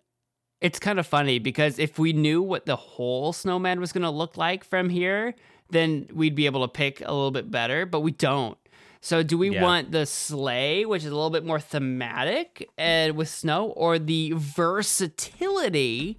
it's 0.61 0.79
kind 0.79 0.99
of 0.99 1.07
funny 1.07 1.39
because 1.39 1.79
if 1.79 1.99
we 1.99 2.13
knew 2.13 2.41
what 2.43 2.67
the 2.67 2.77
whole 2.77 3.33
snowman 3.33 3.81
was 3.81 3.93
going 3.93 4.03
to 4.03 4.11
look 4.11 4.37
like 4.37 4.65
from 4.65 4.89
here, 4.89 5.35
then 5.71 6.09
we'd 6.13 6.35
be 6.35 6.47
able 6.47 6.63
to 6.63 6.69
pick 6.73 7.01
a 7.01 7.13
little 7.13 7.31
bit 7.31 7.51
better, 7.51 7.85
but 7.87 8.01
we 8.01 8.13
don't. 8.13 8.57
So, 9.01 9.23
do 9.23 9.37
we 9.37 9.51
Yeah. 9.51 9.63
want 9.63 9.91
the 9.93 10.07
sleigh, 10.07 10.85
which 10.87 11.03
is 11.05 11.11
a 11.11 11.15
little 11.15 11.31
bit 11.31 11.45
more 11.45 11.61
thematic 11.61 12.67
and 12.79 13.17
with 13.17 13.29
snow, 13.29 13.67
or 13.77 13.99
the 13.99 14.33
versatility 14.35 16.19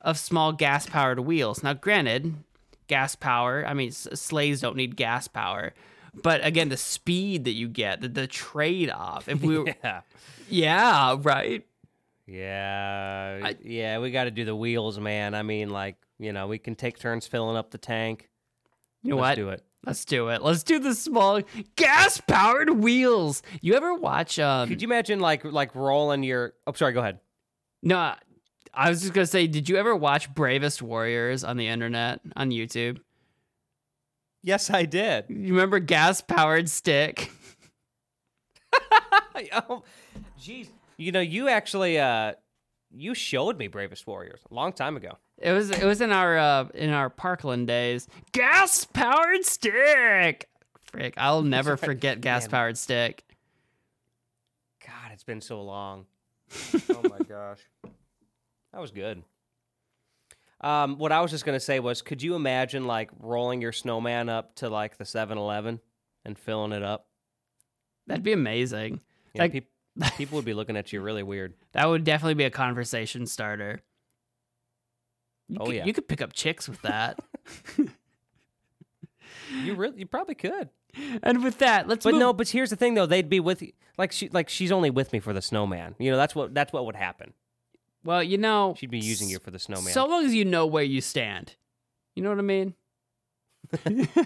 of 0.00 0.18
small 0.18 0.52
gas 0.52 0.86
powered 0.86 1.20
wheels? 1.20 1.62
Now, 1.62 1.74
granted, 1.74 2.34
gas 2.86 3.14
power, 3.16 3.64
I 3.66 3.74
mean, 3.74 3.88
s- 3.88 4.08
sleighs 4.14 4.60
don't 4.60 4.76
need 4.76 4.96
gas 4.96 5.28
power, 5.28 5.72
but 6.22 6.44
again, 6.44 6.68
the 6.68 6.76
speed 6.76 7.44
that 7.44 7.52
you 7.52 7.68
get, 7.68 8.00
the, 8.00 8.08
the 8.08 8.26
trade 8.26 8.90
off. 8.90 9.28
If 9.28 9.42
we, 9.42 9.64
Yeah. 9.84 10.00
yeah, 10.48 11.16
right. 11.20 11.64
Yeah. 12.26 13.40
I- 13.44 13.56
yeah, 13.62 13.98
we 13.98 14.10
got 14.10 14.24
to 14.24 14.30
do 14.30 14.44
the 14.44 14.56
wheels, 14.56 14.98
man. 14.98 15.34
I 15.34 15.42
mean, 15.42 15.70
like, 15.70 15.96
you 16.18 16.32
know, 16.32 16.46
we 16.46 16.58
can 16.58 16.74
take 16.74 16.98
turns 16.98 17.26
filling 17.26 17.56
up 17.56 17.70
the 17.70 17.78
tank. 17.78 18.28
You 19.02 19.10
know 19.10 19.16
what? 19.16 19.36
Let's 19.36 19.38
what? 19.38 19.44
do 19.44 19.48
it. 19.50 19.64
Let's 19.86 20.04
do 20.06 20.28
it. 20.28 20.42
Let's 20.42 20.62
do 20.62 20.78
the 20.78 20.94
small 20.94 21.42
gas 21.76 22.18
powered 22.26 22.70
wheels. 22.70 23.42
You 23.60 23.74
ever 23.74 23.92
watch? 23.94 24.38
Um, 24.38 24.68
Could 24.68 24.80
you 24.80 24.88
imagine 24.88 25.20
like 25.20 25.44
like 25.44 25.74
rolling 25.74 26.22
your 26.22 26.54
Oh, 26.66 26.72
sorry, 26.72 26.94
go 26.94 27.00
ahead. 27.00 27.18
no, 27.82 28.14
I 28.76 28.90
was 28.90 29.02
just 29.02 29.12
gonna 29.12 29.26
say, 29.26 29.46
did 29.46 29.68
you 29.68 29.76
ever 29.76 29.94
watch 29.94 30.32
Bravest 30.34 30.82
Warriors 30.82 31.44
on 31.44 31.56
the 31.56 31.68
internet 31.68 32.20
on 32.36 32.50
YouTube? 32.50 32.98
Yes, 34.42 34.68
I 34.70 34.84
did. 34.84 35.26
You 35.28 35.54
remember 35.54 35.78
gas 35.78 36.20
powered 36.20 36.68
stick? 36.68 37.30
oh, 39.52 39.82
jeez. 40.40 40.68
You 40.96 41.12
know, 41.12 41.20
you 41.20 41.48
actually 41.48 41.98
uh 41.98 42.34
you 42.96 43.14
showed 43.14 43.58
me 43.58 43.68
Bravest 43.68 44.06
Warriors 44.06 44.40
a 44.50 44.54
long 44.54 44.72
time 44.72 44.96
ago. 44.96 45.18
It 45.38 45.52
was 45.52 45.70
it 45.70 45.84
was 45.84 46.00
in 46.00 46.12
our 46.12 46.38
uh, 46.38 46.68
in 46.74 46.90
our 46.90 47.10
Parkland 47.10 47.66
days. 47.66 48.06
Gas 48.32 48.84
powered 48.84 49.44
stick. 49.44 50.48
Frick, 50.92 51.14
I'll 51.16 51.42
never 51.56 51.76
forget 51.76 52.20
gas 52.20 52.46
powered 52.46 52.78
stick. 52.78 53.24
God, 54.86 55.12
it's 55.12 55.24
been 55.24 55.40
so 55.40 55.62
long. 55.62 56.06
oh 56.74 57.02
my 57.02 57.18
gosh. 57.26 57.58
That 58.74 58.80
was 58.80 58.90
good. 58.90 59.22
Um, 60.60 60.98
what 60.98 61.12
I 61.12 61.20
was 61.20 61.30
just 61.30 61.44
gonna 61.44 61.60
say 61.60 61.78
was, 61.78 62.02
could 62.02 62.22
you 62.22 62.34
imagine 62.34 62.86
like 62.86 63.10
rolling 63.20 63.60
your 63.62 63.70
snowman 63.72 64.28
up 64.28 64.56
to 64.56 64.68
like 64.68 64.96
the 64.98 65.04
7-Eleven 65.04 65.78
and 66.24 66.38
filling 66.38 66.72
it 66.72 66.82
up? 66.82 67.06
That'd 68.08 68.24
be 68.24 68.32
amazing. 68.32 69.00
Know, 69.34 69.44
Like- 69.44 69.52
peop- 69.52 69.70
people 70.16 70.36
would 70.36 70.44
be 70.44 70.54
looking 70.54 70.76
at 70.76 70.92
you 70.92 71.00
really 71.00 71.22
weird. 71.22 71.54
That 71.72 71.86
would 71.88 72.02
definitely 72.02 72.34
be 72.34 72.44
a 72.44 72.50
conversation 72.50 73.26
starter. 73.26 73.80
You 75.48 75.58
Oh, 75.60 75.66
could, 75.66 75.74
yeah. 75.76 75.84
you 75.84 75.92
could 75.92 76.08
pick 76.08 76.20
up 76.20 76.32
chicks 76.32 76.68
with 76.68 76.82
that. 76.82 77.18
You 79.62 79.74
really, 79.74 79.98
you 80.00 80.06
probably 80.06 80.34
could. 80.34 80.70
and 81.22 81.44
with 81.44 81.58
that, 81.58 81.86
let's 81.86 82.04
But 82.04 82.12
move. 82.14 82.20
no, 82.20 82.32
but 82.32 82.48
here's 82.48 82.70
the 82.70 82.76
thing 82.76 82.94
though, 82.94 83.06
they'd 83.06 83.28
be 83.28 83.40
with 83.40 83.62
you. 83.62 83.72
Like 83.98 84.10
she, 84.10 84.28
like 84.30 84.48
she's 84.48 84.72
only 84.72 84.90
with 84.90 85.12
me 85.12 85.20
for 85.20 85.32
the 85.32 85.42
snowman. 85.42 85.94
You 85.98 86.10
know, 86.10 86.16
that's 86.16 86.34
what 86.34 86.54
that's 86.54 86.72
what 86.72 86.86
would 86.86 86.96
happen. 86.96 87.34
Well, 88.04 88.22
you 88.22 88.36
know, 88.38 88.74
She'd 88.78 88.90
be 88.90 88.98
using 88.98 89.28
you 89.30 89.38
for 89.38 89.50
the 89.50 89.58
snowman. 89.58 89.92
so 89.92 90.06
long 90.06 90.26
as 90.26 90.34
you 90.34 90.44
know 90.44 90.66
where 90.66 90.84
you 90.84 91.00
stand. 91.00 91.54
You 92.14 92.22
know 92.22 92.28
what 92.28 92.38
I 92.38 92.42
mean? 92.42 92.74
yeah, 93.86 94.24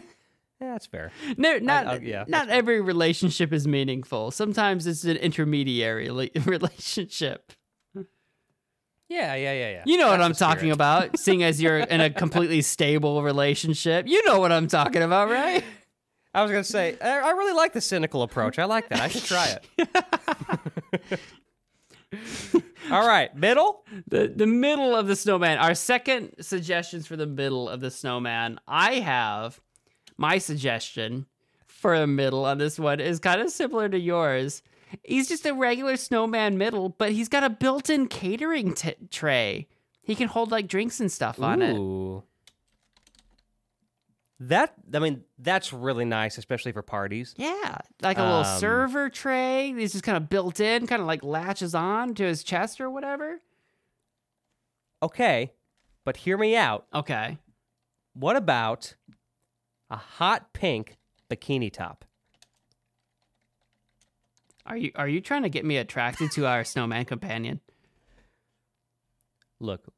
that's 0.61 0.87
fair. 0.87 1.13
No, 1.37 1.59
not 1.59 1.87
I- 1.87 1.99
yeah, 1.99 2.25
not 2.27 2.49
every 2.49 2.81
relationship 2.81 3.53
is 3.53 3.69
meaningful. 3.69 4.31
Sometimes 4.33 4.87
it's 4.87 5.05
an 5.05 5.17
intermediary 5.17 6.11
relationship. 6.45 7.53
Yeah, 9.09 9.35
yeah, 9.37 9.53
yeah, 9.53 9.71
yeah. 9.71 9.83
You 9.87 9.97
know 9.97 10.09
what 10.09 10.21
I'm 10.21 10.35
talking 10.35 10.71
about, 10.71 11.19
seeing 11.19 11.43
as 11.43 11.63
you're 11.63 11.79
in 11.79 12.03
a 12.03 12.11
completely 12.25 12.61
stable 12.61 13.23
relationship. 13.23 14.07
You 14.07 14.23
know 14.27 14.39
what 14.41 14.53
I'm 14.53 14.67
talking 14.67 15.03
about, 15.03 15.31
right? 15.31 15.65
I 16.35 16.43
was 16.43 16.51
gonna 16.51 16.63
say, 16.65 16.99
I, 17.01 17.21
I 17.21 17.31
really 17.31 17.55
like 17.55 17.73
the 17.73 17.81
cynical 17.81 18.23
approach. 18.23 18.59
I 18.59 18.65
like 18.67 18.91
that. 18.91 19.01
I 19.01 19.09
should 19.09 19.25
try 19.25 19.57
it. 19.79 21.21
All 22.91 23.07
right, 23.07 23.35
middle. 23.37 23.85
The 24.07 24.33
the 24.35 24.47
middle 24.47 24.95
of 24.95 25.07
the 25.07 25.17
snowman. 25.17 25.59
Our 25.59 25.75
second 25.75 26.35
suggestions 26.41 27.07
for 27.07 27.17
the 27.17 27.27
middle 27.27 27.69
of 27.69 27.81
the 27.81 27.91
snowman. 27.91 28.59
I 28.67 28.95
have 28.95 29.61
my 30.17 30.39
suggestion 30.39 31.27
for 31.67 31.95
a 31.95 32.07
middle 32.07 32.45
on 32.45 32.59
this 32.59 32.79
one 32.79 32.99
is 33.01 33.21
kind 33.21 33.41
of 33.41 33.51
similar 33.51 33.89
to 33.89 33.99
yours. 33.99 34.63
He's 35.05 35.29
just 35.29 35.47
a 35.47 35.55
regular 35.55 35.97
snowman 35.97 36.59
middle, 36.59 36.89
but 36.89 37.13
he's 37.13 37.29
got 37.29 37.45
a 37.45 37.51
built-in 37.51 38.09
catering 38.09 38.75
t- 38.75 38.95
tray. 39.11 39.69
He 40.03 40.15
can 40.15 40.29
hold 40.29 40.51
like 40.51 40.67
drinks 40.67 40.99
and 40.99 41.13
stuff 41.13 41.41
on 41.41 41.61
it. 41.63 42.25
That 44.41 44.75
I 44.95 45.01
mean, 45.01 45.25
that's 45.39 45.73
really 45.73 46.05
nice, 46.05 46.39
especially 46.39 46.71
for 46.73 46.83
parties. 46.83 47.35
Yeah, 47.37 47.79
like 48.03 48.19
a 48.19 48.23
little 48.23 48.45
Um, 48.45 48.61
server 48.61 49.11
tray. 49.11 49.73
He's 49.73 49.93
just 49.93 50.05
kind 50.05 50.17
of 50.17 50.29
built 50.29 50.61
in, 50.61 50.87
kind 50.87 51.01
of 51.03 51.09
like 51.09 51.25
latches 51.25 51.75
on 51.75 52.15
to 52.15 52.25
his 52.25 52.45
chest 52.45 52.81
or 52.81 52.89
whatever. 52.89 53.41
Okay, 55.03 55.53
but 56.05 56.19
hear 56.19 56.39
me 56.39 56.55
out. 56.57 56.87
Okay. 56.95 57.39
What 58.15 58.37
about 58.37 58.95
a 59.91 59.97
hot 59.97 60.53
pink 60.53 60.99
bikini 61.29 61.73
top? 61.73 62.05
Are 64.67 64.77
you 64.77 64.93
are 64.95 65.09
you 65.09 65.21
trying 65.21 65.43
to 65.43 65.49
get 65.49 65.65
me 65.65 65.79
attracted 65.79 66.31
to 66.33 66.47
our 66.47 66.63
snowman 66.63 67.07
companion? 67.07 67.61
Look, 69.61 69.93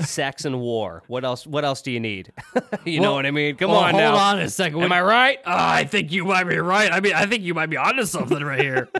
sex 0.00 0.44
and 0.44 0.60
war. 0.60 1.02
What 1.08 1.24
else? 1.24 1.46
What 1.46 1.64
else 1.64 1.82
do 1.82 1.90
you 1.90 2.00
need? 2.00 2.32
you 2.84 3.00
know 3.00 3.14
what 3.14 3.26
I 3.26 3.30
mean? 3.30 3.56
Come 3.56 3.70
Well, 3.70 3.80
on 3.80 3.90
hold 3.90 4.02
now. 4.02 4.14
on 4.16 4.38
a 4.38 4.48
second. 4.48 4.82
Am 4.82 4.92
I 4.92 5.02
right? 5.02 5.38
Uh, 5.38 5.56
I 5.56 5.84
think 5.84 6.12
you 6.12 6.24
might 6.24 6.44
be 6.44 6.58
right. 6.58 6.92
I 6.92 7.00
mean, 7.00 7.14
I 7.14 7.26
think 7.26 7.42
you 7.42 7.54
might 7.54 7.70
be 7.70 7.76
onto 7.76 8.04
something 8.04 8.42
right 8.42 8.60
here. 8.60 8.88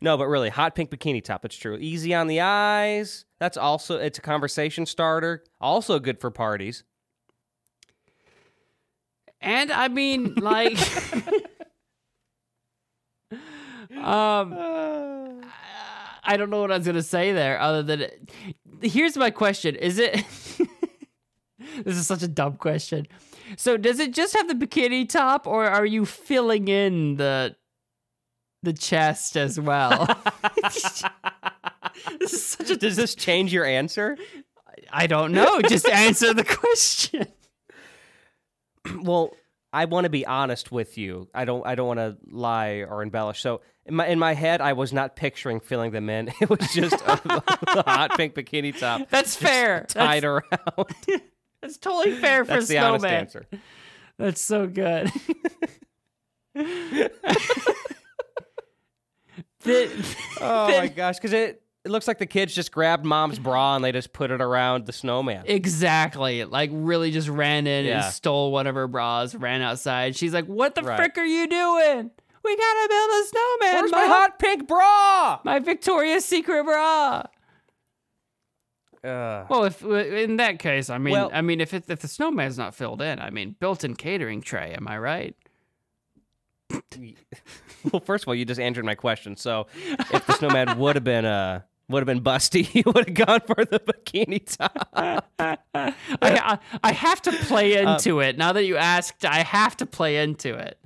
No, 0.00 0.16
but 0.16 0.28
really, 0.28 0.48
hot 0.48 0.76
pink 0.76 0.92
bikini 0.92 1.24
top. 1.24 1.44
It's 1.44 1.56
true. 1.56 1.76
Easy 1.76 2.14
on 2.14 2.28
the 2.28 2.40
eyes. 2.40 3.24
That's 3.40 3.56
also 3.56 3.98
it's 3.98 4.16
a 4.16 4.22
conversation 4.22 4.86
starter. 4.86 5.42
Also 5.60 5.98
good 5.98 6.20
for 6.20 6.30
parties. 6.30 6.84
and 9.40 9.72
I 9.72 9.88
mean, 9.88 10.34
like, 10.36 10.78
um, 13.96 14.54
I 16.22 16.36
don't 16.36 16.50
know 16.50 16.60
what 16.60 16.70
I 16.70 16.76
was 16.78 16.86
gonna 16.86 17.02
say 17.02 17.32
there, 17.32 17.60
other 17.60 17.82
than 17.82 18.06
here's 18.82 19.16
my 19.16 19.30
question: 19.30 19.74
Is 19.76 19.98
it? 19.98 20.14
this 21.84 21.96
is 21.96 22.06
such 22.06 22.22
a 22.22 22.28
dumb 22.28 22.56
question. 22.56 23.06
So, 23.56 23.76
does 23.76 23.98
it 23.98 24.12
just 24.12 24.36
have 24.36 24.48
the 24.48 24.54
bikini 24.54 25.08
top, 25.08 25.46
or 25.46 25.66
are 25.66 25.86
you 25.86 26.04
filling 26.04 26.68
in 26.68 27.16
the 27.16 27.56
the 28.62 28.72
chest 28.72 29.36
as 29.36 29.58
well? 29.58 30.06
this 30.62 32.32
is 32.32 32.44
such 32.44 32.70
a. 32.70 32.76
Does 32.76 32.96
this 32.96 33.14
change 33.14 33.52
your 33.52 33.64
answer? 33.64 34.16
I 34.90 35.06
don't 35.06 35.32
know. 35.32 35.60
Just 35.62 35.88
answer 35.88 36.32
the 36.34 36.44
question. 36.44 37.26
well, 39.02 39.34
I 39.72 39.84
want 39.84 40.04
to 40.04 40.10
be 40.10 40.24
honest 40.26 40.72
with 40.72 40.96
you. 40.96 41.28
I 41.34 41.44
don't. 41.44 41.66
I 41.66 41.74
don't 41.74 41.86
want 41.86 41.98
to 42.00 42.16
lie 42.30 42.84
or 42.88 43.02
embellish. 43.02 43.40
So 43.40 43.60
in 43.84 43.94
my 43.94 44.06
in 44.06 44.18
my 44.18 44.32
head, 44.34 44.60
I 44.60 44.72
was 44.72 44.92
not 44.92 45.14
picturing 45.16 45.60
filling 45.60 45.90
them 45.90 46.08
in. 46.08 46.32
It 46.40 46.48
was 46.48 46.72
just 46.72 46.94
a, 47.02 47.42
a 47.78 47.82
hot 47.82 48.16
pink 48.16 48.34
bikini 48.34 48.78
top 48.78 49.08
That's 49.10 49.36
fair. 49.36 49.84
tied 49.88 50.22
That's, 50.22 50.24
around. 50.24 50.94
that's 51.62 51.76
totally 51.76 52.16
fair 52.16 52.44
for 52.44 52.54
That's 52.54 52.68
the 52.68 52.78
honest 52.78 53.02
snowman. 53.02 53.20
answer. 53.20 53.46
That's 54.18 54.40
so 54.40 54.66
good. 54.66 55.12
the, 56.54 57.10
Oh 60.40 60.68
my 60.68 60.88
gosh, 60.88 61.16
because 61.16 61.32
it 61.32 61.62
it 61.84 61.90
looks 61.90 62.06
like 62.08 62.18
the 62.18 62.26
kids 62.26 62.54
just 62.54 62.72
grabbed 62.72 63.04
mom's 63.04 63.38
bra 63.38 63.76
and 63.76 63.84
they 63.84 63.92
just 63.92 64.12
put 64.12 64.30
it 64.30 64.40
around 64.40 64.86
the 64.86 64.92
snowman. 64.92 65.44
exactly. 65.46 66.44
Like 66.44 66.70
really 66.72 67.10
just 67.10 67.28
ran 67.28 67.66
in 67.66 67.86
Yeah. 67.86 68.04
and 68.04 68.12
stole 68.14 68.50
one 68.52 68.66
of 68.66 68.74
her 68.74 68.86
bras, 68.88 69.34
ran 69.34 69.62
outside. 69.62 70.16
She's 70.16 70.34
like, 70.34 70.46
"What 70.46 70.74
the 70.74 70.82
Right. 70.82 70.96
frick 70.96 71.16
are 71.18 71.24
you 71.24 71.46
doing? 71.48 72.10
We 72.44 72.56
gotta 72.56 72.88
build 72.88 73.10
a 73.10 73.24
snowman, 73.26 73.74
Where's 73.82 73.90
my 73.92 74.00
Mom. 74.06 74.10
hot 74.10 74.38
pink 74.38 74.66
bra? 74.68 75.40
My 75.44 75.58
Victoria's 75.60 76.24
Secret 76.24 76.64
bra." 76.64 77.22
Ugh. 79.04 79.46
Well, 79.48 79.64
if 79.64 79.82
in 79.84 80.36
that 80.38 80.58
case, 80.58 80.90
I 80.90 80.98
mean, 80.98 81.12
Well- 81.12 81.30
I 81.32 81.40
mean, 81.40 81.60
if 81.60 81.72
it, 81.72 81.84
if 81.88 82.00
the 82.00 82.08
snowman's 82.08 82.58
not 82.58 82.74
filled 82.74 83.00
in, 83.00 83.20
I 83.20 83.30
mean, 83.30 83.54
built-in 83.60 83.94
catering 83.94 84.40
tray. 84.42 84.74
Am 84.76 84.88
I 84.88 84.98
right? 84.98 85.36
well, 87.92 88.00
first 88.00 88.24
of 88.24 88.28
all, 88.28 88.34
you 88.34 88.44
just 88.44 88.60
answered 88.60 88.84
my 88.84 88.94
question. 88.94 89.36
So, 89.36 89.66
if 90.12 90.26
the 90.26 90.34
snowman 90.34 90.78
would 90.78 90.96
have 90.96 91.04
been 91.04 91.24
uh 91.24 91.62
would 91.88 92.00
have 92.00 92.06
been 92.06 92.22
busty, 92.22 92.72
you 92.74 92.82
would 92.86 93.08
have 93.08 93.14
gone 93.26 93.40
for 93.40 93.64
the 93.64 93.80
bikini 93.80 94.44
top. 94.56 94.88
I, 95.38 95.56
I 96.22 96.58
I 96.82 96.92
have 96.92 97.22
to 97.22 97.32
play 97.32 97.82
Uh, 97.82 97.94
into 97.94 98.20
it. 98.20 98.36
Now 98.38 98.52
that 98.52 98.64
you 98.64 98.76
asked, 98.76 99.24
I 99.24 99.42
have 99.42 99.76
to 99.78 99.86
play 99.86 100.18
into 100.18 100.54
it. 100.54 100.78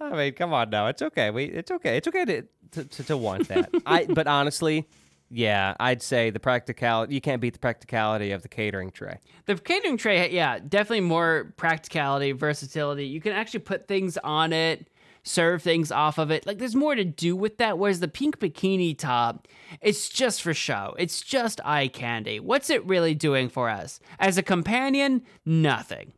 I 0.00 0.14
mean, 0.14 0.32
come 0.34 0.52
on 0.52 0.70
now. 0.70 0.88
It's 0.88 1.02
okay. 1.02 1.30
We 1.30 1.44
it's 1.44 1.70
okay. 1.70 1.96
It's 1.96 2.08
okay 2.08 2.24
to 2.24 2.42
to, 2.72 2.84
to, 2.84 3.04
to 3.04 3.16
want 3.16 3.48
that. 3.48 3.70
I 3.86 4.04
but 4.04 4.26
honestly, 4.26 4.86
yeah, 5.30 5.74
I'd 5.80 6.02
say 6.02 6.30
the 6.30 6.40
practicality 6.40 7.14
you 7.14 7.20
can't 7.20 7.40
beat 7.40 7.54
the 7.54 7.58
practicality 7.58 8.32
of 8.32 8.42
the 8.42 8.48
catering 8.48 8.90
tray. 8.90 9.18
The 9.46 9.56
catering 9.56 9.96
tray, 9.96 10.30
yeah, 10.30 10.58
definitely 10.58 11.00
more 11.00 11.54
practicality, 11.56 12.32
versatility. 12.32 13.06
You 13.06 13.20
can 13.20 13.32
actually 13.32 13.60
put 13.60 13.88
things 13.88 14.18
on 14.18 14.52
it, 14.52 14.88
serve 15.26 15.62
things 15.62 15.92
off 15.92 16.18
of 16.18 16.30
it. 16.30 16.46
Like 16.46 16.58
there's 16.58 16.74
more 16.74 16.94
to 16.94 17.04
do 17.04 17.36
with 17.36 17.58
that. 17.58 17.78
Whereas 17.78 18.00
the 18.00 18.08
pink 18.08 18.38
bikini 18.38 18.96
top, 18.96 19.48
it's 19.80 20.08
just 20.08 20.40
for 20.40 20.54
show. 20.54 20.94
It's 20.98 21.20
just 21.20 21.60
eye 21.64 21.88
candy. 21.88 22.40
What's 22.40 22.70
it 22.70 22.86
really 22.86 23.14
doing 23.14 23.48
for 23.48 23.68
us? 23.68 24.00
As 24.18 24.38
a 24.38 24.42
companion, 24.42 25.22
nothing. 25.44 26.12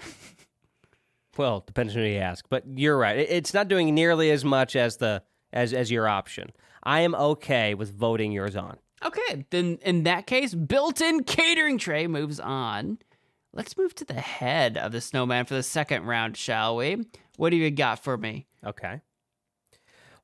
Well, 1.36 1.62
depends 1.64 1.94
on 1.96 2.02
who 2.02 2.08
you 2.08 2.18
ask, 2.18 2.44
but 2.50 2.64
you're 2.66 2.98
right. 2.98 3.16
It's 3.16 3.54
not 3.54 3.68
doing 3.68 3.94
nearly 3.94 4.30
as 4.30 4.44
much 4.44 4.76
as 4.76 4.98
the 4.98 5.22
as 5.54 5.72
as 5.72 5.90
your 5.90 6.06
option. 6.06 6.50
I 6.82 7.00
am 7.00 7.14
okay 7.14 7.72
with 7.72 7.96
voting 7.96 8.32
yours 8.32 8.56
on. 8.56 8.76
Okay, 9.02 9.46
then 9.50 9.78
in 9.82 10.02
that 10.02 10.26
case, 10.26 10.54
built-in 10.54 11.22
catering 11.24 11.78
tray 11.78 12.06
moves 12.08 12.40
on. 12.40 12.98
Let's 13.54 13.78
move 13.78 13.94
to 13.94 14.04
the 14.04 14.20
head 14.20 14.76
of 14.76 14.92
the 14.92 15.00
snowman 15.00 15.46
for 15.46 15.54
the 15.54 15.62
second 15.62 16.04
round, 16.04 16.36
shall 16.36 16.76
we? 16.76 17.04
What 17.40 17.50
do 17.52 17.56
you 17.56 17.70
got 17.70 18.04
for 18.04 18.18
me? 18.18 18.44
Okay. 18.66 19.00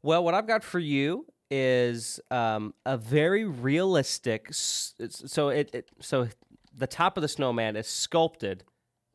Well, 0.02 0.22
what 0.22 0.34
I've 0.34 0.46
got 0.46 0.62
for 0.62 0.78
you 0.78 1.24
is 1.50 2.20
um, 2.30 2.74
a 2.84 2.98
very 2.98 3.46
realistic. 3.46 4.48
So 4.50 5.48
it, 5.48 5.70
it 5.72 5.88
so 5.98 6.28
the 6.76 6.86
top 6.86 7.16
of 7.16 7.22
the 7.22 7.28
snowman 7.28 7.74
is 7.74 7.86
sculpted 7.86 8.64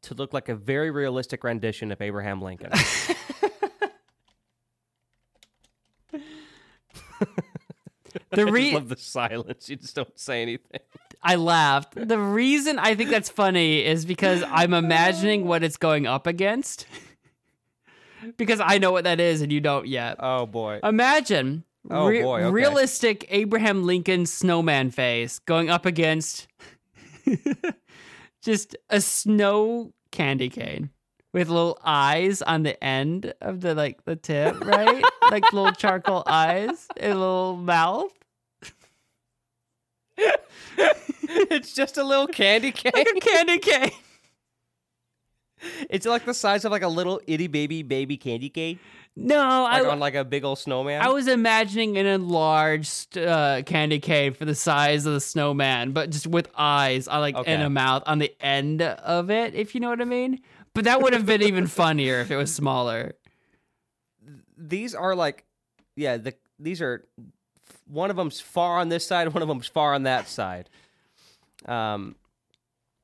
to 0.01 0.15
look 0.15 0.33
like 0.33 0.49
a 0.49 0.55
very 0.55 0.89
realistic 0.89 1.43
rendition 1.43 1.91
of 1.91 2.01
Abraham 2.01 2.41
Lincoln. 2.41 2.71
The 8.31 8.41
I 8.41 8.49
re- 8.49 8.61
just 8.63 8.73
love 8.73 8.89
the 8.89 8.97
silence. 8.97 9.69
You 9.69 9.75
just 9.75 9.95
don't 9.95 10.17
say 10.17 10.41
anything. 10.41 10.79
I 11.21 11.35
laughed. 11.35 11.95
The 11.95 12.17
reason 12.17 12.79
I 12.79 12.95
think 12.95 13.09
that's 13.09 13.29
funny 13.29 13.85
is 13.85 14.05
because 14.05 14.43
I'm 14.47 14.73
imagining 14.73 15.45
what 15.45 15.63
it's 15.63 15.77
going 15.77 16.07
up 16.07 16.27
against. 16.27 16.87
because 18.37 18.59
I 18.59 18.77
know 18.77 18.91
what 18.91 19.03
that 19.05 19.19
is 19.19 19.41
and 19.41 19.51
you 19.51 19.59
don't 19.61 19.87
yet. 19.87 20.17
Oh 20.19 20.45
boy. 20.45 20.79
Imagine 20.83 21.63
Oh, 21.89 22.07
re- 22.07 22.21
boy, 22.21 22.41
okay. 22.41 22.51
realistic 22.51 23.25
Abraham 23.29 23.83
Lincoln 23.83 24.27
snowman 24.27 24.91
face 24.91 25.39
going 25.39 25.69
up 25.71 25.85
against 25.87 26.47
just 28.43 28.75
a 28.89 29.01
snow 29.01 29.91
candy 30.11 30.49
cane 30.49 30.91
with 31.33 31.47
little 31.49 31.79
eyes 31.83 32.41
on 32.43 32.61
the 32.63 32.81
end 32.83 33.33
of 33.41 33.61
the 33.61 33.73
like 33.73 34.03
the 34.05 34.15
tip, 34.15 34.59
right? 34.65 35.03
like 35.31 35.51
little 35.53 35.71
charcoal 35.71 36.23
eyes 36.27 36.87
and 36.97 37.13
a 37.13 37.15
little 37.15 37.55
mouth. 37.57 38.11
it's 40.77 41.73
just 41.73 41.97
a 41.97 42.03
little 42.03 42.27
candy 42.27 42.71
cane. 42.71 42.91
Like 42.93 43.07
a 43.07 43.19
candy 43.19 43.57
cane. 43.59 43.91
It's 45.89 46.05
like 46.05 46.25
the 46.25 46.33
size 46.33 46.65
of 46.65 46.71
like 46.71 46.81
a 46.81 46.87
little 46.87 47.21
itty 47.27 47.47
baby 47.47 47.83
baby 47.83 48.17
candy 48.17 48.49
cane, 48.49 48.79
No, 49.15 49.37
like 49.63 49.83
I 49.83 49.89
on 49.89 49.99
like 49.99 50.15
a 50.15 50.23
big 50.25 50.43
old 50.43 50.59
snowman. 50.59 51.01
I 51.01 51.09
was 51.09 51.27
imagining 51.27 51.97
an 51.97 52.05
enlarged 52.05 53.17
uh, 53.17 53.61
candy 53.63 53.99
cane 53.99 54.33
for 54.33 54.45
the 54.45 54.55
size 54.55 55.05
of 55.05 55.13
the 55.13 55.19
snowman, 55.21 55.91
but 55.91 56.09
just 56.09 56.27
with 56.27 56.47
eyes, 56.55 57.07
on 57.07 57.19
like 57.21 57.35
Okay. 57.35 57.53
and 57.53 57.63
a 57.63 57.69
mouth 57.69 58.03
on 58.05 58.19
the 58.19 58.33
end 58.41 58.81
of 58.81 59.29
it, 59.29 59.53
if 59.55 59.73
you 59.75 59.81
know 59.81 59.89
what 59.89 60.01
I 60.01 60.05
mean. 60.05 60.39
But 60.73 60.85
that 60.85 61.01
would 61.01 61.13
have 61.13 61.25
been 61.25 61.41
even 61.41 61.67
funnier 61.67 62.19
if 62.21 62.31
it 62.31 62.37
was 62.37 62.53
smaller. 62.53 63.13
these 64.57 64.95
are 64.95 65.15
like, 65.15 65.43
yeah, 65.95 66.17
the 66.17 66.33
these 66.59 66.81
are 66.81 67.05
one 67.87 68.09
of 68.09 68.15
them's 68.15 68.39
far 68.39 68.77
on 68.79 68.89
this 68.89 69.05
side, 69.05 69.27
one 69.33 69.41
of 69.41 69.47
them's 69.47 69.67
far 69.67 69.93
on 69.93 70.03
that 70.03 70.27
side. 70.27 70.69
Um, 71.65 72.15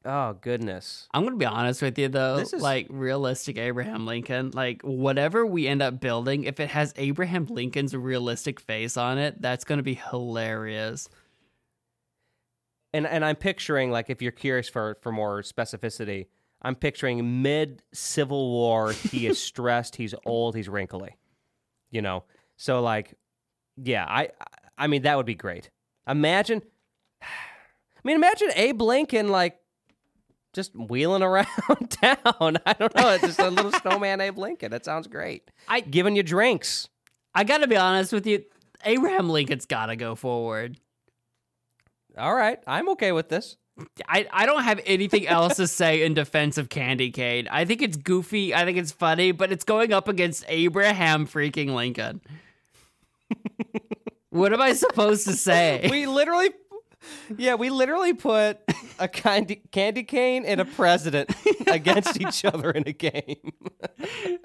oh 0.08 0.34
goodness, 0.42 1.08
I'm 1.14 1.24
gonna 1.26 1.36
be 1.36 1.46
honest 1.46 1.82
with 1.84 2.00
you 2.00 2.08
though, 2.08 2.38
This 2.38 2.54
is- 2.54 2.62
like 2.62 2.88
realistic 2.90 3.58
Abraham 3.60 4.06
Lincoln, 4.08 4.52
like 4.54 4.82
whatever 4.82 5.46
we 5.46 5.68
end 5.68 5.82
up 5.84 6.00
building, 6.00 6.46
if 6.46 6.60
it 6.60 6.70
has 6.70 6.94
Abraham 6.96 7.46
Lincoln's 7.46 7.94
realistic 7.96 8.60
face 8.60 8.98
on 8.98 9.18
it, 9.20 9.42
that's 9.42 9.64
gonna 9.66 9.84
be 9.84 9.96
hilarious. 9.96 11.10
and 12.94 13.06
and 13.06 13.24
I'm 13.26 13.36
picturing 13.36 13.92
like 13.92 14.10
if 14.10 14.22
you're 14.22 14.32
curious 14.32 14.70
for 14.70 14.98
for 15.02 15.12
more 15.12 15.42
specificity, 15.42 16.28
I'm 16.62 16.76
picturing 16.76 17.42
mid 17.42 17.84
Civil 17.94 18.50
War. 18.52 18.92
He 18.94 19.28
is 19.28 19.40
stressed. 19.50 19.96
He's 19.98 20.16
old. 20.26 20.56
He's 20.56 20.70
wrinkly. 20.70 21.18
You 21.92 22.02
know, 22.02 22.24
so 22.58 22.82
like, 22.82 23.14
yeah, 23.78 24.06
I 24.08 24.30
I 24.78 24.88
mean 24.88 25.04
that 25.04 25.18
would 25.18 25.26
be 25.26 25.36
great. 25.36 25.70
Imagine, 26.08 26.62
I 27.22 27.26
mean, 28.04 28.16
imagine 28.16 28.50
Abe 28.56 28.82
Lincoln 28.82 29.28
like 29.30 29.58
just 30.58 30.76
wheeling 30.76 31.24
around 31.24 31.48
town. 31.90 32.58
I 32.66 32.74
don't 32.78 32.94
know. 32.96 33.10
It's 33.12 33.24
just 33.24 33.40
a 33.40 33.50
little 33.50 33.72
snowman 33.72 34.20
Abe 34.20 34.38
Lincoln. 34.38 34.72
That 34.72 34.84
sounds 34.84 35.08
great. 35.08 35.50
I- 35.70 35.80
giving 35.80 36.18
you 36.18 36.24
drinks. 36.24 36.90
I 37.34 37.46
gotta 37.46 37.68
be 37.68 37.78
honest 37.78 38.12
with 38.12 38.28
you, 38.28 38.44
Abraham 38.84 39.30
Lincoln's 39.30 39.66
gotta 39.68 39.96
go 39.96 40.16
forward. 40.16 40.78
All 42.18 42.34
right, 42.34 42.60
I'm 42.68 42.90
okay 42.90 43.12
with 43.12 43.30
this. 43.30 43.56
I, 44.10 44.28
I 44.32 44.48
don't 44.48 44.64
have 44.64 44.82
anything 44.88 45.28
else 45.28 45.58
to 45.58 45.68
say 45.68 46.02
in 46.04 46.16
defense 46.16 46.58
of 46.58 46.68
Candy 46.68 47.12
Cane. 47.12 47.48
I 47.52 47.64
think 47.66 47.84
it's 47.84 47.96
goofy. 47.96 48.56
I 48.56 48.66
think 48.66 48.80
it's 48.80 48.92
funny, 48.92 49.32
but 49.32 49.52
it's 49.52 49.64
going 49.64 49.94
up 49.94 50.08
against 50.08 50.44
Abraham 50.48 51.28
freaking 51.28 51.76
Lincoln. 51.76 52.22
what 54.32 54.52
am 54.52 54.62
I 54.62 54.74
supposed 54.74 55.28
to 55.28 55.34
say? 55.34 55.88
We 55.92 56.08
literally, 56.08 56.50
yeah, 57.38 57.56
we 57.56 57.70
literally 57.70 58.14
put 58.14 58.60
a 59.00 59.08
candy 59.08 59.62
candy 59.72 60.04
cane 60.04 60.46
and 60.46 60.62
a 60.62 60.66
president 60.66 61.30
against 61.68 62.20
each 62.22 62.46
other 62.46 62.72
in 62.72 62.84
a 62.88 62.94
game. 62.94 63.52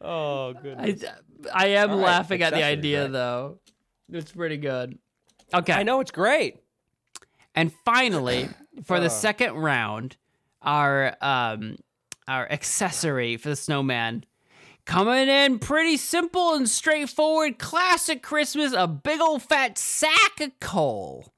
oh 0.00 0.52
goodness! 0.54 1.04
I, 1.52 1.64
I 1.64 1.66
am 1.68 1.90
All 1.90 1.98
right, 1.98 2.04
laughing 2.04 2.42
at 2.42 2.52
the 2.52 2.62
idea, 2.64 3.02
right. 3.02 3.12
though. 3.12 3.58
It's 4.10 4.32
pretty 4.32 4.56
good. 4.58 4.98
Okay. 5.52 5.72
I 5.72 5.82
know 5.82 6.00
it's 6.00 6.10
great. 6.10 6.58
And 7.54 7.72
finally, 7.84 8.48
for 8.84 9.00
the 9.00 9.06
Uh. 9.06 9.10
second 9.10 9.54
round, 9.54 10.16
our 10.62 11.16
um 11.20 11.76
our 12.26 12.50
accessory 12.50 13.36
for 13.36 13.50
the 13.50 13.56
snowman 13.56 14.24
coming 14.86 15.28
in 15.28 15.58
pretty 15.58 15.96
simple 15.96 16.54
and 16.54 16.68
straightforward, 16.68 17.58
classic 17.58 18.22
Christmas, 18.22 18.72
a 18.76 18.86
big 18.86 19.20
old 19.20 19.42
fat 19.42 19.78
sack 19.78 20.40
of 20.40 20.50
coal. 20.60 21.30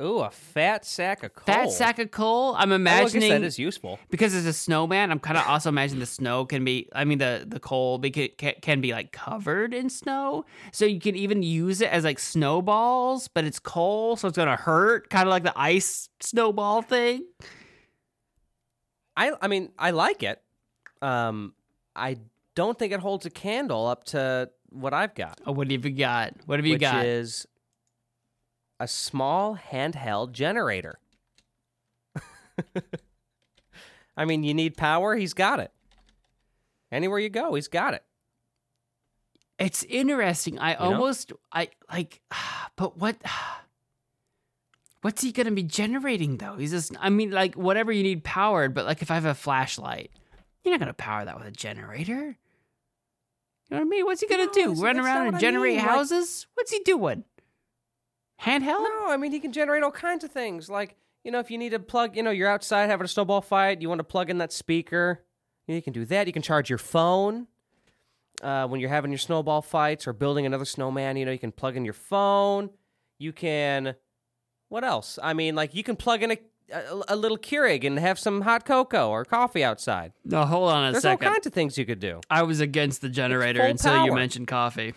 Ooh, 0.00 0.20
a 0.20 0.30
fat 0.30 0.86
sack 0.86 1.22
of 1.24 1.34
coal. 1.34 1.44
Fat 1.44 1.70
sack 1.70 1.98
of 1.98 2.10
coal. 2.10 2.54
I'm 2.56 2.72
Oh, 2.72 2.76
imagining 2.76 3.28
that 3.28 3.42
is 3.42 3.58
useful. 3.58 3.98
because 4.08 4.34
it's 4.34 4.46
a 4.46 4.52
snowman. 4.54 5.10
I'm 5.10 5.18
kind 5.20 5.36
of 5.36 5.46
also 5.46 5.68
imagining 5.68 6.00
the 6.00 6.06
snow 6.06 6.46
can 6.46 6.64
be. 6.64 6.88
I 6.94 7.04
mean, 7.04 7.18
the 7.18 7.44
the 7.46 7.60
coal 7.60 7.98
be, 7.98 8.10
can, 8.10 8.54
can 8.62 8.80
be 8.80 8.92
like 8.92 9.12
covered 9.12 9.74
in 9.74 9.90
snow, 9.90 10.46
so 10.72 10.86
you 10.86 11.00
can 11.00 11.16
even 11.16 11.42
use 11.42 11.82
it 11.82 11.90
as 11.90 12.04
like 12.04 12.18
snowballs. 12.18 13.28
But 13.28 13.44
it's 13.44 13.58
coal, 13.58 14.16
so 14.16 14.26
it's 14.28 14.38
gonna 14.38 14.56
hurt, 14.56 15.10
kind 15.10 15.28
of 15.28 15.30
like 15.30 15.42
the 15.42 15.52
ice 15.54 16.08
snowball 16.20 16.80
thing. 16.80 17.26
I 19.18 19.32
I 19.42 19.48
mean, 19.48 19.70
I 19.78 19.90
like 19.90 20.22
it. 20.22 20.40
Um, 21.02 21.54
I 21.96 22.18
don't 22.54 22.78
think 22.78 22.92
it 22.92 23.00
holds 23.00 23.26
a 23.26 23.30
candle 23.30 23.86
up 23.86 24.04
to 24.04 24.50
what 24.70 24.92
I've 24.94 25.14
got, 25.14 25.40
Oh, 25.46 25.52
what 25.52 25.70
have 25.70 25.84
you 25.84 25.90
got? 25.92 26.34
What 26.46 26.58
have 26.58 26.66
you 26.66 26.74
which 26.74 26.80
got? 26.80 27.04
is 27.04 27.46
a 28.78 28.86
small 28.86 29.56
handheld 29.56 30.32
generator. 30.32 30.98
I 34.16 34.24
mean, 34.24 34.42
you 34.42 34.54
need 34.54 34.76
power, 34.76 35.16
he's 35.16 35.34
got 35.34 35.60
it. 35.60 35.72
Anywhere 36.92 37.18
you 37.18 37.28
go, 37.28 37.54
he's 37.54 37.68
got 37.68 37.94
it. 37.94 38.02
It's 39.58 39.84
interesting. 39.84 40.58
I 40.58 40.72
know? 40.72 40.78
almost 40.80 41.32
I 41.52 41.68
like, 41.92 42.20
but 42.76 42.96
what? 42.98 43.16
What's 45.02 45.22
he 45.22 45.32
gonna 45.32 45.50
be 45.52 45.62
generating 45.62 46.36
though? 46.36 46.56
He's 46.56 46.72
just. 46.72 46.92
I 47.00 47.08
mean, 47.08 47.30
like 47.30 47.54
whatever 47.54 47.90
you 47.90 48.02
need 48.02 48.22
powered, 48.22 48.74
but 48.74 48.84
like 48.84 49.00
if 49.00 49.10
I 49.10 49.14
have 49.14 49.24
a 49.24 49.34
flashlight, 49.34 50.10
you're 50.64 50.72
not 50.72 50.80
gonna 50.80 50.92
power 50.94 51.24
that 51.24 51.38
with 51.38 51.46
a 51.46 51.50
generator. 51.50 52.36
You 53.68 53.76
know 53.76 53.78
what 53.78 53.80
I 53.80 53.84
mean? 53.84 54.04
What's 54.04 54.20
he 54.20 54.26
gonna 54.26 54.46
No, 54.46 54.52
do? 54.52 54.72
Run 54.74 54.98
around 54.98 55.22
and 55.22 55.26
what 55.32 55.34
I 55.36 55.40
generate 55.40 55.76
mean, 55.76 55.86
like- 55.86 55.94
houses? 55.94 56.46
What's 56.54 56.70
he 56.72 56.80
doing? 56.80 57.24
Handheld? 58.42 58.80
No, 58.82 59.06
I 59.08 59.16
mean 59.16 59.32
he 59.32 59.40
can 59.40 59.52
generate 59.52 59.82
all 59.82 59.90
kinds 59.90 60.24
of 60.24 60.30
things. 60.32 60.68
Like 60.70 60.96
you 61.24 61.30
know, 61.30 61.38
if 61.38 61.50
you 61.50 61.58
need 61.58 61.70
to 61.70 61.78
plug, 61.78 62.16
you 62.16 62.22
know, 62.22 62.30
you're 62.30 62.48
outside 62.48 62.88
having 62.88 63.04
a 63.04 63.08
snowball 63.08 63.42
fight, 63.42 63.82
you 63.82 63.88
want 63.90 63.98
to 63.98 64.04
plug 64.04 64.30
in 64.30 64.38
that 64.38 64.52
speaker, 64.52 65.22
you 65.66 65.82
can 65.82 65.92
do 65.92 66.06
that. 66.06 66.26
You 66.26 66.32
can 66.32 66.40
charge 66.42 66.70
your 66.70 66.78
phone 66.78 67.46
uh, 68.42 68.66
when 68.66 68.80
you're 68.80 68.88
having 68.88 69.10
your 69.10 69.18
snowball 69.18 69.60
fights 69.60 70.06
or 70.06 70.14
building 70.14 70.46
another 70.46 70.64
snowman. 70.64 71.18
You 71.18 71.26
know, 71.26 71.32
you 71.32 71.38
can 71.38 71.52
plug 71.52 71.76
in 71.76 71.84
your 71.84 71.92
phone. 71.94 72.70
You 73.18 73.34
can, 73.34 73.96
what 74.70 74.82
else? 74.82 75.18
I 75.22 75.34
mean, 75.34 75.54
like 75.54 75.74
you 75.74 75.82
can 75.84 75.94
plug 75.94 76.22
in 76.22 76.30
a 76.30 76.38
a, 76.72 77.02
a 77.08 77.16
little 77.16 77.38
Keurig 77.38 77.84
and 77.84 77.98
have 77.98 78.18
some 78.18 78.42
hot 78.42 78.64
cocoa 78.64 79.08
or 79.10 79.24
coffee 79.24 79.64
outside. 79.64 80.12
No, 80.24 80.44
hold 80.44 80.70
on 80.70 80.88
a 80.88 80.92
There's 80.92 81.02
second. 81.02 81.26
all 81.26 81.34
kinds 81.34 81.46
of 81.46 81.52
things 81.52 81.76
you 81.78 81.86
could 81.86 82.00
do. 82.00 82.20
I 82.30 82.42
was 82.42 82.60
against 82.60 83.00
the 83.00 83.08
generator 83.08 83.62
until 83.62 84.04
you 84.04 84.14
mentioned 84.14 84.48
coffee. 84.48 84.94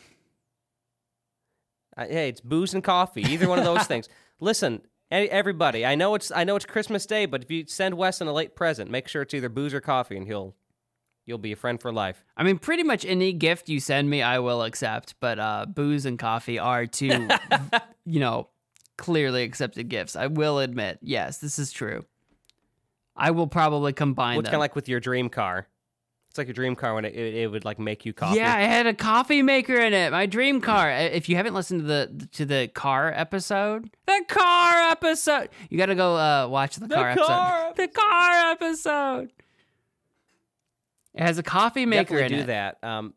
Uh, 1.95 2.05
hey, 2.07 2.29
it's 2.29 2.41
booze 2.41 2.73
and 2.73 2.83
coffee. 2.83 3.21
Either 3.21 3.47
one 3.47 3.59
of 3.59 3.65
those 3.65 3.83
things. 3.87 4.09
Listen, 4.39 4.81
everybody. 5.11 5.85
I 5.85 5.95
know 5.95 6.15
it's 6.15 6.31
I 6.31 6.43
know 6.43 6.55
it's 6.55 6.65
Christmas 6.65 7.05
Day, 7.05 7.25
but 7.25 7.43
if 7.43 7.51
you 7.51 7.65
send 7.67 7.95
Weston 7.95 8.27
a 8.27 8.33
late 8.33 8.55
present, 8.55 8.89
make 8.89 9.07
sure 9.07 9.21
it's 9.21 9.33
either 9.33 9.49
booze 9.49 9.73
or 9.73 9.81
coffee, 9.81 10.17
and 10.17 10.25
he'll 10.27 10.55
you'll 11.25 11.37
be 11.37 11.51
a 11.51 11.55
friend 11.55 11.79
for 11.79 11.91
life. 11.91 12.23
I 12.35 12.43
mean, 12.43 12.57
pretty 12.57 12.83
much 12.83 13.05
any 13.05 13.31
gift 13.33 13.69
you 13.69 13.79
send 13.79 14.09
me, 14.09 14.21
I 14.21 14.39
will 14.39 14.63
accept. 14.63 15.15
But 15.19 15.39
uh, 15.39 15.65
booze 15.67 16.05
and 16.05 16.17
coffee 16.17 16.59
are 16.59 16.85
two, 16.85 17.27
you 18.05 18.19
know, 18.19 18.49
clearly 18.97 19.43
accepted 19.43 19.89
gifts. 19.89 20.15
I 20.15 20.27
will 20.27 20.59
admit, 20.59 20.99
yes, 21.01 21.37
this 21.39 21.59
is 21.59 21.71
true. 21.71 22.05
I 23.15 23.31
will 23.31 23.47
probably 23.47 23.93
combine 23.93 24.35
Well, 24.35 24.39
it's 24.41 24.47
kind 24.49 24.55
of 24.55 24.61
like 24.61 24.75
with 24.75 24.89
your 24.89 24.99
dream 24.99 25.29
car. 25.29 25.67
It's 26.29 26.37
like 26.39 26.47
your 26.47 26.55
dream 26.55 26.75
car 26.75 26.95
when 26.95 27.05
it, 27.05 27.13
it, 27.13 27.35
it 27.35 27.47
would 27.51 27.63
like 27.63 27.77
make 27.77 28.07
you 28.07 28.13
coffee. 28.13 28.37
Yeah, 28.37 28.55
I 28.55 28.61
had 28.61 28.87
a 28.87 28.93
coffee 28.95 29.43
maker 29.43 29.75
in 29.75 29.93
it. 29.93 30.11
My 30.11 30.25
dream 30.25 30.61
car. 30.61 30.89
If 30.89 31.29
you 31.29 31.35
haven't 31.35 31.53
listened 31.53 31.81
to 31.81 31.85
the 31.85 32.27
to 32.31 32.45
the 32.45 32.69
car 32.73 33.13
episode, 33.15 33.91
the 34.07 34.23
car 34.27 34.89
episode, 34.89 35.49
you 35.69 35.77
got 35.77 35.85
to 35.87 35.95
go 35.95 36.15
uh, 36.17 36.47
watch 36.47 36.77
the, 36.77 36.87
car, 36.87 37.15
car 37.15 37.67
episode. 37.69 37.75
The 37.75 37.87
car 37.87 38.51
episode. 38.51 39.31
It 41.13 41.21
has 41.21 41.37
a 41.37 41.43
coffee 41.43 41.85
maker 41.85 42.15
Definitely 42.17 42.37
in 42.37 42.39
do 42.39 42.43
it. 42.43 42.47
that. 42.47 42.77
Um, 42.83 43.13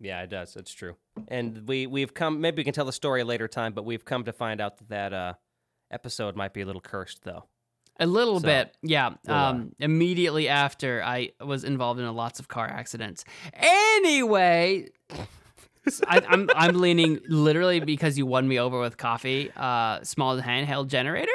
yeah, 0.00 0.22
it 0.22 0.30
does. 0.30 0.56
It's 0.56 0.72
true. 0.72 0.96
And 1.28 1.68
we 1.68 1.86
we've 1.86 2.12
come. 2.14 2.40
Maybe 2.40 2.60
we 2.60 2.64
can 2.64 2.72
tell 2.72 2.84
the 2.86 2.92
story 2.92 3.20
a 3.20 3.24
later 3.24 3.46
time, 3.48 3.72
but 3.72 3.84
we've 3.84 4.04
come 4.04 4.24
to 4.24 4.32
find 4.32 4.60
out 4.60 4.78
that 4.78 4.88
that 4.88 5.12
uh, 5.12 5.34
episode 5.90 6.34
might 6.36 6.54
be 6.54 6.62
a 6.62 6.66
little 6.66 6.80
cursed, 6.80 7.22
though. 7.22 7.44
A 7.98 8.06
little 8.06 8.40
So, 8.40 8.46
bit, 8.46 8.74
yeah. 8.82 9.10
Um, 9.28 9.72
immediately 9.78 10.48
after 10.48 11.02
I 11.04 11.32
was 11.38 11.64
involved 11.64 12.00
in 12.00 12.10
lots 12.14 12.40
of 12.40 12.48
car 12.48 12.66
accidents. 12.66 13.24
Anyway, 13.52 14.88
I, 16.06 16.16
am 16.18 16.24
I'm, 16.28 16.50
I'm 16.54 16.80
leaning 16.80 17.20
literally 17.28 17.80
because 17.80 18.16
you 18.16 18.24
won 18.24 18.48
me 18.48 18.58
over 18.58 18.80
with 18.80 18.96
coffee. 18.96 19.50
Uh, 19.54 20.02
small 20.02 20.40
handheld 20.40 20.88
generator 20.88 21.30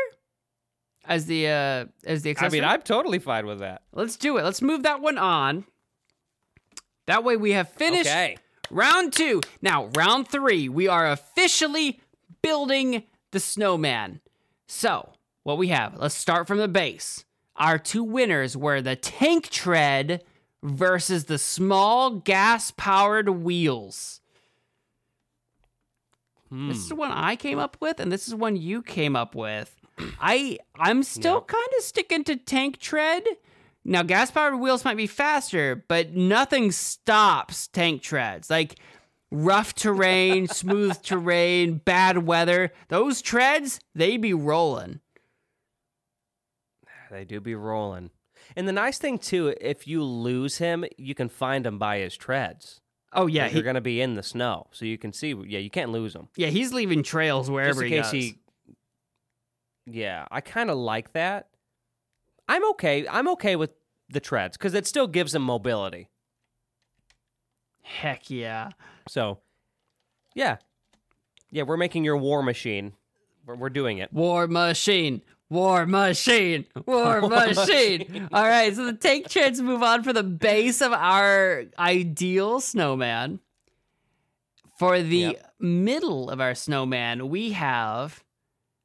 as 1.07 1.27
the 1.27 1.47
uh 1.47 1.85
as 2.03 2.23
the 2.23 2.35
I 2.39 2.49
mean, 2.49 2.63
I'm 2.63 2.81
totally 2.81 3.19
fine 3.19 3.45
with 3.45 3.59
that. 3.59 3.83
Let's 3.93 4.17
do 4.17 4.37
it. 4.37 4.43
Let's 4.43 4.63
move 4.63 4.83
that 4.83 5.01
one 5.01 5.19
on. 5.19 5.65
That 7.05 7.23
way 7.23 7.37
we 7.37 7.51
have 7.51 7.69
finished 7.69 8.09
Okay. 8.09 8.37
Round 8.69 9.13
two. 9.13 9.41
Now, 9.61 9.87
round 9.95 10.27
three, 10.27 10.69
we 10.69 10.87
are 10.87 11.11
officially 11.11 11.99
building 12.41 13.03
the 13.31 13.39
snowman. 13.39 14.21
So, 14.67 15.13
what 15.43 15.57
we 15.57 15.67
have, 15.69 15.97
let's 15.97 16.15
start 16.15 16.47
from 16.47 16.57
the 16.57 16.67
base. 16.67 17.25
Our 17.55 17.77
two 17.77 18.03
winners 18.03 18.57
were 18.57 18.81
the 18.81 18.95
tank 18.95 19.49
tread 19.49 20.23
versus 20.63 21.25
the 21.25 21.37
small 21.37 22.11
gas 22.11 22.71
powered 22.71 23.29
wheels. 23.29 24.21
Hmm. 26.49 26.69
This 26.69 26.85
is 26.85 26.93
one 26.93 27.11
I 27.11 27.35
came 27.35 27.59
up 27.59 27.77
with, 27.79 27.99
and 27.99 28.11
this 28.11 28.27
is 28.27 28.35
one 28.35 28.55
you 28.55 28.81
came 28.81 29.15
up 29.15 29.35
with. 29.35 29.75
I 30.19 30.59
I'm 30.75 31.03
still 31.03 31.41
kind 31.41 31.67
of 31.77 31.83
sticking 31.83 32.23
to 32.25 32.35
tank 32.35 32.79
tread. 32.79 33.23
Now, 33.87 34.01
gas 34.01 34.31
powered 34.31 34.59
wheels 34.59 34.83
might 34.83 34.97
be 34.97 35.05
faster, 35.07 35.75
but 35.87 36.13
nothing 36.15 36.71
stops 36.71 37.67
tank 37.67 38.01
treads. 38.01 38.49
Like 38.49 38.79
rough 39.31 39.75
terrain, 39.75 40.47
smooth 40.49 40.99
terrain, 41.03 41.75
bad 41.85 42.25
weather, 42.25 42.71
those 42.87 43.21
treads, 43.21 43.79
they 43.93 44.17
be 44.17 44.33
rolling. 44.33 45.01
They 47.11 47.25
do 47.25 47.39
be 47.39 47.53
rolling. 47.53 48.09
And 48.55 48.67
the 48.67 48.73
nice 48.73 48.97
thing 48.97 49.19
too, 49.19 49.53
if 49.61 49.87
you 49.87 50.03
lose 50.03 50.57
him, 50.57 50.85
you 50.97 51.13
can 51.13 51.29
find 51.29 51.65
him 51.65 51.77
by 51.77 51.99
his 51.99 52.17
treads. 52.17 52.81
Oh 53.13 53.27
yeah, 53.27 53.47
he, 53.47 53.53
they're 53.53 53.63
gonna 53.63 53.81
be 53.81 54.01
in 54.01 54.15
the 54.15 54.23
snow, 54.23 54.67
so 54.71 54.83
you 54.83 54.97
can 54.97 55.13
see. 55.13 55.29
Yeah, 55.47 55.59
you 55.59 55.69
can't 55.69 55.91
lose 55.91 56.15
him. 56.15 56.27
yeah, 56.35 56.47
he's 56.47 56.73
leaving 56.73 57.01
trails 57.03 57.49
wherever 57.49 57.81
Just 57.81 57.81
in 57.83 57.87
he 57.87 57.93
case 57.93 58.05
goes. 58.05 58.11
he. 58.11 58.39
Yeah, 59.85 60.25
I 60.31 60.41
kind 60.41 60.69
of 60.69 60.77
like 60.77 61.13
that. 61.13 61.47
I'm 62.47 62.67
okay. 62.71 63.07
I'm 63.07 63.27
okay 63.29 63.55
with 63.55 63.71
the 64.09 64.19
treads 64.19 64.57
because 64.57 64.73
it 64.73 64.85
still 64.87 65.07
gives 65.07 65.33
him 65.33 65.41
mobility. 65.41 66.09
Heck 67.81 68.29
yeah. 68.29 68.69
So, 69.07 69.39
yeah, 70.33 70.57
yeah, 71.51 71.63
we're 71.63 71.77
making 71.77 72.03
your 72.03 72.17
war 72.17 72.41
machine. 72.43 72.93
We're, 73.45 73.55
we're 73.55 73.69
doing 73.69 73.99
it. 73.99 74.11
War 74.11 74.47
machine. 74.47 75.21
War 75.49 75.85
machine. 75.85 76.65
War 76.87 77.21
machine. 77.29 78.27
All 78.33 78.43
right, 78.43 78.75
so 78.75 78.85
the 78.85 78.93
tank 78.93 79.29
treads 79.29 79.61
move 79.61 79.83
on 79.83 80.03
for 80.03 80.11
the 80.13 80.23
base 80.23 80.81
of 80.81 80.91
our 80.91 81.65
ideal 81.77 82.59
snowman. 82.59 83.39
For 84.79 85.01
the 85.01 85.17
Yep. 85.17 85.53
middle 85.59 86.29
of 86.29 86.41
our 86.41 86.53
snowman, 86.55 87.29
we 87.29 87.51
have 87.51 88.23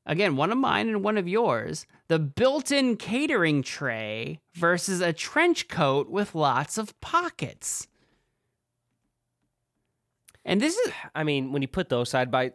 again 0.06 0.36
one 0.36 0.52
of 0.52 0.58
mine 0.58 0.88
and 0.88 1.02
one 1.02 1.16
of 1.18 1.26
yours. 1.26 1.86
The 2.10 2.18
built-in 2.18 2.96
catering 2.96 3.62
tray 3.62 4.40
versus 4.54 5.00
a 5.00 5.12
trench 5.12 5.68
coat 5.68 6.10
with 6.10 6.34
lots 6.34 6.76
of 6.76 7.00
pockets. 7.00 7.86
And 10.44 10.60
this 10.60 10.76
is 10.76 10.92
I 11.14 11.22
mean, 11.22 11.52
when 11.52 11.62
you 11.62 11.68
put 11.68 11.88
those 11.88 12.10
side 12.10 12.32
by, 12.32 12.50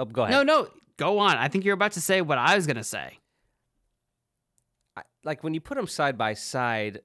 oh, 0.00 0.06
go 0.06 0.24
ahead. 0.24 0.32
no, 0.32 0.42
no. 0.42 0.68
Go 0.96 1.20
on. 1.20 1.36
I 1.36 1.46
think 1.46 1.64
you're 1.64 1.74
about 1.74 1.92
to 1.92 2.00
say 2.00 2.20
what 2.20 2.36
I 2.36 2.56
was 2.56 2.66
gonna 2.66 2.82
say. 2.82 3.20
I, 4.96 5.02
like 5.22 5.44
when 5.44 5.54
you 5.54 5.60
put 5.60 5.76
them 5.76 5.86
side 5.86 6.18
by 6.18 6.34
side, 6.34 7.02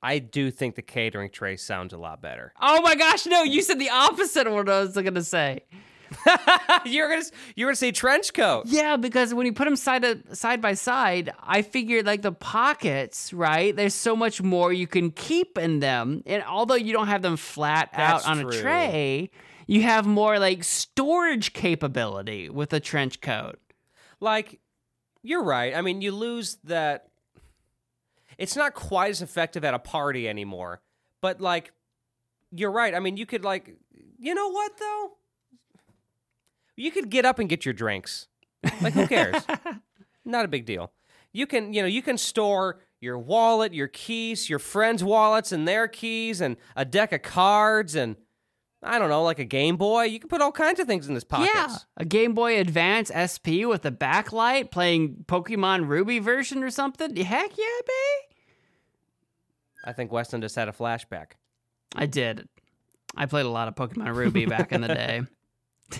I 0.00 0.20
do 0.20 0.52
think 0.52 0.76
the 0.76 0.82
catering 0.82 1.30
tray 1.30 1.56
sounds 1.56 1.92
a 1.92 1.98
lot 1.98 2.22
better. 2.22 2.52
Oh 2.60 2.80
my 2.82 2.94
gosh, 2.94 3.26
no, 3.26 3.42
you 3.42 3.60
said 3.60 3.80
the 3.80 3.90
opposite 3.90 4.46
of 4.46 4.52
what 4.52 4.68
I 4.68 4.82
was 4.82 4.92
going 4.92 5.14
to 5.14 5.24
say. 5.24 5.64
you're 6.84 7.08
gonna 7.08 7.24
you're 7.56 7.68
gonna 7.68 7.76
say 7.76 7.92
trench 7.92 8.32
coat. 8.34 8.64
Yeah, 8.66 8.96
because 8.96 9.34
when 9.34 9.46
you 9.46 9.52
put 9.52 9.64
them 9.64 9.76
side 9.76 10.02
to, 10.02 10.34
side 10.34 10.60
by 10.60 10.74
side, 10.74 11.32
I 11.42 11.62
figured 11.62 12.06
like 12.06 12.22
the 12.22 12.32
pockets, 12.32 13.32
right? 13.32 13.74
There's 13.74 13.94
so 13.94 14.16
much 14.16 14.42
more 14.42 14.72
you 14.72 14.86
can 14.86 15.10
keep 15.10 15.58
in 15.58 15.80
them. 15.80 16.22
And 16.26 16.42
although 16.44 16.74
you 16.74 16.92
don't 16.92 17.08
have 17.08 17.22
them 17.22 17.36
flat 17.36 17.90
That's 17.94 18.24
out 18.24 18.30
on 18.30 18.42
true. 18.42 18.50
a 18.50 18.60
tray, 18.60 19.30
you 19.66 19.82
have 19.82 20.06
more 20.06 20.38
like 20.38 20.64
storage 20.64 21.52
capability 21.52 22.48
with 22.48 22.72
a 22.72 22.80
trench 22.80 23.20
coat. 23.20 23.58
Like, 24.20 24.60
you're 25.22 25.42
right. 25.42 25.74
I 25.74 25.80
mean, 25.80 26.00
you 26.00 26.12
lose 26.12 26.58
that. 26.64 27.08
It's 28.38 28.56
not 28.56 28.74
quite 28.74 29.10
as 29.10 29.22
effective 29.22 29.64
at 29.64 29.74
a 29.74 29.78
party 29.78 30.28
anymore. 30.28 30.80
But 31.20 31.40
like, 31.40 31.72
you're 32.50 32.70
right. 32.70 32.94
I 32.94 33.00
mean, 33.00 33.16
you 33.16 33.26
could 33.26 33.44
like, 33.44 33.74
you 34.18 34.34
know 34.34 34.50
what 34.50 34.76
though? 34.78 35.12
You 36.76 36.90
could 36.90 37.10
get 37.10 37.24
up 37.24 37.38
and 37.38 37.48
get 37.48 37.64
your 37.64 37.74
drinks. 37.74 38.28
Like, 38.80 38.94
who 38.94 39.06
cares? 39.06 39.42
not 40.24 40.44
a 40.44 40.48
big 40.48 40.66
deal. 40.66 40.92
You 41.32 41.46
can, 41.46 41.72
you 41.72 41.82
know, 41.82 41.88
you 41.88 42.02
can 42.02 42.16
store 42.16 42.80
your 43.00 43.18
wallet, 43.18 43.74
your 43.74 43.88
keys, 43.88 44.48
your 44.48 44.58
friends' 44.58 45.04
wallets 45.04 45.52
and 45.52 45.68
their 45.68 45.86
keys, 45.88 46.40
and 46.40 46.56
a 46.74 46.84
deck 46.84 47.12
of 47.12 47.22
cards, 47.22 47.94
and 47.94 48.16
I 48.82 48.98
don't 48.98 49.10
know, 49.10 49.22
like 49.22 49.38
a 49.38 49.44
Game 49.44 49.76
Boy. 49.76 50.04
You 50.04 50.18
can 50.18 50.28
put 50.28 50.40
all 50.40 50.52
kinds 50.52 50.80
of 50.80 50.86
things 50.86 51.06
in 51.06 51.14
this 51.14 51.24
pocket. 51.24 51.50
Yeah, 51.54 51.76
a 51.96 52.04
Game 52.04 52.34
Boy 52.34 52.58
Advance 52.58 53.10
SP 53.14 53.66
with 53.66 53.84
a 53.84 53.90
backlight 53.90 54.70
playing 54.70 55.24
Pokemon 55.26 55.88
Ruby 55.88 56.18
version 56.18 56.62
or 56.62 56.70
something. 56.70 57.14
Heck 57.16 57.58
yeah, 57.58 57.64
babe. 57.86 58.36
I 59.84 59.92
think 59.92 60.10
Weston 60.10 60.40
just 60.40 60.56
had 60.56 60.68
a 60.68 60.72
flashback. 60.72 61.32
I 61.94 62.06
did. 62.06 62.48
I 63.16 63.26
played 63.26 63.46
a 63.46 63.50
lot 63.50 63.68
of 63.68 63.74
Pokemon 63.74 64.14
Ruby 64.14 64.46
back 64.46 64.72
in 64.72 64.80
the 64.80 64.88
day. 64.88 65.22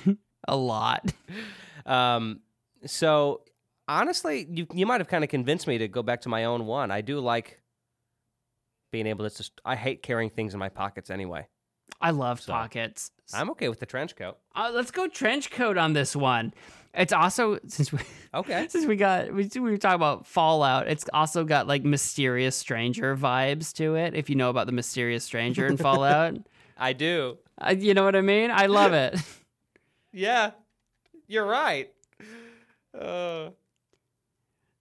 a 0.49 0.57
lot. 0.57 1.13
Um, 1.87 2.41
so 2.87 3.43
honestly, 3.89 4.47
you 4.51 4.67
you 4.73 4.87
might 4.87 5.01
have 5.01 5.09
kind 5.09 5.25
of 5.25 5.31
convinced 5.31 5.67
me 5.67 5.79
to 5.79 5.89
go 5.89 6.03
back 6.03 6.21
to 6.23 6.29
my 6.29 6.45
own 6.45 6.67
one. 6.67 6.91
I 6.91 7.01
do 7.01 7.21
like 7.21 7.61
being 8.93 9.07
able 9.07 9.29
to 9.29 9.37
just. 9.37 9.61
I 9.65 9.77
hate 9.77 10.03
carrying 10.03 10.31
things 10.31 10.55
in 10.55 10.61
my 10.61 10.69
pockets 10.69 11.11
anyway. 11.11 11.47
I 12.01 12.11
love 12.11 12.41
So, 12.41 12.53
pockets. 12.53 13.11
I'm 13.33 13.51
okay 13.51 13.69
with 13.69 13.81
the 13.81 13.87
trench 13.87 14.17
coat. 14.17 14.37
Uh, 14.55 14.71
let's 14.75 14.91
go 14.91 15.07
trench 15.09 15.51
coat 15.51 15.79
on 15.79 15.93
this 15.93 16.15
one. 16.15 16.53
It's 16.93 17.13
also 17.13 17.59
since 17.67 17.93
we 17.93 17.99
Okay. 18.35 18.67
since 18.71 18.87
we 18.87 18.97
got 18.97 19.33
we, 19.33 19.49
we 19.55 19.61
were 19.61 19.77
talking 19.79 19.97
about 19.97 20.27
Fallout. 20.27 20.87
It's 20.89 21.05
also 21.13 21.45
got 21.45 21.67
like 21.67 21.85
mysterious 21.85 22.57
stranger 22.57 23.17
vibes 23.17 23.73
to 23.75 23.95
it. 23.97 24.15
If 24.15 24.29
you 24.29 24.37
know 24.37 24.51
about 24.51 24.67
the 24.67 24.73
mysterious 24.73 25.25
stranger 25.25 25.67
in 25.67 25.77
Fallout, 25.87 26.37
I 26.77 26.93
do. 26.93 27.39
uh, 27.61 27.75
you 27.79 27.95
know 27.95 28.05
what 28.05 28.17
I 28.17 28.21
mean. 28.21 28.51
I 28.51 28.67
love 28.67 28.93
it. 29.05 29.19
Yeah, 30.15 30.53
you're 31.27 31.45
right. 31.45 31.93
Uh, 32.97 33.51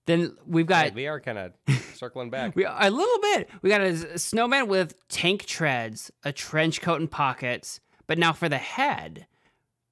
then 0.06 0.36
we've 0.46 0.66
got 0.66 0.94
we 0.94 1.08
are 1.08 1.18
kind 1.18 1.38
of 1.38 1.52
circling 1.94 2.30
back. 2.30 2.54
We 2.54 2.64
a 2.64 2.90
little 2.90 3.20
bit. 3.20 3.50
We 3.60 3.68
got 3.68 3.80
a 3.80 4.18
snowman 4.18 4.68
with 4.68 4.94
tank 5.08 5.44
treads, 5.44 6.12
a 6.22 6.32
trench 6.32 6.80
coat 6.80 7.00
and 7.00 7.10
pockets. 7.10 7.80
But 8.06 8.18
now 8.18 8.32
for 8.32 8.48
the 8.48 8.58
head, 8.58 9.26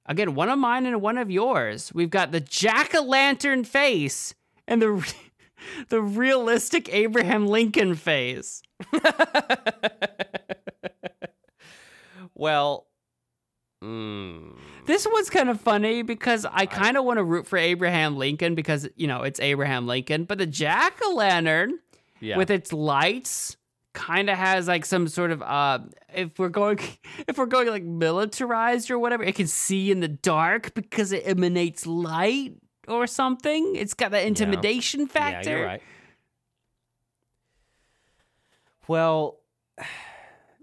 again, 0.05 0.33
one 0.33 0.47
of 0.49 0.59
mine 0.59 0.85
and 0.85 1.01
one 1.01 1.17
of 1.17 1.29
yours. 1.29 1.91
We've 1.93 2.09
got 2.09 2.31
the 2.31 2.39
jack 2.39 2.95
o' 2.95 3.03
lantern 3.03 3.65
face 3.65 4.33
and 4.65 4.81
the 4.81 4.91
re- 4.91 5.03
the 5.89 6.01
realistic 6.01 6.93
Abraham 6.93 7.47
Lincoln 7.47 7.95
face. 7.95 8.61
well, 12.35 12.87
mm, 13.83 14.55
this 14.85 15.07
one's 15.09 15.29
kind 15.29 15.49
of 15.49 15.61
funny 15.61 16.01
because 16.01 16.45
I 16.45 16.65
kind 16.65 16.97
of 16.97 17.05
want 17.05 17.17
to 17.17 17.23
root 17.23 17.47
for 17.47 17.57
Abraham 17.57 18.17
Lincoln 18.17 18.53
because, 18.55 18.87
you 18.95 19.07
know, 19.07 19.23
it's 19.23 19.39
Abraham 19.39 19.87
Lincoln, 19.87 20.25
but 20.25 20.37
the 20.37 20.45
jack 20.45 20.99
o' 21.03 21.15
lantern 21.15 21.79
yeah. 22.19 22.37
with 22.37 22.49
its 22.49 22.73
lights 22.73 23.57
kind 23.93 24.29
of 24.29 24.37
has 24.37 24.67
like 24.67 24.85
some 24.85 25.07
sort 25.07 25.29
of 25.29 25.41
uh 25.43 25.77
if 26.15 26.39
we're 26.39 26.49
going 26.49 26.79
if 27.27 27.37
we're 27.37 27.45
going 27.45 27.67
like 27.67 27.83
militarized 27.83 28.89
or 28.89 28.97
whatever 28.97 29.23
it 29.23 29.35
can 29.35 29.47
see 29.47 29.91
in 29.91 29.99
the 29.99 30.07
dark 30.07 30.73
because 30.73 31.11
it 31.11 31.21
emanates 31.27 31.85
light 31.85 32.55
or 32.87 33.05
something 33.05 33.75
it's 33.75 33.93
got 33.93 34.09
that 34.09 34.25
intimidation 34.25 35.01
yeah. 35.01 35.07
factor 35.07 35.49
yeah, 35.51 35.57
you're 35.57 35.65
right 35.65 35.81
well 38.87 39.37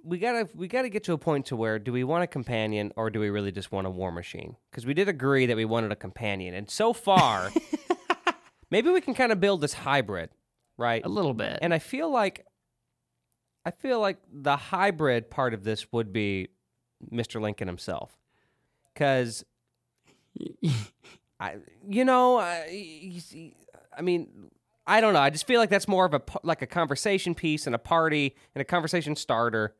we 0.05 0.19
gotta 0.19 0.49
we 0.55 0.69
gotta 0.69 0.89
get 0.89 1.05
to 1.05 1.13
a 1.13 1.19
point 1.19 1.47
to 1.47 1.57
where 1.57 1.79
do 1.79 1.93
we 1.93 2.05
want 2.05 2.25
a 2.25 2.27
companion 2.27 2.93
or 2.97 3.11
do 3.11 3.21
we 3.21 3.31
really 3.31 3.53
just 3.53 3.71
want 3.73 3.87
a 3.87 3.91
war 3.91 4.11
machine? 4.13 4.57
Because 4.71 4.87
we 4.87 4.95
did 4.95 5.09
agree 5.09 5.47
that 5.47 5.57
we 5.57 5.65
wanted 5.65 5.93
a 5.93 5.97
companion, 5.97 6.55
and 6.55 6.71
so 6.71 6.93
far, 6.93 7.51
maybe 8.71 8.91
we 8.91 9.01
can 9.01 9.15
kind 9.15 9.33
of 9.33 9.41
build 9.41 9.61
this 9.61 9.73
hybrid, 9.75 10.31
right? 10.77 11.05
A 11.05 11.09
little 11.09 11.35
bit. 11.35 11.59
And 11.63 11.73
I 11.75 11.79
feel 11.79 12.11
like 12.11 12.47
I 13.65 13.71
feel 13.71 14.01
like 14.01 14.19
the 14.33 14.57
hybrid 14.57 15.31
part 15.31 15.53
of 15.55 15.65
this 15.65 15.93
would 15.93 16.13
be 16.13 16.49
Mr. 17.13 17.41
Lincoln 17.41 17.69
himself, 17.69 18.17
because 18.95 19.45
I, 21.39 21.57
you 21.89 22.05
know, 22.05 22.39
I, 22.39 22.67
he- 22.69 23.55
I 23.97 24.03
mean, 24.03 24.51
I 24.87 25.01
don't 25.01 25.13
know. 25.15 25.21
I 25.21 25.31
just 25.31 25.47
feel 25.47 25.61
like 25.61 25.71
that's 25.71 25.89
more 25.89 26.05
of 26.05 26.15
a 26.15 26.23
like 26.43 26.63
a 26.63 26.67
conversation 26.67 27.35
piece 27.35 27.67
and 27.67 27.75
a 27.75 27.79
party 27.79 28.35
and 28.55 28.63
a 28.63 28.65
conversation 28.65 29.15
starter 29.17 29.75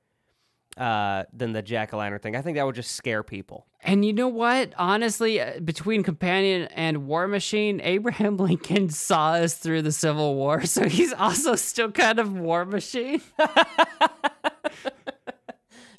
uh, 0.77 1.25
than 1.33 1.53
the 1.53 1.63
jack 1.63 1.93
o' 1.93 1.99
lantern 1.99 2.21
thing. 2.21 2.37
I 2.37 2.43
think 2.43 2.57
that 2.57 2.65
would 2.65 2.75
just 2.75 2.93
scare 2.93 3.23
people. 3.23 3.67
And 3.83 4.05
you 4.05 4.13
know 4.13 4.29
what? 4.29 4.73
Honestly, 4.77 5.41
uh, 5.41 5.61
between 5.61 6.03
Companion 6.03 6.69
and 6.75 7.07
War 7.07 7.27
Machine, 7.27 7.81
Abraham 7.83 8.37
Lincoln 8.39 8.89
saw 8.89 9.33
us 9.33 9.55
through 9.55 9.83
the 9.83 9.93
Civil 9.93 10.35
War, 10.35 10.65
so 10.67 10.89
he's 10.89 11.13
also 11.13 11.55
still 11.57 11.91
kind 11.91 12.19
of 12.19 12.33
War 12.33 12.65
Machine. 12.65 13.21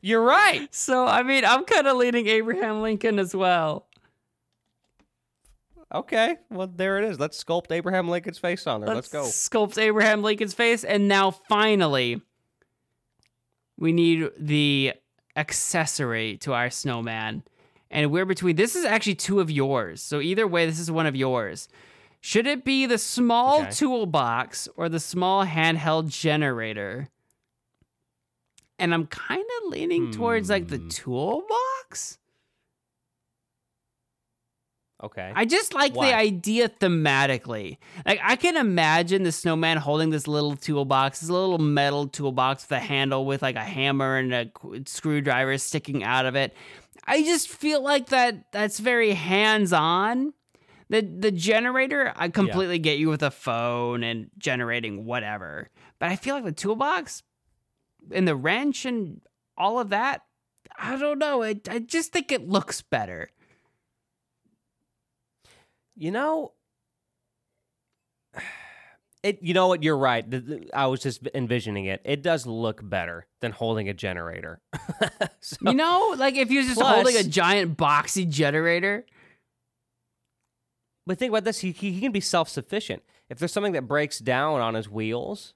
You're 0.04 0.24
right. 0.24 0.68
So, 0.74 1.06
I 1.06 1.22
mean, 1.22 1.46
I'm 1.46 1.64
kind 1.64 1.86
of 1.88 1.96
leaning 1.98 2.26
Abraham 2.28 2.82
Lincoln 2.82 3.20
as 3.20 3.36
well. 3.36 3.88
Okay, 5.94 6.38
well 6.50 6.68
there 6.68 7.00
it 7.00 7.04
is. 7.04 7.20
Let's 7.20 7.44
sculpt 7.44 7.70
Abraham 7.70 8.08
Lincoln's 8.08 8.40
face 8.40 8.66
on 8.66 8.80
there. 8.80 8.96
Let's, 8.96 9.10
go. 9.10 9.24
Sculpt 9.24 9.78
Abraham 9.78 10.24
Lincoln's 10.24 10.54
face. 10.54 10.86
And 10.86 11.10
now, 11.10 11.32
finally, 11.32 12.22
we 13.78 13.92
need 13.92 14.30
the 14.38 14.94
accessory 15.36 16.38
to 16.38 16.54
our 16.54 16.70
snowman. 16.70 17.44
And 17.90 18.10
we're 18.12 18.26
between, 18.26 18.56
this 18.56 18.76
is 18.76 18.86
actually 18.86 19.16
two 19.16 19.40
of 19.40 19.52
yours. 19.52 20.02
So, 20.02 20.22
either 20.22 20.48
way, 20.48 20.66
this 20.66 20.80
is 20.80 20.90
one 20.90 21.06
of 21.06 21.16
yours. 21.16 21.68
Should 22.22 22.48
it 22.48 22.64
be 22.64 22.86
the 22.86 22.98
small 22.98 23.62
Okay. 23.64 23.72
toolbox 23.72 24.68
or 24.78 24.88
the 24.88 25.00
small 25.00 25.46
handheld 25.46 26.08
generator? 26.10 27.10
And 28.80 28.94
I'm 28.94 29.08
kind 29.08 29.44
of 29.62 29.70
leaning 29.70 30.12
towards 30.12 30.50
like 30.50 30.68
the 30.68 30.78
Hmm. 30.78 30.88
toolbox. 30.90 32.18
Okay. 35.04 35.32
I 35.36 35.46
just 35.46 35.74
like 35.74 35.96
Why? 35.96 36.08
the 36.08 36.16
idea 36.16 36.70
thematically. 36.70 37.78
Like 38.06 38.20
I 38.24 38.36
can 38.36 38.56
imagine 38.56 39.24
the 39.24 39.32
snowman 39.32 39.78
holding 39.78 40.12
this 40.12 40.28
little 40.28 40.56
toolbox, 40.56 41.22
this 41.22 41.30
little 41.30 41.58
metal 41.58 42.08
toolbox 42.08 42.64
with 42.64 42.72
a 42.74 42.80
handle 42.80 43.26
with 43.26 43.42
like 43.42 43.56
a 43.56 43.64
hammer 43.64 44.18
and 44.18 44.34
a 44.34 44.52
screwdriver 44.86 45.58
sticking 45.58 46.04
out 46.04 46.26
of 46.26 46.36
it. 46.36 46.56
I 47.06 47.24
just 47.24 47.50
feel 47.50 47.82
like 47.82 48.08
that 48.08 48.52
that's 48.52 48.80
very 48.80 49.14
hands-on. 49.14 50.34
The 50.90 51.02
the 51.02 51.32
generator, 51.32 52.14
I 52.16 52.30
completely 52.30 52.78
get 52.78 53.00
you 53.00 53.10
with 53.10 53.24
a 53.24 53.32
phone 53.32 54.04
and 54.04 54.30
generating 54.38 55.06
whatever. 55.06 55.70
But 56.00 56.10
I 56.10 56.16
feel 56.16 56.36
like 56.36 56.44
the 56.44 56.52
toolbox 56.52 57.24
and 58.12 58.28
the 58.28 58.36
wrench 58.36 58.86
and 58.86 59.22
all 59.58 59.80
of 59.80 59.90
that, 59.90 60.26
I 60.78 60.98
don't 60.98 61.18
know. 61.18 61.44
I, 61.44 61.60
I 61.70 61.80
just 61.80 62.12
think 62.12 62.32
it 62.32 62.48
looks 62.48 62.82
better. 62.82 63.30
You 65.96 66.12
know, 66.12 66.54
it. 69.24 69.40
You 69.42 69.54
know 69.54 69.68
what? 69.68 69.84
You're 69.84 69.98
right. 69.98 70.26
I 70.74 70.88
was 70.88 71.02
just 71.02 71.28
envisioning 71.36 71.86
it. 71.86 72.02
It 72.06 72.22
does 72.24 72.46
look 72.48 72.80
better 72.88 73.28
than 73.42 73.52
holding 73.52 73.90
a 73.90 73.94
generator. 73.94 74.62
So- 75.44 75.58
You 75.72 75.74
know, 75.74 76.14
like 76.18 76.36
if 76.36 76.52
you're 76.52 76.62
just 76.64 76.80
holding 76.80 77.18
a 77.18 77.24
giant 77.24 77.76
boxy 77.76 78.30
generator. 78.30 79.06
but 81.08 81.18
think 81.18 81.32
about 81.32 81.44
this: 81.46 81.60
he 81.60 81.72
he 81.72 81.92
he 81.94 82.00
can 82.00 82.12
be 82.12 82.20
self 82.22 82.48
sufficient. 82.48 83.02
If 83.30 83.40
there's 83.40 83.52
something 83.52 83.74
that 83.74 83.88
breaks 83.88 84.20
down 84.20 84.62
on 84.62 84.76
his 84.76 84.88
wheels, 84.90 85.54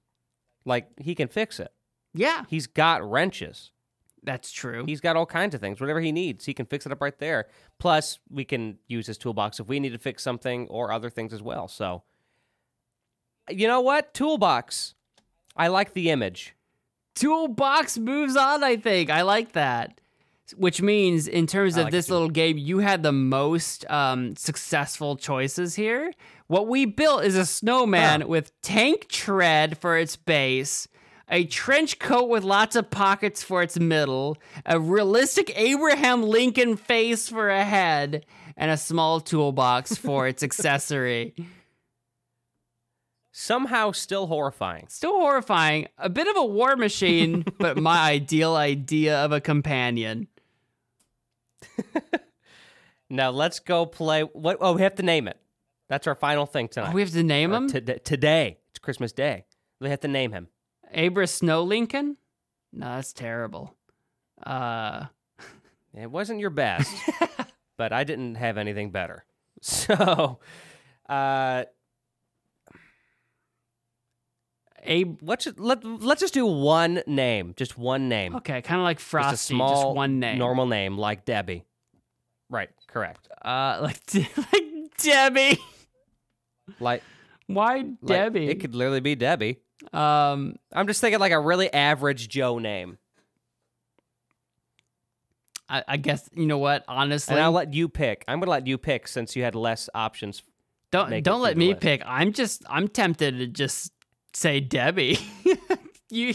like 0.65 0.88
he 0.99 1.14
can 1.14 1.27
fix 1.27 1.59
it. 1.59 1.72
Yeah, 2.15 2.45
He's 2.49 2.65
got 2.67 3.07
wrenches. 3.07 3.72
That's 4.25 4.51
true. 4.51 4.83
He's 4.85 4.99
got 5.01 5.15
all 5.15 5.25
kinds 5.25 5.55
of 5.55 5.61
things. 5.61 5.79
Whatever 5.79 6.01
he 6.01 6.11
needs, 6.11 6.45
he 6.45 6.53
can 6.53 6.65
fix 6.65 6.85
it 6.85 6.91
up 6.91 7.01
right 7.01 7.17
there. 7.19 7.47
Plus, 7.79 8.19
we 8.29 8.43
can 8.43 8.77
use 8.87 9.07
his 9.07 9.17
toolbox 9.17 9.59
if 9.59 9.67
we 9.67 9.79
need 9.79 9.91
to 9.93 9.97
fix 9.99 10.23
something 10.23 10.67
or 10.67 10.91
other 10.91 11.09
things 11.09 11.33
as 11.33 11.41
well. 11.41 11.67
So, 11.67 12.03
you 13.49 13.67
know 13.67 13.81
what? 13.81 14.13
Toolbox. 14.13 14.95
I 15.55 15.67
like 15.67 15.93
the 15.93 16.09
image. 16.09 16.55
Toolbox 17.15 17.97
moves 17.97 18.35
on, 18.35 18.63
I 18.63 18.75
think. 18.75 19.09
I 19.09 19.21
like 19.21 19.53
that. 19.53 20.01
Which 20.57 20.81
means, 20.81 21.27
in 21.27 21.47
terms 21.47 21.75
of 21.75 21.85
like 21.85 21.91
this 21.91 22.09
little 22.09 22.29
game, 22.29 22.57
you 22.57 22.79
had 22.79 23.01
the 23.01 23.11
most 23.11 23.89
um, 23.89 24.35
successful 24.35 25.15
choices 25.15 25.73
here. 25.75 26.11
What 26.47 26.67
we 26.67 26.85
built 26.85 27.23
is 27.23 27.35
a 27.35 27.45
snowman 27.47 28.21
Huh. 28.21 28.27
with 28.27 28.61
tank 28.61 29.07
tread 29.07 29.77
for 29.79 29.97
its 29.97 30.15
base, 30.15 30.87
a 31.29 31.45
trench 31.45 31.99
coat 31.99 32.29
with 32.29 32.43
lots 32.43 32.75
of 32.75 32.89
pockets 32.89 33.41
for 33.43 33.61
its 33.63 33.79
middle, 33.79 34.37
a 34.65 34.79
realistic 34.79 35.51
Abraham 35.57 36.23
Lincoln 36.23 36.75
face 36.77 37.27
for 37.29 37.49
a 37.49 37.63
head, 37.63 38.25
and 38.57 38.71
a 38.71 38.77
small 38.77 39.19
toolbox 39.19 39.95
for 39.97 40.27
its 40.27 40.43
accessory. 40.43 41.33
Somehow 43.31 43.91
still 43.91 44.27
horrifying. 44.27 44.85
Still 44.87 45.19
horrifying. 45.19 45.87
A 45.97 46.07
bit 46.09 46.27
of 46.27 46.37
a 46.37 46.45
war 46.45 46.75
machine, 46.77 47.43
but 47.59 47.75
my 47.77 47.99
ideal 48.09 48.55
idea 48.55 49.17
of 49.23 49.31
a 49.31 49.41
companion. 49.41 50.27
Now 53.07 53.29
let's 53.29 53.59
go 53.59 53.85
play. 53.85 54.23
What? 54.23 54.57
Oh, 54.59 54.73
we 54.73 54.81
have 54.81 54.95
to 54.95 55.03
name 55.03 55.27
it. 55.27 55.37
That's 55.89 56.07
our 56.07 56.15
final 56.15 56.47
thing 56.47 56.65
Oh, 56.65 56.73
tonight. 56.73 56.93
we 56.95 57.01
have 57.01 57.11
to 57.11 57.21
name 57.21 57.53
him? 57.53 57.69
to- 57.69 57.99
today, 57.99 58.57
it's 58.71 58.79
Christmas 58.79 59.11
Day. 59.11 59.45
We 59.79 59.89
have 59.91 59.99
to 59.99 60.07
name 60.07 60.31
him. 60.31 60.47
Abra 60.95 61.27
Snow 61.27 61.61
Lincoln? 61.64 62.17
No, 62.74 62.85
that's 62.95 63.14
terrible. 63.14 63.75
Uh, 64.45 65.06
It 65.98 66.11
wasn't 66.11 66.41
your 66.41 66.49
best, 66.49 66.93
but 67.77 67.93
I 67.93 68.03
didn't 68.03 68.35
have 68.35 68.57
anything 68.57 68.91
better. 68.91 69.24
So, 69.61 70.40
uh, 71.09 71.64
Ab- 74.85 75.19
let's 75.24 75.45
just, 75.45 75.59
let 75.59 75.83
let's 75.83 76.22
just 76.22 76.33
do 76.33 76.45
one 76.45 77.01
name, 77.07 77.53
just 77.57 77.75
one 77.77 78.07
name, 78.07 78.35
okay, 78.35 78.61
kind 78.61 78.80
of 78.80 78.83
like 78.83 78.98
just 78.98 79.09
Frosty, 79.09 79.33
a 79.56 79.57
small, 79.57 79.95
one 79.95 80.19
name. 80.19 80.38
normal 80.38 80.67
name 80.67 80.98
like 80.98 81.25
Debbie. 81.25 81.64
Right, 82.49 82.69
correct. 82.88 83.27
Uh, 83.43 83.80
like, 83.82 83.99
like 84.14 84.64
Debbie. 84.98 85.57
Like, 86.80 87.01
Why 87.48 87.77
like, 87.77 88.06
Debbie? 88.06 88.48
it 88.48 88.59
could 88.59 88.75
literally 88.75 88.99
be 88.99 89.15
Debbie. 89.15 89.59
Um, 89.93 90.55
I'm 90.73 90.88
just 90.88 91.01
thinking 91.01 91.19
like 91.19 91.31
a 91.31 91.39
really 91.39 91.72
average 91.73 92.30
Joe 92.30 92.59
name, 92.59 92.97
I, 95.69 95.83
I 95.88 95.97
guess 95.97 96.30
you 96.33 96.45
know 96.45 96.57
what. 96.57 96.83
Honestly, 96.88 97.35
and 97.35 97.43
I'll 97.43 97.51
let 97.51 97.73
you 97.73 97.89
pick. 97.89 98.23
I'm 98.27 98.39
gonna 98.39 98.51
let 98.51 98.67
you 98.67 98.77
pick 98.77 99.07
since 99.07 99.35
you 99.35 99.43
had 99.43 99.55
less 99.55 99.89
options. 99.93 100.43
don't 100.91 101.23
don't 101.23 101.41
let 101.41 101.57
me 101.57 101.69
list. 101.69 101.81
pick. 101.81 102.01
I'm 102.05 102.33
just 102.33 102.64
I'm 102.69 102.88
tempted 102.88 103.38
to 103.39 103.47
just 103.47 103.91
say 104.33 104.59
Debbie. 104.59 105.17
you. 106.09 106.33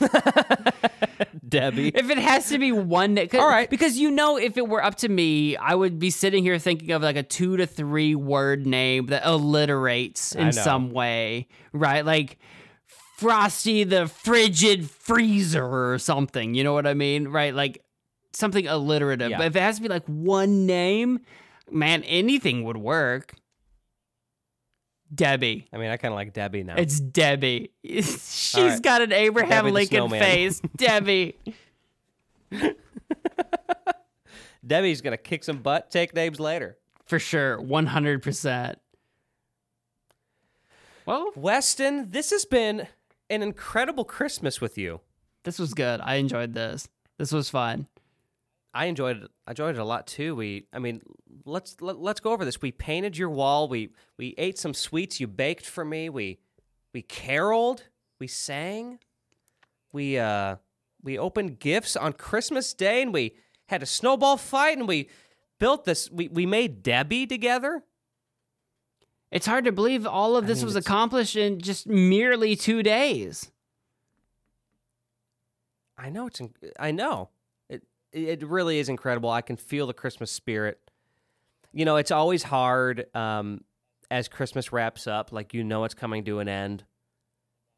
Debbie. 1.48 1.88
If 1.94 2.10
it 2.10 2.18
has 2.18 2.48
to 2.48 2.58
be 2.58 2.72
one, 2.72 3.16
'cause- 3.16 3.40
All 3.40 3.48
right. 3.48 3.68
because 3.68 3.98
you 3.98 4.10
know, 4.10 4.36
if 4.38 4.56
it 4.56 4.66
were 4.68 4.82
up 4.82 4.96
to 4.96 5.08
me, 5.08 5.56
I 5.56 5.74
would 5.74 5.98
be 5.98 6.10
sitting 6.10 6.42
here 6.42 6.58
thinking 6.58 6.90
of 6.92 7.02
like 7.02 7.16
a 7.16 7.22
two 7.22 7.56
to 7.58 7.66
three 7.66 8.14
word 8.14 8.66
name 8.66 9.06
that 9.06 9.22
alliterates 9.24 10.34
in 10.34 10.52
some 10.52 10.90
way, 10.90 11.48
right? 11.72 12.04
Like 12.04 12.38
Frosty 13.18 13.84
the 13.84 14.06
Frigid 14.08 14.90
Freezer 14.90 15.64
or 15.64 15.98
something. 15.98 16.54
You 16.54 16.64
know 16.64 16.72
what 16.72 16.86
I 16.86 16.94
mean, 16.94 17.28
right? 17.28 17.54
Like 17.54 17.82
something 18.32 18.66
alliterative. 18.66 19.30
Yeah. 19.30 19.38
But 19.38 19.46
if 19.48 19.56
it 19.56 19.60
has 19.60 19.76
to 19.76 19.82
be 19.82 19.88
like 19.88 20.06
one 20.06 20.66
name, 20.66 21.20
man, 21.70 22.02
anything 22.04 22.64
would 22.64 22.78
work. 22.78 23.34
Debbie. 25.14 25.68
I 25.72 25.76
mean, 25.78 25.90
I 25.90 25.96
kind 25.96 26.12
of 26.12 26.16
like 26.16 26.32
Debbie 26.32 26.62
now. 26.62 26.76
It's 26.76 26.98
Debbie. 26.98 27.72
She's 27.84 28.54
right. 28.56 28.82
got 28.82 29.02
an 29.02 29.12
Abraham 29.12 29.64
Debbie 29.64 29.70
Lincoln 29.72 30.08
face. 30.10 30.60
Debbie. 30.76 31.36
Debbie's 34.66 35.00
gonna 35.00 35.16
kick 35.16 35.44
some 35.44 35.58
butt. 35.58 35.90
Take 35.90 36.14
names 36.14 36.38
later. 36.38 36.78
For 37.06 37.18
sure, 37.18 37.60
one 37.60 37.86
hundred 37.86 38.22
percent. 38.22 38.78
Well, 41.04 41.32
Weston, 41.34 42.10
this 42.10 42.30
has 42.30 42.44
been 42.44 42.86
an 43.28 43.42
incredible 43.42 44.04
Christmas 44.04 44.60
with 44.60 44.78
you. 44.78 45.00
this 45.42 45.58
was 45.58 45.74
good. 45.74 46.00
I 46.00 46.14
enjoyed 46.16 46.54
this. 46.54 46.88
This 47.18 47.32
was 47.32 47.50
fun. 47.50 47.88
I 48.74 48.86
enjoyed 48.86 49.22
it. 49.24 49.30
I 49.46 49.50
enjoyed 49.50 49.76
it 49.76 49.80
a 49.80 49.84
lot 49.84 50.06
too. 50.06 50.34
We, 50.34 50.66
I 50.72 50.78
mean, 50.78 51.02
let's 51.44 51.76
let, 51.80 51.98
let's 51.98 52.20
go 52.20 52.32
over 52.32 52.44
this. 52.44 52.62
We 52.62 52.72
painted 52.72 53.16
your 53.18 53.28
wall. 53.30 53.68
We 53.68 53.90
we 54.18 54.34
ate 54.38 54.58
some 54.58 54.72
sweets 54.74 55.20
you 55.20 55.26
baked 55.26 55.66
for 55.66 55.84
me. 55.84 56.08
We 56.08 56.38
we 56.94 57.02
caroled. 57.02 57.84
We 58.18 58.26
sang. 58.28 58.98
we 59.92 60.18
uh 60.18 60.56
we 61.02 61.18
opened 61.18 61.58
gifts 61.58 61.96
on 61.96 62.12
Christmas 62.14 62.72
Day 62.72 63.02
and 63.02 63.12
we 63.12 63.34
had 63.66 63.82
a 63.82 63.86
snowball 63.86 64.36
fight 64.36 64.78
and 64.78 64.86
we 64.88 65.08
built 65.58 65.84
this 65.84 66.10
we, 66.10 66.28
we 66.28 66.46
made 66.46 66.82
Debbie 66.82 67.26
together. 67.26 67.82
It's 69.30 69.46
hard 69.46 69.64
to 69.64 69.72
believe 69.72 70.06
all 70.06 70.36
of 70.36 70.44
I 70.44 70.46
this 70.46 70.58
mean, 70.58 70.66
was 70.66 70.76
it's- 70.76 70.86
accomplished 70.86 71.36
in 71.36 71.58
just 71.60 71.86
merely 71.86 72.54
two 72.56 72.82
days. 72.82 73.50
I 75.98 76.08
know 76.10 76.26
it's 76.26 76.40
I 76.80 76.90
know. 76.90 77.28
It 78.12 78.46
really 78.46 78.78
is 78.78 78.88
incredible. 78.88 79.30
I 79.30 79.40
can 79.42 79.56
feel 79.56 79.86
the 79.86 79.94
Christmas 79.94 80.30
spirit. 80.30 80.78
You 81.72 81.84
know, 81.84 81.96
it's 81.96 82.10
always 82.10 82.42
hard 82.42 83.06
um 83.14 83.64
as 84.10 84.28
Christmas 84.28 84.72
wraps 84.72 85.06
up, 85.06 85.32
like 85.32 85.54
you 85.54 85.64
know 85.64 85.84
it's 85.84 85.94
coming 85.94 86.24
to 86.24 86.38
an 86.38 86.48
end. 86.48 86.84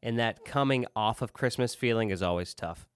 And 0.03 0.19
that 0.19 0.45
coming 0.45 0.85
off 0.95 1.21
of 1.21 1.33
Christmas 1.33 1.73
feeling 1.73 2.09
is 2.11 2.21
always 2.21 2.53
tough. 2.53 2.87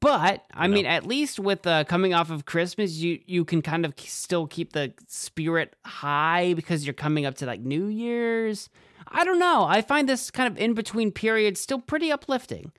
But 0.00 0.44
I 0.52 0.64
You 0.64 0.68
know. 0.70 0.74
mean, 0.74 0.86
at 0.86 1.06
least 1.06 1.38
with 1.38 1.66
uh, 1.66 1.84
coming 1.84 2.14
off 2.14 2.30
of 2.30 2.46
Christmas, 2.46 2.96
you 2.96 3.20
you 3.26 3.44
can 3.44 3.62
kind 3.62 3.84
of 3.84 3.94
still 3.98 4.46
keep 4.46 4.72
the 4.72 4.94
spirit 5.06 5.76
high 5.84 6.54
because 6.54 6.86
you're 6.86 6.94
coming 6.94 7.26
up 7.26 7.34
to 7.36 7.46
like 7.46 7.60
New 7.60 7.86
Year's. 7.86 8.68
I 9.08 9.24
don't 9.24 9.38
know. 9.38 9.64
I 9.64 9.82
find 9.82 10.08
this 10.08 10.30
kind 10.30 10.50
of 10.50 10.58
in 10.58 10.74
between 10.74 11.12
period 11.12 11.58
still 11.58 11.80
pretty 11.80 12.10
uplifting. 12.10 12.72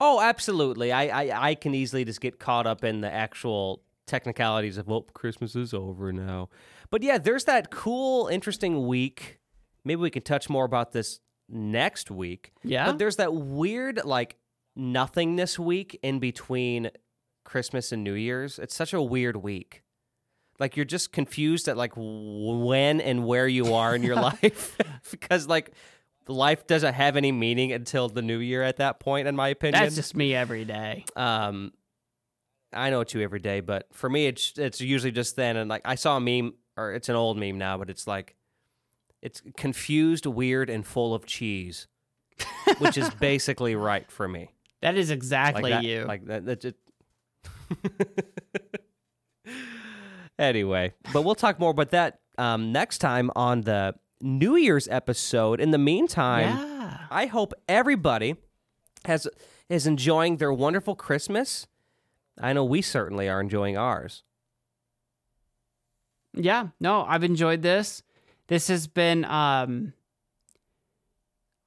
Oh, 0.00 0.20
absolutely. 0.20 0.92
I, 0.92 1.22
I 1.22 1.48
I 1.50 1.54
can 1.54 1.74
easily 1.74 2.04
just 2.04 2.20
get 2.20 2.38
caught 2.38 2.66
up 2.66 2.84
in 2.84 3.00
the 3.02 3.12
actual 3.12 3.82
technicalities 4.06 4.78
of 4.78 4.86
well, 4.86 5.02
Christmas 5.12 5.54
is 5.54 5.74
over 5.74 6.12
now. 6.12 6.48
But 6.90 7.02
yeah, 7.02 7.18
there's 7.18 7.44
that 7.44 7.70
cool, 7.70 8.28
interesting 8.28 8.86
week. 8.86 9.38
Maybe 9.84 10.00
we 10.00 10.10
can 10.10 10.22
touch 10.22 10.48
more 10.48 10.64
about 10.64 10.92
this 10.92 11.20
next 11.48 12.10
week. 12.10 12.52
Yeah. 12.62 12.86
But 12.86 12.98
there's 12.98 13.16
that 13.16 13.34
weird 13.34 14.00
like 14.04 14.36
nothingness 14.76 15.58
week 15.58 15.98
in 16.02 16.18
between 16.18 16.90
Christmas 17.44 17.92
and 17.92 18.02
New 18.02 18.14
Year's. 18.14 18.58
It's 18.58 18.74
such 18.74 18.92
a 18.92 19.02
weird 19.02 19.36
week. 19.36 19.82
Like 20.58 20.76
you're 20.76 20.84
just 20.84 21.12
confused 21.12 21.68
at 21.68 21.76
like 21.76 21.92
when 21.96 23.00
and 23.00 23.24
where 23.24 23.48
you 23.48 23.74
are 23.74 23.94
in 23.94 24.02
your 24.02 24.16
life 24.16 24.76
because 25.10 25.46
like 25.46 25.72
life 26.28 26.66
doesn't 26.66 26.94
have 26.94 27.16
any 27.16 27.32
meaning 27.32 27.72
until 27.72 28.08
the 28.08 28.22
new 28.22 28.38
year 28.38 28.62
at 28.62 28.76
that 28.76 29.00
point 29.00 29.28
in 29.28 29.36
my 29.36 29.48
opinion. 29.48 29.82
That's 29.82 29.96
just 29.96 30.16
me 30.16 30.34
every 30.34 30.64
day. 30.64 31.04
um 31.16 31.72
I 32.72 32.90
know 32.90 33.00
it's 33.00 33.14
you 33.14 33.20
every 33.22 33.40
day, 33.40 33.60
but 33.60 33.86
for 33.92 34.08
me 34.08 34.26
it's 34.26 34.56
it's 34.56 34.80
usually 34.80 35.12
just 35.12 35.36
then 35.36 35.56
and 35.56 35.68
like 35.68 35.82
I 35.84 35.94
saw 35.96 36.16
a 36.16 36.20
meme 36.20 36.54
or 36.76 36.92
it's 36.92 37.08
an 37.08 37.16
old 37.16 37.36
meme 37.36 37.58
now, 37.58 37.76
but 37.78 37.90
it's 37.90 38.06
like 38.06 38.36
it's 39.22 39.42
confused, 39.56 40.24
weird 40.26 40.70
and 40.70 40.86
full 40.86 41.14
of 41.14 41.26
cheese. 41.26 41.86
which 42.78 42.96
is 42.98 43.10
basically 43.20 43.74
right 43.74 44.10
for 44.10 44.26
me. 44.28 44.50
That 44.82 44.96
is 44.96 45.10
exactly 45.10 45.62
like 45.62 45.72
that, 45.72 45.84
you. 45.84 46.04
Like 46.04 46.24
that. 46.26 46.46
that 46.46 46.60
just... 46.60 46.76
anyway, 50.38 50.94
but 51.12 51.22
we'll 51.22 51.34
talk 51.34 51.58
more 51.60 51.70
about 51.70 51.90
that 51.90 52.20
um, 52.38 52.72
next 52.72 52.98
time 52.98 53.30
on 53.36 53.60
the 53.62 53.94
New 54.20 54.56
Year's 54.56 54.88
episode. 54.88 55.60
In 55.60 55.70
the 55.70 55.78
meantime, 55.78 56.48
yeah. 56.58 56.98
I 57.10 57.26
hope 57.26 57.52
everybody 57.68 58.36
has 59.04 59.26
is 59.68 59.86
enjoying 59.86 60.36
their 60.36 60.52
wonderful 60.52 60.94
Christmas. 60.94 61.66
I 62.40 62.52
know 62.52 62.64
we 62.64 62.82
certainly 62.82 63.28
are 63.28 63.40
enjoying 63.40 63.76
ours. 63.76 64.22
Yeah, 66.34 66.68
no, 66.80 67.04
I've 67.04 67.24
enjoyed 67.24 67.62
this. 67.62 68.02
This 68.48 68.68
has 68.68 68.86
been 68.86 69.24
um 69.24 69.92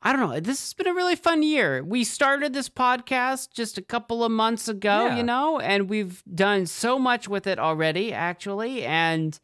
I 0.06 0.12
don't 0.12 0.30
know, 0.30 0.38
this 0.42 0.60
has 0.62 0.74
been 0.74 0.88
a 0.88 0.94
really 0.94 1.16
fun 1.16 1.44
year. 1.44 1.82
We 1.82 2.04
started 2.04 2.52
this 2.54 2.68
podcast 2.70 3.52
just 3.54 3.78
a 3.78 3.82
couple 3.82 4.22
of 4.24 4.32
months 4.34 4.68
ago, 4.68 5.06
Yeah. 5.06 5.16
you 5.18 5.24
know, 5.24 5.60
and 5.60 5.90
we've 5.90 6.22
done 6.34 6.66
so 6.66 7.00
much 7.00 7.30
with 7.30 7.48
it 7.48 7.58
already 7.58 8.12
actually 8.12 8.84
and 8.84 9.40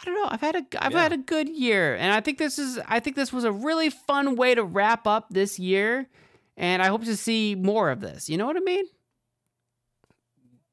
I 0.00 0.04
don't 0.06 0.14
know, 0.14 0.28
I've 0.30 0.40
had 0.40 0.56
a 0.56 0.84
I've 0.84 0.92
Yeah. 0.92 1.02
had 1.02 1.12
a 1.12 1.16
good 1.18 1.48
year 1.48 1.94
and 1.94 2.12
I 2.12 2.20
think 2.20 2.38
this 2.38 2.58
is 2.58 2.78
I 2.86 3.00
think 3.00 3.16
this 3.16 3.32
was 3.32 3.44
a 3.44 3.52
really 3.52 3.90
fun 3.90 4.34
way 4.36 4.54
to 4.54 4.64
wrap 4.64 5.06
up 5.06 5.26
this 5.30 5.58
year 5.58 6.08
and 6.56 6.82
I 6.82 6.86
hope 6.88 7.04
to 7.04 7.16
see 7.16 7.54
more 7.54 7.90
of 7.90 8.00
this. 8.00 8.28
You 8.28 8.36
know 8.38 8.46
what 8.46 8.56
I 8.56 8.60
mean? 8.60 8.84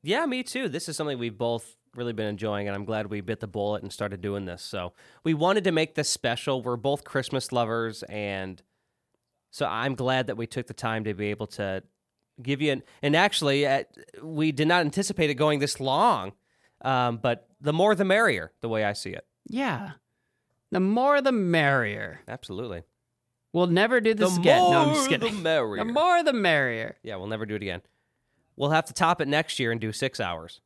Yeah, 0.04 0.26
me 0.26 0.44
too. 0.44 0.70
This 0.70 0.88
is 0.88 0.96
something 0.96 1.18
we've 1.18 1.38
both 1.38 1.76
really 1.96 2.14
been 2.14 2.28
enjoying, 2.28 2.68
and 2.68 2.76
I'm 2.76 2.86
glad 2.86 3.08
we 3.08 3.22
bit 3.22 3.40
the 3.40 3.48
bullet 3.48 3.82
and 3.84 3.92
started 3.92 4.22
doing 4.22 4.46
this. 4.46 4.62
So 4.62 4.94
we 5.24 5.34
wanted 5.34 5.64
to 5.66 5.72
make 5.72 5.96
this 5.96 6.10
special. 6.10 6.62
We're 6.62 6.78
both 6.78 7.04
Christmas 7.04 7.52
lovers, 7.52 8.04
and 8.04 8.62
so 9.50 9.66
I'm 9.66 9.96
glad 9.96 10.28
that 10.28 10.38
we 10.38 10.46
took 10.48 10.68
the 10.68 10.74
time 10.74 11.04
to 11.06 11.14
be 11.14 11.28
able 11.28 11.48
to 11.48 11.84
give 12.42 12.62
you 12.62 12.72
an. 12.74 12.84
And 13.02 13.16
actually, 13.16 13.66
uh, 13.66 13.84
we 14.22 14.52
did 14.52 14.68
not 14.68 14.82
anticipate 14.82 15.30
it 15.30 15.36
going 15.36 15.60
this 15.60 15.80
long, 15.80 16.34
um, 16.86 17.18
but 17.18 17.47
the 17.62 17.74
more 17.74 17.96
the 17.96 18.06
merrier, 18.06 18.52
the 18.62 18.70
way 18.70 18.84
I 18.84 18.94
see 18.94 19.12
it. 19.12 19.26
Yeah. 19.48 19.92
The 20.72 20.80
more 20.80 21.22
the 21.22 21.32
merrier. 21.32 22.22
Absolutely. 22.28 22.84
We'll 23.54 23.68
never 23.68 24.02
do 24.02 24.14
this 24.14 24.34
the 24.36 24.42
again. 24.42 24.62
more 24.62 24.72
no, 24.74 24.80
I'm 24.90 24.94
just 24.96 25.10
the 25.10 25.18
kidding. 25.18 25.42
merrier. 25.42 25.84
The 25.84 25.92
more 25.92 26.24
the 26.24 26.34
merrier. 26.34 26.98
yeah, 27.04 27.16
we'll 27.16 27.28
never 27.28 27.46
do 27.46 27.56
it 27.56 27.62
again. 27.62 27.82
We'll 28.56 28.72
have 28.72 28.86
to 28.86 28.94
top 28.94 29.22
it 29.22 29.28
next 29.28 29.60
year 29.60 29.72
and 29.72 29.80
do 29.80 29.92
six 29.92 30.20
hours. 30.20 30.62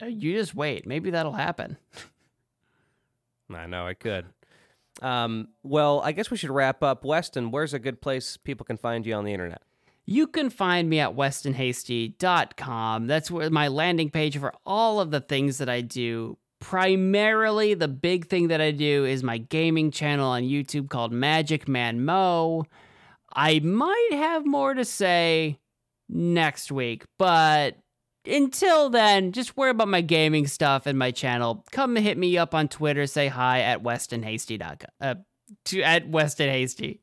Uh, 0.00 0.06
You 0.06 0.34
just 0.34 0.54
wait. 0.54 0.86
Maybe 0.86 1.10
that'll 1.10 1.32
happen. 1.32 1.76
I 3.52 3.66
know 3.66 3.86
I 3.86 3.94
could. 3.94 4.26
Um, 5.02 5.48
well, 5.62 6.00
I 6.04 6.12
guess 6.12 6.30
we 6.30 6.36
should 6.36 6.50
wrap 6.50 6.82
up. 6.82 7.04
Weston, 7.04 7.50
where's 7.50 7.74
a 7.74 7.78
good 7.78 8.00
place 8.00 8.36
people 8.36 8.64
can 8.64 8.76
find 8.76 9.04
you 9.06 9.14
on 9.14 9.24
the 9.24 9.32
internet? 9.32 9.62
You 10.10 10.26
can 10.26 10.50
find 10.50 10.90
me 10.90 10.98
at 10.98 11.14
westonhasty.com. 11.14 13.06
That's 13.06 13.30
where 13.30 13.48
my 13.48 13.68
landing 13.68 14.10
page 14.10 14.36
for 14.38 14.52
all 14.66 14.98
of 14.98 15.12
the 15.12 15.20
things 15.20 15.58
that 15.58 15.68
I 15.68 15.82
do. 15.82 16.36
Primarily, 16.60 17.74
the 17.74 17.86
big 17.86 18.26
thing 18.26 18.48
that 18.48 18.60
I 18.60 18.72
do 18.72 19.04
is 19.04 19.22
my 19.22 19.38
gaming 19.38 19.92
channel 19.92 20.28
on 20.28 20.42
YouTube 20.42 20.90
called 20.90 21.12
Magic 21.12 21.68
Man 21.68 22.04
Mo. 22.04 22.64
I 23.36 23.60
might 23.60 24.08
have 24.10 24.44
more 24.44 24.74
to 24.74 24.84
say 24.84 25.60
next 26.08 26.72
week, 26.72 27.04
but 27.16 27.76
until 28.26 28.90
then, 28.90 29.30
just 29.30 29.56
worry 29.56 29.70
about 29.70 29.86
my 29.86 30.00
gaming 30.00 30.48
stuff 30.48 30.86
and 30.86 30.98
my 30.98 31.12
channel. 31.12 31.64
Come 31.70 31.94
hit 31.94 32.18
me 32.18 32.36
up 32.36 32.52
on 32.52 32.66
Twitter. 32.66 33.06
Say 33.06 33.28
hi 33.28 33.60
at 33.60 33.84
westonhasty.com. 33.84 34.90
Uh, 35.00 35.14
to, 35.66 35.82
at 35.82 36.10
westonhasty. 36.10 36.98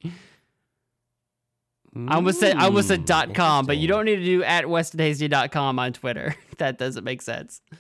I 2.07 2.15
almost 2.15 2.39
said 2.39 2.57
I 2.57 2.65
almost 2.65 2.87
said 2.87 3.01
Mm, 3.01 3.05
dot 3.05 3.33
com, 3.33 3.65
but 3.65 3.77
you 3.77 3.87
don't 3.87 4.05
need 4.05 4.17
to 4.17 4.23
do 4.25 4.43
at 4.43 4.65
westonhasty.com 4.65 5.79
on 5.79 5.93
Twitter. 5.93 6.35
that 6.57 6.77
doesn't 6.77 7.03
make 7.03 7.21
sense. 7.21 7.61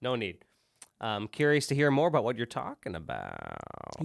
No 0.00 0.14
need. 0.14 0.44
I'm 1.00 1.26
curious 1.28 1.66
to 1.68 1.74
hear 1.74 1.90
more 1.90 2.06
about 2.08 2.22
what 2.22 2.36
you're 2.36 2.46
talking 2.46 2.94
about. 2.94 3.34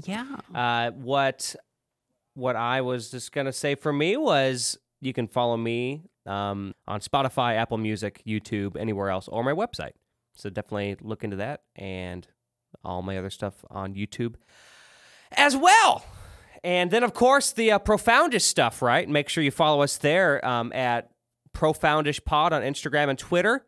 Yeah. 0.05 0.25
Uh, 0.53 0.91
what 0.91 1.55
what 2.33 2.55
I 2.55 2.81
was 2.81 3.11
just 3.11 3.31
gonna 3.31 3.53
say 3.53 3.75
for 3.75 3.93
me 3.93 4.17
was 4.17 4.77
you 5.01 5.13
can 5.13 5.27
follow 5.27 5.55
me 5.57 6.01
um, 6.25 6.73
on 6.88 6.99
Spotify, 6.99 7.57
Apple 7.57 7.77
Music, 7.77 8.23
YouTube, 8.25 8.75
anywhere 8.75 9.09
else, 9.09 9.27
or 9.27 9.43
my 9.43 9.51
website. 9.51 9.91
So 10.35 10.49
definitely 10.49 10.97
look 11.01 11.23
into 11.23 11.35
that 11.38 11.61
and 11.75 12.27
all 12.83 13.03
my 13.03 13.17
other 13.17 13.30
stuff 13.30 13.63
on 13.69 13.93
YouTube 13.93 14.35
as 15.33 15.55
well. 15.55 16.03
And 16.64 16.92
then, 16.92 17.03
of 17.03 17.14
course, 17.14 17.51
the 17.51 17.74
uh, 17.74 17.80
Profoundish 17.80 18.43
stuff, 18.43 18.82
right? 18.82 19.08
Make 19.08 19.27
sure 19.27 19.43
you 19.43 19.51
follow 19.51 19.82
us 19.82 19.98
there 19.98 20.45
um, 20.45 20.72
at 20.74 21.09
Profoundish 21.53 22.24
Pod 22.24 22.53
on 22.53 22.61
Instagram 22.61 23.09
and 23.09 23.19
Twitter. 23.19 23.66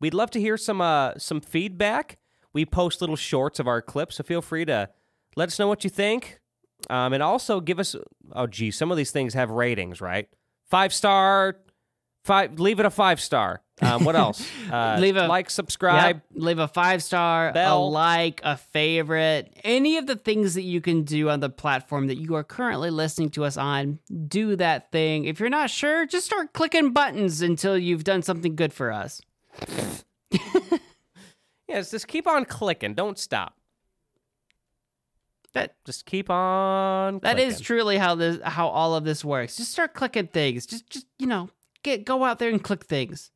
We'd 0.00 0.14
love 0.14 0.30
to 0.32 0.40
hear 0.40 0.56
some 0.56 0.80
uh, 0.80 1.14
some 1.16 1.40
feedback. 1.40 2.18
We 2.52 2.64
post 2.64 3.00
little 3.00 3.16
shorts 3.16 3.58
of 3.58 3.66
our 3.66 3.82
clips, 3.82 4.16
so 4.16 4.24
feel 4.24 4.42
free 4.42 4.64
to 4.66 4.90
let 5.36 5.48
us 5.48 5.58
know 5.58 5.68
what 5.68 5.84
you 5.84 5.90
think. 5.90 6.40
Um, 6.90 7.12
and 7.12 7.22
also 7.22 7.60
give 7.60 7.80
us 7.80 7.96
oh 8.32 8.46
gee, 8.46 8.70
some 8.70 8.90
of 8.90 8.96
these 8.96 9.10
things 9.10 9.34
have 9.34 9.50
ratings, 9.50 10.00
right? 10.00 10.28
Five 10.70 10.92
star, 10.92 11.56
five. 12.28 12.60
Leave 12.60 12.78
it 12.78 12.86
a 12.86 12.90
five 12.90 13.20
star. 13.20 13.62
Um, 13.80 14.04
what 14.04 14.14
else? 14.16 14.46
Uh, 14.72 14.98
Leave 15.00 15.16
a- 15.16 15.26
like, 15.28 15.48
subscribe. 15.50 16.16
Yep. 16.16 16.42
Leave 16.44 16.58
a 16.58 16.68
five 16.68 17.02
star, 17.02 17.52
a 17.54 17.74
like, 17.76 18.40
a 18.44 18.56
favorite, 18.56 19.56
any 19.64 19.96
of 19.96 20.06
the 20.06 20.16
things 20.16 20.54
that 20.54 20.62
you 20.62 20.80
can 20.82 21.04
do 21.04 21.30
on 21.30 21.40
the 21.40 21.48
platform 21.48 22.06
that 22.08 22.18
you 22.18 22.34
are 22.34 22.44
currently 22.44 22.90
listening 22.90 23.30
to 23.30 23.44
us 23.44 23.56
on. 23.56 23.98
Do 24.28 24.56
that 24.56 24.92
thing. 24.92 25.24
If 25.24 25.40
you're 25.40 25.48
not 25.48 25.70
sure, 25.70 26.04
just 26.06 26.26
start 26.26 26.52
clicking 26.52 26.92
buttons 26.92 27.40
until 27.40 27.78
you've 27.78 28.04
done 28.04 28.20
something 28.22 28.54
good 28.56 28.72
for 28.74 28.92
us. 28.92 29.20
Yes, 31.68 31.90
just 31.90 32.08
keep 32.08 32.26
on 32.26 32.46
clicking. 32.46 32.94
Don't 32.94 33.18
stop. 33.18 33.54
That 35.52 35.74
Just 35.84 36.06
keep 36.06 36.30
on. 36.30 37.18
that 37.20 37.38
is 37.38 37.54
clicking. 37.56 37.64
truly 37.64 37.98
how 37.98 38.14
this 38.14 38.38
how 38.42 38.68
all 38.68 38.94
of 38.94 39.04
this 39.04 39.22
works. 39.24 39.56
Just 39.58 39.72
start 39.72 39.92
clicking 39.92 40.28
things. 40.28 40.64
Just 40.66 40.88
just 40.88 41.06
you 41.18 41.26
know, 41.26 41.50
get 41.82 42.04
go 42.04 42.24
out 42.24 42.38
there 42.38 42.50
and 42.50 42.62
click 42.62 42.84
things. 42.84 43.30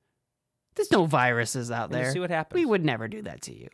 There's 0.74 0.90
no 0.90 1.04
viruses 1.04 1.70
out 1.70 1.86
And 1.86 1.94
there. 1.94 2.12
see 2.12 2.18
what 2.20 2.30
happens. 2.30 2.58
We 2.58 2.64
would 2.64 2.84
never 2.84 3.06
do 3.08 3.22
that 3.22 3.42
to 3.42 3.54
you. 3.54 3.68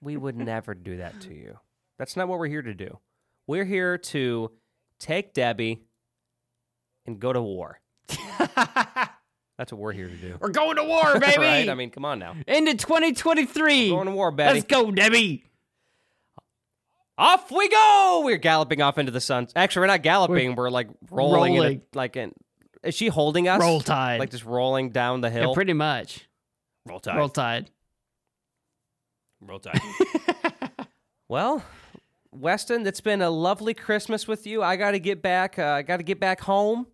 We 0.00 0.16
would 0.16 0.36
never 0.38 0.74
do 0.74 0.96
that 0.98 1.20
to 1.22 1.34
you. 1.34 1.58
That's 1.98 2.16
not 2.16 2.28
what 2.28 2.38
we're 2.38 2.46
here 2.48 2.62
to 2.62 2.74
do. 2.74 2.98
We're 3.46 3.64
here 3.64 3.98
to 3.98 4.50
take 4.98 5.34
Debbie 5.34 5.82
and 7.06 7.18
go 7.18 7.32
to 7.32 7.42
war. 7.42 7.80
That's 9.58 9.70
what 9.72 9.78
we're 9.80 9.92
here 9.92 10.08
to 10.08 10.16
do. 10.16 10.36
We're 10.40 10.48
going 10.50 10.76
to 10.76 10.84
war, 10.84 11.18
baby. 11.20 11.38
right? 11.38 11.68
I 11.68 11.74
mean, 11.74 11.90
come 11.90 12.04
on 12.04 12.18
now. 12.18 12.34
Into 12.46 12.74
2023. 12.74 13.90
Going 13.90 14.06
to 14.06 14.12
war, 14.12 14.30
Betty. 14.30 14.54
Let's 14.60 14.66
go, 14.66 14.90
Debbie. 14.90 15.44
Off 17.18 17.50
we 17.50 17.68
go! 17.68 18.22
We're 18.24 18.38
galloping 18.38 18.80
off 18.80 18.98
into 18.98 19.12
the 19.12 19.20
sun. 19.20 19.46
Actually, 19.54 19.80
we're 19.80 19.86
not 19.88 20.02
galloping. 20.02 20.54
We're, 20.54 20.70
like 20.70 20.88
rolling, 21.10 21.54
in 21.54 21.58
a- 21.58 21.62
rolling. 21.62 21.82
like 21.94 22.16
in. 22.16 22.32
Is 22.82 22.94
she 22.94 23.08
holding 23.08 23.48
us? 23.48 23.60
Roll 23.60 23.80
Tide. 23.80 24.18
Like 24.20 24.30
just 24.30 24.44
rolling 24.44 24.90
down 24.90 25.20
the 25.20 25.28
Yeah, 25.28 25.40
hill. 25.40 25.54
pretty 25.54 25.72
much. 25.72 26.26
roll 26.86 26.98
tide. 27.00 27.16
Roll 27.16 27.28
Tide. 27.28 27.70
Roll 29.40 29.58
tide. 29.60 29.80
well, 31.28 31.64
Weston, 32.32 32.86
it's 32.86 33.00
been 33.00 33.22
a 33.22 33.30
lovely 33.30 33.74
Christmas 33.74 34.26
with 34.26 34.46
you. 34.46 34.62
I 34.62 34.76
got 34.76 34.92
to 34.92 34.98
get 34.98 35.20
back. 35.22 35.58
Uh, 35.58 35.64
I 35.64 35.82
got 35.82 35.98
to 35.98 36.02
get 36.02 36.18
back 36.20 36.40
home. 36.40 36.86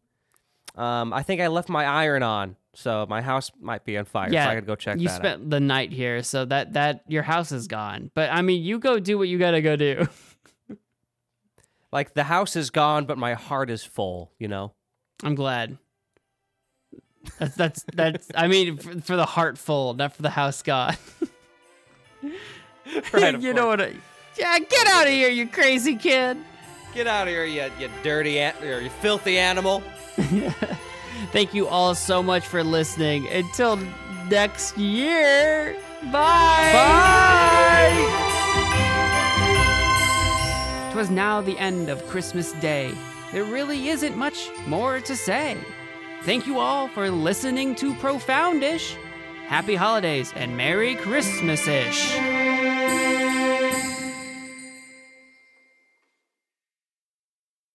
Um, 0.76 1.12
I 1.12 1.22
think 1.22 1.40
I 1.40 1.46
left 1.48 1.68
my 1.68 1.84
iron 1.84 2.22
on, 2.22 2.56
so 2.74 3.04
my 3.08 3.20
house 3.22 3.50
might 3.60 3.84
be 3.84 3.96
on 3.98 4.04
fire. 4.04 4.28
Yeah, 4.30 4.44
so 4.44 4.50
I 4.50 4.54
got 4.54 4.60
to 4.60 4.66
go 4.66 4.76
check 4.76 4.92
out. 4.94 5.00
You 5.00 5.08
that 5.08 5.16
spent 5.16 5.42
out. 5.42 5.50
the 5.50 5.60
night 5.60 5.92
here, 5.92 6.22
so 6.22 6.44
that 6.44 6.74
that 6.74 7.02
your 7.08 7.22
house 7.22 7.50
is 7.52 7.66
gone. 7.66 8.10
But 8.14 8.30
I 8.30 8.42
mean, 8.42 8.62
you 8.62 8.78
go 8.78 8.98
do 9.00 9.18
what 9.18 9.28
you 9.28 9.38
gotta 9.38 9.62
go 9.62 9.76
do. 9.76 10.06
Like 11.90 12.12
the 12.12 12.24
house 12.24 12.54
is 12.54 12.68
gone, 12.68 13.06
but 13.06 13.16
my 13.16 13.32
heart 13.32 13.70
is 13.70 13.82
full. 13.82 14.30
You 14.38 14.48
know. 14.48 14.72
I'm 15.22 15.34
glad. 15.34 15.78
That's 17.38 17.54
that's 17.56 17.84
that's. 17.94 18.28
I 18.34 18.46
mean, 18.48 18.76
for, 18.78 19.00
for 19.00 19.16
the 19.16 19.26
heartful, 19.26 19.94
not 19.94 20.14
for 20.14 20.22
the 20.22 20.30
house 20.30 20.62
god. 20.62 20.96
Right, 23.12 23.34
of 23.34 23.42
you 23.42 23.52
know 23.52 23.66
what? 23.66 23.82
I, 23.82 23.92
yeah, 24.38 24.58
get 24.60 24.86
out 24.86 25.06
of 25.06 25.12
here, 25.12 25.28
you 25.28 25.46
crazy 25.46 25.94
kid. 25.94 26.38
Get 26.94 27.06
out 27.06 27.28
of 27.28 27.32
here, 27.34 27.44
you 27.44 27.70
you 27.78 27.90
dirty 28.02 28.38
an- 28.38 28.54
or 28.62 28.80
you 28.80 28.88
filthy 28.88 29.36
animal. 29.38 29.82
Thank 31.32 31.52
you 31.52 31.68
all 31.68 31.94
so 31.94 32.22
much 32.22 32.46
for 32.46 32.64
listening. 32.64 33.28
Until 33.28 33.76
next 34.30 34.78
year. 34.78 35.76
Bye. 36.04 36.70
Bye. 36.72 38.08
Twas 40.92 41.10
now 41.10 41.42
the 41.42 41.58
end 41.58 41.90
of 41.90 42.06
Christmas 42.08 42.52
Day. 42.52 42.94
There 43.32 43.44
really 43.44 43.88
isn't 43.88 44.16
much 44.16 44.50
more 44.66 45.00
to 45.00 45.14
say. 45.14 45.56
Thank 46.22 46.46
you 46.46 46.58
all 46.58 46.88
for 46.88 47.10
listening 47.10 47.74
to 47.76 47.92
Profoundish. 47.94 48.96
Happy 49.46 49.74
holidays 49.74 50.32
and 50.34 50.56
Merry 50.56 50.94
Christmas 50.96 51.66
ish. 51.68 52.14